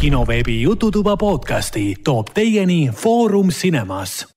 kinoveebi 0.00 0.62
Jututuba 0.62 1.16
podcasti 1.16 1.94
toob 2.04 2.26
teieni 2.34 2.90
Foorum 2.96 3.48
Cinemas. 3.48 4.28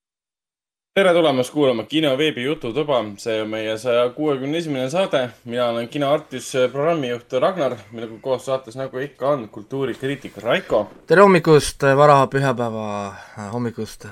tere 0.94 1.12
tulemast 1.12 1.52
kuulama 1.52 1.82
kinoveebi 1.82 2.42
Jututuba, 2.44 2.98
see 3.16 3.38
on 3.42 3.48
meie 3.48 3.78
saja 3.78 4.10
kuuekümne 4.10 4.58
esimene 4.58 4.90
saade. 4.90 5.30
mina 5.44 5.68
olen 5.68 5.88
kinoartis, 5.88 6.52
programmijuht 6.72 7.32
Ragnar, 7.32 7.76
minuga 7.92 8.18
koos 8.20 8.44
saates 8.46 8.76
nagu 8.76 8.98
ikka 8.98 9.28
on 9.28 9.48
kultuurikriitik 9.48 10.36
Raiko. 10.36 10.90
tere 11.06 11.22
hommikust, 11.22 11.82
vara 11.96 12.26
pühapäeva 12.26 13.14
hommikust 13.52 14.04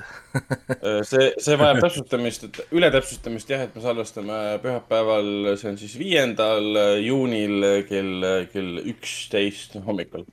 see, 1.11 1.27
see 1.37 1.59
vajab 1.59 1.83
täpsustamist, 1.85 2.47
et 2.49 2.63
üle 2.71 2.89
täpsustamist 2.91 3.53
jah, 3.53 3.61
et 3.67 3.75
me 3.75 3.81
salvestame 3.81 4.39
pühapäeval, 4.65 5.53
see 5.61 5.69
on 5.69 5.77
siis 5.77 5.93
viiendal 6.01 6.81
juunil 7.05 7.85
kell, 7.91 8.25
kell 8.49 8.81
üksteist 8.95 9.77
hommikul 9.85 10.25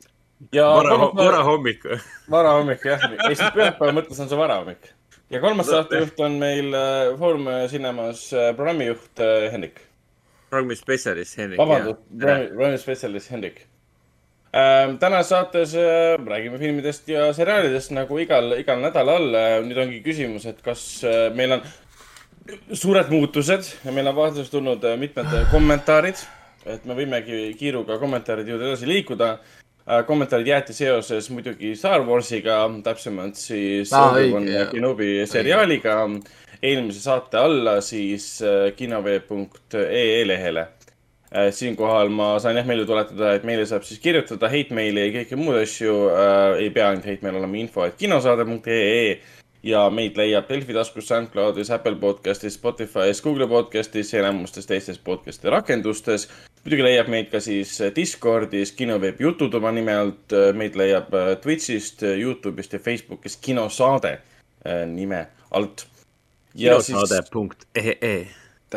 ja 0.52 0.68
vara, 0.68 0.96
varahommik. 1.14 1.84
varahommik 2.30 2.84
jah, 2.84 3.04
Eesti 3.28 3.50
pühapäeva 3.54 3.94
mõttes 4.00 4.20
on 4.22 4.30
see 4.30 4.38
varahommik. 4.38 4.92
ja 5.30 5.40
kolmas 5.42 5.68
saatejuht 5.70 6.20
on 6.24 6.38
meil 6.40 6.72
äh, 6.74 7.10
Foorum 7.18 7.48
Cinemas 7.70 8.30
äh, 8.32 8.52
programmijuht 8.56 9.20
äh, 9.20 9.50
Hendrik. 9.52 9.82
programmi 10.50 10.76
spetsialist 10.76 11.36
Hendrik. 11.38 11.60
vabandust, 11.60 12.06
programmi 12.16 12.78
spetsialist 12.78 13.30
Hendrik 13.30 13.60
ähm,. 14.56 14.96
tänases 14.98 15.28
saates 15.28 15.74
äh, 15.74 16.16
räägime 16.26 16.58
filmidest 16.58 17.08
ja 17.08 17.32
seriaalidest 17.36 17.92
nagu 17.94 18.18
igal, 18.18 18.56
igal 18.58 18.80
nädalal. 18.80 19.30
nüüd 19.68 19.84
ongi 19.84 20.02
küsimus, 20.06 20.48
et 20.48 20.64
kas 20.64 21.04
äh, 21.04 21.28
meil 21.36 21.58
on 21.58 21.64
suured 22.72 23.12
muutused 23.12 23.74
ja 23.84 23.92
meil 23.92 24.08
on 24.08 24.16
vahetuseks 24.16 24.50
tulnud 24.50 24.84
mitmed 24.98 25.32
kommentaarid, 25.52 26.18
et 26.66 26.84
me 26.88 26.96
võimegi 26.96 27.50
kiiruga 27.60 28.00
kommentaaride 28.00 28.50
juurde 28.50 28.72
edasi 28.72 28.88
liikuda 28.88 29.36
Äh, 29.36 29.59
kommentaarid 30.06 30.46
jäeti 30.46 30.74
seoses 30.76 31.30
muidugi 31.30 31.74
Star 31.76 32.04
Warsiga, 32.06 32.62
täpsemalt 32.84 33.38
siis 33.40 33.92
ah, 33.96 34.14
Kenobi 34.70 35.26
seriaaliga 35.26 35.96
eelmise 36.62 37.00
saate 37.00 37.38
alla 37.38 37.80
siis 37.80 38.42
äh, 38.42 38.72
kinovee.ee 38.76 40.26
lehele. 40.28 40.66
Äh, 41.30 41.52
siinkohal 41.54 42.10
ma 42.12 42.32
saan 42.42 42.58
jah 42.58 42.66
meelde 42.66 42.86
tuletada, 42.88 43.34
et 43.34 43.44
meile 43.46 43.66
saab 43.66 43.84
siis 43.86 44.00
kirjutada 44.02 44.50
hate 44.50 44.74
meili 44.74 45.06
ja 45.06 45.12
kõiki 45.20 45.38
muid 45.38 45.60
asju 45.62 45.96
äh,. 46.10 46.62
ei 46.64 46.70
pea 46.74 46.90
ainult 46.90 47.06
hate 47.06 47.26
meil 47.26 47.38
olema 47.40 47.60
info, 47.60 47.86
et 47.86 47.96
kinosaade.ee 48.00 49.39
ja 49.62 49.82
meid 49.92 50.16
leiab 50.16 50.48
Delfi 50.48 50.74
taskus, 50.74 51.08
SoundCloudis, 51.10 51.70
Apple 51.74 51.96
podcastis, 52.00 52.56
Spotify's, 52.56 53.20
Google 53.22 53.48
podcastis 53.48 54.12
ja 54.12 54.22
enamustes 54.22 54.66
teistes 54.66 54.98
podcast'i 54.98 55.50
rakendustes. 55.52 56.28
muidugi 56.64 56.84
leiab 56.84 57.08
meid 57.12 57.30
ka 57.32 57.40
siis 57.40 57.78
Discordis, 57.96 58.72
kinoveebi 58.76 59.24
Jututuba 59.24 59.72
nime 59.72 59.94
alt, 59.96 60.36
meid 60.56 60.76
leiab 60.76 61.14
äh, 61.14 61.36
Twitch'ist, 61.42 62.02
Youtube'ist 62.02 62.72
ja 62.72 62.78
Facebookist 62.78 63.40
kinosaade 63.40 64.18
äh, 64.64 64.86
nime 64.86 65.26
alt. 65.50 65.86
kinosaade.ee, 66.56 67.96
e. 68.00 68.26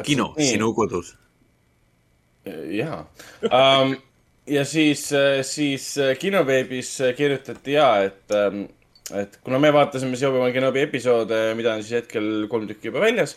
kino 0.03 0.33
nii. 0.37 0.47
sinu 0.47 0.73
kodus. 0.73 1.15
jaa 2.69 3.07
um, 3.43 3.95
ja 4.47 4.65
siis, 4.65 5.13
äh, 5.13 5.41
siis 5.41 5.95
kinoveebis 6.19 6.97
kirjutati 7.17 7.73
ja, 7.73 8.03
et 8.03 8.31
um, 8.51 8.67
et 9.11 9.39
kuna 9.43 9.59
me 9.59 9.73
vaatasime 9.73 10.15
siis 10.15 10.29
Obi-Wan 10.29 10.53
Kenobi 10.55 10.85
episoode, 10.85 11.41
mida 11.59 11.75
on 11.75 11.83
siis 11.83 12.03
hetkel 12.03 12.47
kolm 12.51 12.69
tükki 12.69 12.87
juba 12.91 13.03
väljas 13.03 13.35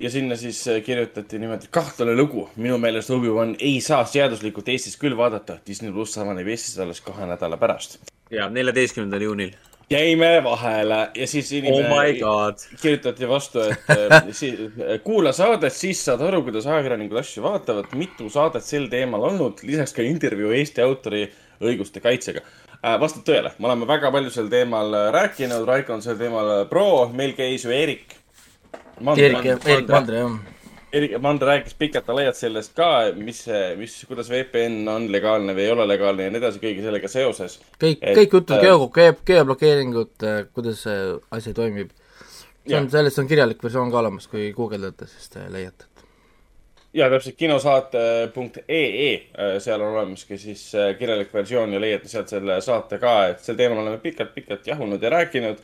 ja 0.00 0.10
sinna 0.10 0.36
siis 0.36 0.60
äh, 0.68 0.82
kirjutati 0.82 1.38
niimoodi 1.38 1.68
kahtlane 1.70 2.14
lugu. 2.16 2.48
minu 2.56 2.78
meelest 2.78 3.10
Obi-Wan 3.10 3.56
ei 3.58 3.80
saa 3.80 4.04
seaduslikult 4.04 4.68
Eestis 4.68 4.96
küll 5.00 5.16
vaadata. 5.16 5.58
Disney 5.66 5.92
pluss 5.92 6.18
avaneb 6.18 6.48
Eestis 6.48 6.78
alles 6.78 7.00
kahe 7.04 7.26
nädala 7.26 7.56
pärast. 7.56 7.98
ja, 8.30 8.48
neljateistkümnendal 8.48 9.20
juunil. 9.20 9.50
jäime 9.90 10.44
vahele 10.44 11.10
ja 11.14 11.26
siis 11.26 11.52
inimene 11.52 12.24
oh 12.24 12.54
kirjutati 12.82 13.28
vastu, 13.28 13.60
et 13.60 13.90
äh, 13.90 15.00
kuula 15.08 15.32
saadet, 15.32 15.72
siis 15.72 16.04
saad 16.04 16.20
aru, 16.22 16.42
kuidas 16.42 16.66
ajakirjanikud 16.66 17.18
asju 17.18 17.42
vaatavad. 17.42 17.92
mitu 17.92 18.30
saadet 18.30 18.64
sel 18.64 18.88
teemal 18.88 19.22
olnud, 19.32 19.60
lisaks 19.62 19.96
ka 19.96 20.02
intervjuu 20.02 20.52
Eesti 20.52 20.82
autori 20.82 21.26
õiguste 21.60 22.00
kaitsega 22.00 22.40
vastab 22.82 23.24
tõele, 23.26 23.52
me 23.58 23.68
oleme 23.68 23.88
väga 23.88 24.10
palju 24.14 24.32
sel 24.32 24.48
teemal 24.52 24.94
äh, 24.96 25.10
rääkinud, 25.16 25.66
Raiko 25.68 25.96
on 25.96 26.04
sel 26.04 26.16
teemal 26.20 26.54
äh, 26.54 26.62
pro, 26.70 27.08
meil 27.16 27.34
käis 27.36 27.66
ju 27.66 27.74
Eerik. 27.74 28.16
Eerik, 29.16 29.44
Eerik 29.44 29.90
Mandre, 29.90 30.22
jah. 30.22 30.38
Erik 30.96 31.12
Mandre 31.22 31.52
rääkis 31.52 31.76
pikalt 31.78 32.08
ja 32.08 32.16
laialt 32.16 32.38
sellest 32.38 32.72
ka, 32.76 32.88
mis, 33.16 33.44
mis, 33.78 33.98
kuidas 34.08 34.30
VPN 34.32 34.88
on 34.90 35.06
legaalne 35.12 35.54
või 35.54 35.68
ei 35.68 35.74
ole 35.74 35.86
legaalne 35.86 36.26
ja 36.26 36.32
nii 36.32 36.40
edasi, 36.42 36.62
kõige 36.62 36.86
sellega 36.86 37.12
seoses. 37.12 37.60
kõik, 37.82 38.00
kõik 38.00 38.38
jutud 38.40 38.56
äh, 38.56 38.64
geo, 38.64 38.88
geo, 38.96 39.18
geoblokeeringud, 39.28 40.28
kuidas 40.56 40.84
see 40.86 41.04
asi 41.36 41.54
toimib. 41.56 41.92
see 42.64 42.80
on, 42.80 42.90
sellest 42.92 43.20
on 43.22 43.28
kirjalik 43.30 43.62
versioon 43.62 43.92
ka 43.92 44.00
olemas, 44.02 44.26
kui 44.30 44.50
guugeldate, 44.56 45.08
siis 45.10 45.28
te 45.36 45.44
leiate 45.52 45.89
ja 46.94 47.10
täpselt 47.10 47.36
kinosaate.ee, 47.36 49.14
äh, 49.14 49.58
seal 49.62 49.80
on 49.80 49.94
olemas 49.94 50.24
ka 50.26 50.38
siis 50.38 50.70
äh, 50.74 50.94
kirjalik 50.98 51.34
versioon 51.34 51.72
ja 51.72 51.80
leiate 51.80 52.08
sealt 52.10 52.32
selle 52.32 52.60
saate 52.64 52.98
ka, 52.98 53.14
et 53.30 53.44
sel 53.44 53.58
teemal 53.58 53.82
oleme 53.84 54.00
pikalt-pikalt 54.02 54.66
jahunud 54.66 55.02
ja 55.02 55.12
rääkinud 55.14 55.62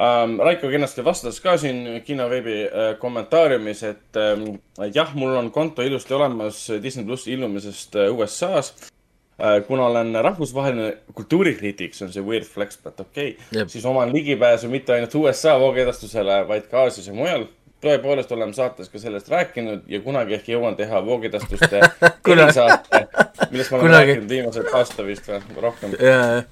ähm,. 0.00 0.40
Raiko 0.42 0.68
kenasti 0.68 1.04
vastas 1.04 1.40
ka 1.40 1.56
siin 1.56 2.02
kinoveebi 2.04 2.58
äh, 2.64 2.90
kommentaariumis, 2.98 3.82
et 3.82 4.20
ähm, 4.20 4.58
jah, 4.94 5.14
mul 5.14 5.36
on 5.38 5.50
konto 5.50 5.82
ilusti 5.82 6.14
olemas 6.14 6.66
Disney 6.82 7.06
plussi 7.06 7.32
ilmumisest 7.32 7.96
äh, 7.96 8.10
USA-s 8.14 8.90
äh,. 9.38 9.62
kuna 9.66 9.86
olen 9.86 10.18
rahvusvaheline 10.22 10.96
kultuurikriitik, 11.14 11.94
see 11.94 12.08
on 12.08 12.12
see 12.12 12.26
weird 12.26 12.48
flex, 12.48 12.82
but 12.82 13.00
okei 13.00 13.36
okay,, 13.38 13.68
siis 13.70 13.86
oman 13.86 14.12
ligipääsu 14.12 14.68
mitte 14.68 14.98
ainult 14.98 15.14
USA 15.14 15.60
voogedastusele, 15.60 16.42
vaid 16.48 16.66
ka 16.72 16.82
Aasias 16.88 17.06
ja 17.06 17.14
mujal 17.14 17.46
tõepoolest 17.84 18.32
oleme 18.32 18.56
saates 18.56 18.90
ka 18.92 19.00
sellest 19.00 19.28
rääkinud 19.32 19.88
ja 19.90 20.00
kunagi 20.04 20.36
ehk 20.38 20.50
jõuan 20.54 20.76
teha 20.78 21.02
voogedastuste 21.04 21.80
erisaate, 22.32 23.02
millest 23.50 23.72
ma 23.72 23.78
olen 23.78 23.86
kunagi. 23.86 24.12
rääkinud 24.12 24.30
viimased 24.30 24.70
aasta 24.74 25.06
vist 25.06 25.28
või 25.28 25.66
rohkem 25.68 25.96
yeah.. 26.00 26.46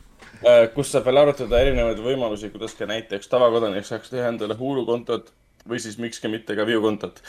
Äh, 0.44 0.66
kus 0.74 0.90
saab 0.92 1.06
veel 1.08 1.22
arutada 1.22 1.60
erinevaid 1.62 2.02
võimalusi, 2.04 2.50
kuidas 2.52 2.74
ka 2.76 2.88
näiteks 2.90 3.30
tavakodanik 3.32 3.86
saaks 3.88 4.12
teha 4.12 4.28
endale 4.32 4.56
Hulu 4.58 4.84
kontot 4.88 5.32
või 5.68 5.80
siis 5.80 5.96
miks 5.96 6.20
ka 6.20 6.28
mitte 6.28 6.56
ka 6.58 6.66
View 6.68 6.82
kontot 6.84 7.22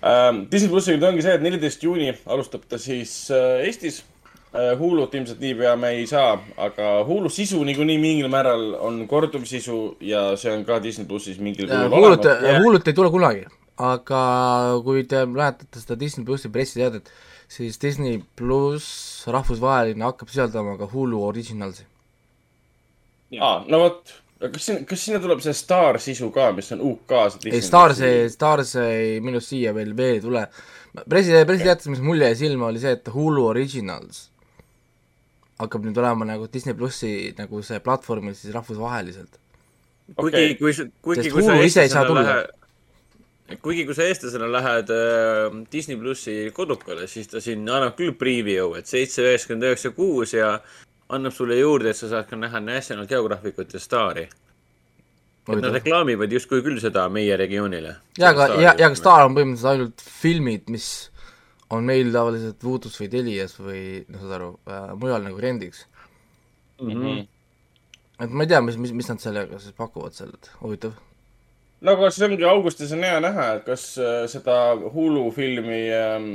ähm,. 0.00 0.46
Disney 0.52 0.72
plussiga 0.72 1.10
ongi 1.10 1.26
see, 1.26 1.36
et 1.36 1.44
neliteist 1.44 1.84
juuni 1.84 2.14
alustab 2.24 2.64
ta 2.70 2.80
siis 2.80 3.12
äh, 3.34 3.66
Eestis 3.66 4.00
Äh, 4.00 4.11
Hulut 4.52 5.14
ilmselt 5.16 5.40
niipea 5.40 5.72
me 5.80 5.94
ei 5.96 6.06
saa, 6.06 6.34
aga 6.60 6.88
Hulu 7.08 7.30
sisu 7.32 7.62
niikuinii 7.64 7.96
mingil 7.98 8.28
määral 8.28 8.74
on 8.84 8.98
korduvsisu 9.08 9.76
ja 10.04 10.24
see 10.36 10.52
on 10.52 10.64
ka 10.68 10.76
Disney 10.84 11.06
plussis 11.08 11.38
mingil 11.40 11.70
kujul 11.70 11.94
Hulut, 11.94 12.26
Hulut 12.60 12.88
ei 12.90 12.96
tule 12.98 13.08
kunagi, 13.14 13.46
aga 13.80 14.24
kui 14.84 15.06
te 15.08 15.22
lähetate 15.24 15.80
seda 15.80 15.96
Disney 16.00 16.26
plussi 16.28 16.50
pressiteadet, 16.52 17.08
siis 17.48 17.80
Disney 17.80 18.18
pluss 18.36 19.24
rahvusvaheline 19.32 20.04
hakkab 20.04 20.28
sisaldama 20.28 20.76
ka 20.80 20.88
Hulu 20.90 21.22
originalsi. 21.30 21.86
aa, 23.40 23.62
no 23.72 23.80
vot, 23.80 24.12
kas 24.42 24.66
siin, 24.66 24.82
kas 24.84 25.06
sinna 25.06 25.22
tuleb 25.22 25.40
see 25.40 25.56
staar 25.56 25.96
sisu 25.96 26.28
ka, 26.34 26.50
mis 26.52 26.68
on 26.76 26.82
UK-s? 26.90 27.38
ei, 27.48 27.62
staar 27.64 27.96
see, 27.96 28.28
staar 28.28 28.66
see 28.68 29.16
minu 29.24 29.40
siia 29.40 29.72
veel, 29.72 29.96
veel 29.96 30.18
ei 30.18 30.20
tule. 30.26 30.44
pressi, 31.08 31.40
pressiteates, 31.48 31.88
mis 31.88 32.04
mulle 32.04 32.28
jäi 32.28 32.42
silma, 32.42 32.68
oli 32.68 32.84
see, 32.84 32.92
et 33.00 33.08
Hulu 33.16 33.46
Originals 33.54 34.26
hakkab 35.66 35.86
nüüd 35.86 35.98
olema 36.02 36.26
nagu 36.28 36.48
Disney 36.52 36.76
plussi 36.78 37.12
nagu 37.38 37.62
see 37.66 37.80
platvormil 37.84 38.34
siis 38.38 38.54
rahvusvaheliselt. 38.56 39.38
kuigi 40.16 40.36
okay., 40.36 40.58
kui, 40.58 40.74
kuigi 41.02 41.22
Sest 41.22 41.36
kui 41.36 41.46
sa 41.46 41.56
eestlasena 41.62 42.14
lähed, 42.18 42.52
kuigi 43.62 43.84
kui 43.88 43.96
sa 43.96 44.06
eestlasena 44.08 44.48
lähed 44.52 44.92
äh, 44.94 45.58
Disney 45.72 45.98
plussi 46.00 46.36
kodukale, 46.54 47.06
siis 47.10 47.30
ta 47.30 47.40
siin 47.40 47.66
annab 47.68 47.96
küll 47.98 48.14
preview, 48.18 48.74
et 48.78 48.90
seitse, 48.90 49.24
üheksakümmend 49.24 49.70
üheksa, 49.70 49.92
kuus 49.96 50.34
ja 50.36 50.56
annab 51.12 51.34
sulle 51.36 51.58
juurde, 51.58 51.92
et 51.92 51.98
sa 51.98 52.10
saad 52.10 52.28
ka 52.30 52.38
näha 52.38 52.60
National 52.64 53.06
Geographicut 53.10 53.74
ja 53.74 53.80
Stari. 53.80 54.28
et 55.42 55.58
nad 55.58 55.74
reklaamivad 55.74 56.30
justkui 56.30 56.62
küll 56.62 56.78
seda 56.80 57.08
meie 57.10 57.36
regioonile. 57.36 57.96
ja, 58.18 58.30
aga, 58.30 58.46
ja, 58.54 58.74
ja 58.78 58.90
aga 58.90 58.94
Star 58.98 59.26
on 59.26 59.34
põhimõtteliselt 59.36 59.72
ainult 59.72 60.04
filmid, 60.22 60.68
mis 60.70 60.88
on 61.72 61.86
meil 61.88 62.10
tavaliselt 62.12 62.64
Voodoo's 62.64 62.98
või 63.00 63.08
Telias 63.12 63.54
või 63.60 63.84
noh, 64.10 64.20
saad 64.22 64.34
aru 64.38 64.50
äh,, 64.68 64.90
mujal 65.00 65.24
nagu 65.24 65.40
rendiks 65.40 65.86
mm. 66.80 66.90
-hmm. 66.90 67.22
et 68.26 68.34
ma 68.34 68.44
ei 68.44 68.52
tea, 68.52 68.60
mis, 68.64 68.76
mis, 68.80 68.92
mis 68.96 69.08
nad 69.08 69.22
sellega 69.22 69.60
siis 69.62 69.76
pakuvad 69.78 70.16
seal, 70.16 70.34
et 70.36 70.50
huvitav. 70.60 70.94
no 71.80 71.96
aga 71.96 72.10
siis 72.10 72.26
ongi 72.28 72.48
augustis 72.48 72.92
on 72.96 73.04
hea 73.06 73.20
näha, 73.24 73.48
et 73.56 73.66
kas 73.68 73.86
äh, 73.98 74.24
seda 74.30 74.58
Hulu 74.94 75.30
filmi 75.36 75.82
ähm, 75.96 76.30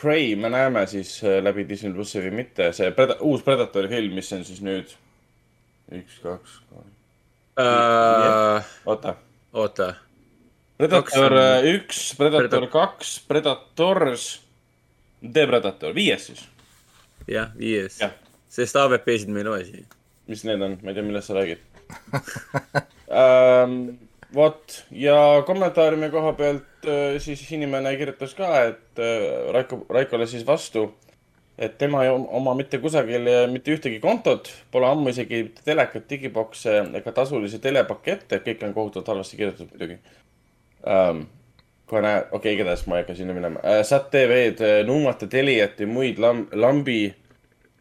Prey 0.00 0.36
me 0.36 0.52
näeme 0.54 0.86
siis 0.86 1.18
äh, 1.24 1.40
läbi 1.44 1.66
Disney 1.68 1.94
plussi 1.94 2.22
või 2.22 2.36
mitte, 2.42 2.72
see 2.72 2.92
Pred 2.94 3.18
uus 3.20 3.42
Predatori 3.46 3.90
film, 3.90 4.18
mis 4.20 4.32
on 4.36 4.46
siis 4.46 4.62
nüüd 4.62 4.94
üks, 5.98 6.20
kaks, 6.22 6.60
kolm 6.68 6.92
uh.... 7.58 8.74
oota. 8.86 9.16
oota. 9.52 9.94
Predator 10.78 11.34
äh, 11.34 11.72
üks, 11.74 12.12
Predator 12.14 12.68
kaks, 12.70 13.16
Predators 13.26 14.36
The 15.22 15.46
Predator, 15.50 15.94
viies 15.94 16.28
siis. 16.30 16.44
jah, 17.28 17.50
viies. 17.58 17.98
sest 18.48 18.76
AVP-sid 18.78 19.32
me 19.32 19.42
ei 19.42 19.48
loe 19.48 19.64
siia. 19.66 19.86
mis 20.30 20.44
need 20.46 20.62
on, 20.62 20.76
ma 20.82 20.92
ei 20.92 20.98
tea, 20.98 21.06
millest 21.06 21.30
sa 21.30 21.38
räägid 21.38 21.64
ähm, 23.20 23.80
vot 24.34 24.84
ja 24.92 25.42
kommentaariumi 25.46 26.10
koha 26.12 26.32
pealt 26.38 26.86
äh, 26.86 27.16
siis 27.22 27.42
inimene 27.56 27.96
kirjutas 27.96 28.34
ka, 28.38 28.52
et 28.70 29.02
äh, 29.02 29.52
Raiko, 29.54 29.82
Raikole 29.90 30.28
siis 30.30 30.44
vastu, 30.46 30.90
et 31.58 31.78
tema 31.80 32.04
ei 32.04 32.12
oma 32.12 32.54
mitte 32.54 32.78
kusagil 32.78 33.26
mitte 33.50 33.74
ühtegi 33.74 33.98
kontot, 34.04 34.52
pole 34.70 34.86
ammu 34.86 35.10
isegi 35.10 35.48
telekat, 35.64 36.06
digibokse 36.10 36.76
ega 37.00 37.16
tasulisi 37.16 37.58
telepakette, 37.64 38.38
kõik 38.44 38.62
on 38.68 38.76
kohutavalt 38.76 39.14
halvasti 39.14 39.40
kirjutatud 39.40 39.74
muidugi 39.74 39.98
ähm, 40.86 41.26
kohe 41.88 42.02
okei 42.02 42.36
okay,, 42.38 42.52
igatahes 42.56 42.84
ma 42.86 42.98
ei 42.98 43.04
hakka 43.04 43.16
sinna 43.18 43.36
minema 43.36 43.62
äh,. 43.64 43.80
SAT 43.86 44.10
TV-d, 44.12 44.60
äh, 44.60 44.84
nuumate 44.86 45.26
Teliat 45.30 45.80
ja 45.80 45.88
muid 45.88 46.20
lamb, 46.22 46.52
lambi 46.52 47.14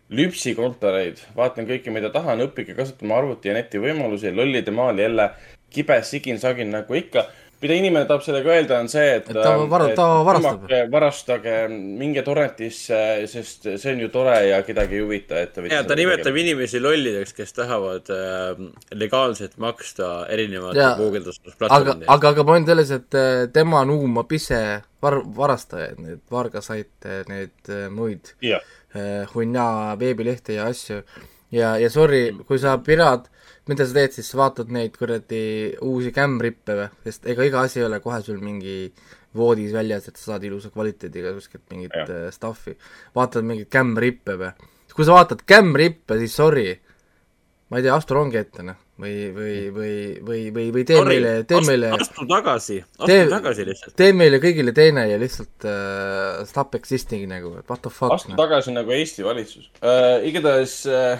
lüpsikontoreid. 0.09 1.19
vaatan 1.35 1.67
kõike, 1.67 1.91
mida 1.91 2.09
tahan, 2.13 2.41
õppige 2.47 2.75
kasutama 2.77 3.17
arvuti 3.19 3.51
ja 3.51 3.57
neti 3.57 3.81
võimalusi. 3.83 4.31
lollide 4.35 4.71
maal 4.71 4.99
jälle 4.99 5.29
kibe 5.69 5.99
sigin-sagin 6.03 6.71
nagu 6.71 6.95
ikka 6.95 7.27
mida 7.61 7.77
inimene 7.77 8.05
tahab 8.09 8.23
sellega 8.25 8.51
öelda, 8.53 8.79
on 8.83 8.89
see, 8.91 9.05
et. 9.17 9.29
ta 9.33 9.53
var-, 9.69 9.85
ta 9.97 10.07
varastab. 10.27 10.65
varastage, 10.93 11.53
minge 11.71 12.23
torrentisse, 12.25 12.99
sest 13.31 13.69
see 13.69 13.93
on 13.93 14.03
ju 14.03 14.09
tore 14.13 14.35
ja 14.47 14.59
kedagi 14.65 14.99
ei 14.99 15.05
huvita 15.05 15.39
ettevõtja. 15.41 15.79
ja 15.79 15.87
ta 15.87 15.97
nimetab 15.97 16.27
tegema. 16.29 16.43
inimesi 16.43 16.81
lollideks, 16.83 17.33
kes 17.37 17.55
tahavad 17.57 18.11
äh, 18.13 18.61
legaalselt 18.93 19.57
maksta 19.61 20.11
erinevate 20.33 20.89
guugeldusplatvormide 20.99 21.95
eest. 22.03 22.11
aga, 22.17 22.33
aga 22.35 22.47
point 22.51 22.69
selles, 22.73 22.93
et 22.99 23.17
äh, 23.17 23.45
tema 23.53 23.81
nuumab 23.89 24.37
ise 24.37 24.61
var-, 25.03 25.23
varastajaid, 25.39 26.03
neid 26.03 26.21
vargasaite, 26.33 27.23
neid 27.31 27.73
äh, 27.73 27.87
muid 27.93 28.33
äh, 28.43 29.25
hunnia 29.33 29.95
veebilehte 29.99 30.59
ja 30.59 30.69
asju. 30.69 31.01
ja, 31.51 31.73
ja 31.81 31.89
sorry, 31.89 32.29
kui 32.47 32.61
sa 32.61 32.77
pirat 32.83 33.31
mida 33.67 33.85
sa 33.87 33.95
teed 33.97 34.15
siis, 34.15 34.29
vaatad 34.37 34.71
neid 34.73 34.95
kuradi 34.97 35.43
uusi 35.85 36.13
cam-rippe 36.15 36.75
või, 36.77 36.87
sest 37.07 37.27
ega 37.33 37.47
iga 37.47 37.63
asi 37.67 37.81
ei 37.81 37.87
ole 37.87 37.99
kohe 38.03 38.19
sul 38.25 38.39
mingi 38.43 38.79
voodis 39.37 39.75
väljas, 39.75 40.07
et 40.09 40.17
sa 40.17 40.33
saad 40.33 40.47
ilusa 40.47 40.71
kvaliteediga 40.73 41.35
kuskilt 41.35 41.67
mingit 41.73 41.93
ja. 41.95 42.07
uh, 42.07 42.25
stuff'i. 42.33 42.77
vaatad 43.17 43.45
mingeid 43.47 43.69
cam-rippe 43.73 44.37
või. 44.39 44.51
kui 44.95 45.05
sa 45.05 45.13
vaatad 45.17 45.43
cam-rippe, 45.45 46.17
siis 46.23 46.35
sorry, 46.39 46.71
ma 47.69 47.79
ei 47.79 47.85
tea, 47.85 47.93
astu 47.93 48.17
rongi 48.17 48.39
ette, 48.39 48.65
noh. 48.65 48.79
või, 48.97 49.15
või, 49.35 49.55
või, 49.75 49.93
või, 50.25 50.41
või, 50.55 50.67
või 50.73 50.85
tee 50.87 50.97
sorry, 50.97 51.17
meile, 51.19 51.33
tee 51.45 51.59
astu, 51.59 51.69
meile 51.69 51.93
astu 51.99 52.27
tagasi, 52.31 52.81
astu 52.81 53.11
tee, 53.11 53.29
tagasi 53.35 53.67
lihtsalt. 53.67 53.95
tee 53.99 54.11
meile 54.17 54.41
kõigile 54.41 54.73
teine 54.73 55.05
ja 55.11 55.19
lihtsalt 55.21 55.67
uh, 55.69 56.43
stop 56.49 56.79
existing 56.79 57.27
nagu, 57.29 57.57
what 57.67 57.83
the 57.83 57.93
fuck. 57.93 58.15
astu 58.15 58.33
no. 58.33 58.39
tagasi 58.39 58.73
nagu 58.73 58.95
Eesti 58.95 59.27
valitsus 59.27 59.67
uh,. 59.83 60.23
igatahes 60.25 60.85
uh 60.89 61.17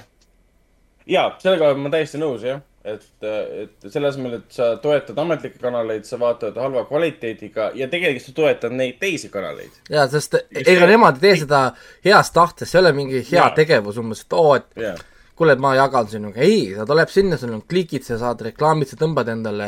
jaa, 1.08 1.30
sellega 1.42 1.72
olen 1.72 1.86
ma 1.86 1.94
täiesti 1.94 2.22
nõus, 2.22 2.46
jah. 2.48 2.62
et, 2.88 3.04
et 3.24 3.90
selle 3.92 4.12
asemel, 4.12 4.38
et 4.40 4.54
sa 4.54 4.70
toetad 4.84 5.18
ametlikke 5.20 5.60
kanaleid, 5.60 6.06
sa 6.08 6.20
vaatad 6.22 6.56
halva 6.62 6.86
kvaliteediga 6.88 7.72
ja 7.76 7.90
tegelikult 7.92 8.30
sa 8.30 8.38
toetad 8.38 8.76
neid 8.78 9.00
teisi 9.02 9.32
kanaleid. 9.34 9.84
jaa, 9.92 10.08
sest 10.12 10.40
ega 10.64 10.88
nemad 10.90 11.20
ei 11.20 11.28
tee 11.28 11.44
seda 11.44 11.62
heast 12.06 12.36
tahtest, 12.38 12.72
see 12.72 12.80
ei 12.80 12.86
ole 12.86 12.96
mingi 12.98 13.22
hea 13.22 13.44
ja. 13.44 13.52
tegevus 13.56 14.00
umbes, 14.04 14.24
et 14.26 14.38
oo, 14.38 14.56
et 14.56 14.84
ja 14.88 14.96
kuule, 15.38 15.54
ma 15.62 15.76
jagan 15.78 16.08
sinuga, 16.10 16.42
ei, 16.42 16.72
ta 16.74 16.86
tuleb 16.90 17.12
sinna, 17.14 17.38
sul 17.38 17.52
on 17.54 17.62
klikid, 17.70 18.02
sa 18.08 18.18
saad 18.18 18.42
reklaamid, 18.48 18.90
sa 18.90 18.98
tõmbad 18.98 19.30
endale 19.36 19.68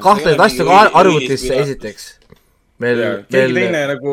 kahtlaseid 0.00 0.40
asju 0.46 0.64
ka 0.68 0.78
arvutisse 1.02 1.58
esiteks 1.60 2.06
meil, 2.82 3.00
keegi 3.26 3.54
meil... 3.54 3.66
teine 3.66 3.80
nagu 3.92 4.12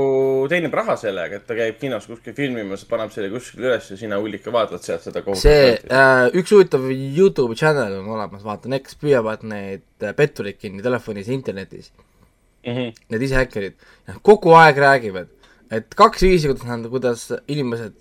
teenib 0.49 0.73
raha 0.75 0.95
sellega, 0.99 1.39
et 1.39 1.45
ta 1.47 1.57
käib 1.57 1.77
kinos 1.81 2.07
kuskil 2.09 2.35
filmimas, 2.37 2.85
paneb 2.89 3.13
selle 3.13 3.29
kuskil 3.33 3.67
üles 3.67 3.91
ja 3.91 3.99
sina 3.99 4.19
hullika 4.21 4.53
vaatad 4.53 4.83
sealt 4.85 5.05
seda 5.05 5.21
kohutavalt. 5.25 5.43
see 5.43 5.93
äh,, 5.93 6.25
üks 6.41 6.53
huvitav 6.55 6.87
Youtube'i 6.89 7.59
channel 7.59 7.99
on 7.99 8.09
olemas, 8.17 8.43
vaata, 8.45 8.71
need, 8.71 8.85
kes 8.87 8.97
püüavad 9.01 9.45
neid 9.47 9.85
äh, 10.01 10.15
pettureid 10.17 10.59
kinni 10.61 10.85
telefonis 10.85 11.29
ja 11.29 11.37
internetis 11.37 11.91
mm. 11.93 12.73
-hmm. 12.73 12.99
Need 13.13 13.29
ise 13.29 13.39
häkkerid, 13.43 13.77
kogu 14.25 14.57
aeg 14.57 14.81
räägivad, 14.81 15.31
et 15.71 15.95
kaks 15.95 16.25
viisi, 16.25 16.49
kuidas 16.49 16.67
nad, 16.69 16.89
kuidas 16.89 17.29
inimesed 17.47 17.93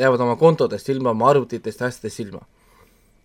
jäävad 0.00 0.20
oma 0.20 0.36
kontodest 0.36 0.88
ilma, 0.88 1.10
oma 1.10 1.30
arvutitest 1.30 1.80
ja 1.80 1.86
asjadest 1.86 2.20
ilma. 2.20 2.46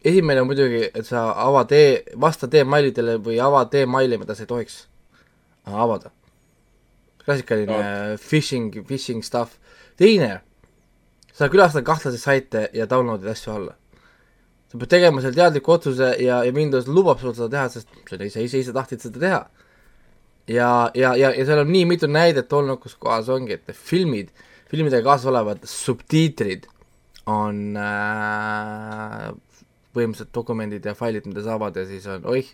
esimene 0.06 0.42
on 0.42 0.48
muidugi, 0.48 0.90
et 0.94 1.06
sa 1.06 1.30
avad 1.38 1.72
e, 1.72 2.04
vastad 2.20 2.54
emailidele 2.54 3.20
või 3.22 3.38
avad 3.40 3.74
emaili, 3.74 4.18
mida 4.18 4.36
sa 4.36 4.44
ei 4.44 4.48
tohiks 4.48 4.88
avada 5.66 6.10
klassikaline 7.26 7.72
no. 7.72 8.18
phishing, 8.18 8.72
phishing 8.88 9.24
stuff. 9.26 9.58
teine, 9.98 10.42
sa 11.34 11.50
külastad 11.52 11.86
kahtlasi 11.86 12.20
saite 12.20 12.68
ja 12.74 12.88
download'id 12.90 13.30
asju 13.32 13.54
alla. 13.54 13.76
sa 14.72 14.80
pead 14.80 14.92
tegema 14.94 15.22
seal 15.22 15.36
teadliku 15.36 15.74
otsuse 15.76 16.14
ja, 16.24 16.42
ja 16.48 16.54
Windows 16.56 16.88
lubab 16.88 17.20
sul 17.20 17.36
seda 17.36 17.50
teha, 17.52 17.70
sest 17.70 17.90
sa 18.10 18.22
ise, 18.24 18.46
ise, 18.48 18.62
ise 18.64 18.74
tahtsid 18.76 19.08
seda 19.08 19.24
teha. 19.26 19.42
ja, 20.48 20.72
ja, 20.96 21.16
ja, 21.16 21.34
ja 21.36 21.46
seal 21.46 21.64
on 21.66 21.72
nii 21.72 21.86
mitu 21.94 22.08
näidet 22.08 22.54
olnud, 22.54 22.80
kus 22.84 22.96
kohas 22.96 23.30
ongi, 23.30 23.60
et 23.60 23.76
filmid, 23.76 24.32
filmidega 24.72 25.04
kaasas 25.10 25.30
olevad 25.32 25.66
subtiitrid 25.68 26.70
on 27.30 27.78
äh, 27.78 29.28
põhimõtteliselt 29.96 30.32
dokumendid 30.34 30.86
ja 30.88 30.96
failid, 30.98 31.28
mida 31.30 31.44
saavad 31.46 31.78
ja 31.78 31.86
siis 31.88 32.08
on 32.10 32.26
oih 32.32 32.48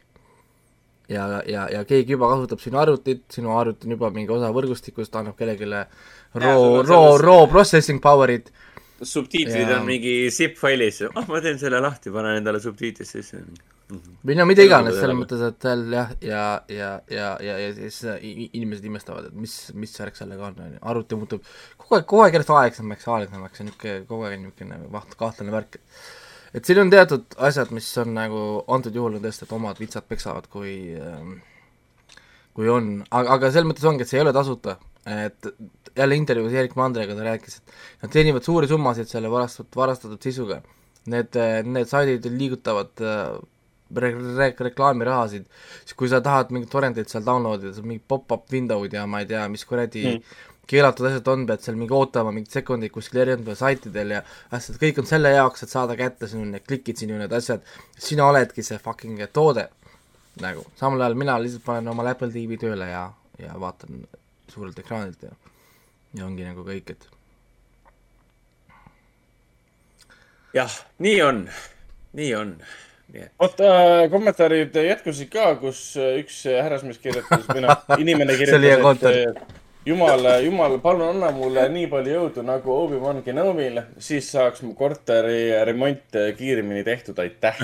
ja, 1.12 1.26
ja, 1.48 1.68
ja 1.72 1.84
keegi 1.88 2.16
juba 2.16 2.30
kasutab 2.34 2.62
sinu 2.64 2.82
arvutit, 2.82 3.26
sinu 3.34 3.56
arvuti 3.58 3.88
on 3.88 3.98
juba 3.98 4.12
mingi 4.16 4.34
osa 4.34 4.52
võrgustikust, 4.56 5.16
annab 5.20 5.38
kellelegi 5.40 5.70
raw, 5.72 6.62
raw, 6.88 7.10
raw 7.22 7.48
processing 7.52 8.04
power'it. 8.04 8.52
subtiitrid 9.02 9.70
ja... 9.70 9.80
on 9.80 9.88
mingi 9.88 10.20
zip 10.34 10.58
failis, 10.58 11.04
ah 11.08 11.22
oh, 11.22 11.26
ma 11.30 11.42
teen 11.42 11.60
selle 11.62 11.82
lahti, 11.84 12.14
panen 12.14 12.42
endale 12.42 12.62
subtiitrid 12.64 13.08
sisse. 13.08 13.44
-hmm. 13.88 14.20
või 14.28 14.38
no 14.38 14.46
mida 14.50 14.66
iganes, 14.66 14.98
selles 15.00 15.18
mõttes, 15.18 15.42
et 15.48 15.64
seal 15.64 15.84
jah, 15.94 16.14
ja, 16.22 16.44
ja, 16.72 16.92
ja, 17.14 17.30
ja, 17.44 17.58
ja 17.64 17.74
siis 17.78 18.02
inimesed 18.28 18.86
imestavad, 18.90 19.30
et 19.30 19.40
mis, 19.40 19.56
mis 19.78 19.96
värk 20.02 20.20
sellega 20.20 20.50
on, 20.50 20.62
on 20.66 20.76
ju, 20.76 20.84
arvuti 20.94 21.20
muutub 21.20 21.52
kogu 21.78 22.00
aeg, 22.00 22.08
kogu 22.10 22.24
aeg 22.26 22.38
järjest 22.38 22.54
aeglasemaks, 22.56 23.10
aeglasemaks, 23.16 23.64
on 23.64 23.70
niisugune, 23.72 24.06
kogu 24.10 24.28
aeg 24.28 24.40
niisugune 24.44 24.80
vaht-, 24.94 25.18
kahtlane 25.20 25.56
värk, 25.56 25.80
et 25.80 26.02
et 26.54 26.66
siin 26.66 26.82
on 26.84 26.94
teatud 26.94 27.38
asjad, 27.50 27.72
mis 27.76 27.90
on 28.02 28.16
nagu 28.16 28.42
antud 28.74 28.96
juhul 28.96 29.18
on 29.18 29.24
tõesti, 29.24 29.48
et 29.48 29.56
omad 29.58 29.80
vitsad 29.82 30.08
peksavad, 30.08 30.48
kui 30.52 30.74
ähm, 30.96 31.38
kui 32.58 32.70
on, 32.74 32.94
aga, 33.14 33.36
aga 33.36 33.52
selles 33.54 33.70
mõttes 33.70 33.86
ongi, 33.86 34.02
et 34.02 34.10
see 34.10 34.18
ei 34.18 34.24
ole 34.24 34.34
tasuta, 34.34 34.80
et 35.08 35.50
jälle 35.98 36.18
intervjuus 36.18 36.56
Erik 36.58 36.74
Mandriga 36.80 37.14
ta 37.14 37.28
rääkis, 37.28 37.60
et 37.60 38.02
nad 38.06 38.14
teenivad 38.16 38.48
suuri 38.48 38.70
summasid 38.72 39.12
selle 39.12 39.30
varastatud, 39.30 39.70
varastatud 39.78 40.26
sisuga. 40.26 40.64
Need, 41.08 41.38
need 41.64 41.88
saidid 41.88 42.26
liigutavad 42.28 43.00
äh, 43.06 43.38
re-, 43.96 44.12
re-, 44.40 44.56
reklaamirahasid, 44.68 45.46
siis 45.86 45.96
kui 46.00 46.10
sa 46.12 46.20
tahad 46.26 46.50
mingit 46.52 46.74
torrentit 46.74 47.14
seal 47.14 47.24
download 47.24 47.64
ida, 47.64 47.86
mingi 47.86 48.02
pop-up 48.04 48.50
window'd 48.52 48.98
ja 48.98 49.06
ma 49.08 49.22
ei 49.24 49.30
tea, 49.30 49.46
mis 49.54 49.64
kuradi 49.70 50.04
mm 50.10 50.44
keelatud 50.68 51.08
asjad 51.10 51.30
on, 51.32 51.46
pead 51.48 51.64
seal 51.64 51.78
mingi 51.80 51.96
ootama 51.96 52.34
mingit 52.36 52.54
sekundit 52.60 52.92
kuskil 52.94 53.22
erinevatel 53.24 53.58
saitidel 53.60 54.14
ja 54.18 54.22
asjad, 54.56 54.80
kõik 54.82 55.02
on 55.02 55.10
selle 55.10 55.32
jaoks, 55.34 55.64
et 55.64 55.74
saada 55.74 55.96
kätte 56.00 56.30
sinu 56.30 56.46
need 56.50 56.66
klikid, 56.68 57.00
sinu 57.00 57.20
need 57.20 57.34
asjad, 57.34 57.64
sina 57.98 58.28
oledki 58.28 58.66
see 58.66 58.80
fucking 58.84 59.22
toode. 59.34 59.68
nagu, 60.42 60.62
samal 60.78 61.02
ajal 61.02 61.16
mina 61.18 61.38
lihtsalt 61.42 61.64
panen 61.66 61.88
oma 61.90 62.04
Apple 62.10 62.30
TV 62.30 62.60
tööle 62.62 62.86
ja, 62.92 63.08
ja 63.42 63.56
vaatan 63.58 64.04
suurelt 64.52 64.80
ekraanilt 64.80 65.24
ja, 65.24 65.32
ja 66.14 66.26
ongi 66.28 66.46
nagu 66.46 66.66
kõik, 66.68 66.92
et 66.94 67.08
jah, 70.54 70.76
nii 71.00 71.22
on, 71.26 71.42
nii 72.20 72.34
on. 72.38 72.52
vot 73.40 73.64
äh, 73.66 74.04
kommentaarid 74.12 74.76
jätkusid 74.84 75.32
ka, 75.34 75.56
kus 75.62 75.82
üks 75.98 76.44
härrasmees 76.46 77.00
kirjutas 77.02 77.48
või 77.50 77.66
noh, 77.66 77.88
inimene 77.98 78.36
kirjutas, 78.44 79.08
et 79.08 79.58
jumal, 79.88 80.26
jumal, 80.44 80.78
palun 80.84 81.08
anna 81.14 81.32
mulle 81.36 81.64
nii 81.72 81.88
palju 81.92 82.16
jõudu 82.18 82.44
nagu 82.46 82.74
Obi-Wan 82.74 83.22
Kenomil, 83.26 83.80
siis 84.04 84.28
saaks 84.34 84.64
mu 84.66 84.74
korteri 84.78 85.52
remont 85.68 86.20
kiiremini 86.38 86.84
tehtud, 86.88 87.20
aitäh 87.24 87.64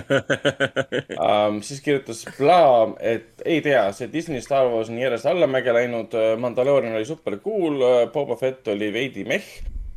um,. 1.17 1.61
siis 1.67 1.83
kirjutas 1.83 2.23
Bla, 2.37 2.63
et 2.99 3.43
ei 3.45 3.61
tea, 3.65 3.85
see 3.95 4.11
Disney 4.13 4.41
Star 4.45 4.69
Wars 4.71 4.91
on 4.93 5.01
järjest 5.01 5.27
allamäge 5.29 5.75
läinud, 5.75 6.15
Mandalorian 6.39 6.95
oli 6.97 7.07
super 7.07 7.39
cool, 7.43 7.79
Boba 8.13 8.39
Fett 8.39 8.71
oli 8.73 8.91
veidi 8.95 9.27
meh 9.27 9.47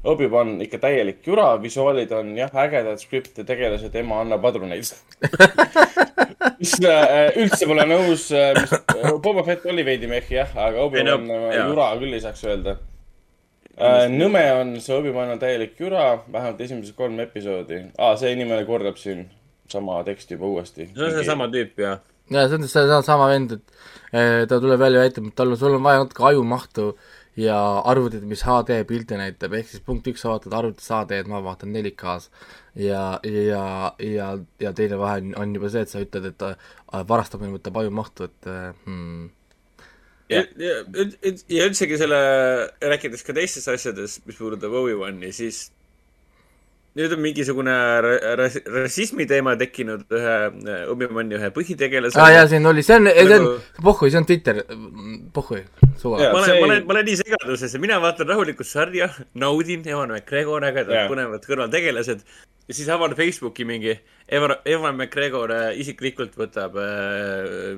Obi-Wan 0.07 0.57
ikka 0.65 0.79
täielik 0.87 1.27
jura, 1.27 1.55
visuaalid 1.63 2.13
on 2.15 2.35
jah 2.39 2.53
ägedad, 2.65 3.01
skript 3.03 3.39
ja 3.41 3.45
tegelased, 3.49 3.95
ema 3.99 4.21
annab 4.23 4.45
padruneid 4.45 4.87
mis 6.59 6.75
äh, 6.85 7.37
üldse 7.41 7.69
pole 7.69 7.87
nõus, 7.89 8.27
äh, 8.35 8.53
mis, 8.57 8.73
äh, 8.73 9.15
Boba 9.23 9.45
Fett 9.47 9.67
oli 9.71 9.85
veidi 9.87 10.09
mehh 10.11 10.29
jah, 10.33 10.53
aga 10.67 10.85
Obi-Wan 10.87 11.27
no, 11.29 11.41
jura 11.55 11.89
küll 12.01 12.17
ei 12.17 12.23
saaks 12.25 12.45
öelda. 12.47 12.77
nõme 14.13 14.43
on, 14.57 14.75
see 14.81 14.97
Obi-Wan 14.97 15.35
on 15.35 15.41
täielik 15.43 15.77
jura, 15.81 16.15
vähemalt 16.33 16.61
esimesed 16.65 16.97
kolm 16.97 17.19
episoodi 17.27 17.83
ah,. 17.99 18.15
see 18.17 18.33
inimene 18.33 18.65
kordab 18.69 18.97
siin 19.01 19.27
sama 19.69 20.01
teksti 20.07 20.39
juba 20.39 20.53
uuesti. 20.55 20.91
see 20.95 21.09
on 21.11 21.19
seesama 21.19 21.51
tüüp, 21.53 21.77
jah. 21.83 22.01
ja 22.33 22.47
see 22.49 22.61
on 22.61 22.69
seesama 22.71 23.29
vend, 23.35 23.59
et 23.59 24.49
ta 24.49 24.61
tuleb 24.63 24.81
välja 24.81 25.05
ja 25.05 25.13
ütleb, 25.13 25.31
et 25.31 25.39
tal 25.39 25.53
on, 25.53 25.61
sul 25.61 25.77
on 25.77 25.85
vaja 25.85 26.05
natuke 26.05 26.25
ajumahtu 26.31 26.91
ja 27.37 27.57
arvutid, 27.85 28.25
mis 28.29 28.45
HD 28.47 28.81
pilte 28.89 29.19
näitab, 29.21 29.55
ehk 29.59 29.69
siis 29.69 29.85
punkt 29.85 30.09
üks, 30.09 30.23
sa 30.25 30.33
vaatad 30.33 30.55
arvutis 30.57 30.89
HD-d, 30.89 31.29
ma 31.29 31.43
vaatan 31.45 31.75
4K-s 31.75 32.31
ja, 32.81 33.03
ja, 33.23 33.65
ja, 34.01 34.29
ja 34.63 34.73
teine 34.77 34.99
vahe 35.01 35.21
on, 35.21 35.35
on 35.43 35.55
juba 35.59 35.71
see, 35.73 35.85
et 35.85 35.93
sa 35.93 36.03
ütled, 36.05 36.31
et 36.33 36.47
äh, 36.49 36.57
varastamine 37.09 37.53
võtab 37.59 37.81
ajumahtu, 37.83 38.31
et 38.31 38.51
äh, 38.53 38.71
hmm. 38.87 39.29
ja, 40.33 40.45
ja, 40.61 40.81
ja 41.53 41.69
üldsegi 41.69 42.01
selle, 42.01 42.21
rääkides 42.85 43.27
ka 43.27 43.37
teistest 43.37 43.73
asjadest, 43.75 44.25
mis 44.29 44.41
puudutab 44.41 44.77
Obi-Wani, 44.81 45.33
siis 45.37 45.67
nüüd 46.97 47.13
on 47.13 47.21
mingisugune 47.21 47.75
ras-, 48.41 48.59
rassismi 48.73 49.27
teema 49.29 49.57
tekkinud 49.61 50.07
ühe 50.17 50.37
Obi-Wani 50.93 51.37
ühe 51.39 51.51
põhitegelase. 51.57 52.19
aa 52.21 52.33
jaa, 52.33 52.47
siin 52.51 52.69
oli, 52.71 52.85
see 52.87 52.97
on, 52.97 53.11
see 53.13 53.39
on, 53.39 53.47
pohhui, 53.83 54.11
see 54.13 54.21
on 54.23 54.29
Twitter, 54.29 54.63
pohhui, 55.37 55.63
suva. 56.01 56.21
ma 56.33 56.41
olen, 56.41 56.57
ma 56.61 56.67
olen, 56.71 56.85
ma 56.89 56.97
olen 56.97 57.09
nii 57.11 57.21
segaduses 57.21 57.77
ja 57.77 57.83
mina 57.83 58.01
vaatan 58.03 58.33
rahulikult 58.33 58.71
sarja, 58.71 59.11
naudin, 59.35 59.85
Evan 59.89 60.15
McGregor, 60.17 60.65
ägedad 60.71 61.11
põnevad 61.13 61.45
kõrvaltegelased 61.49 62.25
ja 62.67 62.75
siis 62.75 62.89
avan 62.93 63.15
Facebooki 63.19 63.69
mingi, 63.69 63.99
Evan, 64.29 64.57
Evan 64.67 64.97
McGregor 64.97 65.53
äh, 65.55 65.67
isiklikult 65.79 66.35
võtab 66.35 66.75
äh, 66.83 67.77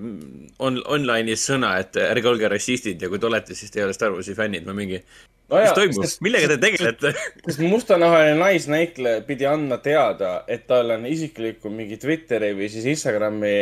on, 0.64 0.78
online'is 0.80 1.44
sõna, 1.50 1.74
et 1.82 1.98
ärge 2.00 2.30
olge 2.30 2.48
rassistid 2.48 3.02
ja 3.02 3.10
kui 3.12 3.20
te 3.20 3.28
olete, 3.28 3.56
siis 3.58 3.72
te 3.72 3.82
ei 3.82 3.88
ole 3.88 3.96
Star 3.96 4.14
Warsi 4.14 4.36
fännid, 4.38 4.64
ma 4.64 4.76
mingi 4.76 5.02
no 5.48 5.60
mis 5.60 5.74
toimub, 5.76 6.06
millega 6.24 6.48
te 6.54 6.58
tegelete? 6.62 7.12
kas 7.44 7.60
mustanahaline 7.60 8.38
naisnäitleja 8.40 9.26
pidi 9.28 9.48
andma 9.48 9.80
teada, 9.84 10.38
et 10.48 10.64
tal 10.70 10.96
on 10.96 11.04
isiklikku 11.08 11.72
mingi 11.72 12.00
Twitteri 12.00 12.54
või 12.56 12.70
siis 12.72 12.88
Instagrami 12.96 13.52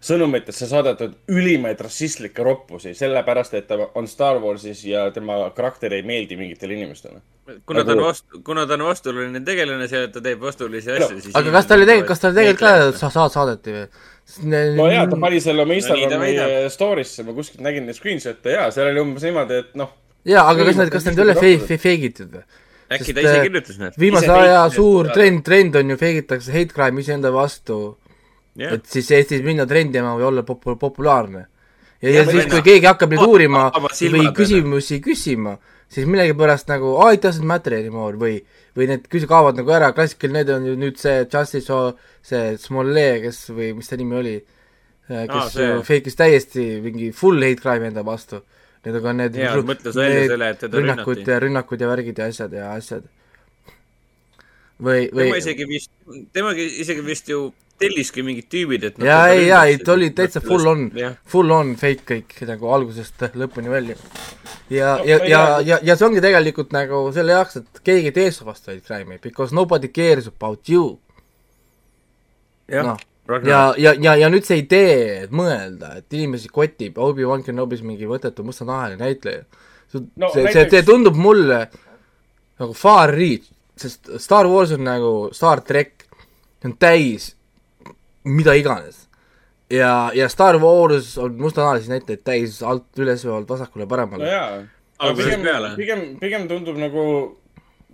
sõnumitesse 0.00 0.64
saadetud 0.68 1.16
ülimaid 1.28 1.80
rassistlikke 1.84 2.44
roppusi, 2.44 2.94
sellepärast 2.96 3.56
et 3.58 3.66
ta 3.68 3.76
on 3.98 4.08
Star 4.08 4.38
Warsis 4.40 4.80
ja 4.88 5.04
tema 5.12 5.42
karakter 5.56 5.92
ei 5.92 6.04
meeldi 6.06 6.38
mingitele 6.40 6.78
inimestele. 6.78 7.20
kuna 7.66 7.84
ta 7.84 7.92
on 7.92 7.98
nagu- 7.98 8.06
vastu, 8.06 8.40
kuna 8.44 8.66
ta 8.66 8.74
on 8.78 8.84
vastuoluline 8.86 9.42
tegelane 9.44 9.88
seal, 9.88 10.06
et 10.08 10.12
ta 10.12 10.22
teeb 10.24 10.40
vastuolulisi 10.40 10.92
asju, 10.96 11.20
siis 11.20 11.36
aga 11.36 11.52
kas 11.52 11.66
talle 11.66 11.86
tegelikult, 11.86 12.08
kas 12.08 12.24
talle 12.24 12.38
tegelikult 12.38 13.00
ka 13.00 13.10
sa-, 13.10 13.28
saadeti 13.28 13.76
või? 13.76 13.86
no 14.78 14.88
jaa, 14.88 15.06
ta 15.10 15.20
pani 15.20 15.40
selle 15.40 15.66
oma 15.66 15.76
Instagrami 15.76 16.32
no, 16.38 16.48
story'sse, 16.72 17.26
ma 17.26 17.36
kuskilt 17.36 17.64
nägin 17.66 17.88
neid 17.88 17.98
screenshot'e 17.98 18.56
ja 18.56 18.70
seal 18.72 18.92
oli 18.92 19.04
umbes 19.04 19.26
niimoodi, 19.26 19.62
et 19.66 19.78
noh. 19.80 19.92
jaa, 20.24 20.46
aga 20.48 20.68
kas 20.70 20.80
need, 20.80 20.92
kas 20.94 21.08
need 21.08 21.18
ei 21.18 21.26
ole 21.26 21.38
fake, 21.42 21.80
fake 21.86 22.12
itud 22.12 22.36
või? 22.38 22.44
äkki 22.90 23.14
ta 23.14 23.22
ise 23.22 23.36
äh, 23.36 23.42
kirjutas 23.46 23.80
need? 23.82 23.98
viimase 24.00 24.30
aja 24.32 24.62
suur 24.72 25.10
trend, 25.14 25.44
trend 25.46 25.76
on 25.78 25.92
ju 25.92 25.98
fake 26.00 26.24
itakse 26.24 26.54
hate 26.54 26.74
crime 26.74 27.02
iseenda 27.02 27.34
vastu 27.34 27.98
yeah.. 28.58 28.76
et 28.76 28.86
siis 28.90 29.10
Eestis 29.16 29.42
minna 29.46 29.66
trendima 29.68 30.14
või 30.18 30.28
olla 30.30 30.44
popu-, 30.46 30.76
populaarne. 30.80 31.46
ja, 32.00 32.08
ja, 32.08 32.22
ja 32.22 32.30
siis, 32.30 32.48
kui 32.50 32.62
keegi 32.66 32.88
hakkab 32.88 33.14
nüüd 33.14 33.26
uurima 33.26 33.68
või 33.74 34.30
küsimusi 34.36 35.00
küsima, 35.04 35.56
siis 35.90 36.06
millegipärast 36.06 36.70
nagu 36.70 36.94
oh, 36.94 37.10
it 37.12 37.24
doesn't 37.24 37.46
matter 37.46 37.76
anymore 37.78 38.18
või, 38.20 38.38
või 38.78 38.88
need 38.92 39.10
küsi-, 39.10 39.28
kaovad 39.30 39.58
nagu 39.60 39.74
ära, 39.74 39.92
klassikaline 39.96 40.40
näide 40.40 40.56
on 40.56 40.70
ju 40.70 40.78
nüüd 40.78 41.00
see 41.00 41.26
Justice, 41.26 41.82
see 42.26 42.56
Smollett, 42.62 43.24
kes 43.26 43.44
või 43.54 43.74
mis 43.78 43.90
ta 43.90 43.98
nimi 44.00 44.18
oli, 44.20 44.38
kes 45.10 45.60
ah, 45.60 45.80
fake'is 45.86 46.18
täiesti 46.18 46.66
mingi 46.84 47.10
full 47.16 47.42
hate 47.42 47.62
crime 47.62 47.90
enda 47.90 48.04
vastu. 48.06 48.42
Need 48.80 48.96
on 48.96 49.02
ka 49.04 49.12
need, 49.12 49.34
need 49.36 50.62
rünnakud 50.72 51.26
ja 51.28 51.40
rünnakud 51.42 51.82
ja 51.82 51.88
värgid 51.90 52.20
ja 52.22 52.28
asjad 52.30 52.54
ja 52.56 52.70
asjad. 52.72 53.08
või, 54.80 55.10
või 55.12 55.26
tema 55.26 55.40
isegi 55.42 55.66
vist, 55.68 55.90
temagi 56.32 56.64
isegi 56.80 57.04
vist 57.04 57.28
ju 57.28 57.50
telliski 57.80 58.24
mingid 58.24 58.48
tüübid, 58.52 58.84
et 58.90 58.98
jaa, 59.04 59.20
ei, 59.32 59.46
jaa, 59.48 59.64
ei, 59.70 59.78
ta 59.84 59.94
oli 59.94 60.10
täitsa 60.16 60.42
full 60.44 60.68
on, 60.68 60.86
full 61.32 61.52
on 61.54 61.74
fake 61.80 62.04
kõik 62.08 62.34
nagu 62.48 62.72
algusest 62.76 63.24
lõpuni 63.38 63.72
välja. 63.72 63.96
ja 64.72 64.96
no,, 64.98 65.06
ja, 65.08 65.20
ja, 65.28 65.42
ja, 65.64 65.78
ja 65.82 65.96
see 65.96 66.08
ongi 66.10 66.22
tegelikult 66.24 66.74
nagu 66.76 67.06
selle 67.16 67.36
jaoks, 67.36 67.60
et 67.62 67.84
keegi 67.86 68.12
ei 68.12 68.16
tee 68.16 68.34
su 68.34 68.48
vastu 68.48 68.72
neid 68.72 68.84
crime'i, 68.86 69.20
because 69.22 69.56
nobody 69.56 69.88
cares 69.92 70.28
about 70.30 70.68
you. 70.68 70.98
jah 72.70 72.92
no. 72.92 72.96
ja, 73.46 73.62
ja, 73.78 73.94
ja, 73.96 74.16
ja 74.24 74.30
nüüd 74.32 74.46
see 74.48 74.60
idee, 74.64 75.24
et 75.24 75.34
mõelda, 75.34 75.94
et 76.02 76.18
inimesi 76.18 76.52
kotib 76.52 77.00
Obi-Wan 77.00 77.46
Kenobis 77.46 77.84
mingi 77.86 78.08
mõttetu 78.10 78.44
mustanahaline 78.46 79.00
näitleja. 79.00 79.46
no, 79.94 80.34
see, 80.34 80.46
see, 80.52 80.68
see 80.68 80.84
tundub 80.86 81.16
mulle 81.16 81.64
nagu 82.60 82.76
far 82.76 83.16
reach, 83.16 83.48
sest 83.80 84.18
Star 84.20 84.44
Wars 84.50 84.76
on 84.76 84.84
nagu 84.84 85.12
Star 85.32 85.64
track, 85.64 86.10
see 86.60 86.68
on 86.68 86.76
täis 86.76 87.32
mida 88.24 88.54
iganes. 88.58 89.06
ja, 89.70 90.10
ja 90.14 90.28
Star 90.28 90.58
Wars 90.58 91.16
on 91.18 91.38
mustanahalisi 91.40 91.90
näiteid 91.90 92.24
täis 92.24 92.62
alt 92.62 92.98
üles 92.98 93.24
või 93.26 93.36
alt 93.38 93.48
vasakule 93.48 93.86
paremale. 93.86 94.24
no 94.26 94.66
aga 95.00 95.16
pigem, 95.16 95.44
pigem, 95.76 96.06
pigem 96.20 96.48
tundub 96.48 96.76
nagu, 96.76 97.02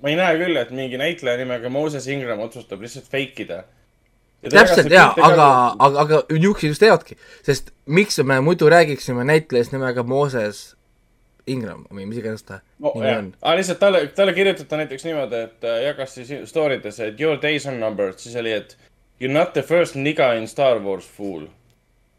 ma 0.02 0.11
ei 0.11 0.18
näe 0.18 0.38
küll, 0.40 0.59
et 0.59 0.71
mingi 0.75 0.99
näitleja 0.99 1.38
nimega 1.38 1.71
Moses 1.71 2.06
Ingram 2.11 2.40
otsustab 2.42 2.83
lihtsalt 2.83 3.11
fake 3.11 3.47
ida 3.47 3.64
täpselt 4.52 4.90
jaa, 4.92 5.11
aga, 5.16 5.49
aga, 5.78 6.00
aga 6.02 6.23
niisugused 6.30 6.73
just 6.75 6.83
teevadki, 6.83 7.16
sest 7.47 7.73
miks 7.87 8.18
me 8.25 8.38
muidu 8.45 8.68
räägiksime 8.71 9.25
näitlejast 9.26 9.75
nimega 9.75 10.04
Moses 10.06 10.76
Ingram 11.47 11.85
või 11.95 12.09
mis 12.11 12.18
iganes 12.21 12.42
ta 12.47 12.61
no, 12.83 12.92
nimi 12.95 13.12
on. 13.12 13.30
aa, 13.40 13.54
lihtsalt 13.59 13.78
talle, 13.83 14.02
talle 14.16 14.35
kirjutati 14.37 14.80
näiteks 14.83 15.06
niimoodi, 15.06 15.42
et 15.49 15.66
äh, 15.66 15.80
jagas 15.87 16.16
siis 16.18 16.33
story 16.50 16.80
des, 16.83 16.99
et 17.00 17.21
your 17.21 17.38
days 17.42 17.68
are 17.71 17.78
numbered, 17.78 18.18
siis 18.23 18.35
oli, 18.40 18.52
et 18.56 18.76
You 19.18 19.30
are 19.30 19.32
not 19.32 19.54
the 19.54 19.62
first 19.62 19.94
nigga 19.94 20.37
in 20.37 20.46
Star 20.46 20.78
Wars 20.78 21.06
fool. 21.06 21.49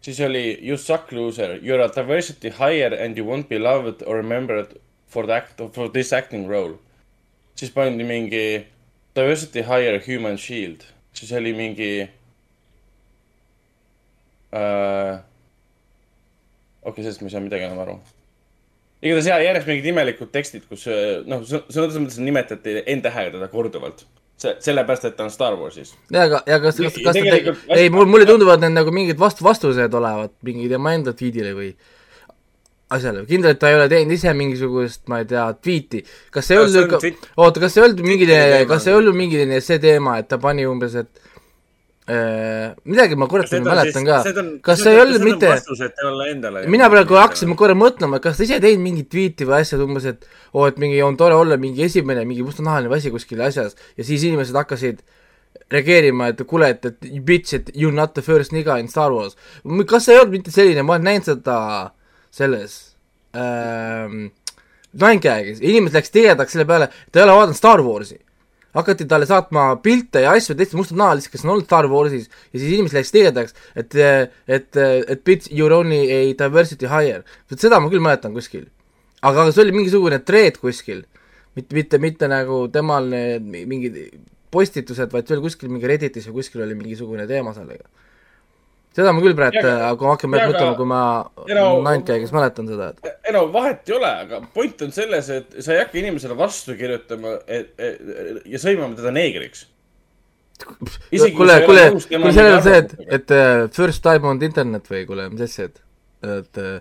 siis 0.01 0.19
oli 0.19 0.57
You 0.61 0.77
suck 0.77 1.11
loser, 1.11 1.59
you 1.61 1.75
are 1.75 1.83
a 1.83 1.91
diversity 1.95 2.49
higher 2.49 2.93
and 2.93 3.17
you 3.17 3.25
won't 3.25 3.49
be 3.49 3.59
loved 3.59 4.03
or 4.05 4.15
remembered 4.15 4.79
for 5.07 5.25
the 5.27 5.33
act, 5.33 5.61
for 5.73 5.89
this 5.89 6.13
acting 6.13 6.47
role. 6.47 6.79
siis 7.55 7.71
pandi 7.71 8.03
mingi 8.03 8.65
diversity 9.15 9.61
higher 9.61 9.99
human 9.99 10.37
shield, 10.37 10.85
siis 11.13 11.31
oli 11.31 11.53
mingi 11.53 12.09
äh,. 14.53 15.19
okei 16.81 16.91
okay,, 16.91 17.03
sellest 17.03 17.21
ma 17.21 17.27
ei 17.27 17.31
saa 17.31 17.41
midagi 17.41 17.63
enam 17.69 17.79
aru 17.79 17.99
igatahes 19.01 19.27
jaa, 19.29 19.41
järjest 19.43 19.67
mingid 19.69 19.89
imelikud 19.91 20.31
tekstid, 20.33 20.65
kus 20.69 20.87
noh, 21.29 21.43
sõna 21.45 21.89
mõttes 22.01 22.21
nimetati 22.21 22.79
N-tähega 22.95 23.35
teda 23.37 23.49
korduvalt 23.53 24.05
see, 24.37 24.55
sellepärast, 24.63 25.09
et 25.09 25.17
ta 25.17 25.25
on 25.27 25.33
Star 25.33 25.57
Warsis. 25.59 25.93
jaa, 26.13 26.25
aga, 26.29 26.41
ja 26.47 26.59
kas, 26.63 26.79
kas, 26.81 26.97
kas 26.97 27.19
ta 27.19 27.25
tegi, 27.27 27.53
ei, 27.75 27.91
mul, 27.93 28.09
mulle 28.09 28.27
tunduvad 28.29 28.63
need 28.63 28.75
nagu 28.77 28.93
mingid 28.95 29.19
vastu, 29.21 29.45
vastused 29.47 29.93
olevat 29.99 30.35
mingi 30.47 30.69
tema 30.71 30.93
enda 30.97 31.13
tweetile 31.17 31.53
või 31.57 31.71
asjale, 32.93 33.25
kindel, 33.27 33.55
et 33.55 33.59
ta 33.59 33.71
ei 33.71 33.77
ole 33.79 33.87
teinud 33.91 34.15
ise 34.15 34.31
mingisugust, 34.37 35.03
ma 35.11 35.21
ei 35.21 35.27
tea, 35.29 35.47
tweet'i. 35.59 36.03
kas 36.31 36.47
see 36.47 36.55
ei 36.55 36.63
olnud, 36.63 37.23
oota, 37.35 37.63
kas 37.63 37.73
see 37.75 37.83
ei 37.83 37.89
olnud 37.89 38.05
mingi, 38.05 38.29
kas 38.69 38.85
see 38.85 38.93
ei 38.93 38.99
olnud 39.01 39.17
mingi 39.17 39.63
see 39.65 39.81
teema, 39.83 40.19
et 40.21 40.29
ta 40.31 40.39
pani 40.41 40.67
umbes, 40.69 40.95
et 41.01 41.26
midagi 42.07 43.17
ma 43.19 43.27
kurat 43.27 43.51
ei 43.51 43.59
mäletan 43.59 44.05
ka. 44.07 44.21
kas 44.63 44.79
see 44.79 44.93
ei 44.95 45.01
olnud 45.01 45.23
mitte, 45.27 45.49
mina 46.71 46.87
praegu 46.91 47.17
hakkasin 47.19 47.51
korra 47.59 47.75
mõtlema, 47.75 48.21
kas 48.23 48.39
ta 48.39 48.45
ise 48.45 48.61
teinud 48.63 48.83
mingit 48.85 49.09
tweet'i 49.11 49.47
või 49.47 49.57
asja 49.59 49.79
umbes, 49.83 50.07
et 50.07 50.23
oo 50.53 50.63
oh,, 50.63 50.69
et 50.71 50.79
mingi 50.79 51.01
on 51.03 51.17
tore 51.19 51.35
olla 51.35 51.57
mingi 51.59 51.83
esimene 51.83 52.23
mingi 52.23 52.45
mustanahaline 52.47 52.95
asi 52.95 53.11
kuskil 53.11 53.41
asjas. 53.43 53.75
Ja 53.99 54.07
siis 54.07 54.23
inimesed 54.23 54.55
hakkasid 54.55 55.03
reageerima, 55.73 56.29
et 56.31 56.43
kuule, 56.47 56.69
et, 56.77 56.85
et 56.87 57.09
bitch, 57.27 57.57
et 57.57 57.71
you 57.75 57.91
not 57.91 58.13
the 58.15 58.23
first 58.23 58.55
nigga 58.55 58.77
in 58.79 58.87
Star 58.87 59.11
Wars. 59.11 59.35
kas 59.87 60.07
see 60.07 60.15
ei 60.15 60.21
olnud 60.21 60.37
mitte 60.37 60.53
selline, 60.55 60.85
ma 60.87 60.95
olen 60.95 61.09
näinud 61.09 61.27
seda 61.27 61.57
selles 62.31 62.77
ähm, 63.35 64.29
Ninegagis, 64.95 65.59
inimesed 65.59 65.99
läksid 65.99 66.15
tigedaks 66.21 66.55
selle 66.55 66.65
peale, 66.69 66.87
ta 67.11 67.19
ei 67.19 67.27
ole 67.27 67.35
vaadanud 67.35 67.59
Star 67.59 67.83
Warsi 67.83 68.21
hakati 68.77 69.07
talle 69.09 69.27
saatma 69.29 69.67
pilte 69.83 70.23
ja 70.25 70.35
asju 70.37 70.55
teiste 70.57 70.77
mustanahalisi, 70.79 71.31
kes 71.33 71.45
on 71.45 71.55
olnud 71.55 71.67
Star 71.67 71.89
Warsis 71.91 72.29
ja 72.29 72.59
siis 72.61 72.69
inimesed 72.69 72.99
läksid 72.99 73.17
tigedaks, 73.17 73.57
et, 73.75 73.97
et, 74.47 74.79
et 74.79 75.23
bitch, 75.27 75.51
you 75.51 75.67
are 75.67 75.79
only 75.81 76.01
a 76.13 76.21
diversity 76.37 76.89
hire. 76.91 77.23
seda 77.55 77.81
ma 77.81 77.91
küll 77.93 78.03
mäletan 78.03 78.35
kuskil. 78.37 78.67
aga, 79.21 79.43
aga 79.43 79.51
see 79.51 79.65
oli 79.65 79.75
mingisugune 79.75 80.21
thread 80.25 80.59
kuskil, 80.61 81.03
mitte, 81.57 81.73
mitte, 81.75 82.01
mitte 82.01 82.31
nagu 82.31 82.65
temal 82.73 83.09
mingid 83.43 83.97
postitused, 84.53 85.11
vaid 85.13 85.27
see 85.27 85.37
oli 85.37 85.49
kuskil 85.49 85.73
mingi 85.73 85.89
Redditis 85.89 86.29
või 86.29 86.41
kuskil 86.41 86.63
oli 86.67 86.77
mingisugune 86.77 87.27
teema 87.29 87.55
sellega 87.57 87.89
seda 88.97 89.13
ma 89.13 89.21
küll 89.21 89.37
praegu, 89.37 89.61
kui 89.61 90.07
ma 90.07 90.15
hakkan 90.15 90.33
praegu 90.33 90.51
mõtlema, 90.51 90.75
kui 90.79 90.89
ma 90.89 91.01
no, 91.53 91.65
Ninecagis 91.85 92.33
mäletan 92.33 92.69
seda, 92.71 92.89
et. 92.95 93.15
ei 93.29 93.35
no 93.35 93.45
vahet 93.53 93.89
ei 93.91 93.97
ole, 93.99 94.11
aga 94.25 94.41
point 94.55 94.83
on 94.85 94.93
selles, 94.95 95.29
et 95.33 95.57
sa 95.61 95.75
ei 95.75 95.81
hakka 95.83 95.99
inimesele 96.01 96.37
vastu 96.39 96.75
kirjutama 96.79 97.37
et, 97.45 97.73
et, 97.77 97.99
ja 98.49 98.61
sõimama 98.61 98.97
teda 98.97 99.13
neegriks. 99.15 99.67
kuule, 100.63 101.29
kuule, 101.37 101.57
kuule, 101.67 102.33
sellel 102.33 102.57
on 102.57 102.63
see, 102.65 102.81
et, 102.81 102.95
et 103.19 103.33
uh, 103.37 103.67
first 103.77 104.01
time 104.05 104.31
on 104.31 104.41
internet 104.41 104.89
või 104.89 105.05
kuule, 105.09 105.29
mis 105.33 105.45
asja, 105.45 105.69
et, 105.69 105.83
et 106.39 106.61
uh, 106.63 106.79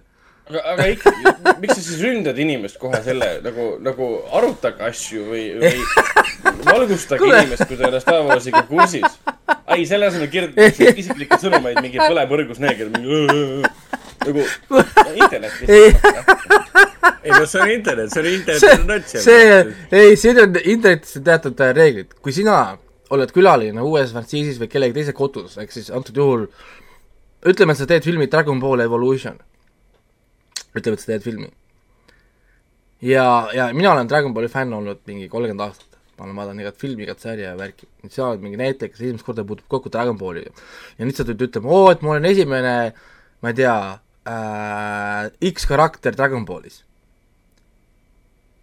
aga, 0.50 0.62
aga 0.72 0.86
ikkagi, 0.94 1.32
miks 1.62 1.78
sa 1.78 1.82
siis 1.82 2.02
ründad 2.04 2.38
inimest 2.42 2.78
kohe 2.82 3.00
selle 3.04 3.30
nagu, 3.44 3.66
nagu 3.82 4.10
arutage 4.38 4.84
asju 4.86 5.26
või, 5.30 5.44
või 5.60 5.74
valgustage 6.68 7.22
Kule. 7.22 7.42
inimest, 7.42 7.66
kui 7.70 7.80
ta 7.80 8.00
Star 8.02 8.22
Warsiga 8.28 8.62
kursis. 8.68 9.18
ei, 9.74 9.86
selle 9.88 10.10
asemel 10.10 10.30
kirjutatakse 10.32 10.94
isiklikke 11.02 11.40
sõnumeid, 11.42 11.80
mingi 11.82 12.00
põleb 12.02 12.36
õrgus 12.38 12.62
neeger, 12.62 12.92
mingi 12.94 13.62
nagu 14.26 14.46
internet 15.14 15.52
lihtsalt. 15.60 16.32
ei 17.26 17.34
no 17.34 17.44
see 17.46 17.60
on 17.62 17.70
internet, 17.74 18.14
see 18.14 18.22
on 18.22 18.30
internet. 18.32 19.08
see, 19.10 19.22
see, 19.26 19.60
ei, 19.90 20.16
siin 20.20 20.40
on 20.42 20.56
internetis 20.62 21.18
on 21.20 21.26
teatud 21.26 21.62
äh, 21.62 21.74
reeglid, 21.76 22.14
kui 22.22 22.34
sina 22.34 22.76
oled 23.14 23.30
külaline 23.34 23.82
uues 23.86 24.14
frantsiisis 24.14 24.58
või 24.62 24.70
kellegi 24.70 24.96
teise 24.96 25.14
kodus, 25.16 25.58
ehk 25.62 25.74
siis 25.74 25.92
antud 25.94 26.16
juhul 26.18 26.46
ütleme, 27.46 27.74
et 27.74 27.78
sa 27.78 27.86
teed 27.86 28.06
filmi 28.06 28.26
Dragon 28.30 28.58
Ball 28.62 28.82
Evolution. 28.82 29.38
Ütleme, 30.80 30.98
et 30.98 31.02
sa 31.02 31.12
teed 31.12 31.24
filmi. 31.24 31.50
ja, 33.02 33.26
ja 33.54 33.68
mina 33.74 33.92
olen 33.92 34.08
Dragon 34.08 34.34
Balli 34.34 34.48
fänn 34.48 34.72
olnud 34.72 35.02
mingi 35.06 35.28
kolmkümmend 35.28 35.66
aastat. 35.66 35.98
ma 36.18 36.24
olen 36.24 36.36
vaadanud 36.36 36.64
igat 36.64 36.78
filmi, 36.80 37.04
igat 37.04 37.20
sarja 37.20 37.52
ja 37.52 37.58
värki. 37.58 37.88
nüüd 38.02 38.14
sa 38.14 38.30
oled 38.30 38.42
mingi 38.44 38.60
näitleja, 38.60 38.92
kes 38.92 39.04
esimest 39.04 39.26
korda 39.26 39.44
puutub 39.44 39.68
kokku 39.68 39.92
Dragon 39.92 40.18
Balliga. 40.18 40.50
ja 40.98 41.04
nüüd 41.04 41.16
sa 41.16 41.24
tuled 41.24 41.46
ütlema, 41.48 41.70
oo, 41.70 41.92
et 41.92 42.02
ma 42.02 42.16
olen 42.16 42.28
esimene, 42.32 42.74
ma 43.42 43.52
ei 43.52 43.60
tea 43.60 43.76
äh,, 44.26 45.52
X 45.52 45.68
karakter 45.68 46.16
Dragon 46.16 46.44
Ballis. 46.44 46.82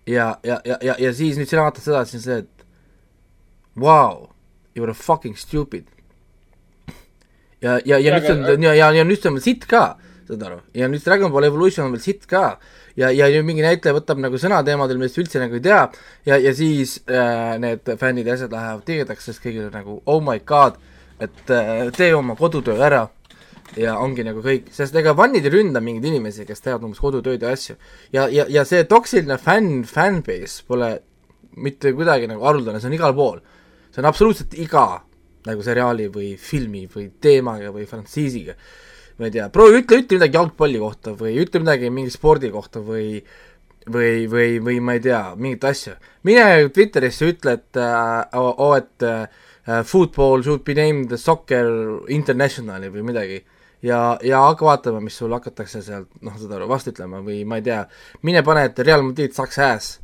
ja, 0.08 0.38
ja, 0.44 0.62
ja, 0.66 0.78
ja, 0.82 0.96
ja 1.00 1.14
siis 1.14 1.38
nüüd 1.40 1.50
sina 1.50 1.66
vaatad 1.70 1.86
seda, 1.86 2.06
siis 2.06 2.22
on 2.22 2.28
see, 2.28 2.44
et 2.44 2.70
vau 3.80 3.88
wow,, 3.90 4.30
you 4.76 4.86
are 4.86 4.94
fucking 4.94 5.38
stupid 5.38 5.90
ja, 7.64 7.80
ja, 7.86 8.00
ja 8.00 8.18
nüüd 8.18 8.30
on, 8.32 8.66
ja, 8.66 8.74
ja, 8.76 8.90
ja 9.00 9.06
nüüd 9.08 9.26
on 9.30 9.40
sitt 9.44 9.66
ka, 9.70 9.94
saad 10.28 10.46
aru, 10.48 10.60
ja 10.78 10.88
nüüd 10.92 11.04
Dragon 11.06 11.32
Ball 11.34 11.48
Evolution 11.50 11.88
on 11.88 11.96
veel 11.96 12.04
sitt 12.04 12.28
ka. 12.30 12.60
ja, 13.00 13.10
ja 13.12 13.44
mingi 13.44 13.66
näitleja 13.66 13.98
võtab 13.98 14.22
nagu 14.22 14.40
sõna 14.42 14.62
teemadel, 14.66 15.00
millest 15.02 15.20
üldse 15.22 15.42
nagu 15.42 15.58
ei 15.58 15.66
tea, 15.66 15.82
ja, 16.30 16.38
ja 16.38 16.54
siis 16.56 17.00
äh, 17.10 17.56
need 17.62 17.90
fännid 18.00 18.30
ja 18.30 18.38
asjad 18.38 18.54
lähevad 18.54 18.86
tigedaks, 18.88 19.30
sest 19.30 19.44
kõigil 19.44 19.68
on 19.68 19.76
nagu 19.76 20.00
oh 20.06 20.22
my 20.24 20.40
god, 20.46 20.80
et 21.24 21.54
äh, 21.54 21.90
tee 21.96 22.14
oma 22.16 22.38
kodutöö 22.40 22.78
ära 22.80 23.08
ja 23.80 23.96
ongi 24.02 24.26
nagu 24.26 24.44
kõik, 24.46 24.70
sest 24.74 24.96
ega 25.00 25.16
fännid 25.18 25.48
ei 25.48 25.54
ründa 25.54 25.82
mingeid 25.84 26.12
inimesi, 26.12 26.46
kes 26.46 26.62
teevad 26.62 26.86
umbes 26.86 27.02
kodutööd 27.02 27.42
ja 27.42 27.54
asju. 27.56 27.78
ja, 28.14 28.28
ja, 28.30 28.46
ja 28.50 28.66
see 28.68 28.86
toksiline 28.90 29.40
fänn, 29.42 29.84
fanbase 29.90 30.62
pole 30.68 30.94
mitte 31.58 31.94
kuidagi 31.94 32.30
nagu 32.30 32.46
haruldane, 32.46 32.82
see 32.82 32.90
on 32.92 32.98
igal 32.98 33.16
pool. 33.18 33.42
see 33.92 34.02
on 34.02 34.10
absoluutselt 34.10 34.54
iga 34.58 35.04
nagu 35.48 35.64
seriaali 35.64 36.08
või 36.12 36.34
filmi 36.40 36.86
või 36.92 37.10
teemaga 37.22 37.72
või 37.76 37.88
frantsiisiga. 37.90 38.56
Ma 39.24 39.30
ei 39.32 39.38
tea, 39.38 39.48
proovi 39.54 39.80
ütle, 39.80 40.02
ütle 40.04 40.20
midagi 40.20 40.40
jalgpalli 40.40 40.82
kohta 40.82 41.16
või 41.16 41.38
ütle 41.40 41.64
midagi 41.64 41.90
mingi 41.94 42.12
spordi 42.12 42.52
kohta 42.52 42.84
või 42.84 43.24
või, 43.88 44.28
või, 44.32 44.60
või 44.64 44.78
ma 44.84 44.98
ei 44.98 45.02
tea, 45.04 45.22
mingit 45.40 45.64
asja. 45.68 45.96
mine 46.28 46.44
Twitterisse, 46.76 47.32
ütle, 47.34 47.58
et 47.60 47.80
äh, 47.80 48.38
oo, 48.40 48.70
et 48.78 49.04
äh, 49.08 49.82
football 49.88 50.44
should 50.44 50.64
be 50.68 50.76
named 50.76 51.16
soccer 51.20 51.68
international'i 52.12 52.92
või 52.92 53.08
midagi. 53.12 53.42
ja, 53.84 54.18
ja 54.24 54.44
hakka 54.46 54.66
vaatama, 54.66 55.02
mis 55.04 55.18
sul 55.20 55.34
hakatakse 55.36 55.82
sealt, 55.84 56.08
noh, 56.24 56.38
saad 56.40 56.56
aru, 56.56 56.70
vastu 56.72 56.94
ütlema 56.94 57.20
või 57.24 57.42
ma 57.48 57.60
ei 57.60 57.68
tea, 57.68 57.82
mine 58.24 58.44
pane, 58.44 58.70
et 58.70 58.80
Real 58.80 59.04
Madrid 59.04 59.36
sucks 59.36 59.60
ass, 59.60 60.00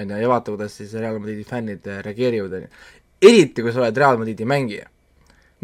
on 0.00 0.08
ju, 0.08 0.22
ja 0.22 0.28
vaata, 0.28 0.54
kuidas 0.54 0.78
siis 0.80 0.94
Real 0.96 1.18
Madridi 1.20 1.44
fännid 1.44 1.84
reageerivad, 2.04 2.56
on 2.56 2.64
ju 2.64 2.72
eriti 3.20 3.62
kui 3.62 3.72
sa 3.72 3.84
oled 3.84 4.00
Real 4.00 4.18
Madridi 4.20 4.48
mängija. 4.48 4.88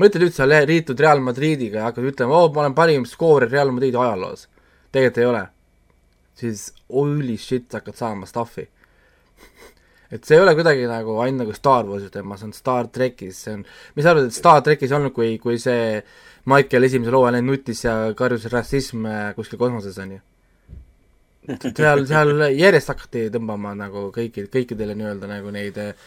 Mõtle 0.00 0.22
nüüd, 0.22 0.34
sa 0.36 0.46
liitud 0.48 1.00
Real 1.00 1.22
Madridiga 1.24 1.80
ja 1.80 1.88
hakkad 1.88 2.10
ütlema, 2.12 2.40
oo, 2.40 2.52
ma 2.54 2.64
olen 2.64 2.76
parim 2.76 3.06
skoorer 3.08 3.50
Real 3.52 3.72
Madridi 3.74 3.96
ajaloos. 3.96 4.48
tegelikult 4.92 5.18
ei 5.22 5.28
ole. 5.30 5.46
siis 6.36 6.72
holy 6.92 7.36
shit, 7.40 7.70
sa 7.70 7.80
hakkad 7.80 7.96
saama 7.96 8.26
stuff'i. 8.28 8.66
et 10.12 10.24
see 10.24 10.36
ei 10.36 10.42
ole 10.42 10.52
kuidagi 10.54 10.84
nagu 10.90 11.18
ainult 11.24 11.46
nagu 11.46 11.56
Star 11.56 11.88
Warsi 11.88 12.10
teema, 12.12 12.36
see 12.36 12.50
on 12.50 12.52
Star 12.52 12.88
trackis, 12.92 13.42
see 13.44 13.56
on, 13.56 13.64
mis 13.96 14.04
sa 14.04 14.12
arvad, 14.12 14.28
et 14.28 14.36
Star 14.36 14.62
trackis 14.62 14.92
ei 14.92 14.98
olnud, 14.98 15.14
kui, 15.16 15.38
kui 15.40 15.58
see 15.62 16.02
Michael 16.46 16.88
esimese 16.88 17.14
loo 17.14 17.24
ainult 17.26 17.48
nutis 17.48 17.84
ja 17.84 17.96
karjus 18.16 18.44
rassism 18.52 19.08
äh, 19.08 19.30
kuskil 19.36 19.58
kosmoses, 19.58 19.96
on 20.02 20.16
ju 20.18 20.24
seal, 21.78 22.04
seal 22.08 22.44
järjest 22.58 22.92
hakati 22.92 23.26
tõmbama 23.34 23.74
nagu 23.78 24.08
kõiki, 24.14 24.46
kõikidele 24.52 24.96
nii-öelda 24.98 25.30
nagu 25.30 25.52
neid 25.54 25.78
äh, 25.82 26.06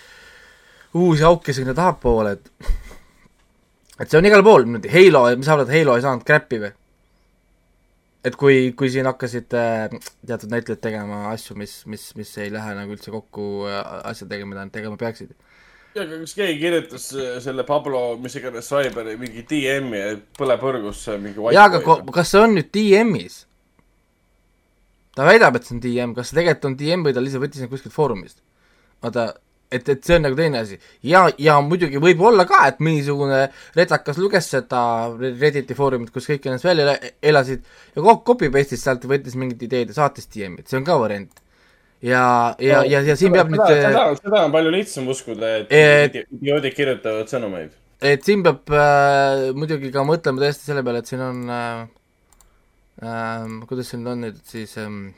uusi 0.99 1.25
auke 1.27 1.53
sinna 1.55 1.75
tahapoole, 1.77 2.37
et 2.37 2.51
et 3.99 4.09
see 4.09 4.19
on 4.19 4.27
igal 4.29 4.43
pool 4.45 4.67
Halo, 4.89 5.25
mis 5.35 5.47
sa 5.47 5.55
arvad, 5.55 5.73
Halo 5.73 5.97
ei 5.97 6.05
saanud 6.05 6.27
crap'i 6.27 6.61
või? 6.63 6.71
et 8.27 8.35
kui, 8.39 8.71
kui 8.77 8.89
siin 8.91 9.07
hakkasid 9.07 9.53
äh, 9.55 9.93
teatud 10.27 10.51
näitlejad 10.51 10.81
tegema 10.83 11.29
asju, 11.31 11.55
mis, 11.59 11.79
mis, 11.87 12.09
mis 12.19 12.31
ei 12.41 12.51
lähe 12.51 12.73
nagu 12.75 12.95
üldse 12.95 13.13
kokku 13.13 13.67
äh, 13.69 13.79
asjadega, 14.11 14.47
mida 14.49 14.65
nad 14.65 14.73
tegema 14.75 14.99
peaksid. 14.99 15.31
ja, 15.95 16.03
aga 16.03 16.19
kas 16.23 16.35
keegi 16.37 16.59
kirjutas 16.61 17.09
äh, 17.15 17.37
selle 17.43 17.63
Pablo, 17.67 18.03
mis 18.21 18.35
iganes 18.39 18.67
Cyberi 18.71 19.15
mingi 19.21 19.45
DM-i, 19.47 20.01
et 20.15 20.25
põleb 20.39 20.65
õrgusse 20.71 21.15
mingi 21.21 21.55
jaa, 21.55 21.69
aga 21.69 22.01
kas 22.15 22.33
see 22.33 22.43
on 22.43 22.57
nüüd 22.59 22.73
DM-is? 22.75 23.45
ta 25.15 25.25
väidab, 25.27 25.57
et 25.57 25.67
see 25.67 25.77
on 25.77 25.83
DM, 25.83 26.15
kas 26.17 26.31
see 26.31 26.41
tegelikult 26.41 26.71
on 26.71 26.79
DM 26.79 27.07
või 27.07 27.15
ta 27.15 27.23
lihtsalt 27.23 27.45
võttis 27.47 27.63
need 27.63 27.71
kuskilt 27.71 27.95
foorumist? 27.95 28.43
vaata, 29.03 29.31
et, 29.71 29.89
et 29.89 30.05
see 30.05 30.17
on 30.17 30.25
nagu 30.25 30.37
teine 30.37 30.61
asi. 30.63 30.77
ja, 31.05 31.25
ja 31.41 31.57
muidugi 31.65 32.01
võib 32.01 32.21
olla 32.25 32.45
ka, 32.49 32.63
et 32.69 32.79
mingisugune 32.83 33.41
retakas 33.77 34.17
luges 34.21 34.49
seda 34.49 34.81
Redditi 35.19 35.77
foorumit, 35.77 36.11
kus 36.13 36.29
kõik 36.29 36.47
ennast 36.49 36.65
välja 36.65 36.95
elasid 37.21 37.61
ja 37.95 38.15
copy-paste'is 38.29 38.83
sealt 38.85 39.05
võttis 39.09 39.37
mingid 39.39 39.61
ideed 39.69 39.93
ja 39.93 39.99
saatis 40.01 40.29
DM-i, 40.33 40.63
et 40.63 40.71
see 40.71 40.79
on 40.79 40.87
ka 40.87 40.97
variant. 41.01 41.43
ja, 42.01 42.23
ja 42.57 42.81
no,, 42.81 42.89
ja, 42.89 43.03
ja 43.11 43.15
siin 43.19 43.29
seda, 43.29 43.37
peab 43.37 43.53
nüüd 43.53 43.65
seda, 43.67 44.07
seda 44.23 44.43
on 44.47 44.57
palju 44.57 44.73
lihtsam 44.73 45.13
uskuda, 45.13 45.53
et, 45.61 45.77
et 45.77 46.19
idioodid 46.25 46.75
kirjutavad 46.75 47.31
sõnumeid. 47.31 47.77
et 48.01 48.25
siin 48.25 48.43
peab 48.45 48.73
äh, 48.73 49.47
muidugi 49.53 49.93
ka 49.93 50.05
mõtlema 50.07 50.47
tõesti 50.47 50.71
selle 50.71 50.85
peale, 50.87 51.03
et 51.03 51.13
siin 51.13 51.25
on 51.29 51.45
äh, 51.53 51.81
äh, 53.05 53.57
kuidas 53.69 53.93
siin 53.93 54.07
on 54.09 54.25
nüüd 54.25 54.41
siis 54.49 54.77
ähm, 54.81 55.11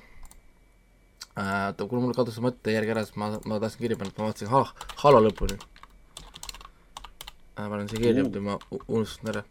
oota 1.38 1.84
äh,, 1.84 1.90
kuna 1.90 2.02
mul 2.04 2.16
kadus 2.16 2.36
see 2.38 2.44
mõttejärg 2.44 2.94
ära, 2.94 3.06
siis 3.08 3.20
ma, 3.20 3.32
ma 3.48 3.60
tahtsin 3.62 3.84
kirja 3.86 4.00
panna, 4.00 4.16
ma 4.18 4.30
vaatasin 4.30 4.52
hal-, 4.52 4.74
Halo 5.04 5.22
lõpuni 5.28 5.58
äh,. 7.56 7.68
panen 7.68 7.88
siia 7.92 8.04
kirja, 8.04 8.26
muidu 8.26 8.44
ma 8.46 8.58
unustasin 8.88 9.32
ära. 9.34 9.44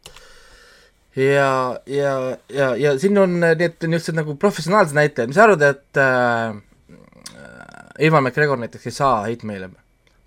ja, 1.17 1.53
ja, 1.89 2.15
ja, 2.53 2.73
ja 2.77 2.97
siin 3.01 3.19
on 3.19 3.39
need 3.41 3.63
niisugused 3.65 4.19
nagu 4.19 4.37
professionaalsed 4.41 4.99
näitlejad, 4.99 5.33
mis 5.33 5.41
sa 5.41 5.47
arvad, 5.49 5.65
et 5.71 6.03
äh, 6.05 6.59
Ivan 8.01 8.25
McGregor 8.25 8.61
näiteks 8.61 8.87
ei 8.91 8.97
saa 8.97 9.23
heitmeile? 9.29 9.73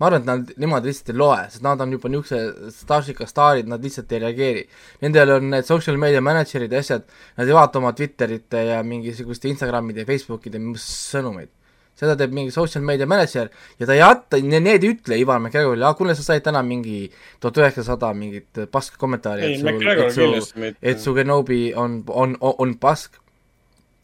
Ma 0.03 0.09
arvan, 0.09 0.23
et 0.23 0.27
nad, 0.27 0.53
nemad 0.59 0.85
lihtsalt 0.87 1.13
ei 1.13 1.17
loe, 1.21 1.39
sest 1.53 1.63
nad 1.63 1.81
on 1.83 1.95
juba 1.95 2.11
niisuguse 2.11 2.71
staažika 2.75 3.27
staarid, 3.29 3.69
nad 3.71 3.83
lihtsalt 3.83 4.11
ei 4.11 4.21
reageeri. 4.25 4.63
Nendel 5.05 5.37
on 5.37 5.49
need 5.53 5.67
social 5.67 5.99
media 6.01 6.21
manager'id 6.25 6.75
ja 6.75 6.81
asjad, 6.83 7.05
nad 7.39 7.47
ei 7.47 7.55
vaata 7.55 7.79
oma 7.79 7.93
Twitterite 7.95 8.65
ja 8.67 8.81
mingisuguste 8.87 9.47
Instagramide 9.51 10.03
ja 10.03 10.09
Facebookide 10.09 10.59
sõnumeid. 10.83 11.53
seda 11.93 12.15
teeb 12.17 12.31
mingi 12.33 12.49
social 12.49 12.81
media 12.81 13.05
manager 13.05 13.51
ja 13.77 13.85
ta 13.85 13.93
ei 13.93 13.99
jäta, 13.99 14.39
need 14.41 14.81
ei 14.81 14.89
ütle 14.95 15.17
Ivan 15.21 15.43
McGregorile, 15.43 15.91
kuule, 15.95 16.15
sa 16.17 16.25
said 16.25 16.41
täna 16.43 16.63
mingi 16.65 17.03
tuhat 17.39 17.59
üheksasada 17.61 18.09
mingit 18.17 18.63
paska 18.73 18.97
kommentaari, 18.97 19.53
et 19.53 19.61
sul, 19.61 20.33
et 20.33 20.47
su, 20.49 20.71
et 20.81 21.03
su 21.03 21.13
Kenobi 21.13 21.67
on, 21.77 22.01
on, 22.09 22.33
on, 22.41 22.55
on 22.65 22.73
pask. 22.81 23.21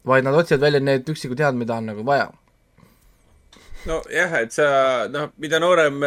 vaid 0.06 0.24
nad 0.24 0.38
otsivad 0.38 0.62
välja 0.64 0.80
need 0.80 1.10
üksikud 1.12 1.42
head, 1.42 1.58
mida 1.58 1.76
on 1.76 1.90
nagu 1.90 2.06
vaja 2.06 2.30
nojah, 3.88 4.36
et 4.42 4.52
sa, 4.54 4.68
noh, 5.12 5.30
mida 5.40 5.60
noorem 5.62 6.02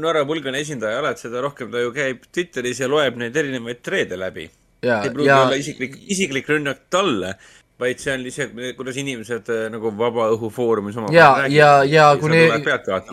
Norra 0.00 0.24
pulgane 0.28 0.62
esindaja 0.64 1.02
oled, 1.02 1.20
seda 1.20 1.42
rohkem 1.44 1.70
ta 1.72 1.82
ju 1.82 1.92
käib 1.94 2.26
Twitteris 2.32 2.82
ja 2.82 2.90
loeb 2.90 3.18
neid 3.20 3.36
erinevaid 3.36 3.82
treede 3.84 4.18
läbi. 4.18 4.48
ei 4.82 5.10
pruugi 5.14 5.28
ja... 5.28 5.42
olla 5.44 5.58
isiklik, 5.58 5.94
isiklik 6.10 6.48
rünnak 6.50 6.88
talle, 6.90 7.36
vaid 7.82 8.00
see 8.02 8.14
on 8.14 8.24
lihtsalt, 8.24 8.58
kuidas 8.78 8.98
inimesed 9.00 9.50
äh, 9.52 9.62
nagu 9.72 9.92
vabaõhufoorumis 9.98 10.98
omavahel 10.98 11.18
ja, 11.18 11.28
räägivad. 11.42 11.54
ja, 11.56 11.70
ja 11.90 12.08
kuni, 12.20 12.42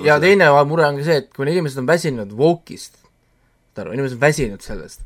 ja 0.06 0.18
teine 0.22 0.50
mure 0.70 0.88
on 0.88 1.00
ka 1.00 1.06
see, 1.08 1.22
et 1.24 1.30
kui 1.36 1.48
inimesed 1.50 1.82
on 1.82 1.88
väsinud 1.90 2.34
woke'ist, 2.38 3.00
saad 3.00 3.86
aru, 3.86 3.96
inimesed 3.98 4.20
on 4.20 4.24
väsinud 4.26 4.66
sellest, 4.66 5.06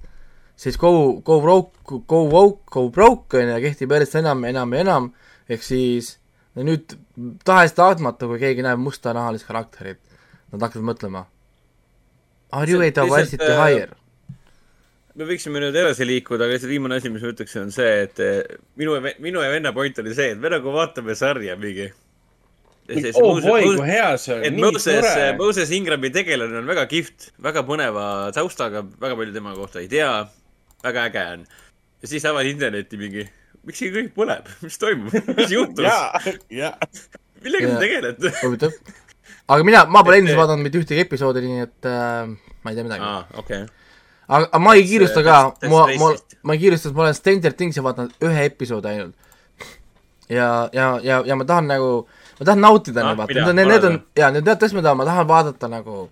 siis 0.60 0.80
go, 0.80 0.92
go 1.26 1.40
broke, 1.44 2.02
go 2.10 2.24
woke, 2.32 2.66
go 2.74 2.88
broke 2.94 3.40
on 3.40 3.54
ju, 3.54 3.62
kehtib 3.68 3.96
järjest 3.96 4.20
enam 4.24 4.44
ja 4.44 4.54
enam 4.56 4.76
ja 4.76 4.84
enam, 4.88 5.10
ehk 5.52 5.66
siis 5.66 6.16
ja 6.54 6.66
nüüd 6.68 6.96
tahes-tahtmata, 7.48 8.30
kui 8.30 8.40
keegi 8.42 8.66
näeb 8.66 8.82
mustanahalist 8.82 9.48
karakterit, 9.48 10.02
nad 10.54 10.68
hakkavad 10.68 10.88
mõtlema. 10.94 11.26
Are 12.54 12.70
you 12.70 12.82
a 12.86 12.92
diversity 12.94 13.50
äh, 13.50 13.60
hire? 13.60 14.00
me 15.14 15.28
võiksime 15.30 15.62
nüüd 15.62 15.76
edasi 15.78 16.06
liikuda, 16.10 16.48
aga 16.48 16.56
lihtsalt 16.56 16.72
viimane 16.72 16.98
asi, 16.98 17.10
mis 17.14 17.22
ma 17.22 17.34
ütleksin, 17.34 17.68
on 17.68 17.74
see, 17.74 17.90
et 18.08 18.22
äh, 18.24 18.40
minu, 18.82 18.96
minu 19.22 19.44
ja 19.44 19.52
venna 19.54 19.74
point 19.76 20.00
oli 20.02 20.14
see, 20.18 20.32
et 20.34 20.42
me 20.42 20.50
nagu 20.54 20.74
vaatame 20.74 21.14
sarja 21.18 21.58
mingi. 21.60 21.92
oh 23.22 23.38
boy, 23.40 23.62
kui 23.64 23.86
hea 23.88 24.10
see 24.20 24.34
on, 24.36 24.58
nii 24.58 24.66
Moses, 24.66 25.06
tore. 25.06 25.28
Moses 25.40 25.70
Ingrami 25.78 26.10
tegelane 26.14 26.58
on 26.60 26.66
väga 26.68 26.88
kihvt, 26.92 27.30
väga 27.46 27.62
põneva 27.68 28.08
taustaga, 28.36 28.82
väga 29.06 29.20
palju 29.20 29.38
tema 29.38 29.54
kohta 29.56 29.80
ei 29.80 29.88
tea, 29.92 30.10
väga 30.84 31.06
äge 31.12 31.24
on. 31.38 31.46
ja 32.04 32.12
siis 32.12 32.26
avad 32.28 32.50
interneti 32.50 33.00
mingi 33.00 33.30
miks 33.68 33.80
siin 33.82 33.94
kõik 33.96 34.12
põleb, 34.18 34.50
mis 34.66 34.80
toimub, 34.82 35.14
mis 35.38 35.54
juhtus? 35.54 35.86
millega 37.44 37.70
te 37.70 37.80
tegelete? 37.82 38.34
huvitav. 38.46 38.76
aga 39.48 39.68
mina, 39.68 39.86
ma 39.92 40.04
pole 40.06 40.20
endiselt 40.22 40.42
vaadanud 40.42 40.68
mitte 40.68 40.82
ühtegi 40.82 41.06
episoodi, 41.06 41.46
nii 41.48 41.66
et 41.68 41.90
äh, 41.90 42.34
ma 42.64 42.74
ei 42.74 42.80
tea 42.80 42.88
midagi. 42.88 43.08
aa, 43.08 43.24
okei 43.42 43.64
okay. 43.64 43.70
aga, 44.28 44.46
aga 44.46 44.64
ma 44.64 44.76
ei 44.80 44.88
kiirusta 44.90 45.26
ka, 45.26 45.40
ma, 45.72 45.86
ma, 46.02 46.12
ma 46.44 46.58
ei 46.58 46.64
kiirusta, 46.66 46.90
sest 46.90 46.98
ma 46.98 47.08
olen 47.08 47.20
Stranger 47.20 47.56
Thingsi 47.60 47.86
vaadanud 47.86 48.28
ühe 48.30 48.50
episoodi 48.52 48.92
ainult. 48.94 49.16
ja, 50.30 50.50
ja, 50.76 50.90
ja, 51.04 51.24
ja 51.28 51.40
ma 51.40 51.48
tahan 51.48 51.72
nagu 51.72 51.96
ma 52.40 52.46
tahan 52.46 52.64
nautida 52.64 53.08
neid, 53.08 53.20
vaata, 53.24 53.50
need, 53.52 53.68
need 53.72 53.90
on, 53.90 54.00
jaa, 54.20 54.32
need 54.36 54.48
tead, 54.48 54.68
mis 54.68 54.78
ma 54.80 54.88
tahan, 54.88 55.00
ma 55.00 55.10
tahan 55.10 55.28
vaadata 55.30 55.72
nagu 55.72 56.08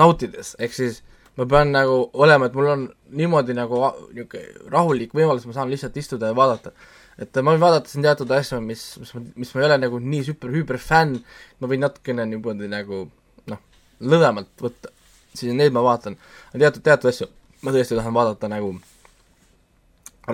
nautides, 0.00 0.56
ehk 0.58 0.74
siis 0.74 1.02
ma 1.36 1.46
pean 1.50 1.72
nagu 1.74 1.98
olema, 2.12 2.46
et 2.46 2.58
mul 2.58 2.72
on 2.72 2.88
niimoodi 3.18 3.56
nagu 3.56 3.80
niisugune 4.14 4.70
rahulik 4.72 5.14
võimalus, 5.16 5.46
ma 5.48 5.56
saan 5.56 5.72
lihtsalt 5.72 5.96
istuda 6.00 6.30
ja 6.30 6.36
vaadata. 6.36 6.72
et 7.18 7.36
ma 7.42 7.54
võin 7.54 7.62
vaadata 7.62 7.90
siin 7.90 8.02
teatud 8.06 8.30
asju, 8.34 8.60
mis, 8.60 8.82
mis, 8.98 9.14
mis 9.36 9.54
ma 9.54 9.62
ei 9.62 9.68
ole 9.68 9.78
nagu 9.86 10.02
nii 10.02 10.24
super, 10.30 10.50
hüperfänn, 10.54 11.20
ma 11.60 11.70
võin 11.70 11.82
natukene 11.86 12.26
niimoodi 12.26 12.68
nagu 12.70 13.06
noh, 13.50 13.62
lõdvemalt 14.00 14.52
võtta, 14.62 14.90
siis 15.34 15.54
neid 15.54 15.74
ma 15.74 15.82
vaatan, 15.86 16.18
teatud, 16.58 16.82
teatud 16.82 17.10
asju 17.12 17.30
ma 17.64 17.72
tõesti 17.72 17.96
tahan 17.98 18.14
vaadata 18.14 18.50
nagu 18.52 18.74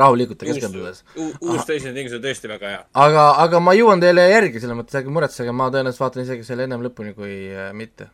rahulikult 0.01 0.43
ja 0.43 0.53
keskendudes. 0.53 1.03
uus 1.17 1.63
Stranger 1.65 1.95
Things 1.95 2.15
on 2.15 2.23
tõesti 2.23 2.51
väga 2.51 2.73
hea. 2.73 2.81
aga, 3.05 3.27
aga 3.45 3.61
ma 3.63 3.75
jõuan 3.79 4.03
teile 4.03 4.27
järgi, 4.31 4.63
selles 4.63 4.79
mõttes 4.79 4.99
ärge 4.99 5.13
muretsege, 5.15 5.55
ma 5.55 5.71
tõenäoliselt 5.71 6.05
vaatan 6.05 6.25
isegi 6.27 6.47
selle 6.47 6.67
ennem 6.67 6.85
lõpuni 6.87 7.15
kui 7.17 7.37
äh, 7.51 7.71
mitte, 7.77 8.11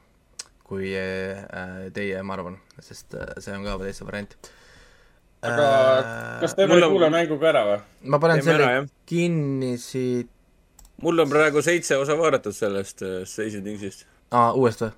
kui 0.67 0.93
äh, 0.99 1.89
teie, 1.95 2.23
ma 2.27 2.37
arvan, 2.37 2.57
sest 2.83 3.15
äh, 3.15 3.37
see 3.43 3.55
on 3.55 3.67
ka 3.67 3.77
täitsa 3.83 4.07
variant 4.09 4.35
aga 5.47 5.67
kas 6.43 6.57
teeme 6.59 6.79
ei 6.79 6.89
kuule 6.91 7.11
mängu 7.13 7.39
ka 7.41 7.51
ära 7.53 7.65
või? 7.69 7.79
ma 8.13 8.21
panen 8.23 8.41
teeme 8.41 8.51
selle 8.51 8.71
ära, 8.71 8.87
kinni 9.09 9.77
siit. 9.81 10.31
mul 11.05 11.23
on 11.23 11.31
praegu 11.31 11.63
seitse 11.63 11.99
osa 12.01 12.17
vaadatud 12.19 12.57
sellest 12.57 13.05
Stranger 13.29 13.63
Thingsist. 13.63 14.07
aa, 14.33 14.51
uuest 14.59 14.83
või? 14.83 14.93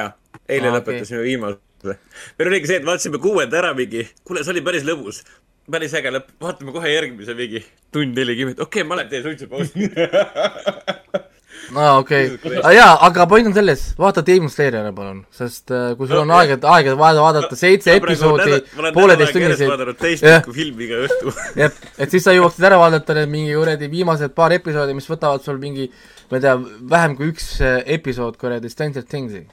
jaa, 0.00 0.10
eile 0.48 0.70
aa, 0.70 0.78
lõpetasime 0.78 1.20
okay. 1.20 1.28
viimase. 1.28 1.98
meil 2.38 2.52
oligi 2.52 2.70
see, 2.70 2.80
et 2.80 2.88
vaatasime 2.88 3.20
kuuenda 3.22 3.60
ära 3.60 3.74
mingi, 3.76 4.06
kuule, 4.24 4.44
see 4.46 4.54
oli 4.54 4.64
päris 4.64 4.86
lõbus 4.88 5.24
päris 5.70 5.94
äge 5.94 6.12
lõpp, 6.14 6.32
vaatame 6.42 6.72
kohe 6.74 6.90
järgmise 6.92 7.34
mingi 7.38 7.64
tund 7.94 8.16
nelikümmend, 8.18 8.62
okei 8.62 8.82
okay,, 8.82 8.88
ma 8.88 8.98
lähen 8.98 9.12
teen 9.12 9.26
suitsupausi 9.26 9.90
aa, 11.76 11.98
okei 11.98 12.38
jaa, 12.74 12.92
aga 13.06 13.26
point 13.30 13.46
on 13.50 13.54
selles, 13.54 13.82
vaata 13.98 14.22
Demon 14.26 14.50
Slayeri 14.52 14.80
ära 14.80 14.92
palun, 14.96 15.22
sest 15.34 15.72
äh, 15.74 15.92
kui 15.98 16.08
sul 16.10 16.22
on 16.22 16.32
aega, 16.36 16.58
aega 16.74 16.96
vaja 16.98 17.22
vaadata 17.24 17.58
seitse 17.58 17.94
episoodi 17.98 18.60
pooleteisttunniseid. 18.96 19.70
vaadanud 19.70 20.00
teist 20.00 20.26
filmi 20.54 20.86
iga 20.88 21.02
õhtu. 21.06 21.34
jah, 21.62 21.76
et 21.98 22.14
siis 22.14 22.26
sa 22.26 22.34
jõuaksid 22.36 22.66
ära 22.70 22.80
vaadata 22.80 23.16
need 23.20 23.32
mingi 23.34 23.54
kuradi 23.58 23.90
viimased 23.92 24.34
paar 24.36 24.54
episoodi, 24.56 24.96
mis 24.98 25.08
võtavad 25.10 25.44
sul 25.46 25.60
mingi, 25.62 25.90
ma 26.30 26.40
ei 26.40 26.46
tea, 26.46 26.56
vähem 26.94 27.18
kui 27.18 27.30
üks 27.34 27.52
äh, 27.64 27.80
episood 27.98 28.40
kuradi 28.40 28.72
Stranger 28.72 29.06
Things'i. 29.06 29.46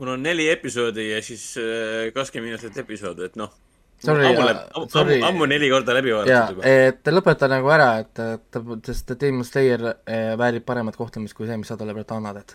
mul 0.00 0.14
on 0.14 0.22
neli 0.24 0.48
episoodi 0.52 1.10
ja 1.10 1.24
siis 1.24 1.52
äh, 1.60 2.12
kakskümmend 2.14 2.54
minutit 2.54 2.84
episood, 2.84 3.20
et 3.26 3.36
noh 3.40 3.52
Sorry, 4.00 4.24
ammu, 4.26 4.44
ammu, 4.48 4.86
ammu, 4.96 5.16
ammu 5.28 5.46
neli 5.50 5.68
korda 5.68 5.92
läbi 5.92 6.14
vaadatud 6.14 6.54
juba. 6.56 6.68
et 6.88 7.08
lõpeta 7.12 7.48
nagu 7.52 7.68
ära, 7.68 7.88
et, 8.00 8.20
et, 8.24 8.60
sest 8.88 9.12
Demon 9.20 9.44
Slayer 9.44 9.84
eh, 9.92 10.30
väärib 10.40 10.64
paremat 10.64 10.96
kohtlemist 10.96 11.36
kui 11.36 11.48
see, 11.48 11.58
mis 11.60 11.68
sa 11.68 11.76
talle 11.76 11.92
praegu 11.96 12.16
annad, 12.16 12.40
et. 12.40 12.54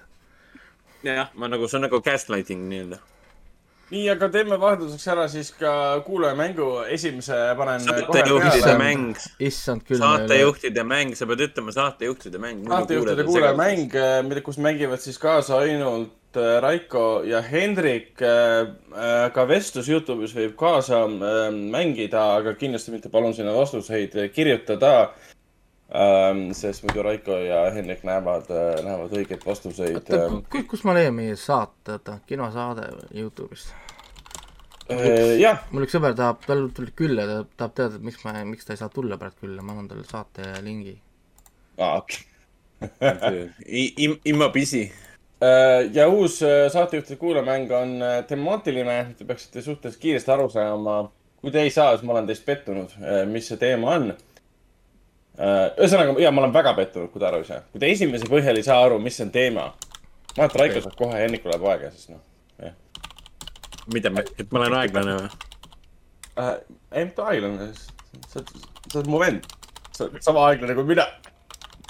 jah, 1.05 1.29
ma 1.37 1.51
nagu, 1.51 1.69
see 1.69 1.77
on 1.77 1.85
nagu 1.85 1.99
gaslighting 2.01 2.65
nii-öelda. 2.71 2.97
nii, 3.91 4.07
aga 4.15 4.31
teeme 4.33 4.57
vahelduseks 4.63 5.05
ära 5.13 5.27
siis 5.29 5.53
ka 5.59 5.75
kuulajamängu, 6.07 6.71
esimese 6.97 7.37
panen 7.61 7.85
saatejuhtide 7.85 8.75
mäng. 8.81 9.23
issand 9.51 9.85
küll. 9.85 10.01
saatejuhtide 10.01 10.89
mäng, 10.95 11.13
sa 11.13 11.29
pead 11.29 11.45
ütlema 11.51 11.77
saatejuhtide 11.77 12.41
mäng. 12.41 12.65
saatejuhtide 12.73 13.29
kuulajamäng, 13.29 14.01
mida, 14.31 14.45
kus 14.49 14.57
mängivad 14.57 15.05
siis 15.05 15.21
kaasa 15.21 15.61
ainult 15.61 16.09
Äh, 16.09 16.24
Raiko 16.61 17.21
ja 17.25 17.41
Hendrik. 17.41 18.21
Äh, 18.21 18.67
äh, 18.95 19.29
ka 19.33 19.45
vestlus 19.47 19.89
Youtube'is 19.89 20.35
võib 20.35 20.55
kaasa 20.59 21.05
mängida, 21.07 22.25
aga 22.39 22.55
kindlasti 22.59 22.93
mitte 22.93 23.11
palun 23.13 23.33
sinna 23.37 23.53
vastuseid 23.55 24.17
kirjutada. 24.35 25.13
Ähm, 25.95 26.47
sest 26.57 26.83
muidu 26.83 27.03
Raiko 27.05 27.37
ja 27.37 27.65
Hendrik 27.73 28.03
näevad, 28.07 28.49
näevad 28.83 29.13
õigeid 29.13 29.43
vastuseid. 29.45 30.09
kus 30.67 30.83
ma 30.83 30.95
leian 30.97 31.13
meie 31.13 31.35
saate, 31.37 31.99
oota, 31.99 32.19
kinosaade 32.25 32.89
Youtube'ist? 33.13 33.73
jah. 35.41 35.63
mul 35.73 35.85
üks 35.85 35.95
sõber 35.95 36.13
tahab, 36.17 36.43
tal 36.45 36.67
tuli 36.73 36.91
külla, 36.93 37.25
ta 37.25 37.37
tahab 37.57 37.77
teada, 37.77 37.97
et 37.97 38.05
miks 38.05 38.21
ma, 38.25 38.33
miks 38.45 38.65
ta 38.65 38.73
ei 38.73 38.81
saa 38.81 38.89
tulla 38.93 39.17
praegu 39.21 39.45
külla, 39.45 39.63
ma 39.65 39.73
annan 39.73 39.87
talle 39.89 40.05
saate 40.09 40.51
lingi. 40.65 40.93
aa, 41.77 42.01
okei. 42.01 42.31
Imma 44.29 44.49
pisi 44.53 44.83
Äh, 44.85 45.14
ja 45.93 46.07
uus 46.07 46.43
äh, 46.43 46.71
saatejuhtide 46.71 47.15
kuulamäng 47.15 47.71
on 47.71 48.01
äh, 48.01 48.23
temaatiline, 48.27 49.15
te 49.17 49.25
peaksite 49.25 49.61
suhteliselt 49.61 50.01
kiiresti 50.01 50.31
aru 50.31 50.49
saama. 50.49 51.11
kui 51.41 51.51
te 51.51 51.61
ei 51.61 51.69
saa, 51.69 51.91
siis 51.93 52.05
ma 52.07 52.15
olen 52.15 52.25
teist 52.25 52.45
pettunud, 52.45 52.93
mis 53.29 53.47
see 53.51 53.57
teema 53.61 53.91
on. 53.93 54.05
ühesõnaga, 55.37 56.15
ja 56.23 56.31
ma 56.33 56.41
olen 56.41 56.53
väga 56.55 56.71
pettunud, 56.73 57.11
kui 57.13 57.21
te 57.21 57.27
aru 57.27 57.43
ei 57.43 57.49
saa. 57.49 57.59
kui 57.71 57.83
te 57.83 57.91
esimese 57.91 58.29
põhjal 58.31 58.57
ei 58.57 58.65
saa 58.65 58.79
aru, 58.85 58.97
mis 59.03 59.19
on 59.21 59.29
teema. 59.35 59.67
ma 60.37 60.47
arvan, 60.47 60.47
et 60.47 60.57
Raiko 60.61 60.81
saab 60.87 60.95
kohe, 61.03 61.19
Hennikul 61.21 61.53
läheb 61.53 61.67
aega, 61.73 61.91
siis 61.93 62.09
noh, 62.15 62.23
jah. 62.63 62.73
mida, 63.93 64.13
et 64.39 64.49
ma 64.49 64.63
olen 64.63 64.79
aeglane 64.79 65.19
või 65.19 65.29
äh,? 65.29 66.57
ei, 66.91 67.05
mitte 67.05 67.27
aeglane, 67.27 67.69
sa 68.25 68.41
oled, 68.41 68.57
sa 68.87 68.99
oled 69.03 69.13
mu 69.13 69.21
vend. 69.21 69.53
sa 69.91 70.07
oled 70.07 70.25
sama 70.25 70.49
aeglane 70.49 70.79
kui 70.79 70.89
mina. 70.95 71.05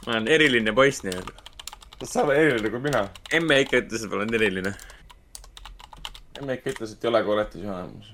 ma 0.03 0.17
olen 0.17 0.31
eriline 0.35 0.75
poiss 0.75 1.05
nii-öelda 1.07 1.44
sa 2.03 2.25
oled 2.25 2.37
eriline 2.37 2.71
kui 2.73 2.83
mina. 2.83 3.07
emme 3.31 3.61
ikka 3.63 3.79
ütles, 3.83 4.03
et 4.03 4.11
ma 4.11 4.19
olen 4.19 4.35
eriline. 4.35 4.73
emme 6.41 6.59
ikka 6.59 6.73
ütles, 6.73 6.93
et 6.93 7.03
ei 7.03 7.09
ole 7.09 7.23
koletis 7.23 7.63
olemas. 7.63 8.11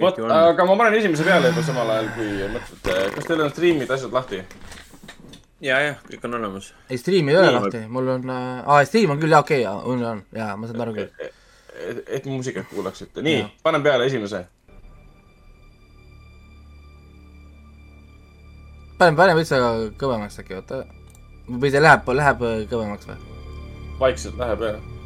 vot, 0.00 0.20
aga 0.34 0.66
ma 0.66 0.76
panen 0.82 0.98
esimese 0.98 1.26
peale 1.26 1.52
juba 1.52 1.64
samal 1.66 1.94
ajal, 1.94 2.12
kui 2.18 2.30
mõtlete. 2.56 3.00
kas 3.16 3.30
teil 3.30 3.44
on 3.46 3.52
striimid, 3.54 3.90
asjad 3.96 4.14
lahti? 4.18 4.42
ja, 5.62 5.80
jah, 5.86 6.04
kõik 6.10 6.26
on 6.28 6.38
olemas. 6.40 6.72
ei, 6.88 6.98
striimi 6.98 7.34
ei 7.34 7.42
ole 7.42 7.56
lahti, 7.58 7.84
mul 7.88 8.14
on 8.18 8.36
äh,, 8.36 8.62
aa, 8.66 8.84
stream 8.88 9.14
on 9.14 9.22
küll, 9.22 9.34
jaa, 9.36 9.44
okei 9.46 9.62
okay,, 9.62 9.68
jaa, 9.68 9.76
on, 9.94 10.06
on, 10.14 10.24
jaa, 10.34 10.54
ma 10.58 10.70
saan 10.70 10.86
aru 10.86 10.96
küll. 10.98 11.28
et, 11.78 12.06
et 12.20 12.30
muusikat 12.30 12.72
kuulaksite. 12.74 13.22
nii, 13.22 13.44
panen 13.62 13.86
peale 13.86 14.10
esimese. 14.10 14.46
panen, 18.98 19.14
panen 19.16 19.38
veits 19.38 19.54
kõvemaks 20.00 20.42
äkki, 20.42 20.58
oota 20.58 20.86
või 21.50 21.72
see 21.72 21.82
läheb, 21.82 22.08
läheb 22.20 22.46
kõvemaks 22.70 23.10
või? 23.10 23.20
vaikselt 24.00 24.38
läheb 24.40 24.66
jah 24.68 24.99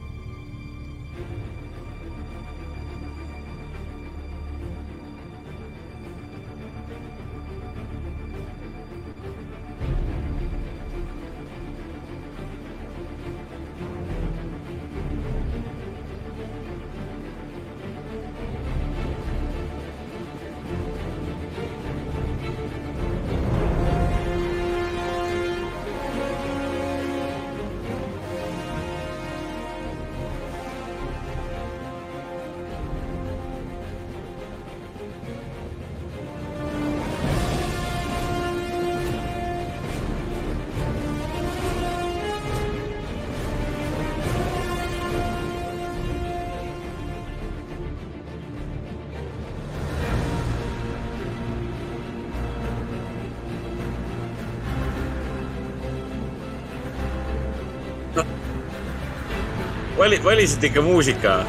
vali, 60.23 60.25
valisite 60.25 60.67
ikka 60.67 60.83
muusika? 60.83 61.45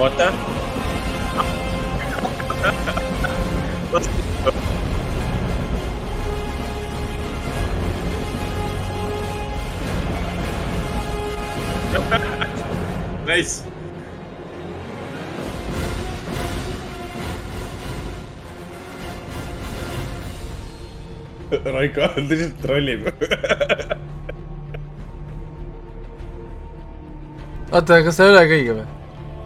oota. 0.00 0.32
Nice. 13.26 13.62
Raiko 21.64 22.00
lihtsalt 22.16 22.60
trollib 22.62 23.06
oota, 27.80 28.02
kas 28.04 28.16
see 28.18 28.26
ei 28.26 28.34
olegi 28.34 28.56
õige 28.58 28.72
või? 28.76 28.86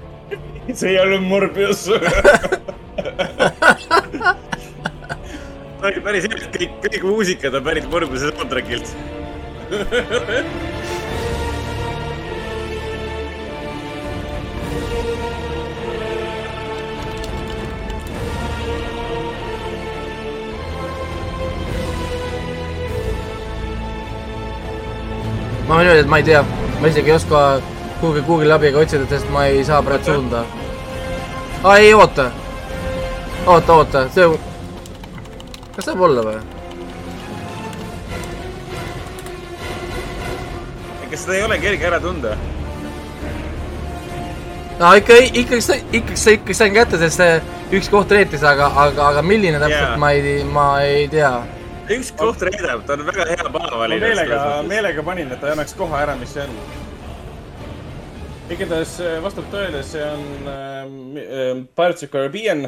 see 0.78 0.90
ei 0.92 0.98
olnud 1.02 1.22
Morbius. 1.28 1.86
Päris 6.04 6.24
hea, 6.24 6.46
kõik, 6.54 6.78
kõik 6.80 7.02
muusikad 7.04 7.52
on 7.58 7.64
pärit 7.66 7.86
Mõrguse 7.92 8.30
soundtrack'ilt. 8.32 8.88
Ma 25.64 25.78
võin 25.80 25.88
öelda, 25.88 26.00
et 26.00 26.08
ma 26.08 26.20
ei 26.20 26.26
tea, 26.26 26.40
ma 26.80 26.88
isegi 26.88 27.12
ei 27.12 27.16
oska 27.18 27.44
kuhugi 28.04 28.20
Google'i 28.26 28.52
abiga 28.52 28.78
otsida, 28.78 29.06
sest 29.08 29.30
ma 29.32 29.46
ei 29.48 29.62
saa 29.64 29.82
praegu 29.82 30.04
suunda. 30.04 30.42
aa, 31.62 31.76
ei 31.76 31.94
oota. 31.94 32.30
oota, 33.46 33.72
oota, 33.72 34.02
see, 34.12 34.26
kas 35.76 35.88
saab 35.88 36.02
olla 36.04 36.24
või? 36.26 36.34
kas 41.14 41.24
seda 41.24 41.38
ei 41.38 41.46
ole 41.48 41.58
kerge 41.64 41.88
ära 41.92 42.02
tunda? 42.04 42.36
no 44.82 44.92
ikka, 45.00 45.18
ikkagi, 45.40 45.64
ikkagi, 45.96 46.30
ikkagi 46.36 46.60
sain 46.60 46.76
kätte, 46.76 47.00
sest 47.00 47.24
see 47.24 47.40
üks 47.80 47.88
koht 47.88 48.12
reetis, 48.12 48.44
aga, 48.44 48.68
aga, 48.84 49.08
aga 49.14 49.24
milline 49.24 49.64
täpselt 49.64 49.80
yeah., 49.80 49.98
ma 50.04 50.12
ei, 50.12 50.38
ma 50.44 50.70
ei 50.84 51.08
tea 51.08 51.34
üks 51.88 52.12
koht 52.20 52.44
reedab, 52.44 52.84
ta 52.84 52.98
on 52.98 53.08
väga 53.08 53.32
hea 53.32 53.52
paha 53.52 53.84
valinud. 53.86 54.10
meelega, 54.10 54.46
meelega 54.68 55.12
panin, 55.12 55.32
et 55.32 55.40
ta 55.40 55.48
ei 55.48 55.56
annaks 55.56 55.76
kohe 55.78 56.04
ära, 56.04 56.20
mis 56.20 56.36
see 56.36 56.44
on. 56.44 56.83
Igatahes 58.52 58.96
äh, 59.00 59.18
vastab 59.24 59.46
tõele, 59.52 59.80
see 59.86 60.02
on 60.04 60.48
äh, 60.50 61.60
Pirates 61.76 62.06
of 62.06 62.10
Caribbean. 62.12 62.66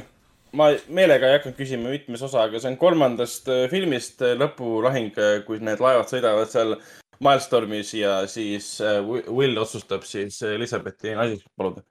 ma 0.56 0.70
meelega 0.88 1.28
ei 1.28 1.36
hakanud 1.36 1.56
küsima, 1.58 1.90
mitmes 1.92 2.22
osa, 2.24 2.46
aga 2.46 2.60
see 2.62 2.70
on 2.70 2.78
kolmandast 2.80 3.50
äh, 3.52 3.66
filmist 3.68 4.22
äh, 4.24 4.36
lõpulahing, 4.40 5.10
kui 5.44 5.60
need 5.60 5.82
laevad 5.84 6.08
sõidavad 6.08 6.52
seal 6.52 6.76
Milestormis 7.20 7.94
ja 7.96 8.18
siis 8.28 8.74
Will 9.08 9.56
otsustab 9.56 10.04
siis 10.04 10.36
Elizabethi 10.44 11.14
naiseks 11.16 11.48
paluda. 11.56 11.84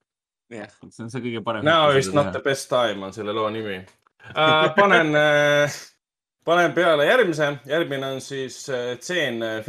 jah, 0.53 0.69
see 0.89 1.05
on 1.05 1.11
see 1.13 1.23
kõige 1.23 1.41
parem. 1.45 1.65
Now 1.65 1.91
is 1.97 2.11
not 2.13 2.31
the 2.33 2.41
best 2.45 2.69
time 2.69 3.05
on 3.05 3.13
selle 3.13 3.33
loo 3.33 3.49
nimi 3.53 3.79
uh,. 3.81 4.69
panen 4.77 5.13
uh, 5.17 5.77
panen 6.45 6.73
peale 6.73 7.05
järgmise, 7.09 7.55
järgmine 7.65 8.15
on 8.15 8.21
siis 8.21 8.59
tseen 9.01 9.41
äh, 9.43 9.59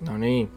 filmist. 0.00 0.10
Nonii. 0.10 0.48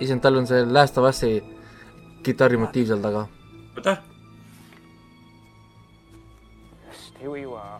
issand, 0.00 0.22
tal 0.22 0.36
on 0.36 0.46
see 0.46 0.64
Last 0.64 0.96
of 0.98 1.04
Us'i 1.04 1.42
kitarrimotiiv 2.22 2.86
seal 2.86 3.02
taga. 3.02 3.26
oota. 3.76 3.96
Stay 6.92 7.26
where 7.26 7.40
you 7.40 7.54
are. 7.54 7.77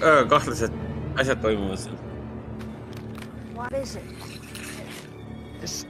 Väga, 0.00 0.14
väga 0.14 0.28
kahtlased 0.28 0.72
asjad 1.16 1.42
toimuvad 1.42 1.78
seal. 1.78 1.94
What 3.54 3.72
is 3.72 3.96
it? 3.96 4.02
Just 5.60 5.86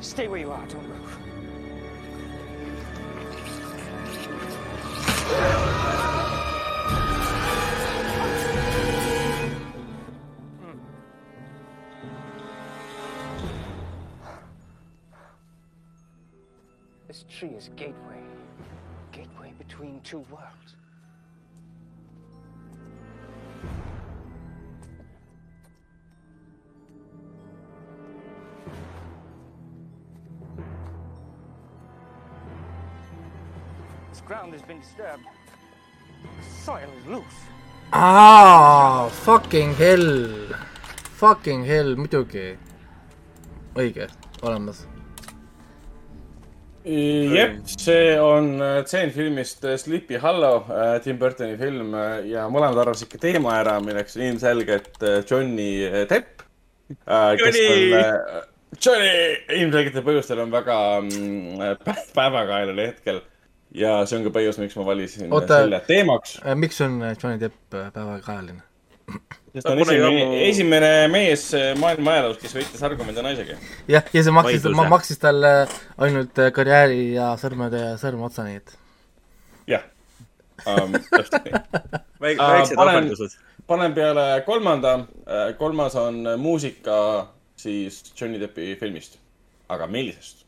stay 0.00 0.28
where 0.28 0.40
you 0.40 0.52
are, 0.52 0.66
don't 0.68 0.88
move. 0.88 1.18
This 17.08 17.24
tree 17.28 17.48
is 17.48 17.70
gateway. 17.76 18.22
Gateway 19.10 19.52
between 19.58 20.00
two 20.02 20.24
worlds. 20.30 20.79
Ground 34.30 34.52
has 34.54 34.62
been 34.62 34.78
disturbed. 34.78 35.26
Soil 36.64 36.90
is 36.98 37.06
loose. 37.12 37.38
aa, 37.92 39.08
fucking 39.26 39.72
hell. 39.74 40.10
Fucking 41.22 41.64
hell, 41.70 41.96
muidugi. 41.98 42.44
õige, 43.74 44.06
olemas. 44.46 44.84
jep, 46.84 47.56
see 47.72 48.12
on 48.22 48.52
tseen 48.86 49.10
filmist 49.16 49.66
Sleepy 49.82 50.20
Hollow, 50.22 50.62
äh, 50.76 50.92
Tim 51.02 51.18
Burtoni 51.18 51.58
film 51.58 51.90
äh, 51.98 52.22
ja 52.30 52.46
mõlemad 52.54 52.78
arvasid 52.84 53.08
ikka 53.08 53.20
teema 53.26 53.56
ära, 53.64 53.74
milleks 53.82 54.14
on 54.18 54.28
ilmselgelt 54.28 55.02
äh, 55.02 55.18
Johnny 55.26 55.72
Depp. 56.12 56.46
kes 57.42 57.60
on, 57.66 57.98
Johnny 58.78 59.12
ilmselgetel 59.58 60.06
põhjustel 60.06 60.46
on 60.46 60.54
väga 60.54 60.78
mm, 61.02 61.84
päevakajalal 62.14 62.82
hetkel 62.86 63.22
ja 63.74 64.00
see 64.06 64.18
on 64.18 64.26
ka 64.26 64.32
põhjus, 64.34 64.58
miks 64.60 64.76
ma 64.78 64.86
valisin 64.86 65.30
Oota, 65.34 65.62
selle 65.64 65.80
teemaks. 65.86 66.38
Äh, 66.42 66.56
miks 66.58 66.80
on 66.84 66.98
äh, 67.04 67.14
Johnny 67.16 67.40
Depp 67.40 67.76
äh, 67.76 67.90
päevakajaline? 67.94 68.62
sest 69.50 69.66
ta 69.66 69.72
on 69.74 69.80
esimene, 69.82 70.26
esimene 70.46 70.90
mees 71.10 71.48
maailma 71.80 72.12
ajaloos, 72.14 72.36
kes 72.38 72.52
võitles 72.54 72.84
argumendi 72.86 73.24
naisega. 73.26 73.56
jah, 73.90 74.10
ja 74.14 74.22
see 74.22 74.34
maksis, 74.34 74.68
ma 74.78 74.84
maksis 74.90 75.18
talle 75.18 75.50
ainult 75.98 76.38
karjääri 76.54 77.16
ja 77.16 77.32
sõrmede 77.40 77.80
ja 77.82 77.96
sõrmeotsa, 77.98 78.46
nii 78.46 78.60
et. 78.60 78.76
jah 79.74 79.88
um,, 80.70 80.94
täpselt 81.10 81.48
nii. 81.48 81.64
väiksed 82.22 82.78
ohverdused. 82.78 83.34
panen 83.66 83.98
peale 83.98 84.28
kolmanda, 84.46 84.94
kolmas 85.58 85.98
on 85.98 86.22
muusika 86.38 87.00
siis 87.58 88.04
Johnny 88.14 88.38
Deppi 88.38 88.76
filmist, 88.78 89.18
aga 89.68 89.90
millisest? 89.90 90.46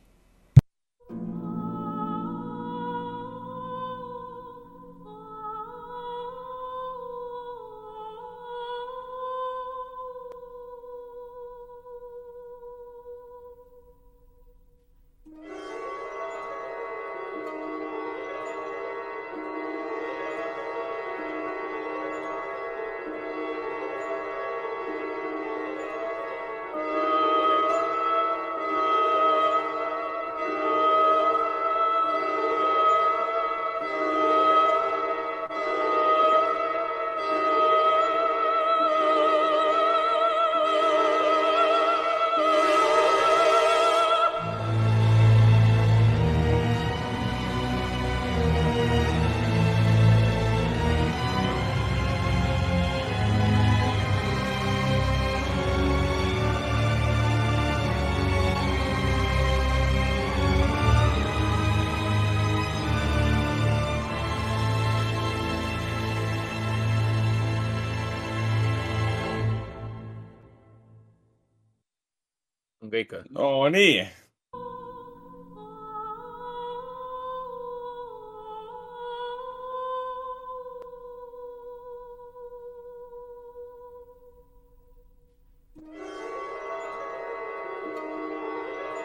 Kõik 73.62 73.74
või? 73.74 74.02
oo, 74.02 74.02
nii. 74.02 74.06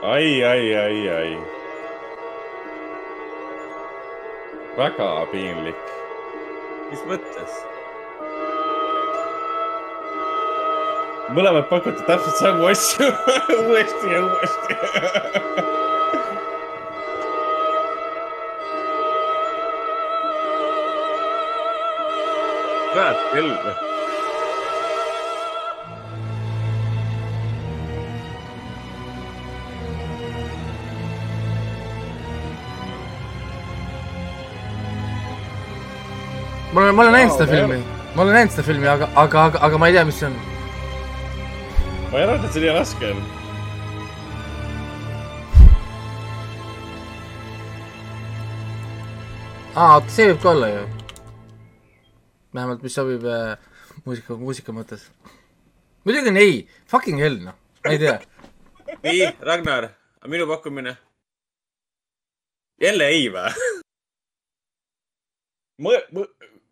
ai, 0.01 0.43
ai, 0.43 0.75
ai, 0.75 1.09
ai. 1.09 1.37
väga 4.77 5.25
piinlik. 5.31 5.75
mis 6.89 7.01
mõttes? 7.09 7.76
Mõlemad 11.35 11.67
pakuti 11.69 12.03
täpselt 12.07 12.39
samu 12.39 12.69
asju 12.71 13.11
uuesti 13.63 14.13
ja 14.13 14.23
uuesti 14.23 14.77
kurat 22.97 23.17
küll. 23.33 23.51
ma 36.73 36.81
olen, 36.81 36.95
ma 36.95 37.01
olen 37.01 37.13
näinud 37.13 37.33
seda 37.33 37.47
filmi, 37.47 37.77
ma 38.15 38.21
olen 38.21 38.33
näinud 38.33 38.51
seda 38.53 38.63
filmi, 38.67 38.87
aga, 38.87 39.09
aga, 39.15 39.45
aga, 39.45 39.65
aga 39.65 39.77
ma 39.77 39.87
ei 39.87 39.97
tea, 39.97 40.05
mis 40.05 40.19
see 40.21 40.29
on. 40.29 40.56
Ma 42.11 42.19
ei 42.19 42.23
arva, 42.23 42.37
et 42.39 42.53
see 42.55 42.63
nii 42.63 42.73
raske 42.75 43.09
on. 43.11 43.19
aa, 49.77 49.97
oota, 49.97 50.09
see 50.09 50.29
võib 50.31 50.39
ka 50.41 50.51
olla 50.53 50.69
ju. 50.71 50.85
vähemalt, 52.55 52.85
mis 52.85 52.95
sobib 52.97 53.27
äh, 53.29 53.57
muusika, 54.05 54.37
muusika 54.39 54.73
mõttes. 54.73 55.03
muidugi 56.07 56.31
on 56.31 56.39
ei, 56.41 56.55
fucking 56.89 57.21
hell, 57.21 57.37
noh, 57.43 57.59
ma 57.83 57.93
ei 57.93 58.01
tea. 58.01 58.15
nii, 59.03 59.27
Ragnar, 59.51 59.91
minu 60.31 60.47
pakkumine. 60.49 60.95
jälle 62.81 63.11
ei 63.11 63.27
või? 63.35 63.51
ma, 65.83 65.99
ma, 66.15 66.25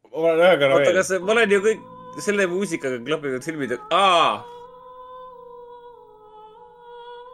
ma 0.09 0.25
olen 0.25 0.43
ühe 0.47 0.57
korra 0.63 0.79
oota, 0.79 0.97
kas 1.01 1.15
ma 1.19 1.35
olen 1.35 1.59
ju 1.59 1.63
kõik 1.67 1.87
selle 2.23 2.47
muusikaga 2.47 3.03
klapinud 3.03 3.43
filmid, 3.43 3.75
aa. 3.91 4.54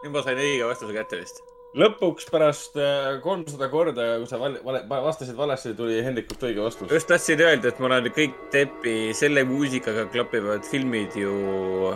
Nüüd 0.03 0.13
ma 0.15 0.23
sain 0.25 0.39
õige 0.41 0.67
vastuse 0.69 0.93
kätte 0.95 1.19
vist. 1.21 1.41
lõpuks 1.77 2.25
pärast 2.31 2.75
äh, 2.75 3.19
kolmsada 3.23 3.69
korda, 3.71 4.07
kui 4.19 4.27
sa 4.27 4.39
vale, 4.41 4.59
vale, 4.65 4.81
vastasid 4.89 5.37
valesti, 5.37 5.71
tuli 5.77 6.01
Hendrikult 6.03 6.43
õige 6.43 6.63
vastus. 6.65 6.91
just 6.91 7.07
tahtsin 7.07 7.39
öelda, 7.39 7.71
et 7.71 7.79
ma 7.79 7.87
olen 7.91 8.09
kõik 8.15 8.35
Teppi 8.51 8.95
selle 9.17 9.45
muusikaga 9.47 10.07
klapivad 10.11 10.67
filmid 10.67 11.15
ju 11.15 11.93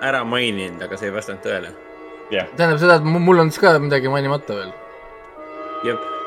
ära 0.00 0.22
maininud, 0.24 0.80
aga 0.86 0.96
see 0.96 1.10
ei 1.10 1.16
vastanud 1.16 1.44
tõele. 1.44 1.74
jah, 2.32 2.48
tähendab 2.56 2.80
seda, 2.80 3.00
et 3.02 3.08
mu- 3.08 3.20
mul 3.20 3.44
on 3.44 3.50
siis 3.52 3.60
ka 3.64 3.74
midagi 3.82 4.08
mainimata 4.12 4.54
veel. 4.62 4.72
jep. 5.84 6.17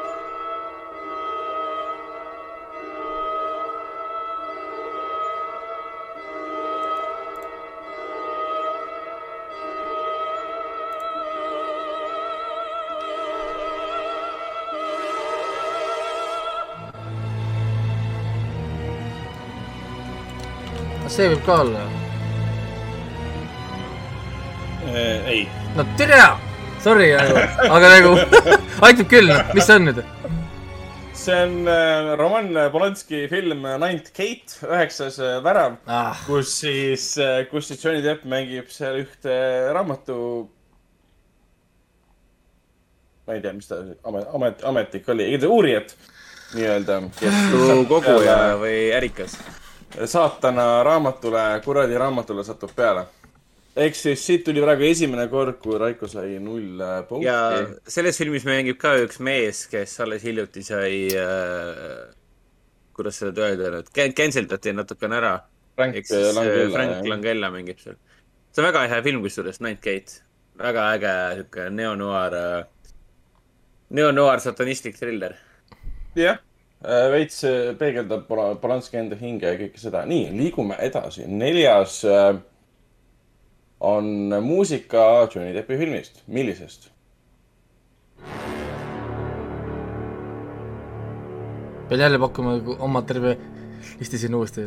See 21.11 21.27
võib 21.31 21.41
ka 21.43 21.57
olla. 21.65 21.81
Äh, 24.91 25.27
ei. 25.29 25.41
no 25.75 25.83
tere, 25.99 26.19
sorry 26.83 27.11
aga 27.75 27.89
nagu 27.91 28.13
aitab 28.87 29.09
küll, 29.11 29.29
noh, 29.29 29.51
mis 29.55 29.67
see 29.67 29.77
on 29.77 29.89
nüüd? 29.89 29.99
see 31.21 31.35
on 31.35 31.67
äh, 31.69 32.13
Roman 32.19 32.49
Polanski 32.73 33.25
film 33.31 33.67
Ninth 33.83 34.15
Gate, 34.15 34.55
üheksas 34.65 35.19
äh, 35.21 35.37
värav, 35.45 35.77
ah, 35.85 36.23
kus 36.25 36.55
siis, 36.63 37.11
kus 37.51 37.69
siis 37.69 37.83
Johnny 37.83 38.01
Depp 38.05 38.25
mängib 38.25 38.71
seal 38.73 39.03
ühte 39.03 39.35
raamatu. 39.75 40.17
ma 43.27 43.37
ei 43.37 43.43
tea, 43.43 43.53
mis 43.59 43.69
ta 43.69 43.83
amet, 44.07 44.31
amet, 44.33 44.63
ametnik 44.71 45.11
oli, 45.11 45.27
uurijat 45.45 45.93
nii-öelda. 46.55 47.03
koguja 47.91 48.39
või 48.59 48.77
ärikas. 48.95 49.37
Saatana 50.05 50.83
raamatule, 50.83 51.61
kuradi 51.65 51.97
raamatule 51.97 52.43
satub 52.43 52.71
peale. 52.75 53.05
ehk 53.75 53.95
siis 53.95 54.25
siit 54.25 54.43
tuli 54.43 54.61
praegu 54.61 54.83
esimene 54.83 55.27
kord, 55.31 55.57
kui 55.63 55.77
Raiko 55.79 56.07
sai 56.11 56.39
null 56.43 56.81
äh, 56.83 56.97
punkti 57.07 57.27
ja. 57.27 57.37
selles 57.87 58.17
filmis 58.19 58.43
mängib 58.43 58.75
ka 58.81 58.97
üks 58.99 59.21
mees, 59.23 59.63
kes 59.71 59.93
alles 60.03 60.25
hiljuti 60.27 60.63
sai 60.67 61.07
äh,, 61.15 62.09
kuidas 62.97 63.21
seda 63.21 63.47
öelda 63.47 63.71
nüüd, 63.77 63.93
cancel 64.17 64.49
dati 64.51 64.75
natukene 64.75 65.17
ära. 65.21 65.37
Frank 65.79 65.95
siis 66.01 66.11
äh, 66.17 66.33
Langella, 66.35 66.73
Frank. 66.75 67.07
Langella 67.07 67.51
mängib 67.53 67.79
seal. 67.79 67.95
see 68.51 68.59
on 68.59 68.67
väga 68.67 68.83
hea 68.91 69.01
film 69.07 69.23
kusjuures, 69.23 69.61
Night 69.63 69.81
Gate. 69.81 70.19
väga 70.59 70.91
äge 70.97 71.15
sihuke 71.37 71.69
neo-noir, 71.71 72.35
neo-noir 73.89 74.43
satanistlik 74.43 74.99
triller. 74.99 75.39
jah, 76.15 76.43
veits 76.83 77.43
äh, 77.43 77.73
peegeldab 77.77 78.27
Pola- 78.27 78.55
Polanski 78.61 78.97
enda 78.97 79.17
hinge 79.19 79.47
ja 79.47 79.57
kõike 79.59 79.81
seda. 79.81 80.05
nii, 80.05 80.31
liigume 80.37 80.77
edasi. 80.79 81.27
neljas 81.27 82.01
äh, 82.05 82.35
on 83.79 84.33
muusika 84.41 85.27
Johnny 85.35 85.53
Deppi 85.53 85.77
filmist. 85.77 86.23
millisest? 86.27 86.89
pean 91.89 91.99
jälle 91.99 92.19
pakkuma 92.19 92.53
oma 92.79 93.01
terve 93.01 93.37
listi 93.99 94.17
siin 94.17 94.35
uuesti. 94.35 94.61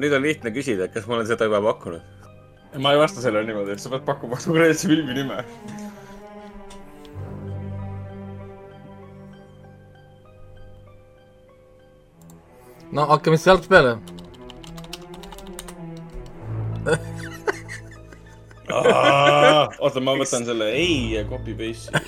Nüüd 0.00 0.14
on 0.16 0.22
lihtne 0.24 0.52
küsida, 0.54 0.86
et 0.86 0.94
kas 0.96 1.06
ma 1.08 1.18
olen 1.18 1.28
seda 1.28 1.48
juba 1.48 1.60
pakkunud. 1.68 2.02
ma 2.78 2.92
ei 2.94 2.98
vasta 3.00 3.20
sellele 3.20 3.46
niimoodi, 3.48 3.74
et 3.74 3.82
sa 3.82 3.90
pead 3.92 4.04
pakkuma 4.06 4.38
konkreetse 4.44 4.88
filmi 4.88 5.14
nime. 5.14 5.44
no 12.92 13.06
hakkame 13.12 13.36
siis 13.36 13.52
algusest 13.52 13.70
peale. 13.70 13.98
oota, 19.80 20.00
ma 20.00 20.14
võtan 20.18 20.46
selle 20.46 20.70
ei 20.78 21.14
ja 21.14 21.24
copy 21.28 21.54
paste'i. 21.58 21.98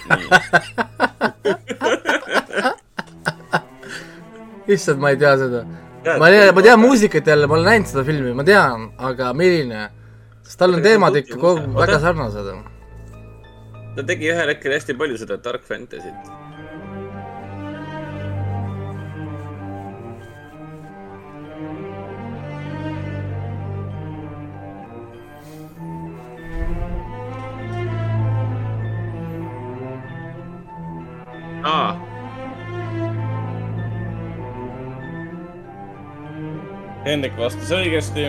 issand, 4.73 4.99
ma 5.03 5.11
ei 5.13 5.19
tea 5.21 5.35
seda. 5.41 5.65
Ma 6.05 6.29
ei 6.29 6.39
tea, 6.39 6.53
ma 6.53 6.63
tean 6.63 6.81
muusikat 6.81 7.27
jälle, 7.27 7.47
ma 7.47 7.55
olen 7.55 7.69
näinud 7.71 7.91
seda 7.91 8.05
filmi, 8.05 8.35
ma 8.35 8.45
tean, 8.45 8.91
aga 8.99 9.33
milline? 9.39 9.89
sest 10.43 10.59
tal 10.59 10.75
on 10.75 10.83
teemad 10.83 11.17
ikka 11.23 11.39
kogu 11.39 11.75
väga 11.79 12.01
sarnased. 12.03 12.49
ta 13.97 14.07
tegi 14.07 14.33
ühel 14.35 14.51
hetkel 14.51 14.75
hästi 14.75 14.99
palju 14.99 15.19
seda 15.23 15.39
dark 15.45 15.63
fantasy't. 15.63 16.41
aa, 31.63 32.12
Hendrik 37.03 37.35
vastas 37.35 37.71
õigesti. 37.75 38.29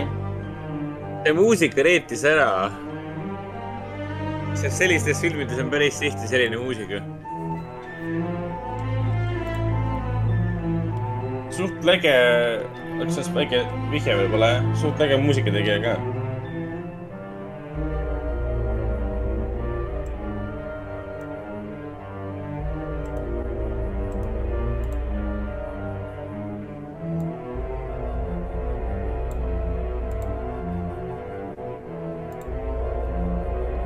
see 1.24 1.32
muusika 1.32 1.82
reetis 1.86 2.24
ära. 2.26 2.72
sest 4.54 4.78
sellistes 4.78 5.20
filmides 5.22 5.60
on 5.62 5.70
päris 5.70 6.00
tihti 6.02 6.26
selline 6.26 6.58
muusika. 6.58 6.98
suht 11.54 11.86
lege, 11.86 12.16
üks 13.06 13.30
väike 13.36 13.62
vihje 13.92 14.18
võib-olla 14.18 14.50
jah, 14.56 14.68
suht 14.82 14.98
lege 14.98 15.20
muusikategija 15.22 15.78
ka. 15.86 15.94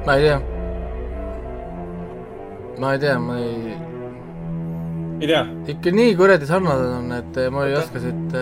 Ma 0.09 0.15
ei 0.17 0.23
tea. 0.23 0.41
ma 2.79 2.93
ei 2.93 2.99
tea, 2.99 3.19
ma 3.19 3.37
ei. 3.39 3.77
ei 5.21 5.27
tea. 5.27 5.43
ikka 5.69 5.91
nii 5.93 6.15
kuradi 6.17 6.47
sarnased 6.49 6.93
on, 6.97 7.11
et 7.13 7.37
ma 7.53 7.67
ei 7.69 7.75
oska 7.77 8.01
siit, 8.01 8.37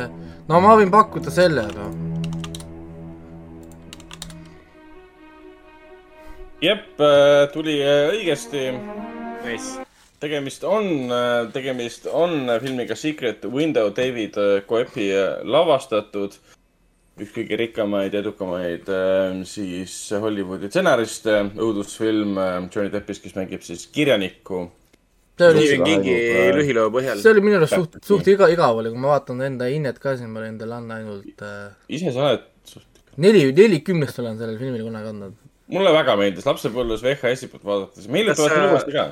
no 0.46 0.60
ma 0.62 0.76
võin 0.78 0.92
pakkuda 0.94 1.32
selle, 1.34 1.64
aga. 1.66 1.88
jep, 6.62 6.86
äh, 7.02 7.48
tuli 7.50 7.80
äh, 7.82 8.12
õigesti. 8.14 8.68
Nice 9.42 9.82
tegemist 10.22 10.62
on, 10.64 11.10
tegemist 11.52 12.06
on 12.08 12.46
filmiga 12.62 12.94
Secret 12.96 13.42
Window 13.44 13.90
David 13.94 14.38
Coepi 14.70 15.10
lavastatud 15.44 16.38
üks 17.16 17.32
kõige 17.32 17.56
rikkamaid 17.60 18.14
ja 18.14 18.20
edukamaid 18.20 18.90
äh, 18.92 19.38
siis 19.48 19.94
Hollywoodi 20.20 20.68
stsenariste, 20.68 21.38
õudusfilm 21.56 22.36
äh, 22.36 22.56
Johnny 22.72 22.92
Deppis, 22.92 23.22
kes 23.24 23.36
mängib 23.38 23.64
siis 23.64 23.86
kirjanikku. 23.92 24.66
Stephen 25.36 25.84
Kingi 25.84 26.12
äh, 26.16 26.50
lühiloo 26.56 26.90
põhjal. 26.92 27.20
see 27.20 27.32
oli 27.34 27.42
minu 27.44 27.58
arust 27.58 27.76
suht, 27.76 27.96
suht 28.04 28.28
iga, 28.32 28.48
igav 28.52 28.78
oli, 28.80 28.92
kui 28.92 29.00
ma 29.00 29.14
vaatan 29.14 29.42
enda 29.48 29.68
hinnet 29.68 29.98
ka, 30.00 30.14
siis 30.16 30.28
ma 30.28 30.40
olin 30.40 30.54
endale 30.54 30.78
andnud 30.78 30.96
ainult 30.96 31.44
äh, 31.44 31.74
ise 31.92 32.12
sa 32.12 32.22
oled 32.30 32.46
suht 32.68 33.02
neli, 33.20 33.42
neli 33.56 33.82
kümnest 33.84 34.20
olen 34.22 34.38
sellele 34.40 34.60
filmile 34.60 34.84
kunagi 34.84 35.12
andnud. 35.12 35.34
mulle 35.72 35.92
väga 35.96 36.16
meeldis, 36.20 36.46
lapsepõlves 36.48 37.04
VHS-i 37.04 37.50
pealt 37.52 37.68
vaadates, 37.68 38.08
ma 38.08 38.20
hiljuti 38.22 38.44
vaatasin 38.44 38.70
uuesti 38.70 38.96
ka. 38.96 39.06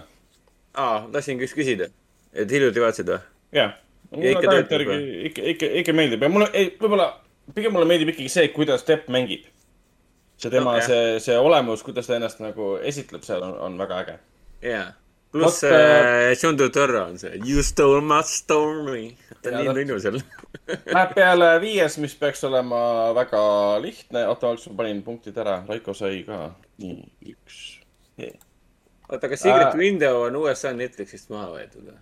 aa, 0.80 0.96
tahtsin 1.12 1.44
just 1.44 1.56
küsida, 1.58 1.90
et 2.32 2.56
hiljuti 2.56 2.84
vaatasid 2.84 3.12
või? 3.12 3.20
jah, 3.60 3.76
mulle 4.14 4.34
tagantjärgi 4.46 4.98
ikka, 5.30 5.46
ikka, 5.54 5.70
ikka 5.82 5.96
meeldib 6.00 6.24
ja 6.24 6.32
mulle, 6.32 6.48
ei, 6.56 6.72
võib-olla 6.80 7.10
pigem 7.54 7.74
mulle 7.74 7.88
meeldib 7.88 8.14
ikkagi 8.14 8.30
see, 8.32 8.48
kuidas 8.54 8.86
Depp 8.88 9.08
mängib. 9.12 9.48
see 10.40 10.50
tema 10.50 10.76
okay., 10.76 10.86
see, 10.86 11.20
see 11.28 11.38
olemus, 11.38 11.82
kuidas 11.86 12.08
ta 12.08 12.16
ennast 12.16 12.40
nagu 12.42 12.74
esitleb 12.82 13.24
seal 13.26 13.42
on, 13.46 13.56
on 13.68 13.76
väga 13.78 14.00
äge. 14.02 14.16
jaa, 14.64 14.86
pluss 15.32 15.64
äh, 15.68 16.32
John 16.42 16.56
Turturro 16.56 17.04
on 17.04 17.18
see 17.18 17.40
You 17.44 17.62
stole 17.62 18.00
my 18.00 18.22
story. 18.26 19.16
ta 19.42 19.52
on 19.52 19.60
nii 19.60 19.76
nunnu 19.80 20.00
seal 20.02 20.20
Läheb 20.68 21.14
peale 21.18 21.50
viies, 21.60 21.98
mis 22.02 22.16
peaks 22.18 22.44
olema 22.48 23.12
väga 23.14 23.44
lihtne. 23.82 24.26
oota, 24.28 24.54
ma 24.70 24.76
panin 24.82 25.02
punktid 25.06 25.38
ära, 25.38 25.60
Raiko 25.68 25.94
sai 25.94 26.22
ka. 26.26 26.48
nii, 26.82 27.02
üks 27.34 27.60
yeah.. 28.18 28.38
oota, 29.08 29.28
kas 29.28 29.44
Secret 29.44 29.74
äh, 29.74 29.78
Window 29.78 30.24
on 30.28 30.40
USA 30.42 30.72
Netflixist 30.72 31.30
maha 31.34 31.52
võetud 31.58 31.92
või? 31.92 32.00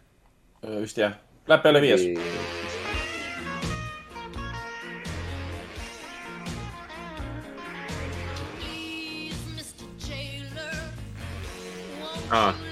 vist 0.84 1.01
jah, 1.01 1.18
läheb 1.51 1.66
peale 1.66 1.82
viies. 1.82 2.71
Ah. 12.35 12.71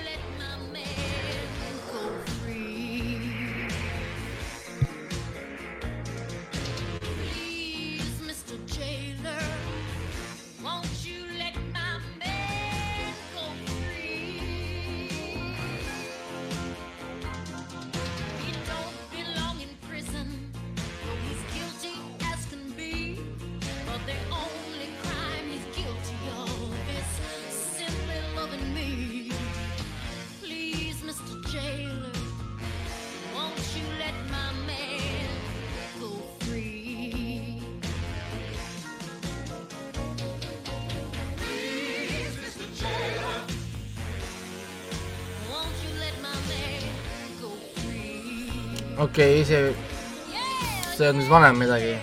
See, 49.50 49.74
see 50.96 51.08
on 51.10 51.18
siis 51.18 51.30
vanem 51.30 51.58
midagi. 51.58 51.94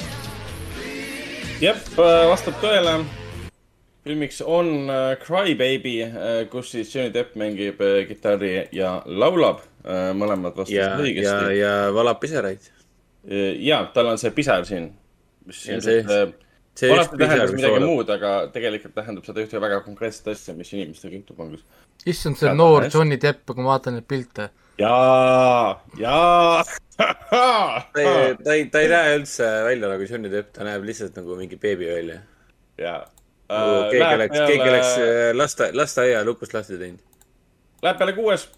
jep, 1.61 1.79
äh, 1.95 2.25
vastab 2.27 2.57
tõele. 2.63 2.97
filmiks 4.07 4.41
on 4.41 4.89
äh, 4.91 5.13
Crybaby, 5.21 5.95
äh, 6.03 6.41
kus 6.51 6.71
siis 6.71 6.91
Johnny 6.95 7.13
Depp 7.13 7.35
mängib 7.39 7.79
kitarri 8.07 8.67
ja 8.75 9.01
laulab. 9.05 9.63
mõlemad 9.87 10.57
vastasid 10.57 10.99
õigesti. 10.99 11.23
ja, 11.23 11.51
ja 11.55 11.93
valab 11.95 12.19
pisaraid. 12.19 12.65
ja, 13.63 13.85
tal 13.93 14.11
on 14.11 14.19
see 14.19 14.33
pisar 14.35 14.65
siin. 14.67 14.91
mis 15.45 15.63
ja 15.69 15.79
see, 15.81 16.01
see 16.77 16.91
vanasti 16.91 17.19
tähendas 17.21 17.53
midagi 17.57 17.81
muud, 17.83 18.13
aga 18.13 18.31
tegelikult 18.53 18.95
tähendab 18.97 19.27
seda 19.27 19.43
ühte 19.43 19.61
väga 19.63 19.81
konkreetset 19.85 20.31
asja, 20.33 20.55
mis 20.57 20.71
inimestega 20.75 21.17
juhtub 21.17 21.43
ongi. 21.45 21.61
issand, 22.05 22.39
see 22.39 22.53
noor 22.53 22.87
Johnny 22.93 23.19
Depp, 23.21 23.45
kui 23.49 23.63
ma 23.63 23.73
vaatan 23.73 23.97
neid 23.97 24.07
pilte. 24.09 24.49
jaa, 24.81 25.75
jaa 25.97 26.63
ta 26.97 27.83
ei, 28.01 28.35
ta 28.43 28.53
ei, 28.53 28.65
ta 28.73 28.81
ei 28.81 28.89
näe 28.93 29.19
üldse 29.19 29.51
välja 29.67 29.91
nagu 29.93 30.09
Johnny 30.09 30.31
Depp, 30.33 30.53
ta 30.55 30.65
näeb 30.67 30.85
lihtsalt 30.87 31.17
nagu 31.17 31.37
mingi 31.39 31.59
beebi 31.61 31.89
välja. 31.91 32.21
jaa 32.81 33.03
uh,. 33.49 33.89
keegi 33.91 34.13
oleks 34.15 34.37
keegi 34.37 34.69
oleks 34.69 34.93
äh, 35.01 35.35
lasta, 35.35 35.69
lasteaia 35.73 36.23
lukust 36.25 36.53
lahti 36.53 36.77
teinud. 36.77 37.03
Läheb 37.81 37.97
peale 37.97 38.13
kuues. 38.17 38.49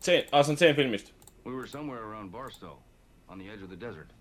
see, 0.00 0.26
aa, 0.32 0.42
see 0.42 0.52
on 0.52 0.58
see 0.58 0.74
filmist. 0.74 1.12
We 1.44 1.54
were 1.54 1.66
somewhere 1.66 2.02
around 2.02 2.32
Barstow, 2.32 2.78
on 3.28 3.38
the 3.38 3.50
edge 3.50 3.62
of 3.62 3.70
the 3.70 3.80
desert. 3.80 4.12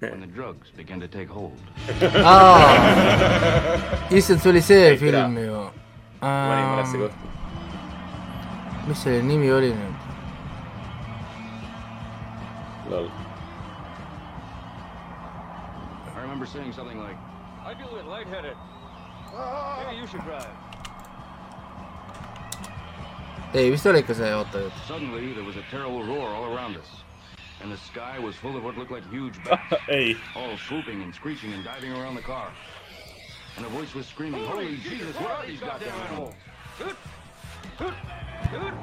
When 0.00 0.20
the 0.20 0.26
drugs 0.28 0.68
begin 0.76 1.00
to 1.00 1.08
take 1.08 1.28
hold. 1.28 1.58
Ah. 2.24 4.06
issand, 4.10 4.40
see 4.40 4.48
oli 4.50 4.60
see 4.60 4.96
film 4.96 5.36
ju. 5.36 5.70
panin 6.20 6.68
valesse 6.70 6.98
kohta. 6.98 7.14
mis 8.86 9.02
selle 9.02 9.22
nimi 9.22 9.52
oli 9.52 9.72
nüüd? 9.74 9.94
Lol. 12.90 13.10
I 16.16 16.20
remember 16.20 16.46
saying 16.46 16.72
something 16.72 16.98
like, 17.02 17.16
I 17.66 17.74
feel 17.74 17.88
a 17.88 17.96
bit 17.96 18.06
lightheaded. 18.06 18.56
Maybe 19.78 19.96
you 20.00 20.06
should 20.06 20.24
drive. 20.24 20.54
ei, 23.54 23.70
vist 23.70 23.86
oli 23.86 23.98
ikka 23.98 24.14
see, 24.14 24.34
oota 24.34 24.58
nüüd. 24.58 24.72
Suddenly 24.86 25.32
there 25.34 25.44
was 25.44 25.56
a 25.56 25.66
terrible 25.70 26.06
roar 26.06 26.28
all 26.36 26.54
around 26.54 26.76
us. 26.76 27.07
And 27.60 27.72
the 27.72 27.76
sky 27.76 28.18
was 28.18 28.36
full 28.36 28.56
of 28.56 28.62
what 28.64 28.76
looked 28.76 28.90
like 28.92 29.08
huge 29.10 29.42
bats. 29.44 29.74
ei. 29.88 30.16
All 30.36 30.56
swooping 30.56 31.02
and 31.02 31.14
screeching 31.14 31.52
and 31.52 31.64
diving 31.64 31.92
around 31.92 32.14
the 32.14 32.22
car. 32.22 32.52
And 33.56 33.66
a 33.66 33.68
voice 33.70 33.92
was 33.94 34.06
screaming, 34.06 34.44
Holy 34.46 34.76
Jesus, 34.76 35.16
what 35.16 35.30
are 35.32 35.46
these 35.46 35.58
goddamn 35.60 35.94
animals? 36.02 36.34
Hoot! 36.78 36.96
Hoot! 37.78 37.94
Hoot! 38.50 38.74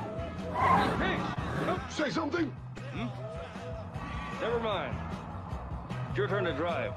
Hey! 0.99 2.03
Say 2.03 2.09
something! 2.09 2.47
Hmm? 2.93 4.41
Never 4.41 4.59
mind. 4.59 4.95
It's 6.09 6.17
your 6.17 6.28
turn 6.28 6.43
to 6.43 6.53
drive. 6.53 6.91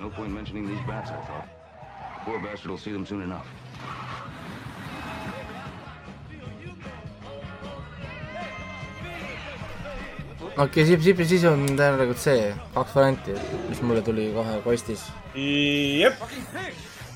No 0.00 0.10
point 0.10 0.30
mentioning 0.30 0.68
these 0.68 0.78
bats, 0.86 1.10
I 1.10 1.16
thought. 1.22 1.48
The 2.18 2.24
poor 2.30 2.40
bastard 2.40 2.70
will 2.70 2.78
see 2.78 2.92
them 2.92 3.04
soon 3.04 3.22
enough. 3.22 3.46
Okei 10.58 10.82
okay,, 10.82 10.98
siis, 10.98 11.28
siis, 11.28 11.44
on 11.48 11.64
tegelikult 11.68 12.22
see, 12.22 12.52
kaks 12.74 12.94
varianti, 12.96 13.34
mis 13.68 13.82
mulle 13.86 14.02
tuli 14.06 14.28
kohe 14.34 14.58
kostis. 14.64 15.04
jep, 15.34 16.22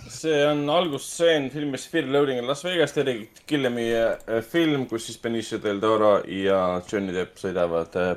see 0.07 0.45
on 0.47 0.63
algusstseen 0.71 1.51
filmis 1.51 1.89
Fear 1.91 2.11
Loading 2.13 2.39
in 2.43 2.47
Las 2.47 2.63
Vegas, 2.65 2.95
Terry 2.95 3.29
Gillemi 3.49 3.89
äh, 3.97 4.43
film, 4.47 4.87
kus 4.91 5.09
siis 5.09 5.19
Benicio 5.23 5.59
del 5.63 5.81
Toro 5.83 6.21
ja 6.29 6.63
Johnny 6.87 7.15
Depp 7.17 7.43
sõidavad 7.43 7.99
äh, 7.99 8.15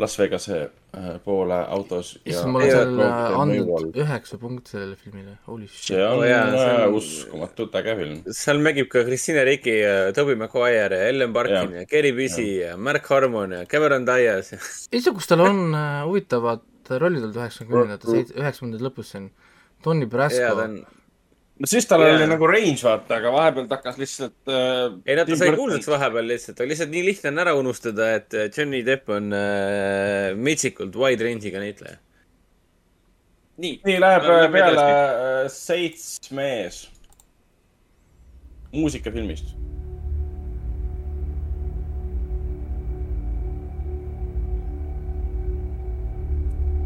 Las 0.00 0.18
Vegase 0.20 0.60
äh, 0.62 0.79
poole 1.24 1.58
autos. 1.70 2.12
issand, 2.24 2.52
ma 2.52 2.60
olen 2.60 2.70
seal 2.70 3.02
andnud 3.40 3.98
üheksa 4.02 4.38
punkti 4.42 4.74
sellele 4.74 4.96
filmile, 4.98 5.36
holy 5.46 5.68
shit. 5.68 5.92
see 5.92 6.00
on 6.02 6.18
oh, 6.18 6.24
jaa, 6.26 6.46
see 6.54 6.72
on... 6.86 6.96
uskumatult 6.98 7.76
äge 7.80 7.96
film. 8.00 8.22
seal 8.40 8.62
mängib 8.64 8.90
ka 8.92 9.04
Christina 9.06 9.44
Ricci 9.46 9.76
ja 9.76 9.94
Tobey 10.16 10.38
Maguire 10.40 10.98
ja 10.98 11.10
Ellen 11.12 11.36
Barkin 11.36 11.76
ja, 11.76 11.84
ja 11.84 11.90
Gary 11.90 12.12
Busey 12.16 12.48
ja. 12.60 12.72
ja 12.72 12.76
Mark 12.76 13.06
Harmon 13.10 13.54
ja 13.58 13.66
Cameron 13.70 14.08
Diaz. 14.08 14.54
kus 15.14 15.30
tal 15.30 15.46
on 15.46 15.68
äh, 15.74 16.00
huvitavad 16.08 16.66
rollid 16.90 17.22
olnud 17.22 17.36
üheksakümnendate, 17.38 18.24
üheksakümnendate 18.34 18.86
lõpus 18.88 19.14
siin. 19.14 19.30
Tony 19.84 20.08
Brasco. 20.10 20.66
No 21.60 21.68
siis 21.68 21.88
tal 21.88 22.04
yeah. 22.04 22.16
oli 22.16 22.28
nagu 22.30 22.48
range 22.48 22.84
vaata, 22.84 23.18
aga 23.20 23.32
vahepeal 23.34 23.66
ta 23.68 23.78
hakkas 23.78 23.98
lihtsalt 24.00 24.52
äh,. 24.52 24.94
ei 25.04 25.18
no 25.18 25.26
ta 25.28 25.40
sai 25.40 25.52
kuulsaks 25.58 25.90
vahepeal 25.92 26.30
lihtsalt, 26.32 26.60
aga 26.60 26.72
lihtsalt 26.72 26.94
nii 26.94 27.04
lihtne 27.10 27.32
on 27.34 27.42
ära 27.44 27.56
unustada, 27.58 28.12
et 28.20 28.36
äh, 28.36 28.48
Johnny 28.56 28.82
Depp 28.86 29.12
on 29.12 29.32
äh, 29.36 30.30
metsikult 30.36 30.96
wide 31.00 31.26
range'iga 31.26 31.62
näitleja. 31.62 32.00
nii. 33.60 33.76
nii 33.86 34.00
läheb 34.00 34.28
äh, 34.28 34.46
peale 34.56 34.86
äh, 34.90 35.44
seitsmes. 35.52 36.86
muusikafilmist 38.72 39.56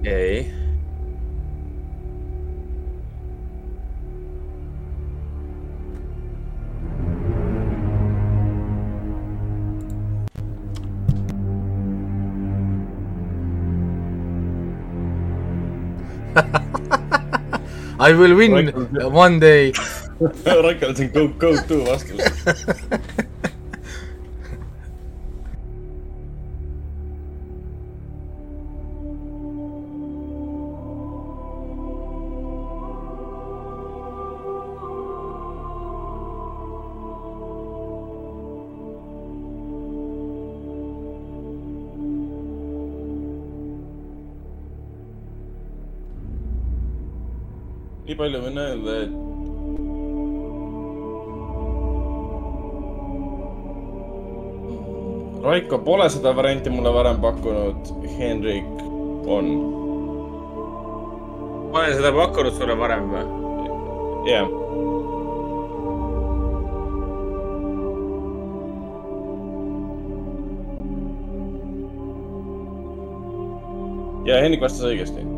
ei. 0.04 0.63
I 18.00 18.12
will 18.12 18.34
win 18.34 18.66
one 19.12 19.38
day. 19.38 19.72
Raikal 19.72 20.88
on 21.00 21.08
go, 21.12 21.28
go 21.28 21.54
to 21.54 21.84
vaskel. 21.84 23.24
palju 48.24 48.40
võin 48.40 48.56
öelda, 48.56 48.92
et 49.04 49.12
Raiko 55.44 55.76
pole 55.84 56.06
seda 56.08 56.32
varianti 56.32 56.72
mulle 56.72 56.88
varem 56.94 57.18
pakkunud, 57.20 57.90
Henrik 58.16 58.80
on. 59.28 59.50
ma 61.68 61.82
olen 61.82 61.96
seda 61.98 62.14
pakkunud 62.16 62.56
sulle 62.56 62.78
varem 62.80 63.12
või? 63.12 63.24
jah. 64.32 64.48
ja 74.24 74.40
Henrik 74.40 74.64
vastas 74.64 74.88
õigesti. 74.88 75.33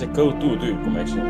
See 0.00 0.08
Go 0.16 0.30
To 0.32 0.56
tüüp, 0.56 0.78
kui 0.82 0.92
ma 0.94 1.00
ei 1.00 1.04
eksi. 1.04 1.20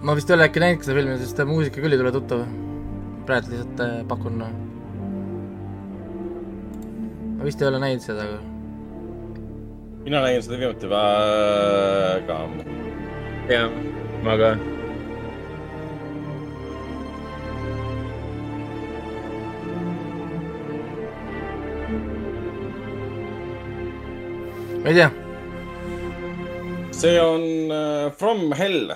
ma 0.00 0.14
vist 0.16 0.30
ei 0.30 0.34
ole 0.34 0.46
äkki 0.48 0.58
näinud 0.58 0.82
seda 0.82 0.96
filmi, 0.96 1.14
sest 1.20 1.44
muusika 1.46 1.84
küll 1.84 1.94
ei 1.94 2.00
tule 2.00 2.10
tuttav. 2.16 2.42
praegu 3.28 3.52
lihtsalt 3.52 3.86
äh, 3.86 4.02
pakun. 4.10 4.42
Ma 7.40 7.46
vist 7.48 7.62
ei 7.62 7.68
ole 7.70 7.78
näinud 7.80 8.02
seda, 8.04 8.24
aga 8.28 8.40
mina 10.04 10.18
nägin 10.20 10.42
seda 10.44 10.58
viimati 10.60 10.88
väga 10.90 12.34
ammu. 12.36 12.64
jah, 13.48 13.70
ma 14.26 14.34
ka. 14.36 14.50
ma 24.82 24.88
ei 24.92 24.94
tea. 25.00 25.10
see 26.92 27.16
on 27.20 27.72
äh, 27.72 28.12
From 28.20 28.52
Hell. 28.52 28.92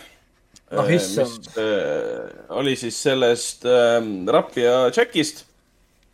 Ah, 0.71 0.91
issand. 0.93 1.49
äh, 1.57 2.29
oli 2.53 2.77
siis 2.77 3.03
sellest 3.03 3.65
äh, 3.65 4.05
Rappia 4.29 4.91
Jackist, 4.93 5.47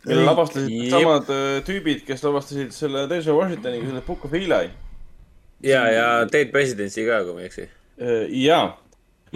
mille 0.05 0.25
lavastasid 0.25 0.71
jep. 0.71 0.93
samad 0.93 1.29
äh, 1.33 1.57
tüübid, 1.67 2.05
kes 2.07 2.23
lavastasid 2.25 2.73
selle 2.75 3.05
Denzel 3.09 3.37
Washingtoniga 3.37 3.89
selle 3.89 4.03
Book 4.05 4.25
of 4.25 4.33
Eli 4.37 4.49
ja, 4.49 5.81
ja 5.91 6.05
Dead 6.31 6.51
Presidency 6.53 7.05
ka, 7.07 7.21
kui 7.25 7.37
ma 7.37 7.43
ei 7.43 7.49
eksi. 7.51 7.67
äh,. 8.01 8.23
ja, 8.41 8.61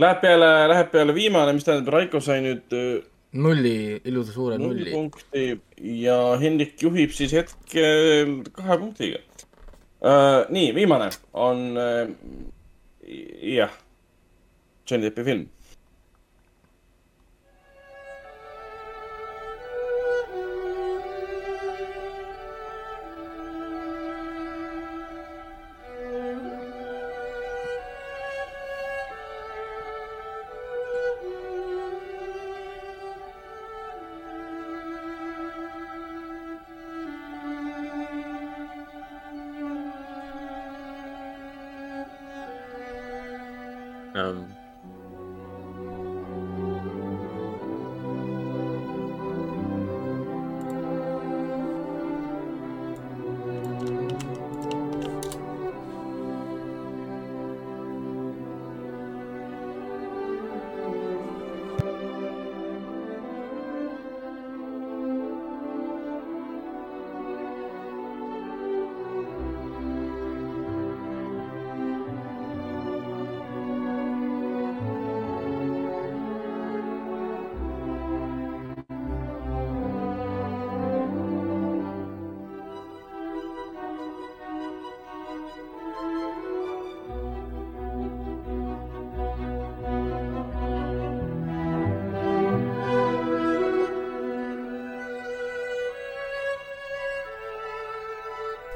läheb 0.01 0.24
peale, 0.24 0.51
läheb 0.72 0.89
peale 0.93 1.16
viimane, 1.18 1.53
mis 1.57 1.68
tähendab, 1.68 1.93
Raiko 1.93 2.22
sai 2.24 2.41
nüüd 2.45 2.76
äh, 2.78 3.05
nulli, 3.45 3.78
ilusa 4.09 4.34
suure 4.34 4.59
null 4.61 4.74
nulli. 4.80 4.91
punkti 4.95 5.47
ja 6.01 6.20
Hendrik 6.41 6.82
juhib 6.82 7.13
siis 7.13 7.36
hetkel 7.36 8.39
kahe 8.55 8.80
punktiga 8.80 9.22
nii, 10.53 10.70
viimane 10.76 11.07
on 11.41 11.63
jah, 13.41 13.72
Johnny 14.86 15.07
Deppi 15.07 15.24
film. 15.26 15.45
Um, 44.16 44.54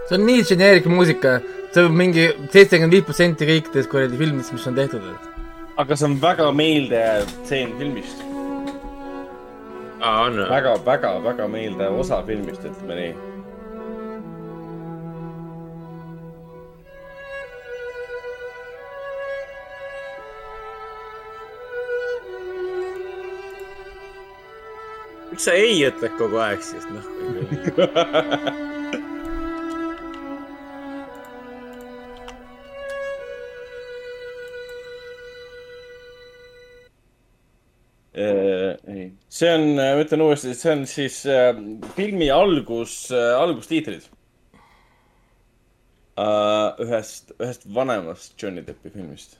see 0.09 0.17
on 0.17 0.25
nii 0.25 0.43
generic 0.43 0.85
muusika, 0.89 1.35
see 1.73 1.85
on 1.85 1.93
mingi 1.93 2.23
seitsekümmend 2.49 2.95
viis 2.95 3.05
protsenti 3.05 3.45
kõikidest 3.45 3.89
kuradi 3.91 4.17
filmidest, 4.17 4.55
mis 4.55 4.65
on 4.65 4.77
tehtud. 4.79 5.03
aga 5.77 5.95
see 5.95 6.07
on 6.09 6.15
väga 6.21 6.49
meeldejääv 6.51 7.29
stseen 7.29 7.75
filmist. 7.77 8.23
on 10.01 10.33
või? 10.33 10.49
väga, 10.49 10.77
väga, 10.85 11.11
väga 11.23 11.47
meeldejääv 11.47 11.99
osa 12.01 12.23
filmist, 12.25 12.65
ütleme 12.65 12.95
nii. 13.01 13.13
miks 25.29 25.45
sa 25.45 25.53
ei 25.53 25.77
ütled 25.85 26.17
kogu 26.17 26.41
aeg 26.41 26.65
siis, 26.65 26.89
noh. 26.89 27.05
see 39.39 39.51
on, 39.55 39.65
ma 39.77 39.99
ütlen 40.01 40.23
uuesti, 40.25 40.53
see 40.57 40.71
on 40.73 40.85
siis 40.89 41.21
äh, 41.29 41.51
filmi 41.95 42.29
algus 42.33 42.95
äh,, 43.13 43.35
algustiitrid 43.39 44.07
äh,. 46.19 46.81
ühest, 46.83 47.31
ühest 47.39 47.67
vanemast 47.75 48.35
Johnny 48.41 48.65
Deppi 48.65 48.91
filmist. 48.93 49.37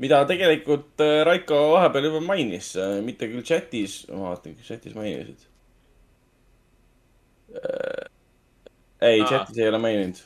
mida 0.00 0.22
tegelikult 0.28 1.00
äh, 1.04 1.22
Raiko 1.28 1.60
vahepeal 1.74 2.10
juba 2.10 2.20
mainis, 2.24 2.74
mitte 3.04 3.28
küll 3.32 3.46
chatis, 3.46 4.02
ma 4.12 4.30
vaatan, 4.34 4.56
kas 4.58 4.74
chatis 4.74 4.96
mainisid 4.98 5.48
äh,. 7.56 8.06
ei, 9.00 9.24
chatis 9.24 9.58
ei 9.58 9.68
ole 9.72 9.80
maininud. 9.80 10.24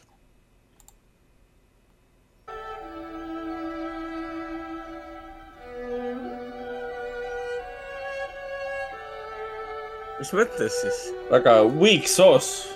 Mis 10.19 10.33
mõttes 10.35 10.75
siis? 10.83 10.99
väga 11.31 11.61
weak 11.79 12.09
sauce. 12.11 12.75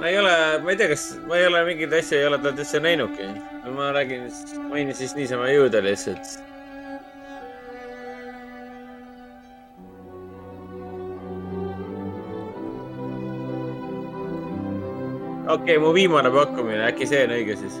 ma 0.00 0.08
ei 0.08 0.18
ole, 0.18 0.34
ma 0.64 0.72
ei 0.72 0.78
tea, 0.80 0.90
kas, 0.90 1.06
ma 1.28 1.38
ei 1.38 1.46
ole 1.46 1.64
mingeid 1.68 1.94
asju 2.00 2.18
ei 2.18 2.28
ole 2.28 2.38
talt 2.42 2.62
üldse 2.62 2.82
näinudki. 2.82 3.28
ma 3.76 3.90
räägin, 3.96 4.30
mainin 4.70 4.96
siis 4.96 5.14
niisama 5.18 5.50
jõuda 5.52 5.82
lihtsalt. 5.84 6.38
okei 15.50 15.76
okay,, 15.76 15.78
mu 15.82 15.94
viimane 15.94 16.30
pakkumine, 16.30 16.84
äkki 16.90 17.10
see 17.10 17.24
on 17.26 17.38
õige 17.38 17.58
siis? 17.58 17.80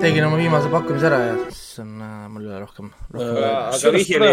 tegin 0.00 0.24
oma 0.26 0.36
viimase 0.38 0.68
pakkumise 0.72 1.08
ära 1.08 1.18
ja 1.22 1.36
siis 1.50 1.78
on 1.82 1.92
äh, 2.04 2.24
mul 2.32 2.44
üle 2.46 2.58
rohkem, 2.62 2.90
rohkem 3.14 3.38
Äh, 3.40 3.54
aga 3.76 3.92
vihje 3.94 4.18
oli 4.20 4.32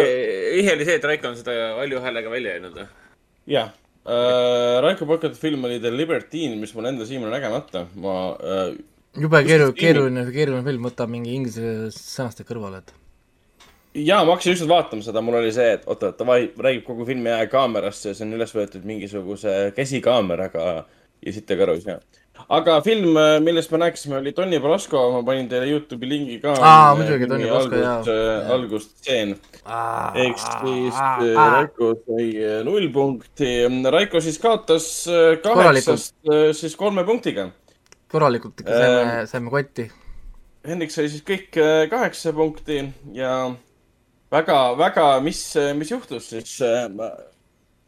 vihje 0.58 0.74
oli 0.76 0.88
see, 0.88 0.98
et 1.00 1.06
Raiko 1.08 1.30
on 1.30 1.38
seda 1.40 1.54
valju 1.78 2.02
häälega 2.04 2.32
välja 2.34 2.56
öelnud 2.58 2.80
või? 2.80 2.88
jah 3.54 3.70
äh,, 4.04 4.80
Raiko 4.84 5.08
Pakati 5.10 5.40
film 5.40 5.64
oli 5.70 5.80
The 5.84 5.92
Libertine, 5.94 6.58
mis 6.60 6.74
mul 6.76 6.90
enda 6.92 7.08
siiamaani 7.08 7.36
nägemata. 7.38 7.86
ma 7.96 8.16
äh,, 8.40 8.74
jube 9.24 9.44
keeru-, 9.48 9.72
Kus- 9.72 9.80
keeruline, 9.80 10.26
keeruline 10.36 10.66
film, 10.68 10.90
võtab 10.90 11.14
mingi 11.14 11.38
inglise 11.38 11.94
sõnastused 11.96 12.50
kõrvale, 12.50 12.84
et 12.84 12.94
ja 14.04 14.20
ma 14.26 14.36
hakkasin 14.36 14.58
just 14.58 14.68
vaatama 14.70 15.06
seda, 15.06 15.22
mul 15.24 15.40
oli 15.40 15.54
see, 15.56 15.78
et 15.78 15.88
oota, 15.88 16.12
davai, 16.18 16.42
räägib 16.68 16.84
kogu 16.90 17.08
filmi 17.08 17.32
aja 17.32 17.48
kaamerasse 17.52 18.12
ja 18.12 18.18
see 18.18 18.28
on 18.28 18.36
üles 18.40 18.52
võetud 18.56 18.84
mingisuguse 18.90 19.72
käsikaameraga 19.78 20.68
ja 21.24 21.34
siit 21.36 21.52
ei 21.56 21.60
kõrvus 21.64 21.88
ja. 21.88 22.02
Aga 22.50 22.82
film, 22.86 23.18
millest 23.46 23.72
me 23.72 23.80
rääkisime, 23.84 24.18
oli 24.18 24.34
Tony 24.36 24.60
Brasco, 24.60 25.00
ma 25.14 25.22
panin 25.26 25.48
teile 25.50 25.68
Youtube'i 25.70 26.10
lingi 26.10 26.40
ka. 26.42 26.56
Aa, 26.60 26.94
muidugi, 26.98 27.28
Tony 27.30 27.48
Brasco, 27.50 27.80
jaa. 27.80 27.98
Jaa. 28.08 28.54
algusstseen 28.56 29.36
ehk 30.20 30.40
siis 30.42 30.96
äh, 31.00 31.36
Raiko 31.38 31.94
sai 32.04 32.30
äh, 32.36 32.62
null 32.68 32.90
punkti. 32.94 33.52
Raiko 33.96 34.22
siis 34.22 34.40
kaotas 34.44 34.88
äh, 35.08 35.38
kaheksast 35.44 36.16
äh, 36.28 36.50
siis 36.58 36.76
kolme 36.76 37.06
punktiga. 37.08 37.50
korralikult 38.12 38.60
ikka 38.62 38.80
saime, 38.80 39.28
saime 39.28 39.54
kotti. 39.54 39.88
Hendrik 40.68 40.92
sai 40.94 41.08
siis 41.10 41.24
kõik 41.28 41.56
äh, 41.60 41.86
kaheksa 41.92 42.34
punkti 42.36 42.82
ja 43.16 43.34
väga, 44.32 44.60
väga, 44.78 45.08
mis, 45.22 45.46
mis 45.78 45.92
juhtus 45.92 46.30
siis? 46.34 46.58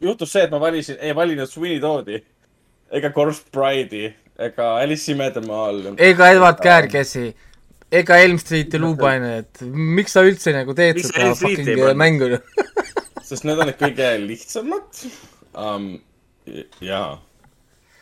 juhtus 0.00 0.32
see, 0.32 0.42
et 0.44 0.50
ma 0.52 0.60
valisin, 0.60 0.98
ei 1.00 1.14
valinud 1.16 1.48
Sweeney 1.48 1.80
Toodi 1.80 2.18
ega 2.92 3.10
Corpse 3.10 3.46
Pride'i 3.52 4.10
ega 4.38 4.70
Alice 4.82 5.12
Imedemaal. 5.12 5.82
ega 5.96 6.30
Edward 6.32 6.60
Käärkesi, 6.62 7.30
ega 7.92 8.18
Elm 8.22 8.38
Streeti 8.38 8.80
luupained, 8.80 9.62
miks 9.72 10.16
sa 10.16 10.24
üldse 10.26 10.52
nagu 10.56 10.74
teed 10.76 11.00
Miks 11.00 11.12
seda 11.12 11.32
fucking 11.38 11.96
mängu? 11.98 12.36
sest 13.26 13.46
need 13.46 13.58
on 13.58 13.70
need 13.70 13.80
kõige 13.80 14.10
lihtsamad 14.22 15.04
um,. 15.56 15.88
jaa, 16.84 17.16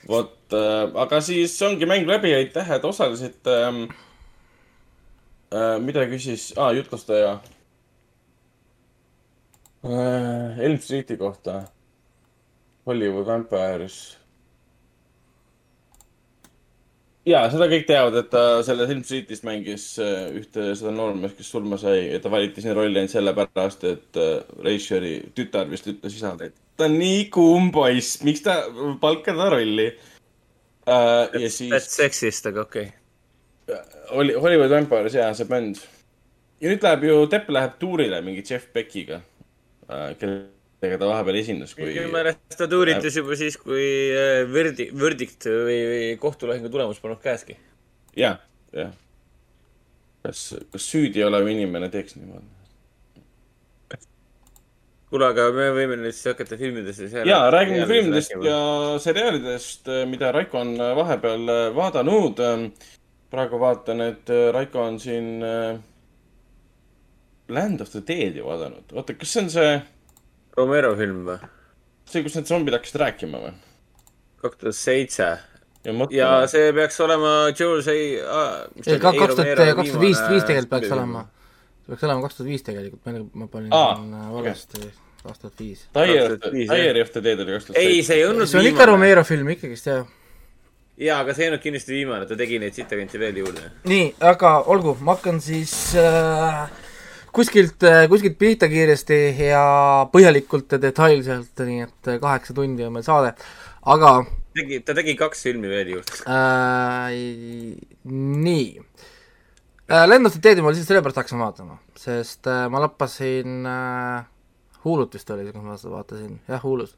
vot 0.09 0.57
äh,, 0.57 0.89
aga 1.05 1.21
siis 1.25 1.55
ongi 1.65 1.89
mäng 1.89 2.09
läbi, 2.09 2.35
aitäh, 2.37 2.75
et 2.77 2.85
osalesite 2.85 3.61
ähm,. 3.69 3.85
Äh, 5.55 5.77
mida 5.79 6.03
küsis 6.11 6.49
ah,, 6.59 6.73
jutlustaja 6.75 7.37
äh,? 9.87 10.59
Elm 10.65 10.81
Streeti 10.81 11.17
kohta. 11.21 11.63
Hollywood 12.87 13.27
Vampires. 13.27 14.19
Ja 17.29 17.45
seda 17.53 17.69
kõik 17.71 17.87
teavad, 17.89 18.17
et 18.21 18.31
ta 18.33 18.43
selles 18.67 18.91
Elm 18.93 19.03
Streetis 19.07 19.45
mängis 19.47 19.87
äh, 20.03 20.27
ühte 20.41 20.73
seda 20.77 20.93
noormeest, 20.95 21.39
kes 21.39 21.53
surma 21.55 21.79
sai 21.81 22.11
ja 22.13 22.21
ta 22.23 22.33
valiti 22.33 22.65
sinna 22.65 22.77
rolli 22.79 23.01
ainult 23.01 23.15
sellepärast, 23.15 23.87
et 23.91 24.21
äh, 24.21 24.35
Reicheri 24.65 25.17
tütar 25.37 25.71
vist 25.71 25.89
ütles 25.91 26.19
isale, 26.19 26.51
et 26.51 26.59
ta 26.79 26.89
on 26.89 26.99
nii 27.01 27.27
kuum 27.35 27.71
poiss, 27.75 28.21
miks 28.27 28.45
ta, 28.45 28.61
palka 29.03 29.37
ta 29.37 29.51
rolli 29.55 29.89
uh,. 29.91 31.25
ja 31.33 31.51
siis 31.51 31.91
sexist, 31.91 32.51
aga 32.53 32.67
okei 32.67 32.89
okay.. 32.91 33.85
oli 34.21 34.37
Hollywood 34.37 34.73
Vampires, 34.75 35.17
jaa, 35.17 35.33
see 35.37 35.49
bänd. 35.49 35.81
ja 36.61 36.73
nüüd 36.73 36.85
läheb 36.85 37.09
ju, 37.09 37.23
Depp 37.31 37.53
läheb 37.57 37.79
tuurile 37.81 38.21
mingi 38.27 38.45
Jeff 38.45 38.69
Beckiga 38.75 39.23
uh,, 39.89 40.11
kellega 40.85 41.01
ta 41.01 41.11
vahepeal 41.11 41.41
esines, 41.41 41.75
kui 41.77 41.95
ta 42.59 42.69
tuuritas 42.71 43.17
juba 43.21 43.39
siis, 43.41 43.57
kui 43.61 43.87
äh, 44.15 44.43
verdi-, 44.51 44.91
verdikt 45.01 45.49
või, 45.49 45.79
või 45.91 46.11
kohtulahingu 46.21 46.73
tulemus 46.73 47.01
polnud 47.03 47.23
käeski. 47.25 47.57
jah, 48.19 48.39
jah. 48.77 48.93
kas, 50.27 50.51
kas 50.73 50.91
süüdi 50.93 51.25
olev 51.25 51.49
inimene 51.51 51.91
teeks 51.93 52.21
niimoodi? 52.21 52.55
kuule, 55.15 55.29
aga 55.31 55.47
me 55.55 55.69
võime 55.77 55.97
nüüd 56.01 56.15
siis 56.15 56.33
hakata 56.33 56.59
filmidest 56.59 57.05
ja 57.07 57.25
ja 57.29 57.39
räägime 57.55 57.87
filmidest 57.87 58.35
ja 58.43 58.59
seriaalidest, 59.03 59.91
mida 60.11 60.33
Raiko 60.35 60.59
on 60.65 60.75
vahepeal 60.99 61.51
äh, 61.53 61.65
vaadanud. 61.77 62.43
praegu 63.31 63.59
vaatan, 63.59 64.01
et 64.01 64.31
äh, 64.31 64.49
Raiko 64.55 64.83
on 64.83 64.99
siin 65.01 65.43
äh, 65.43 65.79
Land 67.49 67.81
of 67.81 67.91
the 67.91 68.01
Dead'i 68.01 68.43
vaadanud. 68.45 68.91
oota, 68.93 69.15
kas 69.15 69.33
see 69.33 69.43
on 69.43 69.51
see, 69.51 69.83
Romero 70.59 70.95
film 70.99 71.25
või? 71.29 71.39
see, 72.11 72.23
kus 72.25 72.37
need 72.39 72.51
zombid 72.51 72.77
hakkasid 72.77 73.01
rääkima 73.03 73.41
või? 73.43 73.55
kaks 74.45 74.61
tuhat 74.61 74.79
seitse. 74.79 75.29
ja 75.85 75.95
mõtlen 75.97 76.19
ja. 76.19 76.33
see 76.51 76.73
peaks 76.77 77.01
olema 77.05 77.33
Say 77.55 78.19
ah,. 78.23 78.67
ei, 78.85 78.99
kaks 79.01 79.39
tuhat, 79.39 79.55
kaks 79.57 79.95
tuhat 79.95 80.03
viis, 80.03 80.21
viis 80.31 80.45
tegelikult 80.45 80.75
peaks 80.77 80.93
olema. 80.97 81.25
see 81.85 81.95
peaks 81.95 82.05
olema 82.09 82.27
kaks 82.27 82.41
tuhat 82.41 82.51
viis 82.51 82.67
tegelikult, 82.67 83.33
ma 83.33 83.49
panin 83.53 83.73
äh, 83.79 84.27
valesti, 84.35 84.91
kaks 85.25 85.47
tuhat 85.47 85.65
viis. 85.65 85.87
Tire 85.97 86.21
of 86.25 86.35
the, 86.35 86.51
2005, 86.51 86.67
jah. 86.69 86.77
Tire 86.77 87.07
of 87.07 87.15
the 87.15 87.25
Dead 87.25 87.47
oli 87.47 87.57
kaks 87.57 87.71
tuhat 87.71 87.81
ei, 87.81 88.03
see 88.07 88.21
ei 88.21 88.29
olnud 88.29 88.51
see 88.51 88.61
on 88.61 88.71
ikka. 88.71 88.89
Romero 88.93 89.25
film 89.27 89.53
ikkagist, 89.57 89.91
jah. 89.91 90.07
jaa, 91.01 91.21
aga 91.25 91.37
see 91.37 91.49
ei 91.49 91.53
olnud 91.53 91.65
kindlasti 91.65 91.97
viimane, 91.97 92.29
ta 92.31 92.39
tegi 92.39 92.61
neid 92.63 92.77
sitakanti 92.77 93.21
veel 93.23 93.43
juurde. 93.45 93.71
nii, 93.91 94.11
aga 94.33 94.57
olgu, 94.75 94.99
ma 95.01 95.17
hakkan 95.17 95.41
siis 95.45 95.75
äh, 96.01 96.67
kuskilt 97.35 97.83
äh,, 97.83 98.05
kuskilt 98.11 98.39
pihta 98.39 98.69
kiiresti 98.71 99.19
ja 99.49 99.65
põhjalikult 100.13 100.77
ja 100.77 100.81
detailselt, 100.83 101.65
nii 101.67 101.85
et 101.87 102.11
äh, 102.13 102.21
kaheksa 102.23 102.55
tundi 102.57 102.87
on 102.87 102.95
meil 102.95 103.07
saade, 103.07 103.35
aga 103.91 104.15
tegi, 104.55 104.81
ta 104.87 104.95
tegi 104.97 105.17
kaks 105.19 105.43
filmi 105.49 105.71
veel 105.71 105.95
juurde. 105.97 106.21
äh, 106.31 107.17
nii 108.15 108.69
äh,. 109.91 110.07
Lennust 110.09 110.41
teed 110.45 110.63
ma 110.63 110.73
lihtsalt 110.73 110.93
sellepärast 110.93 111.23
hakkasin 111.23 111.43
vaatama, 111.43 111.81
sest 111.99 112.51
äh, 112.51 112.65
ma 112.73 112.85
lappasin 112.87 113.69
äh, 113.71 114.31
Huulut 114.85 115.15
vist 115.17 115.31
oli, 115.33 115.47
kus 115.49 115.65
ma 115.65 115.79
seda 115.81 115.95
vaatasin, 115.97 116.39
jah, 116.49 116.63
Huulus. 116.63 116.95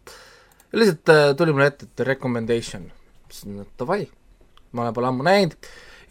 lihtsalt 0.75 1.15
äh, 1.15 1.27
tuli 1.39 1.55
mulle 1.57 1.71
ette, 1.73 1.89
et 1.89 2.07
recommendation, 2.09 2.89
mõtlesin, 3.25 3.61
et 3.63 3.75
davai, 3.81 4.03
ma 4.73 4.85
olen 4.85 4.97
pole 4.97 5.13
ammu 5.13 5.27
näinud 5.27 5.57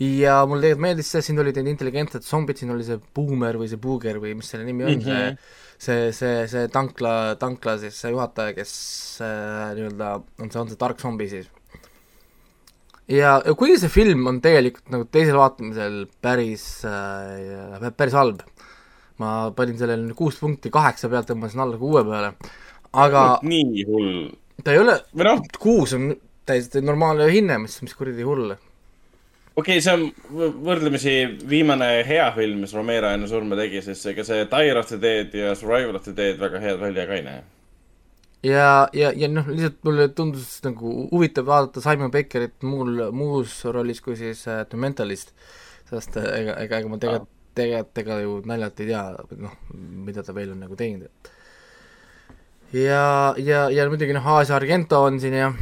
ja 0.01 0.39
mulle 0.47 0.65
tegelikult 0.67 0.83
meeldis 0.83 1.09
see, 1.13 1.23
siin 1.23 1.39
olid 1.39 1.55
need 1.59 1.71
intelligentsed 1.71 2.25
zombid, 2.27 2.59
siin 2.59 2.73
oli 2.73 2.85
see 2.87 2.99
Boomer 3.15 3.59
või 3.59 3.69
see 3.71 3.79
Booger 3.81 4.19
või 4.19 4.33
mis 4.35 4.49
selle 4.51 4.67
nimi 4.67 4.83
on 4.83 4.91
mm, 4.91 5.05
-hmm. 5.05 5.37
see, 5.77 6.09
see, 6.11 6.15
see, 6.17 6.47
see 6.51 6.71
tankla, 6.73 7.35
tankla 7.39 7.77
siis 7.79 7.99
see 8.01 8.11
juhataja, 8.11 8.55
kes 8.57 8.73
äh, 9.23 9.69
nii-öelda 9.77 10.09
on 10.19 10.51
see, 10.51 10.59
on 10.59 10.71
see 10.71 10.81
tark 10.81 10.99
zombi 10.99 11.29
siis. 11.31 11.47
ja, 13.07 13.39
ja 13.39 13.55
kuigi 13.55 13.79
see 13.85 13.93
film 13.93 14.27
on 14.31 14.41
tegelikult 14.43 14.91
nagu 14.91 15.07
teisel 15.07 15.39
vaatamisel 15.39 16.03
päris 16.21 16.67
äh,, 16.89 17.87
päris 17.95 18.19
halb, 18.19 18.43
ma 19.23 19.51
panin 19.55 19.79
sellele 19.79 20.13
kuus 20.17 20.41
punkti 20.43 20.73
kaheksa 20.73 21.07
pealt, 21.07 21.31
tõmbasin 21.31 21.63
alla 21.63 21.79
kuue 21.79 22.03
peale, 22.03 22.35
aga 22.91 23.25
nii 23.47 23.87
hull. 23.87 24.13
ta 24.59 24.75
ei 24.75 24.83
ole 24.83 24.99
noh, 25.23 25.39
kuus 25.55 25.95
on 25.95 26.11
täiesti 26.45 26.83
normaalne 26.83 27.31
hinne, 27.31 27.57
mis, 27.63 27.79
mis 27.81 27.95
kuradi 27.97 28.25
hull. 28.27 28.53
Okei 29.56 29.78
okay,, 29.78 29.82
see 29.82 29.93
on 29.95 30.06
võ- 30.36 30.53
võrdlemisi 30.68 31.16
viimane 31.47 31.88
hea 32.08 32.28
film, 32.36 32.64
mis 32.66 32.74
Romero 32.76 33.12
enne 33.16 33.28
surma 33.32 33.56
tegi, 33.60 33.82
sest 33.86 34.10
ega 34.12 34.26
see 34.28 34.47
Dire 34.51 34.80
of 34.82 34.89
the 34.89 34.99
Dead 35.01 35.36
ja 35.36 35.53
Survival 35.56 35.95
of 35.95 36.03
the 36.03 36.16
Dead 36.16 36.39
väga 36.41 36.60
head 36.64 36.82
välja 36.82 37.06
ka 37.08 37.16
ei 37.16 37.24
näe. 37.24 37.43
ja, 38.43 38.88
ja, 38.93 39.14
ja 39.16 39.30
noh, 39.32 39.47
lihtsalt 39.47 39.80
mulle 39.88 40.10
tundus 40.18 40.58
nagu 40.66 41.08
huvitav 41.12 41.47
vaadata 41.47 41.82
Simon 41.82 42.12
Beckerit 42.12 42.68
muul, 42.68 43.06
muus 43.16 43.62
rollis 43.66 44.03
kui 44.03 44.20
siis 44.20 44.43
äh, 44.47 44.66
The 44.70 44.78
Mentalist, 44.78 45.32
sest 45.89 46.20
äh, 46.20 46.28
ega, 46.41 46.60
ega, 46.66 46.82
ega 46.84 46.91
ma 46.91 46.99
tegelikult, 46.99 47.32
tegelikult 47.56 48.03
ega 48.03 48.20
ju 48.26 48.36
naljalt 48.51 48.84
ei 48.84 48.91
tea, 48.91 49.06
noh, 49.39 49.56
mida 50.10 50.24
ta 50.24 50.36
veel 50.36 50.51
on 50.51 50.60
nagu 50.66 50.76
teinud. 50.76 51.32
ja, 52.76 53.34
ja, 53.39 53.66
ja 53.72 53.88
muidugi 53.88 54.14
noh, 54.14 54.28
Aasia 54.36 54.60
Argento 54.60 54.99
on 55.08 55.20
siin 55.24 55.39
ja 55.39 55.53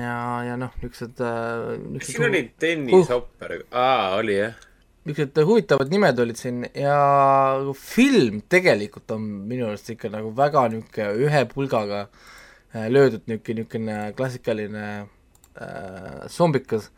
ja, 0.00 0.18
ja 0.48 0.58
noh, 0.60 0.72
niisugused 0.82 1.20
äh, 1.24 1.74
kas 1.98 2.12
siin 2.12 2.28
oli 2.28 2.44
Dennis 2.60 3.10
Hopper? 3.12 3.56
aa, 3.70 4.14
oli 4.18 4.38
jah. 4.38 4.54
niisugused 5.04 5.40
huvitavad 5.48 5.92
nimed 5.92 6.22
olid 6.24 6.40
siin 6.40 6.62
ja 6.78 6.98
film 7.80 8.42
tegelikult 8.50 9.14
on 9.16 9.26
minu 9.50 9.68
arust 9.70 9.90
ikka 9.94 10.12
nagu 10.12 10.32
väga 10.36 10.66
niisugune 10.72 11.26
ühe 11.26 11.44
pulgaga 11.50 12.06
äh, 12.06 12.88
löödud 12.92 13.26
niisugune, 13.30 13.64
niisugune 13.64 13.98
klassikaline 14.18 14.86
äh, 15.00 16.24
zombikas. 16.32 16.90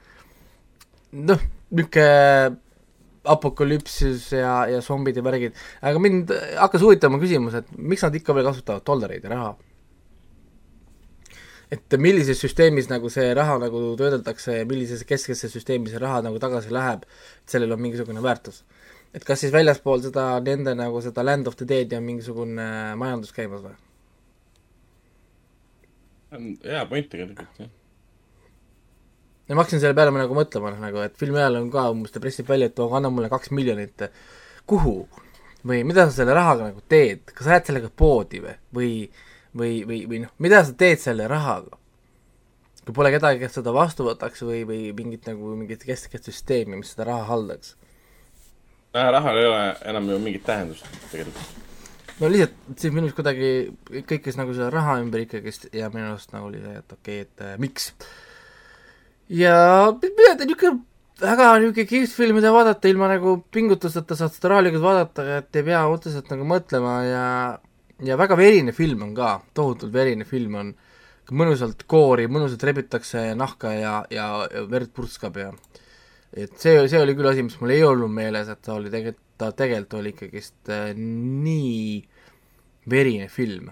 noh, 1.12 1.42
niisugune 1.70 2.62
apokalüpsis 3.26 4.28
ja, 4.38 4.52
ja 4.70 4.80
zombid 4.84 5.16
ja 5.18 5.22
värgid, 5.26 5.56
aga 5.82 5.98
mind 5.98 6.30
hakkas 6.60 6.84
huvitama 6.84 7.18
küsimus, 7.18 7.56
et 7.58 7.72
miks 7.74 8.04
nad 8.06 8.14
ikka 8.14 8.36
veel 8.36 8.46
kasutavad 8.46 8.84
dollareid 8.86 9.26
ja 9.26 9.32
raha 9.32 9.48
et 11.72 11.96
millises 11.98 12.38
süsteemis 12.38 12.90
nagu 12.90 13.10
see 13.10 13.32
raha 13.34 13.56
nagu 13.62 13.80
töödeldakse 13.98 14.60
ja 14.60 14.66
millises 14.68 15.02
kesksesse 15.08 15.50
süsteemi 15.50 15.90
see 15.90 16.02
raha 16.02 16.20
nagu 16.26 16.38
tagasi 16.42 16.70
läheb, 16.74 17.06
et 17.42 17.56
sellel 17.56 17.74
on 17.74 17.82
mingisugune 17.82 18.22
väärtus. 18.22 18.62
et 19.14 19.24
kas 19.24 19.40
siis 19.40 19.52
väljaspool 19.52 20.02
seda 20.04 20.28
nende 20.44 20.74
nagu 20.76 21.00
seda 21.02 21.24
Land 21.24 21.46
of 21.46 21.56
the 21.56 21.66
Dead'i 21.66 21.96
on 21.96 22.04
mingisugune 22.06 22.68
majandus 23.00 23.32
käimas 23.32 23.64
või? 23.64 23.74
hea 26.64 26.86
point 26.86 27.10
tegelikult, 27.10 27.58
jah. 27.58 27.70
ja 29.48 29.54
ma 29.54 29.62
hakkasin 29.62 29.82
selle 29.82 29.96
peale 29.98 30.14
nagu 30.14 30.38
mõtlema, 30.38 30.74
noh 30.74 30.82
nagu, 30.86 31.02
et 31.02 31.18
filmi 31.18 31.40
ajal 31.40 31.62
on 31.62 31.70
ka 31.72 31.88
umbes, 31.90 32.14
ta 32.14 32.22
pressib 32.22 32.50
välja, 32.50 32.70
et 32.70 32.82
anna 32.86 33.10
mulle 33.10 33.30
kaks 33.32 33.54
miljonit, 33.56 34.10
kuhu? 34.66 34.98
või 35.66 35.82
mida 35.82 36.04
sa 36.06 36.20
selle 36.20 36.34
rahaga 36.36 36.68
nagu 36.68 36.82
teed, 36.86 37.24
kas 37.32 37.42
sa 37.42 37.56
lähed 37.56 37.70
sellega 37.70 37.88
poodi 37.90 38.38
või, 38.44 38.52
või 38.76 38.90
või, 39.56 39.80
või, 39.88 40.04
või 40.10 40.22
noh, 40.24 40.32
mida 40.42 40.62
sa 40.64 40.76
teed 40.76 41.02
selle 41.02 41.28
rahaga? 41.30 41.78
kui 42.86 42.94
pole 42.94 43.10
kedagi, 43.10 43.40
kes 43.42 43.56
seda 43.58 43.72
vastu 43.74 44.04
võtaks 44.06 44.44
või, 44.46 44.60
või 44.66 44.80
mingit 44.94 45.26
nagu 45.26 45.56
mingit 45.58 45.82
keskset 45.82 46.28
süsteemi, 46.28 46.78
mis 46.78 46.92
seda 46.94 47.08
raha 47.08 47.24
haldaks. 47.32 47.74
rahal 48.94 49.38
ei 49.40 49.48
ole 49.48 49.62
enam 49.90 50.10
ju 50.12 50.18
mingit 50.22 50.44
tähendust 50.46 50.86
tegelikult. 51.10 51.56
no 52.20 52.30
lihtsalt 52.30 52.78
siin 52.78 52.94
minu 52.94 53.08
arust 53.08 53.18
kuidagi 53.18 53.50
kõikes 54.12 54.38
nagu 54.38 54.54
selle 54.54 54.70
raha 54.70 55.00
ümber 55.02 55.24
ikkagist 55.26 55.66
ja 55.74 55.90
minu 55.90 56.12
arust 56.12 56.30
nagu 56.36 56.46
oli 56.46 56.62
see, 56.62 56.78
et 56.78 56.94
okei 56.98 57.20
okay,, 57.20 57.26
et 57.26 57.46
äh, 57.48 57.58
miks. 57.58 57.90
ja 59.42 59.56
niisugune 59.90 60.78
väga 61.20 61.50
niisugune 61.58 61.90
kihvt 61.90 62.14
film, 62.14 62.38
mida 62.38 62.54
vaadata 62.54 62.88
ilma 62.88 63.10
nagu 63.10 63.40
pingutuseta, 63.50 64.14
saad 64.14 64.34
seda 64.36 64.54
rahulikult 64.54 64.84
vaadata, 64.84 65.26
et 65.40 65.58
ei 65.58 65.66
pea 65.72 65.82
otseselt 65.90 66.30
nagu 66.30 66.46
mõtlema 66.46 67.00
ja 67.08 67.26
ja 68.04 68.16
väga 68.18 68.36
verine 68.36 68.72
film 68.76 69.02
on 69.06 69.14
ka, 69.16 69.40
tohutult 69.54 69.92
verine 69.92 70.26
film 70.28 70.58
on, 70.60 70.74
mõnusalt 71.32 71.86
koori, 71.90 72.28
mõnusalt 72.30 72.62
rebitakse 72.68 73.32
nahka 73.34 73.72
ja, 73.74 73.94
ja, 74.10 74.26
ja 74.52 74.64
verd 74.70 74.92
purskab 74.94 75.38
ja 75.40 75.50
et 76.36 76.58
see, 76.60 76.76
see 76.90 77.00
oli 77.00 77.14
küll 77.16 77.30
asi, 77.30 77.44
mis 77.46 77.56
mul 77.60 77.72
ei 77.74 77.84
olnud 77.86 78.12
meeles, 78.12 78.50
et 78.52 78.60
ta 78.62 78.76
oli 78.76 78.92
tegelikult, 78.92 79.22
ta 79.36 79.50
tegelikult 79.52 79.98
oli 80.00 80.12
ikkagist 80.14 80.70
äh, 80.72 80.90
nii 80.96 82.00
verine 82.88 83.28
film. 83.28 83.70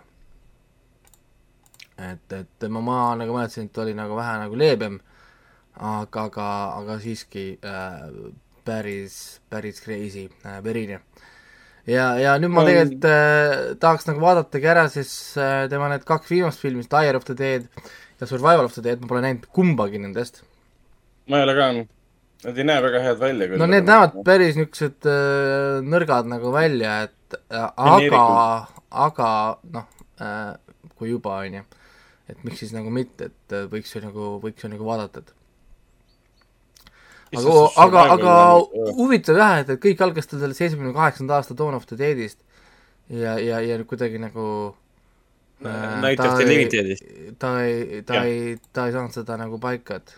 et, 1.95 2.33
et 2.33 2.67
ma, 2.69 2.81
ma 2.83 2.99
nagu 3.19 3.37
mäletasin, 3.37 3.69
et 3.69 3.73
ta 3.73 3.85
oli 3.85 3.95
nagu 3.95 4.17
vähe 4.19 4.39
nagu 4.41 4.57
leebem, 4.59 4.99
aga, 5.79 6.25
aga, 6.25 6.49
aga 6.81 6.99
siiski 7.03 7.47
äh, 7.63 8.09
päris, 8.65 9.41
päris 9.51 9.81
crazy 9.85 10.27
äh,, 10.43 10.59
verine 10.65 11.01
ja, 11.91 12.07
ja 12.21 12.37
nüüd 12.41 12.55
ma 12.55 12.65
tegelikult 12.67 13.09
äh, 13.09 13.75
tahaks 13.81 14.09
nagu 14.09 14.23
vaadatagi 14.25 14.71
ära 14.71 14.87
siis 14.93 15.13
äh, 15.41 15.67
tema 15.73 15.91
need 15.93 16.07
kaks 16.09 16.31
viimast 16.33 16.63
filmi, 16.63 16.87
Dire 16.91 17.21
of 17.21 17.27
the 17.29 17.37
Dead 17.39 17.69
ja 18.21 18.29
Survival 18.29 18.69
of 18.69 18.75
the 18.77 18.85
Dead, 18.85 19.03
ma 19.03 19.11
pole 19.11 19.25
näinud 19.25 19.49
kumbagi 19.55 20.01
nendest. 20.03 20.43
ma 21.29 21.41
ei 21.41 21.47
ole 21.47 21.57
ka, 21.59 21.69
nad 22.45 22.59
ei 22.61 22.69
näe 22.69 22.85
väga 22.85 23.05
head 23.05 23.21
välja 23.21 23.51
küll. 23.51 23.61
no 23.61 23.69
need 23.71 23.89
näevad 23.89 24.19
päris 24.27 24.59
niisugused 24.59 25.09
äh, 25.11 25.81
nõrgad 25.85 26.29
nagu 26.31 26.53
välja, 26.55 26.99
et 27.09 27.39
äh, 27.51 27.71
aga, 27.77 28.27
aga 29.09 29.31
noh 29.77 29.89
äh,, 30.21 30.53
kui 30.95 31.11
juba, 31.11 31.41
on 31.43 31.61
ju, 31.61 31.65
et 32.31 32.45
miks 32.47 32.63
siis 32.63 32.75
nagu 32.77 32.93
mitte, 32.95 33.33
et 33.33 33.57
äh, 33.57 33.67
võiks 33.71 33.93
ju 33.97 34.05
nagu, 34.05 34.37
võiks 34.43 34.65
ju 34.65 34.73
nagu 34.73 34.87
vaadata, 34.89 35.25
et 35.25 35.44
aga, 37.37 37.69
aga, 37.85 38.05
aga 38.15 38.35
huvitav 38.97 39.39
jah, 39.39 39.61
et, 39.63 39.71
et 39.75 39.83
kõik 39.83 40.03
algas 40.05 40.31
tal 40.31 40.41
sellest 40.43 40.63
seitsmekümne 40.63 40.95
kaheksanda 40.97 41.39
aasta 41.39 41.57
Dawn 41.59 41.77
of 41.77 41.87
the 41.91 41.99
Deadist 41.99 42.39
ja, 43.09 43.39
ja, 43.39 43.61
ja 43.61 43.79
kuidagi 43.85 44.19
nagu 44.19 44.77
äh, 45.65 46.17
the 46.17 46.47
Limitedist. 46.49 47.05
ta 47.39 47.57
ei, 47.65 48.03
ta 48.03 48.25
ei, 48.25 48.57
ta 48.73 48.87
ei 48.87 48.93
saanud 48.97 49.15
seda 49.15 49.39
nagu 49.41 49.59
paika, 49.63 50.01
et 50.01 50.17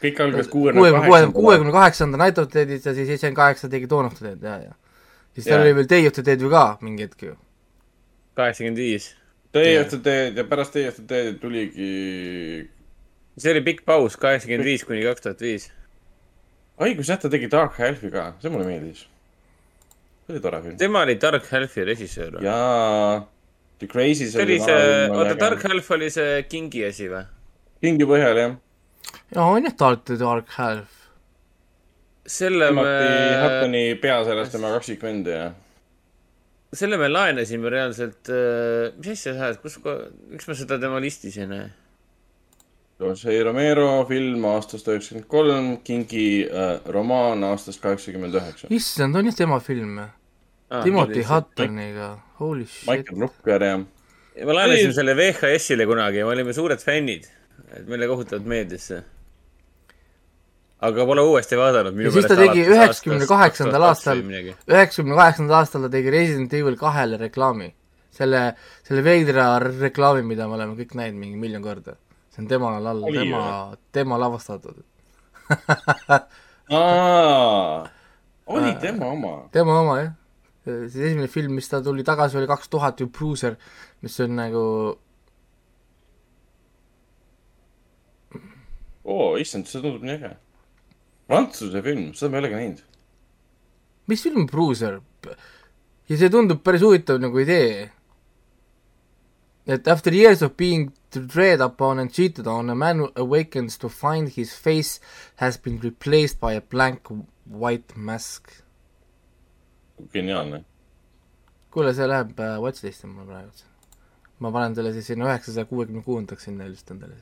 kõik 0.00 0.20
algas 0.24 0.50
kuuekümne 0.50 0.90
kaheksanda. 0.96 1.32
kuuekümne 1.38 1.72
kaheksanda 1.72 2.20
Night 2.20 2.38
of 2.38 2.50
the 2.50 2.64
Deadist 2.64 2.86
ja 2.86 2.94
siis 2.94 3.08
seitsekümmend 3.08 3.36
kaheksa 3.36 3.68
tegi 3.72 3.90
Dawn 3.90 4.10
of 4.10 4.18
the 4.18 4.28
Dead, 4.32 4.42
ja, 4.42 4.58
ja. 4.70 5.06
siis 5.34 5.46
tal 5.46 5.64
oli 5.64 5.74
veel 5.78 5.88
Day 5.90 6.06
of 6.06 6.18
the 6.18 6.24
Dead 6.26 6.40
ju 6.40 6.50
ka 6.50 6.66
mingi 6.80 7.06
hetk 7.06 7.26
ju. 7.28 7.36
kaheksakümmend 8.34 8.80
viis. 8.80 9.14
Day 9.54 9.78
of 9.80 9.90
the 9.90 9.98
Dead 10.04 10.38
ja 10.38 10.44
pärast 10.44 10.74
Day 10.74 10.88
of 10.88 10.96
the 11.00 11.06
Dead 11.08 11.40
tuligi 11.42 11.90
see 13.40 13.52
oli 13.52 13.62
pikk 13.64 13.84
paus, 13.86 14.16
kaheksakümmend 14.16 14.66
viis 14.66 14.84
kuni 14.84 15.04
kaks 15.06 15.26
tuhat 15.26 15.40
viis 15.44 15.70
õigus 16.80 17.10
jah, 17.12 17.18
ta 17.20 17.30
tegi 17.32 17.50
Dark 17.52 17.76
Halfi 17.80 18.10
ka, 18.12 18.30
see 18.42 18.52
mulle 18.52 18.68
meeldis. 18.68 19.04
see 20.24 20.34
oli 20.34 20.42
tore 20.44 20.62
film. 20.64 20.78
tema 20.80 21.04
oli 21.06 21.18
Dark 21.20 21.46
Halfi 21.50 21.84
režissöör. 21.88 22.40
jaa, 22.44 23.20
The 23.80 23.88
Crazy's 23.88 24.34
see 24.34 24.44
oli 24.44 24.58
see, 24.60 25.08
oota, 25.08 25.36
Dark 25.40 25.62
Half 25.64 25.90
oli 25.96 26.10
see 26.12 26.42
Kingi 26.48 26.84
asi 26.88 27.08
või? 27.12 27.24
Kingi 27.80 28.08
põhjal, 28.08 28.40
jah. 28.42 28.56
jaa, 29.32 29.46
on 29.46 29.64
jah, 29.64 29.76
ta 29.76 29.92
oli 29.94 30.20
Dark 30.20 30.54
Half. 30.58 30.96
selle 32.30 32.70
me. 32.76 32.86
Hattoni 33.40 33.84
peaseelas 34.00 34.52
tema 34.52 34.72
kaksikvend 34.76 35.30
ja. 35.32 35.50
selle 36.76 37.00
me 37.00 37.08
laenasime 37.10 37.72
reaalselt 37.72 38.28
äh,, 38.30 38.92
mis 39.00 39.16
asja 39.16 39.34
sa 39.34 39.48
ajad, 39.48 39.62
kus, 39.64 39.80
miks 40.30 40.48
ma 40.48 40.58
seda 40.58 40.80
tema 40.82 41.00
listis 41.02 41.40
ei 41.40 41.48
näe? 41.50 41.70
Jose 43.00 43.32
Romero 43.44 44.04
film 44.08 44.44
aastast 44.44 44.88
üheksakümmend 44.90 45.28
kolm, 45.32 45.68
Kingi 45.84 46.24
äh, 46.44 46.72
romaan 46.92 47.42
aastast 47.48 47.80
kaheksakümmend 47.80 48.34
üheksa. 48.36 48.68
issand, 48.76 49.16
on 49.16 49.30
jah 49.30 49.36
tema 49.38 49.56
film 49.64 49.94
ah,? 50.02 50.10
Timothy 50.84 51.22
Huttoniga, 51.26 52.10
holy 52.38 52.66
shit. 52.66 52.88
Michael 52.88 53.22
Rooker 53.24 53.64
ja. 53.64 53.78
ja 54.36 54.46
ma 54.46 54.56
laenasin 54.58 54.92
selle 54.94 55.14
VHS-ile 55.16 55.86
kunagi 55.88 56.20
ja 56.20 56.26
me 56.28 56.34
olime 56.34 56.52
suured 56.54 56.84
fännid. 56.84 57.24
et 57.72 57.88
meile 57.88 58.10
kohutavalt 58.10 58.52
meeldis 58.52 58.90
see. 58.92 59.00
aga 60.90 61.08
pole 61.08 61.24
uuesti 61.30 61.56
vaadanud. 61.56 62.04
ja 62.04 62.12
siis 62.18 62.28
ta 62.28 62.36
tegi 62.42 62.68
üheksakümne 62.68 63.30
kaheksandal 63.32 63.88
aastal, 63.88 64.20
üheksakümne 64.20 65.16
kaheksandal 65.22 65.62
aastal 65.62 65.88
ta 65.88 65.92
tegi 65.96 66.12
Resident 66.18 66.52
Evil 66.60 66.76
kahele 66.84 67.16
reklaami. 67.24 67.72
selle, 68.20 68.44
selle 68.84 69.08
veidra 69.08 69.48
reklaami, 69.64 70.22
mida 70.34 70.52
me 70.52 70.60
oleme 70.60 70.76
kõik 70.84 70.92
näinud 71.00 71.24
mingi 71.24 71.40
miljon 71.40 71.64
korda 71.64 71.96
see 72.40 72.46
on 72.46 72.48
tema 72.48 72.80
lall, 72.80 73.04
tema, 73.12 73.76
tema 73.92 74.18
lavastatud 74.18 74.84
oli 78.46 78.74
tema 78.80 79.06
oma? 79.06 79.48
tema 79.52 79.80
oma, 79.80 79.98
jah. 80.00 80.12
see 80.64 81.06
esimene 81.06 81.28
film, 81.28 81.54
mis 81.54 81.68
ta 81.68 81.82
tuli 81.82 82.04
tagasi, 82.04 82.38
oli 82.38 82.46
kaks 82.50 82.68
tuhat 82.68 83.00
ju 83.00 83.08
Bruiser, 83.08 83.56
mis 84.02 84.20
on 84.20 84.36
nagu 84.38 84.64
oo 89.04 89.36
issand, 89.40 89.66
see 89.66 89.82
tundub 89.82 90.04
nii 90.06 90.16
äge. 90.18 90.34
Prantsuse 91.30 91.82
film, 91.82 92.10
seda 92.18 92.30
ma 92.30 92.38
ei 92.38 92.44
ole 92.44 92.50
ka 92.52 92.60
näinud. 92.60 92.84
mis 94.10 94.22
film 94.22 94.46
Bruiser? 94.50 95.00
ja 96.10 96.18
see 96.18 96.30
tundub 96.30 96.62
päris 96.66 96.82
huvitav 96.86 97.20
nagu 97.22 97.42
idee. 97.42 97.90
et 99.66 99.88
after 99.88 100.14
years 100.14 100.42
of 100.42 100.56
being 100.56 100.90
dread 101.18 101.60
upon 101.60 101.98
and 101.98 102.12
cheated 102.12 102.46
on, 102.46 102.70
a 102.70 102.74
man 102.74 103.08
awakens 103.16 103.78
to 103.78 103.88
find 103.88 104.28
his 104.28 104.54
face 104.54 105.00
has 105.36 105.58
been 105.58 105.80
replaced 105.80 106.40
by 106.40 106.52
a 106.54 106.60
blank 106.60 107.08
white 107.50 107.96
mask. 107.96 108.50
geniaalne. 110.12 110.64
kuule, 111.70 111.94
see 111.94 112.06
läheb 112.08 112.38
äh, 112.40 112.56
watchlist'i 112.62 113.06
mul 113.06 113.26
praegu. 113.26 113.66
ma 114.40 114.52
panen 114.52 114.74
selle 114.74 114.92
siis 114.92 115.10
sinna 115.12 115.26
üheksasaja 115.28 115.68
kuuekümne 115.68 116.02
kuuendaks 116.02 116.48
sinna 116.48 116.64
helistan 116.64 117.02
talle. 117.02 117.18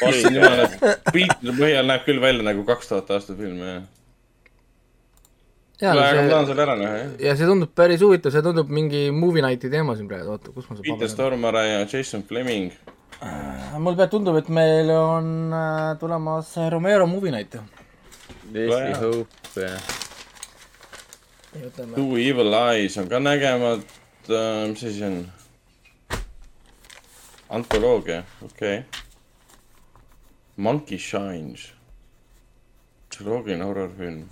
vaatasin 0.00 0.38
jumala, 0.38 0.68
piltide 1.12 1.54
põhjal 1.60 1.90
näeb 1.90 2.06
küll 2.06 2.22
välja 2.22 2.46
nagu 2.46 2.64
kaks 2.64 2.88
tuhat 2.88 3.10
aasta 3.16 3.36
film, 3.36 3.60
jah. 3.60 3.82
Ja 5.80 5.92
kuule, 5.92 6.04
aga 6.04 6.14
ma 6.14 6.22
see 6.22 6.30
tahan 6.32 6.46
selle 6.50 6.64
ära 6.66 6.76
näha, 6.80 7.00
jah. 7.00 7.16
ja 7.28 7.36
see 7.38 7.48
tundub 7.50 7.72
päris 7.80 8.04
huvitav, 8.04 8.34
see 8.34 8.44
tundub 8.46 8.70
mingi 8.80 9.02
movie 9.14 9.44
night'i 9.44 9.70
teema 9.72 9.96
siin 9.98 10.10
praegu, 10.10 10.36
oota, 10.36 10.54
kus 10.54 10.68
ma 10.70 10.78
Peter 10.82 11.10
Stormare 11.10 11.64
ja 11.68 11.80
Jason 11.84 12.24
Fleming. 12.28 12.72
mul 13.78 13.96
peab, 13.98 14.10
tundub, 14.12 14.38
et 14.40 14.50
meil 14.52 14.90
on 14.94 15.32
äh, 15.54 15.94
tulemas 16.00 16.52
Romero 16.70 17.06
movie 17.06 17.34
night. 17.34 17.58
Vaja. 18.52 18.96
Hope 19.02 19.66
ja 21.56 21.66
ütleme, 21.66 21.94
Two 21.94 22.16
Evil 22.20 22.54
Eyes 22.54 22.96
on 22.98 23.08
ka 23.08 23.20
nägemata, 23.22 24.42
mis 24.68 24.84
asi 24.84 24.94
see 24.98 25.08
on? 25.08 25.18
antoloogia, 27.48 28.22
okei 28.44 28.78
okay.. 28.78 29.04
Monkey 30.56 30.98
Shines. 30.98 31.72
psühholoogiline 33.10 33.64
horrorfilm. 33.64 34.24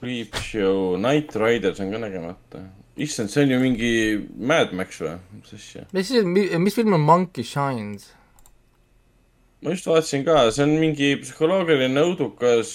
Creep 0.00 0.34
Show, 0.36 0.96
Night 1.00 1.36
Riders 1.36 1.80
on 1.80 1.90
ka 1.92 1.98
nägemata. 1.98 2.60
issand, 2.96 3.30
see 3.30 3.42
on 3.44 3.50
ju 3.50 3.58
mingi 3.60 3.92
Mad 4.36 4.72
Max 4.72 5.00
või? 5.00 5.16
mis 5.36 5.52
asja? 5.56 5.84
mis 5.92 6.12
mis 6.58 6.76
film 6.76 6.96
on 6.96 7.00
Monkey 7.04 7.44
Shines? 7.44 8.10
ma 9.62 9.72
just 9.72 9.88
vaatasin 9.88 10.24
ka, 10.24 10.50
see 10.52 10.64
on 10.64 10.76
mingi 10.80 11.14
psühholoogiline 11.20 12.04
õudukas. 12.08 12.74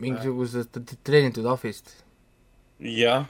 mingisugusest 0.00 0.80
treenitud 1.04 1.44
ahvist. 1.52 1.92
jah. 2.80 3.28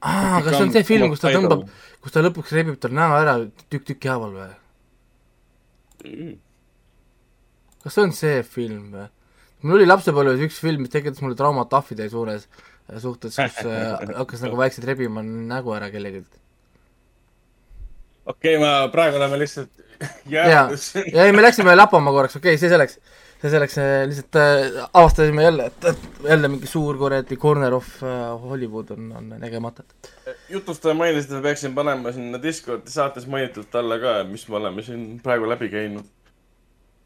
aa, 0.00 0.40
kas 0.40 0.56
see 0.56 0.64
on 0.64 0.72
see 0.76 0.88
film, 0.94 1.12
kus 1.12 1.24
ta 1.24 1.32
tõmbab, 1.36 1.68
kus 2.00 2.16
ta 2.16 2.24
lõpuks 2.24 2.56
rebib 2.56 2.80
tal 2.80 2.96
näo 2.96 3.20
ära 3.20 3.38
tükk 3.68 3.92
tüki 3.92 4.12
haaval 4.12 4.32
või? 4.40 4.50
Kas 7.86 7.94
see 7.94 8.06
on 8.08 8.16
see 8.16 8.40
film 8.42 8.88
või? 8.94 9.06
mul 9.62 9.78
oli 9.78 9.86
lapsepõlves 9.88 10.42
üks 10.46 10.58
film, 10.62 10.82
mis 10.84 10.92
tekitas 10.92 11.22
mulle 11.22 11.38
traumat 11.38 11.72
ahvide 11.78 12.08
suures 12.10 12.48
äh, 12.50 12.98
suhtes, 13.02 13.38
kus 13.38 13.62
äh, 13.70 13.94
hakkas 14.20 14.42
nagu 14.44 14.58
vaikselt 14.58 14.88
rebima 14.90 15.22
nägu 15.24 15.74
ära 15.76 15.90
kellelgi. 15.94 16.24
okei 18.26 18.56
okay,, 18.56 18.62
ma 18.62 18.88
praegu 18.92 19.20
oleme 19.20 19.38
lihtsalt 19.44 19.86
jäädus. 20.34 20.90
ja 21.12 21.28
ei, 21.28 21.32
me 21.32 21.44
läksime 21.46 21.76
lapama 21.76 22.12
korraks, 22.14 22.36
okei 22.40 22.54
okay,, 22.54 22.60
see 22.60 22.72
selleks, 22.72 22.98
see 23.42 23.52
selleks, 23.52 23.78
lihtsalt 24.10 24.40
äh, 24.42 24.82
avastasime 24.92 25.46
jälle, 25.46 25.70
et, 25.70 25.88
et 25.92 26.28
jälle 26.28 26.50
mingi 26.52 26.70
suur 26.70 26.98
kuradi 27.00 27.38
corner 27.40 27.78
of 27.78 27.88
äh, 28.02 28.26
Hollywood 28.42 28.90
on, 28.96 29.08
on 29.16 29.32
nägemata. 29.38 29.86
jutustaja 30.52 30.98
mainis, 30.98 31.30
et 31.30 31.38
me 31.38 31.42
peaksime 31.48 31.74
panema 31.78 32.12
sinna 32.12 32.42
Discordi 32.42 32.92
saates 32.92 33.30
mainitult 33.30 33.74
alla 33.78 34.02
ka, 34.02 34.18
mis 34.28 34.48
me 34.50 34.60
oleme 34.60 34.84
siin 34.84 35.08
praegu 35.22 35.48
läbi 35.48 35.70
käinud. 35.72 36.12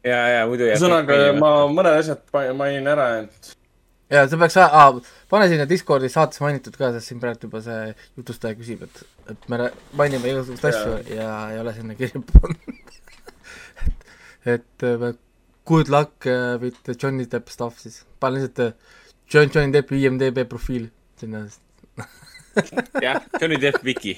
ja, 0.03 0.19
ja 0.35 0.45
muidu 0.49 0.67
jääb. 0.67 0.77
ühesõnaga, 0.77 1.23
ma 1.39 1.55
mõned 1.71 1.97
asjad 2.01 2.53
mainin 2.57 2.87
ära, 2.91 3.09
et 3.23 3.55
ja 4.11 4.25
see 4.27 4.39
peaks 4.39 4.57
ah,, 4.59 4.91
pane 5.31 5.47
sinna 5.51 5.65
Discordi 5.69 6.09
saates 6.11 6.41
mainitud 6.43 6.75
ka, 6.79 6.91
sest 6.95 7.11
siin 7.11 7.21
praegu 7.21 7.47
juba 7.47 7.61
see 7.63 7.93
jutustaja 8.19 8.57
küsib, 8.59 8.83
et, 8.87 9.03
et 9.31 9.49
me 9.51 9.69
mainime 9.99 10.33
igasuguseid 10.33 10.67
asju 10.71 11.15
ja 11.15 11.31
ei 11.53 11.61
ole 11.61 11.75
sinna 11.77 11.95
kirja 11.99 12.23
pannud. 12.33 12.95
et, 14.55 14.65
et 14.83 14.87
äh, 14.89 15.11
good 15.69 15.91
luck 15.93 16.27
uh, 16.27 16.57
with 16.61 16.91
Johnny 16.97 17.27
Depp 17.31 17.51
stuff 17.53 17.79
siis, 17.79 18.01
pane 18.19 18.39
lihtsalt 18.39 18.63
äh, 18.65 18.97
John, 19.31 19.51
Johnny 19.53 19.71
Deppi 19.71 20.03
IMDB 20.03 20.43
profiil 20.49 20.89
sinna 21.19 21.45
jah, 23.05 23.21
Johnny 23.39 23.61
Depp 23.61 23.79
Viki. 23.85 24.17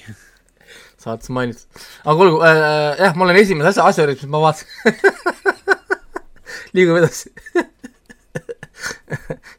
saates 0.98 1.30
mainitud. 1.30 1.84
aga 2.02 2.16
kuulge 2.18 2.48
äh,, 2.48 2.98
jah, 2.98 3.14
ma 3.14 3.28
olen 3.28 3.38
esimese 3.38 3.70
asja, 3.74 3.86
asja 3.86 4.08
juures, 4.08 4.24
mis 4.24 4.32
ma 4.32 4.42
vaatasin. 4.48 5.52
liigume 6.76 7.02
edasi. 7.02 7.32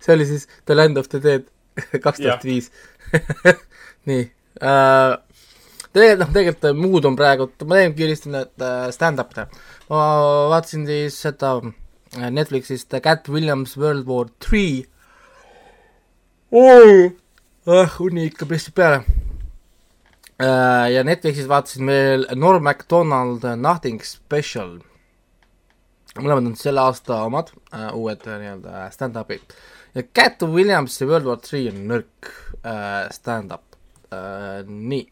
see 0.03 0.15
oli 0.15 0.27
siis 0.29 0.47
The 0.65 0.77
Land 0.77 1.01
of 1.01 1.09
the 1.11 1.21
Dead 1.23 1.47
kaks 2.01 2.21
tuhat 2.21 2.45
viis. 2.47 2.71
nii 4.09 4.23
äh,, 4.61 5.13
tegelikult 5.95 6.21
noh, 6.21 6.33
tegelikult 6.35 6.69
äh, 6.69 6.77
muud 6.77 7.09
on 7.09 7.17
praegu, 7.19 7.49
ma 7.67 7.81
teen 7.81 7.97
kiiresti 7.97 8.33
need 8.33 8.65
äh, 8.65 8.87
stand-up 8.95 9.33
teha. 9.35 9.49
ma 9.89 10.01
vaatasin 10.53 10.87
siis 10.89 11.19
seda 11.27 11.57
Netflixist 12.15 12.93
Cat 13.03 13.27
Williams 13.27 13.75
World 13.77 14.07
War 14.07 14.29
Three. 14.39 14.85
ah, 17.67 17.95
uni 17.99 18.29
ikka 18.29 18.47
pressib 18.47 18.77
peale 18.77 19.01
Äh, 20.35 20.91
ja 20.91 21.03
Netflixis 21.07 21.47
vaatasin 21.47 21.87
veel 21.87 22.25
Norm 22.35 22.63
Macdonald 22.63 23.45
Nothing 23.55 24.01
Special. 24.03 24.81
Mõlemad 26.19 26.51
on 26.51 26.59
selle 26.59 26.83
aasta 26.83 27.23
omad 27.25 27.51
uh,, 27.55 27.89
uued 27.97 28.23
uh, 28.27 28.37
nii-öelda 28.41 28.85
stand-up'id. 28.93 29.57
ja 29.95 30.05
Cat 30.15 30.45
Williamsi 30.47 31.07
World 31.09 31.29
War 31.29 31.41
Three 31.43 31.69
on 31.71 31.81
nõrk 31.91 32.31
uh, 32.61 33.07
stand-up 33.15 33.77
uh,. 34.11 34.61
nii, 34.67 35.03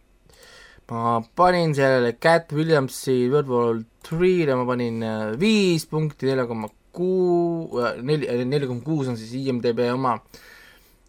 ma 0.92 1.18
panin 1.36 1.76
sellele 1.78 2.16
Cat 2.22 2.56
Williamsi 2.56 3.18
World 3.34 3.52
War 3.52 3.84
Three'le 4.08 4.58
ma 4.60 4.66
panin 4.68 5.04
uh, 5.04 5.28
viis 5.40 5.86
punkti, 5.90 6.28
nelja 6.30 6.48
koma 6.50 6.72
kuu, 6.94 7.80
neli, 8.06 8.28
neli 8.46 8.68
koma 8.70 8.84
kuus 8.86 9.08
on 9.10 9.16
siis 9.18 9.34
IMDB 9.40 9.88
oma 9.94 10.18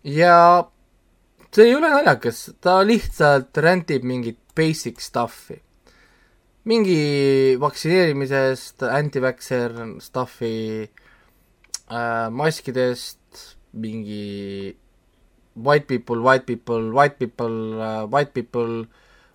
ja 0.05 0.37
see 1.55 1.69
ei 1.71 1.77
ole 1.77 1.91
naljakas, 1.91 2.49
ta 2.61 2.81
lihtsalt 2.87 3.57
rentib 3.63 4.05
mingit 4.07 4.41
basic 4.57 5.01
stuff'i. 5.03 5.61
Mingi 6.65 7.57
vaktsineerimisest, 7.61 8.87
anti-vaxxer 8.89 9.75
stuff'i 10.01 10.55
äh,, 10.85 12.29
maskidest, 12.33 13.21
mingi 13.75 14.73
white 15.55 15.87
people, 15.87 16.23
white 16.25 16.47
people, 16.47 16.91
white 16.93 17.19
people 17.19 17.81
uh,, 17.81 18.07
white 18.09 18.33
people, 18.33 18.87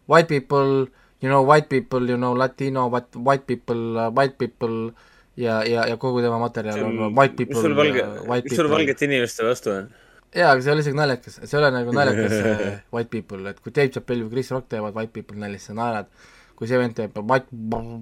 white 0.08 0.28
people, 0.28 0.88
you 1.22 1.30
know 1.30 1.42
white 1.42 1.70
people, 1.70 2.10
you 2.10 2.18
know 2.18 2.34
latino, 2.34 2.90
white, 2.90 3.46
people 3.46 3.98
uh,, 3.98 4.10
white 4.10 4.38
people 4.38 4.92
ja, 5.40 5.64
ja, 5.64 5.86
ja 5.88 5.96
kogu 5.98 6.22
tema 6.22 6.40
materjal 6.40 6.84
on 6.84 7.16
white 7.16 7.36
people 7.38 7.56
mis, 7.56 7.64
sul 7.64 7.76
valge 7.78 8.04
white 8.28 8.50
mis 8.50 8.60
sul 8.60 8.68
valgete 8.72 9.08
inimeste 9.08 9.46
vastu 9.48 9.72
on? 9.72 9.88
jaa, 10.36 10.52
aga 10.52 10.64
see 10.64 10.74
ole 10.74 10.84
isegi 10.84 10.98
naljakas, 10.98 11.38
see 11.40 11.56
ei 11.56 11.62
ole 11.62 11.70
nagu 11.78 11.94
naljakas 11.96 12.36
äh, 12.42 12.66
white 12.96 13.10
people, 13.14 13.40
et 13.50 13.62
kui 13.64 13.74
Dave 13.76 13.94
Chappelle 13.94 14.26
või 14.26 14.36
Chris 14.36 14.52
Rock 14.56 14.68
teevad 14.74 14.98
white 14.98 15.14
people 15.16 15.40
nalja, 15.40 15.62
siis 15.62 15.72
sa 15.72 15.78
naerad. 15.78 16.12
Kui 16.60 16.68
see 16.68 16.80
vend 16.82 16.98
teeb 16.98 17.16
white, 17.24 17.48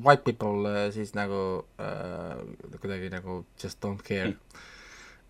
white 0.05 0.25
people, 0.25 0.65
siis 0.95 1.13
nagu 1.13 1.41
äh, 1.77 2.39
kuidagi 2.81 3.11
nagu 3.13 3.43
just 3.61 3.77
don't 3.83 4.01
care. 4.05 4.33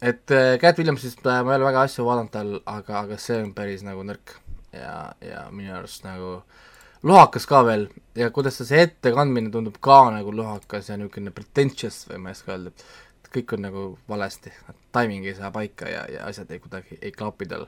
et 0.02 0.32
äh, 0.32 0.56
Cat 0.62 0.80
Williamsist 0.80 1.26
äh, 1.26 1.44
ma 1.44 1.54
ei 1.54 1.60
ole 1.60 1.68
väga 1.68 1.84
asju 1.88 2.08
vaadanud 2.08 2.32
tal, 2.32 2.54
aga, 2.64 3.02
aga 3.04 3.20
see 3.20 3.42
on 3.44 3.52
päris 3.58 3.84
nagu 3.84 4.06
nõrk. 4.08 4.38
Ja, 4.76 5.14
ja 5.24 5.46
minu 5.52 5.72
arust 5.74 6.04
nagu 6.06 6.42
lohakas 7.08 7.48
ka 7.50 7.64
veel. 7.66 7.88
Ja 8.16 8.30
kuidas 8.32 8.60
ta 8.60 8.68
see 8.68 8.84
ettekandmine 8.88 9.52
tundub 9.54 9.80
ka 9.84 10.00
nagu 10.14 10.34
lohakas 10.36 10.92
ja 10.92 10.98
niisugune 11.00 11.34
pretentious 11.36 12.04
või 12.10 12.22
ma 12.24 12.32
ei 12.32 12.38
oska 12.38 12.56
öelda, 12.56 12.74
et 13.24 13.32
kõik 13.34 13.56
on 13.58 13.66
nagu 13.68 13.88
valesti, 14.10 14.54
timing 14.96 15.28
ei 15.28 15.36
saa 15.38 15.52
paika 15.56 15.90
ja, 15.92 16.06
ja 16.12 16.30
asjad 16.30 16.52
ei 16.52 16.62
kuidagi 16.64 17.00
ei 17.02 17.12
klapi 17.12 17.50
tal. 17.50 17.68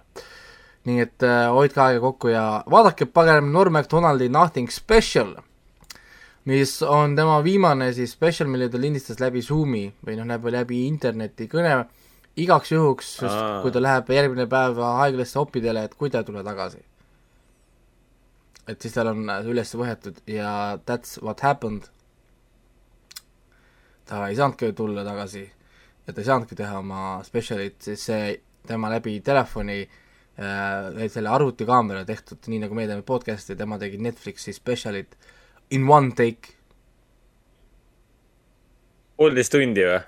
nii 0.87 1.01
et 1.03 1.23
äh, 1.27 1.49
hoidke 1.51 1.81
aega 1.83 1.99
kokku 1.99 2.31
ja 2.31 2.63
vaadake 2.71 3.05
pagan 3.11 3.51
Norm 3.53 3.73
Macdonaldi 3.75 4.29
Nothing 4.31 4.71
Special, 4.71 5.35
mis 6.45 6.81
on 6.83 7.15
tema 7.15 7.39
viimane 7.43 7.91
siis 7.93 8.13
special, 8.15 8.49
mille 8.51 8.69
ta 8.69 8.79
lindistas 8.79 9.19
läbi 9.19 9.41
Zoomi 9.43 9.87
või 10.05 10.17
noh, 10.19 10.27
läbi, 10.29 10.53
läbi 10.55 10.83
interneti 10.87 11.49
kõne. 11.51 11.73
Igaks 12.39 12.71
juhuks, 12.71 13.15
kui 13.63 13.71
ta 13.75 13.81
läheb 13.81 14.11
järgmine 14.15 14.45
päev 14.47 14.77
haiglasse 14.79 15.39
oppidele, 15.41 15.83
et 15.83 15.95
kui 15.99 16.11
ta 16.11 16.21
ei 16.21 16.29
tule 16.29 16.43
tagasi. 16.45 16.85
et 18.69 18.81
siis 18.81 18.93
tal 18.93 19.07
on 19.09 19.23
äh, 19.33 19.47
üles 19.49 19.71
võetud 19.73 20.19
ja 20.29 20.77
that's 20.85 21.17
what 21.23 21.39
happened. 21.41 21.87
Ta 24.05 24.27
ei 24.27 24.35
saanudki 24.37 24.69
tulla 24.77 25.01
tagasi 25.03 25.41
ja 25.41 26.13
ta 26.13 26.21
ei 26.21 26.27
saanudki 26.27 26.55
teha 26.55 26.77
oma 26.77 27.23
spetsialit, 27.25 27.79
siis 27.81 28.05
see 28.05 28.35
tema 28.69 28.91
läbi 28.93 29.15
telefoni 29.25 29.79
äh, 29.81 31.09
selle 31.09 31.33
arvutikaamera 31.33 32.05
tehtud, 32.05 32.45
nii 32.45 32.61
nagu 32.67 32.77
meie 32.77 32.87
teeme 32.91 33.01
podcast'i, 33.01 33.57
tema 33.57 33.81
tegi 33.81 33.97
Netflixi 33.97 34.53
spetsialit 34.53 35.17
in 35.75 35.87
one 35.89 36.13
take, 36.17 36.55
poolteist 39.19 39.53
tundi 39.53 39.83
või? 39.85 39.99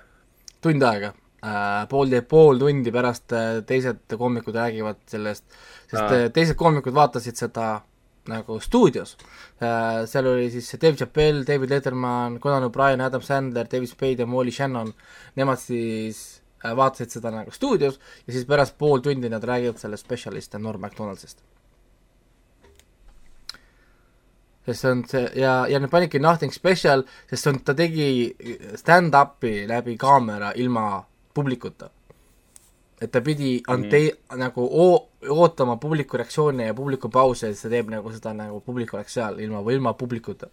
tund 0.62 0.84
aega. 0.86 1.12
Äh, 1.42 1.88
pool, 1.90 2.12
pool 2.30 2.60
tundi 2.60 2.92
pärast 2.94 3.32
äh, 3.34 3.62
teised 3.66 4.14
koomikud 4.18 4.54
räägivad 4.54 5.00
sellest, 5.10 5.42
sest 5.90 6.04
äh, 6.04 6.28
teised 6.34 6.54
koomikud 6.58 6.94
vaatasid 6.94 7.40
seda 7.40 7.80
nagu 8.30 8.60
stuudios. 8.62 9.16
Seal 9.58 10.28
oli 10.30 10.44
siis 10.54 10.68
Dave 10.78 10.94
Chappelle, 10.94 11.42
David 11.42 11.72
Letterman, 11.74 12.36
Conan 12.38 12.68
O'Brien, 12.68 13.02
Adam 13.02 13.22
Sandler, 13.26 13.66
David 13.66 13.90
Spade 13.90 14.22
ja 14.22 14.28
Molly 14.30 14.54
Shannon, 14.54 14.92
nemad 15.34 15.58
siis 15.58 16.20
vaatasid 16.62 17.16
seda 17.16 17.32
nagu 17.34 17.50
stuudios 17.50 17.98
ja 17.98 18.36
siis 18.36 18.46
pärast 18.46 18.78
pool 18.78 19.02
tundi 19.02 19.26
nad 19.30 19.42
räägivad 19.42 19.82
sellest 19.82 20.06
spetsialist 20.06 20.54
Norm 20.62 20.86
MacDonaldsist 20.86 21.42
sest 24.66 24.80
see 24.84 24.90
on 24.90 25.02
see 25.10 25.24
ja, 25.40 25.54
ja 25.68 25.80
nad 25.82 25.90
panidki 25.90 26.20
Nothing 26.22 26.54
Special, 26.54 27.02
sest 27.30 27.42
see 27.42 27.52
on, 27.52 27.58
ta 27.66 27.74
tegi 27.78 28.06
stand-up'i 28.78 29.66
läbi 29.70 29.96
kaamera 29.98 30.52
ilma 30.56 31.02
publikuta. 31.34 31.90
et 33.02 33.10
ta 33.10 33.20
pidi 33.20 33.56
ante- 33.66 34.12
mm., 34.12 34.38
nagu 34.38 34.62
oo-, 34.62 35.08
ootama 35.34 35.76
publiku 35.76 36.16
reaktsioone 36.16 36.68
ja 36.68 36.74
publiku 36.74 37.08
pause, 37.10 37.48
siis 37.50 37.64
ta 37.64 37.70
teeb 37.72 37.88
nagu 37.90 38.12
seda 38.14 38.30
nagu 38.32 38.60
publik 38.60 38.94
oleks 38.94 39.16
seal 39.18 39.40
ilma 39.42 39.62
või 39.66 39.74
ilma 39.74 39.92
publikuta. 39.98 40.46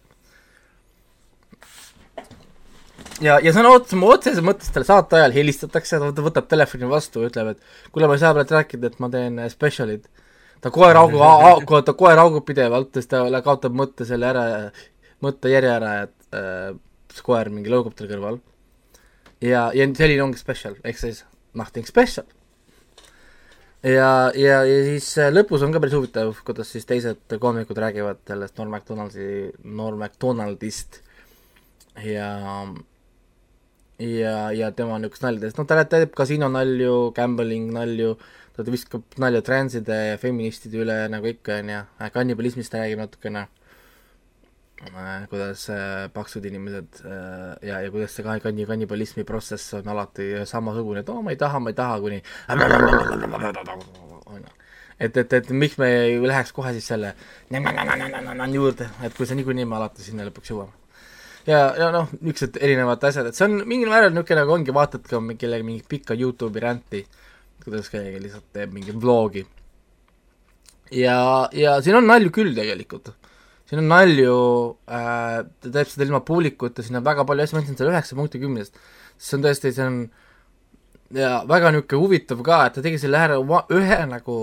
ja, 3.20 3.38
ja 3.38 3.52
sõna 3.54 3.70
otseses, 3.76 4.02
otseses 4.02 4.42
mõttes 4.42 4.72
talle 4.74 4.88
saate 4.88 5.20
ajal 5.20 5.36
helistatakse, 5.36 6.00
ta 6.00 6.24
võtab 6.26 6.50
telefoni 6.50 6.90
vastu 6.90 7.22
ja 7.22 7.30
ütleb, 7.30 7.54
et 7.54 7.92
kuule, 7.92 8.10
ma 8.10 8.18
ei 8.18 8.24
saa 8.24 8.34
praegu 8.34 8.56
rääkida, 8.56 8.90
et 8.90 8.98
ma 8.98 9.12
teen 9.14 9.38
special'it 9.52 10.10
ta 10.60 10.72
koer 10.74 10.98
haugub, 10.98 11.72
ta 11.84 11.94
koer 11.96 12.20
haugub 12.20 12.44
pidevalt, 12.48 12.92
siis 12.96 13.08
ta 13.10 13.24
kaotab 13.44 13.76
mõtte 13.76 14.06
selle 14.08 14.28
ära, 14.28 14.44
mõttejärje 15.24 15.72
ära, 15.72 15.94
et 16.06 16.36
äh, 16.36 17.22
koer 17.24 17.50
mingi 17.52 17.72
lõugab 17.72 17.96
tal 17.96 18.10
kõrval. 18.10 18.40
ja, 19.40 19.70
ja 19.76 19.88
selline 19.96 20.26
ongi 20.26 20.40
special, 20.40 20.76
ehk 20.84 21.00
siis 21.00 21.24
nothing 21.56 21.88
special. 21.88 22.26
ja, 23.82 24.30
ja, 24.36 24.60
ja 24.68 24.84
siis 24.88 25.08
äh, 25.18 25.32
lõpus 25.32 25.64
on 25.64 25.72
ka 25.72 25.82
päris 25.82 25.96
huvitav, 25.96 26.34
kuidas 26.44 26.72
siis 26.72 26.88
teised 26.88 27.38
koomikud 27.40 27.78
räägivad 27.78 28.22
sellest 28.28 28.58
Norm 28.60 28.76
MacDonaldsi, 28.76 29.50
Norm 29.64 30.00
MacDonaldist 30.04 31.02
ja 32.04 32.30
ja, 34.00 34.34
ja 34.56 34.70
tema 34.72 34.96
niisugust 35.00 35.24
naljadest, 35.24 35.58
no 35.58 35.66
ta 35.68 35.84
teeb 35.84 36.12
kasiinonalju, 36.16 37.10
gambling 37.16 37.72
nalju 37.76 38.14
äh,, 38.14 38.36
ta 38.64 38.74
viskab 38.74 39.16
nalja 39.22 39.42
transide 39.46 39.96
ja 40.12 40.18
feministide 40.20 40.82
üle 40.82 40.96
nagu 41.12 41.30
ikka, 41.30 41.60
on 41.62 41.72
ju, 41.72 41.80
kannibalismist 42.14 42.74
räägib 42.76 43.00
natukene, 43.02 43.46
äh, 44.84 45.26
kuidas 45.30 45.66
äh, 45.72 46.08
paksud 46.14 46.46
inimesed 46.48 47.02
äh, 47.04 47.68
ja, 47.68 47.80
ja 47.84 47.90
kuidas 47.92 48.16
see 48.16 48.24
kanni, 48.26 48.66
kannibalismi 48.68 49.24
protsess 49.28 49.74
on 49.78 49.88
alati 49.92 50.32
samasugune, 50.48 51.04
et 51.04 51.12
oo 51.12 51.20
oh,, 51.20 51.26
ma 51.26 51.34
ei 51.34 51.40
taha, 51.40 51.60
ma 51.60 51.72
ei 51.72 51.78
taha, 51.78 52.00
kuni 52.00 52.22
et, 55.00 55.16
et, 55.16 55.32
et 55.32 55.50
miks 55.56 55.78
me 55.80 55.88
ei 56.04 56.18
läheks 56.20 56.52
kohe 56.56 56.72
siis 56.76 56.90
selle 56.92 57.14
juurde, 58.56 58.90
et 59.06 59.16
kui 59.16 59.28
see 59.28 59.38
niikuinii 59.38 59.68
me 59.68 59.78
alati 59.80 60.04
sinna 60.04 60.26
lõpuks 60.28 60.52
jõuame. 60.52 60.76
ja, 61.48 61.62
ja 61.80 61.88
noh, 61.94 62.12
niisugused 62.20 62.60
erinevad 62.60 63.04
asjad, 63.08 63.30
et 63.30 63.38
see 63.38 63.48
on 63.48 63.62
mingil 63.64 63.92
määral 63.92 64.12
niisugune 64.12 64.42
nagu 64.42 64.54
ongi, 64.58 64.76
vaatad 64.76 65.08
ka 65.08 65.22
kellegi 65.40 65.66
mingit 65.66 65.88
pikka 65.88 66.18
Youtube'i 66.20 66.64
ränti 66.66 67.04
kuidas 67.64 67.90
keegi 67.92 68.20
lihtsalt 68.22 68.46
teeb 68.56 68.72
mingi 68.74 68.94
vlogi. 68.96 69.44
ja, 70.92 71.48
ja 71.52 71.78
siin 71.84 72.00
on 72.00 72.08
nalju 72.10 72.32
küll 72.34 72.54
tegelikult. 72.56 73.12
siin 73.68 73.82
on 73.84 73.90
nalju 73.92 74.34
äh,, 74.90 75.44
ta 75.60 75.72
teeb 75.76 75.92
seda 75.92 76.08
ilma 76.08 76.22
publikuta, 76.26 76.82
siin 76.82 76.98
on 77.00 77.06
väga 77.06 77.26
palju 77.28 77.46
asju, 77.46 77.56
ma 77.56 77.62
andsin 77.62 77.78
selle 77.78 77.94
üheksa 77.94 78.18
punkti 78.18 78.42
kümnest. 78.42 78.76
see 79.18 79.38
on 79.38 79.46
tõesti, 79.46 79.72
see 79.76 79.86
on 79.86 80.02
ja 81.14 81.32
väga 81.48 81.72
niisugune 81.74 82.02
huvitav 82.04 82.42
ka, 82.46 82.64
et 82.66 82.78
ta 82.78 82.84
tegi 82.84 83.00
selle 83.02 83.18
ära 83.18 83.38
ühe 83.76 84.00
nagu 84.10 84.36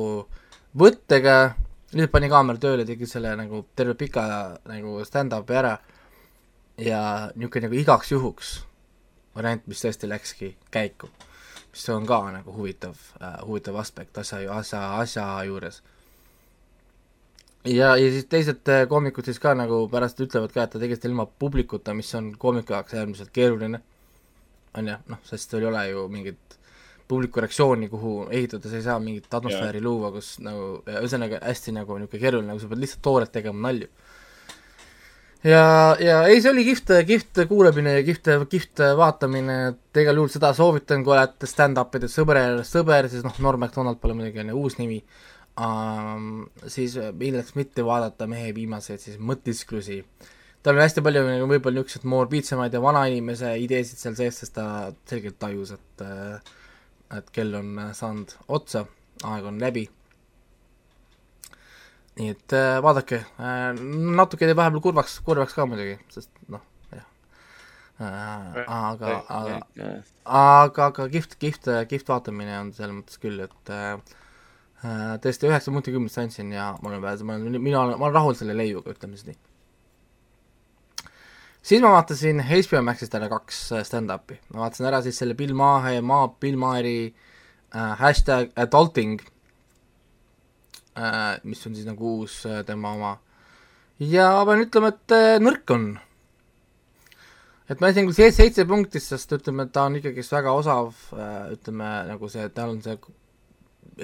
võttega, 0.77 1.37
lihtsalt 1.93 2.13
pani 2.13 2.31
kaamera 2.31 2.61
tööle, 2.61 2.85
tegi 2.85 3.07
selle 3.09 3.33
nagu 3.39 3.63
terve 3.75 3.95
pika 3.99 4.25
nagu 4.69 4.99
stand-up'i 5.07 5.57
ära 5.57 5.77
ja 6.77 7.01
niisugune 7.35 7.69
nagu 7.69 7.79
igaks 7.81 8.11
juhuks 8.13 8.57
variant, 9.37 9.63
mis 9.69 9.81
tõesti 9.83 10.09
läkski 10.09 10.55
käiku 10.73 11.09
see 11.77 11.93
on 11.95 12.07
ka 12.09 12.19
nagu 12.33 12.55
huvitav 12.55 12.97
äh,, 13.21 13.37
huvitav 13.45 13.77
aspekt 13.81 14.17
asja, 14.17 14.41
asja, 14.53 14.81
asja 15.01 15.27
juures. 15.47 15.81
ja, 17.65 17.95
ja 17.95 18.09
siis 18.13 18.25
teised 18.31 18.71
äh, 18.73 18.85
koomikud 18.89 19.25
siis 19.25 19.39
ka 19.43 19.53
nagu 19.57 19.83
pärast 19.91 20.21
ütlevad 20.23 20.53
ka, 20.55 20.65
et 20.65 20.75
ta 20.75 20.81
tegi 20.81 20.97
seda 20.97 21.11
ilma 21.11 21.27
publikuta, 21.27 21.93
mis 21.97 22.13
on 22.15 22.33
koomiku 22.39 22.77
jaoks 22.77 22.97
äärmiselt 22.97 23.33
keeruline, 23.35 23.81
on 24.77 24.93
ju, 24.93 24.99
noh, 25.13 25.23
sest 25.27 25.51
sul 25.51 25.65
ei 25.65 25.71
ole 25.71 25.87
ju 25.89 26.07
mingit 26.13 26.57
publiku 27.07 27.39
reaktsiooni, 27.39 27.87
kuhu 27.89 28.15
ehitada, 28.35 28.69
sa 28.69 28.75
ei 28.75 28.83
saa 28.83 28.99
mingit 28.99 29.33
atmosfääri 29.33 29.79
luua, 29.81 30.11
kus 30.11 30.37
nagu, 30.43 30.81
ühesõnaga 30.91 31.39
hästi 31.43 31.73
nagu 31.77 31.95
niisugune 31.95 32.23
keeruline, 32.23 32.51
nagu 32.51 32.59
sa 32.59 32.67
pead 32.71 32.83
lihtsalt 32.83 33.03
toorelt 33.05 33.31
tegema 33.31 33.69
nalju 33.69 33.87
ja, 35.43 35.63
ja 35.99 36.17
ei, 36.29 36.41
see 36.41 36.51
oli 36.51 36.63
kihvt, 36.67 36.91
kihvt 37.07 37.41
kuulamine 37.49 37.97
ja 37.99 38.03
kihvt, 38.07 38.29
kihvt 38.51 38.83
vaatamine, 38.97 39.57
et 39.71 40.01
igal 40.01 40.21
juhul 40.21 40.31
seda 40.33 40.53
soovitan, 40.57 41.03
kui 41.05 41.15
olete 41.15 41.49
stand-up'ide 41.49 42.09
sõber, 42.11 42.41
sõber, 42.67 43.09
siis 43.11 43.25
noh, 43.25 43.35
Norm 43.43 43.61
MacDonald 43.65 44.01
pole 44.01 44.17
muidugi 44.17 44.43
on 44.43 44.53
ju 44.53 44.63
uus 44.63 44.77
nimi. 44.81 45.01
Um,, 45.57 46.45
siis 46.69 46.93
milleks 47.17 47.55
mitte 47.57 47.81
vaadata 47.85 48.27
mehe 48.29 48.51
viimaseid 48.53 49.01
siis 49.01 49.17
mõtisklusi. 49.17 50.03
tal 50.61 50.77
on 50.77 50.83
hästi 50.83 51.01
palju 51.01 51.23
nagu 51.25 51.47
võib-olla 51.49 51.81
niisuguseid 51.81 52.05
morbiidsemaid 52.11 52.73
ja 52.77 52.81
vanainimese 52.83 53.55
ideesid 53.63 53.97
seal 53.97 54.17
sees, 54.19 54.37
sest 54.43 54.53
ta 54.53 54.67
selgelt 55.09 55.39
tajus, 55.41 55.73
et 55.73 56.05
et 57.17 57.29
kell 57.31 57.55
on 57.55 57.79
saanud 57.95 58.35
otsa, 58.53 58.83
aeg 59.23 59.45
on 59.49 59.57
läbi 59.63 59.87
nii 62.17 62.33
et 62.33 62.55
äh, 62.55 62.77
vaadake 62.83 63.21
äh,, 63.21 63.71
natuke 64.17 64.47
teeb 64.47 64.57
vahepeal 64.57 64.83
kurvaks, 64.83 65.19
kurvaks 65.25 65.55
ka 65.57 65.65
muidugi, 65.69 65.97
sest 66.13 66.31
noh, 66.51 66.63
jah 66.93 67.05
äh,. 68.01 68.63
aga, 68.63 69.17
aga, 69.37 69.57
aga, 70.25 70.87
aga 70.87 71.09
kihvt, 71.13 71.37
kihvt, 71.41 71.69
kihvt 71.91 72.09
vaatamine 72.13 72.55
on 72.61 72.71
selles 72.77 72.95
mõttes 72.99 73.21
küll, 73.21 73.43
et 73.45 73.73
äh, 73.73 73.99
äh 74.85 75.13
tõesti 75.23 75.49
üheksa 75.51 75.73
punkti 75.73 75.93
kümnest 75.93 76.21
andsin 76.23 76.53
ja 76.55 76.71
ma 76.81 76.93
olen, 76.93 77.05
ma 77.05 77.37
olen, 77.37 77.61
mina 77.61 77.83
olen, 77.83 77.99
ma 77.99 78.09
olen 78.09 78.17
rahul 78.17 78.39
selle 78.39 78.57
leiuga, 78.57 78.97
ütleme 78.97 79.19
siis 79.19 79.29
nii. 79.29 79.39
siis 81.61 81.85
ma 81.85 81.93
vaatasin 81.99 82.41
HBO 82.49 82.83
Maxist 82.89 83.17
ära 83.17 83.29
kaks 83.33 83.63
äh, 83.77 83.85
stand-up'i, 83.85 84.41
ma 84.53 84.65
vaatasin 84.65 84.89
ära 84.89 85.05
siis 85.05 85.21
selle 85.21 85.37
Bill 85.37 85.53
Maher, 85.57 86.01
maa, 86.01 86.31
Bill 86.41 86.57
Maheri 86.57 86.99
äh, 87.11 87.97
hashtag 88.01 88.49
adulting 88.57 89.19
äh, 89.21 89.33
Äh, 89.36 89.36
mis 91.43 91.63
on 91.67 91.75
siis 91.77 91.87
nagu 91.87 92.17
uus 92.17 92.41
äh, 92.49 92.63
tema 92.65 92.93
oma. 92.97 93.13
ja 93.99 94.29
pean 94.47 94.65
ütlema, 94.65 94.93
et 94.93 95.15
äh, 95.15 95.37
nõrk 95.43 95.73
on. 95.75 95.87
et 97.69 97.79
ma 97.81 97.91
andsin 97.91 98.09
küll 98.09 98.17
seitse, 98.17 98.41
seitse 98.41 98.65
punkti, 98.69 99.01
sest 99.03 99.33
ütleme, 99.37 99.67
et 99.67 99.73
ta 99.75 99.85
on 99.89 99.97
ikkagist 99.99 100.33
väga 100.33 100.53
osav, 100.55 100.93
ütleme 101.53 101.93
nagu 102.07 102.29
see, 102.31 102.47
tal 102.55 102.75
on 102.75 102.83
see 102.85 102.97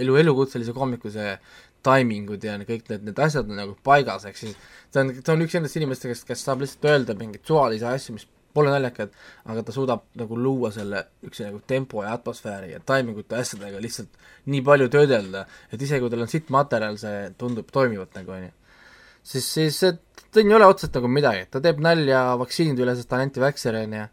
elu, 0.04 0.18
elukutselise 0.24 0.74
koomiku 0.76 1.12
see 1.14 1.38
taimingud 1.84 2.44
ja 2.44 2.56
kõik 2.64 2.88
need, 2.92 3.08
need 3.10 3.20
asjad 3.20 3.50
on 3.50 3.60
nagu 3.60 3.76
paigas, 3.84 4.26
ehk 4.30 4.40
siis 4.40 4.56
ta 4.92 5.04
on, 5.04 5.12
ta 5.20 5.36
on 5.36 5.44
üks 5.46 5.56
nendest 5.58 5.80
inimestest, 5.80 6.28
kes 6.28 6.46
saab 6.46 6.64
lihtsalt 6.64 6.88
öelda 6.92 7.16
mingeid 7.20 7.44
suvalisi 7.48 7.88
asju, 7.88 8.18
mis 8.18 8.28
pole 8.54 8.72
naljakad, 8.74 9.14
aga 9.50 9.64
ta 9.66 9.76
suudab 9.76 10.06
nagu 10.20 10.38
luua 10.38 10.72
selle 10.76 11.04
niisuguse 11.22 11.50
nagu 11.50 11.62
tempo 11.68 12.04
ja 12.06 12.14
atmosfääri 12.18 12.74
ja 12.74 12.82
taimingute 12.86 13.38
asjadega 13.40 13.82
lihtsalt 13.82 14.20
nii 14.54 14.64
palju 14.66 14.90
töödelda, 14.94 15.46
et 15.72 15.82
isegi 15.82 16.04
kui 16.04 16.14
tal 16.14 16.26
on 16.26 16.32
sitt 16.32 16.52
materjal, 16.54 17.00
see 17.02 17.30
tundub 17.40 17.72
toimivat 17.74 18.20
nagu, 18.20 18.36
on 18.38 18.48
ju. 18.48 18.52
siis, 19.34 19.48
siis 19.58 19.80
ta 19.80 20.42
ei 20.42 20.54
ole 20.54 20.68
otseselt 20.70 21.00
nagu 21.00 21.10
midagi, 21.12 21.48
ta 21.52 21.62
teeb 21.64 21.82
nalja 21.84 22.26
vaktsiinide 22.42 22.86
üle, 22.86 22.96
sest 22.98 23.10
ta 23.10 23.20
on 23.20 23.28
anti-vaxxer, 23.28 23.80
on 23.84 23.98
ju 24.00 24.08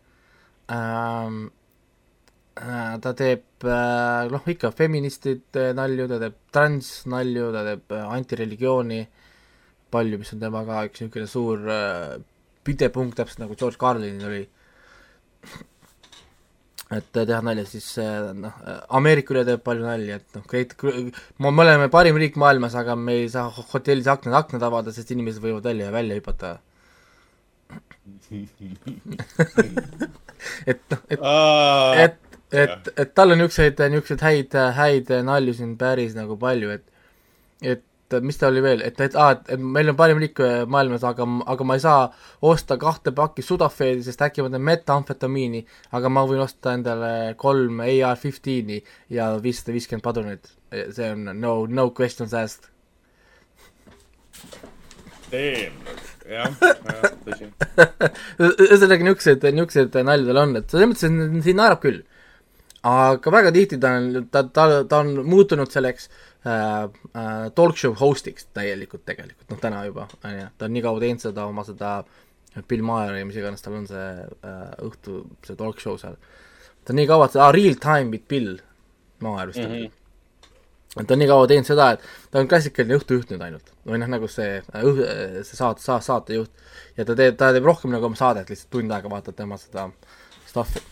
ähm,, 0.70 1.40
äh, 2.56 2.98
ta 3.02 3.14
teeb 3.18 3.66
äh, 3.66 4.28
noh, 4.30 4.50
ikka 4.54 4.72
feministid 4.76 5.58
nalju, 5.76 6.08
ta 6.10 6.20
teeb 6.22 6.38
transnalju, 6.54 7.50
ta 7.56 7.64
teeb 7.66 7.96
äh, 7.96 8.06
antireligiooni, 8.18 9.00
palju, 9.90 10.20
mis 10.20 10.34
on 10.36 10.42
tema 10.42 10.62
ka 10.68 10.84
üks 10.86 11.02
niisugune 11.02 11.30
suur 11.30 11.70
pidepunkt, 12.66 13.16
täpselt 13.18 13.40
nagu 13.44 13.54
George 13.58 13.78
Carlinil 13.80 14.26
oli. 14.28 14.44
et 16.90 17.06
teha 17.14 17.40
nalja, 17.46 17.64
siis 17.70 17.86
noh, 18.36 18.54
Ameerika 18.98 19.30
üle 19.34 19.44
teeb 19.46 19.62
palju 19.62 19.84
nalja, 19.86 20.14
et 20.18 20.28
noh, 20.34 20.44
me 21.46 21.64
oleme 21.64 21.86
parim 21.92 22.16
riik 22.18 22.36
maailmas, 22.40 22.74
aga 22.78 22.92
me 22.98 23.12
ei 23.20 23.28
saa 23.30 23.46
hotellis 23.50 24.08
aknad, 24.10 24.34
aknad 24.40 24.62
avada, 24.66 24.90
sest 24.92 25.10
inimesed 25.14 25.42
võivad 25.44 25.64
välja 25.70 25.84
ja 25.86 25.92
välja 25.94 26.14
hüpata 26.18 26.48
et 30.66 30.80
noh, 30.90 30.98
et, 31.10 31.20
et, 31.20 32.16
et, 32.50 32.88
et 32.96 33.14
tal 33.14 33.30
on 33.34 33.38
niisuguseid, 33.38 33.80
niisuguseid 33.92 34.22
häid, 34.26 34.50
häid 34.76 35.08
nalju 35.26 35.54
siin 35.60 35.72
päris 35.78 36.14
nagu 36.18 36.34
palju, 36.40 36.68
et 36.74 36.84
et 37.60 37.84
et 38.16 38.26
mis 38.26 38.38
ta 38.40 38.48
oli 38.50 38.62
veel, 38.64 38.84
et, 38.86 39.00
et 39.00 39.16
aa, 39.18 39.36
et, 39.36 39.52
et 39.54 39.60
meil 39.76 39.92
on 39.92 39.98
parim 39.98 40.20
riik 40.22 40.40
maailmas, 40.70 41.04
aga, 41.06 41.26
aga 41.54 41.66
ma 41.66 41.76
ei 41.78 41.84
saa 41.84 42.08
osta 42.50 42.78
kahte 42.80 43.14
pakki 43.16 43.44
Sudafedi, 43.46 44.04
sest 44.06 44.22
äkki 44.26 44.44
ma 44.44 44.50
teen 44.52 44.66
metamfetamiini, 44.66 45.62
aga 45.98 46.12
ma 46.12 46.24
võin 46.28 46.42
osta 46.44 46.74
endale 46.78 47.12
kolm 47.40 47.82
AR-15-i 47.86 48.80
ja 49.16 49.32
viissada 49.42 49.76
viiskümmend 49.76 50.04
padrunit. 50.04 50.52
see 50.70 51.10
on 51.10 51.24
no, 51.40 51.66
no 51.66 51.90
questions 51.90 52.34
asked. 52.34 52.70
Damn, 55.30 55.74
jah, 56.26 56.54
tõsi. 57.26 57.50
ühesõnaga 58.66 59.06
niisugused, 59.06 59.44
niisugused 59.46 59.98
naljad 60.06 60.30
tal 60.30 60.40
on, 60.42 60.56
et 60.58 60.72
selles 60.72 60.90
mõttes, 60.90 61.06
et 61.06 61.44
siin 61.46 61.60
naerab 61.60 61.82
küll. 61.84 62.00
aga 62.90 63.30
väga 63.34 63.52
tihti 63.54 63.78
ta 63.80 63.92
on, 63.98 64.26
ta, 64.32 64.42
ta, 64.56 64.66
ta 64.88 65.02
on 65.04 65.12
muutunud 65.28 65.70
selleks 65.70 66.08
talk 66.42 67.76
show 67.76 67.92
host'iks 68.00 68.46
täielikult 68.56 69.04
tegelikult, 69.04 69.44
noh 69.50 69.60
täna 69.60 69.84
juba, 69.84 70.06
on 70.24 70.36
ju, 70.38 70.48
ta 70.56 70.68
on 70.68 70.72
nii 70.72 70.82
kaua 70.86 71.02
teinud 71.02 71.20
seda 71.20 71.44
oma 71.50 71.64
seda 71.68 71.98
Bill 72.68 72.82
Maher 72.82 73.14
ja 73.14 73.26
mis 73.26 73.38
iganes 73.38 73.62
tal 73.62 73.76
on 73.78 73.86
see 73.86 74.06
äh, 74.26 74.66
õhtu, 74.82 75.22
see 75.46 75.56
talk 75.58 75.80
show 75.82 75.98
seal. 76.00 76.16
ta 76.84 76.94
on 76.94 76.98
nii 76.98 77.08
kaua, 77.10 77.28
aa, 77.38 77.52
Real 77.54 77.76
Time 77.82 78.10
with 78.10 78.26
Bill 78.28 78.56
Maher 79.22 79.52
vist 79.52 79.60
mm 79.60 79.74
-hmm. 79.74 81.06
ta 81.06 81.14
on 81.14 81.22
nii 81.22 81.28
kaua 81.30 81.46
teinud 81.46 81.68
seda, 81.68 81.90
et 81.92 82.00
ta 82.30 82.40
on 82.40 82.48
klassikaline 82.48 82.98
õhtujuht 82.98 83.30
nüüd 83.30 83.44
ainult. 83.46 83.70
või 83.86 84.00
noh, 84.02 84.10
nagu 84.16 84.28
see 84.28 84.62
õh-, 84.74 85.44
see 85.44 85.56
saate, 85.56 85.82
saa-, 85.82 86.00
saatejuht. 86.00 86.50
ja 86.96 87.04
ta 87.04 87.14
teeb, 87.14 87.36
ta 87.36 87.52
teeb 87.52 87.64
rohkem 87.64 87.90
nagu 87.90 88.06
oma 88.06 88.16
saadet, 88.16 88.50
lihtsalt 88.50 88.70
tund 88.70 88.90
aega 88.90 89.10
vaatad 89.10 89.36
tema 89.36 89.56
seda 89.56 89.90
stuff'i. 90.46 90.82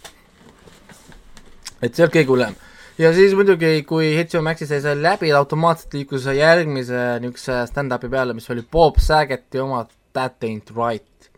et 1.83 1.95
see 1.95 2.05
on 2.05 2.11
kõige 2.11 2.31
hullem. 2.31 2.55
Ja 2.99 3.13
siis 3.15 3.35
muidugi, 3.39 3.83
kui 3.89 4.11
HBO 4.17 4.43
Maxi 4.47 4.67
sai 4.71 4.83
see 4.85 4.97
läbi, 4.99 5.31
automaatselt 5.37 5.95
liikus 5.95 6.27
järgmise 6.35 7.05
niisuguse 7.23 7.63
stand-up'i 7.71 8.11
peale, 8.13 8.37
mis 8.37 8.51
oli 8.51 8.65
Bob 8.67 9.01
Saget'i 9.03 9.63
oma 9.63 9.87
That 10.17 10.43
ain't 10.43 10.73
right. 10.75 11.31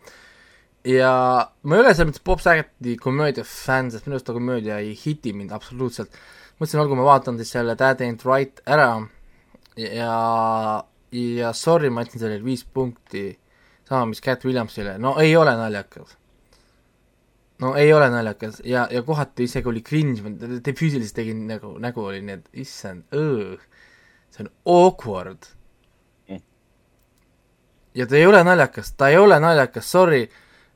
ja 0.87 1.11
ma 1.61 1.75
ei 1.75 1.83
ole 1.83 1.93
selles 1.93 2.09
mõttes 2.09 2.25
Bob 2.25 2.41
Saget'i 2.41 2.95
komöödia 2.97 3.45
fänn, 3.45 3.91
sest 3.93 4.07
minu 4.07 4.17
arust 4.17 4.29
ta 4.29 4.37
komöödia 4.37 4.79
ei 4.81 4.95
hiti 4.97 5.35
mind 5.37 5.53
absoluutselt 5.53 6.15
mõtlesin, 6.61 6.81
olgu, 6.83 6.97
ma 6.97 7.07
vaatan 7.09 7.37
siis 7.41 7.51
selle 7.55 7.75
That 7.77 8.01
ain't 8.05 8.25
right 8.27 8.61
ära 8.69 8.89
ja, 9.77 10.15
ja 11.11 11.53
sorry, 11.57 11.89
ma 11.89 12.05
andsin 12.05 12.21
sellele 12.21 12.45
viis 12.45 12.63
punkti, 12.65 13.31
sama 13.89 14.11
mis 14.11 14.21
Cat 14.23 14.45
Williamsile, 14.45 14.97
no 15.01 15.15
ei 15.21 15.33
ole 15.37 15.55
naljakas. 15.57 16.17
No 17.61 17.75
ei 17.77 17.93
ole 17.93 18.09
naljakas 18.09 18.61
ja, 18.65 18.87
ja 18.91 19.03
kohati 19.05 19.45
isegi 19.45 19.69
oli 19.69 19.83
cringe, 19.85 20.23
ma 20.25 20.59
te 20.63 20.73
füüsiliselt 20.77 21.17
tegin 21.21 21.45
nagu, 21.49 21.75
nägu 21.81 22.05
oli 22.09 22.21
nii, 22.25 22.39
et 22.39 22.63
issand, 22.65 23.05
see 23.11 24.45
on 24.45 24.51
awkward 24.73 25.49
mm.. 26.29 26.41
ja 27.97 28.07
ta 28.09 28.17
ei 28.17 28.27
ole 28.29 28.41
naljakas, 28.47 28.93
ta 28.97 29.11
ei 29.13 29.19
ole 29.21 29.37
naljakas, 29.43 29.91
sorry 29.93 30.23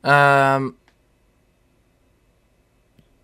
ähm,, 0.06 0.70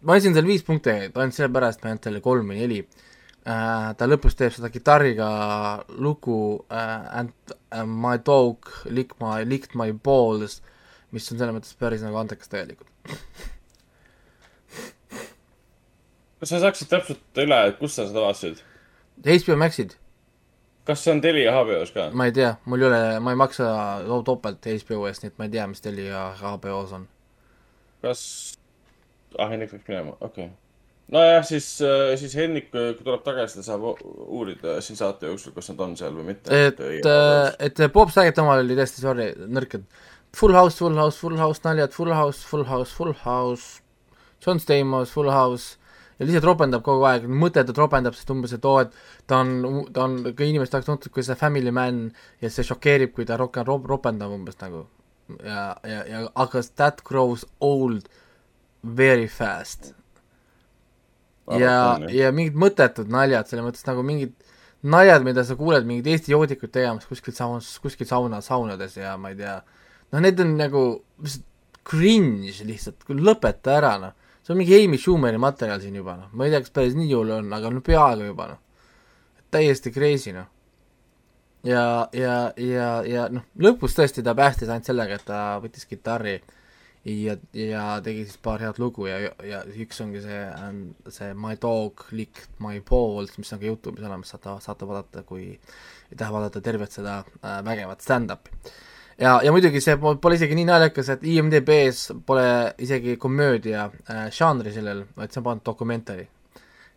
ma 0.02 0.18
andsin 0.18 0.34
talle 0.34 0.50
viis 0.50 0.66
punkti 0.66 0.96
ainult 0.96 1.38
sellepärast, 1.38 1.82
ma 1.82 1.90
ei 1.90 1.96
andnud 1.96 2.06
talle 2.08 2.24
kolm 2.24 2.50
või 2.50 2.60
neli 2.64 2.82
äh,. 2.82 3.92
ta 3.98 4.10
lõpus 4.10 4.38
teeb 4.38 4.56
seda 4.56 4.72
kitarriga 4.74 5.30
lugu 6.02 6.42
äh, 6.66 6.98
And 7.22 7.54
uh, 7.70 7.86
my 7.86 8.18
dog 8.18 8.66
licked 8.90 9.22
my, 9.22 9.46
licked 9.46 9.78
my 9.78 9.92
balls, 9.94 10.58
mis 11.14 11.30
on 11.30 11.38
selles 11.38 11.54
mõttes 11.54 11.78
päris 11.78 12.02
nagu 12.02 12.18
andekas 12.18 12.50
tegelikult. 12.50 12.88
Kas 16.43 16.51
sa 16.51 16.59
saaksid 16.59 16.88
täpsustada 16.90 17.45
üle, 17.47 17.59
et 17.70 17.76
kust 17.78 17.99
sa 18.01 18.09
seda 18.09 18.22
vaatasid? 18.24 18.62
HBO 19.22 19.55
Maxid. 19.61 19.93
kas 20.82 21.05
see 21.05 21.12
on 21.14 21.20
Telia 21.22 21.53
HBO-s 21.55 21.93
ka? 21.95 22.09
ma 22.18 22.26
ei 22.26 22.32
tea, 22.34 22.57
mul 22.66 22.82
ei 22.82 22.86
ole, 22.88 23.03
ma 23.22 23.30
ei 23.30 23.38
maksa 23.38 23.68
topelt 24.26 24.66
HBO 24.66 25.05
eest, 25.07 25.22
nii 25.22 25.30
et 25.30 25.36
ma 25.38 25.47
ei 25.47 25.53
tea, 25.53 25.68
mis 25.70 25.84
Telia 25.84 26.24
HBO-s 26.40 26.97
on. 26.99 27.05
kas 28.03 28.24
ah, 29.38 29.53
Henrik 29.53 29.70
läks 29.76 29.86
minema, 29.86 30.16
okei 30.18 30.49
okay. 30.49 30.51
nojah, 31.14 31.47
siis, 31.47 31.68
äh, 31.86 32.16
siis 32.18 32.34
Henrik, 32.34 32.72
kui 32.72 32.97
tuleb 33.05 33.22
tagasi, 33.22 33.61
ta 33.61 33.68
saab 33.68 34.03
uurida 34.03 34.80
siin 34.82 34.99
saate 34.99 35.30
jooksul, 35.30 35.55
kas 35.55 35.70
nad 35.70 35.84
on 35.86 35.95
seal 36.01 36.16
või 36.16 36.32
mitte. 36.32 36.51
et, 36.51 36.82
et 36.82 37.84
äh, 37.86 37.93
Bob 37.95 38.11
Saget 38.11 38.40
omal 38.43 38.64
oli 38.64 38.74
tõesti, 38.80 39.05
sorry, 39.05 39.28
nõrk, 39.47 39.78
et 39.78 40.11
Full 40.34 40.59
House, 40.59 40.80
Full 40.80 40.99
House, 40.99 41.22
Full 41.22 41.38
House 41.38 41.62
naljad, 41.68 41.95
Full 41.95 42.11
House, 42.18 42.43
Full 42.51 42.66
House, 42.66 42.99
Full 42.99 43.14
House, 43.22 43.78
John 44.43 44.59
Stamos, 44.59 45.14
Full 45.14 45.30
House 45.30 45.78
ja 46.22 46.28
lihtsalt 46.28 46.46
ropendab 46.46 46.84
kogu 46.86 47.06
aeg, 47.08 47.24
mõttetult 47.26 47.78
ropendab, 47.82 48.14
sest 48.14 48.30
umbes, 48.30 48.54
et 48.54 48.66
oo, 48.68 48.78
et 48.84 48.92
ta 49.26 49.40
on, 49.42 49.80
ta 49.90 50.04
on, 50.06 50.18
kui 50.30 50.52
inimesed 50.52 50.76
oleks 50.78 50.88
tuntud 50.88 51.14
kui 51.14 51.24
see 51.26 51.38
family 51.38 51.72
man 51.74 52.04
ja 52.42 52.50
see 52.52 52.66
šokeerib, 52.68 53.10
kui 53.16 53.26
ta 53.26 53.38
rohkem 53.40 53.66
ropendab 53.66 54.34
umbes 54.34 54.60
nagu. 54.62 54.86
ja, 55.42 55.72
ja, 55.88 56.04
ja 56.06 56.22
aga 56.44 56.62
that 56.76 57.02
grows 57.04 57.44
old 57.60 58.06
very 58.82 59.26
fast. 59.28 59.92
ja, 61.58 61.98
ja 62.10 62.30
mingid 62.30 62.54
mõttetud 62.54 63.10
naljad, 63.10 63.50
selles 63.50 63.66
mõttes 63.66 63.86
nagu 63.88 64.06
mingid 64.06 64.36
naljad, 64.82 65.26
mida 65.26 65.44
sa 65.46 65.56
kuuled 65.58 65.86
mingid 65.86 66.06
Eesti 66.12 66.34
joodikuid 66.34 66.70
tegemas 66.74 67.06
kuskil 67.10 67.34
saunas, 67.34 67.74
kuskil 67.82 68.06
sauna, 68.06 68.40
saunades 68.42 68.96
ja 68.98 69.16
ma 69.18 69.34
ei 69.34 69.40
tea, 69.42 69.56
noh, 70.14 70.22
need 70.22 70.38
on 70.42 70.54
nagu 70.58 70.84
cringe 71.86 72.62
lihtsalt, 72.66 73.06
lõpeta 73.10 73.78
ära, 73.80 73.96
noh. 74.02 74.18
See 74.43 74.55
on 74.55 74.59
mingi 74.59 74.78
Amy 74.78 74.99
Schumeri 74.99 75.38
materjal 75.38 75.80
siin 75.82 75.97
juba, 76.01 76.16
noh, 76.18 76.32
ma 76.32 76.47
ei 76.47 76.55
tea, 76.55 76.62
kas 76.64 76.74
päris 76.74 76.97
nii 76.99 77.12
hull 77.14 77.36
on, 77.38 77.53
aga 77.55 77.70
no 77.70 77.84
peaaegu 77.84 78.30
juba, 78.30 78.49
noh. 78.55 78.88
täiesti 79.55 79.93
crazy, 79.95 80.32
noh. 80.36 80.49
ja, 81.66 81.84
ja, 82.16 82.34
ja, 82.57 82.88
ja 83.07 83.28
noh, 83.32 83.47
lõpus 83.59 83.95
tõesti 83.99 84.24
ta 84.26 84.34
päästis 84.38 84.72
ainult 84.72 84.90
sellega, 84.90 85.20
et 85.20 85.28
ta 85.28 85.45
võttis 85.62 85.86
kitarri 85.86 86.40
ja, 87.05 87.36
ja 87.57 87.84
tegi 88.05 88.26
siis 88.26 88.38
paar 88.43 88.62
head 88.62 88.78
lugu 88.82 89.09
ja, 89.09 89.18
ja 89.47 89.62
üks 89.84 90.01
ongi 90.05 90.22
see, 90.22 90.43
see 91.11 91.32
My 91.34 91.57
dog 91.61 92.07
licked 92.14 92.62
my 92.62 92.80
balls, 92.88 93.34
mis 93.38 93.53
on 93.55 93.62
ka 93.62 93.68
Youtube'is 93.68 94.07
olemas, 94.07 94.32
saate, 94.34 94.55
saate 94.62 94.88
vaadata, 94.88 95.24
kui 95.26 95.51
ei 95.53 96.16
taha 96.19 96.35
vaadata 96.36 96.62
tervet 96.64 96.94
seda 96.94 97.23
äh, 97.23 97.60
vägevat 97.66 98.05
stand-up'i. 98.05 98.55
Ja, 99.23 99.36
ja 99.44 99.53
muidugi 99.55 99.81
see 99.82 99.97
pole 100.01 100.39
isegi 100.39 100.57
nii 100.59 100.69
naljakas, 100.69 101.12
et 101.15 101.27
IMDB-s 101.35 102.12
pole 102.27 102.47
isegi 102.82 103.16
komöödia 103.23 103.86
äh, 103.86 104.27
žanri 104.35 104.74
sellel, 104.74 105.05
vaid 105.16 105.32
see 105.32 105.43
on 105.43 105.49
pandud 105.51 105.66
dokumentari. 105.70 106.27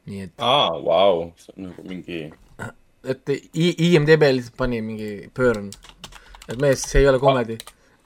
nii 0.05 0.25
et 0.27 0.33
aa 0.41 0.67
ah,, 0.67 0.81
vau, 0.85 1.29
see 1.41 1.53
on 1.57 1.69
nagu 1.69 1.85
mingi 1.89 2.25
et 3.11 3.35
IMDB 3.53 4.27
lihtsalt 4.37 4.57
pani 4.57 4.81
mingi 4.85 5.29
burn, 5.35 5.71
et 6.49 6.61
mees, 6.61 6.85
see 6.85 7.01
ei 7.03 7.09
ole 7.09 7.21
komedi 7.23 7.57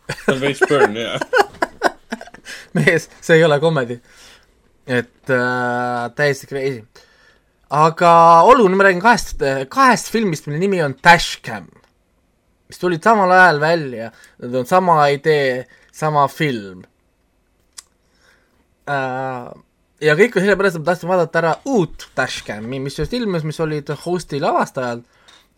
see 0.09 0.33
on 0.33 0.41
veits 0.41 0.63
burn, 0.69 0.97
jah 0.97 1.19
mees, 2.77 3.09
see 3.21 3.39
ei 3.39 3.45
ole 3.45 3.59
comedy. 3.61 3.99
et 4.87 5.29
äh, 5.29 6.09
täiesti 6.15 6.49
crazy. 6.49 6.83
aga 7.69 8.11
nüüd 8.57 8.77
ma 8.77 8.87
räägin 8.87 9.03
kahest, 9.03 9.43
kahest 9.69 10.09
filmist, 10.09 10.47
mille 10.47 10.61
nimi 10.61 10.81
on 10.81 10.95
Dashcam, 11.03 11.69
mis 12.69 12.81
tulid 12.81 13.03
samal 13.03 13.31
ajal 13.33 13.59
välja, 13.61 14.11
need 14.43 14.55
on 14.61 14.67
sama 14.69 14.99
idee, 15.09 15.65
sama 15.95 16.27
film 16.29 16.83
äh, 18.89 19.47
ja 20.05 20.15
kõik 20.19 20.37
on 20.37 20.45
sellepärast, 20.45 20.77
et 20.77 20.83
ma 20.83 20.91
tahtsin 20.91 21.11
vaadata 21.11 21.41
ära 21.41 21.55
uut 21.69 22.09
Dashcami, 22.17 22.81
mis 22.83 22.99
just 22.99 23.15
ilmus, 23.17 23.47
mis 23.47 23.59
olid 23.63 23.89
host'i 24.05 24.41
lavastajal 24.43 25.01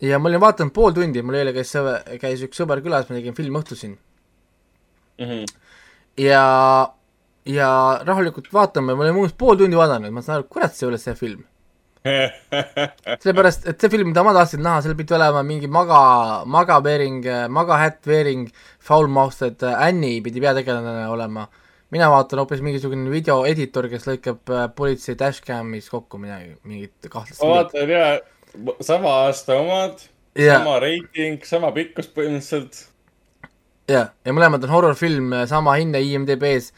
ja 0.01 0.19
ma 0.19 0.31
olin 0.31 0.41
vaadanud 0.41 0.73
pool 0.75 0.95
tundi, 0.95 1.23
mul 1.25 1.41
eile 1.41 1.53
käis 1.55 1.73
sõber, 1.75 2.01
käis 2.21 2.41
üks 2.47 2.63
sõber 2.63 2.81
külas, 2.85 3.09
me 3.09 3.19
tegime 3.19 3.37
filmõhtu 3.37 3.77
siin 3.77 3.97
mm. 5.19 5.27
-hmm. 5.27 5.45
ja 6.23 6.43
ja 7.45 7.69
rahulikult 8.07 8.51
vaatame, 8.53 8.95
me 8.95 9.03
olime 9.03 9.25
umbes 9.25 9.35
pool 9.37 9.59
tundi 9.59 9.77
vaadanud, 9.77 10.13
ma 10.13 10.23
saan 10.23 10.39
aru, 10.39 10.47
kurat, 10.49 10.75
see 10.75 10.87
ei 10.87 10.93
ole 10.93 11.01
see 11.01 11.15
film 11.15 11.43
sellepärast, 13.21 13.67
et 13.69 13.81
see 13.81 13.91
film, 13.93 14.09
mida 14.09 14.23
ma 14.25 14.33
tahtsin 14.33 14.63
näha, 14.65 14.81
seal 14.81 14.95
pidi 14.97 15.13
olema 15.13 15.43
mingi 15.45 15.69
maga, 15.69 16.01
magaveering, 16.49 17.25
magahätt-veering, 17.53 18.47
foul-mouthed 18.87 19.61
Annie 19.69 20.21
pidi 20.25 20.41
peategelane 20.41 21.05
olema. 21.11 21.47
mina 21.91 22.07
vaatan 22.07 22.39
hoopis 22.39 22.61
mingisugune 22.63 23.11
videoeditor, 23.11 23.89
kes 23.91 24.05
lõikab 24.07 24.53
äh, 24.55 24.67
politsei 24.75 25.17
dashcamis 25.19 25.89
kokku 25.91 26.17
midagi, 26.21 26.53
mingit 26.63 27.09
kahtlast 27.11 27.43
ma 27.43 27.49
vaatan 27.57 27.91
ja, 27.91 28.05
sama 28.79 29.11
aasta 29.25 29.57
omad 29.59 29.99
yeah., 30.39 30.61
sama 30.61 30.77
reiting, 30.79 31.43
sama 31.45 31.73
pikkus 31.75 32.07
põhimõtteliselt. 32.15 32.85
jah 33.91 34.07
yeah., 34.07 34.15
ja 34.25 34.33
mõlemad 34.33 34.63
on 34.63 34.73
horror-film, 34.73 35.35
sama 35.51 35.75
hinne 35.77 35.99
IMDB-s 35.99 36.71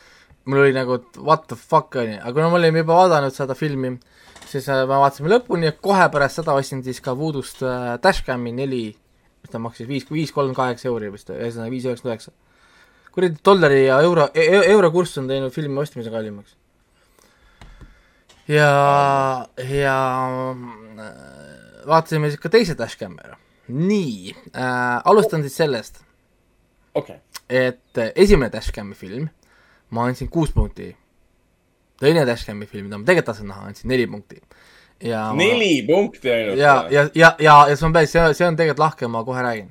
mul 0.45 0.66
oli 0.66 0.74
nagu, 0.76 0.98
what 1.18 1.48
the 1.48 1.56
fuck, 1.56 1.95
on 1.95 2.12
ju, 2.12 2.20
aga 2.20 2.34
kuna 2.34 2.50
me 2.50 2.60
olime 2.60 2.84
juba 2.84 2.98
vaadanud 2.98 3.36
seda 3.36 3.56
filmi, 3.56 3.94
siis 4.54 4.70
äh, 4.72 4.84
me 4.88 5.00
vaatasime 5.02 5.32
lõpuni 5.32 5.70
ja 5.70 5.76
kohe 5.76 6.06
pärast 6.14 6.40
seda 6.40 6.56
ostsin 6.58 6.84
siis 6.86 7.02
ka 7.04 7.16
Voodoo'st 7.18 7.64
äh, 7.66 7.90
Dashcami 8.04 8.54
neli, 8.56 8.86
mis 9.44 9.52
ta 9.54 9.62
maksis, 9.62 9.88
viis, 9.90 10.08
viis 10.12 10.34
kolm 10.36 10.56
kaheksa 10.58 10.90
euri 10.92 11.12
vist, 11.14 11.32
ühesõnaga 11.34 11.74
viis 11.74 11.88
üheksakümmend 11.88 12.14
üheksa. 12.14 12.34
kuradi 13.14 13.40
dollari 13.46 13.86
ja 13.86 14.00
euro 14.02 14.30
e, 14.34 14.46
e, 14.46 14.64
euro 14.74 14.92
kurss 14.92 15.18
on 15.22 15.30
teinud 15.30 15.54
filmi 15.54 15.80
ostmise 15.82 16.14
kallimaks. 16.14 16.56
ja, 18.48 18.72
ja 19.58 20.00
äh, 20.40 21.14
vaatasime 21.88 22.32
siis 22.32 22.42
ka 22.42 22.54
teise 22.54 22.78
Dashcami 22.80 23.22
ära 23.24 23.40
nii 23.74 24.34
äh,, 24.34 25.00
alustan 25.08 25.42
siis 25.46 25.56
sellest 25.56 26.02
okay., 26.94 27.22
et 27.50 28.04
esimene 28.16 28.52
Dashcami 28.52 28.96
film 28.96 29.30
ma 29.94 30.08
andsin 30.10 30.30
kuus 30.30 30.52
punkti. 30.52 30.92
Teine 32.04 32.26
Dashcami 32.28 32.68
film, 32.70 32.90
mida 32.90 33.00
ma 33.00 33.08
tegelikult 33.08 33.32
tahtsin 33.32 33.50
näha, 33.52 33.68
andsin 33.70 33.92
neli 33.92 34.08
punkti. 34.08 34.42
ja 35.04 35.26
neli 35.38 35.82
ma... 35.82 35.88
punkti 35.94 36.32
ainult? 36.32 36.60
ja, 36.60 36.76
ja, 36.92 37.08
ja, 37.16 37.36
ja, 37.40 37.56
ja 37.70 37.78
see 37.78 37.88
on 37.88 37.96
päris, 37.96 38.14
see, 38.14 38.34
see 38.38 38.48
on 38.48 38.60
tegelikult 38.60 38.84
lahke, 38.84 39.10
ma 39.12 39.24
kohe 39.28 39.44
räägin. 39.46 39.70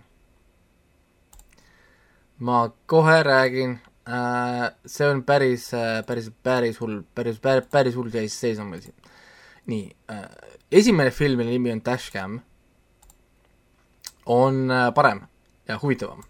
ma 2.39 2.63
kohe 2.87 3.19
räägin 3.23 3.77
äh,, 4.09 4.71
see 4.87 5.09
on 5.09 5.23
päris, 5.29 5.71
päris, 6.07 6.31
päris 6.43 6.81
hull, 6.81 7.03
päris, 7.15 7.39
päris, 7.43 7.69
päris 7.71 7.99
hull 7.99 8.11
seis, 8.11 8.41
seis 8.41 8.59
on 8.63 8.73
meil 8.73 8.83
siin. 8.85 8.97
nii 9.67 9.85
äh,, 10.11 10.27
esimene 10.73 11.11
film, 11.11 11.39
mille 11.43 11.55
nimi 11.55 11.73
on 11.73 11.85
Dashcam, 11.85 12.41
on 14.27 14.71
äh, 14.71 14.91
parem 14.95 15.27
ja 15.69 15.79
huvitavam 15.83 16.25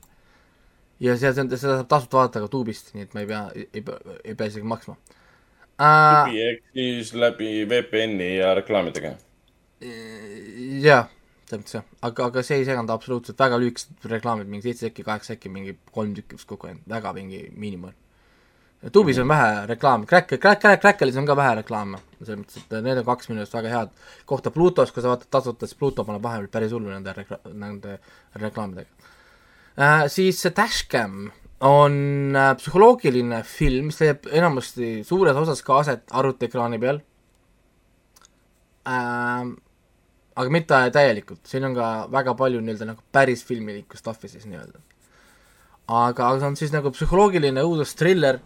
ja 1.02 1.16
see, 1.18 1.32
seda 1.34 1.58
saab 1.58 1.88
tasuta 1.90 2.20
vaadata 2.20 2.44
ka 2.44 2.52
tuubist, 2.52 2.94
nii 2.94 3.08
et 3.08 3.14
ma 3.16 3.24
ei 3.24 3.28
pea, 3.30 3.42
ei 3.64 3.82
pea, 3.82 4.16
ei 4.22 4.38
pea 4.38 4.52
isegi 4.52 4.68
maksma 4.68 4.98
uh,. 4.98 5.18
Tubi 5.82 6.42
ehk 6.46 6.62
siis 6.76 7.12
läbi 7.18 7.50
VPN-i 7.68 8.36
ja 8.36 8.54
reklaamidega? 8.58 9.16
jah, 10.82 11.08
mõttes 11.52 11.74
jah, 11.76 11.88
aga, 12.06 12.28
aga 12.30 12.44
see 12.46 12.60
ei 12.60 12.68
seganud 12.68 12.92
absoluutselt, 12.94 13.38
väga 13.40 13.58
lühikesed 13.60 14.06
reklaamid, 14.12 14.50
mingi 14.50 14.68
seitse 14.68 14.88
sekki, 14.88 15.04
kaheksa 15.06 15.34
sekki, 15.34 15.50
mingi 15.52 15.74
kolm 15.92 16.14
tükki 16.16 16.38
vist 16.38 16.48
kokku 16.48 16.70
ainult, 16.70 16.86
väga 16.88 17.12
mingi 17.16 17.42
miinimum. 17.56 17.98
Tubis 18.92 19.18
on 19.22 19.28
vähe 19.30 19.66
reklaami, 19.70 20.08
Crack, 20.10 20.32
Crack, 20.42 20.60
Crack, 20.60 20.80
Crackelis 20.82 21.18
on 21.20 21.26
ka 21.26 21.36
vähe 21.38 21.54
reklaame, 21.60 22.00
selles 22.18 22.40
mõttes, 22.40 22.64
et 22.64 22.72
need 22.82 22.98
on 22.98 23.06
kaks 23.06 23.30
minu 23.30 23.44
arust 23.44 23.54
väga 23.54 23.70
head. 23.70 23.92
kohta 24.26 24.50
Plutos, 24.50 24.90
kui 24.90 25.04
sa 25.04 25.12
vaatad 25.12 25.30
tasuta, 25.30 25.68
siis 25.68 25.78
Pluto 25.78 26.04
paneb 26.08 26.24
vahepeal 26.24 26.50
päris 26.50 26.74
hullu 26.74 26.90
nende 26.90 27.14
rekla-, 27.14 27.38
nende 27.52 27.98
reklaamidega 28.42 28.90
äh,. 29.78 30.08
siis 30.10 30.42
see 30.42 30.50
Dashcam 30.56 31.30
on 31.62 32.36
äh, 32.36 32.52
psühholoogiline 32.58 33.42
film, 33.46 33.90
mis 33.90 34.00
leiab 34.02 34.26
enamasti 34.34 35.02
suures 35.06 35.36
osas 35.38 35.62
ka 35.62 35.78
aset 35.82 36.08
arvutiekraani 36.10 36.80
peal 36.82 36.98
äh,. 38.90 39.52
aga 40.32 40.48
mitte 40.50 40.78
täielikult, 40.96 41.42
siin 41.46 41.68
on 41.68 41.76
ka 41.76 41.90
väga 42.10 42.34
palju 42.34 42.62
nii-öelda 42.64 42.88
nagu 42.88 43.04
päris 43.14 43.44
filmilikku 43.46 44.00
stuff'i 44.00 44.30
siis 44.32 44.48
nii-öelda. 44.48 44.80
aga, 45.86 46.28
aga 46.28 46.38
see 46.40 46.50
on 46.50 46.58
siis 46.58 46.74
nagu 46.74 46.90
psühholoogiline 46.94 47.62
õudustriller, 47.62 48.40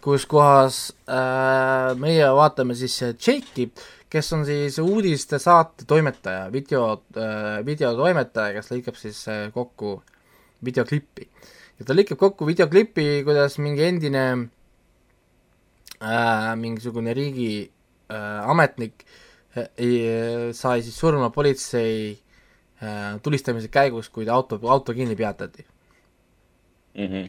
kus 0.00 0.24
kohas 0.30 0.82
äh, 1.04 1.92
meie 2.00 2.32
vaatame 2.32 2.78
siis 2.78 2.96
Jake'i, 3.12 3.68
kes 4.10 4.32
on 4.32 4.46
siis 4.48 4.78
uudistesaate 4.80 5.84
toimetaja, 5.90 6.48
video 6.52 6.86
äh,, 7.12 7.60
videotoimetaja, 7.66 8.56
kes 8.56 8.72
lõikab 8.72 8.96
siis 8.96 9.26
äh, 9.28 9.48
kokku 9.52 9.98
videoklippi. 10.64 11.28
Ja 11.80 11.88
ta 11.88 11.96
lõikab 11.96 12.20
kokku 12.20 12.48
videoklippi, 12.48 13.22
kuidas 13.24 13.56
mingi 13.62 13.86
endine 13.88 14.24
äh, 16.04 16.52
mingisugune 16.60 17.14
riigi 17.16 17.52
äh, 17.64 18.50
ametnik 18.52 19.04
äh, 19.56 20.52
sai 20.56 20.84
siis 20.84 21.00
surma 21.00 21.32
politsei 21.34 22.14
äh, 22.84 23.18
tulistamise 23.24 23.72
käigus, 23.72 24.12
kui 24.12 24.28
ta 24.28 24.36
auto, 24.36 24.60
auto 24.68 24.94
kinni 24.94 25.16
peatati 25.16 25.66
mm. 26.94 27.06
-hmm 27.06 27.28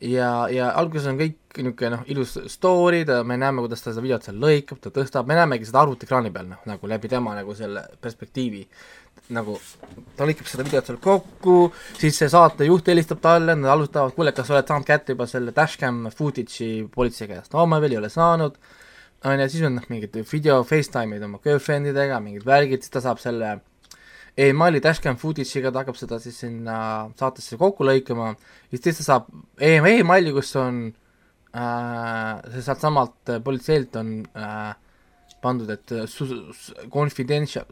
ja, 0.00 0.48
ja 0.52 0.70
alguses 0.78 1.08
on 1.10 1.18
kõik 1.20 1.36
niisugune 1.60 1.90
noh, 1.94 2.04
ilus 2.12 2.36
story, 2.52 3.02
ta, 3.08 3.20
me 3.26 3.36
näeme, 3.40 3.62
kuidas 3.64 3.82
ta 3.84 3.92
seda 3.92 4.04
videot 4.04 4.26
seal 4.26 4.38
lõikab, 4.40 4.80
ta 4.82 4.92
tõstab, 4.94 5.28
me 5.28 5.36
näemegi 5.38 5.68
seda 5.68 5.82
arvutiekraani 5.84 6.32
peal, 6.34 6.48
noh, 6.52 6.62
nagu 6.68 6.90
läbi 6.90 7.10
tema 7.12 7.34
nagu 7.36 7.54
selle 7.58 7.84
perspektiivi. 8.00 8.62
Nagu 9.34 9.56
ta 10.18 10.26
lõikab 10.28 10.48
seda 10.50 10.66
videot 10.66 10.90
seal 10.90 10.98
kokku, 11.02 11.56
siis 12.00 12.18
see 12.20 12.28
saatejuht 12.32 12.90
helistab 12.92 13.22
talle, 13.24 13.56
nad 13.58 13.72
alustavad, 13.72 14.14
kuule, 14.16 14.34
kas 14.36 14.48
sa 14.48 14.56
oled 14.56 14.70
saanud 14.70 14.88
kätte 14.88 15.16
juba 15.16 15.26
selle 15.30 15.54
dashcam 15.56 16.04
footage'i 16.16 16.84
politsei 16.94 17.30
käest, 17.30 17.54
no 17.54 17.66
ma 17.70 17.80
veel 17.82 17.96
ei 17.96 18.00
ole 18.02 18.12
saanud, 18.12 18.58
on 19.24 19.42
ju, 19.42 19.48
siis 19.52 19.66
on 19.68 19.76
noh, 19.78 19.88
mingid 19.92 20.20
video 20.32 20.60
Facetime'id 20.66 21.24
oma 21.26 21.40
girlfriend 21.44 21.90
idega, 21.92 22.20
mingid 22.24 22.46
värgid, 22.48 22.84
siis 22.84 22.94
ta 22.94 23.04
saab 23.04 23.20
selle 23.22 23.58
emaili 24.40 24.80
dashcam 24.82 25.18
footage'iga, 25.20 25.72
ta 25.72 25.84
hakkab 25.84 25.98
seda 25.98 26.20
siis 26.22 26.38
sinna 26.44 26.76
saatesse 27.18 27.58
kokku 27.60 27.86
lõikama, 27.88 28.34
siis 28.70 28.84
teist 28.84 29.02
ta 29.02 29.08
saab 29.08 29.32
e 29.60 29.74
emaili, 29.76 30.32
kus 30.36 30.54
on 30.60 30.86
äh, 31.56 32.60
sealtsamalt 32.60 33.36
politseilt 33.44 33.98
on 34.00 34.14
äh, 34.36 34.70
pandud, 35.40 35.70
et 35.72 35.92
confidential. 36.92 37.68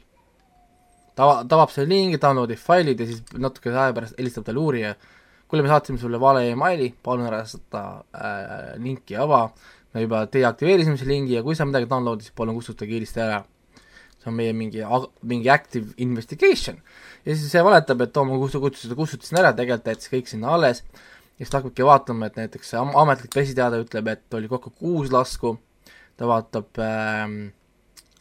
Ta, 1.19 1.29
ta 1.43 1.59
avab 1.59 1.73
selle 1.75 1.91
lingi, 1.91 2.21
downloadib 2.23 2.61
failid 2.63 3.03
ja 3.03 3.09
siis 3.09 3.23
natuke 3.43 3.73
aja 3.75 3.91
pärast 3.97 4.19
helistab 4.21 4.47
talle 4.47 4.63
uurija, 4.63 4.95
kuule, 5.49 5.65
me 5.65 5.73
saatsime 5.73 5.99
sulle 6.01 6.21
vale 6.23 6.45
emaili, 6.53 6.93
palun 7.05 7.27
ära 7.27 7.43
seda 7.49 7.85
äh, 8.15 8.73
linki 8.83 9.19
ava, 9.19 9.47
me 9.95 10.05
juba 10.05 10.25
deaktiveerisime 10.31 10.99
selle 11.01 11.17
lingi 11.17 11.39
ja 11.39 11.45
kui 11.47 11.59
sa 11.59 11.67
midagi 11.67 11.89
download'id, 11.91 12.29
siis 12.29 12.37
palun 12.39 12.59
kustuta 12.59 12.89
kiiresti 12.89 13.25
ära. 13.25 13.43
See 14.19 14.31
on 14.31 14.35
meie 14.35 14.55
mingi, 14.55 14.83
mingi 15.31 15.51
active 15.51 15.95
investigation. 16.05 16.81
ja 17.25 17.35
siis 17.35 17.51
see 17.53 17.63
valetab, 17.65 18.03
et 18.03 18.17
oo, 18.17 18.27
ma 18.27 18.39
kustutasin, 18.41 18.95
kustutasin 18.99 19.41
ära, 19.43 19.53
tegelikult 19.57 19.91
jättis 19.93 20.13
kõik 20.13 20.31
sinna 20.31 20.55
alles, 20.55 20.83
ja 21.39 21.45
siis 21.45 21.53
ta 21.53 21.61
hakkabki 21.61 21.87
vaatama, 21.87 22.29
et 22.29 22.39
näiteks 22.39 22.75
am 22.79 22.95
ametlik 22.99 23.35
pressiteade 23.35 23.83
ütleb, 23.85 24.11
et 24.15 24.39
oli 24.39 24.51
kokku 24.51 24.73
kuus 24.75 25.13
lasku, 25.15 25.57
ta 26.19 26.27
vaatab 26.31 26.81
ähm, 26.83 27.37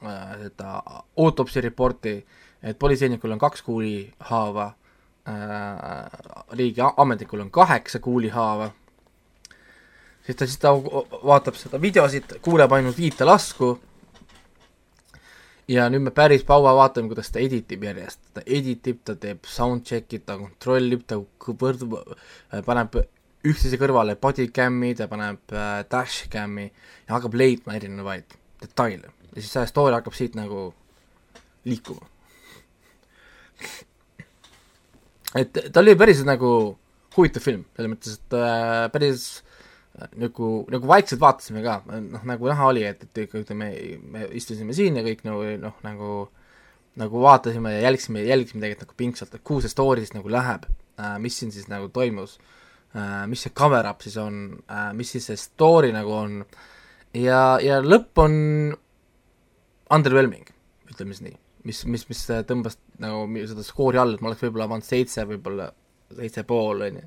äh, 0.05 0.35
seda 0.43 0.81
autopsi 1.17 1.63
reporti, 1.65 2.19
et 2.63 2.79
politseinikul 2.79 3.31
on 3.31 3.39
kaks 3.39 3.61
kuulihaava 3.61 4.67
äh,, 5.27 5.33
riigi 6.57 6.81
ametnikul 6.97 7.45
on 7.45 7.51
kaheksa 7.51 7.99
kuulihaava, 7.99 8.71
siis 10.25 10.37
ta, 10.37 10.45
siis 10.45 10.57
ta 10.61 10.73
vaatab 10.73 11.55
seda 11.59 11.81
videosid, 11.81 12.39
kuuleb 12.41 12.71
ainult 12.71 12.97
viite 12.97 13.25
lasku 13.25 13.75
ja 15.67 15.87
nüüd 15.91 16.05
me 16.07 16.13
päris 16.15 16.45
kaua 16.47 16.73
vaatame, 16.77 17.11
kuidas 17.11 17.29
ta 17.31 17.41
edit 17.43 17.71
ib 17.75 17.85
järjest, 17.87 18.21
ta 18.33 18.43
edit 18.45 18.87
ib, 18.91 19.03
ta 19.07 19.15
teeb 19.19 19.47
soundcheck'i, 19.47 20.21
ta 20.25 20.37
kontrollib, 20.39 21.03
ta 21.07 21.19
võrdub, 21.47 21.97
äh, 21.99 22.63
paneb 22.65 22.99
üksteise 23.47 23.79
kõrvale 23.79 24.17
bodycam'i, 24.19 24.93
ta 24.97 25.09
paneb 25.11 25.55
äh, 25.55 25.79
dashcam'i 25.91 26.67
ja 26.67 27.15
hakkab 27.15 27.37
leidma 27.39 27.77
erinevaid 27.77 28.37
detaile. 28.61 29.11
ja 29.33 29.41
siis 29.41 29.51
see 29.53 29.67
story 29.69 29.95
hakkab 29.95 30.15
siit 30.17 30.35
nagu 30.39 30.71
liikuma. 31.67 32.07
Et 35.41 35.59
ta 35.73 35.83
oli 35.83 35.95
päris 35.99 36.23
nagu 36.27 36.51
huvitav 37.17 37.43
film, 37.43 37.65
selles 37.75 37.91
mõttes, 37.91 38.17
et 38.19 38.37
äh, 38.37 38.87
päris 38.93 39.27
nagu, 40.21 40.49
nagu 40.69 40.89
vaikselt 40.89 41.21
vaatasime 41.21 41.63
ka, 41.65 41.79
noh, 41.89 42.25
nagu 42.29 42.49
näha 42.51 42.67
oli, 42.69 42.83
et, 42.85 43.07
et 43.07 43.23
ikka 43.25 43.41
ütleme, 43.41 43.71
me 44.13 44.27
istusime 44.37 44.75
siin 44.77 44.99
ja 44.99 45.05
kõik 45.05 45.23
nagu 45.27 45.45
noh, 45.61 45.77
nagu 45.85 46.11
nagu 46.97 47.21
vaatasime 47.21 47.75
ja 47.75 47.81
jälgisime, 47.85 48.23
jälgisime 48.25 48.61
tegelikult 48.61 48.87
nagu 48.87 48.97
pingsalt, 48.97 49.35
et 49.35 49.43
kuhu 49.45 49.61
see 49.61 49.69
story 49.69 50.01
siis 50.01 50.15
nagu 50.15 50.31
läheb 50.33 50.65
äh,, 50.97 51.17
mis 51.21 51.37
siin 51.37 51.53
siis 51.53 51.67
nagu 51.69 51.91
toimus 51.93 52.37
äh,, 52.97 53.25
mis 53.29 53.43
see 53.45 53.53
cover 53.53 53.85
up 53.89 54.01
siis 54.05 54.17
on 54.21 54.57
äh,, 54.65 54.89
mis 54.97 55.11
siis 55.13 55.29
see 55.29 55.37
story 55.37 55.91
nagu 55.93 56.13
on 56.17 56.39
ja, 57.13 57.59
ja 57.61 57.77
lõpp 57.85 58.23
on 58.23 58.39
underwhelming, 59.93 60.49
ütleme 60.89 61.13
siis 61.13 61.29
nii. 61.29 61.37
Mis, 61.67 61.83
mis, 61.89 62.07
mis 62.09 62.23
tõmbas 62.49 62.79
nagu 63.03 63.45
seda 63.49 63.65
skoori 63.65 63.99
alla, 64.01 64.15
et 64.15 64.23
ma 64.23 64.31
oleks 64.31 64.43
võib-olla 64.45 64.69
pannud 64.71 64.87
seitse, 64.87 65.25
võib-olla 65.29 65.69
seitse 66.17 66.43
pool, 66.47 66.83
on 66.87 66.99
ju 67.01 67.05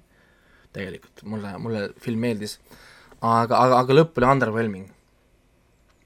tegelikult, 0.77 1.25
mulle, 1.27 1.53
mulle 1.63 1.85
film 2.03 2.23
meeldis. 2.27 2.59
aga, 3.21 3.59
aga, 3.59 3.83
aga 3.83 3.97
lõpp 3.97 4.19
oli 4.21 4.31
underwhelming. 4.31 4.89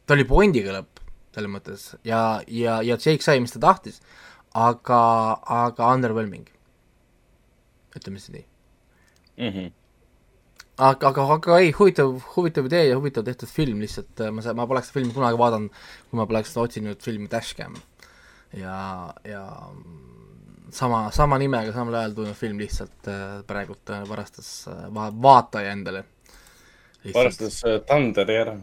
ta 0.07 0.17
oli 0.17 0.27
pointiga 0.29 0.79
lõpp, 0.79 1.05
selles 1.35 1.53
mõttes, 1.53 1.87
ja, 2.05 2.41
ja, 2.49 2.81
ja 2.83 2.97
Jake 2.97 3.23
sai, 3.25 3.41
mis 3.45 3.55
ta 3.55 3.63
tahtis, 3.67 4.01
aga, 4.55 5.01
aga 5.63 5.93
underwhelming. 5.93 6.49
ütleme 7.95 8.19
siis 8.19 8.35
nii 8.35 8.47
mm. 9.39 9.51
-hmm 9.57 9.73
aga, 10.77 11.09
aga, 11.09 11.25
aga 11.37 11.59
ei, 11.63 11.73
huvitav, 11.77 12.17
huvitav 12.35 12.67
idee 12.67 12.89
ja 12.89 12.99
huvitav 12.99 13.25
tehtud 13.27 13.51
film 13.51 13.83
lihtsalt, 13.85 14.23
ma, 14.35 14.43
ma 14.59 14.67
poleks 14.71 14.91
filmi 14.95 15.15
kunagi 15.15 15.39
vaadanud, 15.39 15.83
kui 16.11 16.19
ma 16.19 16.27
poleks 16.27 16.57
otsinud 16.59 17.03
filmi 17.05 17.29
Dashcam. 17.31 17.77
Ja, 18.57 19.15
ja 19.25 19.45
sama, 20.75 21.11
sama 21.13 21.39
nimega 21.39 21.73
samal 21.73 21.95
ajal 22.01 22.15
tulnud 22.19 22.39
film 22.39 22.61
lihtsalt 22.63 23.09
äh, 23.11 23.41
praegult 23.47 23.91
äh, 23.91 24.05
varastas 24.09 24.51
äh, 24.69 24.87
va-, 24.95 25.13
vaataja 25.23 25.73
endale. 25.73 26.05
varastas 27.15 27.61
Thunderi 27.87 28.37
ära. 28.37 28.57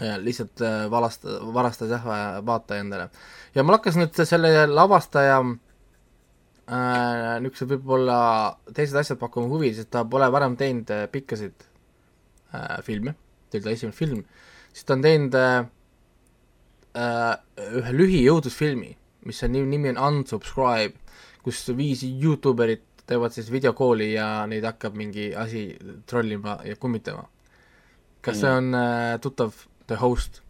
jah, 0.00 0.18
lihtsalt 0.22 0.60
valast-, 0.90 1.26
varastas 1.54 1.90
jah, 1.90 2.04
vaataja 2.46 2.84
endale. 2.84 3.08
ja 3.54 3.64
mul 3.64 3.78
hakkas 3.78 3.98
nüüd 3.98 4.20
selle 4.24 4.66
lavastaja 4.66 5.40
äh, 6.68 7.38
niisugused 7.42 7.72
võib-olla 7.72 8.18
teised 8.74 8.98
asjad 9.00 9.18
pakkuma 9.20 9.50
huvi, 9.52 9.72
sest 9.76 9.90
ta 9.94 10.04
pole 10.04 10.28
varem 10.32 10.56
teinud 10.60 10.92
pikkasid 11.12 11.66
äh, 12.54 12.78
filme, 12.86 13.16
see 13.48 13.58
oli 13.60 13.66
ta 13.66 13.74
esimene 13.74 13.96
film, 13.96 14.22
siis 14.72 14.86
ta 14.86 14.96
on 14.96 15.04
teinud 15.04 15.38
äh, 15.38 15.64
ühe 16.98 17.92
lühijõudlusfilmi 17.94 18.94
mis 19.28 19.42
on 19.44 19.54
nimi, 19.54 19.92
on 19.92 20.00
Unsubscribe, 20.08 20.96
kus 21.44 21.62
viis 21.76 22.04
Youtuberit 22.06 22.84
teevad 23.08 23.32
siis 23.32 23.48
videokooli 23.52 24.12
ja 24.12 24.28
neid 24.50 24.66
hakkab 24.68 24.96
mingi 24.98 25.30
asi 25.36 25.70
trollima 26.08 26.58
ja 26.64 26.76
kummitama. 26.76 27.28
kas 28.20 28.40
see 28.42 28.50
on 28.50 28.74
äh, 28.74 29.16
tuttav 29.22 29.54
The 29.86 29.96
Host 29.96 30.42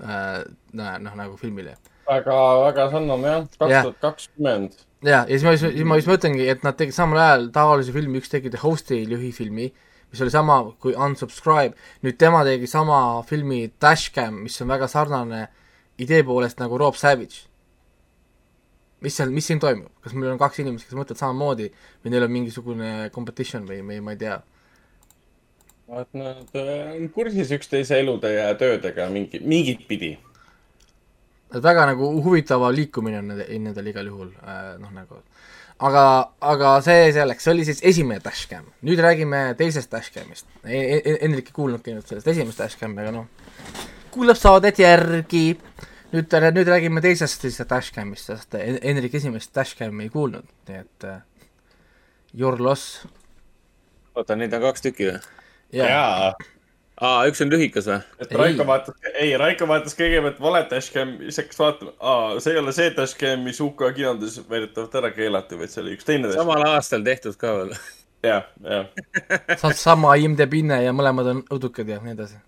äh,? 0.00 0.42
noh, 0.72 1.14
nagu 1.14 1.36
filmile. 1.38 1.76
väga, 2.08 2.38
väga 2.64 2.88
sarnane 2.90 3.32
jah, 3.32 3.46
kaks 3.58 3.74
tuhat 3.76 4.00
kakskümmend. 4.00 4.78
ja, 5.04 5.22
ja 5.28 5.38
siis 5.38 5.44
ma, 5.44 5.54
siis 5.56 5.84
ma, 5.84 6.00
siis 6.00 6.10
ma 6.10 6.18
ütlengi, 6.18 6.48
et 6.50 6.66
nad 6.66 6.78
tegid 6.78 6.96
samal 6.96 7.22
ajal 7.22 7.50
taolise 7.54 7.94
filmi, 7.94 8.22
üks 8.22 8.32
tegi 8.32 8.50
The 8.50 8.62
Host'i 8.64 9.04
lühifilmi, 9.06 9.70
mis 10.16 10.24
oli 10.24 10.32
sama 10.32 10.56
kui 10.80 10.94
Unsubscribe, 10.96 11.76
nüüd 12.04 12.16
tema 12.16 12.40
tegi 12.46 12.68
sama 12.70 13.20
filmi 13.28 13.66
Dashcam, 13.82 14.40
mis 14.46 14.56
on 14.64 14.72
väga 14.72 14.88
sarnane 14.88 15.42
idee 16.00 16.22
poolest 16.24 16.60
nagu 16.62 16.78
Rob 16.80 16.96
Savage. 16.96 17.44
mis 19.04 19.12
seal, 19.12 19.28
mis 19.30 19.44
siin 19.44 19.60
toimub, 19.60 19.90
kas 20.02 20.14
meil 20.16 20.32
on 20.32 20.38
kaks 20.40 20.62
inimest, 20.62 20.88
kes 20.88 20.96
mõtlevad 20.96 21.20
samamoodi 21.20 21.66
või 22.02 22.10
neil 22.10 22.24
on 22.24 22.32
mingisugune 22.32 22.92
competition 23.12 23.66
või, 23.68 23.82
või 23.84 24.00
ma 24.00 24.14
ei 24.14 24.22
tea? 24.22 24.38
et 26.00 26.16
nad 26.16 26.56
on 26.56 27.04
kursis 27.14 27.52
üksteise 27.54 28.00
elude 28.00 28.32
ja 28.32 28.48
töödega 28.58 29.10
mingi, 29.12 29.38
mingit 29.44 29.84
pidi. 29.86 30.16
et 31.52 31.62
väga 31.62 31.84
nagu 31.92 32.08
huvitava 32.24 32.72
liikumine 32.72 33.20
on 33.20 33.28
nendel, 33.34 33.52
nendel 33.68 33.92
igal 33.92 34.08
juhul 34.08 34.32
äh,, 34.40 34.72
noh 34.80 34.90
nagu 34.96 35.20
aga, 35.78 36.04
aga 36.40 36.72
see 36.84 37.10
selleks, 37.16 37.44
see 37.44 37.52
oli 37.52 37.66
siis 37.68 37.82
esimene 37.90 38.22
dashcam. 38.24 38.68
nüüd 38.86 39.00
räägime 39.02 39.42
teisest 39.58 39.92
dashcamist 39.92 40.48
e. 40.64 40.80
E 40.96 41.16
Hendrik 41.22 41.52
ei 41.52 41.56
kuulnudki 41.56 41.94
nüüd 41.96 42.08
sellest 42.08 42.30
esimest 42.32 42.62
dashcami, 42.62 43.02
aga 43.02 43.14
noh, 43.18 43.28
kuulab 44.14 44.40
saadet 44.40 44.80
järgi. 44.80 45.44
nüüd, 46.14 46.36
nüüd 46.56 46.72
räägime 46.72 47.04
teisest 47.04 47.46
siis 47.46 47.60
dashcamist, 47.68 48.32
sest 48.32 48.58
Hendrik 48.58 49.14
esimest 49.20 49.54
dashcami 49.54 50.08
ei 50.08 50.12
kuulnud, 50.12 50.48
nii 50.68 50.82
et 50.82 51.08
uh, 51.08 51.20
your 52.34 52.60
loss. 52.62 53.06
oota, 54.14 54.36
neid 54.36 54.54
on 54.56 54.68
kaks 54.68 54.88
tükki 54.88 55.10
või? 55.12 55.24
jaa 55.76 56.34
aa, 57.00 57.26
üks 57.28 57.42
on 57.44 57.52
lühikas 57.52 57.88
või? 57.90 57.98
et 58.22 58.32
Raiko 58.40 58.66
vaatas, 58.68 58.96
ei, 59.12 59.34
Raiko 59.40 59.68
vaatas 59.68 59.96
kõigepealt 59.98 60.40
vale 60.42 60.62
dashcam, 60.70 61.14
siis 61.26 61.40
hakkas 61.42 61.60
vaatama, 61.60 61.94
aa, 62.00 62.34
see 62.42 62.54
ei 62.54 62.60
ole 62.62 62.74
see 62.76 62.92
dashcam, 62.96 63.44
mis 63.46 63.60
UK 63.64 63.90
kinodes 63.96 64.38
väidetavalt 64.50 64.98
ära 65.02 65.12
keelati, 65.16 65.58
vaid 65.60 65.72
see 65.72 65.82
oli 65.84 65.96
üks 65.96 66.08
teine. 66.08 66.32
samal 66.34 66.64
aastal 66.70 67.04
tehtud 67.06 67.36
ka 67.40 67.54
veel. 67.60 67.74
jah, 68.26 68.46
jah. 68.64 69.74
sama 69.86 70.14
IMDb 70.20 70.60
hinne 70.60 70.82
ja 70.84 70.94
mõlemad 70.96 71.32
on 71.34 71.42
õdukad 71.58 71.90
ja 71.92 72.00
nii 72.04 72.16
edasi. 72.16 72.40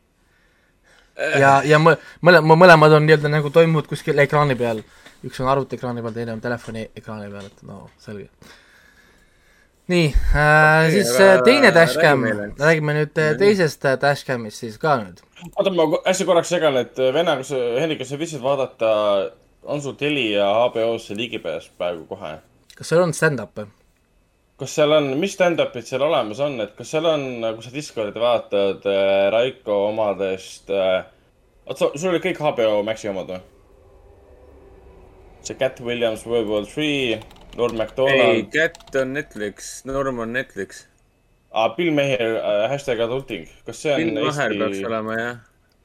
ja, 1.18 1.58
ja 1.66 1.82
mõ-, 1.82 1.98
mõle-, 2.24 2.44
mõlemad 2.54 2.96
on 3.00 3.04
nii-öelda 3.08 3.32
nagu 3.32 3.52
toimuvad 3.52 3.90
kuskil 3.90 4.24
ekraani 4.24 4.56
peal. 4.56 4.80
üks 5.26 5.42
on 5.42 5.52
arvutiekraani 5.52 6.04
peal, 6.04 6.16
teine 6.16 6.38
on 6.38 6.40
telefoni 6.40 6.88
ekraani 6.96 7.28
peal, 7.34 7.52
et 7.52 7.68
no 7.68 7.84
selge 8.00 8.30
nii 9.88 10.08
äh, 10.36 10.90
siis. 10.90 11.20
Äh, 11.20 11.42
teine 11.44 11.72
dashcam, 11.74 12.24
räägime 12.60 12.94
nüüd 12.98 13.18
äh, 13.18 13.32
teisest 13.40 13.84
äh, 13.88 13.96
dashcamist 14.00 14.60
siis 14.60 14.76
ka 14.80 14.98
nüüd. 15.00 15.22
oota, 15.54 15.72
ma 15.72 15.86
hästi 16.04 16.26
korraks 16.28 16.52
segan, 16.52 16.76
et 16.80 16.98
venna, 17.14 17.38
kas, 17.40 17.54
Hendrik, 17.56 18.02
kas 18.02 18.12
sa 18.12 18.20
viitsid 18.20 18.44
vaadata, 18.44 18.90
on 19.64 19.80
sul 19.82 19.96
Telia 20.00 20.50
HBO-sse 20.66 21.16
ligipääs 21.16 21.70
praegu 21.80 22.04
kohe? 22.10 22.36
kas 22.76 22.92
seal 22.92 23.04
on 23.06 23.16
stand-up'e? 23.16 23.64
kas 24.60 24.76
seal 24.76 24.92
on, 24.92 25.08
mis 25.22 25.36
stand-up'id 25.38 25.88
seal 25.88 26.04
olemas 26.04 26.44
on, 26.44 26.60
et 26.64 26.76
kas 26.76 26.92
seal 26.92 27.08
on, 27.08 27.24
kui 27.56 27.64
sa 27.64 27.72
Discordi 27.72 28.20
vaatad 28.20 28.84
Raiko 29.32 29.86
omadest 29.86 30.68
äh,, 30.68 31.00
oota, 31.64 31.94
sul 31.94 32.12
olid 32.12 32.26
kõik 32.28 32.44
HBO 32.44 32.82
Maxi 32.84 33.08
omad 33.08 33.32
või? 33.32 33.40
see 35.48 35.56
Cat 35.56 35.80
Williams, 35.80 36.26
World 36.28 36.52
War 36.52 36.68
Three 36.68 37.16
Norm 37.56 37.76
MacDonald. 37.76 38.20
ei, 38.20 38.42
Cat 38.52 38.96
on 39.02 39.12
Netflix, 39.14 39.84
Norm 39.84 40.18
on 40.18 40.32
Netflix. 40.32 40.86
aa, 41.50 41.68
Bill 41.76 41.92
Meher 41.94 42.36
äh,, 42.36 42.70
hashtag 42.70 43.00
adulting, 43.00 43.48
kas 43.66 43.82
see 43.82 43.94
on 43.94 44.02
Bill 44.02 44.24
Maher 44.24 44.52
Eesti... 44.52 44.64
peaks 44.64 44.88
olema 44.90 45.20
jah, 45.20 45.36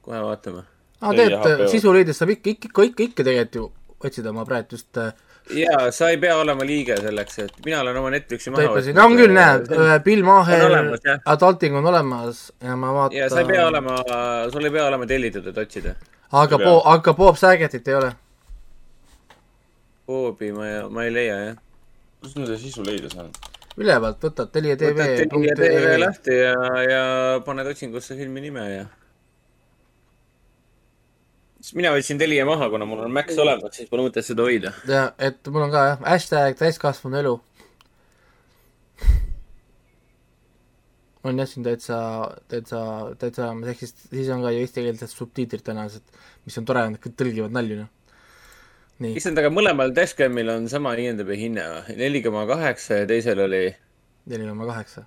kohe 0.02 0.24
vaatame. 0.28 0.64
aa, 1.00 1.14
tegelikult 1.14 1.70
sisuliides 1.76 2.20
saab 2.22 2.34
ikka, 2.36 2.50
ikka, 2.50 2.68
ikka, 2.68 2.88
ikka, 2.90 3.08
ikka 3.10 3.30
tegelikult 3.30 3.60
ju 3.60 3.70
otsida, 4.04 4.32
ma 4.36 4.44
praegu 4.48 4.76
just 4.76 5.00
äh, 5.00 5.12
jaa, 5.50 5.90
sa 5.92 6.08
ei 6.08 6.18
pea 6.20 6.36
olema 6.40 6.66
liige 6.66 6.96
selleks, 7.00 7.38
et 7.44 7.54
mina 7.64 7.80
olen 7.80 7.96
oma 8.00 8.10
Netflixi 8.14 8.52
maha 8.52 8.72
võtnud. 8.76 9.00
on 9.04 9.16
küll, 9.18 9.34
näed, 9.36 9.70
äh, 9.76 9.94
Bill 10.04 10.24
Maher, 10.26 10.76
Adulting 11.34 11.76
on 11.80 11.86
olemas 11.92 12.46
ja 12.62 12.76
ma 12.76 12.92
vaatan. 12.94 13.18
ja 13.18 13.30
sa 13.32 13.42
ei 13.42 13.48
pea 13.52 13.66
olema, 13.68 13.98
sul 14.52 14.68
ei 14.68 14.74
pea 14.74 14.86
olema 14.88 15.08
tellitud, 15.10 15.46
et 15.52 15.64
otsida. 15.64 15.94
aga 16.32 16.58
Bo-, 16.58 16.82
aga 16.94 17.14
Bob 17.14 17.40
Sagetit 17.40 17.88
ei 17.88 17.98
ole? 18.00 18.12
Bobi 20.06 20.52
ma, 20.52 20.72
ma 20.92 21.06
ei 21.06 21.14
leia, 21.14 21.38
jah 21.48 21.62
kus 22.24 22.36
nüüd 22.38 22.50
see 22.54 22.62
sisu 22.68 22.84
leida 22.86 23.10
saan? 23.12 23.30
ülevalt 23.80 24.22
võtad 24.22 24.52
Telia 24.54 24.76
tv. 24.80 24.96
võtad 24.96 25.32
Telia 25.32 25.56
tv 25.58 25.96
lahti 26.00 26.36
ja, 26.38 26.58
ja 26.88 27.00
paned 27.46 27.68
otsingusse 27.72 28.16
filmi 28.18 28.44
nime 28.46 28.66
ja. 28.70 28.84
siis 31.60 31.74
mina 31.80 31.92
võtsin 31.94 32.20
Telia 32.20 32.46
maha, 32.48 32.70
kuna 32.72 32.88
mul 32.88 33.04
on 33.06 33.14
Max 33.14 33.36
olemas, 33.44 33.74
siis 33.76 33.90
pole 33.90 34.06
mõtet 34.06 34.26
seda 34.26 34.46
hoida. 34.46 34.72
ja, 34.88 35.08
et 35.18 35.50
mul 35.50 35.66
on 35.66 35.74
ka 35.74 35.88
jah, 35.90 36.06
hashtag 36.06 36.56
täiskasvanu 36.60 37.20
elu. 37.20 37.34
on 41.24 41.40
jah 41.40 41.48
siin 41.48 41.64
täitsa, 41.66 41.98
täitsa, 42.52 42.80
täitsa 43.20 43.50
olemas, 43.50 43.74
ehk 43.74 43.84
siis, 43.84 43.96
siis 44.06 44.32
on 44.32 44.44
ka 44.44 44.54
ju 44.54 44.64
eestikeelsed 44.64 45.12
subtiitrid 45.12 45.66
tõenäoliselt, 45.66 46.24
mis 46.46 46.60
on 46.60 46.68
tore, 46.68 46.88
nad 46.94 47.12
tõlgivad 47.20 47.52
nalju, 47.52 47.82
noh 47.84 47.93
issand, 49.02 49.38
aga 49.40 49.50
mõlemal 49.50 49.90
Dashcamil 49.94 50.52
on 50.52 50.68
sama 50.70 50.94
IMDB 51.00 51.34
hinne 51.38 51.64
või? 51.70 51.96
neli 51.98 52.22
koma 52.22 52.44
kaheksa 52.46 53.02
ja 53.02 53.08
teisel 53.10 53.42
oli? 53.42 53.66
neli 54.30 54.46
koma 54.46 54.68
kaheksa. 54.70 55.04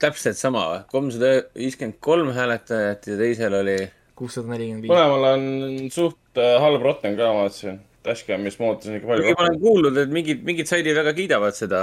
täpselt 0.00 0.38
sama 0.40 0.64
või? 0.70 0.80
kolmsada 0.92 1.32
viiskümmend 1.58 2.00
kolm 2.00 2.32
hääletajat 2.36 3.10
ja 3.12 3.18
teisel 3.20 3.58
oli? 3.60 3.76
kuussada 4.16 4.48
nelikümmend 4.54 4.86
viis. 4.86 4.94
mõlemal 4.94 5.28
on 5.34 5.92
suht 5.92 6.40
äh, 6.40 6.56
halb 6.62 6.82
rotten 6.84 7.18
ka, 7.18 7.30
ma 7.36 7.44
vaatasin. 7.46 7.82
Dashcamis 8.06 8.60
ma 8.60 8.68
ootasin 8.70 9.00
ikka 9.00 9.10
palju 9.10 9.32
ma 9.34 9.44
olen 9.44 9.60
kuulnud, 9.60 9.96
et 10.00 10.12
mingid, 10.14 10.44
mingid 10.46 10.70
saidid 10.70 10.96
väga 10.96 11.12
kiidavad 11.16 11.56
seda. 11.58 11.80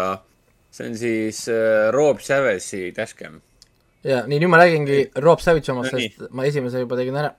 see 0.74 0.90
on 0.90 0.96
siis 0.98 1.46
äh, 1.54 1.92
Rob 1.94 2.24
Savage'i 2.26 2.94
Dashcam. 2.98 3.42
ja 4.04 4.26
nii, 4.26 4.42
nüüd 4.42 4.50
ma 4.50 4.66
räägingi 4.66 5.04
Rob 5.22 5.46
Savage'i 5.46 5.76
omast 5.78 5.94
sest 5.94 6.30
ma 6.34 6.50
esimese 6.50 6.82
juba 6.82 6.98
tegin 6.98 7.22
ära 7.22 7.36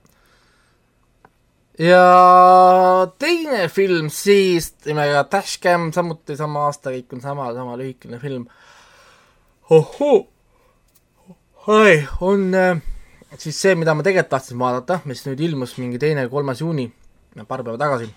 ja 1.79 3.07
teine 3.19 3.67
film 3.71 4.09
siis 4.13 4.71
nimega 4.85 5.25
Dashcam, 5.31 5.89
samuti 5.95 6.37
sama 6.39 6.67
aasta, 6.69 6.93
kõik 6.95 7.17
on 7.17 7.23
sama, 7.23 7.49
sama 7.55 7.75
lühikene 7.79 8.19
film. 8.21 8.47
ohoo, 9.69 10.27
oi, 11.67 11.95
on 12.21 12.53
äh, 12.55 12.83
siis 13.41 13.59
see, 13.61 13.75
mida 13.75 13.95
ma 13.95 14.05
tegelikult 14.05 14.31
tahtsin 14.35 14.59
vaadata, 14.61 15.01
mis 15.09 15.25
nüüd 15.27 15.41
ilmus 15.49 15.75
mingi 15.81 15.99
teine, 15.99 16.27
kolmas 16.31 16.61
juuni, 16.63 16.87
paar 17.47 17.63
päeva 17.65 17.79
tagasi 17.81 18.07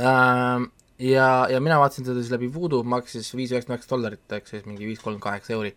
äh,. 0.00 0.68
ja, 1.00 1.26
ja 1.50 1.60
mina 1.60 1.80
vaatasin 1.82 2.06
seda 2.06 2.22
siis 2.22 2.32
läbi 2.32 2.48
Voodoo, 2.54 2.82
maksis 2.82 3.34
viis 3.34 3.52
üheksakümmend 3.52 3.80
üheksa 3.80 3.92
dollarit, 3.96 4.24
ehk 4.32 4.48
siis 4.48 4.64
mingi 4.68 4.86
viis 4.86 5.02
kolmkümmend 5.02 5.26
kaheksa 5.26 5.58
euri. 5.58 5.74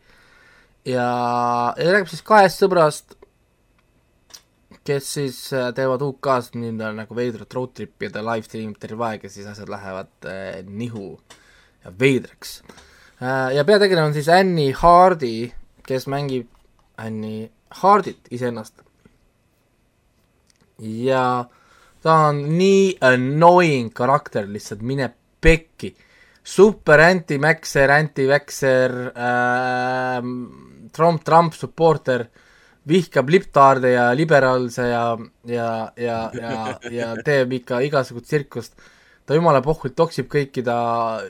ja, 0.86 1.10
ja 1.76 1.92
räägib 1.98 2.14
siis 2.14 2.24
kahest 2.24 2.64
sõbrast 2.64 3.18
kes 4.88 5.14
siis 5.16 5.38
äh, 5.56 5.72
teevad 5.76 6.04
UK-s 6.04 6.54
nii-öelda 6.58 6.92
nagu 6.98 7.16
veidrat 7.16 7.56
road 7.56 7.74
trip'i 7.78 8.10
ja 8.10 8.14
ta 8.14 8.24
live 8.26 8.48
stream 8.48 8.74
ib 8.74 8.80
terve 8.82 9.06
aeg 9.08 9.24
ja 9.24 9.32
siis 9.32 9.48
asjad 9.48 9.72
lähevad 9.72 10.28
äh, 10.28 10.60
nihu 10.68 11.16
ja 11.84 11.94
veidraks 12.00 12.58
äh,. 13.22 13.54
ja 13.56 13.64
peategelane 13.68 14.12
on 14.12 14.16
siis 14.16 14.30
Annie 14.30 14.76
Hardy, 14.76 15.52
kes 15.88 16.08
mängib 16.12 16.50
Annie 16.98 17.50
Hardit 17.82 18.28
iseennast. 18.32 18.84
ja 20.80 21.46
ta 22.04 22.16
on 22.28 22.44
nii 22.58 22.98
annoying 23.02 23.94
karakter 23.96 24.50
lihtsalt, 24.50 24.82
mine 24.82 25.14
pekki. 25.42 25.96
super 26.44 27.00
anti-maxer, 27.00 27.92
anti-vaxer 27.92 28.92
äh,, 29.16 30.24
Trump, 30.92 31.24
Trump 31.24 31.54
supporter 31.56 32.28
äh,, 32.28 32.42
vihkab 32.88 33.30
liptaarde 33.30 33.94
ja 33.94 34.10
liberaalse 34.16 34.88
ja, 34.90 35.04
ja, 35.48 35.70
ja, 35.98 36.18
ja, 36.36 36.80
ja 36.92 37.14
teeb 37.28 37.54
ikka 37.60 37.80
igasugust 37.88 38.28
tsirkust. 38.28 38.74
ta 39.26 39.38
jumala 39.38 39.62
pohvilt 39.64 39.96
toksib 39.96 40.28
kõiki, 40.32 40.66
ta 40.68 40.76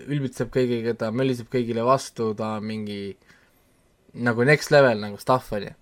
ülbitseb 0.08 0.50
kõigiga, 0.54 0.96
ta 0.98 1.12
möliseb 1.14 1.52
kõigile 1.54 1.84
vastu, 1.86 2.32
ta 2.34 2.56
mingi 2.62 3.14
nagu 4.14 4.46
next 4.46 4.74
level 4.74 4.98
nagu 5.02 5.20
stuff 5.22 5.54
on 5.54 5.68
ju. 5.68 5.74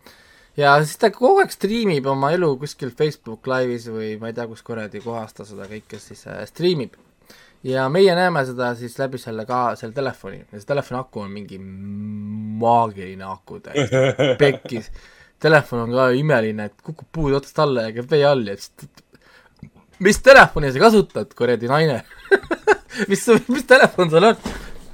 ja 0.60 0.73
siis 0.84 0.99
ta 0.99 1.11
kogu 1.11 1.39
aeg 1.43 1.53
striimib 1.56 2.07
oma 2.07 2.34
elu 2.35 2.52
kuskil 2.60 2.91
Facebook 2.91 3.48
Live'is 3.48 3.88
või 3.91 4.18
ma 4.19 4.31
ei 4.31 4.35
tea, 4.35 4.48
kus 4.52 4.64
kuradi 4.68 4.99
kohas 5.03 5.34
ta 5.38 5.48
seda 5.48 5.69
kõike 5.72 5.99
siis 6.03 6.26
äh, 6.27 6.43
striimib. 6.52 6.99
ja 7.64 7.88
meie 7.89 8.15
näeme 8.15 8.43
seda 8.48 8.73
siis 8.76 8.99
läbi 8.99 9.19
selle 9.22 9.48
ka, 9.48 9.77
selle 9.80 9.95
telefoni 9.95 10.43
ja 10.43 10.60
see 10.60 10.68
telefoni 10.68 10.99
aku 10.99 11.23
on 11.23 11.31
mingi 11.31 11.64
maagiline 12.60 13.23
aku 13.23 13.64
täiesti, 13.64 14.06
pekkis 14.43 14.91
telefon 15.41 15.85
on 15.85 15.95
ka 15.95 16.09
imeline, 16.18 16.69
et 16.69 16.84
kukub 16.85 17.07
puude 17.11 17.39
otsast 17.39 17.59
alla 17.63 17.88
ja 17.88 17.95
käib 17.95 18.11
vee 18.11 18.26
all 18.27 18.45
ja 18.47 18.57
siis 18.57 18.89
mis 20.01 20.22
telefoni 20.26 20.72
sa 20.73 20.81
kasutad, 20.81 21.34
kuradi 21.38 21.69
naine 21.69 22.01
mis, 23.11 23.26
mis 23.49 23.65
telefon 23.69 24.11
sul 24.13 24.30
on 24.31 24.38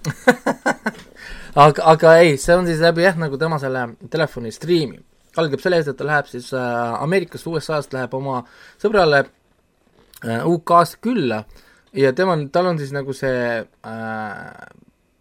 aga, 1.63 1.83
aga 1.93 2.15
ei, 2.23 2.35
see 2.41 2.55
on 2.55 2.67
siis 2.69 2.81
läbi 2.83 3.05
jah, 3.05 3.17
nagu 3.19 3.39
tema 3.39 3.59
selle 3.61 3.87
telefoni 4.11 4.51
striimi. 4.53 4.99
algab 5.37 5.61
selle 5.61 5.79
eest, 5.81 5.91
et 5.91 5.99
ta 5.99 6.07
läheb 6.07 6.29
siis 6.31 6.49
äh, 6.57 7.03
Ameerikast, 7.03 7.47
USA-st 7.47 7.93
läheb 7.93 8.13
oma 8.17 8.41
sõbrale 8.81 9.23
äh, 10.25 10.43
UK-sse 10.47 11.01
külla 11.03 11.43
ja 11.97 12.13
tema, 12.17 12.37
tal 12.53 12.71
on 12.71 12.79
siis 12.81 12.93
nagu 12.95 13.13
see 13.15 13.61
äh, 13.61 14.67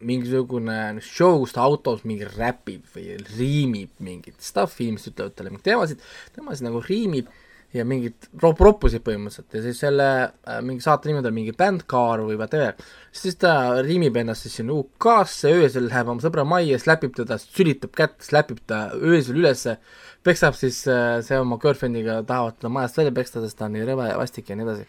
mingisugune 0.04 1.00
show, 1.00 1.38
kus 1.40 1.54
ta 1.56 1.64
autos 1.64 2.04
mingi 2.08 2.28
räpib 2.28 2.84
või 2.92 3.16
riimib 3.36 4.04
mingit 4.04 4.36
stuff'i, 4.44 4.90
inimesed 4.90 5.14
ütlevad 5.14 5.36
talle 5.38 5.52
mingeid 5.52 5.68
teemasid, 5.70 6.06
tema 6.36 6.52
siis 6.52 6.66
nagu 6.66 6.82
riimib 6.84 7.30
ja 7.74 7.84
mingit 7.88 8.28
rop-, 8.42 8.60
roppusid 8.62 9.02
põhimõtteliselt 9.04 9.56
ja 9.56 9.62
siis 9.64 9.80
selle 9.82 10.06
äh, 10.22 10.60
mingi 10.64 10.84
saate 10.84 11.08
nimi 11.08 11.20
on 11.20 11.26
tal 11.26 11.34
mingi 11.36 11.54
Bandcar 11.56 12.22
või 12.24 12.38
whatever, 12.38 12.76
siis 13.14 13.38
ta 13.40 13.82
riimib 13.84 14.16
ennast 14.20 14.46
siis 14.46 14.58
sinna 14.60 14.76
UK-sse, 14.76 15.52
öösel 15.56 15.88
läheb 15.90 16.12
oma 16.12 16.24
sõbra 16.24 16.46
majja, 16.48 16.78
släpib 16.82 17.16
teda, 17.16 17.40
sülitab 17.42 17.96
kätt, 17.96 18.18
släpib 18.24 18.62
ta 18.70 18.86
öösel 18.96 19.40
ülesse, 19.40 19.78
peksab 20.26 20.56
siis 20.58 20.82
äh, 20.92 21.18
see 21.26 21.40
oma 21.40 21.60
girlfriend'iga, 21.62 22.20
tahavad 22.28 22.60
teda 22.60 22.72
majast 22.76 23.00
välja 23.00 23.16
peksta, 23.16 23.44
sest 23.44 23.58
ta 23.58 23.68
on 23.68 23.76
nii 23.76 23.88
rõve 23.88 24.10
ja 24.12 24.18
vastik 24.20 24.52
ja 24.52 24.58
nii 24.58 24.68
edasi 24.68 24.88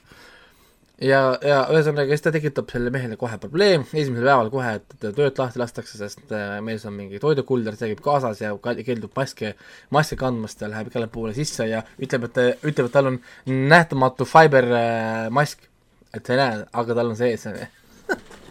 ja, 1.02 1.22
ja 1.46 1.60
ühesõnaga, 1.74 2.10
siis 2.12 2.26
ta 2.26 2.34
tekitab 2.34 2.72
selle 2.74 2.92
mehele 2.94 3.18
kohe 3.20 3.38
probleem, 3.42 3.86
esimesel 3.92 4.26
päeval 4.26 4.52
kohe, 4.54 4.74
et 4.80 4.96
töölt 5.06 5.42
lahti 5.42 5.62
lastakse, 5.62 5.98
sest 6.00 6.34
äh, 6.36 6.58
mees 6.66 6.86
on 6.90 6.96
mingi 6.98 7.22
toidukulder, 7.24 7.78
see 7.78 7.92
käib 7.94 8.04
kaasas 8.06 8.42
ja 8.42 8.54
keeldub 8.58 9.14
maske, 9.18 9.54
maske 9.94 10.20
kandmast 10.20 10.64
ja 10.64 10.72
läheb 10.72 10.92
igale 10.92 11.10
poole 11.14 11.34
sisse 11.38 11.68
ja 11.70 11.84
ütleb, 12.02 12.30
et, 12.30 12.62
ütleb, 12.64 12.90
et 12.90 12.96
tal 12.96 13.12
on 13.14 13.20
nähtamatu 13.48 14.28
fiber 14.28 14.70
äh, 14.74 15.28
mask. 15.34 15.68
et 16.16 16.26
sa 16.26 16.34
ei 16.34 16.40
näe, 16.40 16.62
aga 16.82 16.96
tal 16.98 17.12
on 17.12 17.18
sees. 17.20 17.46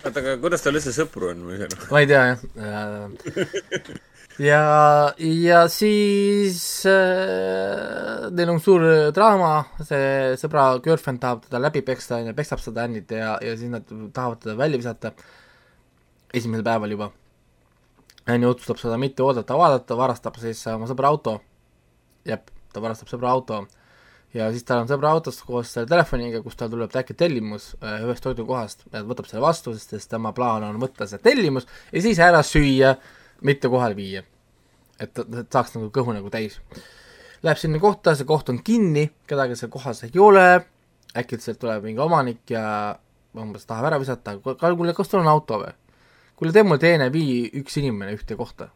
oota, 0.05 0.19
aga 0.21 0.37
kuidas 0.43 0.63
tal 0.63 0.77
üldse 0.79 0.93
sõpru 0.95 1.33
on 1.33 1.47
või 1.51 1.63
see? 1.63 1.81
ma 1.91 2.05
ei 2.05 2.11
tea 2.13 2.27
jah 2.31 2.39
ja, 4.43 4.63
ja 5.19 5.61
siis 5.73 6.59
äh, 6.91 8.27
neil 8.37 8.53
on 8.53 8.61
suur 8.63 8.85
draama, 9.17 9.53
see 9.87 10.35
sõbra 10.41 10.69
girlfriend 10.85 11.23
tahab 11.23 11.47
teda 11.47 11.61
läbi 11.63 11.83
peksta, 11.87 12.21
on 12.21 12.31
ju, 12.31 12.37
peksab 12.37 12.63
seda 12.63 12.85
Annit 12.85 13.15
ja, 13.17 13.37
ja 13.43 13.55
siis 13.57 13.73
nad 13.73 13.87
tahavad 13.87 14.43
teda 14.45 14.57
välja 14.59 14.83
visata 14.83 15.13
esimesel 16.35 16.67
päeval 16.67 16.93
juba. 16.97 17.11
Anni 18.27 18.49
otsustab 18.49 18.81
seda 18.83 18.99
mitte 18.99 19.23
oodata, 19.23 19.57
vaadata, 19.57 19.97
varastab 19.99 20.39
siis 20.43 20.61
oma 20.73 20.89
sõbra 20.91 21.13
auto. 21.15 21.39
jep, 22.27 22.51
ta 22.75 22.83
varastab 22.83 23.09
sõbra 23.13 23.31
auto 23.33 23.65
ja 24.35 24.49
siis 24.53 24.65
tal 24.67 24.83
on 24.83 24.91
sõbra 24.91 25.13
autos 25.17 25.39
koos 25.47 25.71
selle 25.73 25.89
telefoniga, 25.91 26.43
kus 26.45 26.59
tal 26.59 26.71
tuleb 26.73 26.95
äkki 27.01 27.17
tellimus 27.19 27.71
äh, 27.81 28.03
ühest 28.05 28.25
toidukohast, 28.27 28.87
võtab 28.93 29.29
selle 29.31 29.45
vastu, 29.45 29.75
sest 29.79 30.11
tema 30.11 30.33
plaan 30.37 30.67
on 30.67 30.81
võtta 30.83 31.07
see 31.09 31.23
tellimus 31.23 31.69
ja 31.93 32.03
siis 32.05 32.21
ära 32.23 32.43
süüa 32.47 32.97
mitte 33.43 33.69
kohale 33.69 33.97
viia. 33.97 34.23
et, 35.01 35.19
et 35.19 35.53
saaks 35.53 35.75
nagu 35.77 35.91
kõhu 35.93 36.15
nagu 36.17 36.31
täis. 36.33 36.61
Läheb 37.45 37.59
sinna 37.61 37.79
kohta, 37.79 38.15
see 38.17 38.25
koht 38.29 38.49
on 38.49 38.63
kinni, 38.65 39.11
kedagi 39.29 39.59
seal 39.59 39.71
kohas 39.71 40.01
ei 40.07 40.21
ole, 40.21 40.65
äkitselt 41.17 41.61
tuleb 41.61 41.85
mingi 41.85 42.01
omanik 42.01 42.49
ja 42.51 42.97
umbes 43.37 43.69
tahab 43.69 43.91
ära 43.91 44.01
visata, 44.01 44.39
kuule, 44.41 44.95
kas 44.97 45.11
sul 45.11 45.21
on 45.21 45.29
auto 45.29 45.61
või? 45.61 45.75
kuule, 46.37 46.53
tee 46.53 46.65
mulle 46.65 46.81
teene, 46.81 47.11
vii 47.13 47.47
üks 47.61 47.79
inimene 47.81 48.17
ühte 48.17 48.37
kohta. 48.37 48.71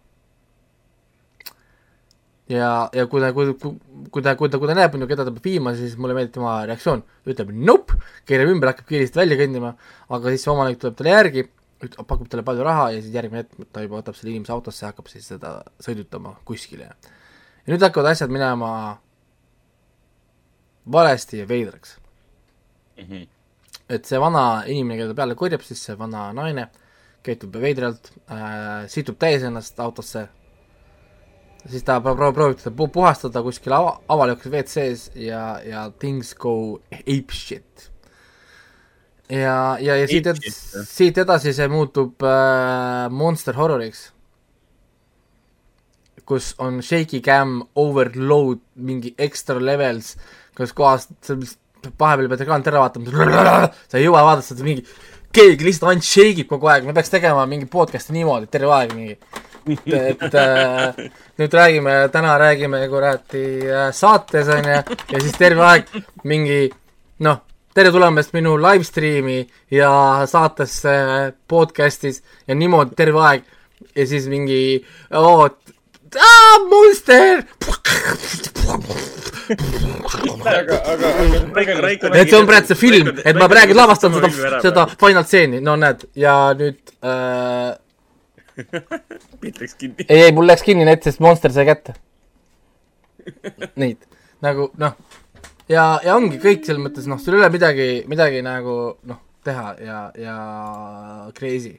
ja, 2.49 2.91
ja 2.93 3.07
kui 3.07 3.20
ta, 3.23 3.32
kui, 3.37 3.55
kui 3.57 4.24
ta, 4.24 4.35
kui 4.37 4.53
ta, 4.53 4.61
kui 4.61 4.69
ta 4.69 4.77
näeb, 4.77 4.97
keda 5.09 5.24
ta 5.24 5.32
peab 5.32 5.45
viima, 5.45 5.73
siis 5.78 5.97
mulle 5.97 6.16
meeldib 6.16 6.37
tema 6.37 6.59
reaktsioon, 6.69 7.05
ütleb 7.28 7.53
nope, 7.57 7.97
keerab 8.28 8.53
ümber, 8.53 8.74
hakkab 8.74 8.89
kiiresti 8.93 9.20
välja 9.23 9.41
kõndima, 9.41 9.73
aga 10.12 10.35
siis 10.35 10.45
see 10.45 10.53
omanik 10.53 10.81
tuleb 10.82 11.01
talle 11.01 11.16
järgi 11.16 11.47
pakub 11.81 12.28
talle 12.28 12.44
palju 12.44 12.65
raha 12.65 12.90
ja 12.94 13.01
siis 13.02 13.15
järgmine 13.15 13.44
hetk 13.44 13.73
ta 13.73 13.85
juba 13.85 14.01
võtab 14.01 14.16
selle 14.19 14.35
inimese 14.35 14.52
autosse 14.52 14.85
ja 14.85 14.90
hakkab 14.93 15.09
siis 15.09 15.28
seda 15.32 15.61
sõidutama 15.82 16.35
kuskile. 16.44 16.90
ja 17.65 17.73
nüüd 17.73 17.82
hakkavad 17.82 18.12
asjad 18.12 18.32
minema 18.32 18.98
valesti 20.93 21.40
ja 21.40 21.48
veidraks 21.48 21.97
mm. 22.97 23.05
-hmm. 23.05 23.28
et 23.89 24.05
see 24.05 24.20
vana 24.20 24.65
inimene, 24.66 25.02
keda 25.02 25.15
peale 25.15 25.35
korjab, 25.35 25.62
siis 25.62 25.85
see 25.85 25.98
vana 25.98 26.32
naine 26.32 26.69
käitub 27.23 27.57
veidralt 27.61 28.12
äh,, 28.31 28.89
situb 28.89 29.19
täis 29.20 29.43
ennast 29.43 29.81
autosse, 29.81 30.28
siis 31.69 31.85
ta 31.85 32.01
proovib, 32.01 32.35
proovib 32.35 32.59
teda 32.62 32.89
puhastada 32.93 33.43
kuskil 33.43 33.73
ava, 33.77 33.98
avalikus 34.09 34.52
WC-s 34.52 35.11
ja, 35.15 35.61
ja 35.65 35.90
things 35.90 36.35
go 36.35 36.81
ape 36.93 37.32
shit 37.32 37.90
ja, 39.31 39.57
ja, 39.81 39.97
ja 39.97 40.07
siit, 40.11 40.27
ed 40.27 40.40
siit 40.89 41.19
edasi 41.23 41.55
see 41.57 41.69
muutub 41.70 42.24
äh, 42.27 43.07
monster 43.15 43.57
horroriks, 43.59 44.09
kus 46.27 46.52
on 46.62 46.81
shaky 46.85 47.23
cam, 47.24 47.61
overload, 47.78 48.62
mingi 48.86 49.15
extra 49.19 49.59
levels, 49.62 50.15
kus 50.57 50.74
kohast, 50.77 51.12
vahepeal 51.98 52.28
pead 52.31 52.44
ekraanit 52.44 52.70
ära 52.70 52.85
vaatama, 52.85 53.31
sa 53.90 53.98
ei 53.98 54.07
jõua 54.07 54.24
vaadata 54.27 54.51
seda 54.52 54.66
mingi, 54.66 54.85
keegi 55.35 55.66
lihtsalt 55.66 55.93
ainult 55.93 56.07
shake 56.07 56.44
ib 56.44 56.51
kogu 56.51 56.70
aeg, 56.70 56.89
me 56.89 56.94
peaks 56.97 57.12
tegema 57.12 57.47
mingi 57.51 57.70
podcast'i 57.70 58.15
niimoodi 58.16 58.51
terve 58.51 58.74
aeg 58.77 58.97
mingi. 58.97 59.16
Et 59.70 60.35
äh, 60.40 60.97
nüüd 61.39 61.55
räägime, 61.55 61.94
täna 62.12 62.35
räägime 62.40 62.81
kuradi 62.90 63.44
äh, 63.69 63.90
saates 63.94 64.48
onju 64.51 64.73
ja 64.73 65.20
siis 65.20 65.36
terve 65.39 65.66
aeg 65.66 65.93
mingi 66.27 66.65
noh, 67.27 67.43
tere 67.74 67.90
tulemast 67.94 68.32
minu 68.34 68.56
live 68.59 68.84
stream'i 68.86 69.38
ja 69.70 69.90
saatesse 70.26 70.92
podcast'is. 71.48 72.22
Ja 72.48 72.56
niimoodi 72.59 72.97
terve 72.98 73.22
aeg. 73.26 73.44
Ja 73.97 74.06
siis 74.06 74.26
mingi 74.30 74.80
oo, 75.16 75.48
monster! 76.70 77.44
Aga, 80.40 80.76
aga, 80.92 81.09
aga 81.62 81.90
et 81.90 82.30
see 82.30 82.38
on 82.38 82.47
praegu 82.47 82.70
see 82.70 82.78
film, 82.78 83.09
et 83.24 83.38
ma 83.38 83.48
praegu 83.51 83.74
lavastan 83.74 84.14
seda, 84.14 84.30
seda 84.62 84.84
final 85.01 85.24
stseeni, 85.26 85.62
no 85.64 85.74
näed, 85.80 86.05
ja 86.18 86.34
nüüd 86.59 86.92
äh... 87.02 87.72
pilt 89.40 89.59
läks 89.62 89.74
kinni. 89.78 90.06
ei, 90.06 90.26
ei, 90.28 90.34
mul 90.36 90.47
läks 90.51 90.66
kinni 90.66 90.86
net, 90.86 91.02
sest 91.06 91.22
monster 91.24 91.55
sai 91.55 91.66
kätte. 91.70 91.97
Neid, 93.80 94.06
nagu 94.44 94.70
noh 94.78 94.94
ja, 95.70 95.84
ja 96.05 96.16
ongi 96.18 96.40
kõik 96.42 96.64
selles 96.66 96.82
mõttes, 96.82 97.06
noh, 97.10 97.20
sul 97.22 97.36
ei 97.36 97.44
ole 97.44 97.52
midagi, 97.55 97.90
midagi 98.10 98.42
nagu 98.44 98.76
noh, 99.09 99.20
teha 99.47 99.74
ja, 99.84 100.01
ja 100.18 100.36
crazy 101.36 101.76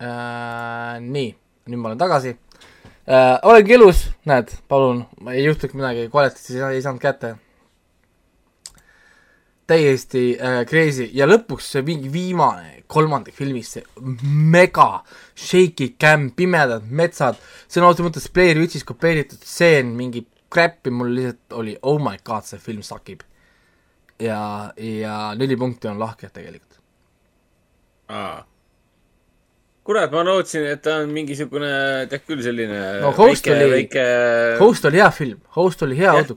äh,. 0.00 0.96
nii, 1.04 1.28
nüüd 1.68 1.82
ma 1.82 1.92
olen 1.92 2.00
tagasi 2.00 2.32
äh,. 2.32 3.36
olengi 3.44 3.76
elus, 3.76 4.06
näed, 4.28 4.56
palun, 4.70 5.04
ei 5.30 5.44
juhtuks 5.44 5.76
midagi, 5.76 6.08
kvaliteeti 6.12 6.58
ei, 6.58 6.66
ei 6.78 6.82
saanud 6.84 7.02
kätte. 7.02 7.36
täiesti 9.70 10.24
äh, 10.34 10.64
crazy 10.66 11.06
ja 11.14 11.28
lõpuks 11.30 11.68
see 11.76 11.84
mingi 11.86 12.08
viimane 12.10 12.80
kolmandik 12.90 13.36
filmist, 13.36 13.76
see 13.76 13.84
mega 14.50 15.04
shaky 15.38 15.92
cam, 16.00 16.32
pimedad 16.34 16.88
metsad, 16.90 17.38
sõna 17.70 17.92
otseses 17.92 18.08
mõttes 18.08 18.26
Blair 18.34 18.58
Witch'is 18.58 18.82
kopeeritud 18.88 19.38
stseen, 19.46 19.92
mingi 19.94 20.24
crap'i 20.52 20.92
mul 20.94 21.14
lihtsalt 21.16 21.58
oli 21.60 21.76
oh 21.82 21.98
my 22.02 22.18
god, 22.24 22.46
see 22.48 22.62
film 22.62 22.82
sakib. 22.86 23.22
ja, 24.20 24.72
ja 24.76 25.16
neli 25.38 25.56
punkti 25.56 25.88
on 25.88 26.00
lahke 26.00 26.28
tegelikult. 26.28 26.80
kurat, 29.90 30.12
ma 30.12 30.22
lootsin, 30.26 30.66
et 30.70 30.82
ta 30.84 30.98
on 31.02 31.12
mingisugune, 31.14 31.70
tead 32.10 32.26
küll, 32.28 32.42
selline 32.44 32.80
no 33.02 33.14
Host 33.16 33.46
väike, 33.46 33.54
oli 33.56 33.70
väike..., 33.72 34.04
Host 34.60 34.84
oli 34.90 35.00
hea 35.00 35.08
film, 35.14 35.40
Host 35.56 35.82
oli 35.86 35.96
hea 35.98 36.12
auto. 36.14 36.36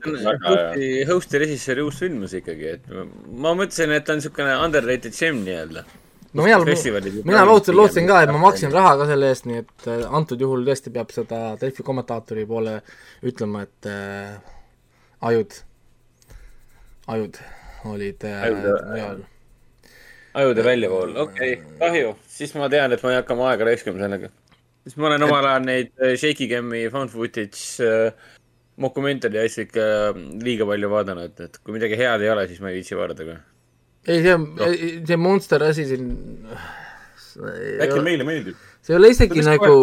Hosti 1.10 1.42
režissööri 1.42 1.84
uus 1.84 2.00
film 2.02 2.24
ikkagi, 2.24 2.72
et 2.78 2.88
ma 3.28 3.52
mõtlesin, 3.54 3.92
et 3.94 4.06
ta 4.06 4.16
on 4.16 4.22
niisugune 4.22 4.56
underrated 4.64 5.14
gem 5.14 5.44
nii-öelda 5.44 5.84
no 6.34 6.42
mina, 6.42 6.58
mina 7.24 7.44
lootsin, 7.46 7.76
lootsin 7.78 8.08
ka, 8.10 8.22
et 8.24 8.32
ma 8.34 8.40
maksin 8.42 8.72
raha 8.74 8.96
ka 9.00 9.06
selle 9.10 9.30
eest, 9.32 9.46
nii 9.50 9.60
et 9.62 9.86
äh, 9.90 10.02
antud 10.18 10.40
juhul 10.42 10.66
tõesti 10.66 10.92
peab 10.94 11.12
seda 11.14 11.42
Delfi 11.60 11.86
kommentaatori 11.86 12.46
poole 12.50 12.80
ütlema, 13.26 13.62
et 13.68 13.90
äh, 13.90 14.34
ajud, 15.30 15.60
ajud 17.14 17.38
olid 17.94 18.26
äh, 18.28 18.48
mujal 18.50 19.22
äh,. 19.22 19.96
ajude 20.42 20.66
väljavool, 20.66 21.16
okei 21.26 21.54
okay,, 21.58 21.78
kahju, 21.82 22.14
siis 22.36 22.54
ma 22.58 22.70
tean, 22.72 22.96
et 22.96 23.04
ma 23.04 23.14
ei 23.14 23.20
hakka 23.20 23.36
oma 23.36 23.52
aega 23.52 23.70
raiskama 23.70 24.02
sellega. 24.02 24.32
siis 24.82 24.98
ma 24.98 25.12
olen 25.12 25.28
omal 25.28 25.50
ajal 25.52 25.68
neid 25.70 25.92
äh, 26.02 26.16
Shaky 26.18 26.50
Cam'i 26.50 26.86
found 26.90 27.14
footage 27.14 27.86
äh, 27.86 28.30
dokumentari 28.74 29.44
asju 29.44 29.68
ikka 29.68 29.88
liiga 30.42 30.66
palju 30.66 30.90
vaadanud, 30.90 31.42
et 31.46 31.62
kui 31.62 31.78
midagi 31.78 32.00
head 32.00 32.26
ei 32.26 32.34
ole, 32.34 32.48
siis 32.50 32.62
ma 32.64 32.72
ei 32.72 32.80
viitsi 32.80 32.98
vaadata 32.98 33.30
ka 33.30 33.42
ei, 34.06 34.22
see 34.22 34.34
on 34.34 34.46
no., 34.58 34.70
see 35.08 35.20
Monster 35.20 35.64
asi 35.66 35.86
siin 35.88 36.08
äkki 37.84 38.00
meile 38.04 38.26
meeldib? 38.28 38.58
see 38.84 38.94
ei 38.94 39.00
ole 39.00 39.10
isegi 39.14 39.44
nagu 39.46 39.74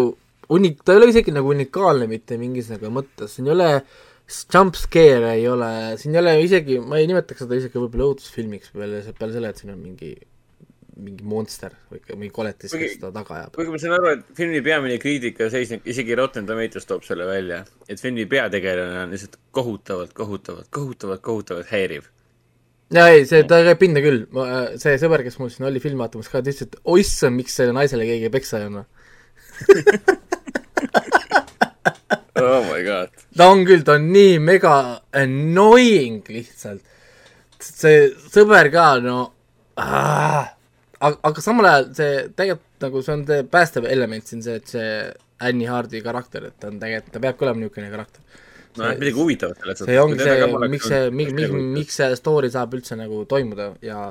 unik-, 0.51 0.81
ta 0.85 0.95
ei 0.95 1.01
ole 1.01 1.11
isegi 1.11 1.35
nagu 1.35 1.53
unikaalne 1.55 2.07
mitte 2.11 2.39
mingis 2.41 2.71
nagu 2.73 2.91
mõttes, 2.93 3.35
siin 3.35 3.49
ei 3.49 3.55
ole 3.55 3.69
jump 4.31 4.77
scare 4.79 5.35
ei 5.35 5.47
ole, 5.51 5.71
siin 5.99 6.15
ei 6.15 6.21
ole 6.21 6.35
isegi, 6.45 6.79
ma 6.83 6.99
ei 7.01 7.09
nimetaks 7.09 7.45
seda 7.45 7.57
isegi 7.59 7.79
võib-olla 7.81 8.11
õudusfilmiks 8.11 8.75
peale, 8.75 9.01
peale 9.17 9.35
selle, 9.35 9.51
et 9.51 9.63
siin 9.63 9.73
on 9.73 9.81
mingi 9.81 10.13
mingi 11.01 11.25
monster 11.25 11.73
või 11.89 12.01
mingi 12.19 12.33
koletis, 12.35 12.73
kes 12.77 12.97
seda 12.97 13.09
taga 13.15 13.37
ajab. 13.39 13.53
kuigi 13.55 13.73
ma 13.73 13.79
saan 13.81 13.95
aru, 13.95 14.09
et 14.13 14.25
filmi 14.37 14.61
peamine 14.65 14.97
kriitika 15.01 15.47
seisneb, 15.49 15.85
isegi 15.89 16.17
Rotten 16.19 16.45
Tomatoes 16.45 16.87
toob 16.89 17.05
selle 17.07 17.25
välja, 17.25 17.61
et 17.87 18.01
filmi 18.01 18.27
peategelane 18.29 19.05
on 19.05 19.15
lihtsalt 19.15 19.39
kohutavalt, 19.55 20.13
kohutavalt, 20.17 20.69
kohutavalt, 20.69 21.23
kohutavalt 21.25 21.71
häiriv 21.71 22.09
ja 22.95 23.03
ei, 23.11 23.19
see, 23.29 23.41
ta 23.47 23.55
käib 23.65 23.79
pinda 23.81 23.99
küll, 24.03 24.19
see 24.81 24.93
sõber, 25.01 25.21
kes 25.25 25.37
mul 25.41 25.51
siin 25.53 25.69
oli 25.69 25.79
filmi 25.83 26.01
vaatamas 26.03 26.29
ka, 26.31 26.37
ta 26.41 26.49
ütles, 26.51 26.65
et 26.67 26.73
oissa, 26.95 27.25
miks 27.33 27.53
sellele 27.57 27.75
naisele 27.79 28.03
keegi 28.09 28.33
peksa 28.33 28.53
ei 28.59 28.65
anna 28.69 28.83
oh 32.41 32.61
my 32.67 32.81
god. 32.85 33.09
ta 33.37 33.43
on 33.51 33.65
küll, 33.67 33.83
ta 33.87 33.91
on 33.99 34.05
nii 34.13 34.39
mega 34.43 34.73
annoying 35.17 36.23
lihtsalt. 36.31 36.83
see 37.61 38.09
sõber 38.33 38.71
ka, 38.73 38.85
no 39.03 39.17
aga, 39.77 41.17
aga 41.29 41.39
samal 41.43 41.65
ajal 41.69 41.85
see 41.97 42.13
tegelikult 42.37 42.85
nagu 42.85 42.97
see 43.05 43.15
on 43.15 43.21
see 43.29 43.41
päästev 43.55 43.83
element 43.89 44.25
siin 44.27 44.41
see, 44.45 44.55
et 44.57 44.67
see 44.75 44.87
Annie 45.41 45.69
Hardi 45.69 45.99
karakter, 46.05 46.41
et 46.49 46.57
ta 46.61 46.65
on 46.69 46.77
tegelikult, 46.81 47.13
ta 47.15 47.23
peabki 47.23 47.41
olema 47.47 47.63
niisugune 47.63 47.89
karakter. 47.93 48.21
No 48.77 48.87
jah, 48.87 48.99
midagi 48.99 49.17
huvitavat 49.17 49.59
selles 49.59 49.81
suhtes. 49.81 49.91
see 49.91 50.01
ongi 50.01 50.19
see, 50.21 50.69
miks 50.75 50.87
see, 50.91 51.09
miks, 51.21 51.35
miks, 51.37 51.57
miks 51.79 51.99
see 52.01 52.15
story 52.19 52.51
saab 52.53 52.77
üldse 52.77 52.97
nagu 52.99 53.23
toimuda 53.29 53.71
ja 53.85 54.05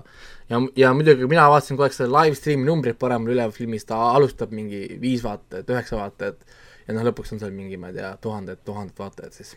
ja, 0.50 0.60
ja 0.76 0.92
muidugi 0.96 1.28
mina 1.30 1.46
vaatasin 1.52 1.78
kogu 1.78 1.88
aeg 1.88 1.96
seda 1.96 2.10
live 2.12 2.38
stream'i 2.38 2.66
numbrit 2.68 2.98
paremal 3.00 3.32
üleval 3.34 3.54
filmis, 3.54 3.86
ta 3.88 3.98
alustab 4.16 4.54
mingi 4.56 4.84
viis 5.00 5.24
vaatajat, 5.26 5.70
üheksa 5.70 6.00
vaatajat 6.00 6.56
ja 6.86 6.96
noh, 6.96 7.06
lõpuks 7.10 7.34
on 7.34 7.42
seal 7.42 7.54
mingi, 7.54 7.78
ma 7.80 7.92
ei 7.92 8.00
tea, 8.00 8.14
tuhanded, 8.22 8.62
tuhanded 8.66 8.98
vaatajad 8.98 9.36
siis 9.36 9.54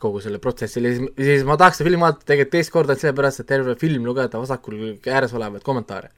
kogu 0.00 0.22
selle 0.24 0.40
protsessil 0.42 0.88
ja 0.88 0.94
siis, 0.96 1.12
siis 1.18 1.44
ma 1.44 1.58
tahaks 1.60 1.80
seda 1.80 1.90
filmi 1.90 2.06
vaadata 2.06 2.26
tegelikult 2.30 2.54
teist 2.56 2.72
korda 2.72 2.96
sellepärast, 2.96 3.42
et 3.42 3.50
terve 3.50 3.76
film 3.80 4.08
lugeda 4.08 4.40
vasakul 4.40 4.78
ääres 4.96 5.34
olevaid 5.36 5.64
kommentaare. 5.66 6.08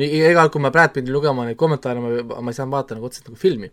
nii, 0.00 0.08
igal 0.30 0.48
kui 0.48 0.62
ma 0.64 0.70
Brad 0.72 0.94
pidin 0.94 1.12
lugema 1.12 1.44
neid 1.44 1.58
kommentaare, 1.60 2.00
ma, 2.00 2.40
ma 2.40 2.52
ei 2.52 2.56
saanud 2.56 2.72
vaadata 2.72 2.96
nagu 2.96 3.10
otseselt 3.10 3.28
nagu 3.28 3.36
filmi. 3.36 3.68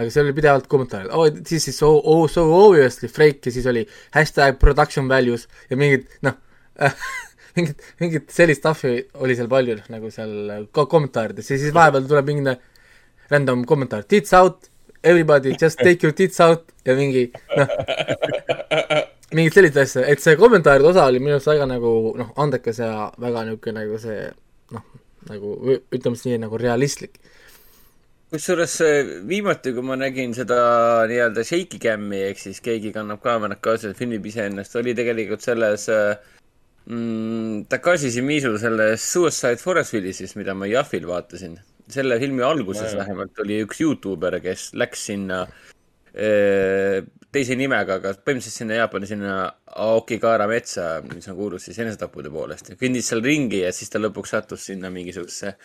Aga 0.00 0.08
seal 0.12 0.26
oli 0.26 0.36
pidevalt 0.36 0.68
kommentaarid, 0.72 1.12
oh 1.12 1.28
this 1.30 1.68
is 1.68 1.76
so 1.76 1.92
oh,, 1.98 2.24
so 2.30 2.46
obviously 2.56 3.10
fake 3.12 3.50
ja 3.50 3.54
siis 3.54 3.68
oli 3.68 3.84
hashtag 4.16 4.56
production 4.62 5.08
values 5.10 5.46
ja 5.68 5.76
mingid 5.80 6.08
noh 6.24 6.38
mingit, 7.56 7.86
mingit 8.00 8.32
sellist 8.32 8.62
stuff'i 8.62 8.96
oli 9.20 9.36
seal 9.38 9.50
palju 9.50 9.76
nagu 9.92 10.10
seal 10.14 10.66
kommentaarides. 10.72 11.50
Ja 11.52 11.60
siis 11.60 11.74
vahepeal 11.76 12.08
tuleb 12.10 12.28
mingi 12.30 12.56
random 13.30 13.64
kommentaar, 13.68 14.06
tits 14.10 14.34
out, 14.34 14.68
everybody 15.02 15.54
just 15.60 15.78
take 15.78 16.06
your 16.06 16.14
tits 16.16 16.40
out 16.44 16.72
ja 16.86 16.96
mingi 16.98 17.28
noh, 17.56 17.74
mingit 19.36 19.56
sellist 19.56 19.78
asja, 19.84 20.04
et 20.10 20.22
see 20.22 20.36
kommentaaride 20.40 20.90
osa 20.90 21.06
oli 21.10 21.22
minu 21.22 21.36
arust 21.38 21.50
väga 21.50 21.68
nagu 21.70 21.92
noh, 22.18 22.32
andekas 22.42 22.82
ja 22.82 23.10
väga 23.22 23.46
niisugune 23.48 23.84
nagu 23.84 24.00
see 24.02 24.24
noh, 24.74 24.86
nagu 25.30 25.54
ütleme 25.78 26.18
siis 26.18 26.32
nii, 26.32 26.40
nagu 26.46 26.60
realistlik 26.60 27.20
kusjuures 28.30 28.76
viimati, 29.26 29.72
kui 29.74 29.82
ma 29.86 29.96
nägin 29.98 30.34
seda 30.36 30.60
nii-öelda 31.10 31.42
shaky 31.46 31.80
cam'i 31.82 32.20
ehk 32.28 32.38
siis 32.38 32.60
keegi 32.62 32.92
kannab 32.94 33.22
kaamerat 33.24 33.62
kaasa 33.64 33.90
ja 33.90 33.98
filmib 33.98 34.26
iseennast, 34.30 34.76
oli 34.78 34.94
tegelikult 34.94 35.42
selles 35.42 35.88
mm, 36.86 37.66
Takashi 37.72 38.12
Shimizu 38.14 38.54
selles 38.62 39.08
Suicide 39.12 39.58
Forest 39.62 39.96
Willisis, 39.96 40.36
mida 40.38 40.54
ma 40.54 40.70
Jahvil 40.70 41.10
vaatasin 41.10 41.58
selle 41.90 42.20
filmi 42.22 42.46
alguses 42.46 42.94
no, 42.94 43.02
vähemalt 43.02 43.42
oli 43.42 43.60
üks 43.64 43.82
Youtuber, 43.82 44.38
kes 44.42 44.70
läks 44.78 45.06
sinna 45.10 45.42
eh, 46.14 47.00
teise 47.34 47.56
nimega, 47.58 47.98
aga 48.00 48.14
põhimõtteliselt 48.14 48.62
sinna 48.62 48.78
Jaapani, 48.80 49.08
sinna 49.10 49.36
Aokigara 49.86 50.46
metsa, 50.50 51.00
mis 51.06 51.28
on 51.30 51.38
kuulus 51.38 51.66
siis 51.68 51.78
enesetappude 51.82 52.32
poolest. 52.32 52.72
kõndis 52.80 53.10
seal 53.10 53.22
ringi 53.26 53.64
ja 53.64 53.72
siis 53.74 53.90
ta 53.90 54.02
lõpuks 54.02 54.34
sattus 54.34 54.66
sinna 54.70 54.90
mingisugusesse 54.94 55.56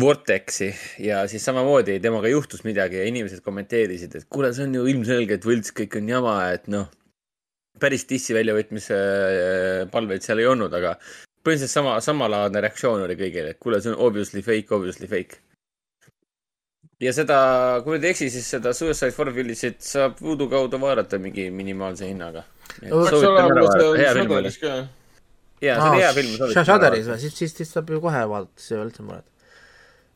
Vortexi 0.00 0.68
ja 1.00 1.22
siis 1.30 1.44
samamoodi 1.46 1.96
temaga 2.04 2.28
juhtus 2.28 2.64
midagi 2.66 2.98
ja 3.00 3.06
inimesed 3.08 3.40
kommenteerisid, 3.44 4.16
et 4.18 4.26
kuule, 4.28 4.50
see 4.52 4.66
on 4.66 4.74
ju 4.76 4.86
ilmselgelt 4.92 5.46
võlts, 5.46 5.72
kõik 5.76 5.96
on 6.00 6.10
jama, 6.10 6.34
et 6.52 6.66
noh, 6.72 6.88
päris 7.80 8.04
dissi 8.08 8.34
väljavõtmise 8.36 8.96
eh, 8.96 9.80
palveid 9.92 10.24
seal 10.24 10.42
ei 10.42 10.48
olnud, 10.50 10.74
aga 10.76 10.96
põhimõtteliselt 11.46 11.72
sama, 11.72 11.96
samalaadne 12.04 12.62
reaktsioon 12.64 13.04
oli 13.06 13.16
kõigil, 13.18 13.52
et 13.52 13.60
kuule, 13.62 13.80
see 13.80 13.92
on 13.94 14.00
obviously 14.08 14.42
fake, 14.44 14.74
obviously 14.74 15.08
fake. 15.10 15.38
ja 17.00 17.12
seda, 17.16 17.38
kui 17.84 17.94
ma 17.94 18.00
ei 18.00 18.10
eksi, 18.10 18.28
siis 18.32 18.50
seda 18.56 18.72
Suicide 18.76 19.14
for 19.14 19.30
Village'it 19.32 19.78
saab 19.84 20.20
Voodoo 20.20 20.50
kaudu 20.52 20.80
vaadata 20.82 21.20
mingi 21.22 21.48
minimaalse 21.54 22.08
hinnaga. 22.08 22.42
ka. 24.60 24.74
jaa, 25.62 25.78
see 25.80 25.88
oli 25.88 26.04
hea 26.04 26.12
film. 26.18 26.36
Siis, 27.22 27.56
siis 27.62 27.72
saab 27.72 27.94
ju 27.94 28.02
kohe 28.04 28.26
vaadata, 28.34 28.60
see 28.60 28.76
ei 28.76 28.82
ole 28.82 28.90
üldse 28.90 29.06
muret. 29.06 29.28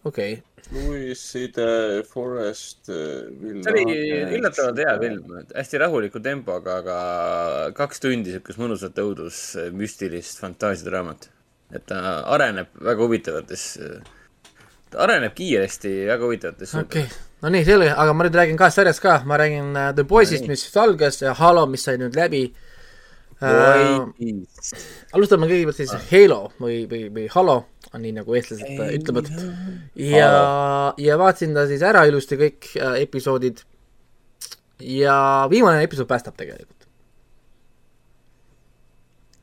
Okei 0.05 0.33
okay 0.33 0.43
Suicide 0.71 2.03
Forest. 2.07 2.85
see 2.87 3.73
oli 3.73 3.97
üllatavalt 4.37 4.79
hea 4.79 4.93
film, 5.01 5.33
hästi 5.57 5.81
rahuliku 5.83 6.23
tempoga, 6.23 6.77
aga 6.83 6.99
kaks 7.77 8.03
tundi 8.05 8.37
siukest 8.37 8.61
mõnusat 8.61 9.01
õudus, 9.03 9.41
müstilist 9.75 10.39
fantaasiadraamat. 10.43 11.29
et 11.75 11.85
ta 11.87 12.21
areneb 12.35 12.71
väga 12.83 13.03
huvitavates, 13.07 13.65
ta 14.91 15.03
areneb 15.05 15.35
kiiresti 15.35 15.93
väga 16.09 16.27
huvitavates 16.27 16.75
okei 16.75 17.05
okay., 17.07 17.19
no 17.43 17.53
nii, 17.55 17.67
selge, 17.67 17.93
aga 17.95 18.15
ma 18.15 18.27
nüüd 18.27 18.39
räägin 18.41 18.59
kahest 18.59 18.81
sarjast 18.81 19.03
ka, 19.03 19.21
ma 19.27 19.39
räägin 19.39 19.75
The 19.95 20.07
Boys'ist, 20.07 20.47
mis 20.51 20.67
algas 20.77 21.23
ja 21.23 21.35
Halo, 21.39 21.67
mis 21.71 21.87
sai 21.87 21.99
nüüd 21.99 22.19
läbi 22.19 22.45
uh,. 23.41 24.11
alustame 25.15 25.51
kõigepealt 25.51 25.83
siis 25.83 25.95
Halo 26.11 26.43
või, 26.59 26.83
või, 26.91 27.07
või 27.15 27.29
Halo 27.35 27.63
on 27.95 28.05
nii, 28.05 28.13
nagu 28.21 28.37
eestlased 28.39 28.83
ütlevad. 28.95 29.31
ja, 29.99 30.31
ja 30.99 31.19
vaatasin 31.19 31.55
ta 31.57 31.67
siis 31.71 31.83
ära 31.87 32.05
ilusti 32.09 32.39
kõik 32.39 32.73
äh, 32.79 32.99
episoodid. 33.05 33.65
ja 34.81 35.47
viimane 35.51 35.83
episood 35.85 36.09
päästab 36.09 36.37
tegelikult. 36.39 36.87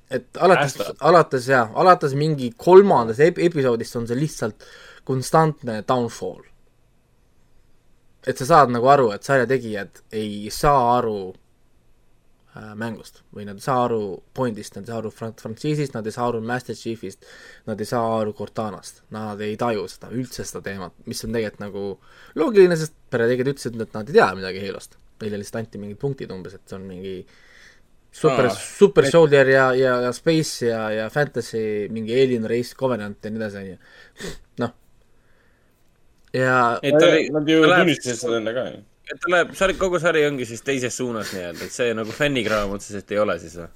et 0.10 0.38
alates, 0.40 0.78
alates 0.99 1.48
jaa, 1.52 1.69
alates 1.76 2.14
mingi 2.15 2.53
kolmandast 2.57 3.19
ep 3.19 3.41
episoodist 3.49 3.95
on 3.99 4.07
see 4.07 4.19
lihtsalt 4.19 4.68
konstantne 5.03 5.82
downfall. 5.88 6.45
et 8.28 8.38
sa 8.38 8.45
saad 8.45 8.72
nagu 8.72 8.88
aru, 8.88 9.11
et 9.11 9.24
sarja 9.24 9.48
tegijad 9.48 10.03
ei 10.11 10.48
saa 10.52 10.98
aru 10.98 11.36
mängust 12.77 13.21
või 13.35 13.45
nad 13.47 13.59
ei 13.59 13.65
saa 13.65 13.84
aru 13.85 14.01
point'ist, 14.35 14.77
nad 14.77 14.88
ei 14.88 14.91
saa 14.91 14.99
aru 15.01 15.11
frantsiisist, 15.13 15.95
nad 15.97 16.07
ei 16.07 16.15
saa 16.15 16.27
aru 16.31 16.41
Master 16.45 16.77
Chiefist, 16.77 17.25
nad 17.67 17.81
ei 17.81 17.89
saa 17.89 18.05
aru 18.19 18.34
Cortanast, 18.38 19.03
nad 19.15 19.41
ei 19.43 19.57
taju 19.59 19.88
seda, 19.91 20.11
üldse 20.15 20.45
seda 20.47 20.63
teemat, 20.65 20.95
mis 21.09 21.23
on 21.25 21.35
tegelikult 21.35 21.63
nagu 21.63 21.84
loogiline, 22.39 22.77
sest 22.79 22.95
peretegijad 23.13 23.53
ütlesid, 23.53 23.77
et 23.84 23.93
nad 23.97 24.09
ei 24.09 24.17
tea 24.19 24.29
midagi 24.38 24.63
Halost. 24.65 24.97
Neile 25.21 25.39
lihtsalt 25.41 25.63
anti 25.63 25.81
mingid 25.81 25.99
punktid 26.01 26.34
umbes, 26.34 26.57
et 26.57 26.65
see 26.69 26.77
on 26.77 26.84
mingi 26.89 27.15
super 28.13 28.49
ah,, 28.49 28.57
super 28.57 29.07
et... 29.07 29.13
soldier 29.13 29.49
ja, 29.49 29.69
ja, 29.77 29.95
ja 30.05 30.11
space 30.15 30.69
ja, 30.69 30.84
ja 30.93 31.07
fantasy, 31.13 31.88
mingi 31.93 32.15
alien 32.17 32.45
race, 32.49 32.77
covenant 32.77 33.25
ja 33.25 33.34
nii 33.34 33.41
edasi, 33.41 33.63
onju. 33.63 34.35
noh. 34.63 34.77
ja. 36.38 36.59
Nad 37.34 37.49
ju 37.49 37.65
tunnistasid 37.65 38.21
seda 38.25 38.39
enne 38.41 38.53
ka 38.57 38.69
ju 38.71 38.85
et 39.11 39.19
ta 39.21 39.31
läheb, 39.31 39.53
sari, 39.57 39.75
kogu 39.79 39.99
sari 40.03 40.25
ongi 40.27 40.47
siis 40.47 40.63
teises 40.65 40.97
suunas 40.97 41.31
nii-öelda, 41.35 41.67
et 41.67 41.75
see 41.75 41.93
nagu 41.95 42.15
fännikraam 42.15 42.73
otseselt 42.75 43.11
ei 43.13 43.21
ole 43.23 43.38
siis 43.41 43.55
või? 43.59 43.69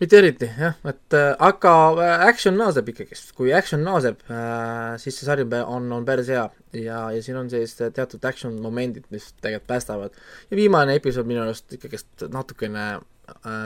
mitte 0.00 0.16
eriti 0.16 0.48
jah, 0.48 0.78
et 0.88 1.16
äh, 1.16 1.34
aga 1.44 1.72
äh, 2.00 2.22
action 2.30 2.56
naaseb 2.56 2.88
ikkagist, 2.92 3.34
kui 3.36 3.52
action 3.56 3.82
naaseb 3.84 4.22
äh,, 4.32 4.94
siis 5.02 5.18
see 5.18 5.28
sari 5.28 5.44
on, 5.60 5.90
on 5.92 6.06
päris 6.08 6.30
hea 6.32 6.46
ja, 6.78 7.02
ja 7.12 7.20
siin 7.24 7.36
on 7.36 7.50
siis 7.52 7.76
teatud 7.80 8.24
action 8.24 8.56
momendid, 8.62 9.04
mis 9.12 9.32
tegelikult 9.42 9.68
päästavad. 9.68 10.16
ja 10.50 10.56
viimane 10.56 10.96
episood 10.96 11.28
minu 11.28 11.44
arust 11.44 11.76
ikkagist 11.76 12.28
natukene 12.32 12.86
äh, 12.94 13.58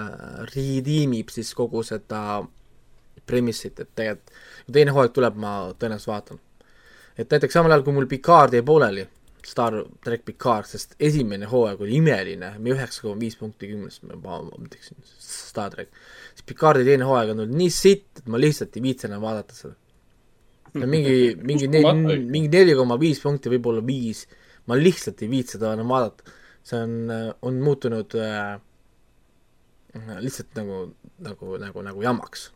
redeemib 0.56 1.30
siis 1.30 1.54
kogu 1.54 1.84
seda 1.86 2.42
premise'it, 3.30 3.78
et 3.78 3.94
tegelikult 3.94 4.34
kui 4.64 4.74
teine 4.74 4.92
hooaeg 4.96 5.12
tuleb, 5.14 5.36
ma 5.38 5.54
tõenäoliselt 5.78 6.10
vaatan. 6.10 6.40
et 7.18 7.30
näiteks 7.30 7.60
samal 7.60 7.70
ajal, 7.70 7.86
kui 7.86 7.94
mul 7.94 8.10
Picard 8.10 8.56
jäi 8.56 8.66
pooleli 8.66 9.06
Star 9.44 9.76
track 10.04 10.24
Picard, 10.24 10.68
sest 10.68 10.94
esimene 11.02 11.48
hooaeg 11.50 11.80
oli 11.84 11.98
imeline, 11.98 12.54
me 12.62 12.72
üheksa 12.72 13.04
koma 13.04 13.20
viis 13.20 13.36
punkti 13.36 13.68
kümnest, 13.68 14.04
ma 14.08 14.38
ütleksin, 14.56 14.96
Star 15.20 15.72
track. 15.74 15.92
siis 16.32 16.46
Picardi 16.48 16.84
teine 16.86 17.04
hooaeg 17.08 17.34
on 17.34 17.44
olnud 17.44 17.56
nii 17.58 17.72
sitt, 17.72 18.08
et 18.22 18.30
ma 18.32 18.40
lihtsalt 18.40 18.76
ei 18.78 18.84
viitsi 18.86 19.08
enam 19.10 19.24
vaadata 19.24 19.56
seda. 19.58 19.74
no 20.80 20.88
mingi, 20.88 21.34
mingi 21.50 21.68
ne-, 21.68 21.84
mingi 22.24 22.48
neli 22.52 22.76
koma 22.78 22.98
viis 23.00 23.20
punkti, 23.22 23.52
võib-olla 23.52 23.84
viis, 23.84 24.24
ma 24.70 24.78
lihtsalt 24.80 25.20
ei 25.22 25.30
viitsi 25.32 25.58
seda 25.58 25.74
enam 25.76 25.92
vaadata. 25.92 26.36
see 26.64 26.80
on, 26.80 26.94
on 27.44 27.60
muutunud 27.60 28.16
äh, 28.16 28.56
lihtsalt 30.24 30.56
nagu, 30.56 30.86
nagu, 31.20 31.56
nagu, 31.60 31.82
nagu 31.82 32.02
jamaks. 32.02 32.50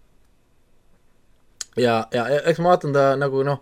ja, 1.77 2.06
ja 2.12 2.24
eks 2.48 2.59
ma 2.65 2.73
vaatan 2.73 2.97
ta 2.97 3.10
nagu 3.20 3.44
noh, 3.44 3.60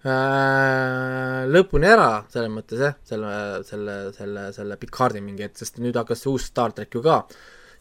lõpuni 0.00 1.88
ära, 1.90 2.22
selles 2.32 2.52
mõttes 2.52 2.80
jah, 2.80 2.94
selle, 3.04 3.32
selle, 3.68 3.96
selle, 4.16 4.44
selle 4.56 4.76
Picardi 4.80 5.20
mingi 5.20 5.44
hetk, 5.44 5.58
sest 5.60 5.80
nüüd 5.82 5.98
hakkas 6.00 6.22
see 6.24 6.30
uus 6.32 6.46
Star 6.48 6.72
track 6.72 6.94
ju 6.96 7.02
ka 7.04 7.18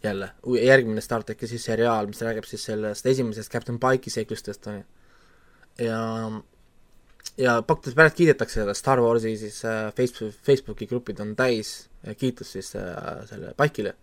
jälle, 0.03 0.31
järgmine 0.59 1.01
Star 1.01 1.23
tracki 1.23 1.47
siis 1.47 1.63
seriaal, 1.63 2.07
mis 2.11 2.19
räägib 2.23 2.47
siis 2.47 2.65
sellest 2.67 3.07
esimesest 3.07 3.51
Captain 3.51 3.79
Pike'i 3.79 4.11
seiklustest, 4.11 4.67
on 4.67 4.81
ju. 4.81 4.83
ja, 5.85 6.01
ja 7.37 7.55
pakutakse, 7.61 7.95
pärast 7.95 8.19
kiidetakse 8.19 8.61
seda 8.61 8.75
Star 8.75 8.99
Warsi 9.03 9.37
siis 9.39 9.61
äh, 9.65 9.93
Facebook, 9.95 10.35
Facebooki 10.43 10.87
grupid 10.91 11.19
on 11.23 11.35
täis 11.39 11.89
kiitust 12.19 12.55
siis 12.57 12.73
äh, 12.79 13.23
selle 13.31 13.53
Pike'ile. 13.59 13.95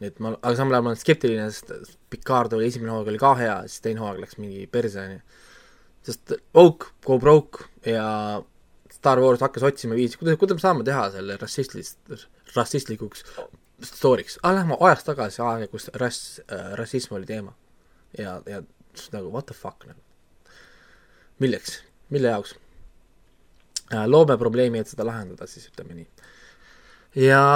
nii 0.00 0.12
et 0.12 0.18
ma, 0.20 0.34
aga 0.42 0.54
samal 0.58 0.76
ajal 0.76 0.86
ma 0.86 0.92
olen 0.92 1.02
skeptiline, 1.02 1.50
sest 1.50 1.98
Picard 2.10 2.52
oli, 2.52 2.70
esimene 2.70 2.92
hooaeg 2.92 3.14
oli 3.14 3.22
ka 3.22 3.34
hea, 3.38 3.58
siis 3.66 3.82
teine 3.82 4.02
hooaeg 4.02 4.22
läks 4.26 4.38
mingi 4.38 4.66
perse, 4.70 5.02
on 5.02 5.18
ju 5.18 5.44
sest 6.06 6.36
Oak 6.54 6.90
go 7.06 7.18
broke 7.22 7.66
ja 7.86 8.42
Star 8.96 9.20
Wars 9.22 9.42
hakkas 9.44 9.66
otsima 9.66 9.96
viisi, 9.98 10.18
kuidas, 10.18 10.38
kuidas 10.40 10.58
me 10.58 10.62
saame 10.62 10.86
teha 10.86 11.06
selle 11.14 11.36
rassistlist, 11.40 11.98
rassistlikuks 12.56 13.24
story'ks 13.84 14.38
ah,, 14.42 14.54
lähme 14.56 14.78
ajaks 14.80 15.06
tagasi 15.06 15.42
aega, 15.44 15.68
kus 15.70 15.90
rass 16.00 16.40
äh,, 16.46 16.72
rassism 16.80 17.18
oli 17.18 17.28
teema. 17.28 17.52
ja, 18.18 18.40
ja 18.46 18.62
nagu 19.12 19.30
what 19.32 19.46
the 19.50 19.54
fuck 19.54 19.86
nagu. 19.86 20.00
milleks, 21.42 21.80
mille 22.10 22.32
jaoks 22.32 22.56
äh,? 23.92 24.06
loome 24.06 24.38
probleemi, 24.40 24.80
et 24.80 24.90
seda 24.90 25.06
lahendada, 25.06 25.46
siis 25.50 25.68
ütleme 25.68 25.98
nii. 26.00 26.06
ja, 27.26 27.46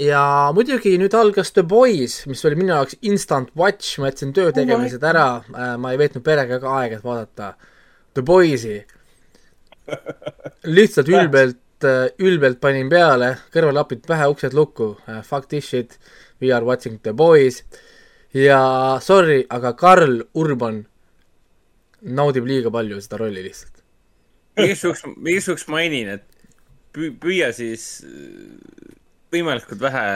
ja 0.00 0.22
muidugi 0.56 0.96
nüüd 0.98 1.14
algas 1.18 1.52
The 1.52 1.66
Boys, 1.66 2.22
mis 2.30 2.44
oli 2.48 2.62
minu 2.62 2.72
jaoks 2.72 2.96
instant 3.02 3.52
watch, 3.58 3.98
ma 4.00 4.12
jätsin 4.12 4.32
töö 4.36 4.54
tegemised 4.56 5.04
ära 5.04 5.28
äh,, 5.42 5.74
ma 5.76 5.92
ei 5.92 6.00
veetnud 6.00 6.24
perega 6.24 6.62
ka 6.62 6.78
aega, 6.80 7.02
et 7.02 7.06
vaadata 7.06 7.52
äh, 7.52 7.74
The 8.14 8.22
Boys'i. 8.22 8.84
lihtsalt 10.64 11.08
ülbelt, 11.08 11.84
äh, 11.84 12.08
ülbelt 12.20 12.60
panin 12.60 12.90
peale, 12.92 13.34
kõrvalapid 13.54 14.04
pähe, 14.06 14.28
uksed 14.28 14.56
lukku 14.56 14.90
uh,, 14.96 15.20
fuck 15.24 15.48
this 15.48 15.68
shit, 15.68 15.98
we 16.42 16.52
are 16.52 16.64
watching 16.64 16.98
The 17.02 17.12
Boys. 17.12 17.62
ja 18.34 18.98
sorry, 19.00 19.44
aga 19.50 19.72
Karl 19.72 20.22
Urban 20.34 20.82
naudib 22.02 22.46
liiga 22.46 22.70
palju 22.70 23.00
seda 23.00 23.22
rolli 23.24 23.42
lihtsalt. 23.46 23.82
igaks 24.58 25.48
juhuks 25.48 25.68
mainin, 25.72 26.12
et 26.18 26.26
püü-, 26.92 27.14
püüa 27.20 27.52
siis 27.56 28.04
äh, 28.04 28.94
võimalikult 29.32 29.80
vähe 29.80 30.06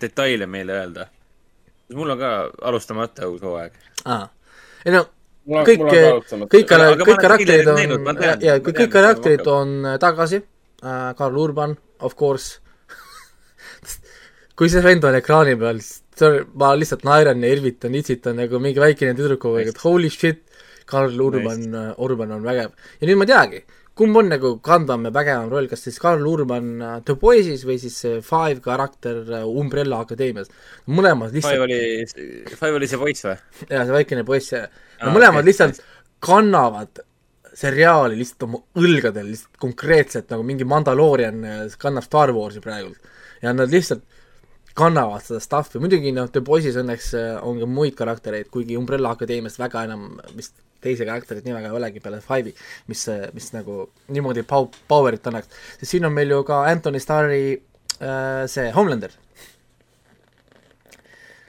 detaile 0.00 0.46
meile 0.46 0.78
öelda. 0.78 1.08
mul 1.94 2.10
on 2.14 2.18
ka 2.20 2.32
alustamata 2.62 3.28
uus 3.28 3.42
hooaeg. 3.42 3.72
ei 4.84 4.92
no 4.94 5.06
kõik, 5.48 5.84
kõik, 6.52 6.68
kõik 7.08 7.22
karakterid 7.24 7.70
on, 7.72 8.22
ja 8.44 8.58
kõik 8.62 8.88
karakterid 8.92 9.46
on 9.50 9.94
tagasi. 10.00 10.42
Uh,, 10.78 11.10
Karl 11.18 11.34
Urban, 11.42 11.72
of 12.06 12.14
course. 12.14 12.60
Kui 14.58 14.70
see 14.70 14.82
vend 14.84 15.02
on 15.08 15.16
ekraani 15.18 15.56
peal, 15.58 15.80
siis 15.82 16.04
ma 16.54 16.70
lihtsalt 16.78 17.02
naeran 17.06 17.42
ja 17.42 17.50
irvitan, 17.50 17.96
itsitan 17.98 18.38
nagu 18.38 18.60
mingi 18.62 18.78
väikene 18.82 19.16
tüdrukupoeg, 19.18 19.72
et 19.72 19.82
holy 19.82 20.10
shit, 20.12 20.44
Karl 20.88 21.18
Urban, 21.20 21.66
Urban 21.98 22.36
on 22.38 22.46
vägev. 22.46 22.70
ja 23.00 23.10
nüüd 23.10 23.18
ma 23.18 23.26
teagi, 23.28 23.64
kumb 23.98 24.16
on 24.20 24.30
nagu 24.30 24.52
ja 24.62 25.10
vägevam 25.14 25.50
roll, 25.50 25.68
kas 25.70 25.82
siis 25.86 25.98
Karl 26.02 26.26
Urban 26.26 26.68
uh, 26.78 26.94
The 27.04 27.16
Boys'is 27.18 27.64
või 27.66 27.78
siis 27.82 27.96
see 27.98 28.20
Five 28.24 28.62
karakter 28.64 29.22
uh, 29.26 29.44
Umbrella 29.48 30.02
Akadeemias. 30.04 30.50
mõlemad 30.86 31.34
lihtsalt 31.34 31.56
Five 31.56 31.66
oli, 31.66 32.54
Five 32.54 32.78
oli 32.78 32.88
see 32.90 33.00
poiss 33.00 33.26
või? 33.26 33.36
jaa, 33.64 33.84
see 33.84 33.96
väikene 33.96 34.24
poiss, 34.28 34.54
no 34.54 34.68
ah, 35.08 35.14
mõlemad 35.14 35.42
okay. 35.42 35.48
lihtsalt 35.50 35.82
kannavad 36.22 37.02
seriaali 37.58 38.18
lihtsalt 38.20 38.46
oma 38.46 38.62
õlgadel, 38.78 39.32
lihtsalt 39.32 39.58
konkreetselt 39.58 40.30
nagu 40.30 40.46
mingi 40.46 40.68
Mandaloorian 40.68 41.42
uh, 41.42 41.58
kannab 41.80 42.06
Star 42.06 42.34
Warsi 42.36 42.62
praegu. 42.62 42.94
ja 43.42 43.54
nad 43.54 43.74
lihtsalt 43.74 44.06
kannavad 44.78 45.26
seda 45.26 45.42
stuff'i, 45.42 45.82
muidugi 45.82 46.14
noh, 46.14 46.30
The 46.30 46.44
Boys'is 46.46 46.78
õnneks 46.78 47.10
on 47.42 47.58
ka 47.58 47.66
muid 47.66 47.98
karaktereid, 47.98 48.46
kuigi 48.54 48.78
Umbrella 48.78 49.16
Akadeemiast 49.16 49.58
väga 49.58 49.88
enam 49.88 50.12
vist 50.38 50.54
teise 50.84 51.06
karakterit 51.08 51.46
nii 51.46 51.54
väga 51.56 51.70
ei 51.70 51.78
olegi 51.78 52.02
peale 52.02 52.20
Five'i, 52.24 52.52
mis, 52.90 53.04
mis 53.34 53.48
nagu 53.54 53.88
niimoodi 54.14 54.44
pow-, 54.48 54.70
power'it 54.90 55.26
annaks. 55.30 55.50
sest 55.80 55.94
siin 55.94 56.06
on 56.08 56.14
meil 56.14 56.30
ju 56.32 56.42
ka 56.46 56.62
Anthony 56.70 57.00
Starri 57.02 57.40
äh, 57.54 58.44
see 58.50 58.68
Homelander. 58.74 59.14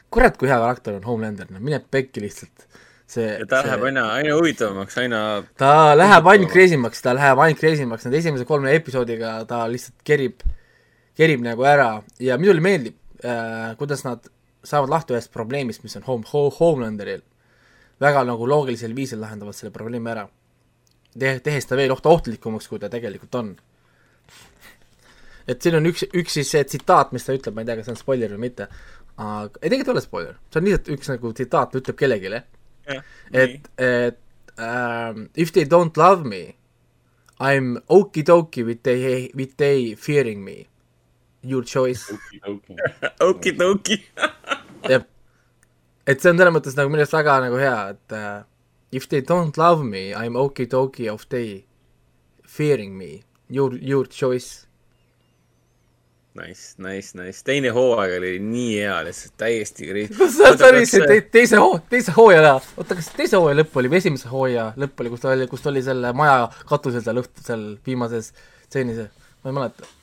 kurat, 0.09 0.37
kui 0.37 0.49
hea 0.49 0.57
karakter 0.57 0.97
on 0.97 1.05
Homelander, 1.05 1.51
no 1.53 1.61
mine 1.61 1.81
pekki 1.91 2.23
lihtsalt. 2.25 2.65
see 3.09 3.25
ja 3.25 3.45
ta 3.49 3.61
see, 3.61 3.69
läheb 3.69 3.85
aina, 3.89 4.05
aina 4.17 4.37
huvitavamaks, 4.37 4.97
aina 5.01 5.21
ta 5.57 5.73
läheb 5.97 6.33
ainult 6.33 6.53
crazy 6.53 6.77
maks, 6.77 7.01
ta 7.05 7.13
läheb 7.17 7.41
ainult 7.45 7.61
crazy 7.61 7.85
maks, 7.89 8.05
need 8.05 8.19
esimese 8.21 8.45
kolme 8.49 8.73
episoodiga 8.77 9.39
ta 9.49 9.63
lihtsalt 9.69 9.97
kerib, 10.05 10.43
kerib 11.17 11.45
nagu 11.45 11.65
ära 11.65 11.91
ja 12.21 12.37
minule 12.41 12.61
meeldib 12.65 12.97
äh,, 13.25 13.73
kuidas 13.81 14.05
nad 14.05 14.29
saavad 14.65 14.91
lahti 14.91 15.15
ühest 15.15 15.31
probleemist, 15.33 15.81
mis 15.85 15.97
on 15.97 16.05
home, 16.05 16.25
Homelanderil 16.59 17.23
väga 18.01 18.23
nagu 18.27 18.47
loogilisel 18.47 18.95
viisil 18.95 19.21
lahendavad 19.21 19.57
selle 19.57 19.73
probleemi 19.75 20.11
ära. 20.13 20.27
Te-, 21.09 21.39
tehes 21.43 21.67
ta 21.67 21.77
veel 21.79 21.91
oht-, 21.93 22.07
ohtlikumaks, 22.09 22.69
kui 22.69 22.79
ta 22.81 22.89
tegelikult 22.91 23.35
on. 23.39 23.51
et 25.49 25.61
siin 25.61 25.79
on 25.79 25.89
üks, 25.89 26.05
üks 26.13 26.37
siis 26.37 26.51
see 26.53 26.63
tsitaat, 26.63 27.11
mis 27.15 27.25
ta 27.25 27.33
ütleb, 27.33 27.55
ma 27.55 27.63
ei 27.63 27.69
tea, 27.69 27.79
kas 27.79 27.89
see 27.89 27.95
on 27.95 27.99
spoiler 27.99 28.35
või 28.35 28.43
mitte, 28.45 28.69
aga 29.17 29.49
ei, 29.63 29.65
tegelikult 29.65 29.89
ei 29.89 29.95
ole 29.95 30.03
spoiler, 30.05 30.35
see 30.45 30.61
on 30.61 30.67
lihtsalt 30.67 30.91
üks 30.93 31.09
nagu 31.09 31.31
tsitaat, 31.39 31.71
ta 31.71 31.81
ütleb 31.81 31.97
kellelegi, 31.97 32.41
et, 33.33 33.71
et 33.81 34.61
um, 34.61 35.25
if 35.33 35.51
they 35.55 35.65
don't 35.65 35.97
love 35.97 36.23
me, 36.23 36.43
I 37.39 37.55
am 37.57 37.79
okie-dokie 37.89 38.65
with 38.67 38.83
they, 38.83 39.31
with 39.33 39.55
they 39.57 39.95
fearing 39.95 40.43
me. 40.43 40.67
Your 41.41 41.63
choice. 41.63 42.11
Okie-dokie. 43.23 44.03
jah 44.91 45.05
et 46.09 46.21
see 46.21 46.31
on 46.31 46.39
selles 46.41 46.55
mõttes 46.55 46.77
nagu 46.77 46.89
minu 46.91 47.03
arust 47.03 47.13
väga 47.13 47.35
nagu 47.45 47.59
hea, 47.61 47.75
et 47.93 48.15
uh, 48.17 48.39
if 48.91 49.05
they 49.11 49.21
don't 49.21 49.59
love 49.61 49.83
me, 49.85 50.09
I 50.09 50.25
am 50.25 50.39
okie-dokie 50.39 51.11
of 51.11 51.27
they 51.29 51.65
fearing 52.45 52.97
me, 52.97 53.23
your, 53.49 53.75
your 53.77 54.05
choice. 54.05 54.65
Nice, 56.33 56.75
nice, 56.77 57.17
nice. 57.17 57.43
teine 57.43 57.73
hooaeg 57.75 58.15
oli 58.19 58.31
nii 58.39 58.79
hea, 58.79 58.95
lihtsalt 59.05 59.35
täiesti 59.41 59.89
kriis-. 59.89 60.15
kus 60.19 60.37
sa, 60.39 60.53
see 60.87 61.05
te, 61.09 61.19
teise 61.33 61.59
hoo-, 61.61 61.81
teise 61.91 62.15
hooaja, 62.15 62.55
oota, 62.77 62.97
kas 62.97 63.11
teise 63.17 63.37
hooaja 63.37 63.59
lõpp 63.59 63.79
oli 63.81 63.91
või 63.91 64.01
esimese 64.01 64.31
hooaja 64.31 64.69
lõpp 64.79 65.03
oli, 65.03 65.13
kus 65.13 65.25
ta 65.25 65.33
oli, 65.33 65.49
kus 65.51 65.65
ta 65.65 65.73
oli 65.73 65.83
selle 65.85 66.13
maja 66.15 66.47
katusel 66.69 67.05
seal 67.05 67.21
õhtul, 67.21 67.45
seal 67.45 67.69
viimases 67.85 68.31
stseenis, 68.69 69.09
ma 69.43 69.51
ei 69.51 69.57
mäleta 69.57 69.98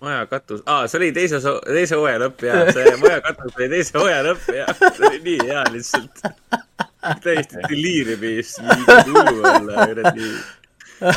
maja 0.00 0.26
katus, 0.26 0.62
aa, 0.66 0.86
see 0.88 0.98
oli 1.00 1.08
teise, 1.16 1.40
teise 1.66 1.98
hooaja 1.98 2.20
lõpp 2.22 2.44
ja 2.46 2.58
see 2.74 2.94
maja 3.02 3.20
katus 3.26 3.56
oli 3.58 3.68
teise 3.72 3.98
hooaja 3.98 4.24
lõpp 4.26 4.50
ja 4.54 4.66
see 4.78 5.08
oli 5.08 5.20
nii 5.24 5.38
hea 5.50 5.64
lihtsalt. 5.74 6.22
täiesti 7.24 7.62
deliiriumis, 7.68 8.56
mingi 8.66 8.98
hullu 9.08 9.42
olla, 9.52 9.86
kuradi. 9.90 10.28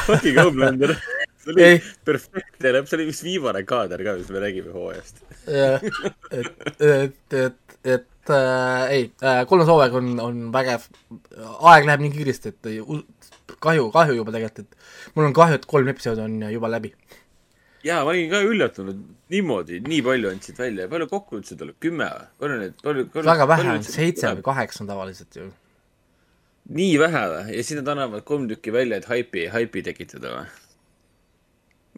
Fucking 0.05 0.37
Homelander. 0.37 0.95
see 1.41 1.53
oli 1.53 1.69
perfektne 2.05 2.73
lõpp, 2.77 2.89
see 2.89 2.99
oli 2.99 3.09
vist 3.09 3.25
viimane 3.25 3.63
kaader 3.69 4.05
ka, 4.05 4.15
mis 4.19 4.31
me 4.33 4.43
nägime 4.45 4.73
hooajast. 4.75 5.21
jah, 5.49 5.85
et, 6.31 6.51
et, 6.79 7.37
et, 7.45 7.77
et 7.97 8.33
äh, 8.33 8.95
ei 8.97 9.07
äh,, 9.21 9.43
kolmas 9.49 9.69
hooaeg 9.69 9.97
on, 10.01 10.13
on 10.23 10.43
vägev. 10.53 10.89
aeg 11.73 11.89
läheb 11.89 12.05
nii 12.05 12.15
kiiresti, 12.17 12.55
et 12.55 12.73
kahju, 13.61 13.89
kahju 13.93 14.17
juba 14.17 14.33
tegelikult, 14.33 14.65
et 14.65 15.15
mul 15.15 15.29
on 15.29 15.37
kahju, 15.37 15.61
et 15.61 15.69
kolm 15.69 15.89
episoodi 15.93 16.25
on 16.25 16.37
juba 16.49 16.69
läbi 16.71 16.93
jaa, 17.85 18.03
ma 18.05 18.13
olin 18.13 18.29
ka 18.31 18.41
üllatunud, 18.45 19.01
niimoodi, 19.33 19.81
nii 19.85 20.01
palju 20.05 20.31
andsid 20.31 20.59
välja, 20.61 20.87
palju 20.91 21.07
kokku 21.11 21.39
üldse 21.39 21.57
tuleb, 21.59 21.77
kümme 21.83 22.07
või? 22.07 22.27
palju 22.43 22.57
neid, 22.61 22.75
palju, 22.83 23.05
palju 23.13 23.31
väga 23.31 23.47
vähe 23.49 23.69
on, 23.75 23.85
seitse 23.85 24.33
või 24.37 24.45
kaheksa 24.45 24.83
on 24.83 24.91
tavaliselt 24.91 25.39
ju. 25.39 25.47
nii 26.77 26.91
vähe 27.01 27.23
või? 27.33 27.55
ja 27.57 27.63
siis 27.63 27.79
nad 27.81 27.93
annavad 27.95 28.25
kolm 28.27 28.45
tükki 28.51 28.73
välja, 28.75 29.01
et 29.01 29.09
haipi, 29.09 29.47
haipi 29.53 29.85
tekitada 29.87 30.35
või? 30.35 30.45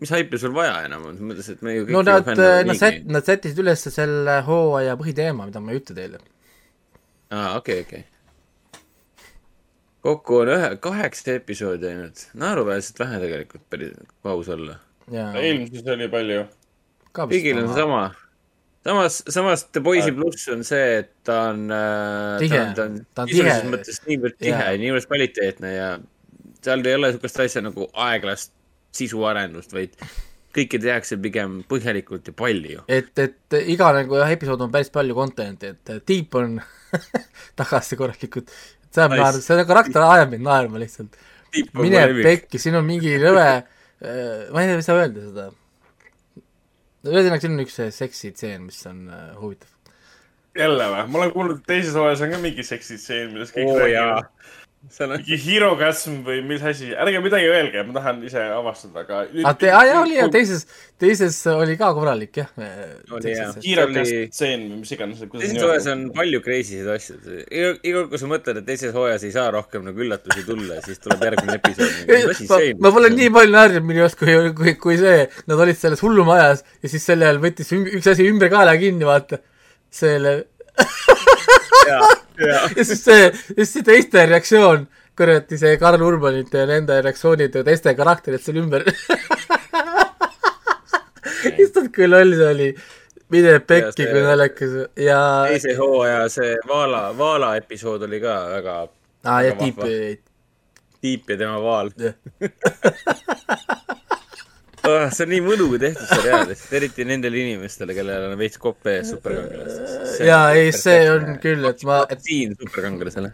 mis 0.04 0.14
haipi 0.16 0.40
sul 0.42 0.56
vaja 0.56 0.80
enam 0.88 1.10
on, 1.12 1.20
mõttes, 1.32 1.52
et 1.52 1.66
me 1.66 1.76
ju 1.76 1.90
kõik 1.90 1.98
no 1.98 2.06
nad, 2.08 2.32
nad 2.70 2.80
set-, 2.80 3.04
nad 3.10 3.28
sättisid 3.28 3.60
üles 3.64 3.84
selle 3.90 4.40
hooaja 4.48 4.96
põhiteema, 5.00 5.50
mida 5.50 5.62
ma 5.64 5.76
ei 5.76 5.84
ütle 5.84 5.98
teile. 6.00 6.24
aa, 7.34 7.58
okei 7.60 7.84
okay,, 7.84 7.84
okei 7.84 8.08
okay. 8.08 8.82
kokku 10.08 10.42
on 10.46 10.56
ühe, 10.56 10.72
kaheksa 10.88 11.38
episoodi 11.42 11.92
ainult, 11.92 12.26
naeruväärselt 12.40 13.04
vähe 13.04 13.22
tegelikult, 13.28 13.68
päris 13.74 13.94
aus 14.24 14.50
olla 14.56 14.80
eelmises 15.12 15.88
oli 15.94 16.10
palju. 16.12 16.44
kõigil 17.14 17.62
on 17.62 17.70
seesama. 17.70 18.04
samas, 18.86 19.22
samas 19.32 19.66
The 19.72 19.84
Boys'i 19.84 20.14
pluss 20.16 20.50
on 20.54 20.64
see, 20.68 21.00
et 21.04 21.14
ta 21.28 21.40
on 21.52 21.66
äh,, 21.72 22.44
ta 22.50 22.88
on, 22.88 23.00
ta 23.14 23.26
on 23.26 23.32
sisulises 23.32 23.70
mõttes 23.72 24.04
niivõrd 24.08 24.38
tihe 24.40 24.60
ja 24.60 24.76
niivõrd 24.82 25.08
kvaliteetne 25.10 25.74
ja 25.74 25.90
seal 26.64 26.86
ei 26.88 26.98
ole 26.98 27.12
niisugust 27.12 27.42
asja 27.44 27.64
nagu 27.64 27.90
aeglast 28.06 28.54
sisuarendust, 28.94 29.74
vaid 29.74 29.98
kõike 30.54 30.78
tehakse 30.78 31.18
pigem 31.22 31.62
põhjalikult 31.70 32.30
ja 32.30 32.36
palju. 32.38 32.86
et, 32.88 33.12
et 33.20 33.60
iga 33.74 33.90
nagu 33.96 34.20
jah, 34.22 34.32
episood 34.36 34.62
on 34.62 34.72
päris 34.74 34.94
palju 34.94 35.18
content'i, 35.18 35.74
et 35.74 35.94
Deep 36.08 36.36
on 36.40 36.60
tagasi 37.60 37.98
korralikult, 38.00 38.54
see 38.90 39.02
ajab 39.02 39.18
naerma, 39.18 39.44
see 39.44 39.70
karakter 39.70 40.06
ajab 40.08 40.36
mind 40.36 40.46
naerma 40.48 40.82
lihtsalt. 40.82 41.18
Mine 41.78 42.00
pekki, 42.26 42.58
siin 42.58 42.80
on 42.80 42.86
mingi 42.86 43.12
rõve 43.22 43.46
äh,, 43.46 43.83
ma 44.04 44.64
ei 44.64 44.68
tea, 44.70 44.80
mis 44.80 44.90
saab 44.90 45.02
öelda 45.02 45.28
seda. 45.28 45.46
ühesõnaga, 47.08 47.40
siin 47.44 47.56
on 47.56 47.64
üks 47.64 47.80
seksitseen, 47.98 48.68
mis 48.68 48.82
on 48.90 49.06
äh, 49.08 49.30
huvitav. 49.40 49.70
jälle 50.58 50.90
või? 50.92 51.06
ma 51.10 51.22
olen 51.22 51.34
kuulnud, 51.36 51.62
et 51.62 51.72
teises 51.72 51.96
hooajas 51.98 52.26
on 52.26 52.36
ka 52.36 52.42
mingi 52.44 52.66
seksitseen, 52.68 53.32
millest 53.34 53.56
kõik 53.56 53.72
oo 53.72 53.80
räägivad. 53.80 54.30
Seal 54.92 55.12
on, 55.14 55.22
mingi 55.22 55.38
Hirokasm 55.40 56.18
või 56.26 56.42
mis 56.48 56.64
asi, 56.68 56.90
ärge 57.00 57.22
midagi 57.24 57.48
öelge, 57.48 57.84
ma 57.88 57.96
tahan 57.96 58.20
ise 58.28 58.42
avastada, 58.52 59.04
aga. 59.06 59.22
aa, 59.46 59.54
te, 59.60 59.70
aa 59.72 59.84
jaa, 59.88 60.02
oli 60.04 60.18
jah, 60.18 60.30
teises, 60.34 60.66
teises 61.00 61.38
oli 61.54 61.78
ka 61.80 61.94
korralik 61.96 62.42
jah. 62.42 62.50
Oli, 62.60 63.32
jah. 63.32 63.54
Hirokasm 63.64 64.28
tseen 64.34 64.66
või 64.68 64.82
mis 64.82 64.94
iganes. 64.96 65.24
teises 65.24 65.58
hooajas 65.62 65.90
on 65.94 66.04
palju 66.18 66.42
crazy 66.44 66.82
sid 66.82 66.92
asju. 66.96 67.18
iga, 67.48 67.72
iga 67.80 67.96
kord, 68.02 68.12
kui 68.12 68.22
sa 68.24 68.32
mõtled, 68.34 68.60
et 68.60 68.70
teises 68.74 68.96
hooajas 68.98 69.28
ei 69.28 69.34
saa 69.36 69.48
rohkem 69.56 69.88
nagu 69.88 70.06
üllatusi 70.06 70.46
tulla, 70.50 70.80
siis 70.86 71.00
tuleb 71.04 71.28
järgmine 71.30 71.60
episood. 71.62 72.82
ma, 72.84 72.94
pole 72.98 73.14
nii 73.16 73.32
palju 73.40 73.56
naernud 73.56 73.88
minu 73.88 74.04
arust, 74.04 74.20
kui, 74.20 74.36
kui, 74.58 74.76
kui 74.84 75.00
see, 75.00 75.28
nad 75.48 75.64
olid 75.64 75.80
selles 75.80 76.04
hullumajas 76.04 76.66
ja 76.84 76.92
siis 76.92 77.08
sel 77.08 77.24
ajal 77.24 77.40
võttis 77.44 77.72
üks 77.80 78.12
asi 78.12 78.28
ümber 78.28 78.52
kaela 78.54 78.76
kinni, 78.82 79.08
vaata. 79.08 79.40
selle, 79.94 80.42
ja, 82.50 82.64
siis 82.80 83.04
see, 83.04 83.30
siis 83.54 83.74
see 83.76 83.86
teiste 83.88 84.26
reaktsioon, 84.30 84.88
kuradi 85.18 85.60
see 85.62 85.78
Karl 85.82 86.02
Urbanite 86.06 86.64
ja 86.64 86.70
nende 86.70 87.00
reaktsioonid 87.02 87.56
ja 87.60 87.64
teiste 87.68 87.96
karakterid 87.98 88.44
seal 88.44 88.60
ümber. 88.64 88.88
issand, 91.64 91.90
kui 91.96 92.10
loll 92.10 92.36
see 92.40 92.50
oli. 92.56 92.74
mine 93.34 93.56
pekki, 93.66 94.06
kui 94.06 94.22
naljakas 94.22 94.74
ja, 95.00 95.22
teise 95.50 95.74
hooaja 95.80 96.28
see 96.30 96.52
Vaala, 96.70 97.08
Vaala 97.18 97.56
episood 97.58 98.04
oli 98.06 98.20
ka 98.22 98.36
väga 98.52 98.76
aa 99.26 99.42
ja 99.42 99.56
tiip 99.58 99.80
tiip 101.04 101.30
ja 101.30 101.38
tema 101.38 101.58
vaal. 101.64 101.90
oh,. 104.88 105.06
see 105.14 105.26
on 105.26 105.32
nii 105.34 105.42
mõnu 105.46 105.68
tehtud 105.82 106.10
seriaal, 106.10 106.52
eriti 106.78 107.06
nendele 107.08 107.40
inimestele, 107.44 107.96
kellel 107.98 108.28
on 108.30 108.36
veits 108.40 108.60
kopp 108.62 108.90
ees 108.92 109.14
superkangelastest. 109.14 110.20
jaa, 110.28 110.52
ei, 110.58 110.74
see 110.76 111.08
on 111.12 111.38
küll, 111.44 111.64
et 111.70 111.86
ma, 111.88 112.04
et 112.14 112.24
siin 112.26 112.56
superkangelasele. 112.60 113.34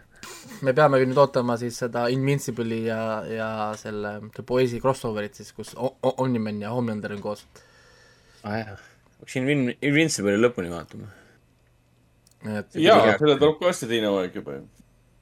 me 0.66 0.74
peamegi 0.76 1.08
nüüd 1.10 1.20
ootama 1.22 1.56
siis 1.60 1.78
seda 1.82 2.06
Invincible'i 2.12 2.82
ja, 2.86 3.00
ja 3.28 3.50
selle 3.80 4.16
The 4.36 4.44
Boys'i 4.46 4.80
crossover'it 4.82 5.40
siis, 5.40 5.52
kus 5.56 5.74
Omniman 5.76 6.60
ja 6.62 6.74
Homelander 6.74 7.16
on 7.16 7.24
koos. 7.24 7.46
aa 8.42 8.52
ah, 8.52 8.58
jah, 8.60 8.84
peaks 9.20 9.40
Invin-, 9.40 9.72
Invincible'i 9.78 10.40
lõpuni 10.40 10.72
vaatama. 10.72 11.10
et 12.58 12.78
jaa, 12.78 13.16
sellel 13.18 13.40
tuleb 13.40 13.58
ka 13.60 13.70
varsti 13.70 13.90
teine 13.90 14.12
hooaeg 14.12 14.42
juba 14.42 14.60
ju. 14.60 14.66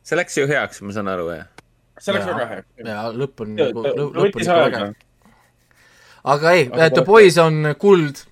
see 0.05 0.20
läks 0.20 0.40
ju 0.40 0.48
heaks, 0.50 0.84
ma 0.84 0.96
saan 0.96 1.12
aru, 1.14 1.32
jah. 1.34 1.52
see 1.98 2.16
läks 2.16 2.26
Jaa. 2.26 2.32
väga 2.36 2.48
hea. 2.55 2.64
ja 2.92 3.05
lõpp 3.16 3.46
on 3.46 3.55
nagu, 3.59 3.86
lõpp 3.92 4.18
on 4.18 4.34
ikka 4.34 4.59
aega 4.62 4.88
vägev.. 4.88 5.05
Aga 6.24 6.53
ei, 6.57 6.69
The 6.69 7.05
Boys 7.07 7.39
on 7.43 7.74
kuld, 7.81 8.23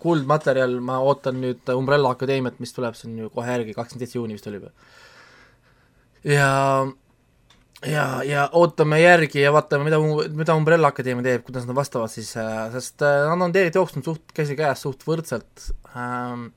kuldmaterjal, 0.00 0.76
ma 0.84 0.98
ootan 1.04 1.40
nüüd 1.42 1.72
Umbrella 1.74 2.14
Akadeemiat, 2.14 2.60
mis 2.62 2.74
tuleb, 2.76 2.96
see 2.98 3.10
on 3.10 3.24
ju 3.24 3.30
kohe 3.34 3.56
järgi, 3.56 3.74
kakskümmend 3.76 4.06
seitse 4.06 4.18
juuni 4.18 4.38
vist 4.38 4.48
oli 4.50 4.60
juba. 4.60 4.70
ja, 6.24 6.50
ja, 7.86 8.06
ja 8.28 8.46
ootame 8.52 9.00
järgi 9.02 9.44
ja 9.44 9.52
vaatame, 9.54 9.90
mida, 9.90 10.00
mida 10.36 10.56
Umbrella 10.56 10.92
Akadeemia 10.92 11.26
teeb, 11.26 11.44
kuidas 11.48 11.68
nad 11.68 11.76
vastavad 11.76 12.12
siis, 12.12 12.32
sest 12.72 13.04
äh, 13.04 13.26
nad 13.28 13.36
on 13.36 13.52
tegelikult 13.52 13.82
jooksnud 13.82 14.08
suht 14.08 14.34
käsikäes 14.36 14.86
suht 14.86 15.04
võrdselt 15.08 15.68
ähm,. 15.92 16.48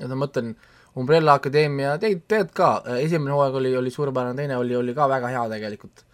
ja 0.00 0.08
ma 0.12 0.22
mõtlen, 0.26 0.54
Umbrella 0.98 1.38
Akadeemia 1.40 1.96
tegelikult 2.00 2.56
ka, 2.56 2.72
esimene 3.00 3.32
hooaeg 3.32 3.60
oli, 3.62 3.76
oli 3.80 3.92
suurepärane, 3.92 4.36
teine 4.36 4.60
oli, 4.60 4.76
oli 4.76 4.94
ka 4.96 5.08
väga 5.08 5.32
hea 5.32 5.44
tegelikult 5.54 6.04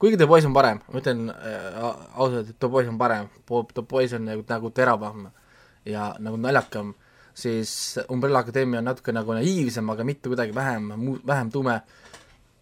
kuigi 0.00 0.16
The 0.16 0.26
Boys 0.26 0.46
on 0.48 0.54
parem, 0.56 0.80
ma 0.88 1.00
ütlen 1.02 1.28
äh, 1.28 1.78
ausalt, 2.16 2.48
et 2.48 2.58
The 2.58 2.68
Boys 2.72 2.88
on 2.88 2.98
parem, 2.98 3.28
The 3.74 3.84
Boys 3.84 4.14
on 4.16 4.24
nagu, 4.24 4.44
nagu 4.48 4.72
teravam 4.72 5.26
ja 5.84 6.14
nagu 6.20 6.40
naljakam, 6.40 6.94
siis 7.36 7.98
Umbrella 8.08 8.40
Academia 8.40 8.80
on 8.80 8.88
natuke 8.88 9.12
nagu 9.12 9.36
naiivsem, 9.36 9.90
aga 9.92 10.06
mitte 10.08 10.32
kuidagi 10.32 10.54
vähem, 10.56 10.88
vähem 11.26 11.50
tume. 11.52 11.80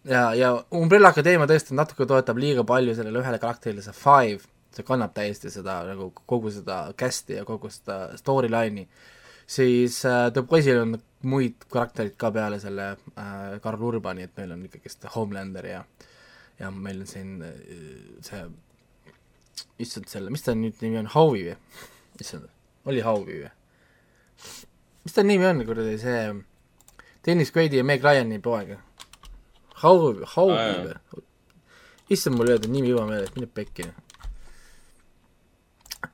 ja, 0.03 0.33
ja 0.35 0.51
Umbrella 0.75 1.13
Academia 1.15 1.47
tõesti 1.47 1.75
natuke 1.79 2.07
toetab 2.07 2.37
liiga 2.37 2.63
palju 2.67 2.95
sellele 2.97 3.23
ühele 3.23 3.39
karakterile, 3.39 3.83
see 3.87 3.95
Five, 3.95 4.43
see 4.75 4.83
kannab 4.87 5.15
täiesti 5.15 5.51
seda 5.53 5.81
nagu 5.87 6.11
kogu 6.25 6.51
seda 6.53 6.89
cast'i 6.99 7.39
ja 7.39 7.47
kogu 7.47 7.71
seda 7.71 8.17
storyline'i, 8.19 8.87
siis 9.47 10.03
äh, 10.05 10.27
The 10.35 10.43
Boysil 10.43 10.83
on 10.83 10.99
muid 11.23 11.65
karakterid 11.71 12.19
ka 12.19 12.31
peale 12.35 12.59
selle 12.59 12.91
äh, 13.15 13.59
Karl 13.63 13.83
Urbani, 13.83 14.27
et 14.27 14.35
meil 14.37 14.55
on 14.55 14.67
ikkagist 14.67 15.07
Homelander 15.15 15.71
ja 15.71 15.83
ja 16.59 16.71
meil 16.71 17.03
on 17.03 17.07
siin 17.09 17.37
äh, 17.45 17.55
see, 18.25 18.43
issand 19.79 20.09
selle, 20.11 20.31
mis 20.33 20.43
ta 20.43 20.55
nüüd 20.57 20.79
nimi 20.83 20.99
on, 21.01 21.09
Howie 21.13 21.53
või? 21.53 21.87
issand, 22.19 22.49
oli 22.89 23.03
Howie 23.05 23.45
või? 23.45 23.53
mis 25.05 25.15
ta 25.15 25.23
nimi 25.25 25.47
on, 25.47 25.63
kuradi 25.67 25.95
see 26.01 26.21
Dennis 27.25 27.51
Quaidi 27.55 27.79
ja 27.79 27.87
Meg 27.87 28.03
Ryani 28.03 28.39
poeg? 28.43 28.75
Howie, 29.83 30.27
Howie 30.35 30.69
või? 30.89 31.25
issand, 32.09 32.37
mul 32.37 32.49
ei 32.49 32.57
öeldud 32.57 32.73
nimi 32.73 32.91
juba 32.91 33.07
meeles, 33.07 33.31
mine 33.35 33.47
pekki. 33.53 33.87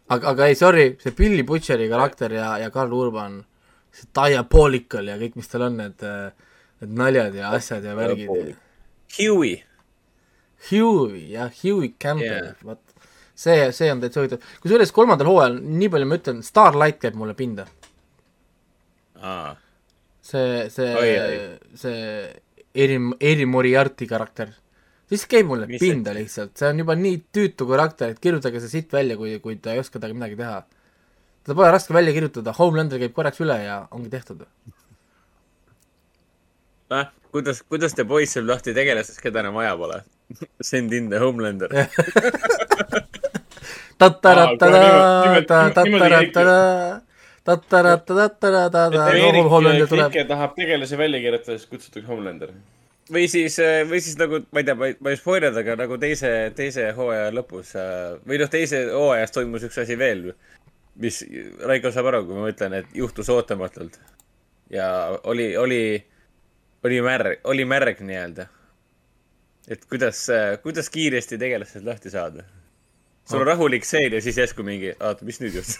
aga, 0.09 0.33
aga 0.33 0.49
ei, 0.49 0.57
sorry, 0.59 0.87
see 1.01 1.15
Billy 1.17 1.43
Butcheri 1.47 1.89
karakter 1.89 2.37
ja, 2.37 2.55
ja 2.61 2.71
Karl 2.73 2.93
Urban, 2.93 3.39
see 3.95 4.09
Diabolical 4.13 5.09
ja 5.09 5.17
kõik, 5.21 5.39
mis 5.39 5.49
tal 5.49 5.69
on, 5.69 5.79
need, 5.81 6.05
need 6.83 6.99
naljad 7.01 7.37
ja 7.39 7.53
asjad 7.57 7.85
ja 7.87 7.95
värgid 7.97 8.29
Huey. 9.15 9.61
Huey 10.71 11.31
jah, 11.35 11.51
Huey 11.63 11.93
Campbell 11.99 12.51
Yeah. 12.51 12.55
vot 12.63 12.81
see, 13.35 13.71
see 13.75 13.91
on 13.91 13.99
täitsa 14.01 14.21
huvitav. 14.23 14.43
kusjuures 14.63 14.91
kolmandal 14.95 15.27
hooajal, 15.27 15.57
nii 15.61 15.89
palju 15.91 16.07
ma 16.09 16.17
ütlen, 16.19 16.41
Starlight 16.45 17.01
käib 17.03 17.17
mulle 17.19 17.35
pinda. 17.37 17.65
aa, 19.21 19.55
see, 20.21 20.69
see 20.69 20.91
see 21.75 21.97
Eri, 22.75 22.97
Eri 23.19 23.45
Moriarty 23.47 24.07
karakter. 24.07 24.53
siis 25.09 25.25
käib 25.31 25.47
mulle 25.51 25.67
Mis 25.67 25.79
pinda 25.83 26.13
lihtsalt, 26.15 26.55
see 26.57 26.69
on 26.71 26.79
juba 26.83 26.95
nii 26.99 27.19
tüütu 27.35 27.67
karakter, 27.69 28.15
et 28.15 28.19
kirjutage 28.23 28.59
see 28.63 28.71
siit 28.77 28.93
välja, 28.95 29.17
kui, 29.19 29.35
kui 29.43 29.55
te 29.59 29.75
ei 29.75 29.79
oska 29.83 29.99
temaga 29.99 30.17
midagi 30.17 30.39
teha. 30.39 30.63
seda 31.45 31.55
pole 31.59 31.71
raske 31.75 31.93
välja 31.93 32.15
kirjutada, 32.15 32.55
Homelander 32.57 32.99
käib 33.03 33.13
korraks 33.13 33.43
üle 33.43 33.59
ja 33.63 33.81
ongi 33.91 34.09
tehtud. 34.09 34.45
noh, 36.89 37.05
kuidas, 37.35 37.63
kuidas 37.67 37.95
te 37.97 38.05
poiss 38.07 38.37
saab 38.37 38.47
lahti 38.47 38.73
tegelastest, 38.75 39.19
keda 39.23 39.43
enam 39.43 39.57
vaja 39.59 39.75
pole? 39.79 39.99
Send 40.69 40.93
in 40.95 41.09
the 41.11 41.19
Homelander. 41.19 41.69
Tahab 50.31 50.55
tegelasi 50.57 50.97
välja 50.99 51.21
kirjutada, 51.23 51.59
siis 51.59 51.69
kutsutakse 51.69 52.07
Homelander. 52.07 52.55
või 53.11 53.27
siis, 53.29 53.59
või 53.89 53.99
siis 54.01 54.17
nagu, 54.17 54.41
ma 54.51 54.63
ei 54.63 54.65
tea, 54.65 54.75
ma 54.79 54.89
ei, 54.89 54.95
ma 54.99 55.13
ei 55.13 55.19
spoilida, 55.19 55.61
aga 55.61 55.75
nagu 55.83 55.99
teise, 56.01 56.31
teise 56.57 56.89
hooaja 56.97 57.29
lõpus 57.35 57.75
äh, 57.77 58.15
või 58.25 58.39
noh, 58.41 58.49
teise 58.51 58.81
hooajas 58.89 59.35
toimus 59.35 59.67
üks 59.67 59.77
asi 59.83 59.95
veel, 59.99 60.31
mis 61.03 61.21
Raiko 61.69 61.91
saab 61.93 62.09
aru, 62.09 62.23
kui 62.25 62.39
ma 62.39 62.49
ütlen, 62.49 62.79
et 62.79 62.97
juhtus 62.97 63.29
ootamatult. 63.29 63.99
ja 64.73 64.89
oli, 65.29 65.51
oli, 65.57 65.81
oli 66.85 67.01
märg, 67.01 67.39
oli 67.43 67.65
märg 67.65 68.01
nii-öelda. 68.05 68.47
et 69.67 69.85
kuidas, 69.89 70.27
kuidas 70.63 70.89
kiiresti 70.93 71.37
tegelastest 71.41 71.85
lahti 71.85 72.09
saada. 72.13 72.43
sul 73.25 73.41
on 73.41 73.47
rahulik 73.47 73.85
seen 73.85 74.13
ja 74.13 74.21
siis 74.21 74.37
järsku 74.37 74.63
mingi, 74.63 74.93
oota, 74.99 75.25
mis 75.25 75.41
nüüd 75.41 75.57
juhtus 75.57 75.79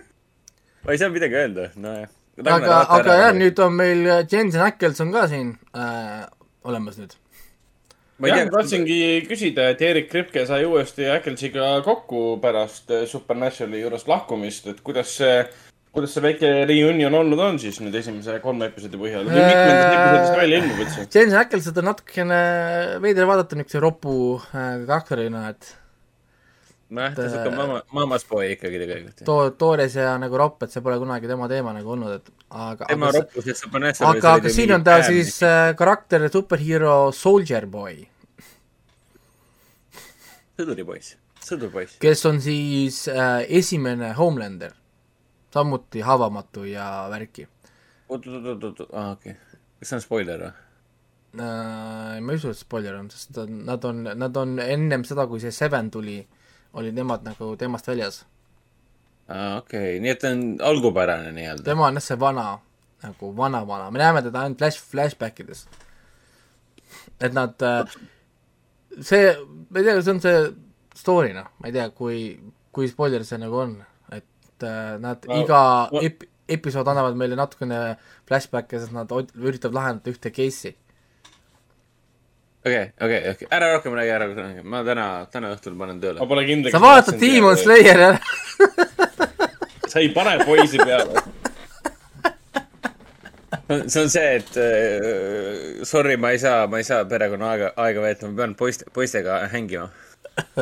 ma 0.84 0.92
ei 0.92 0.98
saa 0.98 1.10
midagi 1.12 1.38
öelda, 1.38 1.68
nojah. 1.76 2.08
aga, 2.44 2.78
aga 2.98 3.18
jah, 3.20 3.36
nüüd 3.36 3.60
on 3.62 3.76
meil 3.78 4.08
Jensen 4.30 4.64
Ackles 4.64 5.00
on 5.04 5.12
ka 5.14 5.28
siin 5.30 5.54
äh, 5.76 6.24
olemas 6.64 6.98
nüüd. 6.98 7.14
ma 8.18 8.30
jah, 8.30 8.48
tahtsingi 8.52 8.98
küsida, 9.28 9.68
et 9.72 9.82
Erik 9.82 10.10
Kripke 10.10 10.44
sai 10.48 10.66
uuesti 10.68 11.08
Äkkelsiga 11.14 11.76
kokku 11.86 12.40
pärast 12.42 12.90
eh, 12.94 13.06
Supernaturali 13.10 13.80
juurest 13.80 14.10
lahkumist, 14.10 14.68
et 14.70 14.82
kuidas 14.86 15.16
see, 15.20 15.40
kuidas 15.94 16.16
see 16.16 16.24
väike 16.24 16.50
reunion 16.68 17.14
olnud 17.20 17.40
on 17.44 17.60
siis 17.62 17.78
nüüd 17.82 17.94
esimese 18.00 18.40
kolme 18.42 18.66
episoodi 18.70 18.98
põhjal 18.98 19.28
või 19.28 19.38
mitmendast 19.38 19.94
episoodist 19.94 20.40
välja 20.40 20.58
ilmub 20.60 20.82
üldse? 20.84 21.06
Jensen 21.06 21.38
Ackles 21.38 21.70
on 21.70 21.88
natukene 21.90 22.42
veider 23.04 23.30
vaadata 23.30 23.58
niisuguse 23.58 23.82
ropu 23.84 24.18
äh, 24.50 24.82
karakterina, 24.88 25.46
et 25.54 25.70
noh, 26.94 27.14
ta 27.14 27.24
on 27.24 27.32
siuke 27.32 27.54
mama, 27.54 27.80
mama's 27.94 28.26
boy 28.28 28.50
ikkagi 28.56 28.80
tegelikult. 28.82 29.24
too, 29.28 29.54
toores 29.60 29.96
ja 29.98 30.16
nagu 30.20 30.38
ropp, 30.40 30.66
et 30.66 30.74
see 30.74 30.82
pole 30.84 30.98
kunagi 31.02 31.30
tema 31.30 31.48
teema 31.50 31.74
nagu 31.76 31.94
olnud, 31.94 32.18
et 32.18 32.30
aga, 32.50 32.90
tema 32.90 33.10
aga, 33.10 33.22
roppus, 33.22 33.50
et 33.54 33.62
Supernatural 33.62 34.18
aga, 34.18 34.36
aga 34.40 34.54
siin 34.58 34.74
on 34.74 34.86
ta 34.86 34.98
siis 35.06 35.36
äh, 35.46 35.72
karakter 35.78 36.26
superhero 36.32 36.96
Soldier 37.14 37.70
Boy, 37.70 38.00
sõduripoiss, 40.58 41.16
sõdurpoiss. 41.42 42.00
kes 42.02 42.26
on 42.30 42.42
siis 42.42 43.04
äh, 43.12 43.44
esimene 43.62 44.10
Homelander, 44.18 44.74
samuti 45.54 46.02
haavamatu 46.04 46.66
ja 46.66 47.06
värki. 47.10 47.46
oot, 48.08 48.26
oot, 48.26 48.46
oot, 48.52 48.64
oot, 48.64 48.86
aa 48.92 49.10
okei. 49.14 49.34
kas 49.78 49.90
see 49.90 49.98
on 49.98 50.04
spoiler 50.04 50.46
või? 50.46 50.52
äh, 51.40 52.20
ma 52.20 52.34
ei 52.34 52.40
usu, 52.40 52.52
et 52.52 52.60
spoiler 52.60 52.98
on, 52.98 53.10
sest 53.10 53.38
nad 53.48 53.84
on, 53.88 54.04
nad 54.24 54.40
on 54.40 54.58
ennem 54.62 55.06
seda, 55.08 55.26
kui 55.30 55.42
see 55.42 55.54
Seven 55.54 55.90
tuli, 55.94 56.18
olid 56.78 56.96
nemad 56.96 57.26
nagu 57.26 57.52
teemast 57.60 57.90
väljas. 57.90 58.22
aa, 59.28 59.58
okei 59.60 59.94
okay., 59.94 60.02
nii 60.04 60.14
et 60.14 60.22
ta 60.22 60.34
on 60.34 60.44
algupärane 60.72 61.32
nii-öelda? 61.38 61.66
tema 61.70 61.88
on 61.88 62.00
jah 62.00 62.08
see 62.08 62.20
vana, 62.20 62.48
nagu 63.06 63.32
vana-vana, 63.36 63.90
me 63.94 64.02
näeme 64.02 64.24
teda 64.26 64.44
ainult 64.44 64.62
flash, 64.62 64.90
flashback 64.90 65.40
ides. 65.44 65.66
et 67.20 67.32
nad, 67.34 67.54
äh, 67.62 67.96
see, 69.00 69.32
ma 69.70 69.80
ei 69.80 69.88
tea, 69.88 70.02
see 70.02 70.18
on 70.18 70.22
see 70.26 70.44
story 70.94 71.34
noh, 71.36 71.50
ma 71.58 71.70
ei 71.70 71.78
tea, 71.78 71.88
kui, 71.94 72.20
kui 72.74 72.90
spoiler 72.90 73.26
see 73.26 73.38
nagu 73.42 73.62
on, 73.66 73.78
et 74.54 74.66
äh, 74.68 74.94
nad 75.02 75.26
no, 75.28 75.42
iga 75.42 75.60
no. 75.92 76.02
ep-, 76.04 76.26
episood 76.48 76.88
annavad 76.90 77.18
meile 77.18 77.36
natukene 77.38 77.96
flashback'e, 78.28 78.80
sest 78.80 78.94
nad 78.94 79.10
üritavad 79.12 79.78
lahendada 79.78 80.14
ühte 80.14 80.32
case'i. 80.34 80.74
Okei, 82.64 82.84
okei, 82.96 83.20
okei, 83.34 83.48
ära 83.52 83.74
rohkem 83.74 83.92
räägi, 83.92 84.12
ära 84.14 84.26
rohkem 84.30 84.44
räägi, 84.46 84.62
ma 84.72 84.80
täna, 84.86 85.06
täna 85.32 85.50
õhtul 85.52 85.74
panen 85.76 85.98
tööle. 86.00 86.16
ma 86.22 86.28
pole 86.30 86.46
kindel. 86.48 86.72
sa 86.72 86.80
vaatad 86.80 87.18
Demon 87.20 87.58
Slayeri 87.60 88.06
ära. 88.08 88.20
Sa 89.94 90.00
ei 90.00 90.08
pane 90.10 90.38
poisi 90.42 90.80
peale. 90.80 91.20
See 93.68 94.00
on 94.00 94.08
see, 94.10 94.30
et 94.40 94.56
uh, 94.58 95.84
sorry, 95.86 96.16
ma 96.20 96.32
ei 96.34 96.40
saa, 96.42 96.64
ma 96.66 96.80
ei 96.80 96.88
saa 96.88 97.04
perekonna 97.08 97.52
aega, 97.52 97.68
aega 97.84 98.02
veeta, 98.02 98.26
ma 98.32 98.40
pean 98.40 98.56
poiste, 98.58 98.88
poistega 98.96 99.38
hängima 99.52 99.86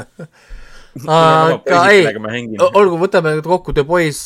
aga 1.09 1.83
ei, 1.91 2.07
olgu, 2.61 2.99
võtame 3.01 3.35
kokku 3.45 3.73
The 3.73 3.85
Boys 3.89 4.23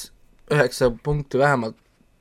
üheksa 0.52 0.90
punkti 0.90 1.38
vähemalt, 1.38 1.78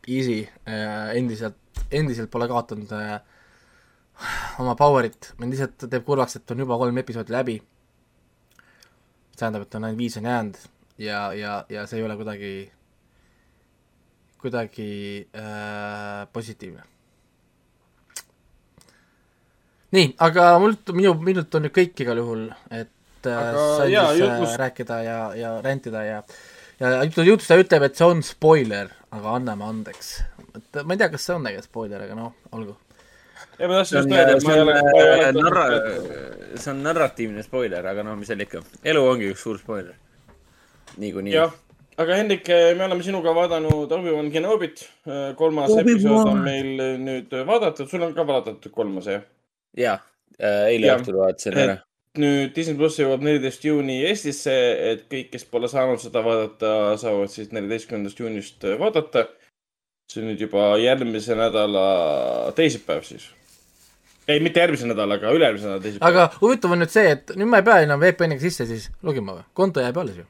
easy, 0.07 0.43
äh, 0.69 1.15
endiselt, 1.17 1.57
endiselt 1.91 2.29
pole 2.33 2.47
kaotanud 2.49 2.91
äh, 2.93 3.19
oma 4.61 4.75
power'it, 4.79 5.33
mind 5.39 5.55
lihtsalt 5.55 5.87
teeb 5.89 6.05
kurvaks, 6.07 6.39
et 6.39 6.53
on 6.53 6.63
juba 6.63 6.77
kolm 6.81 6.97
episoodi 7.01 7.33
läbi. 7.35 7.59
tähendab, 9.35 9.65
et 9.65 9.75
on 9.75 9.83
ainult 9.83 9.99
viis 9.99 10.17
on 10.17 10.29
jäänud. 10.29 10.57
Ja, 10.97 11.33
ja, 11.33 11.65
ja 11.69 11.83
see 11.87 11.99
ei 11.99 12.05
ole 12.05 12.15
kuidagi, 12.15 12.51
kuidagi 14.39 14.89
äh, 15.35 16.27
positiivne. 16.33 16.83
nii, 19.95 20.15
aga 20.19 20.47
mult, 20.59 20.89
minu, 20.91 21.13
minult 21.23 21.55
on 21.55 21.63
nüüd 21.63 21.75
kõik 21.75 22.01
igal 22.03 22.19
juhul, 22.19 22.49
et 22.71 22.94
äh, 23.29 23.55
sain 23.55 23.89
siis 23.91 24.19
jutlus... 24.21 24.51
äh, 24.51 24.59
rääkida 24.63 25.01
ja, 25.03 25.19
ja 25.35 25.55
rentida 25.61 26.03
ja 26.03 26.21
ja 26.79 27.03
jutustaja 27.03 27.63
ütleb, 27.63 27.85
et 27.87 27.99
see 27.99 28.07
on 28.07 28.23
spoiler, 28.25 28.89
aga 29.15 29.35
anname 29.39 29.67
andeks. 29.67 30.15
et 30.55 30.81
ma 30.83 30.95
ei 30.95 31.01
tea, 31.01 31.11
kas 31.13 31.27
see 31.27 31.35
on 31.35 31.45
tegelikult 31.47 31.69
spoiler, 31.69 32.07
aga 32.07 32.17
noh, 32.19 32.33
olgu 32.55 32.75
ja 33.59 33.69
ma 33.69 33.77
tahtsin 33.79 33.99
just 33.99 34.15
öelda, 34.15 34.37
et 34.37 34.47
ma 34.47 34.55
ei 34.55 34.63
ole, 34.63 34.79
ma 34.79 35.03
ei 35.03 35.11
ole 35.11 35.29
narra-, 35.37 35.67
see 36.55 36.71
on 36.73 36.81
narratiivne 36.85 37.45
spoiler, 37.45 37.91
aga 37.91 38.07
noh, 38.07 38.17
mis 38.19 38.31
seal 38.31 38.43
ikka, 38.43 38.63
elu 38.83 39.05
ongi 39.11 39.29
üks 39.33 39.45
suur 39.47 39.61
spoiler. 39.61 39.95
niikuinii. 40.99 41.35
jah, 41.35 41.55
aga 42.01 42.19
Hendrik, 42.19 42.51
me 42.77 42.87
oleme 42.89 43.07
sinuga 43.07 43.35
vaadanud 43.35 43.91
Obi-Wan 43.99 44.31
Kenobit. 44.33 44.85
kolmas 45.39 45.71
Obi 45.71 45.95
episood 45.95 46.33
on 46.33 46.43
meil 46.43 46.85
nüüd 47.07 47.39
vaadatud, 47.47 47.89
sul 47.91 48.03
on 48.07 48.15
ka 48.17 48.27
vaadatud 48.27 48.71
kolmas, 48.75 49.07
jah? 49.11 49.23
jaa, 49.79 49.99
eile 50.39 50.95
õhtul 50.97 51.23
vaatasin 51.23 51.61
ära 51.63 51.83
nüüd 52.21 52.53
Disney 52.55 52.77
pluss 52.79 52.99
jõuab 52.99 53.23
neliteist 53.25 53.65
juuni 53.65 54.01
Eestisse, 54.09 54.53
et 54.91 55.07
kõik, 55.11 55.31
kes 55.33 55.47
pole 55.49 55.69
saanud 55.71 56.01
seda 56.01 56.23
vaadata, 56.25 56.73
saavad 57.01 57.31
siis 57.33 57.51
neljateistkümnendast 57.55 58.21
juunist 58.21 58.69
vaadata. 58.79 59.27
see 60.11 60.21
on 60.21 60.29
nüüd 60.29 60.41
juba 60.43 60.75
järgmise 60.77 61.33
nädala 61.35 61.85
teisipäev 62.55 63.01
siis 63.07 63.25
ei, 64.27 64.39
mitte 64.39 64.61
järgmise 64.61 64.87
nädala, 64.89 65.17
aga 65.19 65.33
üle-eelmise 65.33 65.67
nädala 65.67 65.81
teisipäeval. 65.81 66.13
aga 66.13 66.39
huvitav 66.41 66.71
on 66.75 66.81
nüüd 66.83 66.93
see, 66.93 67.09
et 67.15 67.35
nüüd 67.37 67.49
ma 67.49 67.61
ei 67.61 67.67
pea 67.67 67.81
enam 67.85 68.01
VPN-iga 68.01 68.41
sisse 68.41 68.67
siis 68.69 68.87
logima 69.05 69.37
või? 69.37 69.45
konto 69.57 69.83
jääb 69.83 69.99
alles 70.01 70.21
ju? 70.21 70.25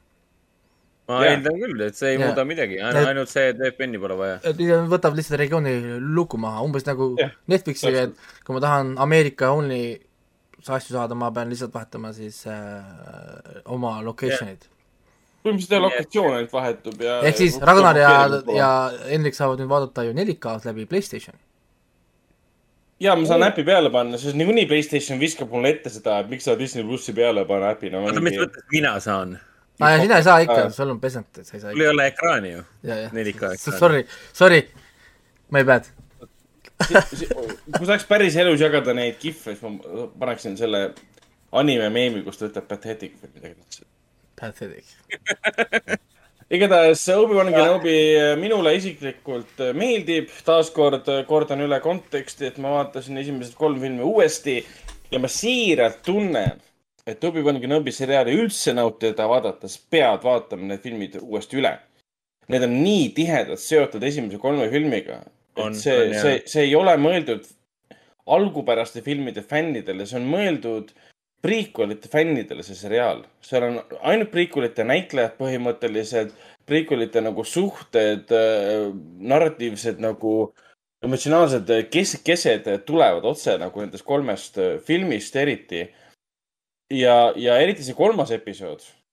ma 1.12 1.22
eeldan 1.30 1.60
küll, 1.62 1.84
et 1.86 1.98
see 1.98 2.12
ei 2.14 2.18
ja. 2.18 2.26
muuda 2.26 2.46
midagi, 2.48 2.80
ainult 2.82 3.32
see, 3.32 3.52
et 3.54 3.62
VPN-i 3.62 4.02
pole 4.02 4.18
vaja. 4.20 4.40
et 4.52 4.64
võtab 4.92 5.16
lihtsalt 5.18 5.40
regiooni 5.44 5.76
luku 6.18 6.40
maha, 6.42 6.64
umbes 6.66 6.88
nagu 6.88 7.14
ja. 7.20 7.30
Netflixiga, 7.52 8.08
et 8.10 8.44
kui 8.48 8.58
ma 8.58 8.64
tahan 8.64 8.96
Ameerika 9.06 9.54
only 9.56 10.00
asju 10.70 10.96
saada, 10.96 11.16
ma 11.18 11.32
pean 11.32 11.52
lihtsalt 11.52 11.74
vahetama 11.74 12.14
siis 12.16 12.42
äh, 12.48 13.64
oma 13.66 13.98
location'id. 14.06 14.70
põhimõtteliselt 15.46 15.84
lokatsioon 15.84 16.38
ainult 16.38 16.54
vahetub 16.54 17.02
ja 17.06 17.20
ehk 17.30 17.38
siis 17.38 17.58
Ragnar 17.62 17.98
ja, 18.02 18.14
ja 18.56 18.70
Hendrik 19.10 19.38
saavad 19.38 19.62
nüüd 19.62 19.70
vaadata 19.70 20.08
ju 20.08 20.16
4K-s 20.18 20.66
läbi 20.70 20.88
Playstationi 20.90 21.42
ja 23.00 23.16
ma 23.16 23.28
saan 23.28 23.44
äpi 23.46 23.66
peale 23.68 23.92
panna, 23.94 24.18
sest 24.18 24.38
niikuinii 24.40 24.66
Playstation 24.70 25.20
viskab 25.20 25.52
mulle 25.52 25.74
ette 25.76 25.92
seda, 25.94 26.22
et 26.24 26.32
miks 26.32 26.48
sa 26.48 26.56
Disney 26.60 26.86
plussi 26.88 27.14
peale 27.14 27.44
ei 27.44 27.50
pane 27.50 27.74
äpi 27.74 27.92
no,. 27.94 28.06
oota, 28.08 28.24
mis 28.24 28.40
mõttes 28.40 28.66
mina 28.72 28.96
saan? 29.04 29.36
aa, 29.82 29.92
ja 29.96 30.00
sina 30.02 30.22
ei 30.22 30.28
saa 30.28 30.40
ikka, 30.46 30.70
sul 30.76 30.96
on 30.96 31.04
pesend, 31.04 31.30
et 31.36 31.46
sa 31.46 31.58
ei 31.58 31.62
saa 31.62 31.76
sul 31.76 31.84
ei 31.84 31.92
ole 31.92 32.08
ekraani 32.14 32.56
ju. 32.56 32.64
4K 32.88 33.36
ekraani. 33.36 33.62
Sorry, 33.84 34.06
sorry, 34.34 34.64
my 35.52 35.64
bad 35.68 35.95
kui 36.76 37.88
saaks 37.88 38.08
päris 38.10 38.36
elus 38.42 38.62
jagada 38.62 38.94
neid 38.98 39.20
kihve, 39.22 39.56
siis 39.56 39.62
ma 39.64 40.08
paneksin 40.20 40.58
selle 40.60 40.88
anime 41.56 41.90
meemi, 41.94 42.24
kus 42.26 42.42
ta 42.42 42.50
ütleb 42.50 42.68
pathetic 42.70 43.16
või 43.22 43.36
midagi. 43.38 43.88
Pathetic 44.36 44.96
igatahes 46.50 47.08
Obi-Wan 47.10 47.50
Kenobi 47.54 47.96
äh, 48.18 48.36
minule 48.38 48.76
isiklikult 48.78 49.62
äh, 49.64 49.72
meeldib, 49.78 50.30
taaskord 50.46 51.08
äh, 51.10 51.24
kordan 51.26 51.64
üle 51.66 51.80
konteksti, 51.82 52.52
et 52.52 52.60
ma 52.62 52.76
vaatasin 52.78 53.18
esimesed 53.18 53.56
kolm 53.58 53.80
filmi 53.82 54.06
uuesti 54.06 54.60
ja 55.12 55.22
ma 55.22 55.30
siiralt 55.32 56.04
tunnen, 56.06 56.62
et 57.06 57.24
Obi-Wan 57.24 57.58
Kenobi 57.64 57.94
seriaali 57.96 58.38
üldse 58.38 58.76
nautida 58.78 59.28
vaadates 59.30 59.80
pead 59.90 60.22
vaatama 60.26 60.70
need 60.70 60.86
filmid 60.86 61.18
uuesti 61.22 61.62
üle. 61.62 61.74
Need 62.54 62.68
on 62.68 62.76
nii 62.78 63.10
tihedalt 63.18 63.62
seotud 63.62 64.04
esimese 64.06 64.38
kolme 64.38 64.68
filmiga, 64.70 65.24
et 65.56 65.64
on, 65.64 65.76
see, 65.76 66.14
see, 66.20 66.40
see 66.50 66.68
ei 66.68 66.76
ole 66.76 66.96
mõeldud 67.00 67.48
algupäraste 68.26 69.04
filmide 69.06 69.44
fännidele, 69.46 70.08
see 70.10 70.20
on 70.20 70.28
mõeldud 70.30 70.92
prequelite 71.46 72.10
fännidele 72.10 72.64
see 72.66 72.78
seriaal, 72.78 73.22
seal 73.46 73.68
on 73.68 73.80
ainult 74.10 74.32
prequelite 74.34 74.86
näitlejad 74.88 75.36
põhimõtteliselt, 75.38 76.34
prequelite 76.66 77.22
nagu 77.22 77.46
suhted, 77.46 78.32
äh, 78.34 78.88
narratiivsed 79.32 80.02
nagu 80.02 80.36
emotsionaalsed 81.06 81.70
kes-, 81.94 82.18
kesed 82.26 82.70
tulevad 82.88 83.28
otse 83.30 83.60
nagu 83.62 83.84
nendest 83.84 84.08
kolmest 84.08 84.58
äh, 84.58 84.80
filmist 84.86 85.36
eriti. 85.38 85.86
ja, 86.94 87.34
ja 87.36 87.58
eriti 87.62 87.84
see 87.86 87.98
kolmas 87.98 88.32
episood, 88.34 88.82
äh, 88.82 89.05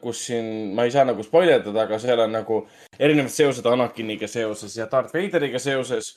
kus 0.00 0.26
siin, 0.26 0.46
ma 0.76 0.86
ei 0.88 0.92
saa 0.94 1.04
nagu 1.04 1.24
spoilerdada, 1.24 1.82
aga 1.84 1.98
seal 2.00 2.22
on 2.24 2.32
nagu 2.32 2.62
erinevad 2.98 3.32
seosed 3.34 3.66
Anakiniga 3.68 4.28
seoses 4.30 4.76
ja 4.78 4.86
Darth 4.88 5.12
Vaderiga 5.12 5.60
seoses 5.60 6.14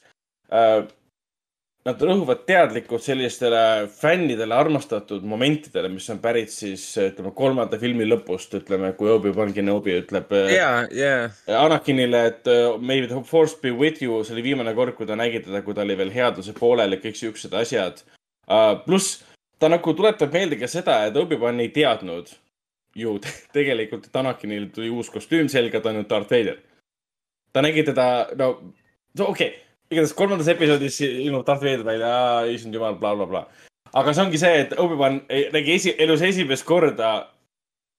nad 1.86 2.02
rõhuvad 2.02 2.46
teadlikult 2.48 3.04
sellistele 3.06 3.60
fännidele 3.94 4.56
armastatud 4.58 5.26
momentidele, 5.28 5.92
mis 5.94 6.08
on 6.10 6.22
pärit 6.24 6.50
siis 6.50 6.86
ütleme 6.98 7.30
kolmanda 7.38 7.78
filmi 7.82 8.08
lõpust, 8.08 8.56
ütleme, 8.58 8.94
kui 8.98 9.12
Obi-Wan 9.14 9.54
Kenobi 9.54 10.00
ütleb 10.00 10.32
yeah, 10.50 10.88
yeah. 10.96 11.36
Anakinile, 11.60 12.24
et 12.32 12.50
may 12.80 13.06
the 13.06 13.22
force 13.28 13.60
be 13.62 13.76
with 13.76 14.02
you, 14.02 14.24
see 14.24 14.34
oli 14.34 14.48
viimane 14.48 14.74
kord, 14.78 14.96
kui 14.98 15.06
ta 15.06 15.20
nägi 15.20 15.44
teda, 15.46 15.62
kui 15.66 15.78
ta 15.78 15.84
oli 15.86 16.00
veel 16.00 16.16
headuse 16.16 16.56
poolel 16.58 16.98
ja 16.98 17.04
kõik 17.04 17.20
siuksed 17.20 17.54
asjad 17.54 18.02
pluss 18.88 19.20
ta 19.60 19.70
nagu 19.70 19.94
tuletab 19.94 20.34
meelde 20.34 20.58
ka 20.58 20.72
seda, 20.72 21.04
et 21.06 21.16
Obi-Wan 21.18 21.62
ei 21.62 21.70
teadnud 21.76 22.34
ju 22.96 23.18
tegelikult, 23.56 24.08
et 24.08 24.16
Anakinil 24.16 24.70
tuli 24.76 24.90
uus 24.90 25.12
kostüüm 25.12 25.50
selga, 25.52 25.82
ta 25.82 25.92
on 25.92 26.02
nüüd 26.02 26.10
Darth 26.10 26.32
Vader. 26.32 26.58
ta 27.54 27.62
nägi 27.62 27.84
teda, 27.88 28.08
no, 28.36 28.50
no 29.20 29.30
okei 29.32 29.48
okay 29.48 29.66
igatahes 29.92 30.16
kolmandas 30.18 30.50
episoodis 30.52 31.00
ilmub 31.06 31.46
Darth 31.48 31.64
Vader 31.64 31.86
välja, 31.86 32.12
issand 32.52 32.76
jumal 32.76 32.98
bla,, 33.00 33.14
blablabla. 33.16 33.46
aga 33.94 34.14
see 34.14 34.26
ongi 34.26 34.42
see, 34.42 34.62
et 34.66 34.76
Obi-Wan 34.82 35.22
nägi 35.54 35.76
esi, 35.78 35.96
elus 36.06 36.24
esimest 36.26 36.66
korda 36.68 37.16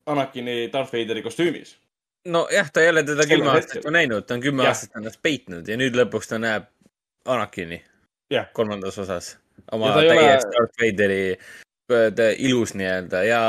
Anakini 0.07 0.67
Darth 0.73 0.95
Vaderi 0.95 1.23
kostüümis. 1.23 1.77
nojah, 2.27 2.71
ta 2.73 2.83
ei 2.83 2.91
ole 2.91 3.05
teda 3.07 3.27
kümme 3.27 3.53
aastat 3.55 3.85
ju 3.85 3.95
näinud, 3.95 4.27
ta 4.27 4.35
on 4.35 4.43
kümme 4.43 4.67
ja. 4.67 4.75
aastat 4.75 4.99
ennast 4.99 5.23
peitnud 5.23 5.69
ja 5.69 5.79
nüüd 5.79 5.99
lõpuks 5.99 6.33
ta 6.33 6.41
näeb 6.43 6.71
Anakini 7.27 7.83
kolmandas 8.53 8.99
osas. 8.99 9.37
oma 9.73 9.95
täiesti 9.95 10.51
ole... 10.51 10.57
Darth 10.59 10.83
Vaderi 10.83 11.23
ilus 12.39 12.75
nii-öelda. 12.75 13.23
Ja 13.25 13.41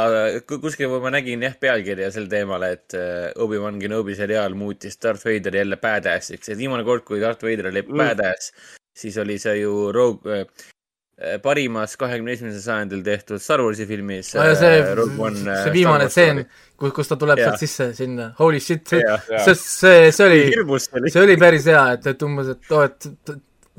kuskil 0.62 0.92
ma 1.02 1.12
nägin 1.14 1.42
jah 1.42 1.56
pealkirja 1.60 2.12
sel 2.14 2.28
teemal, 2.30 2.64
et 2.64 2.94
äh, 2.94 3.32
Obi-Wan 3.36 3.80
Kenobi 3.82 4.16
seriaal 4.16 4.54
muutis 4.54 5.00
Darth 5.02 5.26
Vaderi 5.26 5.64
jälle 5.64 5.78
badass'iks, 5.78 6.50
et 6.50 6.58
viimane 6.58 6.86
kord, 6.86 7.06
kui 7.08 7.22
Darth 7.22 7.44
Vader 7.44 7.72
oli 7.72 7.82
mm. 7.82 7.98
badass, 7.98 8.52
siis 8.98 9.18
oli 9.18 9.40
see 9.42 9.58
ju 9.64 9.92
Rogue 9.92 10.44
äh, 10.44 11.40
parimas 11.42 11.98
kahekümne 11.98 12.36
esimesel 12.38 12.62
sajandil 12.62 13.02
tehtud 13.06 13.42
Star 13.42 13.64
Warsi 13.66 13.88
filmis 13.90 14.36
no,. 14.38 14.46
see, 14.56 14.84
One, 15.18 15.58
see 15.64 15.74
viimane 15.74 16.10
stseen, 16.10 16.44
kus, 16.78 16.94
kus 16.94 17.10
ta 17.10 17.18
tuleb 17.18 17.42
sealt 17.42 17.64
sisse 17.64 17.92
sinna, 17.98 18.32
holy 18.38 18.62
shit, 18.62 18.86
see, 18.86 19.02
see, 19.34 19.56
see, 19.56 20.12
see 20.14 20.28
oli, 20.30 21.10
see 21.10 21.24
oli. 21.24 21.40
päris 21.42 21.66
hea, 21.74 21.88
et, 21.98 22.12
et 22.14 22.28
umbes, 22.28 22.54
et 22.54 22.76
oo 22.76 22.86
oh,, 22.86 22.92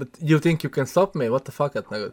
et 0.03 0.19
you 0.23 0.43
think 0.43 0.67
you 0.67 0.71
can 0.71 0.87
stop 0.87 1.15
me, 1.15 1.31
what 1.31 1.47
the 1.47 1.55
fuck, 1.55 1.79
et 1.79 1.95
nagu 1.95 2.11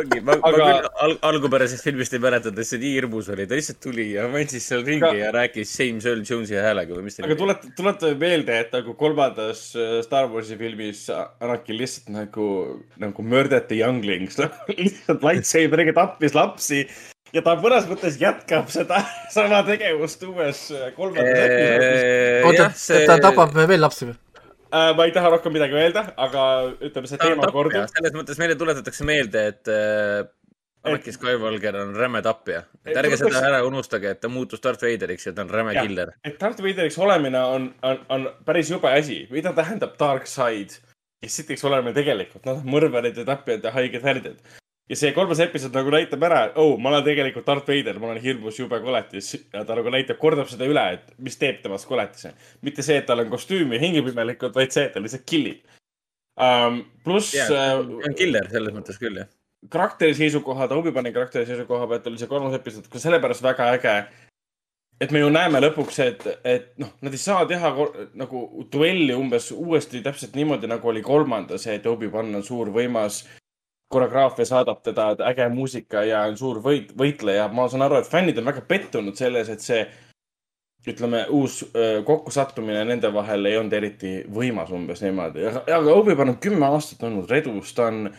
ongi, 0.00 0.20
ma, 0.24 0.36
aga... 0.38 0.50
ma 0.50 0.72
küll 0.74 0.88
al 1.06 1.14
algupärasest 1.30 1.86
filmist 1.86 2.16
ei 2.16 2.22
mäleta, 2.22 2.52
et 2.52 2.68
see 2.68 2.80
nii 2.82 2.92
hirmus 2.98 3.30
oli, 3.34 3.46
ta 3.50 3.58
lihtsalt 3.58 3.80
tuli 3.84 4.10
ja 4.14 4.26
andis 4.28 4.68
seal 4.70 4.84
ringi 4.86 5.08
aga... 5.08 5.20
ja 5.20 5.32
rääkis 5.34 5.72
James 5.80 6.08
Earl 6.10 6.24
Jones'i 6.28 6.58
häälega 6.60 6.96
või 6.96 7.06
mis 7.08 7.18
ta 7.18 7.26
aga 7.26 7.38
tuleta, 7.40 7.72
tuletame 7.78 8.18
meelde, 8.20 8.58
et 8.64 8.76
nagu 8.76 8.96
kolmandas 9.00 9.64
äh, 9.78 9.96
Star 10.06 10.28
Warsi 10.32 10.58
filmis 10.60 11.06
Anakin 11.14 11.80
lihtsalt 11.80 12.12
nagu, 12.14 12.48
nagu 13.02 13.26
möödati 13.34 13.80
younglings 13.80 14.40
lihtsalt 14.72 15.26
lightsaberiga 15.26 15.96
tappis 15.96 16.36
lapsi 16.36 16.84
ja 17.34 17.42
ta 17.44 17.56
mõnes 17.60 17.88
mõttes 17.90 18.18
jätkab 18.20 18.68
seda 18.72 19.00
sama 19.36 19.62
tegevust 19.66 20.22
uues 20.28 20.66
äh, 20.74 20.90
kolmandas 20.96 21.40
episoodis. 21.46 22.44
oota, 22.50 22.68
ta 23.08 23.18
tapab 23.28 23.56
veel 23.64 23.82
lapsi 23.84 24.10
või? 24.10 24.18
Äh,. 24.74 24.92
ma 24.96 25.06
ei 25.08 25.12
taha 25.14 25.34
rohkem 25.36 25.54
midagi 25.54 25.76
öelda, 25.78 26.06
aga 26.26 26.46
ütleme, 26.78 27.10
see 27.10 27.20
teema 27.20 27.50
kordub. 27.54 27.86
selles 27.92 28.16
mõttes 28.16 28.40
meile 28.40 28.56
tuletatakse 28.60 29.06
meelde, 29.08 29.44
et 29.52 29.70
äh, 29.72 30.24
Anakin 30.84 31.16
Skywalker 31.16 31.78
on 31.80 31.94
räme 31.96 32.20
tapja. 32.22 32.64
et 32.84 32.98
ärge 33.00 33.16
seda 33.20 33.44
ära 33.48 33.62
unustage, 33.64 34.10
et 34.16 34.20
ta 34.20 34.28
muutus 34.28 34.60
Darth 34.64 34.84
Vaderiks 34.84 35.30
ja 35.30 35.32
ta 35.36 35.46
on 35.46 35.52
räme 35.52 35.76
ja, 35.76 35.86
killer. 35.86 36.12
et 36.24 36.40
Darth 36.40 36.62
Vaderiks 36.64 36.98
olemine 36.98 37.40
on, 37.54 37.70
on, 37.82 38.02
on 38.08 38.28
päris 38.44 38.70
jube 38.74 38.90
asi. 38.90 39.24
mida 39.30 39.54
tähendab 39.56 39.96
dark 40.00 40.28
side? 40.30 40.82
kes 41.24 41.40
sitaks 41.40 41.64
oleme 41.64 41.94
tegelikult? 41.96 42.44
Nad 42.44 42.60
on 42.60 42.68
mõrvarid 42.68 43.16
ja 43.16 43.24
tapjad 43.24 43.64
ja 43.64 43.72
haiged 43.72 44.04
härded 44.04 44.60
ja 44.90 44.96
see 44.98 45.12
kolmas 45.16 45.40
episood 45.40 45.76
nagu 45.76 45.92
näitab 45.92 46.24
ära, 46.28 46.40
et 46.48 46.58
oh, 46.60 46.74
ma 46.80 46.90
olen 46.92 47.04
tegelikult 47.06 47.46
Darth 47.46 47.70
Vader, 47.70 47.98
ma 48.00 48.10
olen 48.10 48.22
hirmus 48.22 48.58
jube 48.60 48.80
koletis 48.84 49.30
ja 49.38 49.62
ta 49.64 49.76
nagu 49.78 49.92
näitab, 49.92 50.18
kordab 50.20 50.50
seda 50.50 50.68
üle, 50.68 50.82
et 50.98 51.14
mis 51.24 51.38
teeb 51.40 51.62
temast 51.62 51.88
koletise. 51.88 52.34
mitte 52.62 52.84
see, 52.84 52.98
et 53.00 53.06
tal 53.08 53.24
on 53.24 53.30
kostüüm 53.32 53.72
ja 53.72 53.80
hingib 53.80 54.10
imelikult, 54.12 54.54
vaid 54.56 54.74
see, 54.74 54.84
et 54.88 54.92
ta 54.92 55.02
lihtsalt 55.02 55.24
killib 55.28 55.62
um,. 56.36 56.82
pluss 57.04 57.32
yeah,. 57.34 57.80
Uh, 57.80 57.96
on 58.04 58.18
killer 58.18 58.50
selles 58.52 58.76
mõttes 58.76 59.00
küll, 59.00 59.22
jah. 59.22 59.30
karakteri 59.72 60.16
seisukohalt, 60.18 60.74
Obi-Wani 60.76 61.14
karakteri 61.14 61.48
seisukoha 61.48 61.88
pealt 61.88 62.10
oli 62.10 62.20
see 62.20 62.28
kolmas 62.28 62.56
episood 62.58 62.90
ka 62.92 63.00
sellepärast 63.00 63.44
väga 63.46 63.70
äge. 63.78 63.94
et 65.00 65.10
me 65.10 65.24
ju 65.24 65.30
näeme 65.32 65.62
lõpuks, 65.64 65.96
et, 66.04 66.26
et 66.44 66.68
noh, 66.78 66.92
nad 67.00 67.12
ei 67.12 67.22
saa 67.22 67.46
teha 67.48 67.72
nagu 68.20 68.66
duelli 68.72 69.16
umbes 69.16 69.48
uuesti 69.56 70.04
täpselt 70.04 70.36
niimoodi, 70.36 70.68
nagu 70.70 70.92
oli 70.92 71.02
kolmandas, 71.02 71.66
et 71.72 71.88
Obi-Wan 71.88 72.36
on 72.36 72.44
suur 72.44 72.68
võimas 72.68 73.24
koreograafia 73.94 74.46
saadab 74.48 74.82
teda, 74.84 75.12
äge 75.30 75.48
muusika 75.52 76.04
ja 76.06 76.24
on 76.28 76.38
suur 76.38 76.60
võit, 76.64 76.92
võitleja. 76.98 77.48
ma 77.52 77.68
saan 77.70 77.86
aru, 77.86 78.00
et 78.00 78.10
fännid 78.10 78.38
on 78.40 78.50
väga 78.50 78.64
pettunud 78.68 79.16
selles, 79.18 79.50
et 79.52 79.64
see 79.64 79.84
ütleme, 80.84 81.22
uus 81.32 81.62
kokkusattumine 82.04 82.82
nende 82.84 83.08
vahel 83.12 83.48
ei 83.48 83.56
olnud 83.56 83.72
eriti 83.72 84.14
võimas 84.28 84.72
umbes 84.74 85.00
niimoodi. 85.04 85.46
aga 85.48 85.94
Obi-Wan 85.94 86.34
on 86.34 86.40
kümme 86.42 86.68
aastat 86.68 87.06
olnud 87.08 87.30
redus, 87.30 87.72
ta 87.76 87.88
on 87.88 88.10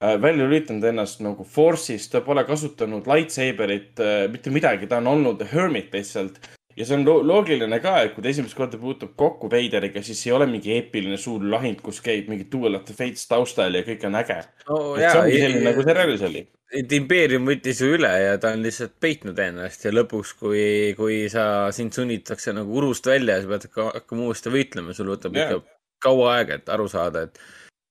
välja 0.00 0.44
lülitanud 0.46 0.84
ennast 0.88 1.20
nagu 1.24 1.44
Force'is, 1.44 2.08
ta 2.12 2.22
pole 2.24 2.44
kasutanud 2.48 3.06
lightsaberit 3.08 4.00
mitte 4.32 4.52
midagi, 4.52 4.88
ta 4.88 5.02
on 5.02 5.12
olnud 5.12 5.44
hermit 5.52 5.92
lihtsalt 5.92 6.40
ja 6.76 6.86
see 6.86 6.96
on 6.96 7.04
lo 7.06 7.14
loogiline 7.26 7.78
ka, 7.82 7.94
et 8.04 8.14
kui 8.14 8.24
ta 8.24 8.30
esimest 8.32 8.56
korda 8.58 8.78
puutub 8.80 9.14
kokku 9.18 9.50
Veideriga, 9.50 10.02
siis 10.02 10.24
ei 10.26 10.34
ole 10.36 10.48
mingi 10.50 10.74
eepiline 10.74 11.18
suur 11.20 11.44
lahing, 11.50 11.78
kus 11.82 12.00
käib 12.04 12.28
mingi 12.30 12.48
Duel 12.50 12.78
of 12.78 12.84
the 12.88 12.96
Fates 12.96 13.28
taustal 13.30 13.78
ja 13.78 13.84
kõik 13.86 14.06
on 14.08 14.18
äge 14.20 14.40
oh,. 14.66 14.94
see 14.98 15.10
ongi 15.20 15.40
selline, 15.40 15.64
nagu 15.68 15.86
seriaalis 15.86 16.24
oli. 16.28 16.44
et 16.80 16.94
impeerium 16.98 17.46
võttis 17.50 17.82
ju 17.82 17.92
üle 17.94 18.10
ja 18.24 18.38
ta 18.42 18.54
on 18.56 18.64
lihtsalt 18.66 18.96
peitnud 19.02 19.38
ennast 19.46 19.86
ja 19.86 19.94
lõpuks, 19.94 20.34
kui, 20.40 20.64
kui 20.98 21.24
sa, 21.32 21.46
sind 21.76 21.94
sunnitakse 21.94 22.54
nagu 22.56 22.80
urust 22.80 23.06
välja 23.10 23.38
ja 23.38 23.44
sa 23.44 23.52
pead 23.54 23.68
hakkama 24.00 24.30
uuesti 24.30 24.54
võitlema, 24.54 24.96
sul 24.96 25.12
võtab 25.14 25.38
yeah. 25.38 25.52
ikka 25.54 25.78
kaua 26.04 26.32
aega, 26.38 26.58
et 26.58 26.72
aru 26.74 26.88
saada, 26.90 27.28
et 27.28 27.38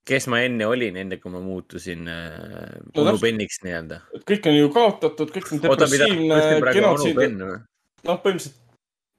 kes 0.07 0.27
ma 0.31 0.41
enne 0.43 0.67
olin, 0.67 0.97
enne 0.99 1.17
kui 1.21 1.31
ma 1.31 1.39
muutusin 1.41 2.09
äh, 2.11 2.67
no, 2.89 3.05
onu 3.05 3.15
penniks 3.21 3.61
nii-öelda. 3.63 4.01
kõik 4.27 4.51
on 4.51 4.59
ju 4.59 4.73
kaotatud, 4.75 5.31
kõik 5.37 5.53
on 5.55 5.63
depressiivne, 5.63 6.41
genotsiid. 6.75 7.23
noh, 7.39 8.19
põhimõtteliselt 8.19 8.59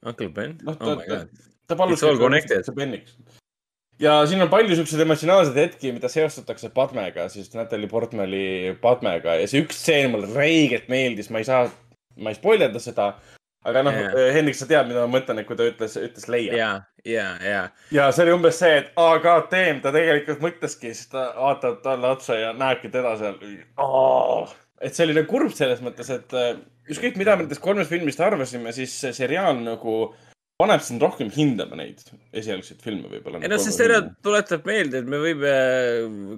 Uncle 0.05 0.29
Ben? 0.29 0.57
ta 0.65 0.75
oh, 0.81 1.03
ta, 1.09 1.25
ta 1.67 1.77
palus 1.77 2.03
Beniks. 2.75 3.17
ja 4.01 4.17
siin 4.27 4.43
on 4.43 4.51
palju 4.53 4.77
siukseid 4.77 5.05
emotsionaalseid 5.05 5.61
hetki, 5.63 5.93
mida 5.97 6.11
seostatakse 6.13 6.71
Padmega, 6.75 7.29
siis 7.33 7.53
Natalja 7.55 7.89
Portmani 7.89 8.75
Padmega 8.83 9.39
ja 9.41 9.47
see 9.51 9.65
üks 9.65 9.81
stseen 9.83 10.13
mulle 10.13 10.31
räigelt 10.35 10.91
meeldis, 10.93 11.31
ma 11.31 11.43
ei 11.43 11.49
saa, 11.49 11.69
ma 12.17 12.33
ei 12.33 12.41
spoilerda 12.41 12.83
seda. 12.83 13.15
aga 13.65 13.81
noh 13.87 13.95
yeah., 13.97 14.35
Hendrik, 14.37 14.59
sa 14.59 14.67
tead, 14.69 14.91
mida 14.91 15.07
ma 15.07 15.19
mõtlen, 15.19 15.41
et 15.41 15.49
kui 15.49 15.57
ta 15.57 15.65
ütles, 15.71 15.97
ütles 15.97 16.29
leia. 16.29 16.57
ja, 16.59 16.73
ja, 17.09 17.31
ja. 17.41 17.63
ja 17.97 18.11
see 18.13 18.27
oli 18.27 18.35
umbes 18.37 18.59
see, 18.61 18.83
et 18.83 18.93
aa, 19.01 19.17
god 19.25 19.49
damn, 19.55 19.81
ta 19.81 19.95
tegelikult 19.95 20.45
mõtleski, 20.45 20.93
siis 20.93 21.09
ta 21.15 21.31
vaatab 21.39 21.81
talle 21.87 22.13
otsa 22.13 22.37
ja 22.37 22.53
näebki 22.53 22.93
teda 22.93 23.17
seal. 23.23 23.41
et 24.85 24.93
see 24.93 25.07
oli 25.07 25.17
nagu 25.17 25.31
kurb 25.31 25.57
selles 25.57 25.81
mõttes, 25.85 26.13
et 26.13 26.37
eh, 26.37 26.59
ükskõik, 26.90 27.19
mida 27.20 27.36
me 27.36 27.44
nendest 27.44 27.65
kolmest 27.65 27.93
filmist 27.93 28.20
arvasime, 28.20 28.73
siis 28.77 28.94
see 29.05 29.15
seriaal 29.16 29.59
nagu 29.62 29.98
paneb 30.61 30.82
sind 30.86 31.02
rohkem 31.02 31.31
hindama 31.35 31.74
neid 31.81 31.98
esialgseid 32.31 32.82
filme 32.85 33.09
võib-olla. 33.11 33.40
ei 33.43 33.51
no 33.51 33.56
see 33.59 33.73
seriaal 33.74 34.05
tuletab 34.23 34.62
meelde, 34.69 35.01
et 35.02 35.09
me 35.11 35.19
võime 35.19 35.55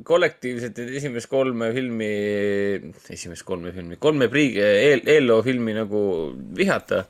kollektiivselt 0.09 0.81
neid 0.81 0.95
esimest 1.03 1.29
kolme 1.29 1.69
filmi, 1.77 2.09
esimest 3.13 3.45
kolme 3.49 3.75
filmi, 3.77 3.99
kolme 4.01 4.31
priigi, 4.33 4.63
eel, 4.65 5.05
eelloo 5.17 5.43
filmi 5.45 5.77
nagu 5.77 6.01
vihata. 6.57 7.03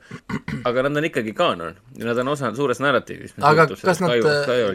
aga 0.67 0.83
nad 0.89 0.99
on 0.99 1.07
ikkagi 1.07 1.31
kaanon 1.37 1.79
ja 1.95 2.09
nad 2.09 2.19
on 2.25 2.33
osa 2.33 2.51
suurest 2.57 2.83
narratiivist. 2.83 3.39
aga 3.39 3.69
kas 3.71 4.03
nad, 4.03 4.17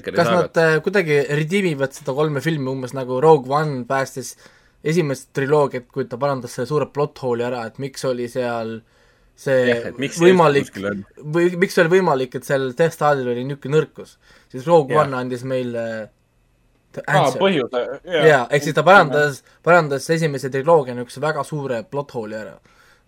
kas 0.08 0.32
nad 0.32 0.64
kuidagi 0.88 1.20
redeem 1.36 1.68
ivad 1.74 1.92
seda 2.00 2.16
kolme 2.16 2.40
filmi 2.40 2.72
umbes 2.72 2.96
nagu 2.96 3.20
Rogue 3.20 3.52
One 3.52 3.84
päästis 3.84 4.38
esimest 4.82 5.30
triloogiat, 5.36 5.86
kui 5.92 6.08
ta 6.10 6.18
parandas 6.20 6.56
selle 6.56 6.68
suure 6.70 6.88
plot 6.92 7.22
hole'i 7.22 7.46
ära, 7.46 7.66
et 7.68 7.78
miks 7.82 8.04
oli 8.08 8.28
seal 8.30 8.80
see 9.42 9.68
ja, 9.68 9.92
võimalik, 10.20 10.74
või 11.34 11.52
miks 11.60 11.78
oli 11.80 11.94
võimalik, 11.96 12.34
et 12.36 12.46
seal 12.46 12.70
Death 12.78 12.96
Staril 12.98 13.30
oli 13.32 13.46
niisugune 13.46 13.78
nõrkus, 13.78 14.16
siis 14.52 14.66
Rogue. 14.68 14.98
One 14.98 15.16
andis 15.18 15.46
meile 15.48 15.84
aa, 17.06 17.30
põhjuse. 17.38 17.82
jaa, 18.28 18.44
ehk 18.50 18.66
siis 18.66 18.76
ta 18.76 18.84
parandas, 18.86 19.40
parandas 19.64 20.10
esimese 20.12 20.50
triloogia 20.52 20.96
niisuguse 20.96 21.22
väga 21.24 21.44
suure 21.48 21.82
plot 21.88 22.14
hole'i 22.18 22.38
ära. 22.42 22.58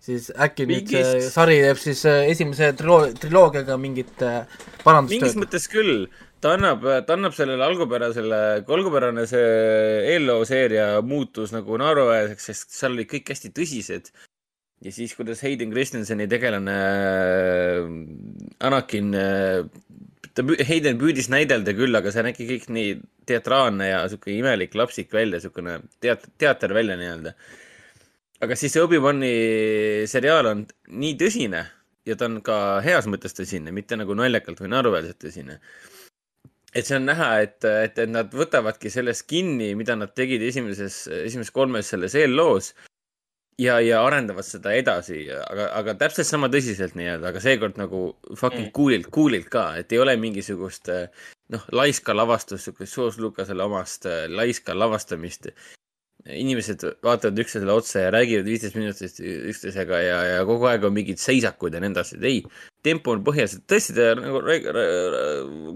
Siis 0.05 0.29
äkki 0.31 0.67
mingist... 0.69 0.93
nüüd 0.93 1.23
see 1.23 1.33
sari 1.33 1.57
teeb 1.63 1.81
siis 1.81 2.03
äh, 2.09 2.27
esimese 2.31 2.71
triloo-, 2.77 3.09
triloogiaga 3.19 3.77
mingit 3.81 4.21
äh, 4.25 4.43
parandustööd. 4.83 5.25
mingis 5.25 5.37
mõttes 5.39 5.67
küll 5.71 6.05
ta 6.43 6.53
annab, 6.55 6.85
ta 7.07 7.17
annab 7.17 7.33
sellele 7.37 7.65
algupärasele, 7.65 8.41
algupärane 8.77 9.25
see 9.29 10.13
Ello 10.15 10.37
seeria 10.45 10.87
muutus 11.01 11.55
nagu 11.55 11.79
naeruväärseks, 11.81 12.49
sest 12.51 12.75
seal 12.77 12.93
olid 12.97 13.09
kõik 13.09 13.33
hästi 13.33 13.53
tõsised. 13.55 14.11
ja 14.85 14.91
siis, 14.93 15.15
kuidas 15.17 15.41
Hayden 15.41 15.71
Christenseni 15.73 16.27
tegelane 16.29 16.75
Anakin, 18.67 19.11
ta, 20.35 20.45
Hayden 20.69 20.99
püüdis 21.01 21.31
näidelda 21.33 21.73
küll, 21.73 21.97
aga 21.97 22.13
see 22.13 22.25
nägi 22.27 22.47
kõik 22.49 22.69
nii 22.77 22.95
teatraalne 23.25 23.89
ja 23.89 24.03
sihuke 24.11 24.35
imelik 24.35 24.75
lapsik 24.77 25.13
välja, 25.13 25.41
siukene 25.41 25.79
teat-, 26.03 26.27
teater 26.37 26.75
välja 26.77 26.99
nii-öelda. 26.99 27.33
Aga 28.45 28.57
siis 28.59 28.75
see 28.75 28.83
Obi-Wani 28.83 29.33
seriaal 30.09 30.51
on 30.51 30.63
nii 31.01 31.17
tõsine 31.19 31.65
ja 32.05 32.15
ta 32.17 32.29
on 32.29 32.39
ka 32.45 32.79
heas 32.85 33.09
mõttes 33.09 33.35
tõsine, 33.37 33.73
mitte 33.73 33.97
nagu 33.97 34.15
naljakalt 34.17 34.61
või 34.61 34.71
naeruväärselt 34.73 35.21
tõsine. 35.25 35.59
Et 36.75 36.83
see 36.85 36.97
on 36.99 37.07
näha, 37.07 37.29
et, 37.45 37.57
et, 37.63 38.01
et 38.03 38.11
nad 38.11 38.33
võtavadki 38.35 38.91
sellest 38.91 39.25
kinni, 39.29 39.71
mida 39.79 39.95
nad 39.95 40.11
tegid 40.13 40.43
esimeses, 40.43 41.05
esimeses 41.23 41.53
kolmes 41.55 41.87
selles 41.89 42.17
eelloos 42.19 42.73
ja, 43.61 43.77
ja 43.79 44.01
arendavad 44.03 44.45
seda 44.45 44.73
edasi, 44.75 45.21
aga, 45.31 45.69
aga 45.79 45.95
täpselt 46.03 46.27
sama 46.27 46.49
tõsiselt 46.51 46.97
nii-öelda, 46.99 47.31
aga 47.31 47.43
seekord 47.43 47.79
nagu 47.79 48.01
fucking 48.33 48.67
mm. 48.67 48.75
cool'ilt, 48.75 49.09
cool'ilt 49.15 49.47
ka, 49.53 49.69
et 49.79 49.95
ei 49.95 50.03
ole 50.03 50.17
mingisugust 50.19 50.91
noh, 50.91 51.65
laiska 51.71 52.13
lavastust, 52.17 52.67
siukest 52.67 52.99
Soos 52.99 53.21
Lukasele 53.23 53.63
omast 53.63 54.09
laiska 54.35 54.75
lavastamist 54.75 55.47
inimesed 56.25 56.81
vaatavad 57.05 57.39
üksteisele 57.43 57.73
otsa 57.73 57.99
ja 57.99 58.11
räägivad 58.13 58.47
viisteist 58.49 58.75
minutit 58.75 59.19
üksteisega 59.21 59.99
ja, 60.01 60.21
ja 60.25 60.45
kogu 60.45 60.65
aeg 60.65 60.87
on 60.87 60.93
mingid 60.95 61.21
seisakud 61.21 61.75
ja 61.75 61.81
nõnda 61.83 62.01
et 62.01 62.25
ei, 62.25 62.39
tempo 62.85 63.13
on 63.13 63.21
põhjas, 63.25 63.57
et 63.59 63.67
tõesti, 63.69 63.93
ta 63.93 64.15
nagu, 64.17 64.41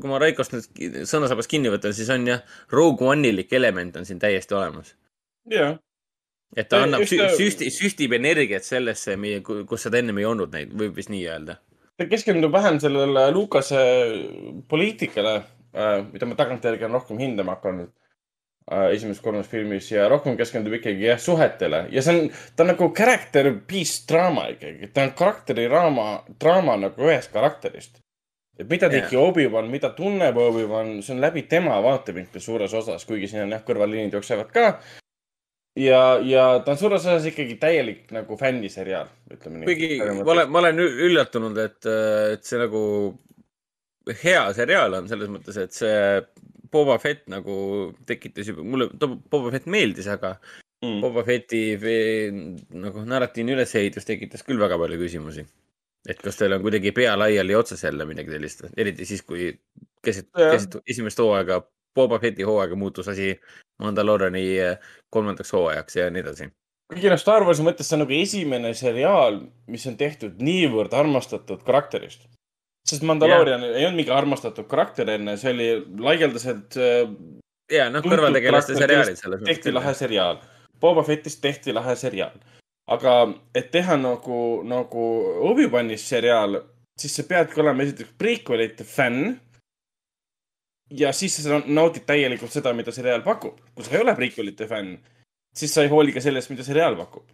kui 0.02 0.10
ma 0.10 0.22
Raikost 0.22 0.56
nüüd 0.56 1.06
sõnasabast 1.10 1.52
kinni 1.52 1.70
võtan, 1.70 1.94
siis 1.94 2.10
on 2.14 2.26
jah, 2.28 2.42
Rogue 2.74 3.06
One'ilik 3.06 3.54
element 3.54 4.02
on 4.02 4.10
siin 4.10 4.22
täiesti 4.22 4.58
olemas. 4.58 4.96
jah. 5.54 5.78
et 6.58 6.70
ta 6.70 6.82
annab 6.88 7.06
sü, 7.06 7.22
süsti, 7.38 7.70
süstib 7.74 8.18
energiat 8.18 8.66
sellesse, 8.66 9.20
kus 9.46 9.86
seda 9.86 10.02
ennem 10.02 10.18
ei 10.18 10.26
olnud 10.26 10.54
neid, 10.56 10.74
võib 10.74 10.98
vist 10.98 11.14
nii 11.14 11.28
öelda. 11.30 11.60
ta 11.98 12.10
keskendub 12.10 12.58
vähem 12.58 12.82
sellele 12.82 13.30
Lukase 13.38 13.86
poliitikale, 14.68 15.38
äh, 15.78 15.96
mida 16.10 16.26
ma 16.26 16.42
tagantjärgi 16.42 16.90
olen 16.90 17.02
rohkem 17.04 17.22
hindama 17.22 17.60
hakanud 17.60 17.94
esimeses 18.70 19.22
kolmes 19.24 19.48
filmis 19.50 19.88
ja 19.92 20.08
rohkem 20.10 20.38
keskendub 20.38 20.76
ikkagi 20.78 21.08
jah 21.08 21.20
suhetele 21.22 21.86
ja 21.94 22.04
see 22.06 22.16
on, 22.16 22.30
ta 22.56 22.66
on 22.66 22.72
nagu 22.74 22.92
character 22.96 23.50
piece 23.68 24.06
draama 24.10 24.46
ikkagi, 24.54 24.92
ta 24.94 25.08
on 25.08 25.16
karakteri-draama, 25.18 26.08
draama 26.42 26.78
nagu 26.84 27.10
ühest 27.10 27.34
karakterist. 27.34 28.00
et 28.60 28.70
mida 28.70 28.90
tegi 28.92 29.16
yeah. 29.16 29.26
Obi-Wan, 29.26 29.70
mida 29.72 29.90
tunneb 29.96 30.38
Obi-Wan, 30.38 31.00
see 31.02 31.16
on 31.16 31.22
läbi 31.24 31.48
tema 31.50 31.80
vaatevinkli 31.84 32.42
suures 32.44 32.74
osas, 32.74 33.06
kuigi 33.10 33.30
siin 33.32 33.48
on 33.48 33.56
jah, 33.56 33.64
kõrvalliinid 33.66 34.14
jooksevad 34.20 34.52
ka. 34.54 34.66
ja, 35.80 36.02
ja 36.22 36.46
ta 36.66 36.76
on 36.76 36.82
suures 36.82 37.08
osas 37.08 37.26
ikkagi 37.32 37.56
täielik 37.62 38.12
nagu 38.14 38.38
fänniseriaal, 38.38 39.10
ütleme 39.34 39.64
nii. 39.64 39.72
kuigi 39.72 40.22
ma 40.22 40.36
olen, 40.36 40.52
ma 40.52 40.62
olen 40.62 40.84
üllatunud, 40.86 41.58
et, 41.64 41.90
et 42.36 42.46
see 42.46 42.62
nagu 42.62 42.84
hea 44.24 44.46
seriaal 44.54 45.02
on 45.02 45.10
selles 45.10 45.32
mõttes, 45.32 45.58
et 45.58 45.74
see 45.74 45.98
Boba 46.72 46.98
Fett 47.02 47.28
nagu 47.32 47.54
tekitas 48.10 48.50
juba, 48.52 48.64
mulle 48.64 48.90
Boba 49.00 49.54
Fett 49.54 49.70
meeldis, 49.72 50.08
aga 50.12 50.36
mm. 50.84 51.00
Boba 51.04 51.24
Fetti 51.28 51.64
nagu 52.76 53.06
narratiivne 53.08 53.58
ülesehitus 53.58 54.08
tekitas 54.08 54.46
küll 54.48 54.62
väga 54.62 54.78
palju 54.82 55.00
küsimusi. 55.02 55.46
et 56.10 56.22
kas 56.24 56.38
teil 56.40 56.56
on 56.56 56.62
kuidagi 56.64 56.94
pea 56.96 57.18
laiali 57.20 57.56
otsas 57.56 57.84
jälle 57.84 58.06
midagi 58.08 58.32
sellist, 58.32 58.64
eriti 58.78 59.06
siis, 59.06 59.22
kui 59.22 59.52
keset, 60.02 60.30
keset 60.32 60.80
esimest 60.88 61.20
hooaega, 61.20 61.60
Boba 61.96 62.20
Fetti 62.20 62.46
hooaega 62.48 62.78
muutus 62.80 63.10
asi 63.12 63.34
Mandaloriani 63.84 64.44
eh, 64.60 64.78
kolmandaks 65.10 65.54
hooajaks 65.54 65.96
ja 65.96 66.10
nii 66.10 66.24
edasi. 66.24 66.50
kuigi 66.94 67.12
noh, 67.12 67.20
Star 67.20 67.44
Warsi 67.44 67.66
mõttes 67.66 67.90
see 67.90 67.98
on 67.98 68.06
nagu 68.06 68.16
esimene 68.16 68.74
seriaal, 68.78 69.42
mis 69.68 69.86
on 69.90 69.98
tehtud 69.98 70.40
niivõrd 70.44 70.96
armastatud 70.96 71.66
karakterist. 71.68 72.30
Sest 72.90 73.06
Mandalorian 73.06 73.64
yeah. 73.64 73.78
ei 73.78 73.86
olnud 73.88 74.02
mingi 74.02 74.14
armastatud 74.14 74.68
karakter 74.70 75.10
enne, 75.16 75.36
see 75.38 75.54
oli 75.54 75.68
laialdaselt 76.06 76.78
äh, 76.80 77.12
ja 77.72 77.90
noh, 77.94 78.04
karakter, 78.04 78.78
seriaalid 78.78 79.20
selles 79.20 79.44
tehti 79.46 79.74
lahe 79.74 79.94
seriaal. 79.98 80.40
Boba 80.80 81.04
Fettist 81.04 81.42
tehti 81.44 81.74
lahe 81.76 81.96
seriaal. 82.00 82.40
aga 82.90 83.14
et 83.54 83.68
teha 83.72 83.98
nagu, 84.02 84.64
nagu 84.66 85.04
Obi-Wanis 85.52 86.08
seriaal, 86.10 86.58
siis 86.98 87.14
sa 87.20 87.26
peadki 87.30 87.62
olema 87.62 87.86
esiteks 87.86 88.16
prequelite 88.18 88.84
fänn. 88.84 89.36
ja 90.90 91.12
siis 91.14 91.36
sa 91.44 91.62
naudid 91.66 92.08
täielikult 92.10 92.52
seda, 92.52 92.74
mida 92.74 92.92
seriaal 92.92 93.22
pakub. 93.22 93.60
kui 93.76 93.86
sa 93.86 93.96
ei 93.96 94.02
ole 94.02 94.16
prequelite 94.16 94.68
fänn, 94.68 94.98
siis 95.56 95.74
sa 95.74 95.84
ei 95.84 95.92
hooli 95.94 96.14
ka 96.14 96.22
sellest, 96.22 96.50
mida 96.50 96.64
seriaal 96.64 96.96
pakub. 96.96 97.28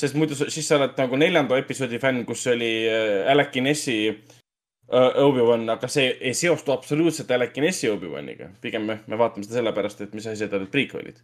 sest 0.00 0.14
muidu 0.14 0.34
siis 0.34 0.66
sa 0.68 0.80
oled 0.80 0.98
nagu 0.98 1.16
neljanda 1.16 1.58
episoodi 1.58 1.98
fänn, 2.02 2.24
kus 2.26 2.46
oli 2.46 2.72
äh, 2.88 3.30
Alec 3.30 3.52
Guinness'i 3.52 4.00
äh, 4.08 4.42
Obi-Wan, 4.88 5.64
aga 5.72 5.88
see 5.90 6.12
ei 6.20 6.34
seostu 6.38 6.70
absoluutselt 6.72 7.30
Guinness'i 7.54 7.88
Obi-Waniga. 7.90 8.52
pigem 8.60 8.84
me, 8.86 9.00
me 9.06 9.16
vaatame 9.18 9.42
seda 9.44 9.58
sellepärast, 9.58 10.00
et 10.00 10.14
mis 10.14 10.26
asjad 10.26 10.52
olid 10.54 10.70
prequel'id. 10.70 11.18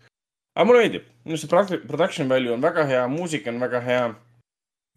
aga 0.57 0.67
mulle 0.67 0.81
meeldib, 0.83 1.05
minu 1.25 1.37
arust 1.37 1.47
see 1.47 1.53
produ- 1.53 1.87
production 1.87 2.29
value 2.29 2.53
on 2.53 2.61
väga 2.61 2.87
hea, 2.87 3.07
muusika 3.09 3.51
on 3.51 3.61
väga 3.61 3.81
hea. 3.81 4.03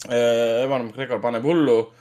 Evan 0.10 0.88
McGregor 0.88 1.22
paneb 1.22 1.46
hullu. 1.46 1.92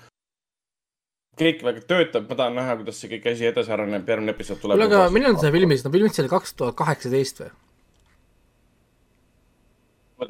kõik 1.36 1.62
väga 1.66 1.81
töötab, 1.91 2.28
ma 2.31 2.35
tahan 2.39 2.55
näha, 2.55 2.77
kuidas 2.81 2.97
see 3.03 3.11
kõik 3.11 3.24
asi 3.27 3.47
edasi 3.51 3.73
areneb, 3.74 4.09
järgmine 4.09 4.32
episood 4.32 4.61
tuleb. 4.62 4.78
kuule, 4.78 4.86
aga 4.86 5.11
millal 5.11 5.36
see 5.43 5.53
filmis, 5.53 5.85
nad 5.85 5.93
filmisid 5.93 6.16
selle 6.20 6.31
kaks 6.31 6.55
tuhat 6.55 6.77
kaheksateist 6.78 7.45
või? 7.45 7.53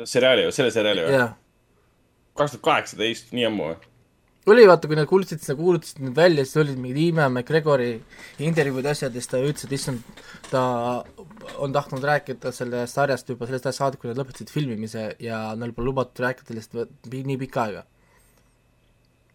seriaali, 0.08 0.50
selle 0.52 0.70
seriaali 0.74 1.04
või? 1.06 1.26
kaks 2.34 2.56
tuhat 2.56 2.64
kaheksateist, 2.70 3.34
nii 3.36 3.52
ammu 3.52 3.68
või? 3.68 3.82
Oli 4.52 4.66
vaata, 4.68 4.88
kui 4.90 4.98
nad 4.98 5.08
kuulutasid 5.08 5.40
seda, 5.40 5.56
kuulutasid 5.56 6.02
need 6.04 6.18
välja, 6.18 6.44
siis 6.44 6.60
olid 6.60 6.80
mingid 6.80 7.00
Iime 7.00 7.24
McGregori 7.30 7.88
intervjuud 8.44 8.84
ja 8.84 8.92
asjad 8.92 9.16
ja 9.16 9.22
siis 9.22 9.32
ta 9.32 9.40
ütles, 9.40 9.64
et 9.64 9.74
issand, 9.78 10.20
ta 10.50 10.64
on 11.64 11.72
tahtnud 11.72 12.04
rääkida 12.04 12.52
sellest 12.52 12.98
sarjast 12.98 13.32
juba 13.32 13.48
sellest 13.48 13.70
ajast 13.70 13.82
saadik, 13.82 14.02
kui 14.02 14.12
nad 14.12 14.20
lõpetasid 14.20 14.52
filmimise 14.52 15.08
ja 15.22 15.40
neil 15.58 15.72
pole 15.76 15.88
lubatud 15.90 16.24
rääkida 16.26 16.52
sellest 16.52 16.76
nii 17.08 17.40
pikka 17.40 17.66
aega. 17.66 17.84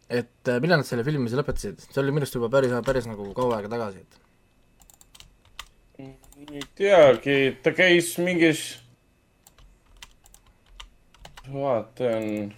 et 0.09 0.49
äh, 0.49 0.57
millal 0.61 0.81
nad 0.81 0.87
selle 0.89 1.05
filmimise 1.05 1.37
lõpetasid, 1.37 1.85
see 1.85 2.01
oli 2.01 2.13
minu 2.13 2.25
arust 2.25 2.37
juba 2.37 2.49
päris, 2.53 2.73
päris 2.85 3.09
nagu 3.09 3.29
kaua 3.37 3.59
aega 3.59 3.69
tagasi, 3.69 4.05
et 4.05 4.25
ei 6.53 6.61
teagi, 6.75 7.57
ta 7.63 7.71
käis 7.75 8.13
mingis. 8.17 8.79
vaatan. 11.49 12.53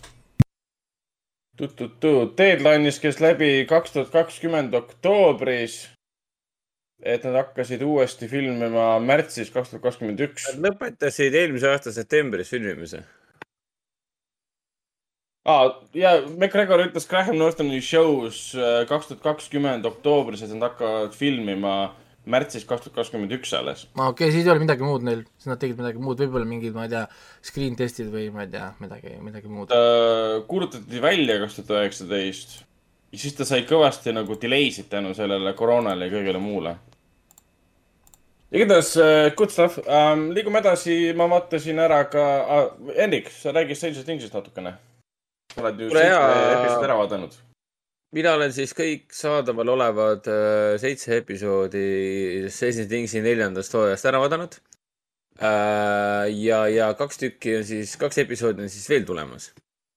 Deadline'is 1.62 2.98
käis 3.02 3.20
läbi 3.22 3.66
kaks 3.70 3.94
tuhat 3.94 4.10
kakskümmend 4.14 4.74
oktoobris. 4.74 5.90
et 7.02 7.24
nad 7.26 7.34
hakkasid 7.34 7.82
uuesti 7.82 8.28
filmima 8.30 9.00
märtsis 9.02 9.50
kaks 9.50 9.72
tuhat 9.72 9.82
kakskümmend 9.82 10.20
üks. 10.22 10.46
Nad 10.54 10.68
lõpetasid 10.68 11.34
eelmise 11.34 11.70
aasta 11.70 11.92
septembris 11.92 12.50
filmimise. 12.50 13.04
aa, 15.46 15.72
ja 15.94 16.12
McGregor 16.28 16.84
ütles 16.86 17.10
Graham 17.10 17.38
Nortoni 17.38 17.82
show's 17.82 18.54
äh, 18.54 18.86
kaks 18.90 19.10
tuhat 19.10 19.24
kakskümmend 19.24 19.86
oktoobris, 19.86 20.42
et 20.42 20.54
nad 20.54 20.70
hakkavad 20.70 21.18
filmima 21.18 21.96
märtsis 22.30 22.66
kaks 22.70 22.86
tuhat 22.86 23.00
kakskümmend 23.00 23.32
üks 23.40 23.54
alles. 23.58 23.86
okei 23.96 24.10
okay,, 24.12 24.32
siis 24.34 24.46
ei 24.46 24.52
ole 24.54 24.62
midagi 24.64 24.86
muud 24.86 25.06
neil, 25.06 25.24
siis 25.38 25.50
nad 25.50 25.62
tegid 25.62 25.80
midagi 25.82 26.02
muud, 26.02 26.20
võib-olla 26.22 26.46
mingid, 26.48 26.76
ma 26.78 26.86
ei 26.86 26.94
tea, 26.94 27.06
screen 27.46 27.78
testid 27.80 28.12
või 28.14 28.28
ma 28.34 28.46
ei 28.46 28.52
tea, 28.54 28.68
midagi, 28.84 29.16
midagi 29.24 29.50
muud. 29.50 29.72
ta 29.72 30.42
kuulutati 30.50 31.02
välja 31.02 31.40
kaks 31.42 31.58
tuhat 31.62 31.80
üheksateist 31.80 32.60
ja 33.12 33.20
siis 33.20 33.36
ta 33.36 33.48
sai 33.48 33.66
kõvasti 33.68 34.14
nagu 34.16 34.38
delay 34.40 34.72
sid 34.74 34.90
tänu 34.92 35.16
sellele 35.18 35.54
koroonale 35.58 36.08
ja 36.08 36.14
kõigele 36.14 36.42
muule. 36.44 36.76
igatahes 38.52 38.96
uh, 39.00 39.30
good 39.36 39.52
stuff 39.52 39.80
um,. 39.84 40.30
liigume 40.36 40.60
edasi, 40.60 41.14
ma 41.18 41.28
vaatasin 41.32 41.80
ära 41.80 42.04
ka 42.12 42.26
uh,, 42.42 42.92
Hendrik, 42.98 43.32
sa 43.32 43.52
räägi 43.56 43.76
Stranger 43.76 44.04
Thingsist 44.04 44.34
natukene. 44.34 44.76
sa 45.56 45.62
oled 45.62 45.80
ju 45.80 45.90
jaa. 45.90 46.28
episoodi 46.60 46.86
ära 46.86 47.00
vaadanud. 47.02 47.40
Mina 48.16 48.34
olen 48.36 48.54
siis 48.56 48.74
kõik 48.78 49.14
saadaval 49.16 49.74
olevad 49.76 50.28
äh, 50.32 50.76
seitse 50.82 51.22
episoodi 51.22 51.86
Stranger 52.52 52.90
Thingsi 52.92 53.24
neljandast 53.24 53.76
hooajast 53.78 54.10
ära 54.12 54.22
vaadanud 54.24 54.58
äh,. 55.40 56.28
ja, 56.36 56.66
ja 56.72 56.92
kaks 57.00 57.22
tükki 57.22 57.58
on 57.60 57.68
siis, 57.68 57.96
kaks 58.02 58.24
episoodi 58.26 58.66
on 58.66 58.72
siis 58.74 58.90
veel 58.92 59.06
tulemas 59.08 59.52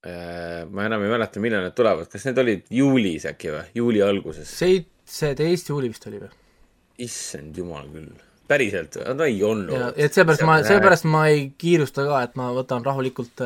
äh,. 0.06 0.62
ma 0.70 0.86
enam 0.88 1.06
ei 1.06 1.14
mäleta, 1.16 1.42
millal 1.42 1.66
need 1.66 1.76
tulevad, 1.78 2.10
kas 2.12 2.28
need 2.28 2.38
olid 2.44 2.70
juulis 2.82 3.26
äkki 3.32 3.54
või, 3.56 3.64
juuli 3.80 4.04
alguses? 4.04 4.52
seitseteist 4.62 5.74
juuli 5.74 5.90
vist 5.92 6.06
oli 6.10 6.22
või? 6.22 6.30
issand 7.04 7.56
jumal 7.58 7.88
küll, 7.90 8.12
päriselt, 8.48 9.00
no 9.10 9.26
ei 9.26 9.42
olnud 9.42 9.98
et 9.98 10.14
seepärast 10.14 10.46
ma, 10.46 10.60
seepärast 10.66 11.10
ma 11.10 11.26
ei 11.32 11.48
kiirusta 11.58 12.06
ka, 12.06 12.22
et 12.28 12.38
ma 12.38 12.52
võtan 12.54 12.86
rahulikult, 12.86 13.42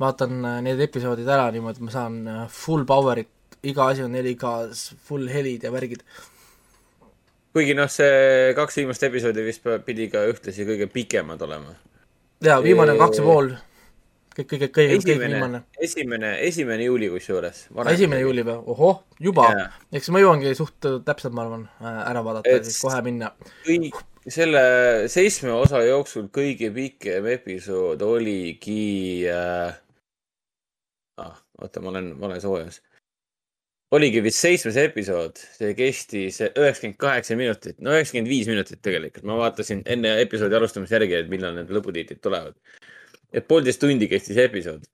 vaatan 0.00 0.44
äh, 0.44 0.58
need 0.64 0.82
episoodid 0.88 1.28
ära 1.30 1.48
niimoodi, 1.54 1.78
et 1.78 1.86
ma 1.86 1.94
saan 1.94 2.18
äh, 2.26 2.42
full 2.50 2.86
power'it, 2.88 3.30
iga 3.70 3.88
asi 3.90 4.04
on 4.04 4.14
4K-s, 4.14 4.94
full 5.08 5.28
helid 5.32 5.66
ja 5.66 5.72
värgid. 5.74 6.04
kuigi 7.54 7.76
noh, 7.78 7.90
see 7.90 8.54
kaks 8.56 8.80
viimast 8.80 9.04
episoodi 9.06 9.44
vist 9.46 9.68
pidi 9.86 10.08
ka 10.12 10.24
ühtlasi 10.30 10.66
kõige 10.68 10.88
pikemad 10.92 11.42
olema. 11.46 11.76
jaa, 12.44 12.60
viimane 12.62 12.96
on 12.96 13.02
kaks 13.04 13.20
ja 13.22 13.26
pool. 13.26 13.52
kõik, 14.34 14.48
kõige, 14.54 14.70
kõige 14.78 14.96
esimene 14.98 15.34
viimane., 15.34 15.62
esimene, 15.88 16.32
esimene 16.48 16.88
juuli 16.88 17.12
kusjuures. 17.12 17.68
esimene 17.90 18.24
juuli 18.24 18.46
või? 18.46 18.58
ohoh, 18.74 19.04
juba 19.20 19.50
yeah., 19.52 19.78
eks 19.92 20.10
ma 20.14 20.24
jõuangi 20.24 20.56
suht 20.58 20.90
täpselt, 21.06 21.36
ma 21.36 21.46
arvan, 21.46 21.68
ära 21.84 22.24
vaadata 22.26 22.58
ja 22.58 22.64
siis 22.64 22.82
kohe 22.82 23.04
minna. 23.06 23.34
kõik 23.66 24.02
selle 24.28 24.62
seitsme 25.12 25.52
osa 25.52 25.82
jooksul 25.84 26.30
kõige 26.32 26.70
pikem 26.72 27.26
episood 27.34 28.02
oligi 28.02 29.26
äh.... 29.28 29.74
ah, 31.20 31.36
oota, 31.60 31.82
ma 31.84 31.92
olen 31.92 32.14
vales 32.20 32.46
hooajas. 32.48 32.80
Oligi 33.94 34.22
vist 34.24 34.40
seitsmes 34.42 34.78
episood, 34.80 35.38
see 35.58 35.74
kestis 35.78 36.40
üheksakümmend 36.46 36.98
kaheksa 37.00 37.36
minutit, 37.38 37.76
no 37.84 37.94
üheksakümmend 37.94 38.30
viis 38.30 38.48
minutit 38.50 38.80
tegelikult, 38.84 39.26
ma 39.28 39.38
vaatasin 39.42 39.84
enne 39.90 40.16
episoodi 40.24 40.58
alustamist 40.58 40.94
järgi, 40.94 41.20
et 41.20 41.30
millal 41.32 41.56
need 41.58 41.72
lõputiitrid 41.74 42.22
tulevad. 42.24 42.56
et 43.34 43.46
poolteist 43.50 43.80
tundi 43.82 44.08
kestis 44.10 44.38
episood. 44.38 44.86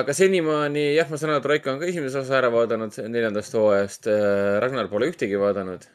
aga 0.00 0.16
senimaani 0.16 0.86
jah, 0.94 1.10
ma 1.10 1.20
saan 1.20 1.34
aru, 1.34 1.42
et 1.42 1.50
Raiko 1.52 1.72
on 1.72 1.80
ka 1.80 1.88
esimese 1.90 2.20
osa 2.20 2.38
ära 2.40 2.50
vaadanud 2.52 2.98
neljandast 3.08 3.54
hooajast. 3.56 4.10
Ragnar 4.64 4.90
pole 4.92 5.08
ühtegi 5.12 5.40
vaadanud. 5.40 5.86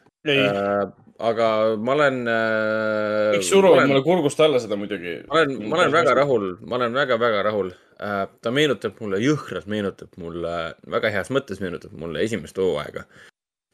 Aga 1.20 1.46
ma 1.76 1.94
olen 1.96 2.20
äh,. 2.28 3.36
kõik 3.36 3.46
suruvad 3.46 3.88
mulle 3.90 4.02
kurgust 4.04 4.40
alla 4.44 4.60
seda 4.62 4.78
muidugi. 4.80 5.18
ma 5.28 5.40
olen, 5.40 5.56
ma 5.68 5.80
olen 5.80 5.92
väga. 5.94 6.14
rahul, 6.20 6.46
ma 6.66 6.78
olen 6.78 6.96
väga-väga 6.96 7.42
rahul 7.48 7.72
äh,. 7.72 8.22
ta 8.42 8.52
meenutab 8.54 9.00
mulle, 9.02 9.20
jõhkralt 9.24 9.68
meenutab 9.70 10.16
mulle, 10.20 10.54
väga 10.96 11.12
heas 11.16 11.32
mõttes 11.34 11.60
meenutab 11.62 11.92
mulle 12.00 12.24
esimest 12.24 12.58
hooaega. 12.60 13.04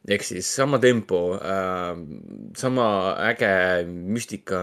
ehk 0.09 0.27
siis 0.27 0.51
sama 0.59 0.81
tempo 0.83 1.23
äh,, 1.39 1.95
sama 2.59 2.89
äge 3.31 3.55
müstika 3.87 4.61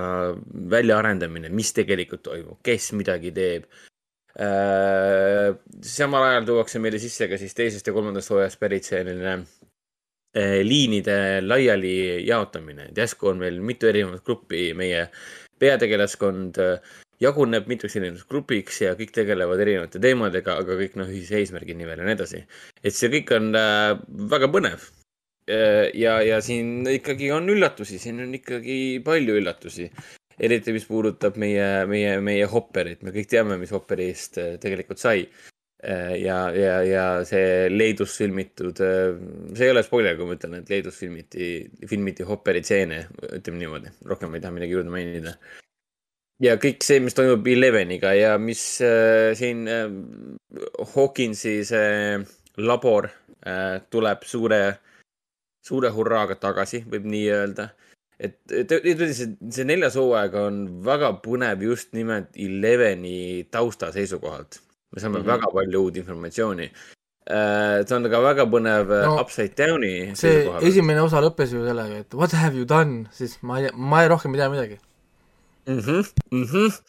väljaarendamine, 0.76 1.50
mis 1.50 1.74
tegelikult 1.74 2.26
toimub, 2.30 2.60
kes 2.64 2.92
midagi 3.00 3.34
teeb 3.36 3.68
samal 5.94 6.24
ajal 6.26 6.48
tuuakse 6.48 6.80
meile 6.82 6.98
sisse 6.98 7.28
ka 7.30 7.38
siis 7.38 7.54
teisest 7.54 7.86
ja 7.86 7.94
kolmandast 7.94 8.32
hooajast 8.34 8.58
pärit 8.58 8.88
selline 8.88 9.44
liinide 10.34 11.16
laiali 11.46 12.26
jaotamine, 12.26 12.90
et 12.90 12.98
järsku 12.98 13.30
on 13.30 13.42
meil 13.44 13.60
mitu 13.62 13.90
erinevat 13.90 14.24
gruppi, 14.26 14.72
meie 14.78 15.08
peategelaskond 15.62 16.60
eh, 16.62 16.96
jaguneb 17.24 17.70
mituks 17.72 17.96
erinevaks 18.00 18.26
grupiks 18.30 18.82
ja 18.84 18.96
kõik 19.00 19.14
tegelevad 19.16 19.62
erinevate 19.64 20.02
teemadega, 20.04 20.58
aga 20.64 20.78
kõik 20.80 20.98
noh, 21.00 21.12
ühise 21.12 21.40
eesmärgini 21.40 21.88
veel 21.88 22.02
ja 22.02 22.10
nii 22.10 22.18
edasi. 22.18 22.44
et 22.84 22.98
see 22.98 23.12
kõik 23.14 23.32
on 23.38 23.54
äh, 23.56 23.94
väga 24.34 24.50
põnev. 24.52 24.90
ja, 26.00 26.22
ja 26.24 26.38
siin 26.40 26.88
ikkagi 26.88 27.28
on 27.36 27.50
üllatusi, 27.52 27.98
siin 28.00 28.22
on 28.24 28.36
ikkagi 28.36 29.02
palju 29.04 29.40
üllatusi. 29.40 29.90
eriti 30.40 30.74
mis 30.74 30.86
puudutab 30.88 31.36
meie, 31.38 31.86
meie, 31.86 32.20
meie 32.20 32.46
Hopperit, 32.50 33.04
me 33.04 33.12
kõik 33.12 33.28
teame, 33.30 33.58
mis 33.60 33.72
Hopperi 33.76 34.10
eest 34.12 34.40
tegelikult 34.64 35.00
sai. 35.00 35.28
Äh, 35.84 36.14
ja, 36.24 36.38
ja, 36.56 36.78
ja 36.88 37.06
see 37.28 37.68
Leedus 37.68 38.14
filmitud, 38.16 38.80
äh, 38.80 39.18
see 39.52 39.68
ei 39.68 39.74
ole 39.74 39.84
spoiler, 39.84 40.16
kui 40.16 40.30
ma 40.30 40.38
ütlen, 40.38 40.56
et 40.62 40.70
Leedus 40.72 40.96
filmiti, 41.02 41.50
filmiti 41.90 42.24
Hopperi 42.24 42.62
stseene, 42.64 43.02
ütleme 43.36 43.60
niimoodi, 43.60 43.92
rohkem 44.08 44.38
ei 44.38 44.44
taha 44.46 44.56
midagi 44.56 44.78
juurde 44.78 44.94
mainida 44.94 45.36
ja 46.44 46.56
kõik 46.62 46.84
see, 46.86 47.02
mis 47.04 47.16
toimub 47.18 47.48
Eleveniga 47.50 48.14
ja 48.18 48.36
mis 48.42 48.64
äh, 48.84 49.32
siin 49.38 49.68
äh, 49.70 49.86
Hawkinsi 50.96 51.60
see 51.68 52.18
labor 52.58 53.10
äh, 53.46 53.80
tuleb 53.94 54.26
suure, 54.28 54.62
suure 55.64 55.94
hurraaga 55.94 56.38
tagasi, 56.42 56.84
võib 56.90 57.08
nii 57.10 57.26
öelda. 57.34 57.70
et, 58.20 58.38
et, 58.52 58.72
et 58.72 59.08
see, 59.12 59.34
see 59.52 59.66
neljas 59.68 59.98
hooaeg 60.00 60.36
on 60.40 60.60
väga 60.86 61.16
põnev 61.24 61.64
just 61.66 61.94
nimelt 61.98 62.36
Eleveni 62.40 63.48
tausta 63.52 63.92
seisukohalt. 63.96 64.62
Me 64.94 65.02
saame 65.02 65.20
mm 65.20 65.24
-hmm. 65.24 65.32
väga 65.34 65.52
palju 65.54 65.84
uut 65.84 65.98
informatsiooni 65.98 66.68
äh,. 66.68 67.86
see 67.88 67.96
on 67.98 68.10
ka 68.14 68.22
väga 68.22 68.46
põnev 68.56 68.92
äh, 68.92 69.06
no, 69.08 69.20
Upside 69.22 69.56
Downi. 69.58 70.16
see 70.16 70.48
esimene 70.70 71.02
osa 71.02 71.22
lõppes 71.24 71.54
ju 71.56 71.66
sellega, 71.68 72.02
et 72.04 72.14
what 72.14 72.32
have 72.32 72.56
you 72.56 72.66
done, 72.66 73.06
siis 73.12 73.38
ma 73.42 73.60
ei, 73.60 73.72
ma 73.74 74.04
ei 74.04 74.12
rohkem 74.14 74.36
ei 74.36 74.44
tea 74.44 74.50
midagi 74.50 74.78
mm. 75.68 75.80
-hmm, 75.80 76.12
mm 76.32 76.44
-hmm. 76.44 76.82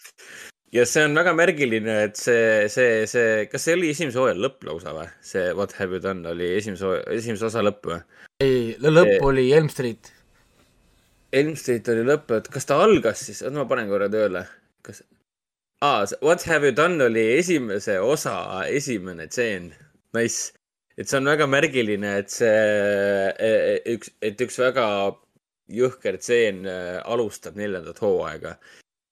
ja 0.73 0.87
see 0.87 1.05
on 1.05 1.15
väga 1.15 1.33
märgiline, 1.33 2.03
et 2.09 2.17
see, 2.17 2.69
see, 2.69 3.07
see, 3.07 3.47
kas 3.47 3.65
see 3.65 3.79
oli 3.79 3.91
esimese 3.95 4.19
hooaja 4.19 4.37
lõpp 4.47 4.69
lausa 4.69 4.93
või? 4.99 5.09
see 5.21 5.55
What 5.55 5.73
have 5.79 5.97
you 5.97 6.03
done 6.03 6.29
oli 6.29 6.51
esimese, 6.59 7.01
esimese 7.21 7.47
osa 7.47 7.63
lõpp 7.63 7.89
või? 7.93 8.03
ei, 8.41 8.77
lõpp 8.79 9.17
see... 9.17 9.25
oli 9.31 9.53
Elm 9.53 9.69
Street. 9.69 10.13
Elm 11.33 11.57
Street 11.57 11.89
oli 11.89 12.05
lõpp, 12.07 12.31
et 12.37 12.49
kas 12.49 12.67
ta 12.67 12.79
algas 12.83 13.27
siis, 13.27 13.43
oota 13.43 13.57
ma 13.59 13.65
panen 13.71 13.89
korra 13.89 14.09
tööle, 14.13 14.45
kas 14.83 15.03
ah,, 15.85 16.07
What 16.21 16.43
have 16.43 16.65
you 16.65 16.73
done 16.73 17.05
oli 17.05 17.25
esimese 17.39 17.99
osa 18.01 18.65
esimene 18.69 19.27
tseen, 19.29 19.73
nice. 20.15 20.53
et 20.97 21.11
see 21.11 21.19
on 21.19 21.29
väga 21.29 21.49
märgiline, 21.51 22.13
et 22.23 22.31
see 22.31 22.49
e, 22.49 23.51
e, 23.51 23.77
üks, 23.97 24.13
et 24.23 24.41
üks 24.41 24.61
väga 24.63 24.87
jõhker 25.75 26.21
tseen 26.23 26.63
äh, 26.71 27.01
alustab 27.11 27.59
neljandat 27.59 28.01
hooaega. 28.05 28.57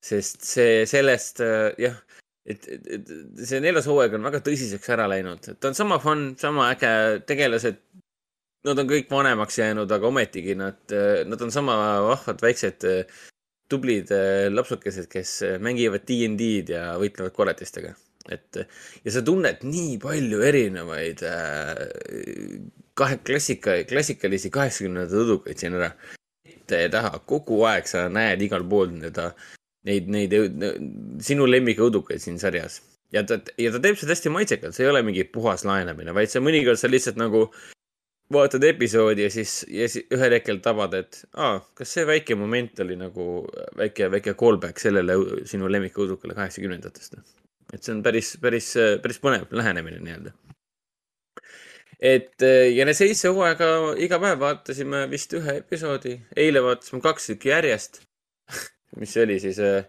sest 0.03 0.43
see 0.47 0.83
sellest 0.91 1.39
jah, 1.79 1.99
et, 2.47 2.65
et, 2.67 3.11
see 3.39 3.61
neljas 3.63 3.87
hooaeg 3.91 4.17
on 4.19 4.25
väga 4.27 4.41
tõsiseks 4.47 4.95
ära 4.95 5.07
läinud, 5.11 5.53
ta 5.59 5.71
on 5.71 5.77
sama 5.79 6.01
fun, 6.03 6.33
sama 6.41 6.71
äge, 6.73 6.95
tegelased, 7.29 7.79
nad 8.67 8.79
on 8.83 8.89
kõik 8.91 9.11
vanemaks 9.11 9.59
jäänud, 9.61 9.91
aga 9.95 10.09
ometigi 10.09 10.57
nad, 10.59 10.81
nad 11.27 11.45
on 11.47 11.55
sama 11.55 11.77
vahvad 12.09 12.43
väiksed 12.43 12.89
tublid 13.73 14.13
lapsukesed, 14.53 15.09
kes 15.11 15.35
mängivad 15.65 16.05
DnD-d 16.09 16.77
ja 16.77 16.87
võitlevad 17.01 17.35
koletistega. 17.37 17.95
et 18.31 18.61
ja 19.03 19.11
sa 19.11 19.21
tunned 19.27 19.65
nii 19.67 19.97
palju 19.99 20.45
erinevaid 20.47 21.25
kahe 22.95 23.17
klassika, 23.27 23.81
klassikalisi 23.89 24.51
kaheksakümnendate 24.55 25.25
õdukaid 25.25 25.59
siin 25.59 25.75
ära 25.79 25.91
ette 26.47 26.85
ja 26.85 26.93
taha, 26.93 27.19
kogu 27.29 27.63
aeg 27.69 27.89
sa 27.91 28.07
näed 28.13 28.43
igal 28.47 28.65
pool 28.69 28.95
seda, 29.03 29.33
neid, 29.89 30.09
neid, 30.13 30.35
sinu 31.25 31.49
lemmikõudukaid 31.51 32.23
siin 32.23 32.39
sarjas. 32.39 32.81
ja 33.13 33.25
ta, 33.27 33.41
ja 33.59 33.73
ta 33.73 33.81
teeb 33.83 33.99
seda 34.01 34.15
hästi 34.15 34.33
maitsekalt, 34.33 34.77
see 34.77 34.87
ei 34.87 34.91
ole 34.93 35.03
mingi 35.05 35.25
puhas 35.29 35.67
laenamine, 35.69 36.15
vaid 36.17 36.31
see 36.33 36.41
mõnikord 36.41 36.81
sa 36.81 36.89
lihtsalt 36.89 37.19
nagu 37.21 37.49
vaatad 38.33 38.65
episoodi 38.67 39.27
ja 39.27 39.31
siis, 39.33 39.63
ja 39.71 39.89
siis 39.89 40.07
ühel 40.15 40.37
hetkel 40.37 40.61
tabad, 40.65 40.95
et 40.99 41.23
aa, 41.35 41.61
kas 41.79 41.95
see 41.97 42.07
väike 42.09 42.37
moment 42.39 42.81
oli 42.85 42.97
nagu 43.01 43.27
väike, 43.79 44.11
väike 44.13 44.37
callback 44.39 44.83
sellele 44.83 45.17
sinu 45.49 45.71
lemmikõudukale 45.73 46.37
kaheksakümnendatest. 46.39 47.19
et 47.73 47.83
see 47.83 47.95
on 47.95 48.03
päris, 48.03 48.37
päris, 48.43 48.73
päris 49.03 49.21
põnev 49.23 49.53
lähenemine 49.53 50.03
nii-öelda 50.05 50.35
et 52.03 52.43
ja 52.75 52.85
need 52.89 52.99
seitse 52.99 53.31
hooaega 53.31 53.95
iga 54.03 54.19
päev 54.23 54.41
vaatasime 54.43 55.07
vist 55.11 55.35
ühe 55.39 55.61
episoodi, 55.63 56.17
eile 56.37 56.63
vaatasime 56.65 57.03
kaks 57.05 57.31
tükki 57.33 57.53
järjest 57.55 58.03
mis 59.01 59.13
see 59.15 59.27
oli 59.27 59.39
siis 59.43 59.61
äh,? 59.63 59.85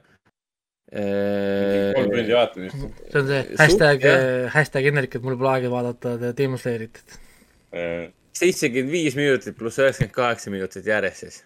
kolm 0.93 2.11
tundi 2.11 2.33
vaatamist. 2.35 2.83
see 3.11 3.21
on 3.21 3.29
see 3.29 3.45
hashtag, 3.59 4.05
hashtag 4.53 4.89
Henrik, 4.89 5.15
et 5.17 5.25
mul 5.25 5.37
pole 5.39 5.55
aega 5.55 5.71
vaadata 5.73 6.33
Demon 6.37 6.61
Slayerit. 6.61 7.01
Seitsekümmend 8.37 8.93
viis 8.93 9.17
minutit 9.19 9.57
pluss 9.57 9.79
üheksakümmend 9.81 10.15
kaheksa 10.15 10.53
minutit 10.53 10.87
järjest 10.89 11.25
siis. 11.25 11.39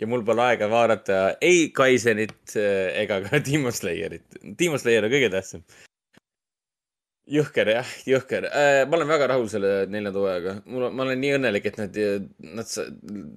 ja 0.00 0.06
mul 0.10 0.24
pole 0.26 0.42
aega 0.42 0.68
vaadata 0.70 1.18
ei 1.40 1.68
Kaisenit 1.70 2.56
ega 2.56 3.20
ka 3.24 3.40
Demon 3.50 3.72
Slayerit. 3.72 4.26
Demon 4.58 4.82
Slayer 4.82 5.06
on 5.06 5.14
kõige 5.14 5.30
tähtsam 5.32 5.64
jõhker 7.30 7.70
jah, 7.72 7.90
jõhker 8.04 8.46
äh,. 8.50 8.82
ma 8.88 8.98
olen 8.98 9.08
väga 9.08 9.28
rahul 9.32 9.46
selle 9.48 9.70
neljanda 9.88 10.20
hooajaga. 10.20 10.54
mul, 10.68 10.88
ma 10.92 11.06
olen 11.06 11.20
nii 11.22 11.32
õnnelik, 11.38 11.68
et 11.70 11.78
nad, 11.80 12.00
nad 12.58 12.74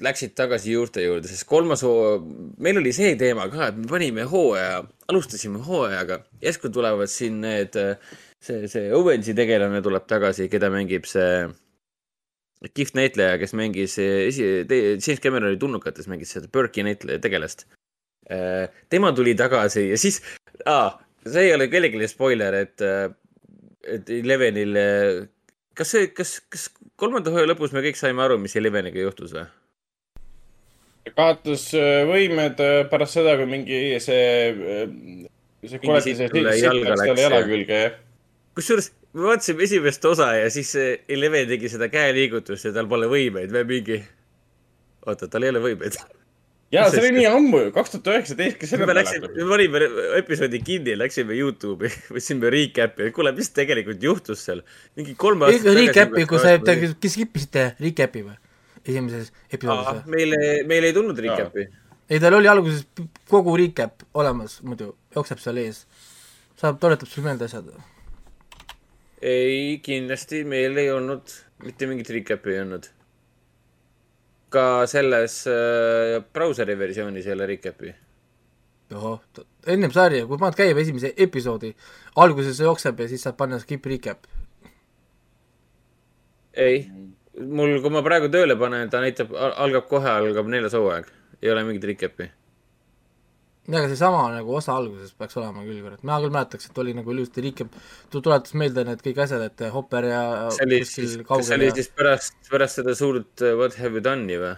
läksid 0.04 0.34
tagasi 0.36 0.74
juurte 0.74 1.04
juurde, 1.06 1.30
sest 1.32 1.48
kolmas 1.48 1.86
hoo-, 1.88 2.20
meil 2.64 2.82
oli 2.82 2.92
see 2.96 3.16
teema 3.20 3.48
ka, 3.54 3.70
et 3.72 3.80
me 3.80 3.88
panime 3.88 4.28
hooaja, 4.28 4.82
alustasime 5.08 5.64
hooajaga, 5.64 6.20
järsku 6.44 6.72
tulevad 6.76 7.12
siin 7.12 7.40
need, 7.46 7.80
see, 8.44 8.68
see 8.68 8.92
Owensi 8.98 9.38
tegelane 9.38 9.80
tuleb 9.86 10.08
tagasi, 10.10 10.50
keda 10.52 10.72
mängib 10.74 11.08
see 11.08 11.48
kihvt 12.74 12.98
näitleja, 12.98 13.38
kes 13.42 13.54
mängis 13.58 13.98
esi, 14.02 14.48
James 14.68 15.22
Cameroni 15.24 15.60
tulnukates 15.62 16.10
mängis 16.10 16.34
seda 16.36 16.50
Burke'i 16.54 16.86
näitleja 16.88 17.22
tegelast. 17.24 17.68
Äh, 18.32 18.68
tema 18.90 19.14
tuli 19.16 19.36
tagasi 19.38 19.90
ja 19.92 19.98
siis 20.02 20.22
ah,, 20.66 20.98
see 21.28 21.48
ei 21.48 21.54
ole 21.56 21.70
kellelegi 21.72 22.10
spoiler, 22.12 22.64
et 22.66 22.84
et 23.88 24.10
Elevenil, 24.12 24.76
kas 25.78 25.94
see, 25.94 26.10
kas, 26.12 26.40
kas 26.52 26.68
kolmanda 27.00 27.32
hooaja 27.32 27.48
lõpus 27.54 27.72
me 27.72 27.86
kõik 27.86 28.00
saime 28.00 28.26
aru, 28.26 28.36
mis 28.42 28.58
Eleveniga 28.60 29.00
juhtus 29.00 29.32
või? 29.38 29.46
kaotas 31.16 31.70
äh, 31.78 32.04
võimed 32.08 32.62
äh, 32.64 32.82
pärast 32.92 33.18
seda, 33.18 33.36
kui 33.40 33.48
mingi 33.50 33.80
see, 34.04 34.52
äh, 34.52 35.68
see 35.68 35.82
koletise 35.84 36.28
siit 36.28 36.44
läks 36.44 36.64
talle 36.66 37.22
jala 37.22 37.42
külge, 37.48 37.82
jah. 37.86 37.98
kusjuures 38.58 38.92
me 39.14 39.28
vaatasime 39.30 39.64
esimest 39.64 40.06
osa 40.06 40.34
ja 40.36 40.52
siis 40.54 40.76
Eleven 41.08 41.48
tegi 41.50 41.72
seda 41.72 41.90
käeliigutust 41.94 42.70
ja 42.70 42.76
tal 42.76 42.90
pole 42.92 43.10
võimeid 43.12 43.54
või 43.54 43.66
mingi. 43.72 44.04
oota, 45.06 45.28
tal 45.28 45.48
ei 45.48 45.56
ole 45.56 45.64
võimeid 45.64 46.00
jaa, 46.74 46.88
see 46.92 47.02
oli 47.02 47.14
nii 47.16 47.28
ammu 47.30 47.62
ju, 47.62 47.70
kaks 47.76 47.94
tuhat 47.94 48.10
üheksateist, 48.12 48.58
kas 48.62 48.74
selle 48.74 48.88
peale 48.90 49.04
hakkab? 49.08 49.36
me 49.38 49.48
panime 49.52 49.82
episoodi 50.20 50.60
kinni, 50.66 50.98
läksime 51.00 51.38
Youtube'i, 51.38 51.92
võtsime 52.16 52.52
recap'i, 52.54 53.10
kuule, 53.16 53.34
mis 53.38 53.52
tegelikult 53.56 54.04
juhtus 54.04 54.44
seal? 54.48 54.64
mingi 55.00 55.16
kolm 55.20 55.46
aastat 55.48 55.64
tagasi. 55.70 55.88
Recap'i, 55.88 56.28
kui 56.30 56.44
sa, 56.44 56.56
kes 57.06 57.16
skip 57.16 57.40
isite 57.40 57.68
recap'i 57.84 58.26
või? 58.28 58.38
esimeses 58.88 59.32
episoodis 59.52 59.92
või? 59.94 60.16
meil, 60.16 60.40
meil 60.70 60.90
ei 60.90 60.96
tulnud 60.96 61.20
recap'i. 61.28 61.68
ei, 62.10 62.24
tal 62.24 62.40
oli 62.40 62.52
alguses 62.52 62.84
kogu 63.32 63.56
recap 63.60 64.04
olemas, 64.18 64.60
muidu 64.68 64.94
jookseb 65.16 65.44
seal 65.44 65.64
ees. 65.64 65.86
saab, 66.60 66.82
tuletab 66.84 67.08
sulle 67.12 67.32
meelde 67.32 67.48
asjad. 67.48 67.72
Ei, 69.22 69.80
kindlasti 69.84 70.44
meil 70.46 70.78
ei 70.78 70.92
olnud, 70.92 71.34
mitte 71.66 71.90
mingit 71.90 72.10
recap'i 72.14 72.54
ei 72.54 72.62
olnud 72.66 72.92
ka 74.50 74.86
selles 74.88 75.42
äh, 75.52 76.22
brauseri 76.34 76.78
versioonis 76.80 77.28
ei 77.28 77.34
ole 77.34 77.48
recap'i. 77.52 77.94
ohoh, 78.96 79.20
ennem 79.68 79.92
sarja, 79.92 80.26
kui 80.28 80.40
paned 80.40 80.56
käima 80.56 80.84
esimese 80.84 81.12
episoodi, 81.18 81.74
alguses 82.24 82.60
jookseb 82.64 83.00
ja 83.04 83.10
siis 83.12 83.26
saad 83.28 83.36
panna 83.40 83.60
skip 83.60 83.86
recap. 83.86 84.24
ei, 86.54 86.88
mul, 87.42 87.80
kui 87.82 87.94
ma 87.94 88.02
praegu 88.06 88.32
tööle 88.34 88.56
panen, 88.56 88.90
ta 88.90 89.04
näitab, 89.04 89.36
algab 89.36 89.90
kohe, 89.92 90.10
algab 90.10 90.48
neljas 90.48 90.78
hooaeg, 90.78 91.12
ei 91.42 91.52
ole 91.52 91.68
mingit 91.68 91.92
recap'i 91.92 92.32
jaa, 93.68 93.82
aga 93.82 93.90
seesama 93.92 94.22
nagu 94.32 94.54
osa 94.56 94.76
alguses 94.80 95.12
peaks 95.20 95.38
olema 95.40 95.64
küll, 95.66 95.82
kurat, 95.84 96.04
mina 96.06 96.20
küll 96.24 96.34
mäletaks, 96.34 96.70
et 96.70 96.80
oli 96.84 96.94
nagu 96.96 97.12
ilusti 97.14 97.44
recap, 97.44 97.76
tuletas 98.14 98.56
meelde 98.60 98.86
need 98.88 99.04
kõik 99.04 99.20
asjad, 99.26 99.44
et 99.50 99.66
Hopper 99.74 100.08
ja 100.08 100.22
see 100.56 100.68
oli 100.68 100.80
siis, 100.88 101.18
kas 101.28 101.50
see 101.50 101.60
oli 101.60 101.70
siis 101.76 101.92
pärast, 101.98 102.38
pärast 102.52 102.80
seda 102.80 102.96
suurt 102.98 103.44
uh, 103.44 103.58
What 103.60 103.76
have 103.82 104.00
you 104.00 104.04
done'i 104.04 104.40
või? 104.40 104.56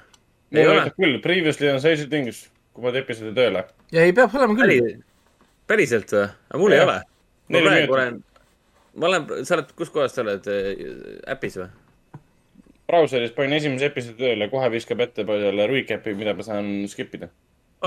ei 0.53 0.69
ole. 0.69 0.86
küll, 0.98 1.18
previously 1.26 1.72
on 1.73 1.81
sellised 1.81 2.14
things, 2.14 2.45
kui 2.73 2.86
paned 2.86 3.02
episoodi 3.02 3.34
tööle. 3.38 3.65
ja 3.95 4.06
ei, 4.06 4.14
peab 4.15 4.38
olema 4.38 4.57
küll. 4.61 4.94
päriselt 5.69 6.14
või? 6.14 6.30
aga 6.30 6.64
mul 6.64 6.77
ja. 6.77 6.80
ei 6.80 6.88
ole. 6.88 6.98
ma 7.49 7.65
praegu 7.65 7.99
olen, 7.99 8.23
ma 8.94 9.11
olen, 9.11 9.30
sa 9.41 9.57
oled, 9.57 9.76
kus 9.77 9.94
kohas 9.95 10.14
sa 10.14 10.26
oled, 10.26 10.53
äh, 10.53 10.88
äpis 11.34 11.57
või? 11.64 11.72
brauseris 12.90 13.34
panin 13.34 13.57
esimese 13.57 13.90
episoodi 13.90 14.22
tööle, 14.22 14.53
kohe 14.53 14.69
viskab 14.73 15.02
ette 15.02 15.26
selle 15.26 15.69
recap'i, 15.69 16.14
mida 16.18 16.38
ma 16.38 16.45
saan 16.45 16.76
skip 16.90 17.18
ida 17.18 17.34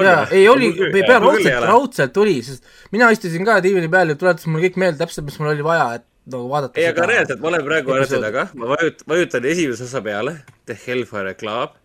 jaa, 0.01 0.23
ei 0.33 0.49
oli, 0.49 0.71
pea 0.95 1.19
raudselt, 1.19 1.67
raudselt 1.67 2.15
tuli, 2.17 2.39
sest 2.47 2.65
mina 2.95 3.11
istusin 3.13 3.45
ka 3.49 3.59
diivani 3.65 3.91
peal 3.93 4.15
ja 4.15 4.19
tuletas 4.19 4.49
mulle 4.49 4.69
kõik 4.69 4.81
meelde 4.81 5.03
täpselt, 5.03 5.27
mis 5.29 5.37
mul 5.41 5.53
oli 5.53 5.67
vaja, 5.67 5.89
et 5.99 6.07
nagu 6.33 6.49
vaadata. 6.49 6.81
ei, 6.81 6.89
aga 6.93 7.07
reaalselt, 7.11 7.43
ma 7.43 7.51
olen 7.53 7.67
praegu 7.67 7.95
arvuti 7.97 8.23
taga, 8.23 8.47
ma 8.59 8.71
vajutan, 8.73 9.09
vajutan 9.13 9.51
esimese 9.53 9.87
osa 9.89 10.03
peale, 10.05 10.37
The 10.71 10.79
Hellfire 10.87 11.35
Club 11.39 11.77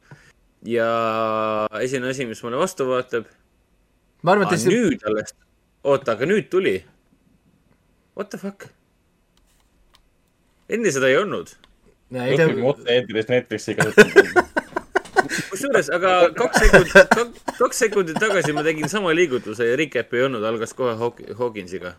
ja 0.68 0.88
esimene 1.82 2.14
asi, 2.16 2.30
mis 2.30 2.44
mulle 2.46 2.62
vastu 2.62 2.88
vaatab, 2.90 3.28
ma 4.24 4.36
arvan, 4.36 4.48
et 4.48 4.56
ah, 4.56 4.64
see, 4.64 4.74
nüüd 4.74 5.06
alles, 5.10 5.36
oota, 5.84 6.16
aga 6.16 6.30
nüüd 6.30 6.52
tuli. 6.54 6.80
What 8.18 8.32
the 8.34 8.42
fuck? 8.42 8.70
enne 10.70 10.92
seda 10.92 11.10
ei 11.12 11.18
olnud. 11.20 11.54
ei 12.12 12.36
tea, 12.36 12.48
õpime 12.48 12.72
otse-eetris 12.72 13.30
Netflixi 13.32 13.76
kasutamist. 13.78 14.56
kusjuures, 15.58 15.90
aga 15.98 16.14
kaks 16.42 16.62
sekundit, 16.64 17.18
kaks 17.58 17.82
sekundit 17.84 18.22
tagasi 18.22 18.54
ma 18.56 18.64
tegin 18.68 18.88
sama 18.94 19.12
liigutuse 19.18 19.66
ja 19.68 19.76
recap 19.82 20.14
ei 20.14 20.24
olnud, 20.30 20.46
algas 20.46 20.74
kohe 20.78 20.94
Hawk- 21.02 21.26
Hawkinsiga. 21.42 21.96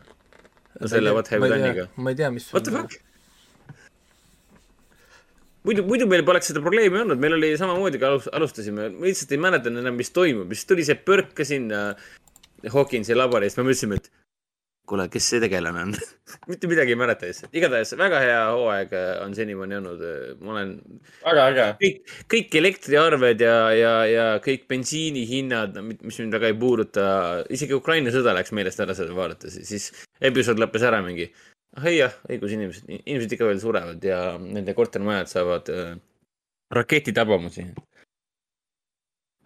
selle 0.87 1.11
What 1.13 1.29
have 1.35 1.43
you 1.43 1.51
done'iga. 1.55 1.89
ma 1.99 2.15
ei 2.15 2.19
tea, 2.23 2.31
mis 2.31 2.49
What 2.55 2.65
the 2.69 2.75
fuck? 2.77 2.95
muidu, 5.67 5.83
muidu 5.89 6.07
meil 6.09 6.23
poleks 6.25 6.49
seda 6.53 6.63
probleemi 6.65 7.01
olnud, 7.03 7.19
meil 7.21 7.35
oli 7.37 7.51
samamoodi, 7.61 7.99
kui 8.01 8.09
alus-, 8.09 8.31
alustasime, 8.39 8.89
me 8.95 9.11
lihtsalt 9.11 9.35
ei 9.37 9.41
mäletanud 9.43 9.83
enam, 9.83 9.99
mis 9.99 10.11
toimub, 10.15 10.55
siis 10.55 10.69
tuli 10.71 10.87
see 10.87 10.97
põrk 11.11 11.35
ka 11.37 11.45
sinna 11.49 11.83
Hawkinsi 12.73 13.15
laboris, 13.19 13.57
me 13.59 13.67
mõtlesime, 13.69 13.99
et 14.01 14.09
kuule, 14.89 15.07
kes 15.13 15.27
see 15.33 15.41
tegelane 15.43 15.83
on 15.87 15.93
mitte 16.51 16.71
midagi 16.71 16.95
ei 16.95 16.99
mäleta 16.99 17.29
lihtsalt, 17.29 17.53
igatahes 17.57 17.95
väga 18.01 18.21
hea 18.25 18.39
hooaeg 18.53 18.95
äh, 18.97 19.11
on 19.25 19.35
senimaani 19.37 19.79
olnud, 19.81 20.05
ma 20.43 20.55
olen 20.55 20.73
väga 21.25 21.47
äge. 21.53 21.67
kõik, 21.83 22.15
kõik 22.35 22.59
elektriarved 22.63 23.45
ja, 23.45 23.57
ja, 23.77 23.93
ja 24.09 24.27
kõik 24.45 24.67
bensiinihinnad, 24.71 25.79
mis 25.85 26.21
mind 26.23 26.39
väga 26.39 26.53
ei 26.53 26.59
puuduta, 26.59 27.07
isegi 27.55 27.77
Ukraina 27.77 28.13
sõda 28.15 28.35
läks 28.37 28.55
meelest 28.57 28.85
ära 28.85 28.97
seda 28.99 29.17
vaadates, 29.17 29.61
siis 29.69 29.91
episood 30.31 30.61
lõppes 30.63 30.87
ära 30.89 31.03
mingi. 31.05 31.29
ah 31.77 31.89
ei 31.91 31.99
jah, 32.01 32.15
õigus, 32.31 32.55
inimesed, 32.57 32.89
inimesed 32.99 33.35
ikka 33.37 33.51
veel 33.51 33.61
surevad 33.63 34.05
ja 34.05 34.23
nende 34.41 34.75
kortermajad 34.77 35.33
saavad 35.35 35.75
äh, 35.75 35.91
raketitabamusi 36.75 37.69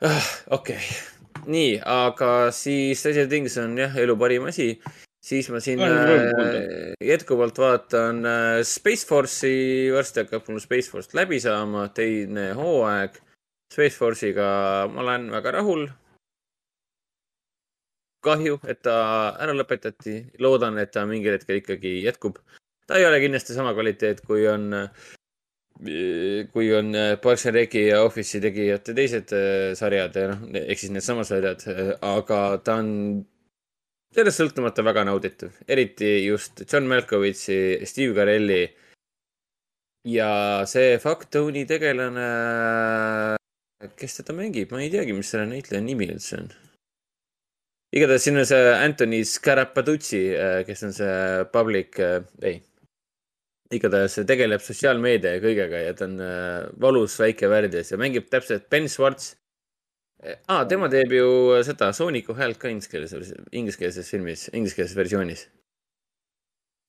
ah,. 0.02 0.30
okei 0.50 0.78
okay., 0.78 1.10
nii, 1.46 1.78
aga 1.82 2.50
siis 2.54 3.00
Stranger 3.00 3.28
Things 3.30 3.56
on 3.58 3.74
jah, 3.78 3.94
elu 3.98 4.16
parim 4.18 4.46
asi 4.50 4.76
siis 5.22 5.48
ma 5.54 5.60
siin 5.62 5.80
äh, 5.86 6.94
jätkuvalt 7.00 7.58
vaatan 7.58 8.26
äh, 8.26 8.60
Space 8.66 9.06
Force'i, 9.06 9.90
varsti 9.94 10.24
hakkab 10.24 10.50
mul 10.50 10.62
Space 10.62 10.90
Force 10.90 11.16
läbi 11.16 11.40
saama, 11.40 11.88
teine 11.94 12.52
hooaeg. 12.58 13.20
Space 13.72 13.96
Force'iga 13.96 14.46
ma 14.92 15.04
olen 15.06 15.30
väga 15.32 15.58
rahul. 15.58 15.88
kahju, 18.22 18.60
et 18.70 18.78
ta 18.86 18.92
ära 19.42 19.50
lõpetati, 19.50 20.12
loodan, 20.38 20.76
et 20.78 20.92
ta 20.94 21.02
mingil 21.10 21.34
hetkel 21.34 21.58
ikkagi 21.58 21.96
jätkub. 22.04 22.36
ta 22.86 22.98
ei 22.98 23.06
ole 23.06 23.18
kindlasti 23.18 23.54
sama 23.54 23.72
kvaliteet, 23.74 24.20
kui 24.26 24.44
on, 24.46 24.68
kui 26.52 26.68
on 26.76 26.94
äh, 26.94 27.16
Parks 27.22 27.46
and 27.46 27.56
Rec'i 27.56 27.88
ja 27.88 28.02
Office'i 28.06 28.42
tegijate 28.42 28.94
teised 28.94 29.34
äh, 29.34 29.72
sarjad, 29.78 30.18
noh, 30.30 30.44
ehk 30.60 30.78
siis 30.78 30.94
needsamad 30.94 31.26
sarjad, 31.26 31.66
aga 31.98 32.40
ta 32.62 32.78
on 32.82 32.92
sellest 34.12 34.40
sõltumata 34.40 34.84
väga 34.84 35.04
nauditav, 35.08 35.54
eriti 35.68 36.10
just 36.26 36.64
John 36.66 36.88
Malkovitchi, 36.90 37.80
Steve 37.88 38.16
Carelli. 38.16 38.64
Ja 40.08 40.64
see 40.66 40.96
Factoni 40.98 41.62
tegelane, 41.68 42.26
kes 43.98 44.18
teda 44.18 44.34
mängib, 44.34 44.72
ma 44.74 44.82
ei 44.82 44.90
teagi, 44.90 45.14
mis 45.14 45.30
selle 45.30 45.46
näitleja 45.46 45.84
nimi 45.84 46.10
üldse 46.10 46.40
on. 46.40 46.50
igatahes 47.94 48.24
siin 48.26 48.40
on 48.40 48.48
see 48.48 48.74
Anthony 48.74 49.22
Scarapaduzzi, 49.28 50.22
kes 50.66 50.82
on 50.88 50.94
see 50.96 51.16
public, 51.54 52.00
ei, 52.42 52.58
igatahes 53.76 54.18
tegeleb 54.28 54.62
sotsiaalmeedia 54.64 55.36
ja 55.36 55.42
kõigega 55.42 55.84
ja 55.86 55.94
ta 55.96 56.06
on 56.08 56.18
äh, 56.20 56.66
valus 56.80 57.16
väike 57.20 57.48
värdjas 57.52 57.92
ja 57.92 58.00
mängib 58.00 58.28
täpselt 58.32 58.68
Ben 58.72 58.88
Schwartz 58.90 59.36
aa, 60.22 60.62
tema 60.70 60.88
teeb 60.92 61.14
ju 61.16 61.26
seda 61.66 61.90
Sooniku 61.96 62.36
häält 62.38 62.60
ka 62.62 62.70
ingliskeelses, 62.70 63.32
ingliskeelses 63.50 64.10
filmis, 64.10 64.46
ingliskeelses 64.52 64.96
versioonis. 64.96 65.48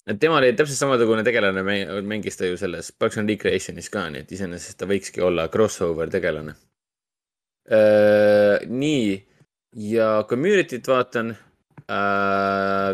et 0.07 0.19
tema 0.19 0.37
oli 0.37 0.51
täpselt 0.53 0.77
samasugune 0.77 1.23
tegelane, 1.23 1.63
mängis 2.03 2.37
ta 2.37 2.45
ju 2.45 2.57
selles 2.59 2.91
Parks 2.91 3.17
and 3.17 3.29
Recreationis 3.31 3.89
ka, 3.89 4.09
nii 4.11 4.25
et 4.25 4.31
iseenesest 4.35 4.77
ta 4.77 4.89
võikski 4.89 5.23
olla 5.23 5.47
crossover 5.49 6.11
tegelane. 6.13 6.55
nii, 8.67 9.07
ja 9.93 10.11
Community't 10.29 10.87
vaatan. 10.87 11.35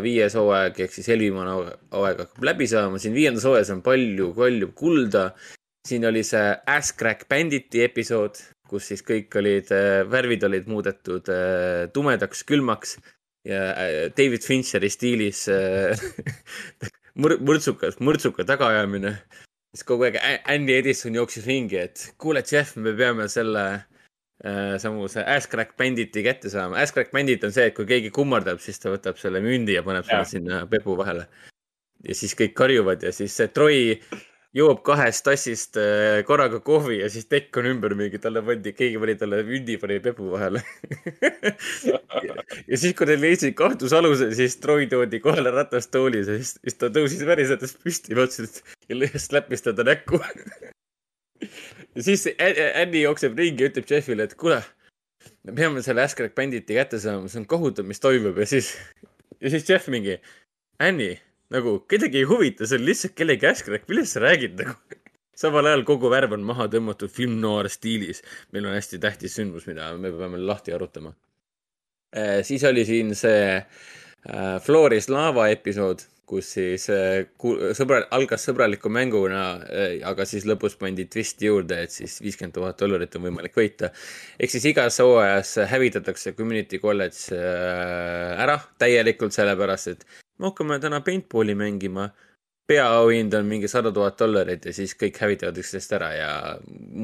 viies 0.02 0.34
hooaeg 0.34 0.80
ehk 0.82 0.92
siis 0.92 1.08
eelviimane 1.12 1.50
hooaeg 1.94 2.22
hakkab 2.24 2.44
läbi 2.44 2.66
saama, 2.66 2.98
siin 2.98 3.14
viiendas 3.14 3.44
hooajas 3.46 3.70
on 3.70 3.82
palju, 3.82 4.32
palju 4.34 4.72
kulda. 4.74 5.30
siin 5.88 6.04
oli 6.04 6.22
see 6.22 6.56
Ass 6.66 6.92
Crack 6.96 7.28
Banditi 7.28 7.82
episood 7.82 8.40
kus 8.70 8.86
siis 8.92 9.02
kõik 9.06 9.34
olid, 9.40 9.72
värvid 10.10 10.44
olid 10.46 10.68
muudetud 10.70 11.28
äh, 11.34 11.88
tumedaks, 11.94 12.44
külmaks 12.46 12.96
ja 13.44 13.60
äh, 13.74 14.12
David 14.16 14.44
Fincheri 14.44 14.90
stiilis 14.90 15.48
äh, 15.48 15.98
mür-, 17.20 17.40
mürtsukas, 17.40 18.00
mürtsuka 18.00 18.44
tagaajamine. 18.44 19.16
siis 19.74 19.86
kogu 19.86 20.08
aeg 20.08 20.18
Andy 20.50 20.74
Edison 20.80 21.14
jooksis 21.14 21.46
ringi, 21.46 21.78
et 21.78 22.10
kuule, 22.18 22.42
Jeff, 22.46 22.76
me 22.76 22.92
peame 22.98 23.28
selle 23.30 23.64
äh, 24.44 24.76
samuse 24.82 25.24
Ass 25.24 25.48
Crack 25.48 25.76
Banditi 25.78 26.24
kätte 26.26 26.50
saama. 26.50 26.80
Ass 26.82 26.92
Crack 26.92 27.12
Bandit 27.14 27.44
on 27.46 27.54
see, 27.54 27.68
et 27.70 27.76
kui 27.76 27.86
keegi 27.88 28.10
kummardab, 28.14 28.60
siis 28.60 28.82
ta 28.82 28.92
võtab 28.92 29.20
selle 29.20 29.42
mündi 29.44 29.78
ja 29.78 29.84
paneb 29.86 30.08
selle 30.08 30.24
Jah. 30.24 30.32
sinna 30.34 30.64
pepu 30.70 30.98
vahele. 30.98 31.28
ja 32.04 32.16
siis 32.16 32.34
kõik 32.34 32.54
karjuvad 32.56 33.02
ja 33.04 33.12
siis 33.12 33.34
see 33.36 33.48
Troy 33.52 33.96
joob 34.56 34.80
kahest 34.86 35.22
tassist 35.26 35.78
äh, 35.78 36.24
korraga 36.26 36.58
kohvi 36.64 36.98
ja 37.00 37.08
siis 37.12 37.28
tekk 37.30 37.54
on 37.60 37.68
ümber 37.70 37.94
mingi, 37.98 38.18
talle 38.22 38.42
pandi, 38.42 38.72
keegi 38.74 38.98
pani 38.98 39.14
talle 39.20 39.42
mündi, 39.46 39.76
pani 39.78 40.00
pepu 40.02 40.32
vahele 40.32 40.62
ja 42.70 42.80
siis, 42.80 42.94
kui 42.98 43.06
neil 43.06 43.22
leidsid 43.22 43.54
kahtlusaluse, 43.58 44.32
siis 44.34 44.58
Troy 44.62 44.88
toodi 44.90 45.22
kohale 45.22 45.52
ratastoolis 45.54 46.32
ja 46.32 46.40
siis, 46.40 46.56
siis 46.64 46.80
ta 46.80 46.90
tõusis 46.94 47.22
värisedes 47.26 47.76
püsti, 47.78 48.16
vaatasin, 48.18 48.50
et 48.50 48.90
ja 48.90 48.98
lõhes 48.98 49.30
läppis 49.34 49.62
teda 49.66 49.86
näkku. 49.86 50.18
ja 51.94 52.04
siis 52.10 52.26
Andy 52.34 53.04
jookseb 53.04 53.38
ringi 53.38 53.66
ja 53.66 53.70
ütleb 53.70 53.86
Jeffile, 53.94 54.26
et 54.26 54.34
kuule, 54.40 54.60
me 55.46 55.54
peame 55.54 55.86
selle 55.86 56.02
Askrak 56.02 56.34
Banditi 56.34 56.78
kätte 56.78 56.98
saama, 57.02 57.30
see 57.30 57.44
on 57.44 57.48
kohutav, 57.50 57.86
mis 57.86 58.02
toimub 58.02 58.42
ja 58.42 58.50
siis, 58.50 58.74
ja 59.38 59.54
siis 59.54 59.68
Jeff 59.70 59.86
mingi, 59.94 60.18
Annie, 60.82 61.20
nagu 61.54 61.80
kedagi 61.90 62.22
ei 62.22 62.28
huvita, 62.30 62.66
see 62.66 62.78
on 62.78 62.86
lihtsalt 62.86 63.16
kellegi 63.18 63.48
Askrak, 63.50 63.88
millest 63.90 64.16
sa 64.16 64.24
räägid 64.24 64.58
nagu? 64.60 64.76
samal 65.40 65.70
ajal 65.70 65.86
kogu 65.88 66.10
värv 66.12 66.36
on 66.36 66.44
maha 66.44 66.66
tõmmatud 66.72 67.12
film 67.12 67.38
noir 67.40 67.70
stiilis. 67.72 68.22
meil 68.52 68.68
on 68.68 68.76
hästi 68.76 69.00
tähtis 69.00 69.38
sündmus, 69.38 69.66
mida 69.70 69.92
me 69.96 70.12
peame 70.12 70.38
lahti 70.38 70.74
arutama. 70.76 71.14
siis 72.42 72.64
oli 72.64 72.84
siin 72.84 73.14
see 73.14 73.56
äh, 73.56 74.56
Floris 74.60 75.08
laava 75.08 75.48
episood, 75.48 76.04
kus 76.30 76.52
siis 76.54 76.86
äh, 76.92 77.24
sõbra, 77.78 78.02
algas 78.14 78.44
sõbraliku 78.46 78.90
mänguna, 78.92 79.44
aga 80.10 80.26
siis 80.28 80.44
lõpus 80.46 80.76
pandi 80.78 81.06
twist 81.10 81.42
juurde, 81.42 81.82
et 81.86 81.94
siis 81.94 82.18
viiskümmend 82.22 82.54
tuhat 82.58 82.78
dollarit 82.82 83.16
on 83.16 83.26
võimalik 83.26 83.56
võita. 83.56 83.94
ehk 84.38 84.52
siis 84.52 84.70
igas 84.74 85.00
hooajas 85.02 85.56
hävitatakse 85.72 86.34
community 86.38 86.78
college 86.82 87.32
äh, 87.34 88.42
ära 88.44 88.60
täielikult, 88.78 89.34
sellepärast 89.34 89.94
et 89.94 90.06
me 90.40 90.50
hakkame 90.50 90.80
täna 90.80 91.02
paintball'i 91.04 91.54
mängima. 91.54 92.10
peaauhind 92.70 93.34
on 93.34 93.46
mingi 93.46 93.68
sada 93.68 93.90
tuhat 93.92 94.18
dollarit 94.18 94.64
ja 94.64 94.72
siis 94.72 94.94
kõik 94.94 95.16
hävitavad 95.18 95.56
üksteist 95.58 95.92
ära 95.92 96.12
ja 96.14 96.30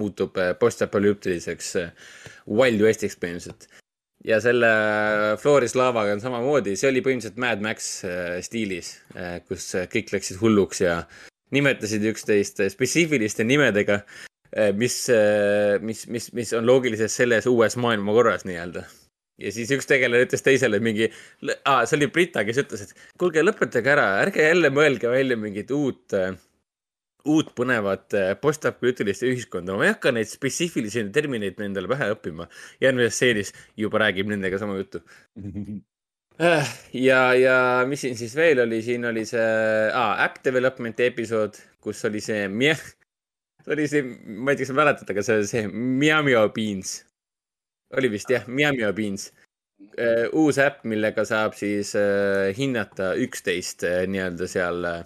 muutub 0.01 0.39
äh, 0.39 0.55
postapokalüptiliseks 0.59 1.75
äh, 1.83 1.91
Wild 2.47 2.81
Westiks 2.87 3.19
põhimõtteliselt 3.21 3.69
ja 4.27 4.39
selle 4.43 4.69
Floris 5.41 5.77
laavaga 5.79 6.15
on 6.17 6.23
samamoodi, 6.23 6.77
see 6.79 6.91
oli 6.91 7.03
põhimõtteliselt 7.05 7.41
Mad 7.43 7.65
Max 7.65 7.91
äh, 8.07 8.39
stiilis, 8.45 8.97
kus 9.49 9.69
äh, 9.79 9.87
kõik 9.93 10.13
läksid 10.15 10.41
hulluks 10.41 10.83
ja 10.83 11.01
nimetasid 11.55 12.05
üksteist 12.11 12.63
äh, 12.65 12.73
spetsiifiliste 12.73 13.47
nimedega, 13.47 14.03
mis, 14.79 14.95
mis, 15.85 16.05
mis, 16.09 16.29
mis 16.33 16.53
on 16.57 16.65
loogilises 16.65 17.13
selles 17.19 17.45
uues 17.51 17.75
maailmakorras 17.83 18.47
nii-öelda. 18.49 18.87
Ja 19.43 19.53
siis 19.53 19.71
üks 19.75 19.89
tegelane 19.89 20.25
ütles 20.27 20.45
teisele 20.45 20.81
mingi, 20.81 21.11
see 21.43 21.97
oli 21.99 22.11
Brita, 22.13 22.45
kes 22.47 22.63
ütles, 22.65 22.87
et 22.87 23.09
kuulge, 23.21 23.45
lõpetage 23.45 23.93
ära, 23.93 24.11
ärge 24.25 24.47
jälle 24.49 24.73
mõelge 24.75 25.11
välja 25.13 25.37
mingit 25.41 25.73
uut 25.77 26.17
äh, 26.17 26.37
uut 27.27 27.51
põnevat 27.59 28.15
äh, 28.17 28.31
postapokalüptilist 28.41 29.25
ühiskonda, 29.27 29.77
ma 29.77 29.87
ei 29.87 29.93
hakka 29.95 30.13
neid 30.15 30.31
spetsiifilisi 30.31 31.07
termineid 31.15 31.59
endale 31.65 31.91
pähe 31.91 32.09
õppima. 32.15 32.49
järgmises 32.83 33.19
stseenis 33.19 33.53
juba 33.79 34.01
räägib 34.05 34.31
nendega 34.31 34.61
sama 34.63 34.79
juttu. 34.79 35.03
Äh, 36.37 36.69
ja, 36.93 37.21
ja 37.35 37.57
mis 37.89 38.03
siin 38.05 38.17
siis 38.19 38.37
veel 38.37 38.61
oli, 38.67 38.83
siin 38.85 39.09
oli 39.09 39.25
see 39.29 39.43
ah, 39.97 40.19
äpp 40.27 40.43
development'i 40.45 41.09
episood, 41.11 41.59
kus 41.81 42.05
oli 42.09 42.21
see, 42.21 42.47
oli 43.73 43.89
see, 43.91 44.05
ma 44.05 44.53
ei 44.53 44.61
tea, 44.61 44.67
kas 44.67 44.77
mäletad, 44.77 45.13
aga 45.15 45.27
see, 45.27 45.43
see 45.49 45.67
Miamio 45.73 46.47
Beans. 46.55 46.99
Oli 47.95 48.11
vist 48.11 48.31
jah, 48.31 48.47
Miamio 48.47 48.93
Beans. 48.93 49.33
uus 50.33 50.57
äpp, 50.59 50.85
millega 50.89 51.25
saab 51.29 51.55
siis 51.57 51.91
äh, 51.97 52.51
hinnata 52.57 53.11
üksteist 53.21 53.85
äh, 53.85 54.07
nii-öelda 54.09 54.47
seal 54.49 54.85
äh, 54.89 55.03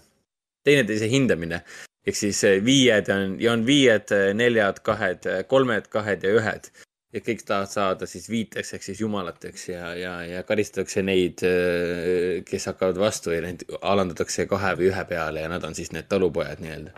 teineteise 0.66 1.08
hindamine 1.10 1.58
ehk 2.06 2.16
siis 2.16 2.44
äh, 2.46 2.60
viied 2.64 3.10
on 3.12 3.34
ja 3.42 3.52
on 3.52 3.64
viied, 3.66 4.14
neljad, 4.38 4.78
kahed, 4.86 5.26
kolmed, 5.50 5.90
kahed 5.92 6.24
ja 6.24 6.32
ühed. 6.38 6.70
ja 7.10 7.18
kõik 7.26 7.40
tahavad 7.42 7.70
saada 7.72 8.06
siis 8.06 8.28
viiteks 8.30 8.76
ehk 8.76 8.84
siis 8.86 9.00
jumalateks 9.02 9.64
ja, 9.72 9.88
ja, 9.98 10.12
ja 10.22 10.42
karistatakse 10.46 11.02
neid, 11.02 11.42
äh, 11.42 12.44
kes 12.46 12.70
hakkavad 12.70 13.00
vastu 13.02 13.34
ja 13.34 13.42
neid 13.42 13.64
alandatakse 13.82 14.46
kahe 14.46 14.76
või 14.78 14.92
ühe 14.92 15.04
peale 15.10 15.42
ja 15.42 15.50
nad 15.50 15.66
on 15.66 15.74
siis 15.74 15.90
need 15.90 16.06
talupojad 16.08 16.62
nii-öelda. 16.62 16.94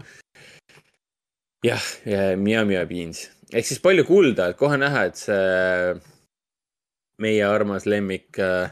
jah, 1.65 1.89
Mia 2.37 2.67
Mia 2.69 2.85
Beans 2.87 3.31
ehk 3.53 3.67
siis 3.69 3.83
palju 3.85 4.05
kulda, 4.09 4.51
et 4.51 4.59
kohe 4.59 4.79
näha, 4.81 5.05
et 5.09 5.21
see 5.21 5.99
meie 7.23 7.45
armas 7.47 7.87
lemmik 7.87 8.39
äh, 8.41 8.71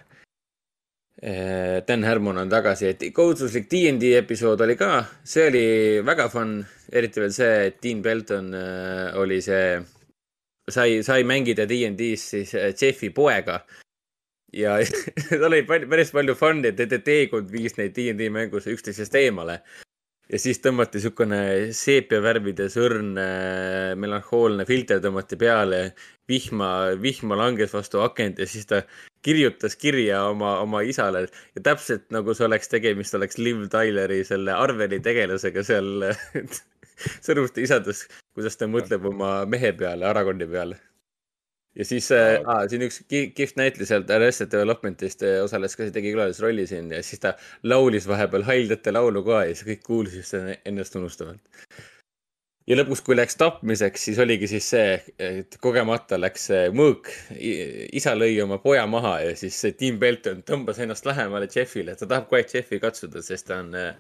äh 1.23 1.83
Dan 1.87 2.05
Harmon 2.05 2.39
on 2.39 2.51
tagasi, 2.51 2.87
et 2.89 3.05
kohustuslik 3.15 3.69
DnD 3.71 4.15
episood 4.19 4.61
oli 4.61 4.77
ka, 4.77 5.05
see 5.25 5.47
oli 5.51 5.65
väga 6.07 6.29
fun, 6.33 6.59
eriti 6.93 7.21
veel 7.21 7.33
see, 7.33 7.67
et 7.69 7.83
Dean 7.83 8.03
Belton 8.03 8.55
äh, 8.55 9.17
oli 9.21 9.41
see 9.45 9.81
sai, 10.71 11.03
sai 11.03 11.25
mängida 11.25 11.69
DnD-s 11.69 12.31
siis 12.35 12.55
äh, 12.55 12.73
Jeffi 12.75 13.11
poega. 13.11 13.61
ja 14.53 14.79
tal 15.29 15.47
oli 15.47 15.63
päris 15.63 16.11
palju 16.11 16.35
fun'i, 16.35 16.73
et 16.73 16.81
nende 16.81 16.99
teekond 17.07 17.53
viis 17.53 17.77
neid 17.79 17.95
DnD 17.95 18.31
mängus 18.33 18.67
üksteisest 18.67 19.15
eemale. 19.15 19.61
Ja 20.31 20.39
siis 20.39 20.61
tõmmati 20.63 20.99
niisugune 20.99 21.41
seepiavärvides 21.77 22.77
õrn 22.81 23.19
äh, 23.19 23.93
melanhoolne 23.99 24.67
filter 24.69 25.03
tõmmati 25.03 25.39
peale. 25.41 25.83
vihma, 26.31 26.95
vihma 27.03 27.35
langes 27.35 27.73
vastu 27.75 28.01
akent 28.05 28.39
ja 28.39 28.47
siis 28.47 28.67
ta 28.71 28.85
kirjutas 29.27 29.75
kirja 29.77 30.23
oma, 30.31 30.61
oma 30.63 30.83
isale 30.87 31.25
ja 31.27 31.63
täpselt 31.63 32.07
nagu 32.15 32.35
see 32.35 32.47
oleks 32.47 32.71
tegemist, 32.71 33.15
oleks 33.19 33.39
Liv 33.39 33.67
Tyleri 33.73 34.23
selle 34.25 34.55
Arveli 34.55 35.01
tegelasega 35.03 35.65
seal 35.67 36.07
sõnumite 37.27 37.65
isadus, 37.65 38.07
kuidas 38.35 38.57
ta 38.57 38.71
mõtleb 38.71 39.11
oma 39.11 39.41
mehe 39.51 39.73
peale, 39.73 40.07
Aragorni 40.07 40.47
peale. 40.47 40.79
Ja 41.79 41.85
siis 41.87 42.11
äh, 42.15 42.41
ah, 42.45 42.65
siin 42.71 42.83
üks 42.87 43.03
kihvt 43.11 43.61
näitleja 43.61 43.93
sealt 43.93 44.11
Arrested 44.11 44.51
Developmentist 44.53 45.23
äh, 45.27 45.39
osales 45.45 45.77
ka, 45.79 45.87
tegi 45.95 46.13
külalisrolli 46.15 46.67
siin 46.67 46.91
ja 46.95 47.03
siis 47.07 47.23
ta 47.23 47.37
laulis 47.63 48.09
vahepeal 48.11 48.47
Haildete 48.49 48.93
laulu 48.93 49.23
ka 49.27 49.45
ja 49.47 49.55
siis 49.55 49.69
kõik 49.69 49.87
kuulsid 49.87 50.27
seda 50.27 50.59
ennestunustavalt. 50.67 51.41
ja 52.67 52.79
lõpuks, 52.79 53.05
kui 53.07 53.17
läks 53.19 53.39
tapmiseks, 53.39 54.05
siis 54.11 54.19
oligi 54.23 54.51
siis 54.51 54.71
see, 54.75 54.99
et 55.19 55.57
kogemata 55.63 56.19
läks 56.21 56.51
mõõk, 56.77 57.11
isa 57.39 58.15
lõi 58.19 58.37
oma 58.43 58.59
poja 58.63 58.87
maha 58.87 59.21
ja 59.25 59.35
siis 59.39 59.59
Tim 59.79 59.99
Belton 59.99 60.45
tõmbas 60.47 60.79
ennast 60.83 61.07
lähemale 61.07 61.49
Jeffile, 61.55 61.97
ta 61.97 62.07
tahab 62.07 62.31
kohe 62.31 62.45
Jeffi 62.47 62.83
katsuda, 62.83 63.23
sest 63.23 63.49
ta 63.51 63.63
on 63.65 63.75
äh, 63.75 63.95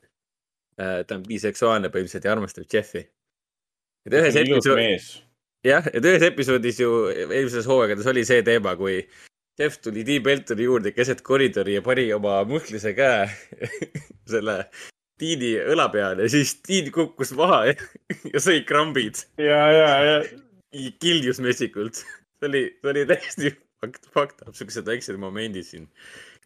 Äh, 0.80 1.01
ta 1.06 1.18
on 1.18 1.24
biseksuaalne 1.26 1.90
põhimõtteliselt 1.92 2.26
ja 2.26 2.32
armastab 2.32 2.68
Jeffi. 2.72 3.02
et 4.06 4.14
ühes 4.16 4.36
episoodis, 4.40 5.09
jah, 5.66 5.89
et 5.93 6.05
ühes 6.05 6.24
episoodis 6.31 6.81
ju 6.81 6.93
eelmises 7.11 7.69
hooaegades 7.69 8.09
oli 8.11 8.24
see 8.28 8.45
teema, 8.47 8.77
kui 8.78 9.03
Jeff 9.61 9.81
tuli 9.85 10.05
Tiim 10.07 10.24
Beltoni 10.24 10.65
juurde 10.65 10.93
keset 10.97 11.20
koridori 11.27 11.77
ja 11.77 11.82
pani 11.85 12.07
oma 12.16 12.39
muhklise 12.49 12.95
käe 12.97 13.27
selle 14.32 14.62
Tiini 15.20 15.53
õla 15.74 15.91
peale 15.93 16.24
ja 16.24 16.32
siis 16.32 16.55
Tiin 16.65 16.89
kukkus 16.95 17.35
maha 17.37 17.66
ja, 17.69 17.74
ja 18.32 18.41
sõi 18.41 18.62
krambid. 18.69 19.20
ja, 19.41 19.61
ja, 19.74 19.91
ja. 20.07 20.16
kiljus 21.03 21.43
metsikult. 21.45 22.01
see 22.01 22.49
oli, 22.49 22.65
see 22.81 22.95
oli 22.95 23.05
täiesti 23.11 23.55
fakt, 23.81 24.11
fakt, 24.15 24.45
siuksed 24.57 24.89
väiksed 24.89 25.20
momendid 25.20 25.69
siin 25.69 25.89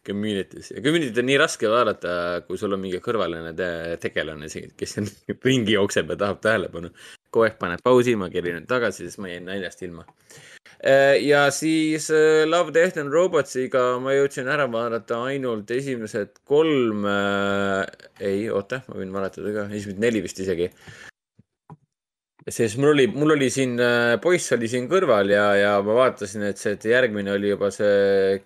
Community's 0.05 0.73
ja 0.75 0.83
Community't 0.83 1.19
on 1.23 1.29
nii 1.31 1.37
raske 1.41 1.69
vaadata, 1.71 2.11
kui 2.47 2.59
sul 2.61 2.75
on 2.75 2.83
mingi 2.83 2.99
kõrvaline 3.03 3.55
te 3.57 3.69
tegelane, 4.03 4.51
kes 4.77 4.99
ringi 5.47 5.77
jookseb 5.77 6.11
ja 6.13 6.19
tahab 6.25 6.43
tähelepanu. 6.43 6.91
Kogu 7.35 7.49
aeg 7.49 7.59
paned 7.59 7.83
pausi, 7.83 8.15
ma 8.19 8.31
nüüd 8.31 8.67
tagasi, 8.69 9.05
siis 9.05 9.19
ma 9.19 9.31
jäin 9.31 9.47
naljast 9.49 9.83
ilma. 9.83 10.05
Äh, 10.85 11.17
ja 11.23 11.45
siis 11.51 12.09
äh, 12.13 12.43
Love, 12.47 12.73
Death 12.75 12.99
and 13.01 13.13
Robotsiga 13.13 13.99
ma 14.03 14.15
jõudsin 14.15 14.47
ära 14.51 14.67
vaadata 14.71 15.21
ainult 15.29 15.71
esimesed 15.71 16.39
kolm 16.47 17.05
äh,, 17.09 17.83
ei, 18.19 18.47
oota, 18.51 18.81
ma 18.87 18.99
võin 18.99 19.13
valetada 19.15 19.53
ka, 19.55 19.67
esimesed 19.71 20.01
neli 20.03 20.23
vist 20.25 20.39
isegi 20.43 20.69
sest 22.45 22.77
mul 22.77 22.91
oli, 22.91 23.07
mul 23.09 23.33
oli 23.33 23.49
siin, 23.49 23.73
äh, 23.81 24.15
poiss 24.21 24.53
oli 24.53 24.69
siin 24.69 24.85
kõrval 24.91 25.31
ja, 25.33 25.45
ja 25.57 25.71
ma 25.85 25.95
vaatasin, 25.97 26.45
et 26.51 26.61
see, 26.61 26.75
et 26.77 26.85
järgmine 26.91 27.33
oli 27.33 27.49
juba 27.55 27.71
see 27.73 28.37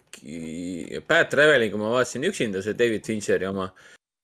Pat 1.08 1.32
Travelingu 1.34 1.82
ma 1.82 1.92
vaatasin 1.98 2.30
üksinda, 2.30 2.64
see 2.64 2.78
David 2.80 3.08
Fincheri 3.08 3.50
oma. 3.50 3.68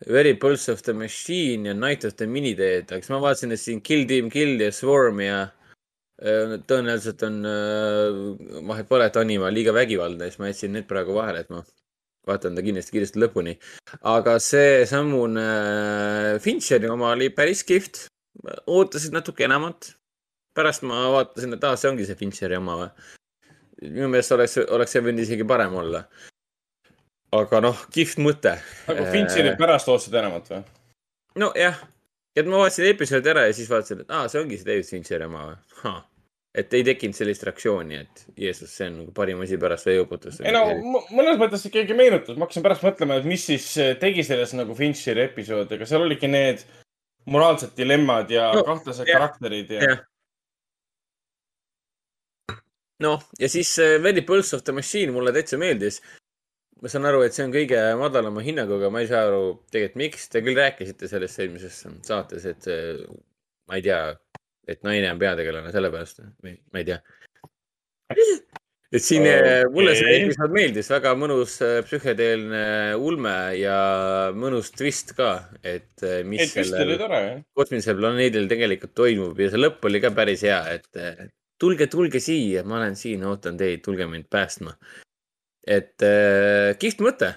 Very 0.03 0.33
Pulse 0.35 0.73
of 0.73 0.81
the 0.83 0.93
Machine 0.93 1.69
ja 1.69 1.73
Night 1.73 2.03
of 2.05 2.17
the 2.19 2.27
Minideed, 2.27 2.89
aga 2.89 2.99
siis 2.99 3.13
ma 3.13 3.21
vaatasin, 3.23 3.55
et 3.55 3.61
siin 3.61 3.79
Kill 3.81 4.03
Team 4.09 4.27
Kill 4.33 4.59
ja 4.59 4.71
Swarm 4.75 5.21
ja 5.23 5.37
äh, 6.19 6.57
tõenäoliselt 6.67 7.23
on 7.27 7.39
äh, 7.47 8.59
vahet 8.67 8.89
pole, 8.91 9.07
et 9.07 9.21
anima 9.21 9.51
liiga 9.53 9.73
vägivaldne, 9.75 10.27
siis 10.27 10.41
ma 10.41 10.51
jätsin 10.51 10.75
need 10.75 10.89
praegu 10.89 11.15
vahele, 11.15 11.45
et 11.45 11.53
ma 11.53 11.63
vaatan 12.27 12.57
ta 12.57 12.63
kindlasti 12.65 12.95
kiiresti 12.95 13.21
lõpuni. 13.21 13.55
aga 14.11 14.35
see 14.43 14.83
sammune 14.89 15.45
Fincheri 16.43 16.89
oma 16.91 17.13
oli 17.13 17.29
päris 17.29 17.63
kihvt 17.63 18.07
ootasid 18.67 19.13
natuke 19.15 19.45
enamat. 19.45 19.93
pärast 20.55 20.85
ma 20.87 21.09
vaatasin, 21.11 21.53
et 21.55 21.63
aa, 21.67 21.75
see 21.75 21.89
ongi 21.91 22.05
see 22.07 22.15
Fincheri 22.19 22.55
oma 22.59 22.77
või. 22.81 22.89
minu 23.89 24.07
meelest 24.11 24.31
oleks, 24.31 24.57
oleks 24.67 24.95
see 24.95 25.03
võinud 25.03 25.23
isegi 25.23 25.47
parem 25.47 25.75
olla. 25.75 26.05
Aga 27.35 27.61
noh, 27.65 27.85
kihvt 27.93 28.21
mõte. 28.23 28.57
aga 28.91 29.11
Fincheri 29.11 29.53
äh... 29.53 29.57
pärast 29.59 29.89
ootasid 29.89 30.13
enamat 30.21 30.51
või? 30.51 30.63
nojah, 31.41 31.79
et 32.35 32.45
ma 32.47 32.63
vaatasin 32.63 32.91
episoodi 32.91 33.33
ära 33.33 33.47
ja 33.47 33.55
siis 33.55 33.71
vaatasin, 33.71 34.05
et 34.05 34.11
aa, 34.11 34.27
see 34.31 34.41
ongi 34.41 34.59
see 34.59 34.69
David 34.69 34.91
Fincheri 34.91 35.29
oma 35.29 35.47
või 35.49 35.95
et 36.55 36.73
ei 36.73 36.85
tekkinud 36.87 37.17
sellist 37.17 37.43
reaktsiooni, 37.43 37.97
et 38.05 38.23
Jeesus, 38.39 38.71
see 38.71 38.87
on 38.87 38.99
nagu 39.01 39.13
parim 39.15 39.41
asi 39.43 39.57
pärast 39.59 39.89
veeuputust. 39.89 40.41
ei 40.41 40.53
no 40.55 40.63
mõnes 41.11 41.39
mõttes 41.41 41.65
ikkagi 41.67 41.97
meenutas, 41.97 42.37
ma 42.37 42.47
hakkasin 42.47 42.65
pärast 42.65 42.85
mõtlema, 42.85 43.19
et 43.19 43.27
mis 43.27 43.43
siis 43.49 43.67
tegi 44.01 44.23
selles 44.23 44.55
nagu 44.55 44.75
Fincheri 44.77 45.25
episoodi, 45.27 45.75
aga 45.75 45.87
seal 45.89 46.05
olidki 46.05 46.29
need 46.31 46.63
moraalsed 47.31 47.75
dilemmad 47.77 48.31
ja 48.31 48.51
no, 48.55 48.63
kahtlased 48.67 49.07
yeah, 49.07 49.19
karakterid 49.19 49.73
ja 49.75 49.81
yeah.. 49.81 50.03
noh, 53.03 53.25
ja 53.41 53.51
siis 53.51 53.73
Very 54.03 54.23
Pulse 54.25 54.55
of 54.55 54.63
the 54.63 54.75
Machine 54.75 55.11
mulle 55.15 55.35
täitsa 55.35 55.59
meeldis. 55.59 55.99
Ma 56.81 56.91
saan 56.91 57.07
aru, 57.09 57.23
et 57.25 57.35
see 57.35 57.45
on 57.45 57.53
kõige 57.53 57.79
madalama 57.99 58.43
hinnaguga, 58.45 58.91
ma 58.93 59.03
ei 59.03 59.09
saa 59.11 59.25
aru 59.29 59.55
tegelikult, 59.71 60.01
miks. 60.01 60.27
Te 60.31 60.43
küll 60.45 60.59
rääkisite 60.59 61.09
sellest 61.11 61.39
eelmises 61.43 61.79
saates, 62.07 62.45
et 62.51 62.67
ma 63.69 63.79
ei 63.79 63.85
tea, 63.85 64.01
et 64.67 64.83
naine 64.85 65.13
on 65.13 65.21
peategelane 65.21 65.71
sellepärast 65.73 66.25
või 66.43 66.57
ma 66.73 66.81
ei 66.81 66.91
tea 66.91 66.99
et 68.95 69.03
siin 69.03 69.25
okay. 69.25 69.63
mulle 69.73 69.95
see 69.97 70.17
episood 70.19 70.53
meeldis, 70.55 70.89
väga 70.93 71.13
mõnus 71.19 71.57
äh, 71.65 71.79
psühhedeelne 71.87 72.65
ulme 73.01 73.35
ja 73.59 73.77
mõnus 74.37 74.71
twist 74.75 75.15
ka, 75.17 75.31
et 75.65 76.05
äh, 76.05 76.21
mis 76.27 76.45
et 76.45 76.69
sellel 76.69 77.41
kosmilisel 77.57 77.97
planeedil 77.99 78.47
tegelikult 78.51 78.95
toimub 78.97 79.41
ja 79.41 79.49
see 79.51 79.61
lõpp 79.61 79.89
oli 79.89 80.03
ka 80.03 80.13
päris 80.15 80.45
hea, 80.47 80.61
et 80.77 81.33
tulge, 81.61 81.89
tulge 81.91 82.21
siia, 82.23 82.63
ma 82.67 82.79
olen 82.79 82.95
siin, 82.99 83.25
ootan 83.27 83.57
teid, 83.59 83.83
tulge 83.85 84.07
mind 84.11 84.29
päästma. 84.31 84.75
Et 85.65 86.05
äh, 86.05 86.73
kihvt 86.81 87.01
mõte, 87.01 87.33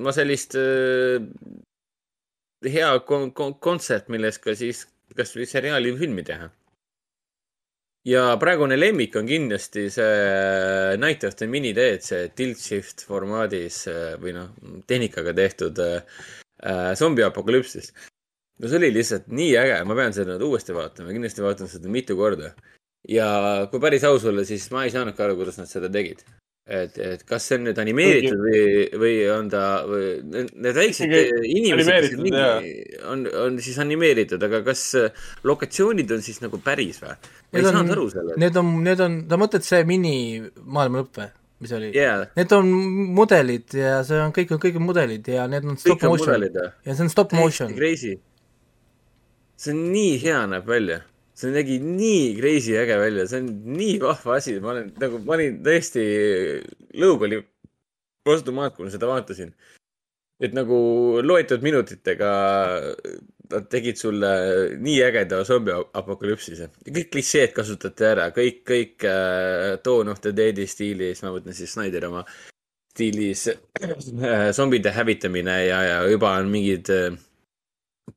ma 0.00 0.12
sellist 0.16 0.56
äh, 0.56 1.20
hea 2.66 2.92
kon 3.08 3.32
kon 3.36 3.58
kontsept, 3.60 4.08
millest 4.12 4.42
ka 4.44 4.56
siis 4.56 4.86
kasvõi 5.16 5.46
seriaali 5.48 5.92
või 5.92 6.00
filmi 6.06 6.24
teha 6.26 6.48
ja 8.06 8.22
praegune 8.40 8.78
lemmik 8.78 9.16
on 9.18 9.26
kindlasti 9.28 9.88
see 9.92 10.96
Night 11.02 11.24
of 11.26 11.36
the 11.40 11.48
Mini-teed, 11.50 12.04
see 12.06 12.28
tilt 12.38 12.62
shift 12.62 13.02
formaadis 13.06 13.82
äh, 13.90 14.14
või 14.22 14.36
noh, 14.36 14.52
tehnikaga 14.86 15.34
tehtud 15.36 15.80
äh, 15.82 16.22
äh, 16.62 16.92
zombiapokalüpsis. 16.98 17.92
no 18.60 18.70
see 18.70 18.78
oli 18.78 18.92
lihtsalt 18.94 19.28
nii 19.28 19.52
äge, 19.60 19.82
ma 19.88 19.98
pean 19.98 20.14
seda 20.16 20.34
nüüd 20.34 20.46
uuesti 20.46 20.76
vaatama, 20.76 21.12
kindlasti 21.12 21.44
vaatan 21.44 21.70
seda 21.70 21.90
mitu 21.92 22.16
korda. 22.18 22.54
ja 23.08 23.28
kui 23.70 23.82
päris 23.82 24.06
aus 24.06 24.24
olla, 24.24 24.44
siis 24.46 24.70
ma 24.70 24.86
ei 24.86 24.94
saanudki 24.94 25.22
aru, 25.22 25.38
kuidas 25.42 25.58
nad 25.58 25.70
seda 25.70 25.90
tegid 25.92 26.22
et, 26.66 26.98
et 26.98 27.22
kas 27.26 27.46
see 27.46 27.58
on 27.60 27.66
nüüd 27.68 27.78
animeeritud 27.78 28.40
või, 28.42 28.60
või 28.98 29.14
on 29.30 29.48
ta, 29.52 29.62
need 29.86 30.74
väiksed 30.74 31.14
inimesed, 31.46 32.16
mingi, 32.18 32.42
on, 33.06 33.24
on 33.46 33.58
siis 33.62 33.78
animeeritud, 33.82 34.42
aga 34.42 34.62
kas 34.66 34.84
lokatsioonid 35.46 36.10
on 36.16 36.24
siis 36.26 36.42
nagu 36.42 36.60
päris 36.62 36.98
või? 37.04 37.14
ma 37.16 37.60
ei 37.60 37.66
saanud 37.68 37.94
aru 37.94 38.06
sellest. 38.12 38.38
Need 38.42 38.60
on, 38.60 38.72
need 38.86 39.02
on, 39.06 39.18
sa 39.30 39.40
mõtled 39.40 39.66
see 39.66 39.82
minimaailma 39.88 41.04
lõpp 41.04 41.20
või? 41.22 41.32
mis 41.62 41.72
oli 41.72 41.90
yeah.? 41.94 42.26
Need 42.36 42.52
on 42.52 42.70
mudelid 43.16 43.76
ja 43.78 44.00
see 44.04 44.18
on, 44.20 44.34
kõik 44.36 44.56
on, 44.56 44.62
kõik 44.66 44.80
on 44.80 44.88
mudelid 44.90 45.28
ja 45.30 45.46
need 45.50 45.64
on 45.64 45.78
stop 45.80 46.02
kõik 46.02 46.16
motion. 46.16 46.48
ja 46.84 46.96
see 46.96 47.06
on 47.06 47.12
stop 47.12 47.32
motion. 47.36 47.72
Crazy. 47.78 48.18
see 49.56 49.72
on 49.72 49.86
nii 49.94 50.16
hea 50.26 50.42
näeb 50.50 50.66
välja 50.68 51.00
see 51.36 51.52
nägi 51.52 51.78
nii 51.82 52.34
crazy 52.38 52.76
äge 52.80 52.96
välja, 53.00 53.26
see 53.28 53.42
on 53.42 53.50
nii 53.76 53.98
vahva 54.02 54.38
asi, 54.40 54.56
ma 54.64 54.72
olen 54.72 54.90
nagu, 55.02 55.20
ma 55.26 55.36
olin 55.36 55.60
täiesti, 55.66 56.04
lõug 56.96 57.26
oli 57.28 57.40
vastu 58.26 58.54
maad, 58.56 58.74
kui 58.76 58.86
ma 58.86 58.94
seda 58.94 59.10
vaatasin. 59.10 59.52
et 60.40 60.52
nagu 60.52 60.76
loetud 61.24 61.62
minutitega 61.64 62.30
nad 63.50 63.68
tegid 63.72 63.96
sulle 63.96 64.32
nii 64.82 64.96
ägeda 65.06 65.44
zombi 65.48 65.72
apokalüpsise. 65.72 66.68
kõik 66.88 67.12
klišeed 67.14 67.54
kasutati 67.56 68.04
ära, 68.04 68.28
kõik, 68.36 68.60
kõik 68.68 69.06
äh, 69.08 69.78
Dawn 69.84 70.12
of 70.12 70.20
the 70.20 70.32
Dead'i 70.36 70.66
stiilis, 70.68 71.22
ma 71.22 71.32
mõtlen 71.32 71.56
siis 71.56 71.72
Snyder 71.72 72.08
oma 72.10 72.24
stiilis 72.96 73.48
äh, 73.48 74.52
zombide 74.52 74.92
hävitamine 74.92 75.56
ja, 75.66 75.82
ja 75.82 75.96
juba 76.10 76.32
on 76.40 76.50
mingid 76.50 76.90
äh, 76.90 77.16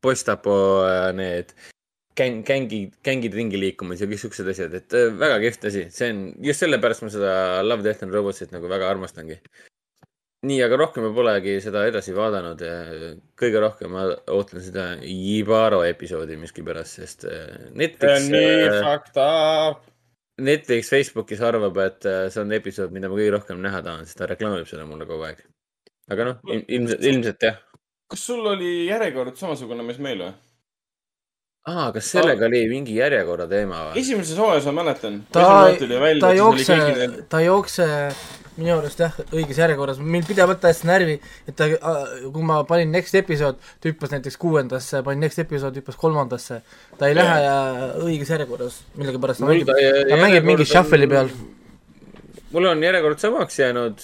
postapo 0.01 0.55
äh, 0.87 1.11
need 1.15 1.53
gäng, 2.19 2.43
gängid, 2.47 2.99
gängid 3.05 3.39
ringi 3.39 3.61
liikumas 3.61 4.03
ja 4.03 4.09
kõik 4.09 4.23
siuksed 4.25 4.51
asjad, 4.51 4.75
et 4.77 4.99
äh, 4.99 5.09
väga 5.15 5.39
kihvt 5.45 5.67
asi, 5.71 5.87
see 5.95 6.11
on, 6.13 6.23
just 6.51 6.65
sellepärast 6.65 7.05
ma 7.05 7.11
seda 7.15 7.33
Love, 7.65 7.85
Death 7.87 8.05
and 8.05 8.15
Robotsit 8.15 8.55
nagu 8.55 8.71
väga 8.71 8.91
armastangi 8.91 9.39
nii, 10.47 10.59
aga 10.63 10.77
rohkem 10.79 11.03
ma 11.03 11.11
polegi 11.15 11.57
seda 11.63 11.83
edasi 11.89 12.13
vaadanud 12.15 12.61
ja 12.63 12.75
kõige 13.39 13.61
rohkem 13.63 13.91
ma 13.91 14.05
ootan 14.31 14.63
seda 14.63 14.85
Jibaro 15.03 15.81
episoodi 15.87 16.37
miskipärast, 16.39 16.99
sest 17.01 17.25
äh, 17.27 17.71
Netflix. 17.75 18.29
nii 18.31 18.51
äh, 18.69 18.79
fucked 18.85 19.19
up. 19.19 19.85
Netflix 20.39 20.91
Facebookis 20.93 21.41
arvab, 21.43 21.75
et 21.83 22.07
äh, 22.07 22.27
see 22.31 22.43
on 22.45 22.53
episood, 22.55 22.93
mida 22.95 23.11
ma 23.11 23.19
kõige 23.19 23.33
rohkem 23.35 23.59
näha 23.63 23.81
tahan, 23.83 24.07
sest 24.07 24.21
ta 24.21 24.29
reklaamib 24.31 24.69
seda 24.69 24.87
mulle 24.87 25.07
kogu 25.09 25.27
aeg. 25.27 25.43
aga 26.09 26.29
noh, 26.31 26.39
ilmselt, 26.55 27.03
ilmselt 27.03 27.43
jah. 27.49 27.59
kas 28.09 28.23
sul 28.31 28.47
oli 28.47 28.87
järjekord 28.87 29.35
samasugune, 29.37 29.83
mis 29.85 29.99
meil 30.01 30.23
või? 30.23 30.37
Aa, 31.67 31.91
kas 31.95 32.11
sellega 32.15 32.47
oli 32.47 32.63
mingi 32.71 32.95
järjekorra 32.97 33.47
teema 33.51 33.89
või? 33.89 34.01
esimeses 34.01 34.37
hooajas 34.39 34.67
ma 34.69 34.75
mäletan. 34.81 35.23
ta, 35.31 35.45
ta 36.21 36.31
ei 36.31 36.37
jookse, 36.39 36.77
ta 37.29 37.41
ei 37.41 37.49
jookse 37.49 37.87
minu 38.59 38.75
arust 38.75 38.99
jah, 38.99 39.15
õiges 39.31 39.59
järjekorras, 39.61 39.99
mind 40.03 40.27
pidevalt 40.27 40.65
ajas 40.67 40.81
närvi, 40.87 41.17
et 41.47 41.55
ta, 41.57 41.67
kui 42.23 42.45
ma 42.45 42.61
panin 42.67 42.91
next 42.95 43.15
episood, 43.19 43.59
ta 43.79 43.91
hüppas 43.91 44.13
näiteks 44.15 44.39
kuuendasse, 44.41 45.03
panin 45.05 45.23
next 45.25 45.39
episood, 45.43 45.77
hüppas 45.79 45.99
kolmandasse. 45.99 46.61
ta 46.99 47.11
ei 47.11 47.17
lähe 47.17 47.53
õiges 48.05 48.33
järjekorras, 48.35 48.81
millegipärast 48.99 49.43
ta 49.43 49.49
mängib, 49.49 49.71
ta 50.09 50.19
mängib 50.19 50.49
mingi 50.49 50.67
shuffle'i 50.67 51.09
peal. 51.11 51.31
mul 52.51 52.71
on 52.73 52.83
järjekord 52.83 53.21
samaks 53.23 53.59
jäänud. 53.61 54.03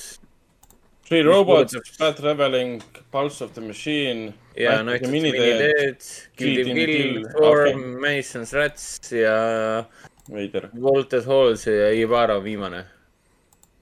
Three 1.06 1.22
robots, 1.22 1.76
Bad 2.00 2.18
Traveling, 2.18 2.82
Pulse 3.12 3.44
of 3.46 3.54
the 3.54 3.62
Machine. 3.62 4.34
ja 4.58 4.82
Night 4.84 5.02
of 5.02 5.08
the 5.08 5.12
Mini 5.12 5.32
Dead, 5.32 6.02
Kill 6.36 6.64
Kill 6.64 6.86
Kill, 6.86 7.30
Storm, 7.30 8.02
Mason's 8.02 8.54
Rats 8.54 9.12
ja. 9.12 9.86
veider. 10.32 10.70
Volted 10.82 11.26
Halls 11.26 11.68
ja 11.68 11.92
Ivara 11.94 12.40
viimane 12.44 12.86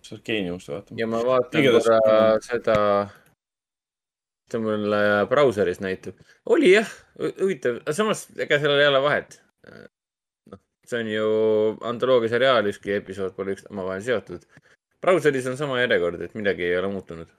sa 0.04 0.16
oled 0.16 0.26
geenius, 0.28 0.68
vaata. 0.70 0.96
ja 0.98 1.08
ma 1.08 1.22
vaatan 1.24 1.68
korra 1.72 2.00
seda, 2.44 2.78
mida 4.44 4.62
mul 4.64 4.98
äh, 4.98 5.24
brauseris 5.30 5.80
näitab. 5.84 6.20
oli 6.46 6.74
jah, 6.74 6.90
huvitav, 7.20 7.80
samas 7.92 8.28
ega 8.38 8.60
sellel 8.60 8.84
ei 8.84 8.92
ole 8.92 9.02
vahet. 9.04 9.40
noh, 10.52 10.60
see 10.88 11.00
on 11.00 11.12
ju 11.14 11.28
antoloogia 11.88 12.34
seriaal, 12.36 12.68
ükski 12.72 12.98
episood 13.00 13.36
pole 13.38 13.56
üks 13.56 13.68
omavahel 13.72 14.04
seotud. 14.04 14.46
Brauseris 15.04 15.48
on 15.52 15.58
sama 15.60 15.82
järjekord, 15.82 16.22
et 16.24 16.36
midagi 16.40 16.68
ei 16.70 16.78
ole 16.80 16.92
muutunud. 16.94 17.30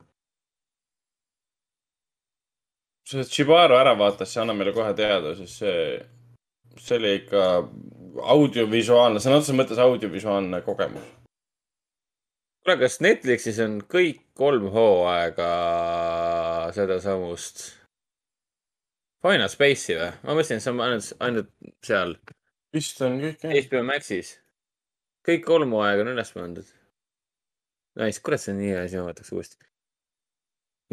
kui 3.05 3.21
sa 3.21 3.25
Shibaro 3.29 3.77
ära 3.77 3.93
vaatad, 3.99 4.29
siis 4.29 4.41
anna 4.41 4.55
meile 4.57 4.73
kohe 4.73 4.95
teada, 4.97 5.35
sest 5.37 5.61
see, 5.61 5.99
see 6.81 6.97
oli 6.97 7.11
ikka 7.19 7.43
audiovisuaalne, 8.37 9.21
sõna 9.21 9.43
otseses 9.43 9.59
mõttes 9.59 9.83
audiovisuaalne 9.83 10.63
kogemus 10.65 11.13
kuule, 12.65 12.79
kas 12.81 13.01
Netflixis 13.05 13.59
on 13.61 13.79
kõik 13.91 14.23
kolm 14.39 14.71
hooaega 14.73 15.49
sedasamust 16.77 17.67
Final 19.25 19.51
Space'i 19.53 19.99
või? 19.99 20.13
ma 20.23 20.37
mõtlesin, 20.37 20.61
et 20.61 20.65
see 20.65 20.73
on 20.73 20.81
ainult, 20.85 21.11
ainult 21.27 21.53
seal. 21.85 22.17
vist 22.75 23.03
on 23.05 23.21
kõik 23.21 23.45
jah. 23.45 23.59
HBO 23.69 23.85
Maxis. 23.89 24.39
kõik 25.25 25.45
kolm 25.45 25.77
hooaega 25.77 26.05
on 26.05 26.13
üles 26.15 26.33
pandud. 26.33 26.73
Nice, 28.01 28.21
kurat, 28.25 28.43
see 28.43 28.55
on 28.55 28.59
nii 28.59 28.73
hea 28.75 28.85
asi, 28.89 28.99
ma 28.99 29.09
vaataks 29.09 29.33
uuesti. 29.33 29.59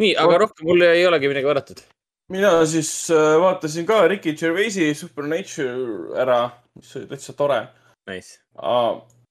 nii, 0.02 0.14
aga 0.22 0.38
rohkem 0.46 0.68
mul 0.70 0.86
ei 0.86 1.06
olegi 1.10 1.32
midagi 1.32 1.50
vaadatud. 1.50 1.84
mina 2.32 2.52
siis 2.66 2.92
äh, 3.12 3.36
vaatasin 3.42 3.86
ka 3.90 4.02
Ricky 4.08 4.36
Gervaisi 4.38 4.94
Supernature 4.96 6.18
ära, 6.22 6.42
mis 6.76 6.96
oli 6.96 7.10
täitsa 7.10 7.34
tore. 7.38 7.62
Nice. 8.10 8.40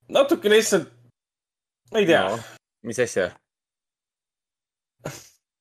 natuke 0.08 0.50
lihtsalt 0.50 0.90
ma 1.92 1.98
ei 2.02 2.06
tea 2.06 2.24
no,. 2.28 2.38
mis 2.86 2.98
asja? 3.02 3.30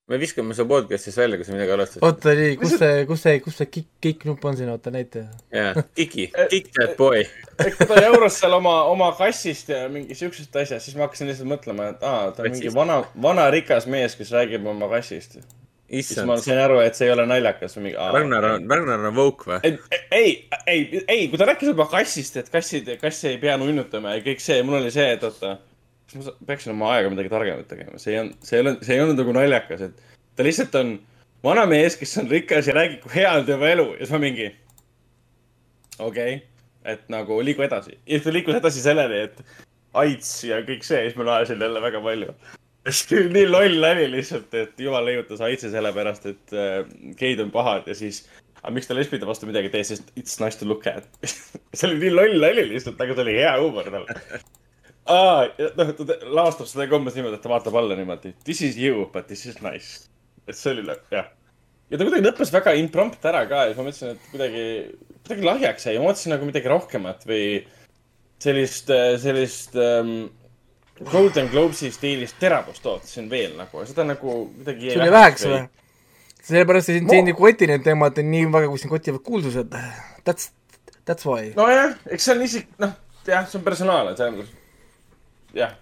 Me 0.10 0.18
viskame 0.18 0.56
su 0.58 0.66
podcast'is 0.66 1.18
välja, 1.18 1.38
kui 1.38 1.46
sa 1.46 1.54
midagi 1.54 1.74
alustad. 1.76 2.04
oota, 2.06 2.34
nii, 2.38 2.56
kus 2.58 2.74
see, 2.82 3.04
kus 3.10 3.24
see, 3.26 3.36
kus 3.46 3.60
see 3.60 3.70
kikk, 3.70 3.90
kikk 4.02 4.26
nupp 4.30 4.48
on 4.50 4.58
siin, 4.58 4.72
oota 4.74 4.94
näita. 4.94 5.26
jaa, 5.54 5.84
kiki, 5.98 6.32
kick 6.54 6.74
that 6.74 6.96
boy. 6.98 7.22
et 7.62 7.78
kui 7.78 7.88
ta 7.90 8.02
jauras 8.02 8.40
seal 8.42 8.58
oma, 8.58 8.76
oma 8.90 9.12
kassist 9.20 9.70
ja 9.70 9.84
mingi 9.94 10.18
siuksest 10.18 10.56
asjast, 10.64 10.88
siis 10.88 10.98
ma 10.98 11.06
hakkasin 11.06 11.30
lihtsalt 11.30 11.52
mõtlema, 11.52 11.92
et 11.94 12.04
aa, 12.10 12.34
ta 12.34 12.46
on 12.46 12.58
mingi 12.58 12.74
vana, 12.74 13.00
vana 13.22 13.48
rikas 13.54 13.86
mees, 13.92 14.18
kes 14.18 14.34
räägib 14.34 14.66
oma 14.74 14.90
kassist. 14.96 15.38
siis 15.90 16.26
ma 16.26 16.40
sain 16.42 16.58
aru, 16.66 16.82
et 16.82 16.98
see 16.98 17.06
ei 17.06 17.14
ole 17.14 17.30
naljakas 17.30 17.78
või 17.78 17.90
mingi. 17.90 18.02
Ragnar 18.18 18.52
on, 18.56 18.68
Ragnar 18.74 19.08
on 19.12 19.18
woke 19.22 19.54
või? 19.54 19.78
ei, 20.10 20.36
ei, 20.66 21.04
ei, 21.06 21.24
kui 21.30 21.38
ta 21.38 21.52
rääkis 21.54 21.76
oma 21.76 21.86
kassist, 21.92 22.42
et 22.42 22.50
kassid, 22.50 22.96
kassi 23.02 23.36
ei 23.36 23.42
pea 23.42 23.58
nunnutama 23.62 24.18
ja 24.18 24.26
kõik 24.26 24.42
see, 24.42 24.64
mul 24.66 24.82
oli 24.82 24.94
see, 24.94 25.12
et 25.14 25.30
oota 25.30 25.60
kas 26.10 26.18
ma 26.26 26.34
peaksin 26.50 26.74
oma 26.74 26.92
aega 26.96 27.12
midagi 27.14 27.32
targemat 27.32 27.70
tegema, 27.70 28.02
see 28.02 28.16
ei 28.16 28.20
olnud, 28.24 28.38
see 28.46 28.58
ei 28.58 28.64
olnud, 28.64 28.84
see 28.86 28.98
ei 28.98 29.04
olnud 29.06 29.22
nagu 29.22 29.36
naljakas, 29.38 29.86
et 29.90 30.20
ta 30.36 30.46
lihtsalt 30.46 30.78
on 30.80 30.94
vanamees, 31.46 31.98
kes 32.00 32.18
on 32.22 32.30
rikas 32.32 32.70
ja 32.70 32.76
räägib, 32.78 33.02
kui 33.04 33.16
hea 33.16 33.32
on 33.38 33.48
tema 33.48 33.70
elu 33.70 33.88
ja 33.94 34.04
siis 34.04 34.14
ma 34.16 34.22
mingi. 34.26 34.52
okei 36.00 36.36
okay., 36.36 36.46
et 36.90 37.10
nagu 37.12 37.42
liigu 37.44 37.64
edasi 37.66 37.94
ja 37.94 38.16
siis 38.16 38.26
ta 38.26 38.34
liikus 38.34 38.58
edasi 38.58 38.82
selleni, 38.84 39.26
et 39.28 39.44
AIDS 40.00 40.32
ja 40.48 40.62
kõik 40.66 40.86
see, 40.88 41.04
siis 41.08 41.18
ma 41.20 41.28
naersin 41.28 41.62
jälle 41.62 41.82
väga 41.84 42.02
palju. 42.02 42.36
nii 43.36 43.48
loll 43.50 43.80
nali 43.84 44.10
lihtsalt, 44.12 44.54
et 44.56 44.80
jumal 44.82 45.06
leiutas 45.06 45.42
AIDSi 45.46 45.74
sellepärast, 45.74 46.30
et 46.32 46.54
äh, 46.56 46.86
geid 47.20 47.42
on 47.44 47.52
pahad 47.54 47.90
ja 47.90 47.96
siis 47.98 48.24
aga 48.64 48.74
miks 48.76 48.90
ta 48.90 48.96
lesbide 48.98 49.28
vastu 49.28 49.48
midagi 49.48 49.70
ei 49.70 49.76
tee, 49.78 49.84
sest 49.88 50.10
it's 50.20 50.40
nice 50.42 50.58
to 50.60 50.68
look 50.68 50.88
at 50.88 51.06
see 51.78 51.86
oli 51.88 52.00
nii 52.06 52.16
loll 52.16 52.40
nali 52.42 52.66
lihtsalt, 52.74 53.00
aga 53.00 53.16
see 53.16 53.28
oli 53.28 53.38
hea 53.40 53.54
huumor 53.60 53.92
tal 53.94 54.08
aa, 55.10 55.72
noh, 55.78 55.92
ta 55.98 56.18
lavastab 56.28 56.70
seda 56.70 56.88
kombes 56.92 57.18
niimoodi, 57.18 57.40
et 57.40 57.44
ta 57.44 57.52
vaatab 57.52 57.76
alla 57.80 57.98
niimoodi. 57.98 58.36
This 58.48 58.62
is 58.66 58.78
you, 58.80 59.08
but 59.14 59.28
this 59.28 59.46
is 59.50 59.60
nice. 59.66 60.08
et 60.50 60.58
see 60.58 60.72
oli 60.74 60.86
nagu, 60.88 61.04
jah. 61.14 61.28
ja 61.90 61.98
ta 61.98 62.06
kuidagi 62.08 62.26
lõppes 62.26 62.52
väga 62.54 62.74
imprompt 62.80 63.26
ära 63.30 63.44
ka 63.50 63.68
ja 63.68 63.74
siis 63.74 63.78
ma 63.78 63.86
mõtlesin, 63.86 64.16
et 64.16 64.32
kuidagi, 64.32 64.64
kuidagi 65.28 65.46
lahjaks 65.46 65.86
jäi. 65.86 65.98
ma 66.00 66.08
mõtlesin 66.08 66.34
nagu 66.34 66.48
midagi 66.50 66.72
rohkemat 66.72 67.26
või 67.30 67.44
sellist, 68.42 68.90
sellist 69.22 69.78
um, 69.78 70.14
Golden 71.12 71.52
Globesi 71.54 71.92
stiilis 71.94 72.34
teravust 72.42 72.86
ootasin 72.90 73.30
veel 73.32 73.54
nagu, 73.60 73.84
seda 73.88 74.08
nagu 74.10 74.40
kuidagi. 74.58 74.96
sul 74.96 75.06
jäi 75.06 75.14
väheks 75.14 75.46
või? 75.50 75.62
sellepärast 76.50 76.90
siin, 76.90 77.10
siin 77.10 77.30
nagu 77.30 77.38
koti 77.38 77.70
need 77.70 77.86
teemad 77.86 78.18
nii 78.26 78.48
väga, 78.54 78.72
kui 78.72 78.82
siin 78.82 78.92
kotivad 78.92 79.22
kuulsused. 79.26 79.76
That's, 80.26 80.50
that's 81.06 81.28
why. 81.28 81.52
nojah, 81.58 81.94
eks 82.10 82.26
see 82.26 82.36
on 82.36 82.46
isik-, 82.46 82.72
noh, 82.82 82.96
jah, 83.28 83.46
see 83.50 83.60
on 83.60 83.66
personaalne, 83.68 84.16
selles 84.18 84.40
mõttes 84.40 84.59
jah, 85.58 85.76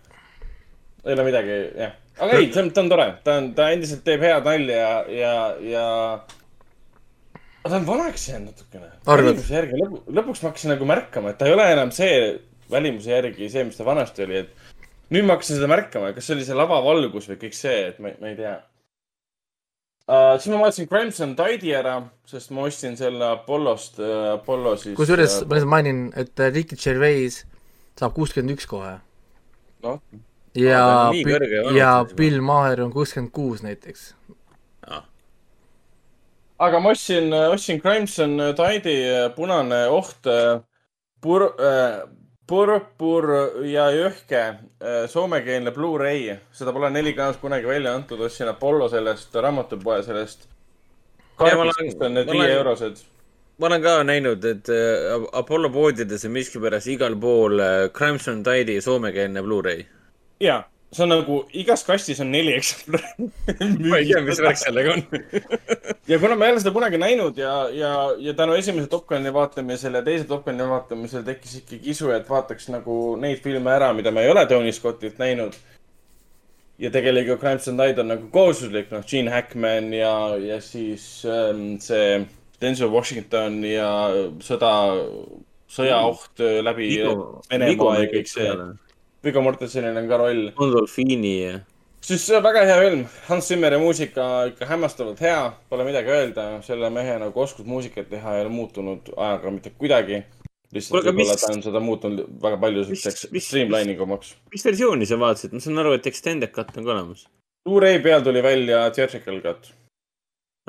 ei 1.06 1.14
ole 1.14 1.26
midagi, 1.28 1.56
jah. 1.78 1.96
aga 2.18 2.40
ei, 2.40 2.50
see 2.52 2.64
on, 2.64 2.72
ta 2.76 2.84
on 2.84 2.92
tore, 2.92 3.08
ta 3.24 3.38
on, 3.42 3.50
ta 3.58 3.70
endiselt 3.76 4.04
teeb 4.08 4.26
head 4.26 4.48
nalja 4.48 4.78
ja, 4.78 4.92
ja, 5.12 5.34
ja. 5.64 5.88
ta 7.64 7.76
on 7.78 7.88
vanaks 7.88 8.30
jäänud 8.30 8.54
natukene. 8.54 8.92
välimuse 9.08 9.58
järgi 9.58 9.82
lõpu, 9.82 10.02
lõpuks 10.20 10.44
ma 10.44 10.52
hakkasin 10.52 10.74
nagu 10.76 10.90
märkama, 10.90 11.34
et 11.34 11.42
ta 11.42 11.50
ei 11.50 11.58
ole 11.58 11.68
enam 11.74 11.94
see 11.96 12.16
välimuse 12.72 13.14
järgi 13.14 13.52
see, 13.52 13.68
mis 13.68 13.80
ta 13.80 13.88
vanasti 13.88 14.26
oli, 14.28 14.44
et 14.46 15.14
nüüd 15.14 15.28
ma 15.28 15.38
hakkasin 15.38 15.60
seda 15.60 15.72
märkama, 15.72 16.12
kas 16.16 16.28
see 16.28 16.38
oli 16.38 16.48
see 16.48 16.58
lavavalgus 16.58 17.30
või 17.32 17.40
kõik 17.46 17.56
see, 17.58 17.78
et 17.92 18.02
ma, 18.04 18.12
ma 18.22 18.34
ei 18.34 18.40
tea 18.40 18.58
uh,. 20.08 20.36
siis 20.40 20.52
ma 20.54 20.62
vaatasin 20.66 20.92
Crimson 20.92 21.36
Tide'i 21.40 21.76
ära, 21.80 21.98
sest 22.28 22.52
ma 22.56 22.68
ostsin 22.68 23.00
selle 23.00 23.32
Apollost 23.32 24.00
uh,, 24.02 24.34
Apollo 24.36 24.78
siis. 24.82 24.96
kusjuures 25.00 25.42
uh, 25.42 25.48
ma 25.48 25.60
lihtsalt 25.60 25.76
mainin, 25.76 26.08
et 26.20 26.48
Ricky 26.52 26.80
Gervais 26.80 27.44
saab 27.98 28.16
kuuskümmend 28.18 28.58
üks 28.58 28.68
kohe 28.70 28.98
noh. 29.84 30.02
ja, 30.56 31.12
ja 31.76 31.92
Bill 32.16 32.42
Maher 32.42 32.82
on 32.86 32.94
kuuskümmend 32.94 33.32
kuus 33.32 33.64
näiteks. 33.64 34.16
Ah.. 34.88 35.04
aga 36.60 36.80
ma 36.80 36.94
ostsin, 36.96 37.34
ostsin 37.52 37.82
Crimson 37.82 38.38
Tide'i 38.58 39.34
punane 39.36 39.86
oht 39.94 40.30
pur- 41.22 41.54
äh,, 41.60 42.00
purpur 42.48 43.28
ja 43.68 43.90
jõhke 43.92 44.44
äh, 44.44 45.02
soomekeelne 45.12 45.74
Blu-ray, 45.76 46.38
seda 46.56 46.72
pole 46.74 46.90
4K-s 46.96 47.42
kunagi 47.42 47.68
välja 47.68 47.96
antud, 47.98 48.22
ostsin 48.24 48.48
Apollo 48.48 48.90
sellest 48.94 49.36
raamatupoe 49.36 50.00
sellest. 50.04 50.48
kaardist 51.38 52.02
on 52.02 52.16
need 52.18 52.32
viie 52.32 52.50
eurosed 52.56 53.04
ma 53.58 53.68
olen 53.68 53.82
ka 53.82 53.98
näinud, 54.06 54.46
et 54.46 54.70
äh, 54.70 55.28
Apollo 55.34 55.70
poodides 55.74 56.26
on 56.28 56.34
miskipärast 56.36 56.90
igal 56.94 57.16
pool 57.20 57.60
äh, 57.60 57.76
Crimson 57.94 58.44
Tide'i 58.46 58.82
soomekeelne 58.82 59.42
Blu-ray. 59.42 59.86
ja, 60.40 60.62
see 60.94 61.04
on 61.04 61.12
nagu, 61.12 61.40
igas 61.58 61.84
kastis 61.88 62.22
on 62.24 62.30
neli 62.32 62.54
eksemplari 62.56 63.30
ma 63.90 63.98
ei 64.00 64.12
tea, 64.12 64.22
mis 64.26 64.42
värk 64.44 64.62
sellega 64.62 64.94
on 64.94 65.02
ja 66.12 66.20
kuna 66.22 66.38
ma 66.38 66.48
ei 66.48 66.56
ole 66.56 66.62
seda 66.64 66.76
kunagi 66.76 67.02
näinud 67.02 67.42
ja, 67.42 67.56
ja, 67.74 67.94
ja 68.24 68.36
tänu 68.38 68.56
esimese 68.60 68.92
Top 68.92 69.08
Guni 69.10 69.34
vaatamisele 69.34 70.04
ja 70.04 70.06
teise 70.06 70.30
Top 70.30 70.46
Guni 70.46 70.70
vaatamisel 70.70 71.26
tekkis 71.28 71.58
ikkagi 71.64 71.96
isu, 71.96 72.14
et 72.16 72.30
vaataks 72.30 72.70
nagu 72.76 73.18
neid 73.20 73.42
filme 73.44 73.74
ära, 73.74 73.90
mida 73.98 74.14
ma 74.14 74.24
ei 74.24 74.32
ole 74.36 74.46
Tony 74.46 74.72
Scottilt 74.72 75.18
näinud. 75.20 75.58
ja 76.78 76.92
tegelikult 76.94 77.42
Crimson 77.42 77.78
Tide 77.82 78.06
on 78.06 78.14
nagu 78.14 78.28
kohustuslik, 78.32 78.92
noh, 78.94 79.02
Gene 79.02 79.34
Hackman 79.34 79.90
ja, 79.98 80.14
ja 80.38 80.62
siis 80.62 81.26
ähm, 81.26 81.80
see 81.82 82.22
Denzel 82.62 82.90
Washington 82.90 83.62
ja 83.68 83.90
sõda, 84.42 84.74
sõjaoht 85.70 86.42
läbi 86.66 86.90
Venemaa 87.52 87.98
ja 88.02 88.12
kõik 88.12 88.30
see 88.32 88.52
Viggo 89.24 89.42
Mortensenil 89.42 89.98
on 89.98 90.08
ka 90.10 90.20
roll. 90.22 90.52
Gondolfini 90.58 91.34
ja. 91.42 91.60
siis 92.06 92.28
väga 92.44 92.64
hea 92.70 92.78
film, 92.84 93.04
Hans 93.28 93.50
Zimmeri 93.52 93.80
muusika 93.82 94.28
ikka 94.52 94.70
hämmastavalt 94.70 95.22
hea, 95.26 95.40
pole 95.70 95.88
midagi 95.88 96.14
öelda, 96.14 96.50
selle 96.66 96.92
mehe 96.94 97.18
nagu 97.22 97.44
oskus 97.44 97.68
muusikat 97.68 98.10
teha 98.14 98.38
ei 98.38 98.46
ole 98.46 98.54
muutunud 98.54 99.12
ajaga 99.16 99.54
mitte 99.54 99.74
kuidagi. 99.78 100.22
lihtsalt 100.76 101.08
võib-olla 101.08 101.36
ta 101.40 101.50
on 101.56 101.62
seda 101.64 101.80
muutunud 101.80 102.24
väga 102.44 102.58
palju 102.62 102.86
siukseks 102.90 103.28
streamlining 103.48 104.02
umaks. 104.04 104.36
mis 104.54 104.66
versiooni 104.68 105.10
sa 105.10 105.20
vaatasid, 105.20 105.56
ma 105.56 105.64
saan 105.64 105.84
aru, 105.84 105.96
et 105.98 106.08
extended 106.08 106.54
cut 106.54 106.72
on 106.78 106.88
ka 106.88 106.96
olemas. 106.96 107.26
Blu-ray 107.68 108.00
peal 108.04 108.24
tuli 108.24 108.44
välja 108.44 108.86
theatrical 108.96 109.42
cut 109.44 109.74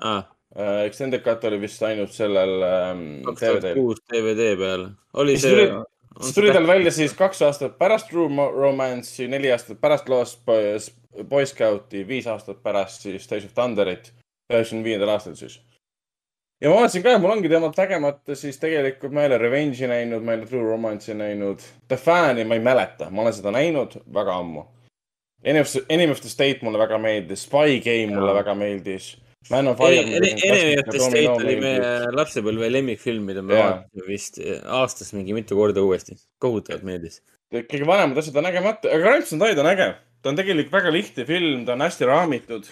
ah.. 0.02 0.24
Uh, 0.59 0.80
extended 0.82 1.22
cut 1.22 1.44
oli 1.47 1.60
vist 1.62 1.82
ainult 1.86 2.10
sellel 2.10 2.64
kaks 3.28 3.44
tuhat 3.44 3.66
kuus 3.76 4.01
DVD 4.10 4.56
peal. 4.59 4.89
oli 5.14 5.36
see? 5.39 5.68
siis 6.20 6.35
tuli 6.35 6.52
tal 6.52 6.66
välja 6.66 6.90
siis 6.90 7.14
kaks 7.14 7.43
aastat 7.43 7.78
pärast 7.78 8.09
True 8.10 8.48
Romance'i, 8.56 9.28
neli 9.28 9.52
aastat 9.52 9.80
pärast 9.80 10.09
Lost 10.09 10.43
Boy 11.28 11.47
Scouti, 11.47 12.02
viis 12.09 12.26
aastat 12.26 12.62
pärast 12.62 13.06
siis 13.06 13.30
Days 13.30 13.44
of 13.44 13.55
Thunderit, 13.55 14.12
üheksakümne 14.52 14.85
viiendal 14.85 15.12
aastal 15.14 15.36
siis. 15.39 15.60
ja 16.60 16.70
ma 16.72 16.80
vaatasin 16.80 17.02
ka, 17.06 17.14
et 17.14 17.22
mul 17.22 17.36
ongi 17.36 17.52
temalt 17.52 17.78
nägemata, 17.78 18.35
siis 18.35 18.59
tegelikult 18.59 19.14
ma 19.14 19.22
ei 19.22 19.30
ole 19.30 19.39
Revenge'i 19.44 19.90
näinud, 19.90 20.26
ma 20.26 20.35
ei 20.35 20.40
ole 20.40 20.51
True 20.51 20.64
Romance'i 20.72 21.14
näinud. 21.14 21.62
The 21.89 21.97
Fan'i 22.02 22.44
ma 22.44 22.59
ei 22.59 22.64
mäleta, 22.66 23.10
ma 23.10 23.22
olen 23.22 23.39
seda 23.39 23.55
näinud 23.55 23.94
väga 24.14 24.40
ammu. 24.43 24.66
Enemy 25.44 26.10
of 26.10 26.20
the 26.20 26.28
State 26.28 26.66
mulle 26.66 26.78
väga 26.82 26.98
meeldis, 26.98 27.47
Spy 27.47 27.78
Game 27.85 28.10
mulle 28.10 28.32
ja. 28.32 28.40
väga 28.40 28.55
meeldis 28.59 29.12
Man 29.51 29.69
of 29.69 29.79
Fire. 29.79 30.05
Enemy 30.05 30.77
of 30.79 30.91
the 30.93 31.01
State 31.01 31.31
oli 31.33 31.55
meie 31.61 32.11
lapsepõlve 32.12 32.69
lemmikfilm, 32.73 33.25
mida 33.31 33.45
me 33.45 33.57
vaatasime 33.57 34.09
vist 34.09 34.41
aastas 34.81 35.15
mingi 35.16 35.37
mitu 35.37 35.57
korda 35.57 35.85
uuesti. 35.85 36.19
kohutavalt 36.43 36.85
meeldis. 36.85 37.23
kõige 37.55 37.87
vanemad 37.89 38.19
asjad 38.20 38.37
on 38.37 38.45
nägemata, 38.45 38.91
aga 38.93 39.15
Crimson 39.15 39.41
Tide 39.41 39.62
on 39.62 39.70
äge. 39.70 39.89
ta 40.23 40.29
on 40.29 40.37
tegelikult 40.37 40.75
väga 40.75 40.93
lihtne 40.93 41.25
film, 41.25 41.65
ta 41.65 41.73
on 41.73 41.87
hästi 41.87 42.11
raamitud. 42.11 42.69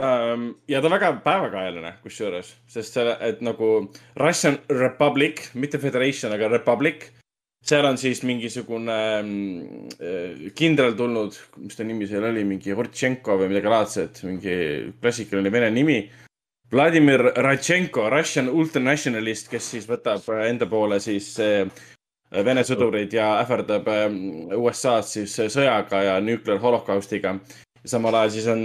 ja 0.00 0.80
ta 0.80 0.86
on 0.86 0.96
väga 0.96 1.12
päevakajaline 1.24 1.94
kusjuures, 2.02 2.54
sest 2.68 2.92
selle, 2.98 3.16
et 3.20 3.40
nagu 3.40 3.90
Russian 4.16 4.58
Republic, 4.68 5.48
mitte 5.54 5.78
Federation, 5.78 6.32
aga 6.32 6.48
Republic 6.48 7.08
seal 7.66 7.84
on 7.84 7.98
siis 8.00 8.22
mingisugune 8.24 8.96
äh, 9.20 10.48
kindral 10.56 10.96
tulnud, 10.98 11.36
mis 11.60 11.76
ta 11.76 11.84
nimi 11.84 12.08
seal 12.08 12.24
oli, 12.30 12.44
mingi 12.48 12.74
Vortšenko 12.76 13.36
või 13.40 13.52
midagi 13.52 13.72
laadset, 13.72 14.24
mingi 14.26 14.56
klassikaline 15.00 15.52
vene 15.52 15.70
nimi. 15.74 16.00
Vladimir 16.70 17.32
Radtšenko, 17.34 18.04
Russian 18.12 18.46
ultranationalist, 18.48 19.48
kes 19.50 19.72
siis 19.72 19.88
võtab 19.90 20.28
enda 20.46 20.68
poole 20.70 21.00
siis 21.02 21.32
äh, 21.42 21.66
Vene 22.30 22.62
sõdureid 22.62 23.10
ja 23.10 23.40
ähvardab 23.40 23.88
äh, 23.90 24.04
USA-d 24.54 25.08
siis 25.08 25.34
sõjaga 25.50 26.04
ja 26.06 26.20
nuclear 26.22 26.60
holokaustiga. 26.62 27.40
samal 27.84 28.14
ajal 28.14 28.30
siis 28.30 28.46
on 28.46 28.62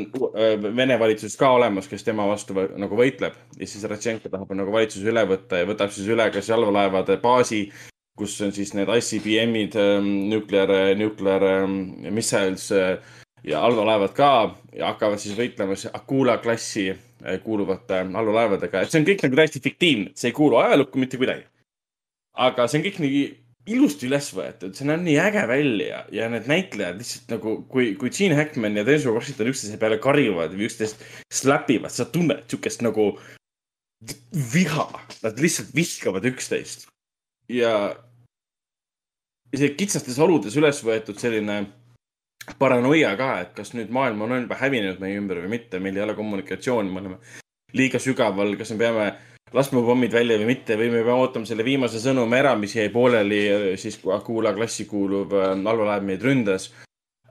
Vene 0.77 0.99
valitsus 0.99 1.35
ka 1.39 1.49
olemas, 1.49 1.87
kes 1.87 2.03
tema 2.03 2.27
vastu 2.27 2.53
nagu 2.53 2.95
võitleb 2.95 3.33
ja 3.57 3.67
siis 3.67 3.83
Radtšenko 3.83 4.29
tahab 4.29 4.53
nagu 4.53 4.71
valitsuse 4.71 5.09
üle 5.09 5.25
võtta 5.25 5.57
ja 5.57 5.65
võtab 5.65 5.89
siis 5.89 6.07
üle 6.07 6.29
ka 6.31 6.45
jalvalaevade 6.45 7.17
baasi 7.17 7.65
kus 8.15 8.37
on 8.45 8.53
siis 8.55 8.71
need 8.77 8.89
ICBM-id, 8.91 9.75
ähm, 9.79 10.09
nuclear, 10.31 10.71
nuclear 10.95 11.43
ähm, 11.43 11.79
missiles 12.15 12.69
ja 13.45 13.61
allveelaevad 13.61 14.13
ka 14.17 14.29
ja 14.73 14.91
hakkavad 14.93 15.21
siis 15.21 15.37
võitlema 15.37 15.77
siis 15.77 15.93
Akula 15.93 16.37
klassi 16.43 16.89
äh, 16.91 17.39
kuuluvate 17.43 18.01
allveelaevadega, 18.05 18.81
et 18.81 18.93
see 18.93 19.01
on 19.01 19.09
kõik 19.09 19.25
nagu 19.25 19.39
täiesti 19.39 19.63
fiktiivne, 19.63 20.13
see 20.17 20.31
ei 20.31 20.37
kuulu 20.37 20.59
ajalukku 20.63 21.01
mitte 21.01 21.19
kuidagi. 21.21 21.45
aga 22.35 22.67
see 22.67 22.81
on 22.81 22.87
kõik 22.87 23.01
nii 23.03 23.19
ilusti 23.75 24.09
üles 24.09 24.27
võetud, 24.35 24.75
see 24.77 24.85
näeb 24.85 25.05
nii 25.05 25.15
äge 25.21 25.45
välja 25.49 26.03
ja 26.13 26.27
need 26.29 26.49
näitlejad 26.49 26.99
lihtsalt 27.01 27.31
nagu, 27.33 27.55
kui, 27.69 27.93
kui 27.99 28.11
Gene 28.13 28.37
Hackman 28.37 28.77
ja 28.77 28.85
Denzel 28.85 29.15
Washington 29.15 29.49
üksteise 29.49 29.79
peale 29.81 29.97
karjuvad 30.01 30.53
või 30.53 30.67
üksteist 30.67 31.01
slap 31.33 31.71
ivad, 31.73 31.93
sa 31.93 32.05
tunned 32.05 32.45
siukest 32.51 32.85
nagu 32.85 33.13
viha, 34.53 34.85
nad 35.23 35.41
lihtsalt 35.41 35.73
vihkavad 35.73 36.27
üksteist. 36.29 36.85
Ja 37.49 37.95
isegi 39.55 39.75
kitsastes 39.79 40.19
oludes 40.21 40.55
üles 40.59 40.81
võetud 40.85 41.19
selline 41.21 41.61
paranoia 42.59 43.15
ka, 43.17 43.29
et 43.41 43.53
kas 43.57 43.73
nüüd 43.73 43.93
maailm 43.93 44.25
on 44.25 44.35
juba 44.37 44.59
hävinenud 44.59 45.01
meie 45.01 45.17
ümber 45.19 45.41
või 45.43 45.55
mitte, 45.55 45.81
meil 45.81 45.97
ei 45.97 46.03
ole 46.05 46.15
kommunikatsiooni, 46.17 46.91
me 46.91 47.01
oleme 47.01 47.17
liiga 47.75 47.99
sügaval, 47.99 48.53
kas 48.59 48.73
me 48.73 48.79
peame 48.83 49.07
laskma 49.55 49.81
pommid 49.85 50.13
välja 50.13 50.37
või 50.41 50.51
mitte 50.51 50.77
või 50.77 50.91
me 50.91 51.01
peame 51.01 51.17
ootama 51.23 51.49
selle 51.49 51.65
viimase 51.65 52.01
sõnumi 52.03 52.37
ära, 52.37 52.53
mis 52.59 52.75
jäi 52.77 52.91
pooleli 52.93 53.41
siis, 53.81 53.97
kui 54.01 54.13
Akula 54.13 54.53
klassi 54.55 54.85
kuuluv 54.89 55.33
äh, 55.33 55.51
allveelaev 55.55 56.05
meid 56.05 56.23
ründas 56.25 56.71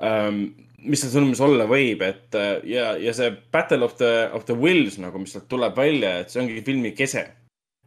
ähm,. 0.03 0.47
mis 0.85 1.01
seal 1.01 1.15
sõnumis 1.15 1.41
olla 1.41 1.65
võib, 1.65 2.03
et 2.05 2.37
äh, 2.37 2.59
ja, 2.69 2.91
ja 3.01 3.15
see 3.17 3.31
Battle 3.53 3.87
of 3.87 3.97
the, 4.01 4.29
of 4.37 4.45
the 4.51 4.57
Wills 4.59 4.99
nagu, 5.01 5.23
mis 5.23 5.33
sealt 5.33 5.49
tuleb 5.49 5.79
välja, 5.79 6.19
et 6.21 6.35
see 6.35 6.43
ongi 6.43 6.61
filmi 6.67 6.93
kese 6.93 7.29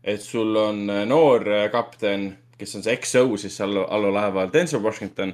et 0.07 0.21
sul 0.21 0.55
on 0.55 0.89
äh, 0.89 1.05
noor 1.05 1.47
äh, 1.51 1.69
kapten, 1.71 2.29
kes 2.57 2.75
on 2.75 2.83
see 2.85 2.97
XO 2.97 3.37
siis 3.37 3.59
all, 3.61 3.83
allalaeval, 3.83 4.49
Denzel 4.53 4.83
Washington 4.83 5.33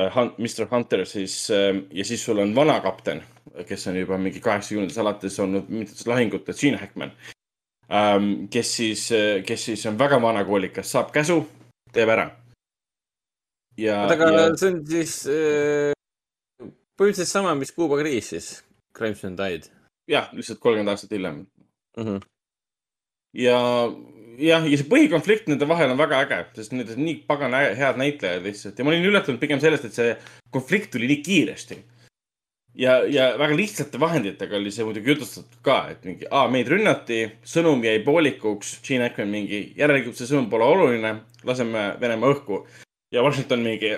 uh,, 0.00 0.20
Mr 0.38 0.68
Hunter 0.70 1.04
siis 1.06 1.34
uh, 1.54 1.76
ja 1.90 2.04
siis 2.04 2.24
sul 2.24 2.42
on 2.42 2.54
vana 2.54 2.80
kapten, 2.80 3.22
kes 3.68 3.86
on 3.90 3.98
juba 4.00 4.18
mingi 4.18 4.40
kaheksakümnendates 4.40 4.98
alates 4.98 5.38
olnud 5.40 5.68
mitmetes 5.68 6.06
lahingutes, 6.06 6.60
Gene 6.60 6.80
Hackman 6.80 7.12
um,. 7.88 8.48
kes 8.50 8.76
siis, 8.76 9.08
kes 9.46 9.64
siis 9.70 9.86
on 9.86 9.98
väga 9.98 10.20
vanakoolikas, 10.22 10.90
saab 10.92 11.12
käsu, 11.14 11.42
teeb 11.92 12.10
ära. 12.16 12.30
oota, 13.80 14.14
aga 14.14 14.32
ja... 14.34 14.48
see 14.56 14.72
on 14.72 14.82
siis 14.86 15.14
äh, 15.30 15.94
põhimõtteliselt 16.98 17.32
sama, 17.32 17.54
mis 17.58 17.72
Kuuba 17.72 18.00
kriis 18.02 18.34
siis, 18.34 18.50
Crimson 18.96 19.38
Tide? 19.38 19.70
jah, 20.10 20.28
lihtsalt 20.34 20.58
kolmkümmend 20.58 20.96
aastat 20.96 21.14
hiljem 21.14 21.44
mm. 21.96 22.04
-hmm 22.04 22.28
ja 23.32 23.58
jah, 24.40 24.66
ja 24.66 24.78
see 24.78 24.88
põhikonflikt 24.90 25.48
nende 25.50 25.68
vahel 25.68 25.92
on 25.92 26.00
väga 26.00 26.24
äge, 26.24 26.40
sest 26.58 26.74
need 26.74 26.90
on 26.94 27.04
nii 27.04 27.20
pagana 27.28 27.62
head 27.76 28.00
näitlejad 28.00 28.44
lihtsalt 28.46 28.78
ja 28.78 28.86
ma 28.86 28.92
olin 28.92 29.08
üllatunud 29.10 29.40
pigem 29.42 29.62
sellest, 29.62 29.88
et 29.88 29.96
see 29.96 30.12
konflikt 30.54 30.92
tuli 30.94 31.08
nii 31.10 31.22
kiiresti. 31.26 31.78
ja, 32.80 33.00
ja 33.10 33.30
väga 33.38 33.56
lihtsate 33.58 34.00
vahenditega 34.00 34.56
oli 34.56 34.72
see 34.74 34.86
muidugi 34.86 35.12
jutustatud 35.14 35.58
ka, 35.66 35.80
et 35.94 36.04
mingi, 36.06 36.28
aa, 36.30 36.46
meid 36.52 36.70
rünnati, 36.70 37.22
sõnum 37.54 37.82
jäi 37.84 37.98
poolikuks, 38.06 38.78
Gene 38.86 39.08
Hackman 39.08 39.32
mingi, 39.32 39.64
järelikult 39.78 40.18
see 40.18 40.30
sõnum 40.30 40.48
pole 40.52 40.68
oluline, 40.68 41.16
laseme 41.44 41.90
Venemaa 42.00 42.32
õhku. 42.36 42.64
ja 43.10 43.24
Washington 43.26 43.64
mingi, 43.66 43.92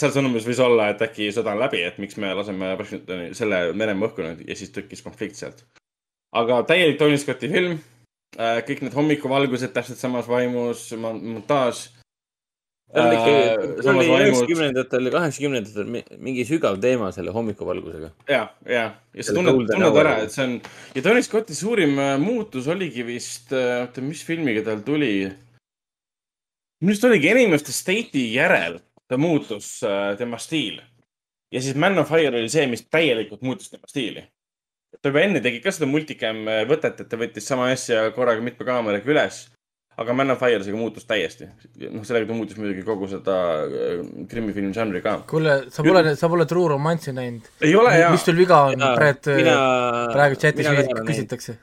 seal 0.00 0.12
sõnumis 0.12 0.46
võis 0.48 0.60
olla, 0.64 0.88
et 0.90 1.02
äkki 1.04 1.28
sõda 1.36 1.52
on 1.52 1.60
läbi, 1.60 1.82
et 1.84 1.98
miks 2.00 2.16
me 2.16 2.32
laseme 2.34 2.74
Washingtoni, 2.80 3.32
selle 3.36 3.66
Venemaa 3.78 4.08
õhku 4.08 4.24
nüüd 4.24 4.46
ja 4.48 4.56
siis 4.56 4.72
tekkis 4.72 5.04
konflikt 5.04 5.36
sealt. 5.36 5.66
aga 6.34 6.62
täielik 6.66 6.98
Tony 6.98 7.18
Scotti 7.20 7.48
film 7.48 7.78
kõik 8.36 8.82
need 8.82 8.94
hommikuvalgused 8.96 9.74
täpselt 9.74 10.00
samas 10.00 10.28
vaimus, 10.30 10.88
montaaž. 10.98 11.88
oli 12.94 14.06
üheksakümnendatel 14.06 15.08
ja 15.08 15.12
kaheksakümnendatel 15.14 16.18
mingi 16.22 16.44
sügav 16.46 16.76
teema 16.82 17.10
selle 17.14 17.32
hommikuvalgusega. 17.34 18.10
ja, 18.28 18.42
ja, 18.66 18.84
ja 19.14 19.22
sa 19.26 19.34
tunned, 19.34 19.66
tunned 19.70 19.98
ära, 20.02 20.16
et 20.22 20.34
see 20.34 20.44
on 20.46 20.56
ja 20.94 21.02
Tony 21.02 21.22
Scotti 21.22 21.56
suurim 21.58 21.98
äh, 21.98 22.14
muutus 22.22 22.68
oligi 22.70 23.06
vist, 23.06 23.50
äh, 23.52 23.80
oota, 23.86 24.04
mis 24.04 24.22
filmiga 24.26 24.62
tal 24.66 24.84
tuli? 24.86 25.14
minu 26.82 26.94
arust 26.94 27.08
oligi 27.10 27.32
Enemy 27.32 27.58
of 27.58 27.66
the 27.66 27.74
State'i 27.74 28.28
järel 28.34 28.78
ta 29.10 29.18
muutus 29.18 29.80
tema 30.18 30.38
stiil. 30.38 30.78
ja 31.50 31.62
siis 31.62 31.74
Man 31.74 31.98
of 31.98 32.10
Fire 32.10 32.34
oli 32.34 32.50
see, 32.52 32.66
mis 32.70 32.86
täielikult 32.86 33.42
muutis 33.42 33.70
tema 33.74 33.90
stiili 33.90 34.26
ta 35.00 35.10
juba 35.10 35.24
enne 35.24 35.42
tegi 35.44 35.60
ka 35.64 35.72
seda 35.74 35.88
multicam 35.90 36.44
äh, 36.50 36.62
võtet, 36.68 37.02
et 37.02 37.10
ta 37.10 37.18
võttis 37.20 37.48
sama 37.48 37.70
asja 37.72 38.06
korraga 38.16 38.44
mitme 38.44 38.66
kaameraga 38.68 39.10
üles. 39.10 39.44
aga 39.94 40.14
Man 40.18 40.34
of 40.34 40.40
Fire 40.42 40.62
seega 40.66 40.78
muutus 40.78 41.04
täiesti. 41.06 41.46
noh, 41.90 42.02
sellega 42.06 42.26
ta 42.26 42.34
muutis 42.34 42.58
muidugi 42.58 42.82
kogu 42.86 43.08
seda 43.10 43.36
äh, 43.64 44.00
krimifilmi 44.30 44.74
žanri 44.76 45.02
ka. 45.04 45.18
kuule, 45.30 45.58
sa 45.74 45.86
pole, 45.86 46.16
sa 46.16 46.30
pole 46.32 46.46
True 46.50 46.72
Romance'i 46.74 47.14
näinud? 47.16 47.50
ei 47.62 47.74
ole 47.78 47.94
jaa. 47.98 48.10
mis 48.14 48.26
sul 48.26 48.38
viga 48.38 48.64
on? 48.70 48.88
praegu, 48.98 49.38
praegu 50.14 50.40
chatis 50.40 50.70
küsitakse. 51.10 51.58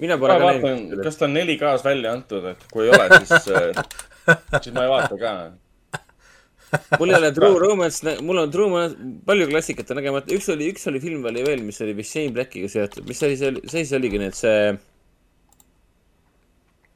mina 0.00 0.18
pole 0.18 0.38
ka 0.38 0.52
näinud. 0.58 1.00
kas 1.04 1.18
ta 1.20 1.26
on 1.30 1.38
4K-s 1.38 1.86
välja 1.86 2.12
antud, 2.16 2.52
et 2.54 2.68
kui 2.72 2.88
ei 2.88 2.94
ole, 2.94 3.22
siis 3.24 3.50
äh, 3.54 3.82
siis 4.62 4.74
ma 4.74 4.86
ei 4.86 4.94
vaata 4.96 5.18
ka 5.18 5.34
mul 6.98 7.10
ei 7.10 7.16
ole 7.16 7.30
True 7.32 7.58
Romance, 7.64 8.16
mul 8.24 8.42
on 8.42 8.50
True 8.50 8.66
Romance, 8.66 8.96
palju 9.26 9.48
klassikat 9.50 9.90
on 9.92 10.00
nägemata, 10.00 10.32
üks 10.34 10.48
oli, 10.52 10.68
üks 10.72 10.86
oli 10.90 11.00
film 11.02 11.24
oli 11.30 11.44
veel, 11.46 11.64
mis 11.66 11.80
oli 11.84 11.94
vist 11.96 12.14
Shane 12.14 12.34
Blackiga 12.36 12.70
seotud, 12.72 13.06
mis 13.08 13.22
asi 13.22 13.38
see 13.40 13.52
oli, 13.52 13.64
see 13.66 13.84
siis 13.84 13.96
oligi 13.98 14.20
nüüd 14.22 14.36
see. 14.38 14.76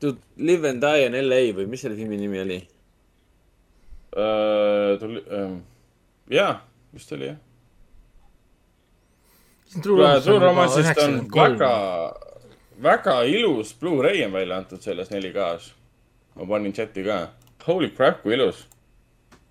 To 0.03 0.17
live 0.43 0.67
and 0.69 0.83
die 0.83 1.07
in 1.07 1.17
LA 1.21 1.45
või 1.57 1.69
mis 1.71 1.85
selle 1.85 1.97
filmi 1.99 2.19
nimi 2.19 2.43
oli? 2.43 2.61
tuli, 5.01 5.23
jaa, 6.35 6.57
vist 6.93 7.15
oli 7.17 7.31
jah. 7.31 7.39
True 9.73 10.09
True 10.21 10.41
Romance'ist 10.43 10.99
on 11.01 11.23
väga, 11.33 11.71
väga 12.85 13.15
ilus 13.25 13.73
Blu-ray 13.81 14.21
on 14.27 14.35
välja 14.35 14.59
antud 14.61 14.85
selles 14.85 15.09
4K-s. 15.09 15.71
ma 16.37 16.49
panin 16.51 16.75
chati 16.77 17.05
ka. 17.07 17.23
Holy 17.65 17.89
crap, 17.97 18.21
kui 18.23 18.35
ilus 18.35 18.67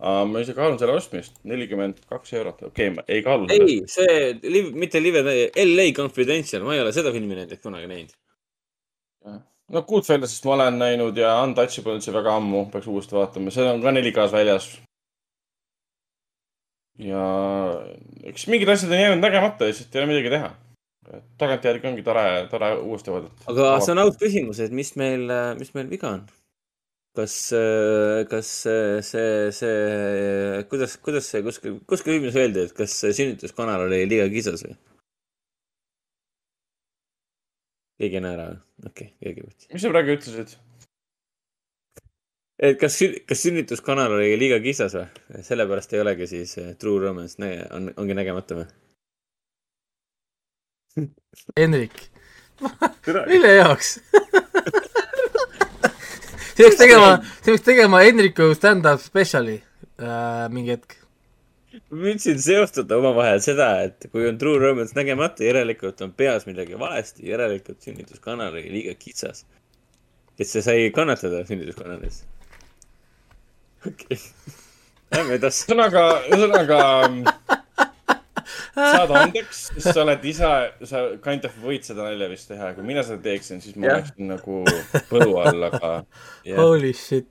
uh,. 0.01 0.23
ma 0.27 0.41
ise 0.41 0.55
kaalun 0.57 0.79
selle 0.81 0.95
ostmist, 0.97 1.37
nelikümmend 1.47 2.01
kaks 2.09 2.33
eurot, 2.39 2.63
okei 2.69 2.91
okay,, 2.91 3.05
ei 3.07 3.23
kaalu 3.25 3.47
seda. 3.49 3.67
ei, 3.67 3.77
see 3.91 4.17
live, 4.43 4.73
mitte 4.83 5.01
Live 5.03 5.23
LA 5.65 5.87
Confidential, 5.97 6.65
ma 6.65 6.75
ei 6.75 6.83
ole 6.83 6.93
seda 6.95 7.13
filmi 7.15 7.37
näiteks 7.37 7.63
kunagi 7.63 7.89
näinud. 7.91 8.15
no 9.71 9.83
Goodfellas'ist 9.89 10.47
ma 10.47 10.55
olen 10.57 10.79
näinud 10.81 11.17
ja 11.21 11.35
Untouchable 11.43 11.99
üldse 11.99 12.13
väga 12.15 12.37
ammu, 12.39 12.65
peaks 12.73 12.89
uuesti 12.91 13.17
vaatama, 13.17 13.53
see 13.53 13.67
on 13.69 13.83
ka 13.85 13.93
4K-s 13.93 14.35
väljas. 14.35 14.71
ja 17.01 17.23
eks 18.33 18.49
mingid 18.51 18.69
asjad 18.73 18.91
on 18.91 19.05
jäänud 19.05 19.23
nägemata, 19.23 19.69
lihtsalt 19.69 19.95
ei 19.95 20.03
ole 20.03 20.13
midagi 20.15 20.35
teha. 20.35 20.51
tagantjärgi 21.37 21.87
ongi 21.89 22.03
tore, 22.05 22.27
tore 22.49 22.75
uuesti 22.79 23.13
vaadata. 23.13 23.49
aga 23.53 23.73
see 23.85 23.95
on 23.95 24.05
aus 24.05 24.21
küsimus, 24.21 24.61
et 24.65 24.73
mis 24.73 24.95
meil, 24.97 25.27
mis 25.59 25.75
meil 25.77 25.89
viga 25.93 26.15
on? 26.17 26.29
kas, 27.17 27.35
kas 28.31 28.51
see, 28.63 29.01
see, 29.03 29.51
see, 29.55 30.63
kuidas, 30.71 30.95
kuidas 31.03 31.27
see 31.27 31.43
kuskil, 31.45 31.79
kuskil 31.89 32.15
filmis 32.15 32.37
öeldi, 32.39 32.67
et 32.67 32.73
kas 32.77 32.95
see 33.03 33.11
sünnituskanal 33.17 33.87
oli 33.87 34.05
liiga 34.07 34.29
kisas 34.31 34.63
või? 34.67 34.77
keegi 38.01 38.17
ei 38.17 38.25
naera 38.25 38.49
või? 38.49 38.59
okei 38.89 39.07
okay,, 39.07 39.15
keegi 39.21 39.43
ei 39.43 39.47
võtsi. 39.47 39.71
mis 39.73 39.83
sa 39.83 39.93
praegu 39.93 40.15
ütlesid? 40.15 40.53
et 42.69 42.79
kas, 42.81 42.99
kas 43.29 43.43
sünnituskanal 43.47 44.15
oli 44.17 44.31
liiga 44.39 44.61
kisas 44.63 44.95
või? 44.97 45.07
sellepärast 45.49 45.97
ei 45.97 46.03
olegi 46.05 46.29
siis 46.31 46.55
eh, 46.61 46.71
True 46.79 47.03
Romance 47.03 47.41
nä- 47.43 47.67
on, 47.75 47.91
ongi 48.01 48.17
nägemata 48.17 48.61
või? 48.61 48.69
Hendrik, 51.57 52.07
mille 53.27 53.53
jaoks? 53.57 53.97
see 56.55 56.63
peaks 56.63 56.79
tegema, 56.79 57.11
see 57.41 57.51
peaks 57.51 57.65
tegema 57.67 58.01
Hendriku 58.05 58.51
stand-up 58.57 59.03
spetsiali 59.03 59.57
äh, 60.01 60.49
mingi 60.53 60.75
hetk. 60.75 60.97
ma 61.91 62.03
püüdsin 62.03 62.41
seostada 62.43 62.97
omavahel 62.99 63.41
seda, 63.43 63.69
et 63.87 64.09
kui 64.11 64.27
on 64.27 64.39
True 64.41 64.59
Romance 64.59 64.97
nägemata, 64.97 65.45
järelikult 65.47 66.03
on 66.05 66.13
peas 66.17 66.47
midagi 66.49 66.79
valesti, 66.79 67.29
järelikult 67.29 67.81
sünnituskanal 67.83 68.51
oli 68.53 68.67
liiga 68.73 68.95
kitsas. 68.99 69.45
et 70.39 70.47
see 70.47 70.63
sai 70.65 70.91
kannatada 70.95 71.45
sünnituskanalis. 71.47 72.23
okei 73.87 74.17
okay., 74.17 74.23
lähme 75.11 75.39
edasi. 75.39 75.65
ühesõnaga, 75.67 76.05
ühesõnaga 76.29 77.60
saad 78.75 79.11
andeks, 79.19 79.65
sest 79.73 79.89
sa 79.91 80.03
oled 80.05 80.25
ise, 80.31 80.49
sa 80.87 81.03
kind 81.23 81.45
of 81.47 81.55
võid 81.63 81.85
seda 81.87 82.05
nalja 82.07 82.29
vist 82.31 82.49
teha, 82.51 82.71
kui 82.77 82.85
mina 82.87 83.03
seda 83.07 83.19
teeksin, 83.25 83.61
siis 83.63 83.75
ma 83.75 83.89
Jah. 83.89 83.99
oleksin 83.99 84.31
nagu 84.31 84.61
põlu 85.11 85.37
all, 85.41 85.67
aga 85.67 85.91
Holy 86.57 86.93
shit. 86.97 87.29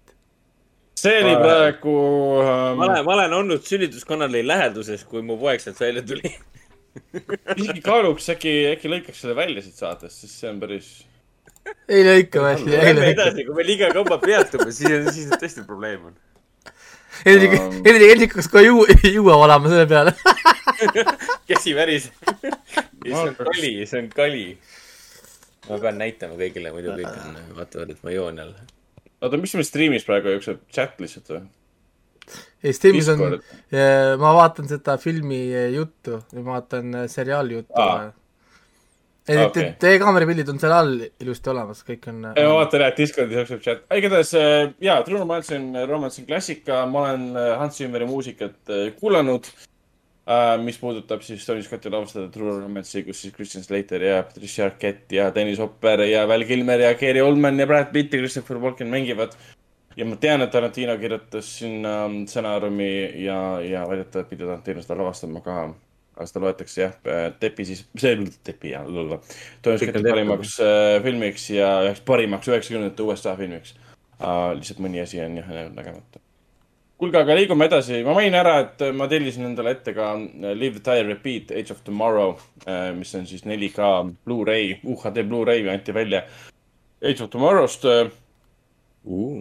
see 1.01 1.17
oli 1.23 1.35
praegu 1.41 1.97
ähm, 2.45 2.81
ma 2.81 2.89
olen, 2.91 3.05
ma 3.07 3.15
olen 3.17 3.37
olnud 3.41 3.65
sünnituskanali 3.67 4.45
läheduses, 4.47 5.07
kui 5.09 5.25
mu 5.25 5.39
poeg 5.41 5.63
sealt 5.65 5.81
välja 5.81 6.05
tuli. 6.07 6.35
isegi 7.57 7.81
kaaluks, 7.85 8.29
äkki, 8.35 8.57
äkki 8.75 8.91
lõikaks 8.91 9.23
selle 9.23 9.37
välja 9.39 9.63
siit 9.65 9.79
saatest, 9.81 10.25
sest 10.25 10.43
see 10.43 10.51
on 10.51 10.61
päris. 10.61 10.91
ei 11.89 12.03
lõika 12.05 12.43
välja, 12.45 12.75
ei 12.75 12.91
Lähme 12.91 13.07
lõika. 13.07 13.15
edasi, 13.17 13.47
kui 13.49 13.57
me 13.57 13.69
liiga 13.69 13.93
kaua 13.95 14.19
peatume, 14.21 14.69
siis 14.75 14.93
on, 14.99 15.09
siis 15.15 15.31
on 15.31 15.41
tõesti 15.41 15.65
probleem 15.69 16.11
on. 16.11 16.19
Hendrik, 17.25 17.55
Hendrik, 17.85 18.09
Hendrik 18.11 18.35
hakkas 18.35 18.49
kohe 18.53 18.65
juua, 18.65 18.99
juua 19.17 19.39
valama 19.43 19.73
selle 19.73 19.87
peale. 19.91 20.15
käsi 21.51 21.75
väriseb. 21.77 22.13
see 23.05 23.15
on 23.15 23.35
kali, 23.37 23.73
see 23.87 24.03
on 24.03 24.11
kali. 24.15 24.45
ma 25.69 25.79
pean 25.79 25.99
näitama 26.01 26.39
kõigile, 26.41 26.73
muidu 26.75 26.97
kõik 26.97 27.11
on, 27.13 27.41
vaatavad, 27.59 27.95
et 27.95 28.05
ma 28.07 28.15
joon 28.15 28.41
jälle. 28.43 28.69
oota, 29.21 29.41
mis 29.41 29.57
meil 29.59 29.69
striimis 29.69 30.07
praegu 30.09 30.37
jookseb, 30.37 30.63
chat 30.73 31.01
lihtsalt 31.03 31.35
või? 31.35 31.43
ei, 32.63 32.73
Steamis 32.77 33.11
on 33.13 33.27
ma 34.21 34.33
vaatan 34.37 34.71
seda 34.71 34.97
filmi 35.03 35.43
juttu, 35.75 36.23
ma 36.39 36.47
vaatan 36.55 37.03
äh, 37.03 37.07
seriaali 37.11 37.61
juttu 37.61 37.83
ah.. 37.83 38.11
Okei., 39.31 39.73
teie 39.81 39.99
kaamerapildid 40.03 40.49
on 40.51 40.61
seal 40.63 40.75
all 40.75 41.03
ilusti 41.23 41.51
olemas, 41.53 41.83
kõik 41.87 42.07
on. 42.11 42.23
vaatan 42.35 42.85
jah, 42.85 42.95
Discordis 42.97 43.39
jookseb 43.39 43.65
chat. 43.65 43.83
igatahes 43.97 44.33
äh, 44.39 44.73
jaa, 44.83 45.03
True 45.07 45.21
Romance 45.21 45.57
on, 45.57 45.69
Romance 45.89 46.23
on 46.23 46.29
klassika, 46.29 46.85
ma 46.91 47.05
olen 47.09 47.27
äh, 47.37 47.51
Hans 47.61 47.79
Zimmeri 47.79 48.09
muusikat 48.09 48.73
äh, 48.73 48.89
kuulanud 48.99 49.51
äh,. 49.51 50.57
mis 50.65 50.79
puudutab 50.81 51.23
siis 51.27 51.45
Tony 51.47 51.63
Scotti 51.67 51.93
lavastatud 51.93 52.33
True 52.35 52.57
Romance'i, 52.63 53.05
kus 53.07 53.23
siis 53.23 53.35
Christian 53.35 53.65
Slater 53.67 54.03
ja 54.09 54.23
Patricia 54.23 54.67
Arquette 54.67 55.17
ja 55.17 55.31
Dennis 55.35 55.61
Hopper 55.63 56.05
ja 56.09 56.27
Val 56.29 56.47
Kilmer 56.49 56.87
ja 56.87 56.95
Gary 56.99 57.21
Oldman 57.21 57.61
ja 57.61 57.69
Brad 57.71 57.93
Pitt 57.93 58.15
ja 58.15 58.23
Christopher 58.23 58.59
Walken 58.63 58.91
mängivad. 58.91 59.37
ja 59.97 60.07
ma 60.07 60.17
tean, 60.17 60.43
et 60.43 60.51
Tarantino 60.51 60.97
kirjutas 60.99 61.59
sinna 61.59 61.95
stsenaariumi 62.27 62.91
ja, 63.25 63.61
ja 63.61 63.87
väidetavalt 63.89 64.31
pidi 64.31 64.47
Tarantino 64.47 64.83
seda 64.83 64.99
lavastama 65.03 65.43
ka. 65.45 65.69
Aga 66.21 66.29
seda 66.29 66.43
loetakse 66.45 66.83
jah, 66.83 66.97
Depi 67.41 67.65
siis, 67.65 67.85
see, 67.99 68.17
Depi 68.47 68.75
jah, 68.75 68.89
Depp. 69.65 70.01
parimaks 70.05 70.57
äh, 70.65 70.97
filmiks 71.05 71.47
ja 71.55 71.71
üheks 71.87 72.03
parimaks 72.07 72.51
üheksakümnendate 72.51 73.07
USA 73.07 73.37
filmiks 73.39 73.73
uh,. 74.21 74.51
lihtsalt 74.59 74.83
mõni 74.85 75.01
asi 75.01 75.23
on 75.25 75.39
jah 75.41 75.49
jäänud 75.49 75.79
nägemata. 75.79 76.21
kuulge, 77.01 77.23
aga 77.23 77.37
liigume 77.39 77.71
edasi, 77.71 78.03
ma 78.05 78.13
mainin 78.17 78.37
ära, 78.37 78.59
et 78.67 78.83
ma 78.97 79.09
tellisin 79.09 79.49
endale 79.49 79.73
ette 79.79 79.95
ka 79.97 80.13
äh, 80.19 80.53
Live, 80.57 80.83
Die, 80.85 81.07
Repeat, 81.09 81.55
Age 81.57 81.73
of 81.77 81.81
Tomorrow 81.87 82.35
uh,, 82.37 82.91
mis 82.97 83.15
on 83.17 83.25
siis 83.31 83.47
4K 83.49 83.93
Blu-ray, 84.29 84.77
UHD 84.85 85.25
Blu-ray 85.31 85.65
anti 85.73 85.97
välja 85.97 86.27
Age 87.01 87.25
of 87.25 87.31
Tomorrow'st. 87.33 87.89
Uh. 89.09 89.41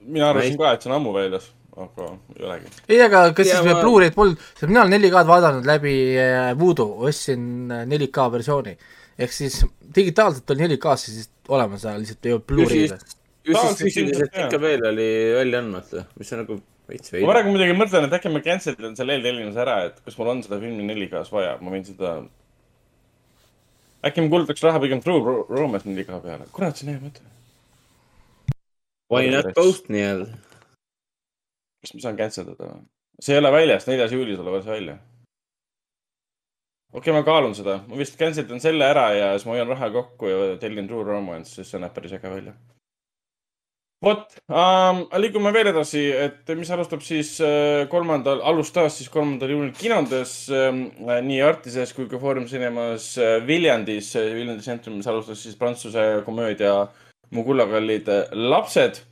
mina 0.00 0.30
arvasin 0.32 0.56
ka, 0.56 0.72
et 0.72 0.84
see 0.84 0.88
on 0.88 0.96
ammu 0.96 1.12
väljas, 1.12 1.50
aga 1.76 2.08
ei 2.38 2.44
olegi. 2.46 2.68
ei, 2.88 3.00
aga 3.02 3.22
kas 3.34 3.46
Ja 3.48 3.56
siis 3.58 3.66
ma- 3.66 3.74
ma... 3.78 3.82
Blu-ray'd 3.82 4.14
polnud, 4.14 4.38
sest 4.54 4.68
mina 4.70 4.82
olen 4.84 4.94
4K-d 5.00 5.26
vaadanud 5.32 5.66
läbi 5.66 5.94
äh, 6.22 6.52
Voodoo, 6.58 7.00
ostsin 7.08 7.70
äh, 7.72 7.82
4K 7.90 8.28
versiooni. 8.32 8.76
ehk 9.18 9.32
siis 9.34 9.60
digitaalselt 9.96 10.50
oli 10.54 10.68
4K-s 10.68 11.08
siis 11.10 11.30
olemas, 11.48 11.84
aga 11.86 11.98
lihtsalt 12.02 12.26
ei 12.30 12.32
olnud 12.36 12.46
Blu-ray'd 12.52 12.94
siis. 12.94 13.16
ju 13.44 13.52
Tahan 13.58 13.74
siis 13.74 13.82
füüsiliselt 13.88 14.38
ikka 14.44 14.60
veel 14.62 14.86
oli 14.92 15.08
välja 15.40 15.58
andmata, 15.64 16.04
mis 16.18 16.32
on 16.32 16.38
nagu 16.44 16.60
veits 16.88 17.10
ma 17.12 17.16
veider. 17.18 17.28
praegu 17.32 17.52
muidugi 17.56 17.74
mõtlen, 17.80 18.06
et 18.08 18.16
äkki 18.20 18.32
ma 18.32 18.40
cancel 18.46 18.74
idan 18.78 18.96
selle 18.96 19.18
eeltellimuse 19.18 19.60
ära, 19.66 19.76
et 19.90 19.98
kas 20.06 20.16
mul 20.20 20.30
on 20.32 20.42
seda 20.46 20.58
filmi 20.62 20.86
4K-s 20.94 21.32
vaja, 21.34 21.58
ma 21.60 21.74
võin 21.74 21.84
seda. 21.90 22.14
äkki 24.04 24.24
ma 24.24 24.32
kulutaks 24.32 24.62
raha 24.64 24.80
pigem 24.82 25.00
True 25.04 25.20
Ro- 25.24 25.46
Romance 25.50 25.88
4K 25.88 26.18
peale, 26.24 26.48
kurat, 26.52 26.76
see 26.78 26.86
on 26.88 26.94
hea 26.94 27.02
mõte. 27.04 27.24
Why 29.12 29.28
not 29.32 29.50
both 29.56 29.88
nii-öelda? 29.92 30.30
Kas 31.84 31.94
ma 31.94 32.04
saan 32.04 32.20
cancel 32.20 32.48
dada 32.50 32.70
või? 32.70 32.84
see 33.22 33.36
ei 33.36 33.42
ole 33.42 33.52
väljas, 33.54 33.88
neljas 33.88 34.14
juuli 34.14 34.36
tuleb 34.36 34.56
alles 34.56 34.68
välja. 34.68 34.98
okei 36.92 37.00
okay,, 37.00 37.16
ma 37.16 37.24
kaalun 37.26 37.56
seda, 37.56 37.80
ma 37.88 37.98
vist 38.00 38.18
cancel 38.20 38.48
dan 38.48 38.62
selle 38.64 38.86
ära 38.90 39.08
ja 39.14 39.32
siis 39.34 39.48
ma 39.48 39.56
hoian 39.56 39.74
raha 39.74 39.90
kokku 39.94 40.30
ja 40.30 40.54
tellin 40.62 40.88
True 40.90 41.06
Romance, 41.08 41.54
sest 41.58 41.74
see 41.74 41.82
näeb 41.82 41.94
päris 41.96 42.16
äge 42.16 42.32
välja. 42.32 42.56
vot 44.04 44.34
um,, 44.48 45.04
liigume 45.22 45.52
veel 45.54 45.70
edasi, 45.70 46.02
et 46.26 46.50
mis 46.58 46.72
alustab 46.74 47.04
siis 47.06 47.36
äh, 47.44 47.86
kolmandal, 47.92 48.42
alustas 48.44 48.98
siis 48.98 49.12
kolmandal 49.12 49.54
juunil 49.54 49.72
kinodes 49.78 50.34
äh, 50.52 50.74
nii 51.28 51.40
Artises 51.46 51.94
kui 51.96 52.10
ka 52.10 52.20
Foorum 52.20 52.50
Cinemas 52.50 53.14
äh, 53.16 53.38
Viljandis, 53.46 54.12
Viljandi 54.16 54.66
tsentrumis 54.66 55.08
alustas 55.08 55.46
siis 55.46 55.56
prantsuse 55.60 56.10
komöödia 56.26 56.76
Mu 57.34 57.44
kullakallid 57.44 58.08
äh, 58.08 58.28
lapsed. 58.32 59.02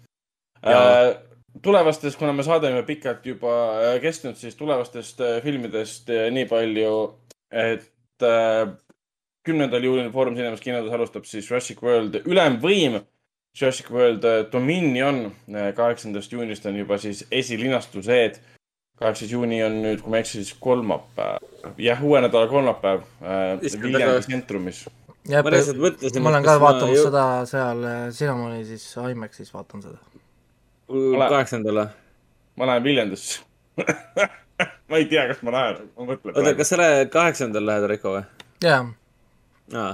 Jaa. 0.63 1.15
tulevastest, 1.63 2.19
kuna 2.19 2.33
me 2.33 2.45
saade 2.47 2.69
on 2.69 2.77
juba 2.77 2.87
pikalt 2.87 3.27
juba 3.27 3.55
äh, 3.79 3.97
kestnud, 4.03 4.37
siis 4.39 4.57
tulevastest 4.59 5.23
äh, 5.23 5.39
filmidest 5.45 6.11
äh, 6.11 6.29
nii 6.35 6.47
palju, 6.51 6.95
et 7.53 7.89
kümnendal 9.43 9.83
juulil 9.83 10.13
Foorum 10.15 10.37
Cinemas 10.39 10.61
kinodes 10.63 10.93
alustab 10.95 11.27
siis 11.27 11.49
Jurassic 11.49 11.81
World 11.83 12.21
Ülemvõim. 12.23 13.01
Jurassic 13.59 13.91
World 13.93 14.25
Dominion, 14.53 15.27
kaheksandast 15.77 16.33
juunist 16.33 16.65
on 16.71 16.79
juba 16.79 16.97
siis 17.03 17.25
esilinastused. 17.31 18.39
kaheksas 19.03 19.33
juuni 19.33 19.59
on 19.67 19.81
nüüd, 19.83 20.01
kui 20.05 20.13
ma 20.13 20.21
ei 20.21 20.25
eksi, 20.25 20.45
siis 20.45 20.55
kolmapäev. 20.63 21.43
jah, 21.83 22.05
uue 22.05 22.23
nädala 22.23 22.47
kolmapäev 22.47 23.03
Viljandi 23.83 24.23
tsentrumis. 24.29 24.87
jah 25.29 25.43
ma, 25.45 25.51
lihtsalt 25.51 25.83
mõtlesin. 25.83 26.23
ma 26.23 26.31
olen 26.31 26.47
ka 26.47 26.57
vaatamas 26.63 27.05
seda 27.11 27.27
seal 27.51 27.85
äh, 27.85 28.09
Cinemoni 28.15 28.65
siis 28.71 28.87
IMAX-is 29.11 29.53
vaatan 29.53 29.83
seda. 29.83 29.99
Kaheksandale. 31.29 31.87
ma 32.57 32.69
lähen 32.71 32.85
Viljandisse 32.85 33.41
ma 34.91 35.01
ei 35.01 35.07
tea, 35.11 35.27
kas 35.31 35.43
ma 35.47 35.55
lähen, 35.55 35.91
ma 35.97 36.09
mõtlen. 36.13 36.37
oota, 36.37 36.55
kas 36.59 36.73
sa 36.73 36.81
lähed 36.81 37.13
kaheksandal 37.13 37.69
lähed, 37.69 37.89
Raiko 37.93 38.17
või? 38.17 38.25
jaa. 38.65 38.81
aa. 39.83 39.93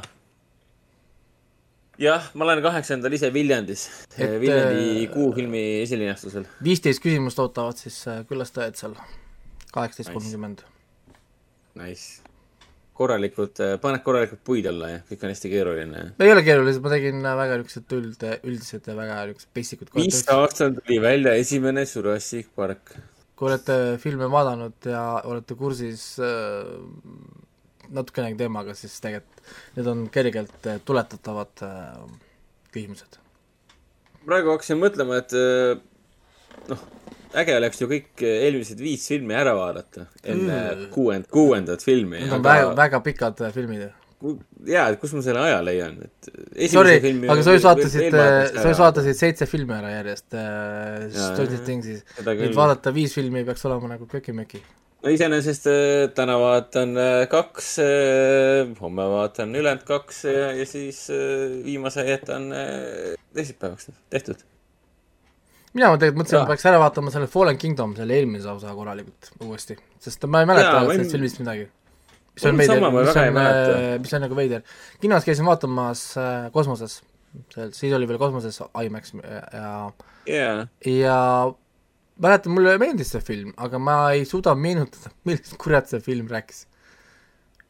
jah, 2.02 2.30
ma 2.34 2.48
olen 2.48 2.62
kaheksandal 2.64 3.18
ise 3.18 3.32
Viljandis. 3.34 3.88
Viljandi 4.18 5.04
äh, 5.04 5.12
kuufilmi 5.14 5.64
esilinastusel. 5.84 6.48
viisteist 6.64 7.04
küsimust 7.04 7.38
ootavad 7.42 7.78
siis 7.80 8.00
äh, 8.10 8.24
külastajad 8.28 8.80
seal, 8.80 8.98
kaheksateist 9.72 10.14
kolmkümmend. 10.16 10.66
Nice 11.78 12.27
korralikud, 12.98 13.60
äh, 13.64 13.76
paned 13.82 14.02
korralikult 14.06 14.42
puid 14.46 14.66
alla 14.70 14.92
ja 14.96 15.02
kõik 15.08 15.24
on 15.24 15.34
hästi 15.34 15.52
keeruline. 15.52 16.06
ei 16.18 16.32
ole 16.34 16.44
keeruline, 16.46 16.82
ma 16.84 16.94
tegin 16.94 17.22
väga 17.42 17.60
niisugused 17.60 17.98
üld, 17.98 18.24
üldised 18.42 18.90
ja 18.90 18.96
väga 18.98 19.20
niisugused 19.28 19.52
basic 19.54 19.84
ud. 19.84 19.94
mis 19.98 20.24
aastal 20.34 20.74
tuli 20.80 21.00
välja 21.02 21.36
esimene 21.38 21.86
Jurassic 21.86 22.50
Park? 22.58 22.96
kui 23.38 23.46
olete 23.52 23.74
filme 24.02 24.26
vaadanud 24.30 24.88
ja 24.90 25.02
olete 25.30 25.54
kursis 25.58 26.16
äh, 26.18 26.72
natukenegi 27.94 28.38
teemaga, 28.38 28.74
siis 28.76 28.96
tegelikult 29.00 29.38
need 29.76 29.90
on 29.90 30.06
kergelt 30.12 30.66
äh, 30.66 30.80
tuletatavad 30.84 31.62
äh, 31.64 32.00
küsimused. 32.74 33.20
praegu 34.26 34.52
hakkasin 34.52 34.80
mõtlema, 34.80 35.22
et 35.22 35.34
äh, 35.38 35.78
noh, 36.68 36.82
äge 37.36 37.56
oleks 37.58 37.82
ju 37.82 37.88
kõik 37.90 38.24
eelmised 38.24 38.80
viis 38.80 39.04
filmi 39.10 39.36
ära 39.36 39.54
vaadata 39.56 40.06
enne 40.22 40.58
mm. 40.58 40.84
kuuend-, 40.94 41.28
kuuendat 41.32 41.84
filmi. 41.84 42.22
Need 42.22 42.32
on 42.32 42.40
aga... 42.40 42.48
väga, 42.48 42.74
väga 42.78 43.00
pikad 43.04 43.42
filmid 43.54 43.84
ju. 43.84 43.90
jaa, 44.66 44.88
et 44.88 44.98
kus 45.02 45.12
ma 45.14 45.22
selle 45.24 45.42
aja 45.44 45.60
leian, 45.62 46.00
et 46.08 46.30
Sorry, 46.72 46.96
aga 47.28 47.44
sa 47.46 47.54
just 47.54 47.68
vaatasid, 47.68 48.16
sa 48.16 48.64
just 48.64 48.82
vaatasid 48.82 49.20
seitse 49.20 49.46
filmi 49.50 49.76
ära 49.76 49.92
järjest 49.92 50.34
äh,, 50.34 51.06
Stranger 51.14 51.62
Thingsis. 51.68 52.02
nüüd 52.26 52.56
vaadata 52.56 52.94
viis 52.96 53.14
filmi 53.14 53.44
peaks 53.46 53.64
olema 53.68 53.94
nagu 53.94 54.10
köki-möki. 54.10 54.64
no 55.04 55.14
iseenesest 55.14 55.70
äh, 55.70 56.08
täna 56.16 56.34
vaatan 56.42 56.98
äh, 56.98 57.22
kaks, 57.30 57.72
äh, 57.84 58.74
homme 58.82 59.06
vaatan 59.14 59.54
ülejäänud 59.54 59.86
kaks 59.86 60.24
ja, 60.26 60.52
ja 60.58 60.66
siis 60.66 61.04
viimase 61.64 62.08
jätan 62.08 62.50
teisipäevaks, 63.36 63.92
tehtud 64.10 64.42
mina 65.78 65.90
tegelikult 65.94 66.22
mõtlesin, 66.22 66.42
et 66.42 66.52
peaks 66.52 66.66
ära 66.68 66.80
vaatama 66.82 67.12
selle 67.14 67.28
Fallen 67.30 67.58
Kingdom, 67.60 67.94
selle 67.98 68.16
eelmise 68.18 68.50
osa 68.50 68.72
korralikult 68.76 69.30
uuesti, 69.44 69.76
sest 70.02 70.26
ma 70.30 70.42
ei 70.42 70.50
mäleta 70.50 70.80
sellest 70.86 71.14
filmist 71.14 71.42
midagi. 71.42 71.68
mis 72.38 72.48
on 72.48 72.58
veider, 72.60 72.82
mis 72.94 73.14
on, 73.14 73.38
äh, 73.42 73.86
mis 74.02 74.16
on 74.16 74.24
nagu 74.26 74.38
veider. 74.38 74.66
kinos 75.02 75.26
käisin 75.26 75.46
vaatamas 75.48 76.04
äh, 76.18 76.50
Kosmoses, 76.54 77.00
siis 77.72 77.94
oli 77.94 78.08
veel 78.10 78.20
Kosmoses 78.20 78.60
IMAX 78.84 79.14
ja 79.22 79.72
yeah. 80.28 80.66
ja 80.84 81.18
mäletan, 82.18 82.54
mulle 82.54 82.78
meeldis 82.78 83.14
see 83.14 83.22
film, 83.22 83.52
aga 83.56 83.78
ma 83.78 83.98
ei 84.16 84.24
suuda 84.28 84.54
meenutada, 84.58 85.14
millest 85.28 85.54
kurat 85.62 85.90
see 85.90 86.02
film 86.04 86.30
rääkis. 86.30 86.66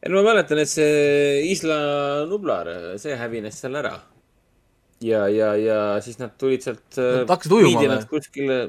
ei 0.01 0.11
no 0.11 0.21
ma 0.21 0.31
mäletan, 0.31 0.61
et 0.63 0.71
see 0.71 1.43
Isla 1.51 1.81
Nublar, 2.29 2.71
see 3.01 3.17
hävines 3.19 3.61
seal 3.61 3.77
ära 3.81 3.97
ja, 5.01 5.27
ja, 5.31 5.55
ja 5.55 5.79
siis 6.03 6.19
nad 6.19 6.35
tulid 6.39 6.65
sealt. 6.65 6.85
Nad 6.97 7.23
äh, 7.23 7.27
hakkasid 7.29 7.55
ujuma 7.55 7.83
või? 7.83 8.05
kuskile, 8.11 8.59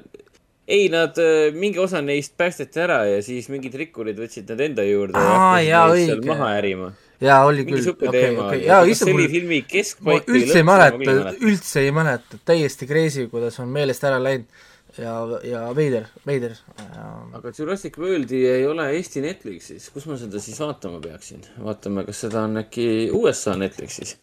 ei, 0.71 0.89
nad, 0.93 1.19
äh, 1.19 1.51
mingi 1.57 1.83
osa 1.83 2.03
neist 2.05 2.37
päästeti 2.41 2.83
ära 2.85 3.03
ja 3.09 3.21
siis 3.27 3.51
mingid 3.53 3.77
rikkurid 3.81 4.19
võtsid 4.21 4.51
nad 4.53 4.65
enda 4.69 4.87
juurde. 4.87 5.19
aa, 5.19 5.61
jaa, 5.67 5.87
õige. 5.95 6.21
maha 6.31 6.55
ärima. 6.61 6.93
jaa, 7.21 7.43
oli 7.49 7.67
küll. 7.69 7.93
okei, 7.93 8.33
okei, 8.37 8.65
jaa, 8.69 8.83
issand, 8.89 9.15
mul. 9.17 9.29
filmi 9.33 9.63
keskpaik. 9.69 10.27
ma 10.27 10.39
üldse 10.39 10.59
ei 10.63 10.67
mäleta, 10.71 11.37
üldse 11.51 11.87
ei 11.87 11.95
mäleta, 11.95 12.43
täiesti 12.53 12.91
crazy, 12.91 13.29
kuidas 13.33 13.59
on 13.63 13.73
meelest 13.75 14.07
ära 14.07 14.23
läinud 14.23 14.69
ja, 14.99 15.15
ja 15.47 15.61
veider, 15.77 16.09
veider 16.27 16.57
ja.... 16.79 17.07
aga 17.39 17.53
Jurassic 17.57 17.99
Worldi 18.01 18.41
ei 18.49 18.67
ole 18.67 18.89
Eesti 18.97 19.23
Netflixis, 19.25 19.91
kus 19.95 20.07
ma 20.11 20.19
seda 20.21 20.43
siis 20.43 20.59
vaatama 20.63 21.01
peaksin? 21.05 21.45
vaatame, 21.63 22.05
kas 22.09 22.25
seda 22.27 22.45
on 22.49 22.63
äkki 22.63 22.87
USA 23.17 23.57
Netflixis. 23.59 24.17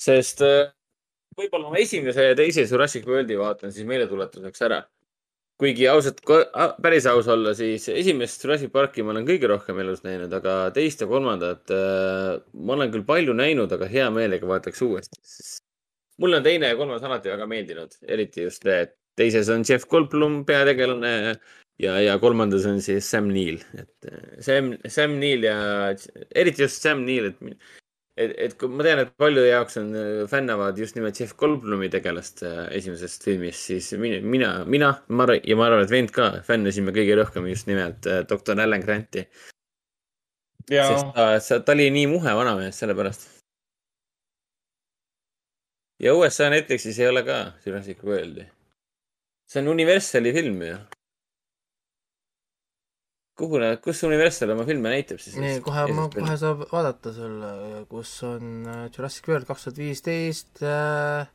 sest 0.00 0.42
äh, 0.46 0.70
võib-olla 1.40 1.72
ma 1.72 1.80
esimese 1.82 2.30
ja 2.30 2.38
teise 2.38 2.64
Jurassic 2.66 3.06
Worldi 3.08 3.38
vaatan 3.40 3.74
siis 3.74 3.86
meeletuletuseks 3.88 4.66
ära. 4.68 4.82
kuigi 5.60 5.84
ausalt, 5.92 6.22
päris 6.80 7.04
aus 7.06 7.26
olla, 7.28 7.52
siis 7.54 7.84
esimest 7.92 8.44
Jurassic 8.44 8.70
Parki 8.72 9.02
ma 9.04 9.12
olen 9.12 9.26
kõige 9.28 9.50
rohkem 9.50 9.80
elus 9.82 10.00
näinud, 10.06 10.32
aga 10.32 10.70
teist 10.76 11.02
ja 11.04 11.08
kolmandat 11.10 11.72
äh, 11.76 12.38
ma 12.54 12.76
olen 12.78 12.92
küll 12.94 13.04
palju 13.04 13.34
näinud, 13.36 13.72
aga 13.76 13.88
hea 13.90 14.06
meelega 14.14 14.48
vaataks 14.48 14.80
uuesti. 14.86 15.20
mulle 16.20 16.40
on 16.40 16.46
teine 16.46 16.72
ja 16.72 16.76
kolmas 16.76 17.04
alati 17.04 17.32
väga 17.32 17.46
meeldinud, 17.48 17.98
eriti 18.08 18.46
just 18.48 18.64
et 18.66 18.96
teises 19.20 19.48
on 19.52 19.64
Jeff 19.68 19.84
Goldblum 19.88 20.44
peategelane 20.48 21.36
ja, 21.80 21.98
ja 22.00 22.16
kolmandas 22.22 22.64
on 22.68 22.80
siis 22.80 23.10
Sam 23.10 23.28
Neill, 23.28 23.60
et 23.76 24.08
äh, 24.08 24.40
Sam, 24.40 24.72
Sam 24.88 25.18
Neill 25.20 25.44
ja 25.44 25.58
eriti 26.34 26.64
just 26.64 26.80
Sam 26.80 27.04
Neill, 27.04 27.34
et 27.34 27.60
et, 28.16 28.34
et 28.36 28.54
kui 28.58 28.70
ma 28.72 28.84
tean, 28.86 29.02
et 29.02 29.12
paljude 29.20 29.46
jaoks 29.48 29.78
on, 29.80 29.90
äh, 29.96 30.22
fännavad 30.30 30.78
just 30.78 30.96
nimelt 30.98 31.18
Jeff 31.20 31.36
Goldblumi 31.38 31.90
tegelast 31.92 32.42
äh, 32.46 32.66
esimesest 32.76 33.24
filmist, 33.26 33.66
siis 33.70 33.92
mina, 34.00 34.20
mina, 34.22 34.52
mina, 34.66 34.92
ma 35.08 35.26
arvan, 35.26 35.42
ja 35.46 35.58
ma 35.58 35.68
arvan, 35.68 35.84
et 35.86 35.94
vend 35.94 36.12
ka, 36.14 36.30
fännasime 36.46 36.94
kõige 36.96 37.18
rohkem 37.20 37.48
just 37.50 37.70
nimelt 37.70 38.08
äh, 38.10 38.22
doktor 38.28 38.60
Alan 38.60 38.84
Granti. 38.84 39.26
sest 40.70 41.12
ta, 41.16 41.60
ta 41.66 41.74
oli 41.74 41.88
nii 41.90 42.06
muhe 42.12 42.34
vanamees, 42.36 42.78
sellepärast. 42.78 43.26
ja 46.00 46.14
USA 46.14 46.48
Netflixis 46.52 46.98
ei 47.00 47.10
ole 47.10 47.24
ka 47.26 47.42
Jurassic 47.66 48.04
Worldi. 48.04 48.46
see 49.50 49.62
on 49.62 49.68
Universali 49.68 50.32
film 50.32 50.62
ju 50.62 50.78
kuhu 53.40 53.60
nad, 53.62 53.80
kus 53.84 54.02
Universal 54.06 54.52
oma 54.54 54.66
filme 54.68 54.92
näitab 54.92 55.20
siis? 55.22 55.36
nii, 55.40 55.60
kohe, 55.64 55.86
ma 55.96 56.06
kohe 56.12 56.36
saab 56.40 56.64
vaadata 56.70 57.12
sulle, 57.16 57.52
kus 57.90 58.12
on 58.28 58.66
äh, 58.68 58.82
Jurassic 58.92 59.28
World 59.30 59.48
kaks 59.48 59.66
tuhat 59.66 59.80
viisteist 59.80 60.62
äh,, 60.66 61.28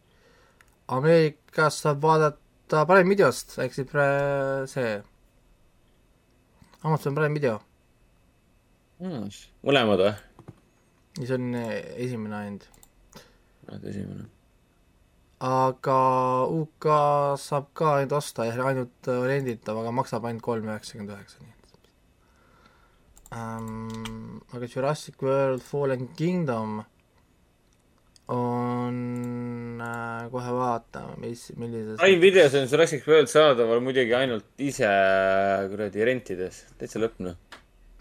Ameerikas 0.95 1.81
saab 1.81 2.03
vaadata 2.03 2.83
Prime 2.89 3.09
videost, 3.09 3.57
ehk 3.63 3.73
siis 3.73 3.95
see, 4.73 4.93
Amazon 6.85 7.17
Prime 7.17 7.33
video 7.33 7.57
mm,. 9.01 9.27
mõlemad 9.65 10.05
või? 10.05 10.13
see 11.23 11.35
on 11.39 11.51
äh, 11.57 11.75
esimene 12.05 12.39
ainult. 12.43 12.69
esimene. 13.81 14.29
aga 15.49 15.99
UK 16.61 16.91
saab 17.41 17.73
ka 17.73 17.97
ainult 17.97 18.17
osta 18.21 18.49
ja 18.49 18.55
ainult 18.69 19.13
renditav, 19.25 19.81
aga 19.81 19.99
maksab 20.03 20.29
ainult 20.29 20.45
kolm 20.45 20.69
üheksakümmend 20.69 21.17
üheksa, 21.17 21.41
nii 21.41 21.54
ähm,. 23.35 24.41
aga 24.55 24.67
Jurassic 24.67 25.21
World 25.21 25.63
Fallen 25.63 26.07
Kingdom 26.15 26.83
on 28.27 29.81
äh,, 29.81 30.29
kohe 30.31 30.53
vaatame, 30.57 31.17
mis, 31.21 31.51
millises. 31.59 31.97
Prime 31.99 32.21
videos 32.21 32.55
on 32.57 32.69
Jurassic 32.71 33.05
World 33.07 33.29
saadaval 33.29 33.83
muidugi 33.85 34.15
ainult 34.17 34.47
ise 34.65 34.89
kuradi 35.71 36.07
rentides, 36.09 36.63
täitsa 36.79 37.01
lõpp 37.03 37.21
noh. 37.25 37.35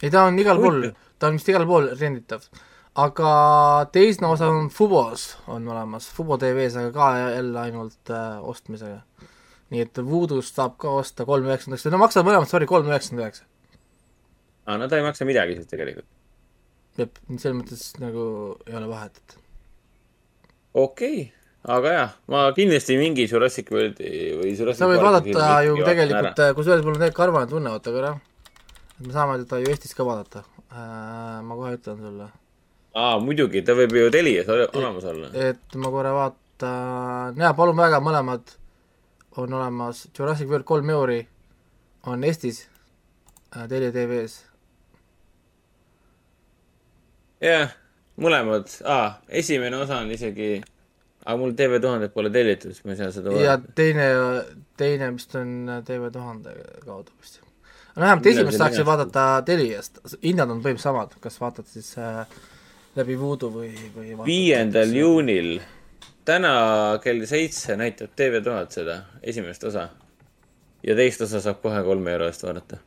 ei, 0.01 0.09
ta 0.09 0.25
on 0.29 0.39
igal 0.41 0.63
pool, 0.63 0.89
ta 1.19 1.29
on 1.29 1.41
vist 1.41 1.51
igal 1.53 1.67
pool 1.69 1.91
renditav. 1.99 2.47
aga 3.05 3.31
teine 3.93 4.31
osa 4.31 4.49
on 4.49 4.71
Fubos 4.73 5.33
on 5.51 5.67
olemas, 5.69 6.09
Fubo 6.15 6.39
tv-s, 6.41 6.79
aga 6.81 6.95
ka 6.95 7.11
jälle 7.35 7.65
ainult 7.67 8.15
äh, 8.15 8.39
ostmisega. 8.41 9.03
nii 9.75 9.83
et 9.83 9.99
Voodoo'st 9.99 10.57
saab 10.57 10.79
ka 10.81 10.95
osta 11.03 11.27
kolm 11.29 11.51
üheksakümmend 11.51 11.81
üheksa, 11.81 11.93
no 11.93 12.01
maksavad 12.01 12.31
mõlemad, 12.31 12.49
sorry, 12.49 12.71
kolm 12.71 12.89
üheksakümmend 12.89 13.27
üheksa 13.27 13.51
aa, 14.67 14.77
no 14.81 14.89
ta 14.89 14.99
ei 14.99 15.05
maksa 15.05 15.27
midagi 15.29 15.57
siis 15.59 15.71
tegelikult. 15.71 16.07
jah, 16.99 17.09
selles 17.37 17.57
mõttes 17.59 17.87
nagu 18.03 18.27
ei 18.69 18.77
ole 18.79 18.91
vahet, 18.91 19.19
et. 19.21 19.37
okei 20.75 21.19
okay., 21.25 21.33
aga 21.77 21.93
jah, 21.97 22.15
ma 22.33 22.45
kindlasti 22.57 22.97
mingi 23.01 23.27
Jurassic 23.31 23.71
Worldi 23.73 24.09
või 24.39 24.53
Jurassic 24.53 24.83
sa 24.83 24.89
võid 24.91 25.03
vaadata 25.05 25.59
ju 25.67 25.77
tegelikult, 25.81 26.43
kusjuures 26.59 26.85
mul 26.85 26.97
on 26.97 27.03
tegelikult 27.03 27.27
arvane 27.29 27.51
tunne, 27.51 27.75
oota 27.75 27.95
korra. 27.95 28.15
et 28.99 29.07
me 29.07 29.13
saame 29.13 29.39
teda 29.45 29.61
ju 29.63 29.73
Eestis 29.73 29.97
ka 29.97 30.07
vaadata 30.07 30.45
äh,. 30.45 31.41
ma 31.45 31.61
kohe 31.61 31.77
ütlen 31.79 32.01
sulle. 32.01 32.29
aa, 32.95 33.19
muidugi, 33.21 33.65
ta 33.65 33.77
võib 33.77 33.97
ju 34.01 34.11
Telias 34.15 34.49
olemas 34.49 35.09
olla. 35.13 35.33
et 35.51 35.81
ma 35.81 35.93
korra 35.93 36.17
vaatan, 36.17 37.41
jaa, 37.41 37.55
palun 37.57 37.81
väga, 37.81 38.01
mõlemad 38.05 38.57
on 39.37 39.61
olemas, 39.61 40.07
Jurassic 40.17 40.49
World 40.49 40.69
kolm 40.69 40.91
euri 40.95 41.25
on 42.07 42.25
Eestis 42.25 42.65
äh, 43.57 43.69
Telia 43.69 43.93
tv-s 43.93 44.54
jah, 47.45 47.75
mõlemad 48.21 48.71
ah,, 48.89 49.19
esimene 49.29 49.81
osa 49.83 50.01
on 50.05 50.13
isegi, 50.15 50.57
aga 51.25 51.37
mul 51.41 51.55
TV1000 51.59 52.11
pole 52.15 52.31
tellitud, 52.35 52.75
siis 52.75 52.85
ma 52.87 52.95
ei 52.95 53.01
saa 53.01 53.11
seda 53.15 53.33
vaadata. 53.33 53.51
ja 53.51 53.75
teine, 53.81 54.09
teine 54.81 55.11
vist 55.17 55.35
on 55.41 55.55
TV1000 55.89 56.55
kaudu 56.85 57.13
vist. 57.21 57.41
no 57.95 58.07
vähemalt 58.07 58.31
esimest 58.33 58.61
saaks 58.61 58.81
ju 58.81 58.87
vaadata 58.89 59.29
Teliast, 59.47 60.03
hinnad 60.23 60.51
on 60.51 60.63
põhimõtteliselt 60.65 60.89
samad, 60.89 61.17
kas 61.25 61.41
vaatad 61.43 61.71
siis 61.71 61.93
äh, 61.99 62.25
läbi 62.97 63.19
Voodoo 63.19 63.51
või, 63.55 63.73
või 63.97 64.17
viiendal 64.27 64.95
juunil, 64.95 65.59
täna 66.25 66.55
kell 67.05 67.27
seitse 67.29 67.77
näitab 67.81 68.15
TV1000 68.17 68.81
seda 68.81 68.99
esimest 69.23 69.65
osa. 69.71 69.89
ja 70.85 70.95
teist 70.97 71.23
osa 71.25 71.41
saab 71.41 71.63
kohe 71.63 71.83
kolme 71.83 72.13
euro 72.13 72.31
eest 72.31 72.47
vaadata. 72.47 72.79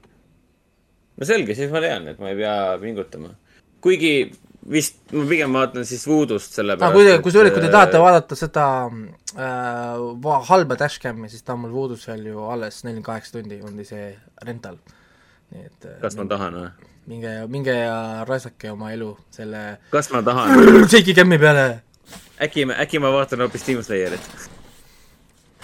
no 1.17 1.25
selge, 1.25 1.55
siis 1.55 1.71
ma 1.71 1.83
tean, 1.83 2.07
et 2.07 2.19
ma 2.19 2.31
ei 2.31 2.39
pea 2.39 2.77
pingutama. 2.81 3.35
kuigi 3.81 4.31
vist 4.71 4.99
ma 5.15 5.23
pigem 5.29 5.55
vaatan 5.55 5.85
siis 5.87 6.03
Voodoo'st 6.07 6.57
sellepärast 6.57 6.91
ah,. 6.91 6.95
kui, 6.95 7.23
kusjuures, 7.23 7.53
kui 7.55 7.63
te 7.63 7.71
tahate 7.71 8.01
vaadata 8.01 8.37
seda 8.37 8.65
äh, 8.87 10.35
halba 10.49 10.77
dashcam'i, 10.79 11.31
siis 11.31 11.45
ta 11.47 11.55
on 11.55 11.63
mul 11.63 11.73
Voodoo's 11.75 12.03
veel 12.09 12.27
ju 12.33 12.43
alles 12.51 12.81
nelikümmend 12.83 13.07
kaheksa 13.07 13.37
tundi 13.37 13.61
oli 13.63 13.87
see 13.87 14.11
rental. 14.43 14.77
nii 15.55 15.63
et. 15.63 15.87
Äh, 15.87 15.97
kas 16.03 16.19
ma 16.19 16.27
tahan 16.27 16.59
või? 16.59 16.91
minge, 17.07 17.33
minge 17.47 17.77
ja 17.77 18.25
raisake 18.27 18.73
oma 18.73 18.91
elu 18.95 19.13
selle. 19.31 19.63
kas 19.93 20.11
ma 20.11 20.23
tahan? 20.27 20.59
Shake'i 20.91 21.15
cam'i 21.15 21.39
peale. 21.39 21.65
äkki, 22.43 22.67
äkki 22.75 23.03
ma 23.03 23.13
vaatan 23.15 23.47
hoopis 23.47 23.67
Demon 23.67 23.87
Slayerit 23.87 24.31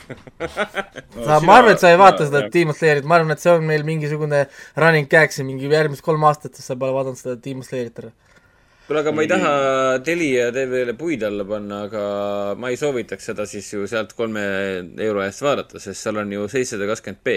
no, 0.07 1.23
sa, 1.27 1.39
ma 1.43 1.59
arvan, 1.59 1.73
et 1.75 1.83
sa 1.83 1.91
ei 1.91 1.99
vaata 1.99 2.27
seda 2.27 2.45
Demon 2.53 2.75
Slayerit, 2.75 3.07
ma 3.07 3.19
arvan, 3.19 3.35
et 3.35 3.43
see 3.43 3.51
on 3.51 3.67
meil 3.67 3.83
mingisugune 3.87 4.45
running 4.79 5.11
gag 5.11 5.35
siin 5.35 5.51
mingi 5.51 5.67
järgmised 5.67 6.03
kolm 6.05 6.23
aastat, 6.27 6.55
sest 6.55 6.71
sa 6.71 6.79
pole 6.79 6.95
vaadanud 6.95 7.19
seda 7.19 7.35
Demon 7.43 7.67
Slayerit 7.67 7.99
ära 7.99 8.15
kuule, 8.87 8.99
aga 8.99 9.11
ma 9.15 9.23
ei 9.23 9.29
taha 9.31 9.51
Telia 10.03 10.49
TV-le 10.53 10.95
puid 10.99 11.23
alla 11.23 11.45
panna, 11.47 11.83
aga 11.87 12.03
ma 12.59 12.71
ei 12.71 12.77
soovitaks 12.79 13.29
seda 13.29 13.45
siis 13.49 13.69
ju 13.73 13.85
sealt 13.89 14.13
kolme 14.17 14.43
euro 15.05 15.23
eest 15.23 15.43
vaadata, 15.45 15.79
sest 15.81 16.03
seal 16.03 16.19
on 16.21 16.33
ju 16.35 16.47
seitsesada 16.51 16.87
kakskümmend 16.89 17.21
B. 17.23 17.35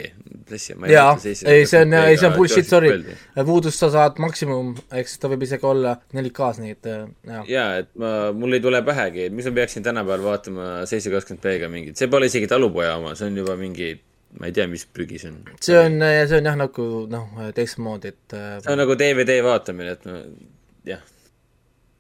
jaa, 0.91 1.15
ei, 1.23 1.67
see 1.69 1.83
on, 1.83 1.95
ei, 2.01 2.19
see 2.19 2.29
on 2.29 2.37
bullshit, 2.37 2.69
sorry. 2.69 2.93
Voodoo'st 3.37 3.85
sa 3.85 3.91
saad 3.95 4.21
maksimum, 4.23 4.75
eks 5.01 5.19
ta 5.23 5.31
võib 5.33 5.47
isegi 5.47 5.69
olla 5.71 5.97
4K-s, 6.15 6.63
nii 6.65 6.77
et 6.77 6.91
jaa. 6.91 7.45
jaa, 7.51 7.69
et 7.85 7.93
ma, 8.01 8.13
mul 8.37 8.59
ei 8.59 8.65
tule 8.65 8.83
pähegi, 8.87 9.29
et 9.29 9.37
miks 9.37 9.51
ma 9.51 9.57
peaksin 9.61 9.87
tänapäeval 9.87 10.27
vaatama 10.27 10.69
seitsesada 10.85 11.21
kakskümmend 11.21 11.47
B-ga 11.47 11.73
mingit, 11.73 12.01
see 12.01 12.11
pole 12.13 12.31
isegi 12.31 12.51
talupoja 12.51 12.99
oma, 13.01 13.15
see 13.19 13.31
on 13.31 13.43
juba 13.43 13.59
mingi 13.61 13.95
ma 14.41 14.51
ei 14.51 14.55
tea, 14.55 14.67
mis 14.69 14.83
prügi 14.93 15.23
see 15.23 15.31
on. 15.31 15.43
see 15.63 15.79
on, 15.79 16.01
see 16.03 16.41
on 16.41 16.51
jah, 16.51 16.59
nagu 16.59 16.89
noh, 17.11 17.43
teistmoodi, 17.57 18.15
et 18.15 18.39
see 18.65 18.73
on 18.75 18.83
nagu 18.83 18.99
DVD 18.99 19.39
vaatamine, 19.47 19.95
et 19.95 20.09
no 20.09 20.23
jah 20.87 21.05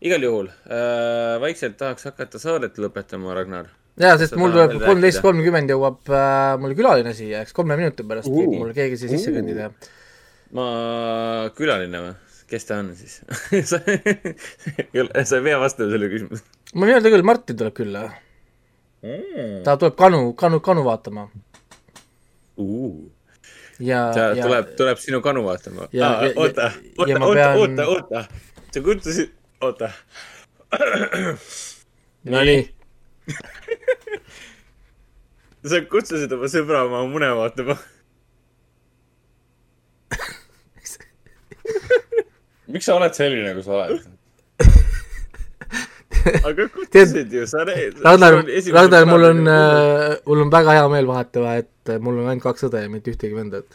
igal 0.05 0.23
juhul 0.23 0.50
äh, 0.50 1.36
vaikselt 1.42 1.78
tahaks 1.81 2.08
hakata 2.10 2.41
saadet 2.42 2.76
lõpetama, 2.81 3.33
Ragnar. 3.36 3.70
jaa, 4.00 4.16
sest 4.20 4.36
mul 4.41 4.52
tuleb 4.55 4.76
kolmteist 4.84 5.23
kolmkümmend 5.25 5.73
jõuab 5.73 6.12
äh, 6.12 6.52
mul 6.60 6.76
külaline 6.78 7.15
siia, 7.16 7.44
eks 7.47 7.57
kolme 7.57 7.78
minuti 7.81 8.05
pärast 8.08 8.31
uh, 8.31 8.36
võib 8.36 8.60
mul 8.60 8.76
keegi 8.76 9.00
siia 9.00 9.15
sisse 9.15 9.33
kõndida. 9.34 9.70
ma, 10.57 10.68
külaline 11.57 12.05
või? 12.05 12.15
kes 12.47 12.68
ta 12.68 12.78
on 12.83 12.92
siis 12.94 13.18
sa 13.70 13.81
sa 13.81 15.41
ei 15.41 15.49
pea 15.49 15.58
vastama 15.58 15.91
sellele 15.91 16.12
küsimusele. 16.12 16.55
ma 16.75 16.86
ei 16.86 16.94
mäleta 16.94 17.12
küll, 17.16 17.26
Martin 17.26 17.58
tuleb 17.58 17.76
külla 17.81 18.07
mm.. 19.02 19.60
ta 19.66 19.75
tuleb 19.81 19.99
kanu, 19.99 20.31
kanu, 20.39 20.62
kanu 20.65 20.86
vaatama 20.86 21.28
uh 22.57 23.16
ja, 23.81 24.10
ta 24.15 24.28
ja, 24.36 24.44
tuleb, 24.44 24.70
tuleb 24.76 25.00
sinu 25.00 25.20
kanu 25.25 25.42
vaatama. 25.44 25.89
oota, 26.36 26.36
oota, 26.36 26.70
oota, 26.99 27.50
oota, 27.60 27.86
oota, 27.86 28.25
sa 28.73 28.83
kutsusid, 28.84 29.33
oota. 29.60 29.92
Nonii 32.32 32.76
sa 35.70 35.80
kutsusid 35.90 36.32
oma 36.34 36.46
sõbra 36.50 36.78
oma 36.86 37.00
mune 37.10 37.28
vaatama 37.38 37.74
miks 42.72 42.86
sa 42.86 42.92
oled 42.98 43.14
selline, 43.16 43.44
nagu 43.48 43.62
sa 43.66 43.72
oled? 43.78 43.96
aga 46.48 46.62
kutsusid 46.74 47.28
ju, 47.32 47.42
sa 47.50 47.58
näed. 47.66 47.92
Ragnar, 48.02 48.32
Ragnar, 48.74 49.04
mul 49.10 49.24
on 49.30 49.38
äh,, 49.50 49.56
mul 50.26 50.40
on 50.46 50.50
väga 50.52 50.70
hea 50.78 50.86
meel 50.92 51.06
vahetama, 51.10 51.50
et 51.62 51.76
äh, 51.90 51.96
mul 52.02 52.16
on 52.22 52.28
ainult 52.30 52.46
kaks 52.46 52.62
õde 52.68 52.78
ja 52.84 52.88
mitte 52.92 53.08
ühtegi 53.14 53.34
venda, 53.38 53.56
et 53.62 53.72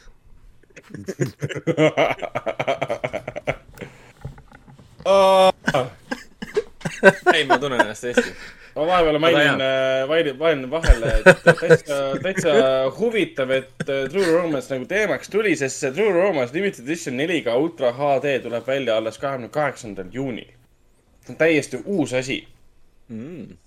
ei, 7.34 7.46
ma 7.46 7.58
tunnen 7.60 7.82
ennast 7.82 8.04
hästi. 8.04 8.34
ma 8.76 8.86
vahepeal 8.88 9.20
mainin, 9.20 9.64
mainin, 10.08 10.38
mainin 10.40 10.70
vahele, 10.72 11.12
et 11.20 11.44
täitsa, 11.44 11.98
täitsa 12.24 12.54
huvitav, 13.00 13.50
et 13.56 13.90
äh, 13.90 14.06
True 14.12 14.32
Romance 14.32 14.72
nagu 14.74 14.88
teemaks 14.88 15.30
tuli, 15.30 15.56
sest 15.60 15.82
see 15.84 15.92
True 15.96 16.14
Romance 16.16 16.56
Limited 16.56 16.86
Edition 16.86 17.20
4K 17.20 17.58
Ultra 17.60 17.92
HD 17.98 18.38
tuleb 18.46 18.68
välja 18.68 18.98
alles 18.98 19.20
kahekümne 19.20 19.50
kaheksandal 19.52 20.12
juunil. 20.12 20.54
see 21.26 21.34
on 21.36 21.38
täiesti 21.38 21.82
uus 21.86 22.14
asi 22.14 22.48
mm.. 23.10 23.58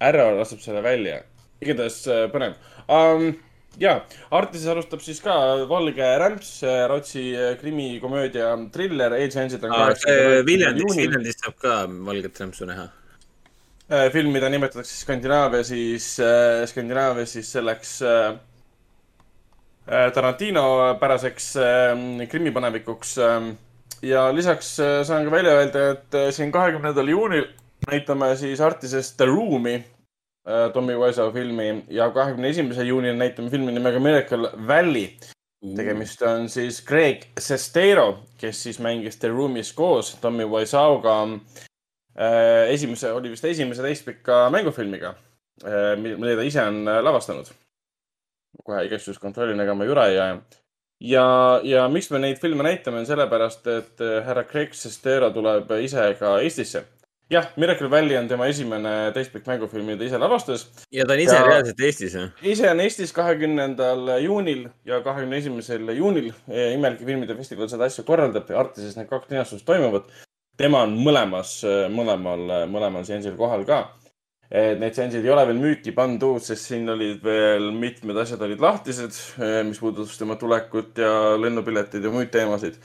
Arrow 0.00 0.36
laseb 0.38 0.60
selle 0.60 0.82
välja. 0.82 1.22
igatahes 1.62 2.02
äh, 2.08 2.26
põnev 2.32 2.58
um, 2.92 3.32
ja, 3.80 3.96
Artises 4.34 4.68
alustab 4.72 5.02
siis 5.04 5.20
ka 5.24 5.34
Valge 5.70 6.12
rämps, 6.22 6.52
Rootsi 6.90 7.30
krimikomöödia 7.60 8.52
triller, 8.72 9.16
eelsensid 9.20 9.64
on 9.64 9.74
ah, 9.76 9.90
Viljandis, 10.46 10.96
Viljandis 10.96 11.42
saab 11.42 11.58
ka 11.62 11.80
Valget 11.88 12.40
rämpsu 12.40 12.68
näha. 12.68 12.88
Äh, 13.86 14.10
film, 14.10 14.32
mida 14.34 14.48
nimetatakse 14.50 14.96
Skandinaavia 14.98 15.62
siis 15.64 16.16
äh,, 16.18 16.64
Skandinaavia 16.66 17.26
siis 17.26 17.52
selleks 17.54 18.00
äh, 18.02 18.32
äh 19.86 20.08
Tarantino 20.12 20.96
päraseks 20.98 21.52
äh, 21.56 22.26
krimipanevikuks 22.28 23.18
äh,. 23.18 23.52
ja 24.02 24.26
lisaks 24.34 24.80
äh, 24.80 25.04
saan 25.06 25.24
ka 25.24 25.30
välja 25.30 25.52
öelda, 25.60 25.90
et 25.92 26.14
äh, 26.18 26.32
siin 26.34 26.50
kahekümnendal 26.52 27.08
juunil 27.08 27.46
näitame 27.86 28.34
siis 28.36 28.60
Artises 28.60 29.12
The 29.14 29.30
Room'i 29.30 29.76
Äh, 29.78 29.95
Tommy 30.72 30.94
Wiseau 30.94 31.32
filmi 31.32 31.84
ja 31.90 32.10
kahekümne 32.14 32.48
esimesel 32.48 32.86
juunil 32.86 33.16
näitame 33.18 33.50
filmi 33.50 33.72
nimega 33.72 34.00
Miracle 34.00 34.50
Valley. 34.66 35.08
tegemist 35.76 36.22
on 36.22 36.48
siis 36.48 36.84
Craig 36.86 37.24
Sestero, 37.40 38.18
kes 38.38 38.62
siis 38.62 38.78
mängis 38.78 39.18
The 39.18 39.28
Room'is 39.28 39.72
koos 39.74 40.14
Tommy 40.20 40.44
Wiseauga 40.44 41.16
äh, 41.26 42.70
esimese, 42.70 43.12
oli 43.12 43.30
vist 43.30 43.44
esimese 43.44 43.82
teistpika 43.82 44.50
mängufilmiga, 44.50 45.14
äh, 45.64 45.96
mille 45.98 46.36
ta 46.36 46.42
ise 46.42 46.62
on 46.62 46.84
lavastanud. 46.84 47.50
kohe 48.64 48.84
igaks 48.86 49.08
juhuks 49.08 49.20
kontrollin, 49.20 49.60
ega 49.60 49.74
ma 49.74 49.84
jura 49.84 50.06
ei 50.06 50.16
jää. 50.16 50.40
ja, 51.00 51.60
ja 51.62 51.88
miks 51.88 52.10
me 52.10 52.18
neid 52.18 52.38
filme 52.38 52.62
näitame, 52.62 53.02
on 53.02 53.06
sellepärast, 53.06 53.66
et 53.66 54.06
härra 54.24 54.44
Craig 54.44 54.74
Sestero 54.74 55.30
tuleb 55.30 55.70
ise 55.82 56.14
ka 56.20 56.38
Eestisse 56.38 56.84
jah, 57.30 57.48
Miracle 57.56 57.90
Valley 57.90 58.16
on 58.18 58.28
tema 58.30 58.46
esimene 58.50 58.92
teistpikk 59.14 59.48
mängufilm, 59.50 59.88
mida 59.88 59.98
ta 60.00 60.06
ise 60.06 60.20
lavastas. 60.20 60.66
ja 60.94 61.06
ta 61.06 61.16
on 61.16 61.22
ise 61.22 61.34
ja 61.34 61.42
reaalselt 61.46 61.82
Eestis 61.88 62.14
või? 62.14 62.28
ise 62.52 62.70
on 62.70 62.82
Eestis 62.84 63.12
kahekümnendal 63.16 64.14
juunil 64.22 64.66
ja 64.86 65.00
kahekümne 65.04 65.40
esimesel 65.42 65.90
juunil 65.96 66.30
Imelike 66.46 67.06
filmide 67.08 67.36
festival 67.38 67.70
seda 67.72 67.90
asja 67.90 68.06
korraldab 68.06 68.50
ja 68.50 68.60
Artises 68.62 68.96
need 68.98 69.10
kaks 69.10 69.30
linastust 69.32 69.66
toimuvad. 69.66 70.10
tema 70.56 70.82
on 70.86 70.96
mõlemas, 70.96 71.58
mõlemal, 71.92 72.46
mõlemal 72.70 73.04
seansil 73.04 73.34
kohal 73.36 73.66
ka. 73.68 73.82
Need 74.50 74.94
seansid 74.94 75.24
ei 75.26 75.30
ole 75.34 75.42
veel 75.48 75.58
müüki 75.58 75.92
pandud, 75.92 76.38
sest 76.40 76.70
siin 76.70 76.88
olid 76.88 77.18
veel 77.24 77.72
mitmed 77.74 78.16
asjad 78.22 78.40
olid 78.46 78.62
lahtised, 78.62 79.18
mis 79.66 79.80
puudutas 79.82 80.14
tema 80.16 80.38
tulekut 80.38 81.02
ja 81.02 81.34
lennupiletid 81.42 82.06
ja 82.06 82.14
muid 82.14 82.30
teemasid 82.30 82.78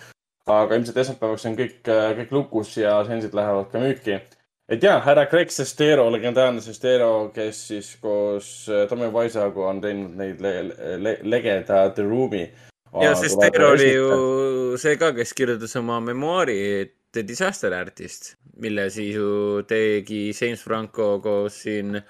aga 0.49 0.77
ilmselt 0.77 0.97
esmaspäevaks 1.03 1.45
on 1.49 1.57
kõik, 1.57 1.81
äh, 1.89 2.11
kõik 2.17 2.31
lukus 2.33 2.75
ja 2.77 2.95
seansid 3.05 3.35
lähevad 3.37 3.69
ka 3.71 3.81
müüki. 3.81 4.21
et 4.71 4.83
ja, 4.83 4.99
härra 5.03 5.25
Greg 5.25 5.51
Sestero, 5.51 6.09
legendaarne 6.09 6.61
Sestero, 6.61 7.31
kes 7.35 7.67
siis 7.67 7.95
koos 8.01 8.69
äh, 8.69 8.87
Tommy 8.89 9.11
Wiseauga 9.11 9.67
on 9.69 9.81
teinud 9.81 10.15
neid 10.17 10.41
le 10.41 10.97
le 10.97 11.17
legeda 11.23 11.89
The 11.93 12.03
Room'i. 12.03 12.49
ja 13.01 13.13
Sestero 13.15 13.71
oli 13.71 13.93
ju 13.93 14.77
see 14.77 14.97
ka, 14.97 15.11
kes 15.13 15.33
kirjutas 15.33 15.75
oma 15.75 15.99
memuaari 15.99 16.91
The 17.11 17.23
Disaster 17.27 17.73
Artist, 17.73 18.35
mille 18.57 18.89
siis 18.89 19.15
ju 19.15 19.61
tegi 19.67 20.31
James 20.41 20.63
Franco 20.63 21.19
koos 21.19 21.61
siin 21.63 22.01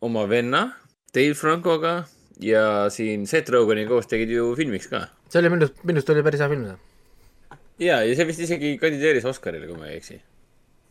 oma 0.00 0.26
venna 0.28 0.72
Dave 1.14 1.34
Francoga 1.34 2.04
ja 2.40 2.90
siin 2.90 3.26
Seth 3.26 3.52
Rogani 3.52 3.86
koos 3.86 4.06
tegid 4.06 4.30
ju 4.30 4.54
filmiks 4.56 4.88
ka. 4.88 5.06
see 5.28 5.40
oli 5.40 5.50
minu, 5.50 5.68
minu 5.84 6.00
arust 6.00 6.10
oli 6.10 6.22
päris 6.22 6.40
hea 6.40 6.48
film 6.48 6.66
see 6.66 6.95
ja, 7.82 8.00
ja 8.04 8.14
see 8.16 8.28
vist 8.28 8.44
isegi 8.46 8.76
kandideeris 8.80 9.26
Oscarile, 9.28 9.68
kui 9.68 9.78
ma 9.78 9.90
ei 9.90 9.98
eksi 10.00 10.16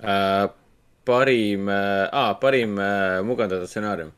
äh,. 0.03 0.49
parim 1.05 1.69
äh,, 1.69 2.09
aa, 2.11 2.35
parim 2.41 2.77
äh, 2.81 3.21
mugandatud 3.25 3.69
stsenaarium. 3.69 4.13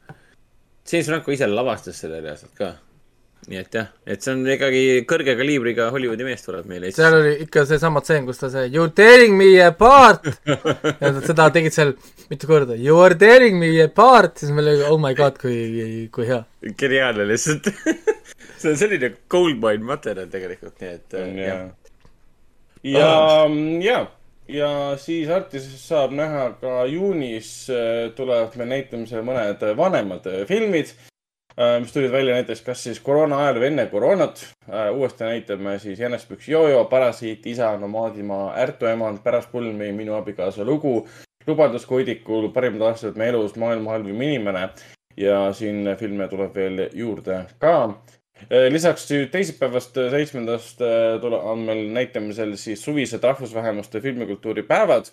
James 0.87 1.07
Franco 1.09 1.31
ise 1.35 1.47
lavastas 1.51 1.97
selle 1.99 2.21
reaalselt 2.23 2.53
ka. 2.57 2.75
nii 3.47 3.59
et 3.61 3.75
jah, 3.77 3.85
et 4.03 4.23
see 4.23 4.33
on 4.33 4.41
ikkagi 4.49 4.79
kõrge 5.07 5.35
kaliibriga 5.39 5.85
Hollywoodi 5.93 6.25
mees 6.27 6.41
tuleb 6.43 6.65
meile 6.67 6.89
seal 6.91 7.13
oli 7.15 7.35
ikka 7.45 7.63
seesama 7.69 8.01
tseen, 8.03 8.25
kus 8.27 8.41
ta 8.41 8.49
see 8.51 8.65
You 8.73 8.83
are 8.83 8.91
tearing 8.97 9.37
me 9.39 9.47
apart 9.63 10.25
ja 11.03 11.13
seda 11.21 11.45
tegid 11.55 11.75
seal 11.75 11.93
mitu 12.27 12.49
korda. 12.49 12.75
You 12.75 12.97
are 12.99 13.15
tearing 13.15 13.55
me 13.61 13.69
apart, 13.85 14.41
siis 14.41 14.51
meil 14.51 14.73
oli 14.73 14.87
oh 14.89 14.99
my 14.99 15.13
god, 15.15 15.39
kui, 15.39 16.09
kui 16.11 16.27
hea. 16.27 16.41
geniaalne 16.81 17.29
lihtsalt 17.29 17.71
see 18.59 18.73
on 18.73 18.79
selline 18.81 19.13
goldmine 19.31 19.85
materjal 19.93 20.27
tegelikult, 20.33 20.75
nii 20.81 20.95
et. 20.97 21.19
on 21.21 21.43
jah 21.45 21.67
ja 22.91 23.09
oh., 23.17 23.51
ja, 23.83 24.05
ja 24.47 24.69
siis 24.97 25.29
Artises 25.29 25.83
saab 25.87 26.15
näha 26.15 26.49
ka 26.61 26.85
juunis 26.89 27.51
äh, 27.73 28.07
tulevad 28.15 28.55
meil 28.59 28.73
näitamisele 28.75 29.23
mõned 29.27 29.63
vanemad 29.77 30.27
äh, 30.31 30.43
filmid. 30.49 30.95
mis 31.81 31.89
tulid 31.89 32.11
välja 32.13 32.35
näiteks 32.35 32.59
kas 32.61 32.83
siis 32.85 32.99
koroona 33.01 33.39
ajal 33.41 33.55
või 33.57 33.65
enne 33.71 33.85
koroonat. 33.89 34.43
uuesti 34.93 35.23
näitame 35.23 35.79
siis 35.79 35.99
Jänespüks 35.99 36.49
Jojo, 36.49 36.83
Parasiit, 36.85 37.47
Isa, 37.49 37.71
Nomaadimaa, 37.81 38.51
Ärtu 38.61 38.85
emand, 38.85 39.23
Pärast 39.23 39.49
pulmi, 39.51 39.91
Minu 39.91 40.13
abikaasa 40.13 40.65
lugu, 40.65 41.07
Lubadus 41.47 41.85
koidikul, 41.89 42.51
Parimad 42.53 42.91
aastad 42.91 43.17
me 43.17 43.31
elus, 43.31 43.55
Maailma 43.55 43.95
halvim 43.95 44.21
inimene 44.21 44.69
ja 45.17 45.53
siin 45.53 45.95
filme 45.97 46.27
tuleb 46.27 46.53
veel 46.55 46.83
juurde 46.93 47.39
ka 47.57 47.73
lisaks 48.69 49.07
teisipäevast, 49.31 49.97
seitsmendast 50.11 50.81
on 51.41 51.63
meil 51.67 51.87
näitamisel 51.93 52.55
siis 52.55 52.83
suvised 52.83 53.23
rahvusvähemuste 53.23 54.01
filmikultuuri 54.01 54.63
päevad, 54.63 55.09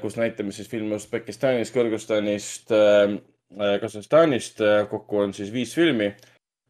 kus 0.00 0.16
näitame 0.16 0.52
siis 0.52 0.68
filme 0.70 0.94
Usbekistanist, 0.96 1.74
Kõrgõzstanist, 1.76 2.72
Kasahstanist. 3.80 4.60
kokku 4.90 5.18
on 5.24 5.32
siis 5.34 5.52
viis 5.52 5.74
filmi, 5.74 6.12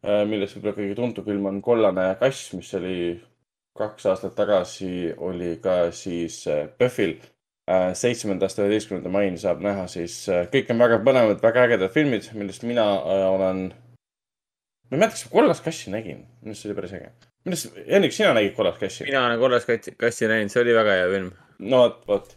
millest 0.03 0.55
võib-olla 0.55 0.77
kõige 0.77 0.95
tuntum 0.95 1.25
film 1.25 1.49
on 1.51 1.61
Kollane 1.61 2.13
kass, 2.19 2.53
mis 2.55 2.71
oli 2.79 2.95
kaks 3.77 4.05
aastat 4.11 4.35
tagasi, 4.35 5.13
oli 5.17 5.57
ka 5.63 5.91
siis 5.91 6.45
PÖFFil. 6.77 7.19
seitsmendast 7.93 8.57
üheteistkümnenda 8.59 9.11
maini 9.13 9.37
saab 9.37 9.59
näha 9.61 9.83
siis, 9.87 10.23
kõik 10.49 10.71
on 10.73 10.79
väga 10.81 10.97
põnevad, 11.05 11.43
väga 11.43 11.67
ägedad 11.67 11.91
filmid, 11.93 12.31
millest 12.33 12.63
mina 12.65 12.87
olen 13.29 13.67
ma 14.89 14.97
ei 14.97 14.99
mäleta, 14.99 15.15
kas 15.15 15.25
ma 15.27 15.35
kollast 15.35 15.63
kassi 15.65 15.91
nägin, 15.93 16.23
minu 16.41 16.53
arust 16.53 16.63
see 16.63 16.71
oli 16.71 16.77
päris 16.79 16.95
äge. 16.97 17.11
minu 17.45 17.55
arust, 17.55 17.79
Hendrik, 17.85 18.15
sina 18.15 18.33
nägid 18.37 18.55
kollast 18.57 18.81
kassi? 18.81 19.05
mina 19.05 19.25
olen 19.27 19.39
kollast 19.39 19.69
kassi, 19.69 20.29
näinud, 20.31 20.53
see 20.53 20.63
oli 20.63 20.75
väga 20.77 20.95
hea 20.97 21.09
film. 21.13 21.29
no 21.59 21.81
vot, 21.83 21.99
vot. 22.07 22.33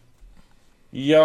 ja 1.04 1.22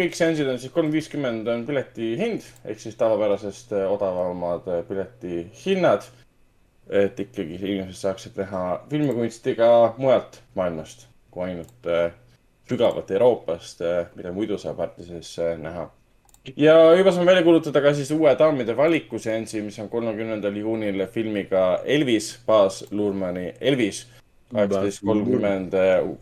kõik 0.00 0.18
seansid 0.18 0.50
on 0.52 0.60
siis 0.60 0.74
kolm 0.74 0.92
viiskümmend 0.92 1.48
on 1.48 1.64
pileti 1.68 2.12
hind 2.20 2.44
ehk 2.64 2.82
siis 2.82 3.00
tavapärasest 3.00 3.72
äh, 3.72 3.86
odavamad 3.92 4.68
äh, 4.68 4.84
piletihinnad. 4.88 6.10
et 6.92 7.20
ikkagi 7.20 7.56
inimesed 7.56 7.96
saaksid 7.96 8.36
näha 8.36 8.84
filmikunsti 8.90 9.56
ka 9.56 9.70
mujalt 9.96 10.42
maailmast 10.54 11.08
kui 11.32 11.48
ainult 11.48 11.88
äh, 11.88 12.12
sügavalt 12.68 13.10
Euroopast, 13.10 13.80
mida 14.16 14.30
muidu 14.32 14.56
saab 14.60 14.78
Artises 14.80 15.34
näha 15.60 15.88
ja 16.56 16.94
juba 16.96 17.12
saame 17.12 17.26
välja 17.26 17.42
kuulutada 17.42 17.80
ka 17.80 17.94
siis 17.94 18.10
uue 18.10 18.34
daamide 18.38 18.76
valikuseansi, 18.76 19.62
mis 19.64 19.78
on 19.80 19.88
kolmekümnendal 19.88 20.56
juunil 20.56 21.06
filmiga 21.12 21.80
Elvis, 21.84 22.34
Baz 22.46 22.84
Luhrmanni 22.90 23.54
Elvis. 23.60 24.06
kaheksateist 24.52 25.02
kolmkümmend 25.02 25.72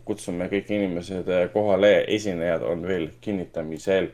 kutsume 0.08 0.46
kõik 0.48 0.70
inimesed 0.72 1.26
kohale, 1.52 2.04
esinejad 2.08 2.62
on 2.64 2.86
veel 2.88 3.08
kinnitamisel. 3.20 4.08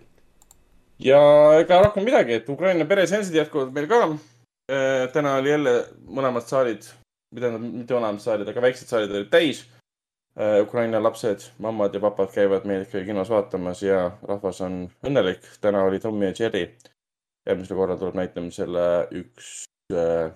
ja 0.99 1.21
ega 1.61 1.83
rohkem 1.83 2.05
midagi, 2.05 2.33
et 2.41 2.49
Ukraina 2.49 2.85
pereseansid 2.85 3.35
jätkuvad 3.35 3.73
meil 3.73 3.87
ka. 3.87 4.17
täna 5.13 5.37
oli 5.37 5.51
jälle 5.51 5.85
mõlemad 6.09 6.47
saalid, 6.49 6.83
tähendab 7.35 7.63
mitte 7.63 7.95
mõlemad 7.95 8.21
saalid, 8.21 8.49
aga 8.49 8.61
väiksed 8.63 8.89
saalid 8.89 9.11
olid 9.11 9.31
täis 9.31 9.65
Äh, 9.65 9.78
Ukraina 10.63 11.03
lapsed, 11.03 11.49
mammad 11.59 11.95
ja 11.95 12.01
papad 12.01 12.31
käivad 12.31 12.67
meil 12.69 12.85
ikkagi 12.85 13.09
kinos 13.09 13.31
vaatamas 13.31 13.83
ja 13.83 14.11
rahvas 14.23 14.61
on 14.61 14.85
õnnelik. 15.07 15.43
täna 15.61 15.83
oli 15.83 15.99
Tom 16.01 16.23
ja 16.23 16.33
Jerry. 16.39 16.77
järgmisel 17.49 17.77
korral 17.77 17.97
tuleb 17.99 18.15
näitamisele 18.15 19.09
üks, 19.19 19.65
äh, 19.93 20.31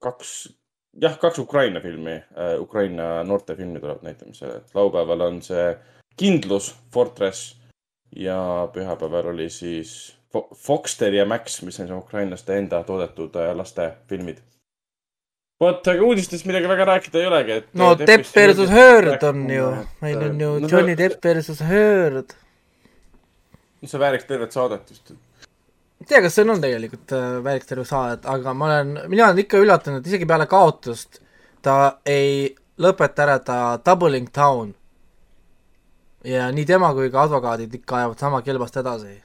kaks, 0.00 0.54
jah, 1.00 1.18
kaks 1.18 1.38
Ukraina 1.38 1.80
filmi, 1.80 2.14
äh, 2.14 2.60
Ukraina 2.60 3.24
noortefilmi 3.24 3.80
tuleb 3.80 4.02
näitamisele, 4.02 4.62
laupäeval 4.74 5.20
on 5.20 5.42
see 5.42 5.76
Kindlus, 6.16 6.76
Fortress 6.92 7.60
ja 8.16 8.68
pühapäeval 8.72 9.34
oli 9.34 9.50
siis 9.50 10.16
Foxter 10.56 11.14
ja 11.14 11.26
Max, 11.26 11.62
mis 11.62 11.80
on 11.80 11.92
ukrainlaste 11.92 12.58
enda 12.58 12.84
toodetud 12.84 13.36
lastefilmid 13.54 14.38
vot, 15.62 15.88
aga 15.90 16.04
uudistest 16.06 16.46
midagi 16.46 16.70
väga 16.70 16.86
rääkida 16.92 17.20
ei 17.20 17.28
olegi, 17.28 17.56
et. 17.60 17.70
no 17.78 17.92
Depp 17.98 18.26
versus 18.34 18.70
Heard 18.70 19.24
on 19.26 19.46
ju, 19.50 19.70
meil 20.04 20.20
on 20.28 20.42
ju 20.42 20.50
no, 20.62 20.68
Johnny 20.70 20.94
Depp 20.98 21.24
versus 21.24 21.62
Heard. 21.66 22.34
see 23.84 24.00
vääriks 24.00 24.26
tervet 24.26 24.54
saadet 24.54 24.90
just. 24.90 25.10
ei 25.10 26.06
tea, 26.06 26.22
kas 26.22 26.38
see 26.38 26.46
on 26.46 26.62
tegelikult 26.62 27.14
äh, 27.16 27.38
vääriks 27.44 27.70
tervet 27.70 27.90
saadet, 27.90 28.26
aga 28.30 28.54
ma 28.54 28.70
olen, 28.70 28.92
mina 29.10 29.30
olen 29.30 29.42
ikka 29.42 29.62
üllatunud, 29.64 30.06
isegi 30.06 30.28
peale 30.30 30.46
kaotust 30.50 31.20
ta 31.62 31.78
ei 32.06 32.52
lõpeta 32.78 33.26
ära 33.26 33.38
ta 33.42 33.58
Doubling 33.82 34.30
Town. 34.30 34.74
ja 36.24 36.52
nii 36.54 36.66
tema 36.66 36.92
kui 36.94 37.10
ka 37.10 37.26
advokaadid 37.26 37.74
ikka 37.80 38.04
ajavad 38.04 38.22
sama 38.22 38.42
kelbast 38.46 38.78
edasi. 38.78 39.18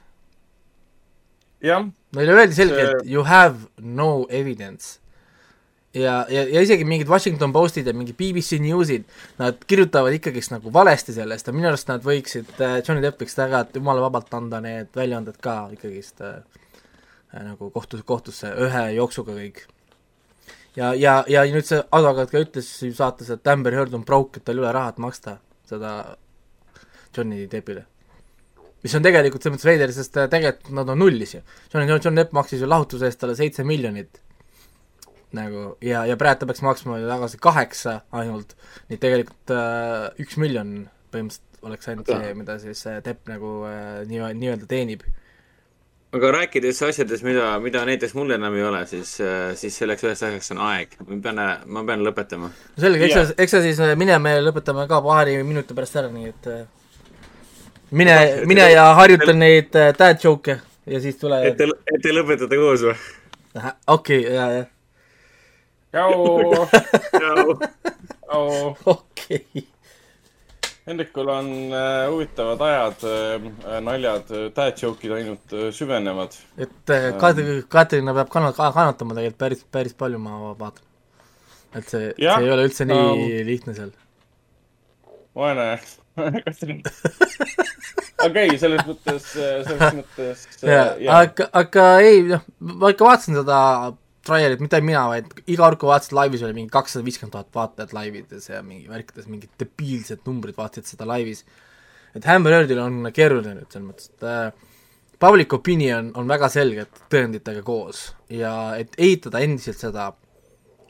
jah. 1.62 1.86
meile 2.16 2.38
öeldi 2.40 2.58
selgelt 2.58 3.02
see... 3.04 3.14
you 3.14 3.30
have 3.30 3.70
no 3.78 4.26
evidence 4.30 5.03
ja, 5.94 6.26
ja, 6.30 6.44
ja 6.50 6.62
isegi 6.62 6.86
mingid 6.88 7.10
Washington 7.10 7.54
Postid 7.54 7.88
ja 7.88 7.94
mingi 7.94 8.14
BBC 8.18 8.58
Newsid, 8.62 9.06
nad 9.38 9.62
kirjutavad 9.68 10.16
ikkagist 10.18 10.54
nagu 10.54 10.74
valesti 10.74 11.14
sellest 11.14 11.48
ja 11.48 11.54
minu 11.56 11.70
arust 11.70 11.92
nad 11.92 12.04
võiksid 12.06 12.58
äh, 12.60 12.80
Johnny 12.82 13.04
Deppiks 13.04 13.38
väga 13.38 13.66
jumala 13.76 14.06
vabalt 14.08 14.34
anda 14.34 14.62
need 14.64 14.92
väljaanded 14.98 15.38
ka 15.44 15.58
ikkagist 15.76 16.24
äh, 16.26 16.42
äh, 17.34 17.46
nagu 17.46 17.70
kohtus, 17.76 18.04
kohtusse 18.08 18.52
ühe 18.66 18.84
jooksuga 18.98 19.38
kõik. 19.38 19.64
ja, 20.76 20.94
ja, 20.94 21.22
ja 21.28 21.46
nüüd 21.54 21.70
see 21.70 21.82
advokaat 21.92 22.34
ka 22.34 22.44
ütles 22.48 22.74
saates, 22.98 23.30
et 23.30 23.48
Amber 23.48 23.78
Heard 23.78 23.94
on 23.94 24.06
broke, 24.06 24.40
et 24.40 24.46
tal 24.48 24.58
ei 24.58 24.66
ole 24.66 24.74
raha, 24.74 24.94
et 24.96 25.02
maksta 25.04 25.38
seda 25.70 25.96
Johnny 27.14 27.46
Deppile 27.50 27.86
mis 28.84 28.94
on 28.98 29.04
tegelikult 29.06 29.46
selles 29.46 29.56
mõttes 29.56 29.70
veider, 29.70 29.94
sest 29.96 30.18
äh, 30.20 30.28
tegelikult 30.32 30.74
nad 30.76 30.90
on 30.92 31.00
nullis 31.00 31.38
ju. 31.38 31.46
Johnny, 31.72 31.88
John 31.94 32.18
Depp 32.18 32.34
maksis 32.36 32.66
ju 32.66 32.68
lahutuse 32.68 33.08
eest 33.08 33.22
talle 33.22 33.38
seitse 33.38 33.64
miljonit 33.64 34.23
nagu 35.38 35.64
ja, 35.84 36.04
ja 36.10 36.18
praegu 36.20 36.44
ta 36.44 36.50
peaks 36.50 36.64
maksma 36.66 37.00
ju 37.02 37.10
tagasi 37.10 37.40
kaheksa 37.42 37.98
ainult, 38.16 38.54
nii 38.90 38.98
et 38.98 39.02
tegelikult 39.04 39.54
äh, 39.56 40.12
üks 40.24 40.38
miljon 40.42 40.84
põhimõtteliselt 41.14 41.50
oleks 41.64 41.90
ainult 41.90 42.10
see, 42.12 42.32
mida 42.38 42.58
siis 42.62 42.86
Depp 43.06 43.30
nagu 43.32 43.62
äh, 43.70 44.02
nii, 44.10 44.24
nii-öelda 44.40 44.68
teenib. 44.70 45.06
aga 46.14 46.32
rääkides 46.36 46.82
asjadest, 46.86 47.26
mida, 47.26 47.48
mida 47.64 47.86
näiteks 47.88 48.14
mul 48.18 48.36
enam 48.36 48.54
ei 48.58 48.66
ole, 48.68 48.84
siis 48.90 49.16
äh,, 49.24 49.54
siis 49.58 49.78
selleks 49.82 50.06
üheks 50.06 50.22
asjaks 50.28 50.54
on 50.54 50.62
aeg. 50.68 50.94
ma 51.08 51.20
pean, 51.26 51.42
ma 51.66 51.86
pean 51.88 52.06
lõpetama. 52.06 52.52
no 52.52 52.86
selge, 52.86 53.08
eks 53.08 53.18
sa, 53.18 53.26
eks 53.46 53.58
sa 53.58 53.64
siis 53.66 53.82
äh, 53.82 53.96
mine, 54.00 54.20
me 54.22 54.38
lõpetame 54.44 54.86
ka 54.92 55.02
paari 55.06 55.40
minuti 55.48 55.78
pärast 55.78 56.02
ära, 56.04 56.12
nii 56.14 56.30
et 56.30 56.52
äh, 56.52 56.62
mine, 57.92 58.20
mine 58.50 58.70
ja 58.74 58.92
harjuta 59.00 59.34
neid 59.34 59.74
äh, 59.80 59.94
dad 59.98 60.22
joke'e 60.22 60.60
ja 60.86 61.02
siis 61.02 61.18
tule. 61.18 61.42
et 61.48 61.58
te, 61.58 61.70
et 61.90 62.06
te 62.06 62.14
lõpetate 62.14 62.62
koos 62.62 62.86
või? 62.90 62.96
okei 63.56 63.74
okay,, 63.88 64.22
jaa, 64.30 64.52
jah 64.60 64.73
tšau. 65.94 66.66
tšau. 68.26 68.76
okei. 68.86 69.68
Hendrikul 70.84 71.30
on 71.32 71.50
äh, 71.72 72.10
huvitavad 72.12 72.62
ajad 72.68 73.06
äh,, 73.08 73.78
naljad, 73.86 74.32
dad 74.56 74.82
joke'id 74.82 75.14
ainult 75.16 75.54
äh, 75.56 75.70
süvenevad. 75.72 76.36
et 76.58 76.90
äh, 76.92 77.14
Katri, 77.20 77.62
Katrina 77.70 78.14
peab 78.18 78.34
kanna-, 78.34 78.52
kannatama 78.52 79.16
tegelikult 79.16 79.40
päris, 79.40 79.64
päris 79.72 79.96
palju, 79.96 80.20
ma 80.20 80.52
vaatan. 80.60 80.84
et 81.76 81.88
see, 81.88 82.12
see 82.18 82.36
ei 82.36 82.52
ole 82.52 82.68
üldse 82.68 82.90
nii 82.90 83.00
no. 83.00 83.14
lihtne 83.48 83.78
seal. 83.80 83.96
vaene 85.40 85.70
Katrin 86.46 86.84
okei 88.28 88.48
okay,, 88.50 88.60
selles 88.60 88.84
mõttes, 88.88 89.32
äh, 89.40 89.64
selles 89.68 89.96
mõttes 90.02 90.46
äh,. 90.68 91.00
aga, 91.16 91.48
aga 91.64 91.90
ei, 92.04 92.24
noh, 92.28 92.44
ma 92.60 92.92
ikka 92.94 93.08
vaatasin 93.08 93.40
seda 93.40 93.60
trailerit, 94.24 94.62
mitte 94.64 94.80
mina, 94.84 95.04
vaid 95.12 95.30
iga 95.44 95.66
kord, 95.66 95.80
kui 95.82 95.90
vaatasid 95.92 96.16
laivis, 96.16 96.44
oli 96.48 96.56
mingi 96.58 96.72
kakssada 96.74 97.06
viiskümmend 97.06 97.34
tuhat 97.36 97.50
vaatajat 97.56 97.94
laivides 97.96 98.50
ja 98.50 98.62
mingi 98.66 98.88
värkides 98.92 99.30
mingid 99.32 99.52
debiilsed 99.60 100.24
numbrid 100.28 100.58
vaatasid 100.58 100.94
seda 100.94 101.08
laivis. 101.10 101.44
et 102.16 102.28
Amber 102.30 102.54
Heardil 102.54 102.80
on 102.80 103.10
keeruline 103.14 103.56
nüüd 103.58 103.74
selles 103.74 103.88
mõttes, 103.88 104.12
et 104.14 104.28
äh, 104.30 104.70
public 105.20 105.54
opinion 105.54 106.12
on 106.20 106.28
väga 106.30 106.50
selgelt 106.52 107.04
tõenditega 107.12 107.64
koos 107.66 108.12
ja 108.30 108.76
et 108.80 108.96
eitada 108.98 109.42
endiselt 109.44 109.82
seda 109.82 110.12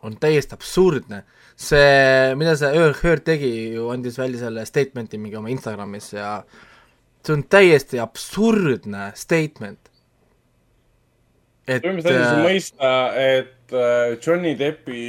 on 0.04 0.18
täiesti 0.20 0.58
absurdne. 0.58 1.24
see, 1.56 2.36
mida 2.36 2.56
see 2.58 2.86
Heard 3.04 3.24
tegi 3.24 3.74
ju, 3.76 3.88
andis 3.94 4.18
välja 4.20 4.46
selle 4.46 4.66
statement'i 4.66 5.18
mingi 5.22 5.38
oma 5.38 5.50
Instagramis 5.54 6.12
ja 6.14 6.44
see 7.24 7.34
on 7.38 7.44
täiesti 7.50 8.02
absurdne 8.04 9.12
statement 9.16 9.93
et 11.68 11.84
põhimõtteliselt 11.84 12.18
andis 12.18 12.32
äh, 12.32 12.48
mõista, 12.48 12.96
et 13.20 13.76
äh, 13.76 14.16
Johnny 14.20 14.54
Deppi 14.60 15.04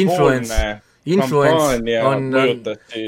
influence, 0.00 0.60
influence 1.04 1.98
on, 2.06 2.30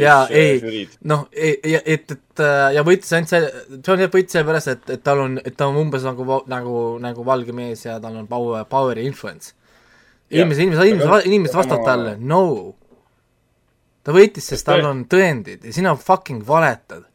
jaa, 0.00 0.26
ei, 0.28 0.84
noh, 1.08 1.24
ja 1.32 1.80
et, 1.84 2.12
et 2.16 2.44
ja 2.76 2.84
võitis 2.86 3.14
ainult 3.16 3.32
see, 3.32 3.48
Johnny 3.78 4.04
Depp 4.04 4.18
võitis 4.18 4.36
sellepärast, 4.36 4.72
et, 4.74 4.92
et 4.96 5.04
tal 5.04 5.24
on, 5.24 5.38
et 5.42 5.56
ta 5.56 5.70
on 5.70 5.80
umbes 5.80 6.04
nagu, 6.08 6.42
nagu, 6.50 6.76
nagu 7.02 7.26
valge 7.26 7.56
mees 7.56 7.86
ja 7.86 7.98
tal 8.02 8.18
on 8.20 8.28
power, 8.30 8.66
power 8.68 9.00
ja 9.00 9.06
influence. 9.06 9.54
inimesed, 10.30 10.66
inimesed, 10.66 10.92
inimesed, 10.92 11.30
inimesed 11.30 11.56
vastavad 11.56 11.88
talle, 11.88 12.16
no. 12.18 12.42
ta 14.04 14.12
võitis, 14.16 14.50
sest 14.52 14.68
tal 14.68 14.84
on 14.88 15.06
tõendid 15.08 15.64
ja 15.68 15.72
sina 15.72 15.96
fucking 15.96 16.44
valetad 16.44 17.08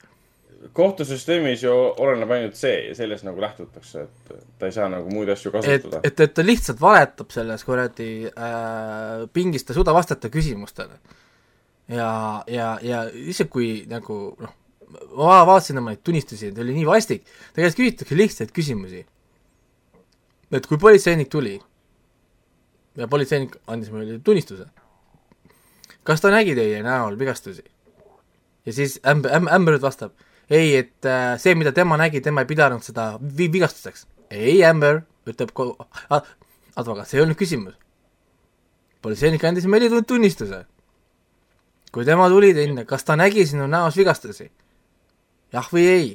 kohtusüsteemis 0.73 1.63
ju 1.63 1.71
oleneb 1.73 2.31
ainult 2.33 2.57
see 2.57 2.75
ja 2.89 2.95
sellest 2.97 3.25
nagu 3.27 3.41
lähtutakse, 3.41 4.05
et 4.05 4.45
ta 4.59 4.69
ei 4.69 4.73
saa 4.75 4.87
nagu 4.91 5.09
muid 5.13 5.29
asju 5.29 5.51
kasutada. 5.53 6.01
et, 6.03 6.19
et 6.19 6.33
ta 6.33 6.45
lihtsalt 6.45 6.81
valetab 6.81 7.31
selles 7.33 7.65
kuradi 7.67 8.09
äh, 8.29 9.25
pingis, 9.33 9.65
ta 9.65 9.73
ei 9.73 9.79
suuda 9.79 9.93
vastata 9.95 10.31
küsimustele. 10.33 10.97
ja, 11.93 12.09
ja, 12.47 12.71
ja 12.81 13.03
isegi 13.11 13.49
kui 13.53 13.69
nagu 13.89 14.19
noh, 14.41 14.55
ma 15.17 15.39
vaatasin 15.47 15.81
oma 15.81 15.93
neid 15.93 16.03
tunnistusi, 16.05 16.51
ta 16.55 16.63
oli 16.65 16.75
nii 16.79 16.89
vastik, 16.89 17.25
ta 17.53 17.61
käest 17.61 17.79
küsitakse 17.79 18.17
lihtsaid 18.17 18.53
küsimusi. 18.55 19.05
et 20.51 20.67
kui 20.67 20.77
politseinik 20.81 21.29
tuli 21.29 21.57
ja 22.97 23.07
politseinik 23.07 23.59
andis 23.67 23.91
meile 23.93 24.19
tunnistuse, 24.23 24.69
kas 26.03 26.23
ta 26.23 26.33
nägi 26.33 26.55
teie 26.57 26.81
näol 26.85 27.19
vigastusi? 27.19 27.65
ja 28.65 28.73
siis 28.73 28.99
ämb-, 29.05 29.29
ämb-, 29.29 29.53
Amber 29.53 29.77
vastab 29.81 30.17
ei, 30.49 30.75
et 30.75 31.05
äh, 31.05 31.35
see, 31.39 31.55
mida 31.55 31.73
tema 31.75 31.97
nägi, 31.99 32.21
tema 32.23 32.43
ei 32.43 32.49
pidanud 32.49 32.83
seda 32.85 33.15
vi-, 33.19 33.49
vigastuseks. 33.51 34.07
ei, 34.31 34.63
Amber, 34.65 35.01
ütleb 35.27 35.51
ko-, 35.55 35.75
advokaat, 36.09 37.07
see 37.09 37.19
ei 37.19 37.25
olnud 37.25 37.39
küsimus. 37.39 37.75
politseinik 39.01 39.43
andis 39.43 39.65
meile 39.65 40.01
tunnistuse. 40.01 40.65
kui 41.91 42.05
tema 42.05 42.29
tuli 42.29 42.51
enne, 42.63 42.85
kas 42.85 43.03
ta 43.03 43.15
nägi 43.15 43.45
sinu 43.45 43.67
näos 43.67 43.97
vigastusi? 43.97 44.51
jah 45.53 45.67
või 45.71 45.85
ei? 45.87 46.07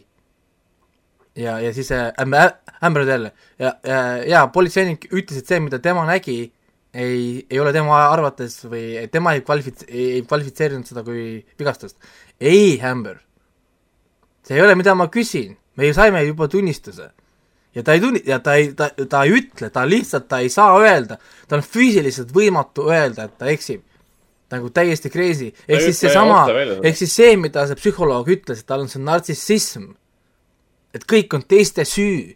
ja, 1.37 1.59
ja 1.61 1.73
siis 1.73 1.93
äh, 1.93 2.13
Amber, 2.17 2.57
Amber 2.81 3.09
jälle 3.09 3.33
ja, 3.59 3.75
ja, 3.85 4.01
ja 4.25 4.47
politseinik 4.47 5.09
ütles, 5.13 5.39
et 5.39 5.47
see, 5.47 5.61
mida 5.61 5.79
tema 5.79 6.07
nägi, 6.09 6.53
ei, 6.95 7.47
ei 7.51 7.61
ole 7.61 7.73
tema 7.73 8.01
arvates 8.09 8.63
või 8.65 9.09
tema 9.13 9.37
ei 9.37 9.45
kvalifits-, 9.45 9.89
ei 9.89 10.25
kvalifitseerinud 10.25 10.89
seda 10.89 11.05
kui 11.05 11.45
vigastust. 11.59 11.99
ei, 12.41 12.81
Amber 12.81 13.21
see 14.43 14.57
ei 14.59 14.63
ole, 14.63 14.75
mida 14.79 14.95
ma 14.99 15.09
küsin, 15.13 15.57
me 15.77 15.89
ju 15.89 15.95
saime 15.95 16.25
juba 16.25 16.49
tunnistuse. 16.49 17.11
ja 17.75 17.83
ta 17.83 17.93
ei 17.93 18.01
tunni-, 18.01 18.23
ja 18.27 18.39
ta 18.39 18.55
ei, 18.55 18.73
ta, 18.77 18.91
ta 19.09 19.23
ei 19.25 19.33
ütle, 19.39 19.71
ta 19.71 19.87
lihtsalt, 19.89 20.29
ta 20.29 20.43
ei 20.45 20.51
saa 20.53 20.77
öelda, 20.81 21.17
tal 21.49 21.63
on 21.63 21.65
füüsiliselt 21.65 22.35
võimatu 22.35 22.89
öelda, 22.91 23.25
et 23.25 23.39
ta 23.39 23.49
eksib. 23.53 23.83
nagu 24.53 24.69
täiesti 24.69 25.09
crazy, 25.09 25.47
ehk 25.65 25.81
siis 25.81 26.01
seesama, 26.03 26.43
ehk 26.85 26.97
siis 26.97 27.15
see, 27.17 27.37
mida 27.41 27.63
see 27.67 27.79
psühholoog 27.79 28.27
ütles, 28.35 28.59
et 28.61 28.67
tal 28.69 28.83
on 28.85 28.91
see 28.93 29.01
nartsissism, 29.01 29.87
et 30.93 31.07
kõik 31.09 31.33
on 31.33 31.47
teiste 31.49 31.87
süü. 31.89 32.35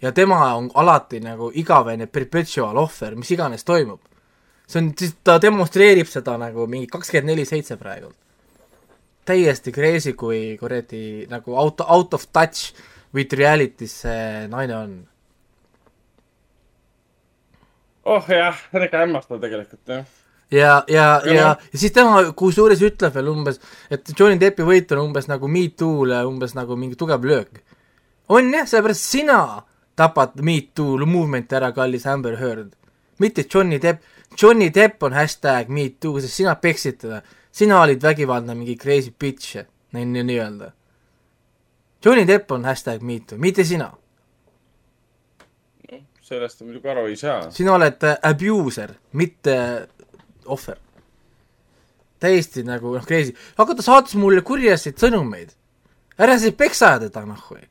Ja 0.00 0.12
tema 0.14 0.38
on 0.54 0.70
alati 0.78 1.18
nagu 1.20 1.50
igavene 1.58 2.06
perpetual 2.06 2.76
ohver, 2.78 3.16
mis 3.18 3.30
iganes 3.34 3.66
toimub. 3.68 4.00
see 4.68 4.80
on, 4.80 4.88
ta 5.24 5.36
demonstreerib 5.42 6.08
seda 6.08 6.38
nagu 6.38 6.66
mingi 6.66 6.86
kakskümmend 6.86 7.34
neli 7.34 7.44
seitse 7.44 7.76
praegult 7.76 8.16
täiesti 9.28 9.72
crazy, 9.74 10.14
kui 10.18 10.56
kuradi 10.60 11.26
nagu 11.30 11.56
out, 11.56 11.84
out 11.84 12.16
of 12.16 12.26
touch 12.32 12.72
with 13.14 13.36
reality's 13.36 14.00
see 14.04 14.46
naine 14.52 14.74
on. 14.76 14.94
oh 18.08 18.24
jah, 18.28 18.56
see 18.70 18.80
on 18.80 18.88
ikka 18.88 19.04
hämmastav 19.04 19.40
tegelikult 19.42 19.94
jah 19.96 20.06
ja, 20.50 20.84
ja, 20.88 21.22
ja, 21.24 21.32
ja, 21.32 21.46
ja 21.72 21.78
siis 21.78 21.92
tema 21.92 22.22
kusjuures 22.36 22.82
ütleb 22.84 23.14
veel 23.14 23.32
umbes, 23.32 23.60
et 23.92 24.12
Johnny 24.14 24.38
Deppi 24.40 24.64
võit 24.66 24.92
on 24.96 25.08
umbes 25.08 25.28
nagu 25.28 25.48
Me 25.48 25.66
Too'le 25.68 26.22
umbes 26.28 26.54
nagu 26.56 26.76
mingi 26.76 26.96
tugev 26.96 27.24
löök. 27.24 27.60
on 28.28 28.52
jah, 28.52 28.68
sellepärast 28.68 29.04
sina 29.04 29.40
tapad 29.96 30.40
Me 30.40 30.60
Too 30.74 31.06
movement'i 31.06 31.58
ära, 31.58 31.72
kallis 31.72 32.06
Amber 32.06 32.38
Heard. 32.40 32.72
mitte 33.18 33.44
Johnny 33.54 33.78
Depp, 33.78 34.02
Johnny 34.40 34.70
Depp 34.70 35.02
on 35.02 35.12
hashtag 35.12 35.68
Me 35.68 35.88
Too, 36.00 36.20
sest 36.20 36.34
sina 36.34 36.54
peksid 36.54 37.00
teda 37.02 37.22
sina 37.58 37.80
olid 37.82 38.02
vägivaldne 38.02 38.54
mingi 38.54 38.76
crazy 38.78 39.10
bitch, 39.20 39.56
nii, 39.92 40.22
nii-öelda. 40.22 40.72
Johnny 42.04 42.26
Depp 42.26 42.52
on 42.54 42.64
hashtag 42.64 43.02
MeToo, 43.02 43.38
mitte 43.38 43.64
sina. 43.64 43.92
sellest 46.28 46.60
muidugi 46.60 46.88
aru 46.92 47.06
ei 47.08 47.16
saa. 47.16 47.50
sina 47.50 47.72
oled 47.72 48.04
äh, 48.04 48.18
abuser, 48.22 48.92
mitte 49.12 49.54
ohver. 50.46 50.76
täiesti 52.20 52.62
nagu 52.62 52.92
noh, 52.94 53.06
crazy, 53.06 53.32
aga 53.56 53.74
ta 53.74 53.82
saatis 53.82 54.14
mulle 54.20 54.42
kurjasid 54.44 55.00
sõnumeid. 55.00 55.50
ära 56.18 56.38
siis 56.38 56.54
peksa 56.54 56.98
teda 57.00 57.24
noh 57.24 57.42
või. 57.50 57.64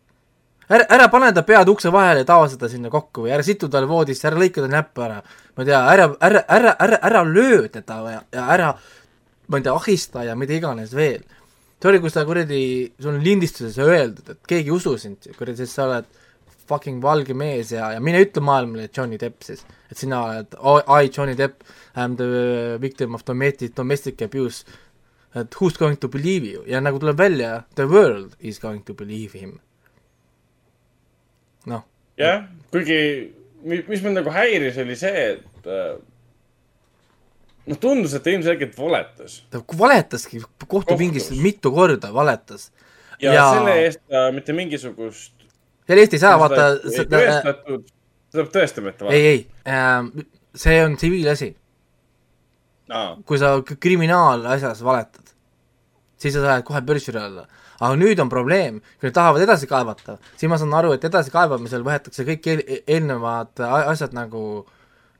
ära, 0.69 0.89
ära 0.97 1.07
pane 1.13 1.31
ta 1.37 1.45
pead 1.47 1.69
ukse 1.69 1.93
vahele 1.93 2.25
ja 2.25 2.31
tava 2.33 2.49
seda 2.49 2.67
sinna 2.69 2.89
kokku 2.89 3.27
või 3.27 3.35
ära 3.37 3.45
situ 3.45 3.69
talle 3.69 3.87
voodisse, 3.87 4.27
ära 4.27 4.41
lõika 4.41 4.65
ta 4.65 4.73
näppu 4.73 5.05
ära. 5.05 5.21
ma 5.55 5.63
ei 5.63 5.71
tea, 5.71 5.83
ära, 5.93 6.11
ära, 6.19 6.45
ära, 6.59 6.75
ära, 6.87 7.01
ära 7.11 7.23
löö 7.23 7.67
teda 7.69 8.01
ja, 8.11 8.21
ja 8.33 8.49
ära 8.57 8.73
ma 9.47 9.59
ei 9.59 9.65
tea, 9.65 9.73
ahista 9.75 10.23
ja 10.27 10.35
mida 10.35 10.55
iganes 10.57 10.93
veel. 10.95 11.23
see 11.77 11.91
oli, 11.91 11.99
kus 12.01 12.15
ta 12.15 12.23
kuradi, 12.25 12.61
sul 12.99 13.13
on 13.13 13.23
lindistuses 13.23 13.77
öeldud, 13.81 14.31
et 14.33 14.39
keegi 14.49 14.71
ei 14.71 14.73
usu 14.73 14.95
sind, 14.97 15.27
kuradi, 15.37 15.61
sest 15.61 15.77
sa 15.77 15.85
oled 15.85 16.07
fucking 16.67 17.03
valge 17.03 17.35
mees 17.37 17.71
ja, 17.71 17.91
ja 17.93 18.01
mine 18.03 18.23
ütle 18.25 18.41
maailmale, 18.43 18.87
et 18.87 18.97
Johnny 18.97 19.19
Depp 19.21 19.45
siis, 19.45 19.61
et 19.91 19.99
sina 19.99 20.23
oled 20.25 20.57
I, 20.57 21.11
Johnny 21.13 21.37
Depp, 21.37 21.63
I 21.95 22.03
am 22.03 22.17
the 22.19 22.77
victim 22.81 23.15
of 23.15 23.23
domestic, 23.25 23.75
domestic 23.77 24.21
abuse, 24.25 24.65
et 25.37 25.53
who's 25.61 25.77
going 25.77 25.99
to 26.01 26.09
believe 26.09 26.49
you 26.49 26.65
ja 26.67 26.81
nagu 26.83 26.99
tuleb 26.99 27.19
välja, 27.21 27.63
the 27.79 27.87
world 27.87 28.35
is 28.39 28.59
going 28.59 28.83
to 28.83 28.97
believe 28.97 29.37
him. 29.37 29.59
noh. 31.67 31.85
jah, 32.17 32.47
kuigi 32.73 32.99
mis 33.67 34.01
mind 34.01 34.17
nagu 34.21 34.31
häiris, 34.33 34.77
oli 34.81 34.95
see, 34.97 35.25
et 35.33 35.67
noh, 37.67 37.79
tundus, 37.81 38.15
et 38.17 38.23
ta 38.23 38.33
ilmselgelt 38.33 38.77
valetas. 38.79 39.41
ta 39.51 39.61
valetaski 39.79 40.41
kohtupingis 40.67 41.29
mitu 41.41 41.71
korda, 41.75 42.11
valetas. 42.13 42.71
ja, 43.21 43.33
ja 43.33 43.45
selle 43.57 43.75
eest 43.83 44.03
ta 44.11 44.27
mitte 44.35 44.55
mingisugust. 44.57 45.33
selle 45.87 46.05
eest 46.05 46.17
ei 46.17 46.23
saa, 46.23 46.39
vaata. 46.39 46.69
seda 46.95 47.21
peab 48.33 48.51
tõestama, 48.55 48.93
et 48.93 48.99
ta 48.99 49.07
valetas. 49.07 49.15
ei, 49.15 49.27
ei 49.27 49.73
äh,, 49.73 50.27
see 50.55 50.81
on 50.85 50.97
tsiviilasi. 50.97 51.53
kui 53.27 53.39
sa 53.39 53.57
kriminaalasjas 53.67 54.83
valetad, 54.83 55.35
siis 56.17 56.37
sa 56.37 56.45
saad 56.45 56.67
kohe 56.67 56.81
börsile 56.87 57.23
alla 57.23 57.47
aga 57.77 57.97
nüüd 57.99 58.19
on 58.21 58.29
probleem, 58.31 58.79
kui 58.97 59.09
nad 59.09 59.15
tahavad 59.17 59.43
edasi 59.45 59.69
kaevata, 59.69 60.17
siis 60.35 60.49
ma 60.49 60.57
saan 60.57 60.73
aru, 60.77 60.95
et 60.95 61.03
edasikaevamisel 61.05 61.85
võetakse 61.85 62.25
kõik 62.25 62.49
eel, 62.49 62.63
eelnevad 62.89 63.61
asjad 63.61 64.15
nagu 64.17 64.41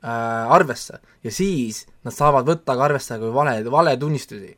äh, 0.04 0.52
arvesse. 0.54 1.00
Ja 1.24 1.32
siis 1.34 1.84
nad 2.06 2.14
saavad 2.14 2.48
võtta 2.48 2.76
ka 2.76 2.88
arvesse 2.88 3.18
kui 3.20 3.34
vale, 3.34 3.58
valetunnistusi. 3.70 4.56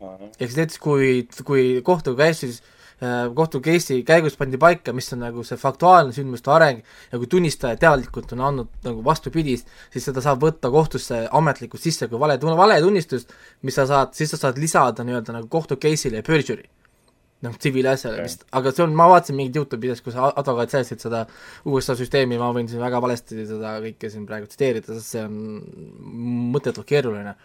ehk 0.00 0.48
siis 0.50 0.56
näiteks, 0.56 0.78
kui, 0.78 1.28
kui 1.44 1.80
kohtu 1.82 2.12
case'is 2.18 2.60
äh, 3.00 3.32
kohtu 3.34 3.62
case'i 3.64 4.04
käigus 4.04 4.36
pandi 4.36 4.58
paika, 4.60 4.92
mis 4.92 5.08
on 5.16 5.24
nagu 5.24 5.44
see 5.44 5.56
faktuaalne 5.56 6.12
sündmuste 6.12 6.52
areng 6.52 6.82
ja 7.12 7.18
kui 7.18 7.26
tunnistaja 7.26 7.80
teadlikult 7.80 8.32
on 8.36 8.44
andnud 8.50 8.68
nagu 8.84 9.04
vastupidist, 9.04 9.68
siis 9.92 10.04
seda 10.04 10.20
saab 10.20 10.44
võtta 10.44 10.70
kohtusse 10.70 11.24
ametlikult 11.32 11.82
sisse 11.82 12.10
kui 12.12 12.20
vale, 12.20 12.38
valetunnistust, 12.38 13.32
mis 13.62 13.74
sa 13.74 13.88
saad, 13.88 14.12
siis 14.14 14.30
sa 14.34 14.42
saad 14.44 14.60
lisada 14.60 15.04
nii-öelda 15.04 15.40
nagu 15.40 15.48
kohtu 15.48 15.80
case'ile 15.80 16.22
perjury 16.22 16.68
noh, 17.44 17.56
tsiviilasjale 17.60 18.22
vist, 18.24 18.46
aga 18.56 18.72
see 18.72 18.84
on, 18.86 18.94
ma 18.96 19.08
vaatasin 19.10 19.36
mingit 19.36 19.58
Youtube'i 19.58 19.88
videost, 19.88 20.04
kus 20.06 20.16
advokaat 20.16 20.72
seletas 20.72 21.04
seda 21.04 21.22
USA 21.68 21.96
süsteemi, 21.98 22.38
ma 22.40 22.48
võin 22.56 22.70
siin 22.70 22.80
väga 22.82 23.00
valesti 23.04 23.44
seda 23.44 23.76
kõike 23.84 24.10
siin 24.12 24.24
praegu 24.28 24.48
tsiteerida, 24.48 24.96
sest 24.96 25.16
see 25.16 25.24
on 25.26 25.36
mõttetult 26.54 26.88
keeruline. 26.88 27.36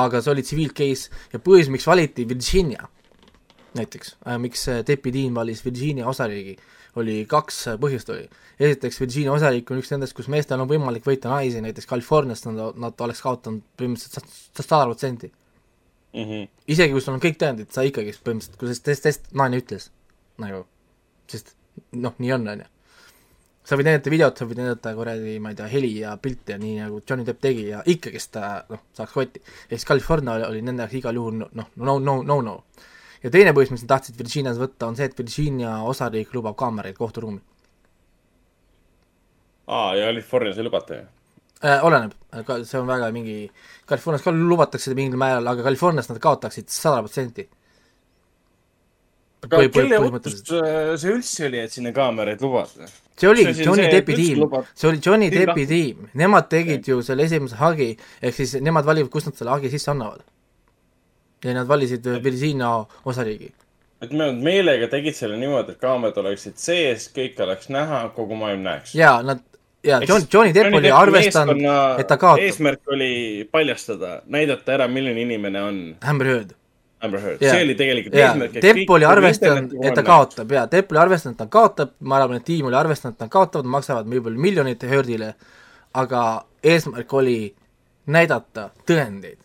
aga 0.00 0.20
see 0.22 0.30
oli 0.30 0.42
tsiviilcase 0.46 1.10
ja 1.32 1.40
põhjus, 1.42 1.70
miks 1.74 1.86
valiti 1.86 2.28
Virginia 2.28 2.86
näiteks 3.74 4.16
äh,, 4.26 4.38
miks 4.38 4.68
Depi 4.86 5.12
Dean 5.14 5.34
valis 5.34 5.64
Virginia 5.64 6.06
osariigi, 6.10 6.56
oli 6.98 7.24
kaks 7.26 7.64
põhjust 7.82 8.10
oli. 8.14 8.28
esiteks, 8.60 9.00
Virginia 9.00 9.32
osariik 9.32 9.70
on 9.70 9.82
üks 9.82 9.90
nendest, 9.90 10.14
kus 10.14 10.30
meestel 10.30 10.62
on 10.62 10.70
võimalik 10.70 11.06
võita 11.06 11.30
naisi, 11.34 11.62
näiteks 11.62 11.90
Californiast 11.90 12.46
nad, 12.50 12.78
nad 12.78 13.06
oleks 13.06 13.22
kaotanud 13.26 13.66
põhimõtteliselt 13.78 14.62
sada 14.62 14.84
protsenti 14.86 15.32
mm. 16.12 16.24
-hmm. 16.24 16.48
isegi 16.66 16.92
kui 16.92 17.00
sul 17.00 17.14
on 17.14 17.22
kõik 17.22 17.38
tõendid, 17.40 17.70
sa 17.74 17.84
ikkagi 17.86 18.12
põhimõtteliselt, 18.12 18.58
kui 18.58 18.74
see 18.74 19.00
test, 19.06 19.32
naine 19.36 19.60
ütles 19.60 19.90
nagu, 20.40 20.64
sest 21.30 21.54
noh, 21.92 22.14
nii 22.18 22.32
on, 22.32 22.46
on 22.48 22.62
ju. 22.64 22.68
sa 23.70 23.76
võid 23.78 23.86
näidata 23.86 24.10
videot, 24.10 24.38
sa 24.38 24.46
võid 24.48 24.60
näidata 24.62 24.94
kuradi, 24.96 25.36
ma 25.42 25.52
ei 25.52 25.58
tea, 25.58 25.68
heli 25.70 25.90
ja 26.00 26.16
pilti 26.22 26.54
ja 26.54 26.58
nii 26.58 26.78
nagu 26.80 27.02
Johnny 27.08 27.26
Depp 27.26 27.42
tegi 27.44 27.68
ja 27.68 27.82
ikkagist 27.86 28.32
ta 28.34 28.64
noh, 28.70 28.86
saaks 28.96 29.12
kotti. 29.12 29.42
ehk 29.42 29.76
siis 29.76 29.86
California 29.86 30.38
oli, 30.38 30.48
oli 30.48 30.64
nende 30.66 30.86
jaoks 30.86 30.98
igal 30.98 31.20
juhul 31.20 31.38
noh, 31.42 31.70
no, 31.76 31.98
no, 31.98 32.16
no, 32.22 32.40
no. 32.46 32.56
ja 33.22 33.30
teine 33.30 33.54
põhjus, 33.56 33.74
miks 33.74 33.86
nad 33.86 33.94
tahtsid 33.94 34.18
Virginias 34.18 34.58
võtta, 34.58 34.88
on 34.88 34.98
see, 34.98 35.06
et 35.10 35.18
Virginia 35.18 35.78
osariik 35.86 36.34
lubab 36.34 36.58
kaameraid 36.58 36.98
kohturuumi. 36.98 37.40
aa, 39.66 39.94
ja 39.94 40.10
Californias 40.10 40.58
ei 40.58 40.66
lubata 40.66 41.02
ju? 41.02 41.08
Äh,? 41.64 41.84
oleneb, 41.84 42.14
see 42.64 42.80
on 42.80 42.88
väga 42.88 43.10
mingi, 43.14 43.38
Californias 43.88 44.24
ka 44.24 44.32
lubatakse 44.34 44.90
seda 44.90 44.98
mingil 44.98 45.20
määral, 45.20 45.46
aga 45.50 45.64
Californias 45.66 46.10
nad 46.10 46.20
kaotaksid 46.22 46.70
sada 46.72 47.02
protsenti. 47.04 47.46
aga 49.44 49.56
Põhi, 49.56 49.70
kelle 49.72 49.98
otsus 50.04 50.42
äh, 50.52 50.96
see 51.00 51.14
üldse 51.14 51.46
oli, 51.48 51.62
et 51.64 51.72
sinna 51.72 51.94
kaameraid 51.96 52.42
lubada? 52.44 52.88
see 53.20 53.28
oli 53.28 53.46
see 53.54 53.64
Johnny 53.64 53.88
Deppi 53.92 54.16
tiim, 54.16 54.44
see 54.74 54.90
oli 54.90 55.00
Johnny 55.04 55.30
Deppi 55.32 55.66
tiim, 55.68 56.10
nemad 56.20 56.50
tegid 56.52 56.88
ju 56.88 57.00
selle 57.04 57.24
esimese 57.28 57.56
hagi, 57.60 57.94
ehk 58.22 58.36
siis 58.36 58.56
nemad 58.64 58.88
valivad, 58.88 59.12
kust 59.12 59.30
nad 59.30 59.40
selle 59.40 59.56
hagi 59.56 59.72
sisse 59.72 59.92
annavad. 59.92 60.24
ja 61.44 61.56
nad 61.56 61.68
valisid 61.68 62.06
Virginia 62.24 62.72
osariigi. 63.04 63.52
et 64.00 64.12
nad 64.16 64.36
meelega 64.36 64.88
tegid 64.92 65.16
selle 65.16 65.36
niimoodi, 65.40 65.76
et 65.76 65.80
kaamerad 65.80 66.20
oleksid 66.24 66.56
sees, 66.60 67.08
kõik 67.16 67.40
oleks 67.44 67.68
näha, 67.68 68.08
kogu 68.16 68.36
maailm 68.36 68.64
näeks. 68.68 68.94
ja 68.94 69.20
nad, 69.24 69.40
ja 69.84 70.00
John, 70.08 70.22
Johnny 70.32 70.54
Depp 70.54 70.74
oli 70.74 70.90
arvestanud, 70.90 71.60
et 71.98 72.08
ta 72.08 72.16
kaotab. 72.16 72.44
eesmärk 72.44 72.88
oli 72.92 73.48
paljastada, 73.52 74.20
näidata 74.26 74.74
ära, 74.76 74.88
milline 74.88 75.20
inimene 75.20 75.62
on. 75.62 75.78
Amber 76.00 76.26
Heard. 76.26 76.56
Amber 77.00 77.20
Heard, 77.20 77.40
see 77.40 77.62
oli 77.64 77.74
tegelikult 77.78 78.16
ja. 78.18 78.28
eesmärk. 78.28 78.58
Depp 78.60 78.90
oli 78.96 79.08
arvestanud, 79.08 79.72
et 79.84 79.96
ta 79.96 80.04
kaotab 80.04 80.52
ja 80.52 80.66
Depp 80.70 80.92
oli 80.92 81.00
arvestanud, 81.04 81.38
et 81.38 81.44
ta 81.44 81.48
kaotab, 81.52 81.94
ma 82.00 82.18
arvan, 82.20 82.42
et 82.42 82.46
tiim 82.48 82.68
oli 82.68 82.76
arvestanud, 82.76 83.16
et 83.16 83.24
nad 83.24 83.32
kaotavad, 83.32 83.70
maksavad 83.78 84.10
võib-olla 84.10 84.44
miljonit 84.48 84.84
Heardile, 84.90 85.32
aga 85.96 86.24
eesmärk 86.62 87.14
oli 87.16 87.38
näidata 88.10 88.68
tõendeid, 88.88 89.40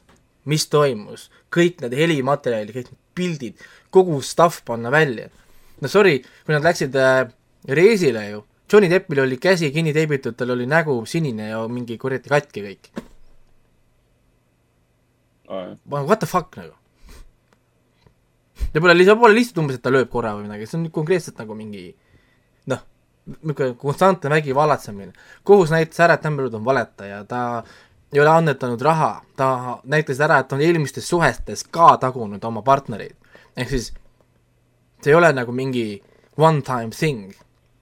mis 0.52 0.68
toimus, 0.72 1.30
kõik 1.54 1.80
need 1.84 1.96
helimaterjalid, 1.96 2.76
kõik 2.76 2.92
need 2.92 3.02
pildid, 3.16 3.66
kogu 3.94 4.20
stuff 4.22 4.66
panna 4.68 4.92
välja. 4.92 5.30
no 5.82 5.88
sorry, 5.92 6.20
kui 6.46 6.56
nad 6.56 6.64
läksid 6.64 6.96
äh, 7.00 7.28
reisile 7.68 8.30
ju, 8.30 8.44
Johnny 8.72 8.90
Deppil 8.90 9.20
oli 9.22 9.38
käsi 9.38 9.72
kinni 9.72 9.94
teibitud, 9.94 10.36
tal 10.36 10.56
oli 10.56 10.66
nägu 10.66 10.98
sinine 11.06 11.52
ja 11.52 11.60
mingi 11.68 11.98
kuradi 12.02 12.30
katki 12.30 12.66
kõik. 12.66 12.90
What 15.86 16.20
the 16.20 16.26
fuck 16.26 16.58
nagu 16.58 16.74
ja 18.76 18.82
pole 18.82 18.98
lihtsalt, 18.98 19.20
pole 19.20 19.36
lihtsalt 19.36 19.62
umbes, 19.64 19.80
et 19.80 19.84
ta 19.84 19.92
lööb 19.94 20.10
korra 20.12 20.34
või 20.36 20.48
midagi, 20.48 20.68
see 20.70 20.80
on 20.80 20.88
konkreetselt 20.94 21.40
nagu 21.40 21.56
mingi 21.58 21.88
noh, 22.72 22.82
niisugune 23.26 23.76
konstantne 23.80 24.32
vägivallatsemine. 24.32 25.14
kohus 25.44 25.72
näitas 25.74 26.00
ära, 26.04 26.18
et 26.20 26.26
Amber 26.26 26.46
Heard 26.46 26.58
on 26.60 26.66
valetaja, 26.66 27.24
ta 27.30 27.64
ei 28.14 28.20
ole 28.22 28.32
annetanud 28.32 28.82
raha, 28.82 29.12
ta 29.36 29.80
näitas 29.84 30.20
ära, 30.20 30.40
et 30.44 30.54
on 30.54 30.62
eelmistes 30.62 31.08
suhetes 31.10 31.64
ka 31.64 31.96
tagunud 32.02 32.44
oma 32.44 32.62
partnereid. 32.62 33.16
ehk 33.56 33.70
siis 33.70 33.94
see 35.02 35.12
ei 35.12 35.16
ole 35.16 35.32
nagu 35.34 35.52
mingi 35.52 36.02
one 36.38 36.62
time 36.62 36.92
thing, 36.92 37.34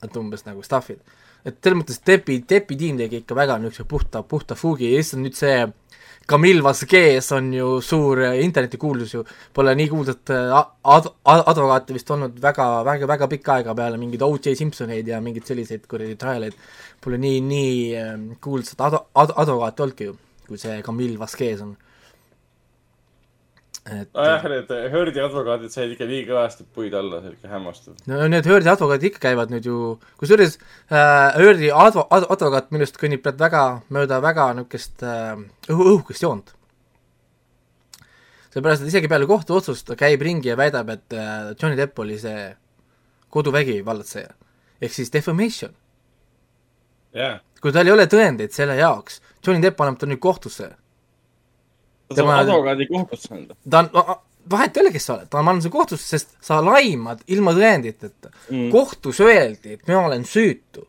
et 0.03 0.17
umbes 0.19 0.45
nagu 0.45 0.63
stuff'id. 0.65 0.99
et 1.45 1.55
selles 1.59 1.79
mõttes 1.79 1.99
Depi, 2.07 2.39
Depi 2.49 2.75
tiim 2.79 2.97
tegi 2.97 3.23
ikka 3.23 3.35
väga 3.35 3.57
niisuguse 3.59 3.87
puhta, 3.87 4.23
puhta 4.23 4.55
fuugi 4.55 4.91
ja 4.91 4.99
lihtsalt 4.99 5.23
nüüd 5.23 5.35
see 5.35 5.57
Camille 6.25 6.63
Vasquez 6.63 7.31
on 7.35 7.49
ju 7.53 7.81
suur 7.83 8.21
internetikuulsus 8.39 9.13
ju, 9.13 9.23
pole 9.53 9.73
nii 9.75 9.89
kuulsat 9.91 10.31
äh, 10.31 10.53
ad-, 10.55 11.09
ad-, 11.27 11.43
advokaati 11.51 11.97
vist 11.97 12.11
olnud 12.15 12.37
väga, 12.41 12.67
väga, 12.87 13.09
väga 13.11 13.27
pikka 13.33 13.57
aega 13.57 13.75
peale 13.75 13.99
mingeid 13.99 14.23
O.J. 14.23 14.55
Simpsoneid 14.55 15.09
ja 15.11 15.19
mingeid 15.23 15.49
selliseid 15.49 15.83
kuradi 15.91 16.15
trialeid, 16.19 16.55
pole 17.03 17.19
nii, 17.19 17.41
nii 17.49 17.73
ähm, 17.99 18.29
kuulsat 18.43 18.85
ad-, 18.87 19.01
ad-, 19.19 19.35
advokaati 19.43 19.83
olnudki 19.83 20.07
ju, 20.07 20.15
kui 20.47 20.61
see 20.61 20.79
Camille 20.85 21.19
Vasquez 21.19 21.65
on 21.65 21.75
et 23.83 24.07
nojah, 24.15 24.43
need 24.47 24.69
Hördi 24.93 25.19
advokaadid 25.19 25.71
said 25.73 25.91
ikka 25.91 26.05
nii 26.07 26.23
kõvasti 26.29 26.63
puid 26.75 26.93
alla, 26.95 27.19
see 27.19 27.33
oli 27.33 27.35
ikka 27.35 27.49
hämmastav. 27.51 27.95
no 28.07 28.27
need 28.31 28.47
Hördi 28.47 28.71
advokaadid 28.71 29.09
ikka 29.09 29.23
käivad 29.25 29.51
nüüd 29.51 29.67
ju, 29.67 29.79
kusjuures 30.21 30.55
äh, 30.87 31.35
Hördi 31.35 31.67
advo-, 31.75 32.05
ad-, 32.07 32.29
advokaat 32.31 32.71
minu 32.71 32.85
arust 32.85 32.99
kõnnib 33.01 33.23
praegu 33.25 33.43
väga 33.43 33.63
mööda 33.91 34.21
väga 34.23 34.45
niisugust 34.55 35.03
äh, 35.03 35.33
õhu, 35.67 35.87
õhukest 35.91 36.23
joont. 36.23 36.53
sellepärast, 38.53 38.85
et 38.85 38.93
isegi 38.93 39.11
peale 39.11 39.27
kohtuotsust 39.27 39.89
ta 39.89 39.99
käib 39.99 40.23
ringi 40.23 40.53
ja 40.53 40.55
väidab, 40.59 40.93
et 40.93 41.17
äh, 41.17 41.51
Johnny 41.51 41.75
Depp 41.79 41.99
oli 41.99 42.15
see 42.21 42.53
koduvägivallatseja. 43.35 44.31
ehk 44.79 44.95
siis 44.95 45.11
defamation 45.11 45.75
yeah.. 47.11 47.41
kui 47.59 47.75
tal 47.75 47.87
ei 47.87 47.97
ole 47.97 48.07
tõendeid 48.07 48.55
selle 48.55 48.79
jaoks, 48.79 49.19
Johnny 49.43 49.59
Depp 49.59 49.75
paneb 49.83 49.99
ta 49.99 50.07
nüüd 50.07 50.23
kohtusse 50.23 50.71
ta 52.09 52.19
saab 52.19 52.31
advokaadi 52.39 52.87
kohtusse 52.91 53.33
anda. 53.33 53.55
ta 53.69 53.83
on, 53.83 54.15
vahet 54.49 54.77
ei 54.77 54.83
ole, 54.83 54.93
kes 54.95 55.05
sa 55.07 55.15
oled, 55.17 55.29
ta 55.31 55.39
on 55.39 55.49
pannud 55.49 55.65
su 55.65 55.71
kohtusse, 55.73 56.07
sest 56.15 56.35
sa 56.43 56.59
laimad 56.63 57.23
ilma 57.33 57.53
tõenditeta 57.57 58.31
mm.. 58.31 58.67
kohtus 58.73 59.21
öeldi, 59.23 59.77
et 59.77 59.87
mina 59.87 60.03
olen 60.07 60.25
süütu. 60.27 60.85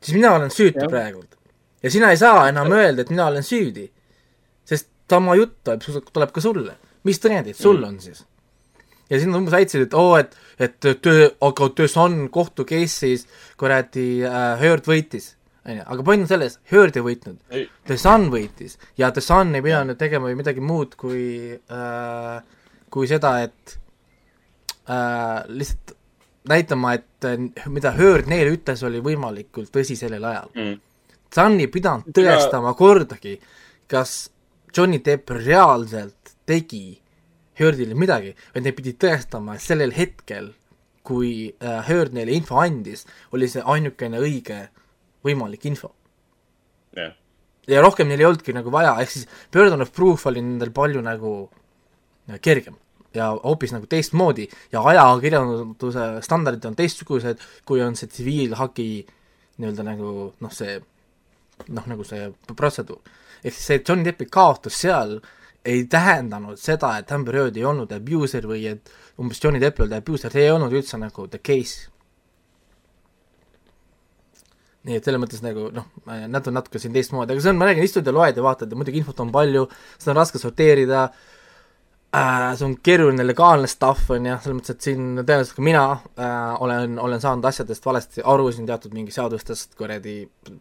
siis 0.00 0.14
mina 0.18 0.34
olen 0.38 0.50
süütu 0.50 0.84
ja. 0.84 0.90
praegult. 0.92 1.36
ja 1.82 1.90
sina 1.90 2.10
ei 2.14 2.20
saa 2.20 2.48
enam 2.48 2.72
öelda, 2.72 3.02
et 3.02 3.10
mina 3.10 3.26
olen 3.26 3.42
süüdi. 3.46 3.90
sest 4.64 4.90
sama 5.10 5.36
jutt 5.38 5.58
tuleb, 5.64 6.10
tuleb 6.12 6.32
ka 6.32 6.40
sulle. 6.40 6.78
mis 7.04 7.22
tõendid 7.22 7.58
sul 7.58 7.80
mm. 7.80 7.88
on 7.88 8.00
siis? 8.00 8.24
ja 9.10 9.18
siis 9.18 9.28
nad 9.30 9.40
umbes 9.40 9.54
väitsid, 9.54 9.88
et 9.88 9.94
oo 9.94 10.12
oh,, 10.12 10.18
et, 10.18 10.36
et 10.58 10.78
töö, 10.80 11.30
aga 11.40 11.70
The 11.74 11.88
Sun 11.88 12.28
kohtu 12.34 12.66
case'is 12.66 13.26
kuradi 13.58 14.24
äh, 14.26 14.54
Heard 14.60 14.86
võitis 14.86 15.34
on 15.66 15.76
ju, 15.76 15.82
aga 15.86 16.02
point 16.02 16.22
on 16.22 16.28
selles, 16.30 16.58
Heard 16.70 16.96
ei 16.96 17.04
võitnud. 17.04 17.38
The 17.88 17.98
Sun 17.98 18.28
võitis. 18.32 18.76
Ja 18.98 19.10
The 19.14 19.22
Sun 19.24 19.54
ei 19.56 19.64
pidanud 19.64 19.98
tegema 19.98 20.30
ju 20.30 20.38
midagi 20.38 20.62
muud 20.62 20.94
kui 20.98 21.26
äh,, 21.56 22.36
kui 22.92 23.10
seda, 23.10 23.32
et 23.46 23.76
äh, 24.88 25.42
lihtsalt 25.50 25.96
näitama, 26.46 26.94
et 26.98 27.26
äh, 27.26 27.66
mida 27.72 27.92
Heard 27.96 28.30
neile 28.30 28.54
ütles, 28.54 28.84
oli 28.86 29.02
võimalikult 29.04 29.72
tõsi 29.74 29.98
sellel 29.98 30.24
ajal. 30.30 30.52
Mm.. 30.54 30.78
Sun 31.34 31.58
ei 31.60 31.70
pidanud 31.72 32.14
tõestama 32.14 32.72
ja... 32.72 32.78
kordagi, 32.78 33.34
kas 33.90 34.14
Johnny 34.76 35.02
Depp 35.04 35.34
reaalselt 35.34 36.36
tegi 36.46 37.00
Heardile 37.58 37.96
midagi, 37.98 38.36
vaid 38.54 38.68
need 38.68 38.76
pidid 38.78 39.00
tõestama, 39.02 39.56
sellel 39.58 39.94
hetkel, 39.96 40.52
kui 41.06 41.50
äh, 41.50 41.82
Heard 41.88 42.14
neile 42.14 42.34
info 42.38 42.60
andis, 42.62 43.06
oli 43.34 43.50
see 43.50 43.62
ainukene 43.66 44.22
õige 44.22 44.58
äh, 44.66 44.72
võimalik 45.26 45.66
info. 45.68 45.92
Yeah.. 46.96 47.12
ja 47.68 47.82
rohkem 47.84 48.08
neil 48.08 48.22
ei 48.22 48.28
olnudki 48.28 48.54
nagu 48.56 48.72
vaja, 48.72 48.94
ehk 49.02 49.10
siis 49.12 49.28
burden 49.52 49.84
of 49.84 49.92
proof 49.92 50.24
oli 50.30 50.40
nendel 50.40 50.70
palju 50.72 51.02
nagu 51.04 51.32
kergem 52.42 52.78
ja 53.16 53.30
hoopis 53.34 53.72
nagu 53.74 53.88
teistmoodi 53.90 54.46
ja 54.72 54.82
ajakirjanduse 54.92 56.06
standardid 56.24 56.64
on 56.68 56.76
teistsugused, 56.78 57.42
kui 57.68 57.82
on 57.84 57.96
see 57.98 58.10
tsiviilhagi 58.12 58.88
nii-öelda 59.56 59.86
nagu 59.86 60.12
noh, 60.40 60.52
see 60.52 60.78
noh, 61.72 61.86
nagu 61.88 62.04
see 62.04 62.28
protseduur. 62.52 63.00
ehk 63.42 63.54
siis 63.54 63.66
see 63.70 63.82
Johnny 63.82 64.04
Deppi 64.04 64.28
kaotus 64.30 64.80
seal 64.84 65.18
ei 65.66 65.84
tähendanud 65.90 66.60
seda, 66.62 66.92
et 67.00 67.10
Amber 67.12 67.40
Heard 67.40 67.56
ei 67.58 67.64
olnud 67.66 67.92
abuser 67.92 68.46
või 68.46 68.66
et 68.70 68.90
umbes 69.18 69.42
Johnny 69.42 69.60
Depp 69.60 69.80
ei 69.80 69.86
olnud 69.86 69.98
abuser, 69.98 70.32
see 70.32 70.46
ei 70.46 70.54
olnud 70.54 70.72
üldse 70.76 71.00
nagu 71.00 71.26
the 71.32 71.40
case 71.42 71.88
nii 74.86 75.00
et 75.00 75.06
selles 75.06 75.20
mõttes 75.20 75.42
nagu 75.42 75.70
noh, 75.74 75.86
nad 76.06 76.46
on 76.46 76.54
natuke 76.54 76.80
siin 76.82 76.94
teistmoodi, 76.94 77.34
aga 77.34 77.42
see 77.42 77.52
on, 77.52 77.58
ma 77.60 77.66
räägin, 77.68 77.86
istud 77.86 78.06
ja 78.06 78.14
loed 78.14 78.36
ja 78.38 78.44
vaatad 78.44 78.70
ja 78.70 78.78
muidugi 78.78 79.02
infot 79.02 79.24
on 79.24 79.32
palju, 79.34 79.66
seda 79.98 80.12
on 80.14 80.20
raske 80.20 80.38
sorteerida 80.38 81.00
äh,, 82.14 82.52
see 82.56 82.66
on 82.68 82.76
keeruline 82.86 83.26
legaalne 83.26 83.70
stuff, 83.70 84.12
on 84.14 84.28
ju, 84.30 84.36
selles 84.44 84.58
mõttes, 84.60 84.76
et 84.76 84.86
siin 84.86 85.08
tõenäoliselt 85.18 85.58
ka 85.58 85.64
mina 85.66 85.82
äh, 85.90 86.52
olen, 86.62 86.94
olen 87.02 87.22
saanud 87.22 87.48
asjadest 87.50 87.88
valesti 87.88 88.24
aru 88.34 88.46
siin 88.54 88.68
teatud 88.68 88.94
mingi 88.94 89.14
seadustest, 89.14 89.74
kuradi 89.78 90.20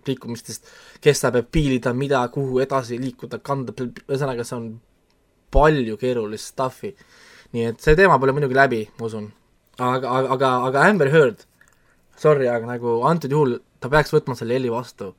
liikumistest, 0.10 0.74
kes 1.06 1.22
saab 1.22 1.38
piilida, 1.52 1.94
mida, 1.94 2.24
kuhu 2.34 2.64
edasi 2.66 2.98
liikuda, 3.02 3.40
kanda, 3.46 3.78
ühesõnaga 3.78 4.48
see 4.48 4.58
on 4.58 4.70
palju 5.56 6.00
keerulist 6.02 6.56
stuff'i. 6.56 6.96
nii 7.56 7.70
et 7.70 7.84
see 7.84 7.96
teema 7.96 8.18
pole 8.20 8.34
muidugi 8.36 8.58
läbi, 8.58 8.82
ma 8.98 9.06
usun. 9.08 9.30
aga, 9.78 10.18
aga, 10.34 10.50
aga, 10.72 10.90
Amber 10.90 11.12
Heard, 11.14 11.46
sorry, 12.18 12.50
aga 12.50 12.68
nagu 12.74 12.98
antud 13.08 13.32
juhul 13.32 13.60
ta 13.86 13.92
peaks 13.94 14.14
võtma 14.16 14.38
selle 14.38 14.58
heli 14.58 14.72
vastu 14.74 15.14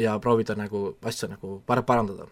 ja 0.00 0.16
proovida 0.22 0.56
nagu 0.58 0.94
asja 1.04 1.28
nagu 1.28 1.60
par-, 1.66 1.84
parandada. 1.86 2.26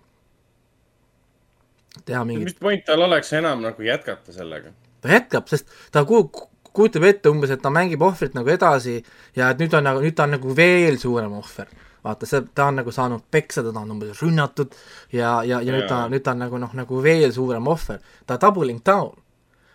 teha 2.04 2.24
mingit 2.24 2.48
mis 2.48 2.58
point 2.58 2.84
tal 2.86 3.04
oleks 3.04 3.32
enam 3.36 3.60
nagu 3.62 3.84
jätkata 3.84 4.32
sellega? 4.32 4.72
ta 5.04 5.12
jätkab, 5.12 5.48
sest 5.50 5.68
ta 5.92 6.04
ku-, 6.08 6.30
kujutab 6.72 7.04
ette 7.04 7.28
umbes, 7.28 7.52
et 7.52 7.62
ta 7.62 7.70
mängib 7.70 8.02
ohvrit 8.02 8.34
nagu 8.38 8.48
edasi 8.50 9.02
ja 9.36 9.52
et 9.52 9.60
nüüd 9.60 9.76
on 9.76 9.88
nagu, 9.90 10.02
nüüd 10.04 10.16
ta 10.16 10.26
on 10.26 10.38
nagu 10.38 10.56
veel 10.56 10.98
suurem 11.02 11.36
ohver. 11.36 11.68
vaata, 12.02 12.26
see, 12.26 12.40
ta 12.54 12.70
on 12.72 12.80
nagu 12.80 12.90
saanud 12.90 13.28
peksa, 13.30 13.62
teda 13.62 13.84
on 13.84 13.92
umbes 13.94 14.22
rünnatud 14.24 14.72
ja, 15.12 15.42
ja, 15.44 15.60
ja 15.60 15.76
nüüd 15.76 15.86
ta, 15.90 16.06
nüüd 16.10 16.24
ta 16.24 16.32
on 16.32 16.42
nagu 16.46 16.58
noh, 16.58 16.72
nagu 16.74 17.02
veel 17.04 17.30
suurem 17.34 17.68
ohver. 17.68 18.00
ta 18.26 18.40
doubling 18.40 18.80
down. 18.86 19.12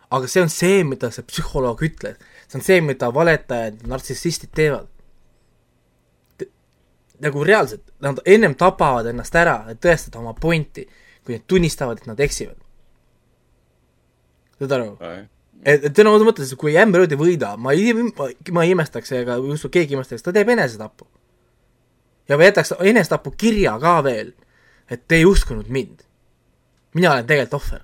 aga 0.10 0.28
see 0.28 0.42
on 0.42 0.50
see, 0.50 0.84
mida 0.84 1.12
see 1.12 1.24
psühholoog 1.24 1.86
ütles. 1.86 2.18
see 2.48 2.60
on 2.60 2.66
see, 2.66 2.82
mida 2.82 3.14
valetajad, 3.14 3.86
nartsissistid 3.88 4.56
teevad 4.58 4.90
nagu 7.20 7.44
reaalselt, 7.44 7.82
nad 8.00 8.20
ennem 8.26 8.56
tapavad 8.56 9.10
ennast 9.10 9.36
ära, 9.36 9.58
et 9.72 9.80
tõestada 9.82 10.20
oma 10.22 10.34
pointi, 10.38 10.86
kui 11.26 11.38
nad 11.38 11.46
tunnistavad, 11.50 12.02
et 12.02 12.10
nad 12.10 12.20
eksivad. 12.20 12.58
saad 14.60 14.72
aru? 14.78 14.90
et, 15.64 15.86
et 15.86 15.92
sõna 15.92 16.14
otseses 16.14 16.28
mõttes, 16.30 16.56
kui 16.60 16.78
Amber 16.78 17.04
Heard 17.04 17.14
ei 17.16 17.22
võida, 17.22 17.54
ma 17.58 17.74
ei, 17.74 17.94
ma, 17.94 18.30
ma 18.54 18.66
ei 18.66 18.74
imestaks 18.76 19.12
ega 19.18 19.38
ei 19.38 19.54
usu, 19.56 19.70
keegi 19.74 19.96
ei 19.96 20.00
imestaks, 20.00 20.26
ta 20.26 20.34
teeb 20.34 20.50
enesetapu. 20.54 21.08
ja 22.30 22.38
jätaks 22.44 22.74
enesetapu 22.80 23.34
kirja 23.38 23.78
ka 23.82 24.02
veel, 24.04 24.34
et 24.90 25.08
te 25.08 25.22
ei 25.22 25.26
uskunud 25.26 25.70
mind. 25.70 26.04
mina 26.94 27.12
olen 27.12 27.26
tegelikult 27.26 27.62
ohver. 27.62 27.82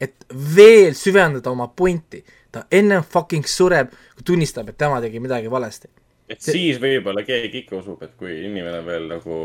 et 0.00 0.26
veel 0.56 0.94
süvendada 0.94 1.50
oma 1.50 1.68
pointi, 1.68 2.24
ta 2.52 2.66
ennem 2.70 3.02
fucking 3.02 3.46
sureb, 3.46 3.90
kui 4.14 4.24
tunnistab, 4.24 4.68
et 4.68 4.78
tema 4.78 5.00
tegi 5.00 5.20
midagi 5.20 5.50
valesti 5.50 5.88
et 6.28 6.40
see... 6.40 6.54
siis 6.54 6.80
võib-olla 6.82 7.24
keegi 7.26 7.64
ikka 7.64 7.78
usub, 7.80 8.02
et 8.04 8.14
kui 8.18 8.34
inimene 8.46 8.80
veel 8.86 9.08
nagu 9.10 9.38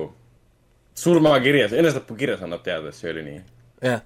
surmakirjas, 0.99 1.75
enesetapukirjas 1.77 2.43
annab 2.45 2.65
teada, 2.65 2.91
et 2.91 2.97
see 2.97 3.13
oli 3.13 3.23
nii. 3.27 3.39
jah. 3.87 4.03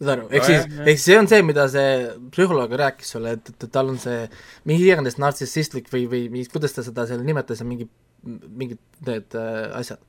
saad 0.00 0.14
aru, 0.16 0.24
ehk 0.34 0.48
siis, 0.48 0.64
ehk 0.84 1.02
see 1.04 1.18
on 1.20 1.30
see, 1.30 1.42
mida 1.46 1.68
see 1.72 1.92
psühholoog 2.34 2.74
rääkis 2.80 3.14
sulle, 3.14 3.36
et, 3.38 3.52
et 3.54 3.68
tal 3.72 3.92
on 3.92 4.00
see 4.02 4.24
mingi 4.68 4.88
iganes 4.88 5.20
nartsissistlik 5.22 5.92
või, 5.92 6.08
või 6.10 6.24
mis, 6.32 6.50
kuidas 6.52 6.74
ta 6.74 6.86
seda 6.86 7.06
seal 7.10 7.22
nimetas, 7.26 7.62
mingi, 7.66 7.86
mingid 8.24 8.80
need 9.06 9.38
äh, 9.38 9.68
asjad, 9.78 10.02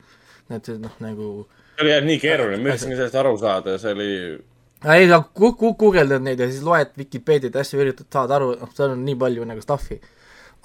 need 0.50 0.74
noh, 0.82 0.98
nagu 1.04 1.30
see 1.76 1.86
oli 1.86 1.94
jah 1.94 2.04
nii 2.08 2.20
keeruline, 2.24 2.64
ma 2.64 2.72
üritasin 2.72 2.96
sellest 2.96 3.18
aru 3.20 3.38
saada 3.40 3.76
ja 3.76 3.82
see 3.82 3.96
oli 3.96 4.12
ei, 4.86 5.08
sa 5.10 5.20
gu-, 5.24 5.56
gu-, 5.60 5.76
guugeldad 5.80 6.24
neid 6.24 6.40
ja 6.40 6.48
siis 6.50 6.64
loed 6.66 6.94
Vikipeediat 7.00 7.56
ja 7.56 7.64
asju, 7.66 7.80
üritad 7.84 8.08
saada 8.12 8.38
aru, 8.38 8.52
noh, 8.60 8.72
seal 8.76 8.94
on 8.94 9.02
nii 9.06 9.18
palju 9.22 9.48
nagu 9.48 9.64
stuff'i. 9.64 9.98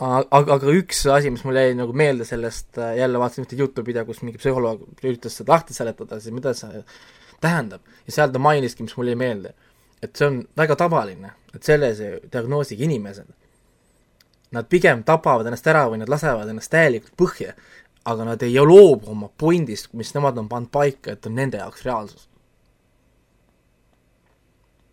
Aga, 0.00 0.56
aga 0.56 0.74
üks 0.74 1.02
asi, 1.12 1.32
mis 1.32 1.42
mul 1.44 1.58
jäi 1.60 1.74
nagu 1.78 1.94
meelde 1.96 2.26
sellest, 2.28 2.72
äh, 2.78 2.94
jälle 3.00 3.20
vaatasin 3.20 3.44
ühte 3.44 3.58
Youtube'i 3.58 3.92
video, 3.92 4.04
kus 4.08 4.22
mingi 4.24 4.40
psühholoog 4.40 4.86
üritas 5.02 5.36
seda 5.40 5.54
lahti 5.54 5.76
seletada, 5.76 6.20
siis 6.20 6.34
mida 6.34 6.54
see 6.56 6.84
tähendab. 7.40 7.82
ja 8.06 8.12
seal 8.16 8.32
ta 8.32 8.38
mainiski, 8.42 8.86
mis 8.86 8.96
mulle 8.96 9.14
jäi 9.14 9.20
meelde, 9.20 9.54
et 10.02 10.16
see 10.16 10.28
on 10.28 10.40
väga 10.56 10.76
tavaline, 10.80 11.34
et 11.54 11.66
sellise 11.66 12.12
diagnoosiga 12.32 12.84
inimesed, 12.84 13.28
nad 14.56 14.66
pigem 14.68 15.04
tapavad 15.06 15.46
ennast 15.46 15.68
ära 15.70 15.84
või 15.90 16.00
nad 16.00 16.10
lasevad 16.10 16.48
ennast 16.48 16.72
täielikult 16.72 17.14
põhja, 17.20 17.54
aga 18.10 18.24
nad 18.32 18.42
ei 18.42 18.56
loobu 18.56 19.10
oma 19.12 19.28
puindist, 19.38 19.92
mis 19.92 20.14
nemad 20.16 20.38
on 20.40 20.48
pannud 20.48 20.72
paika, 20.72 21.12
et 21.12 21.26
on 21.26 21.36
nende 21.36 21.60
jaoks 21.60 21.84
reaalsus. 21.84 22.29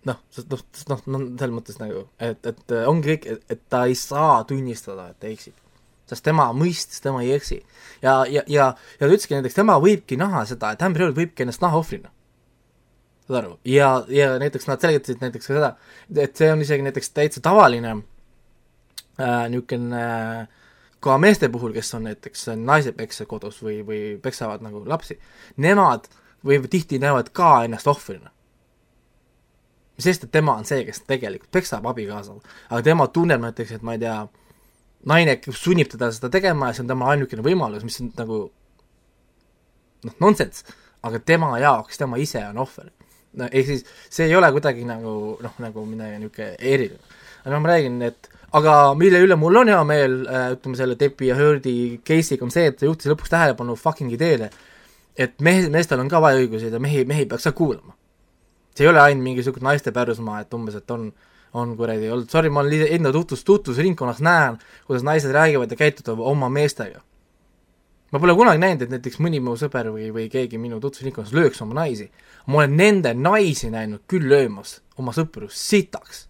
Noh, 0.07 0.19
noh, 0.51 0.65
noh, 0.89 1.05
no 1.05 1.21
selles 1.27 1.55
mõttes 1.55 1.79
nagu, 1.81 2.07
et, 2.19 2.51
et 2.51 2.75
ongi 2.87 3.13
kõik, 3.13 3.29
et, 3.47 3.63
ta 3.69 3.85
ei 3.89 3.95
saa 3.99 4.41
tunnistada, 4.49 5.09
et 5.11 5.19
ta 5.21 5.31
eksib 5.31 5.55
sest 6.07 6.23
tema 6.23 6.45
mõistis, 6.55 7.01
tema 7.03 7.19
ei 7.23 7.33
eksi. 7.35 7.61
ja, 8.01 8.21
ja, 8.31 8.43
ja, 8.47 8.69
ja 8.99 8.99
ta 9.01 9.09
ütleski 9.09 9.35
näiteks, 9.35 9.57
tema 9.57 9.75
võibki 9.83 10.19
näha 10.19 10.45
seda, 10.47 10.71
et 10.71 10.83
Amber 10.85 11.03
Heard 11.03 11.17
võibki 11.17 11.43
ennast 11.43 11.63
näha 11.63 11.79
ohvrina 11.79 12.13
saad 13.27 13.41
aru, 13.41 13.57
ja, 13.67 13.89
ja 14.07 14.37
näiteks 14.39 14.69
nad 14.69 14.83
selgitasid 14.83 15.23
näiteks 15.23 15.49
ka 15.49 15.55
seda, 15.57 15.71
et 16.23 16.39
see 16.39 16.47
on 16.53 16.63
isegi 16.63 16.85
näiteks 16.85 17.11
täitsa 17.11 17.43
tavaline 17.43 17.97
äh, 19.19 19.41
niisugune 19.51 19.99
äh, 19.99 20.47
ka 21.03 21.17
meeste 21.21 21.49
puhul, 21.51 21.73
kes 21.75 21.93
on 21.97 22.07
näiteks 22.07 22.47
naise 22.61 22.93
peksa 22.95 23.27
kodus 23.29 23.59
või, 23.63 23.81
või 23.85 24.01
peksavad 24.21 24.63
nagu 24.65 24.81
lapsi, 24.87 25.19
nemad 25.63 26.07
või 26.45 26.61
tihti 26.71 27.01
näevad 27.03 27.33
ka 27.35 27.65
ennast 27.67 27.87
ohvrina. 27.91 28.31
Sest 29.99 30.27
et 30.27 30.31
tema 30.31 30.55
on 30.59 30.67
see, 30.67 30.83
kes 30.87 31.03
tegelikult 31.09 31.51
peksab 31.51 31.85
abikaasal, 31.89 32.41
aga 32.69 32.81
tema 32.85 33.07
tunneb 33.13 33.41
näiteks, 33.41 33.77
et 33.77 33.85
ma 33.85 33.95
ei 33.97 34.03
tea, 34.03 34.17
naine 35.07 35.39
sunnib 35.49 35.89
teda 35.91 36.11
seda 36.13 36.29
tegema 36.33 36.69
ja 36.69 36.77
see 36.77 36.85
on 36.85 36.91
tema 36.93 37.09
ainukene 37.13 37.45
võimalus, 37.45 37.85
mis 37.87 37.99
on 38.03 38.11
nagu 38.17 38.43
noh, 40.05 40.19
nonsense, 40.21 40.65
aga 41.07 41.19
tema 41.19 41.53
jaoks, 41.61 41.97
tema 41.97 42.21
ise 42.21 42.43
on 42.49 42.61
ohver 42.61 42.91
no 43.37 43.49
ehk 43.51 43.69
siis 43.69 43.85
see 44.09 44.27
ei 44.29 44.35
ole 44.37 44.49
kuidagi 44.55 44.85
nagu 44.87 45.13
noh, 45.43 45.59
nagu 45.63 45.85
midagi 45.87 46.21
niisugune 46.21 46.55
eriline. 46.57 46.99
aga 47.43 47.53
no 47.53 47.59
ma 47.63 47.71
räägin, 47.73 47.99
et 48.07 48.29
aga 48.57 48.73
mille 48.99 49.21
üle 49.23 49.37
mul 49.39 49.61
on 49.61 49.71
hea 49.71 49.83
meel 49.87 50.17
äh,, 50.25 50.47
ütleme 50.55 50.79
selle 50.79 50.97
Deppi 50.99 51.29
ja 51.31 51.37
Hurdi 51.37 51.75
case'iga 52.07 52.45
on 52.47 52.53
see, 52.53 52.67
et 52.71 52.79
ta 52.79 52.87
juhtis 52.87 53.11
lõpuks 53.11 53.31
tähelepanu 53.33 53.75
fucking 53.79 54.13
ideele, 54.13 54.49
et 55.17 55.37
mehe, 55.43 55.67
meestel 55.73 56.01
on 56.03 56.11
ka 56.11 56.21
vaiaõiguseid 56.23 56.75
ja 56.75 56.81
mehi, 56.83 57.03
mehi 57.09 57.27
peaks 57.29 57.49
ka 57.49 57.55
kuulama. 57.57 57.96
See 58.77 58.85
ei 58.85 58.91
ole 58.91 59.01
ainult 59.01 59.25
mingisugune 59.25 59.71
naiste 59.71 59.91
pärusmaa, 59.95 60.43
et 60.45 60.53
umbes, 60.53 60.77
et 60.79 60.95
on 60.95 61.09
on 61.57 61.71
kuradi 61.79 62.09
olnud, 62.11 62.27
sorry, 62.29 62.49
ma 62.53 62.59
olen 62.59 62.89
enda 62.97 63.09
tutvus, 63.15 63.41
tutvusringkonnas 63.47 64.19
näen, 64.21 64.57
kuidas 64.85 65.05
naised 65.07 65.31
räägivad 65.33 65.71
ja 65.71 65.77
käituvad 65.79 66.19
oma 66.19 66.49
meestega 66.53 66.99
ma 68.11 68.21
pole 68.23 68.35
kunagi 68.37 68.61
näinud, 68.61 68.85
et 68.85 68.93
näiteks 68.93 69.19
mõni 69.23 69.41
mu 69.43 69.57
sõber 69.59 69.89
või, 69.91 70.07
või 70.15 70.27
keegi 70.31 70.59
minu 70.61 70.79
tutvusringkonnas 70.83 71.33
lööks 71.35 71.61
oma 71.63 71.75
naisi. 71.81 72.09
ma 72.47 72.61
olen 72.61 72.77
nende 72.79 73.13
naisi 73.13 73.69
näinud 73.71 74.05
küll 74.07 74.29
löömas 74.29 74.79
oma 74.97 75.11
sõpru 75.15 75.49
sitaks. 75.51 76.27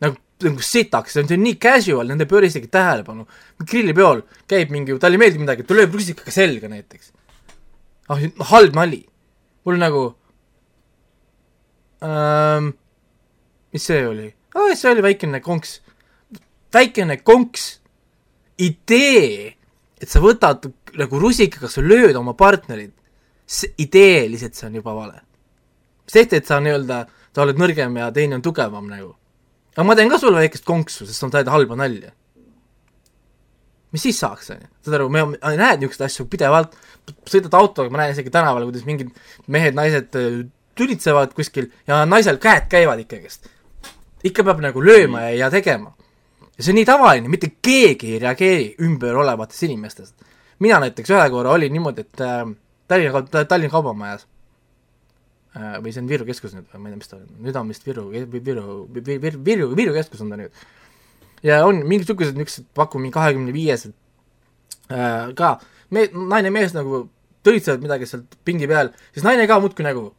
nagu, 0.00 0.16
nagu 0.46 0.64
sitaks, 0.64 1.12
see 1.12 1.26
on, 1.26 1.44
nii 1.44 1.58
casual, 1.60 2.08
nende 2.08 2.24
ei 2.24 2.32
pööra 2.32 2.48
isegi 2.48 2.68
tähelepanu. 2.72 3.26
grillipeol 3.64 4.24
käib 4.48 4.72
mingi, 4.72 4.96
talle 4.98 5.20
ei 5.20 5.24
meeldi 5.26 5.44
midagi, 5.44 5.66
ta 5.68 5.76
lööb 5.76 5.92
rusikaga 5.94 6.32
selga 6.32 6.72
näiteks. 6.72 7.12
ah, 8.08 8.24
halb 8.54 8.74
nali. 8.74 9.04
mul 9.64 9.76
nagu 9.76 10.06
ähm,, 12.04 12.72
mis 13.72 13.86
see 13.86 14.06
oli 14.06 14.28
oh,? 14.54 14.72
see 14.74 14.90
oli 14.92 15.04
väikene 15.04 15.40
konks. 15.44 15.80
väikene 16.74 17.20
konks 17.22 17.80
idee, 18.60 19.54
et 20.00 20.10
sa 20.10 20.20
võtad 20.22 20.68
nagu 21.00 21.20
rusikaga, 21.22 21.70
sa 21.70 21.82
lööd 21.84 22.16
oma 22.18 22.34
partnerit, 22.38 22.92
ideeliselt 23.80 24.58
see 24.58 24.68
on 24.68 24.78
juba 24.80 24.94
vale. 24.96 25.22
sest 26.10 26.34
et 26.34 26.46
sa 26.46 26.58
nii-öelda, 26.62 27.04
sa 27.30 27.44
oled 27.44 27.58
nõrgem 27.60 27.96
ja 28.00 28.10
teine 28.14 28.38
on 28.38 28.44
tugevam 28.44 28.88
nagu. 28.90 29.14
aga 29.76 29.86
ma 29.86 29.96
teen 29.96 30.10
ka 30.10 30.18
sulle 30.18 30.42
väikest 30.42 30.66
konksu, 30.66 31.06
sest 31.06 31.22
sa 31.22 31.30
teed 31.32 31.48
halba 31.48 31.78
nalja. 31.78 32.12
mis 33.92 34.02
siis 34.06 34.20
saaks, 34.22 34.52
on 34.54 34.62
ju, 34.62 34.70
saad 34.84 35.00
aru, 35.00 35.08
me 35.10 35.26
näed 35.32 35.80
niisuguseid 35.82 36.06
asju 36.06 36.28
pidevalt, 36.30 36.76
sõidad 37.26 37.56
autoga, 37.58 37.90
ma 37.90 38.04
näen 38.04 38.14
isegi 38.14 38.30
tänaval, 38.30 38.68
kuidas 38.68 38.86
mingid 38.86 39.10
mehed-naised 39.50 40.14
tülitsevad 40.80 41.36
kuskil 41.36 41.70
ja 41.86 42.02
naisel 42.08 42.40
käed 42.40 42.68
käivad 42.72 43.04
ikkagist. 43.04 43.48
ikka 44.24 44.44
peab 44.44 44.60
nagu 44.64 44.82
lööma 44.84 45.28
ja, 45.28 45.46
ja 45.46 45.50
tegema 45.52 45.94
ja 46.60 46.64
see 46.64 46.74
on 46.74 46.76
nii 46.76 46.88
tavaline, 46.88 47.30
mitte 47.32 47.48
keegi 47.64 48.14
ei 48.14 48.18
reageeri 48.20 48.66
ümber 48.84 49.16
olevatest 49.16 49.64
inimestest. 49.64 50.26
mina 50.60 50.76
näiteks 50.82 51.08
ühe 51.10 51.28
korra 51.32 51.54
olin 51.56 51.72
niimoodi, 51.72 52.04
et 52.04 52.20
äh, 52.20 52.42
Tallinna, 52.88 53.22
Tallinna 53.48 53.72
Kaubamajas 53.72 54.26
äh, 55.56 55.78
või 55.80 55.94
see 55.94 56.02
on 56.02 56.10
Viru 56.10 56.26
keskus 56.28 56.52
nüüd 56.52 56.66
või 56.68 56.82
ma 56.82 56.90
ei 56.90 56.92
tea, 56.92 57.00
mis 57.00 57.08
ta 57.08 57.16
on, 57.16 57.30
nüüd 57.46 57.56
on 57.56 57.72
vist 57.72 57.86
Viru, 57.88 58.04
Viru, 58.12 58.74
Viru, 59.08 59.40
Viru, 59.46 59.70
Viru 59.78 59.96
keskus 59.96 60.20
on 60.20 60.34
ta 60.34 60.36
nüüd. 60.36 60.60
ja 61.46 61.62
on 61.64 61.80
mingisugused 61.88 62.36
niisugused, 62.36 62.68
paku 62.76 63.00
mingi 63.00 63.16
kahekümne 63.16 63.56
viiesed 63.56 63.96
äh, 64.92 65.32
ka, 65.38 65.54
me-, 65.96 66.10
naine, 66.12 66.52
mees 66.52 66.76
nagu 66.76 67.06
tõlitsevad 67.46 67.80
midagi 67.80 68.10
sealt 68.10 68.36
pingi 68.44 68.68
peal, 68.68 68.92
siis 69.14 69.24
naine 69.24 69.48
ka 69.48 69.62
muudkui 69.64 69.86
nagu 69.86 70.10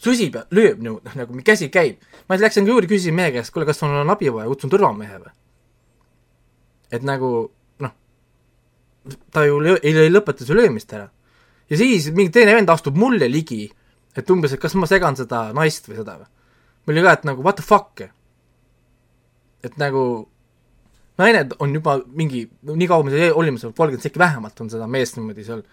susib 0.00 0.36
ja 0.36 0.44
lööb 0.54 0.82
nagu, 0.84 1.00
noh 1.04 1.16
nagu 1.16 1.42
käsi 1.44 1.68
käib. 1.72 2.00
ma 2.28 2.36
läksin 2.36 2.66
juurde, 2.66 2.88
küsisin 2.90 3.14
mehe 3.16 3.32
käest, 3.32 3.52
kuule, 3.52 3.66
kas 3.66 3.80
sul 3.80 3.92
on 3.92 4.10
abi 4.10 4.28
vaja, 4.32 4.48
kutsun 4.50 4.70
turvamehe 4.70 5.18
või? 5.22 5.32
et 6.92 7.02
nagu 7.06 7.30
noh, 7.82 7.94
ta 9.32 9.46
ju 9.46 9.60
löö, 9.62 9.80
ei, 9.82 9.96
ei 9.96 10.12
lõpeta 10.12 10.44
su 10.44 10.56
löömist 10.56 10.92
ära. 10.92 11.08
ja 11.70 11.76
siis 11.76 12.10
mingi 12.12 12.32
teine 12.34 12.54
vend 12.54 12.70
astub 12.70 12.96
mulle 12.96 13.30
ligi, 13.30 13.70
et 14.16 14.30
umbes, 14.30 14.52
et 14.52 14.60
kas 14.60 14.76
ma 14.76 14.88
segan 14.90 15.16
seda 15.16 15.50
naist 15.56 15.88
või 15.88 16.00
seda 16.02 16.18
või. 16.20 16.30
mul 16.86 16.96
oli 16.96 17.06
ka, 17.08 17.16
et 17.18 17.28
nagu 17.30 17.42
what 17.42 17.56
the 17.56 17.64
fuck. 17.64 18.04
et 19.64 19.80
nagu 19.80 20.28
naine 21.18 21.46
on 21.58 21.72
juba 21.72 22.00
mingi, 22.06 22.44
nii 22.68 22.88
kaua 22.90 23.06
me 23.06 23.16
seal 23.16 23.32
olime, 23.32 23.58
seal 23.58 23.72
kolmkümmend 23.72 24.04
sekki 24.04 24.20
vähemalt 24.20 24.60
on 24.60 24.70
seda 24.70 24.86
meest 24.86 25.16
niimoodi 25.16 25.44
seal 25.44 25.64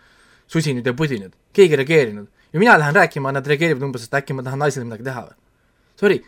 susinud 0.48 0.86
ja 0.86 0.94
pudinud, 0.96 1.36
keegi 1.56 1.76
ei 1.76 1.84
reageerinud 1.84 2.32
ja 2.54 2.60
mina 2.60 2.78
lähen 2.80 2.96
rääkima, 2.96 3.32
nad 3.34 3.48
reageerivad 3.48 3.84
umbes, 3.88 4.08
et 4.08 4.18
äkki 4.22 4.36
ma 4.38 4.46
tahan 4.46 4.62
naisele 4.62 4.86
midagi 4.86 5.08
teha 5.08 5.26
või. 5.28 5.38
Sorry, 6.00 6.20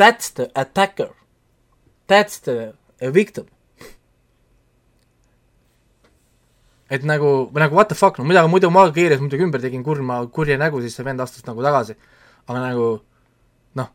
that's 0.00 0.34
the 0.34 0.50
attacker. 0.54 1.14
That's 2.08 2.40
the 2.42 2.74
victim. 3.14 3.46
et 6.90 7.04
nagu, 7.06 7.50
nagu 7.54 7.74
what 7.74 7.88
the 7.88 7.94
fuck, 7.94 8.18
no 8.18 8.24
muidu, 8.26 8.42
muidu 8.50 8.70
ma 8.74 8.88
keeras 8.90 9.20
muidugi 9.22 9.46
ümber, 9.46 9.62
tegin 9.62 9.84
kurma, 9.86 10.24
kurja 10.34 10.56
nägu, 10.58 10.80
siis 10.82 10.96
see 10.98 11.06
vend 11.06 11.22
astus 11.22 11.46
nagu 11.46 11.62
tagasi. 11.62 11.94
aga 12.48 12.62
nagu 12.64 12.86
noh, 13.78 13.92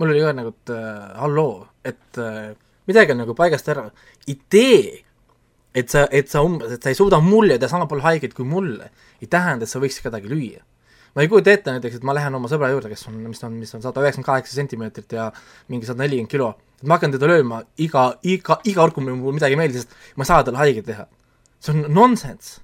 mul 0.00 0.14
oli 0.14 0.22
ka 0.24 0.32
nagu, 0.32 0.54
et 0.56 0.72
äh, 0.72 1.10
halloo, 1.20 1.66
et 1.84 2.22
äh, 2.22 2.54
midagi 2.88 3.12
on 3.12 3.20
nagu 3.24 3.36
paigast 3.36 3.68
ära. 3.68 3.90
idee 4.26 5.04
et 5.74 5.92
sa, 5.92 6.06
et 6.10 6.30
sa 6.32 6.42
umbes, 6.42 6.72
et 6.72 6.82
sa 6.82 6.90
ei 6.90 6.96
suuda 6.96 7.20
mulle 7.20 7.58
teha 7.58 7.70
sama 7.70 7.86
palju 7.90 8.06
haiget 8.06 8.34
kui 8.34 8.48
mulle, 8.48 8.88
ei 9.20 9.28
tähenda, 9.28 9.68
et 9.68 9.70
sa 9.70 9.82
võiksid 9.82 10.08
kedagi 10.08 10.32
lüüa. 10.32 10.64
Ma 11.18 11.24
ei 11.24 11.28
kujuta 11.28 11.50
ette 11.50 11.72
näiteks, 11.74 11.96
et 11.98 12.04
ma 12.06 12.14
lähen 12.14 12.36
oma 12.38 12.46
sõbra 12.46 12.68
juurde, 12.70 12.92
kes 12.92 13.00
on, 13.10 13.16
mis 13.26 13.40
on, 13.42 13.54
mis 13.58 13.72
on 13.74 13.82
sada 13.82 14.04
üheksakümmend 14.04 14.26
kaheksa 14.28 14.54
sentimeetrit 14.54 15.14
ja 15.16 15.24
mingi 15.66 15.88
sada 15.88 16.04
nelikümmend 16.04 16.30
kilo, 16.30 16.52
et 16.78 16.86
ma 16.86 16.94
hakkan 16.94 17.16
teda 17.16 17.26
lööma 17.26 17.58
iga, 17.82 18.04
iga, 18.22 18.60
iga 18.62 18.84
kord, 18.84 18.94
kui 18.94 19.08
mul 19.08 19.34
midagi 19.34 19.56
ei 19.56 19.58
meeldi, 19.58 19.82
sest 19.82 19.96
ma 20.14 20.22
ei 20.22 20.30
saa 20.30 20.46
talle 20.46 20.62
haiget 20.62 20.86
teha. 20.86 21.08
see 21.58 21.74
on 21.74 21.90
nonsense. 21.90 22.60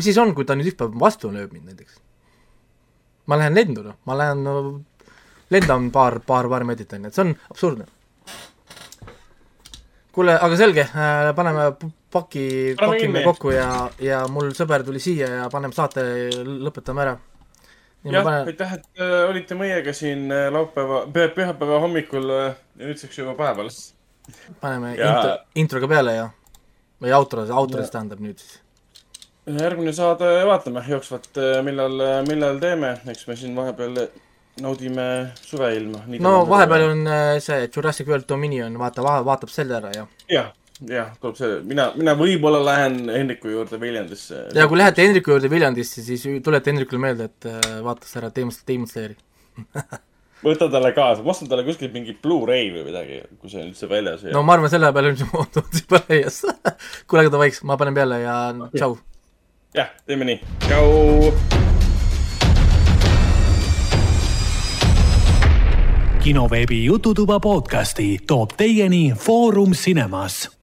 mis 0.00 0.08
siis 0.08 0.16
on, 0.22 0.32
kui 0.32 0.48
ta 0.48 0.56
nüüd 0.56 0.78
päev 0.80 0.96
vastu 0.96 1.28
lööb 1.28 1.52
mind 1.52 1.68
näiteks? 1.68 2.00
ma 3.28 3.36
lähen 3.36 3.54
lendu, 3.54 3.84
noh, 3.84 4.00
ma 4.08 4.16
lähen 4.16 4.40
no, 4.44 4.56
lendan 5.52 5.90
paar, 5.92 6.22
paar, 6.24 6.48
paar 6.48 6.64
meetrit, 6.64 6.96
on 6.96 7.04
ju, 7.04 7.12
et 7.12 7.20
see 7.20 7.26
on 7.28 7.36
absurdne 7.52 7.90
kuule, 10.16 10.40
aga 10.40 10.56
selge 10.56 10.88
äh,, 10.88 11.34
paneme 11.36 11.68
paki, 12.12 12.46
pakime 12.78 13.22
kokku 13.24 13.52
ja, 13.54 13.66
ja 14.02 14.22
mul 14.32 14.52
sõber 14.56 14.84
tuli 14.86 15.02
siia 15.02 15.28
ja 15.40 15.50
paneme 15.52 15.76
saate, 15.76 16.04
lõpetame 16.44 17.04
ära. 17.04 17.16
jah 18.04 18.24
panen..., 18.26 18.50
aitäh, 18.52 18.74
et 18.78 19.02
äh, 19.02 19.14
olite 19.28 19.58
meiega 19.58 19.94
siin 19.96 20.26
äh, 20.32 20.48
laupäeva, 20.52 21.04
pühapäeva 21.12 21.82
hommikul 21.84 22.32
äh, 22.36 22.56
nüüdseks 22.80 23.22
juba 23.22 23.36
päeval. 23.38 23.70
paneme 24.60 24.96
ja... 24.96 25.12
intro, 25.12 25.36
introga 25.64 25.92
peale 25.94 26.16
ja, 26.16 26.26
või 27.02 27.14
outro, 27.18 27.46
outro 27.50 27.84
siis 27.84 27.94
tähendab 27.94 28.24
nüüd 28.24 28.42
siis. 28.42 28.58
järgmine 29.60 29.92
saade 29.96 30.32
vaatame 30.46 30.82
jooksvalt, 30.88 31.38
millal, 31.66 32.02
millal 32.28 32.60
teeme, 32.62 32.96
eks 33.10 33.26
me 33.28 33.38
siin 33.38 33.56
vahepeal 33.56 34.04
naudime 34.60 35.32
suveilma. 35.42 35.98
no 36.20 36.48
vahepeal 36.48 36.90
on 36.90 37.06
äh, 37.06 37.38
see 37.40 37.68
Jurassic 37.76 38.08
World 38.08 38.28
Dominion, 38.28 38.78
vaata, 38.78 39.02
vaatab 39.02 39.52
selle 39.52 39.76
ära 39.78 39.92
ja. 39.94 40.06
jah, 40.28 40.50
jah, 40.88 41.10
tuleb 41.20 41.36
see, 41.36 41.56
mina, 41.68 41.90
mina 41.98 42.14
võib-olla 42.18 42.60
lähen 42.64 43.02
Hendriku 43.12 43.50
juurde 43.52 43.80
Viljandisse. 43.80 44.46
ja 44.56 44.68
kui 44.68 44.80
lähete 44.80 45.04
Hendriku 45.04 45.34
juurde 45.34 45.50
Viljandisse, 45.52 46.04
siis 46.04 46.24
tuleta 46.44 46.72
Hendrikule 46.72 47.02
meelde, 47.02 47.28
et 47.28 47.50
äh, 47.50 47.80
vaatas 47.84 48.16
ära 48.20 48.30
Demon, 48.34 48.54
Demon 48.68 48.88
Slayeri 48.88 49.18
võta 50.44 50.70
talle 50.72 50.92
kaasa, 50.96 51.24
ma 51.24 51.34
ostan 51.34 51.50
talle 51.50 51.64
kuskilt 51.66 51.92
mingi 51.94 52.16
Blu-ray 52.16 52.70
või 52.72 52.86
midagi, 52.88 53.20
kui 53.40 53.52
see 53.52 53.62
on 53.62 53.70
üldse 53.70 53.88
väljas. 53.90 54.24
no 54.32 54.44
ma 54.46 54.56
arvan, 54.56 54.72
selle 54.72 54.92
peale 54.96 55.12
on 55.12 55.20
juba 55.20 56.02
täies. 56.08 56.42
kuule, 57.08 57.26
aga 57.26 57.34
davai, 57.36 57.52
ma 57.68 57.78
panen 57.80 57.96
peale 57.96 58.22
ja 58.24 58.36
tšau. 58.74 58.96
jah, 59.76 59.92
teeme 60.08 60.28
nii, 60.32 60.40
tšau. 60.68 61.58
kinoveebi 66.20 66.82
Jututuba 66.84 67.38
podcasti 67.40 68.18
toob 68.28 68.52
teieni 68.60 69.14
Foorum 69.16 69.72
Cinemas 69.72 70.50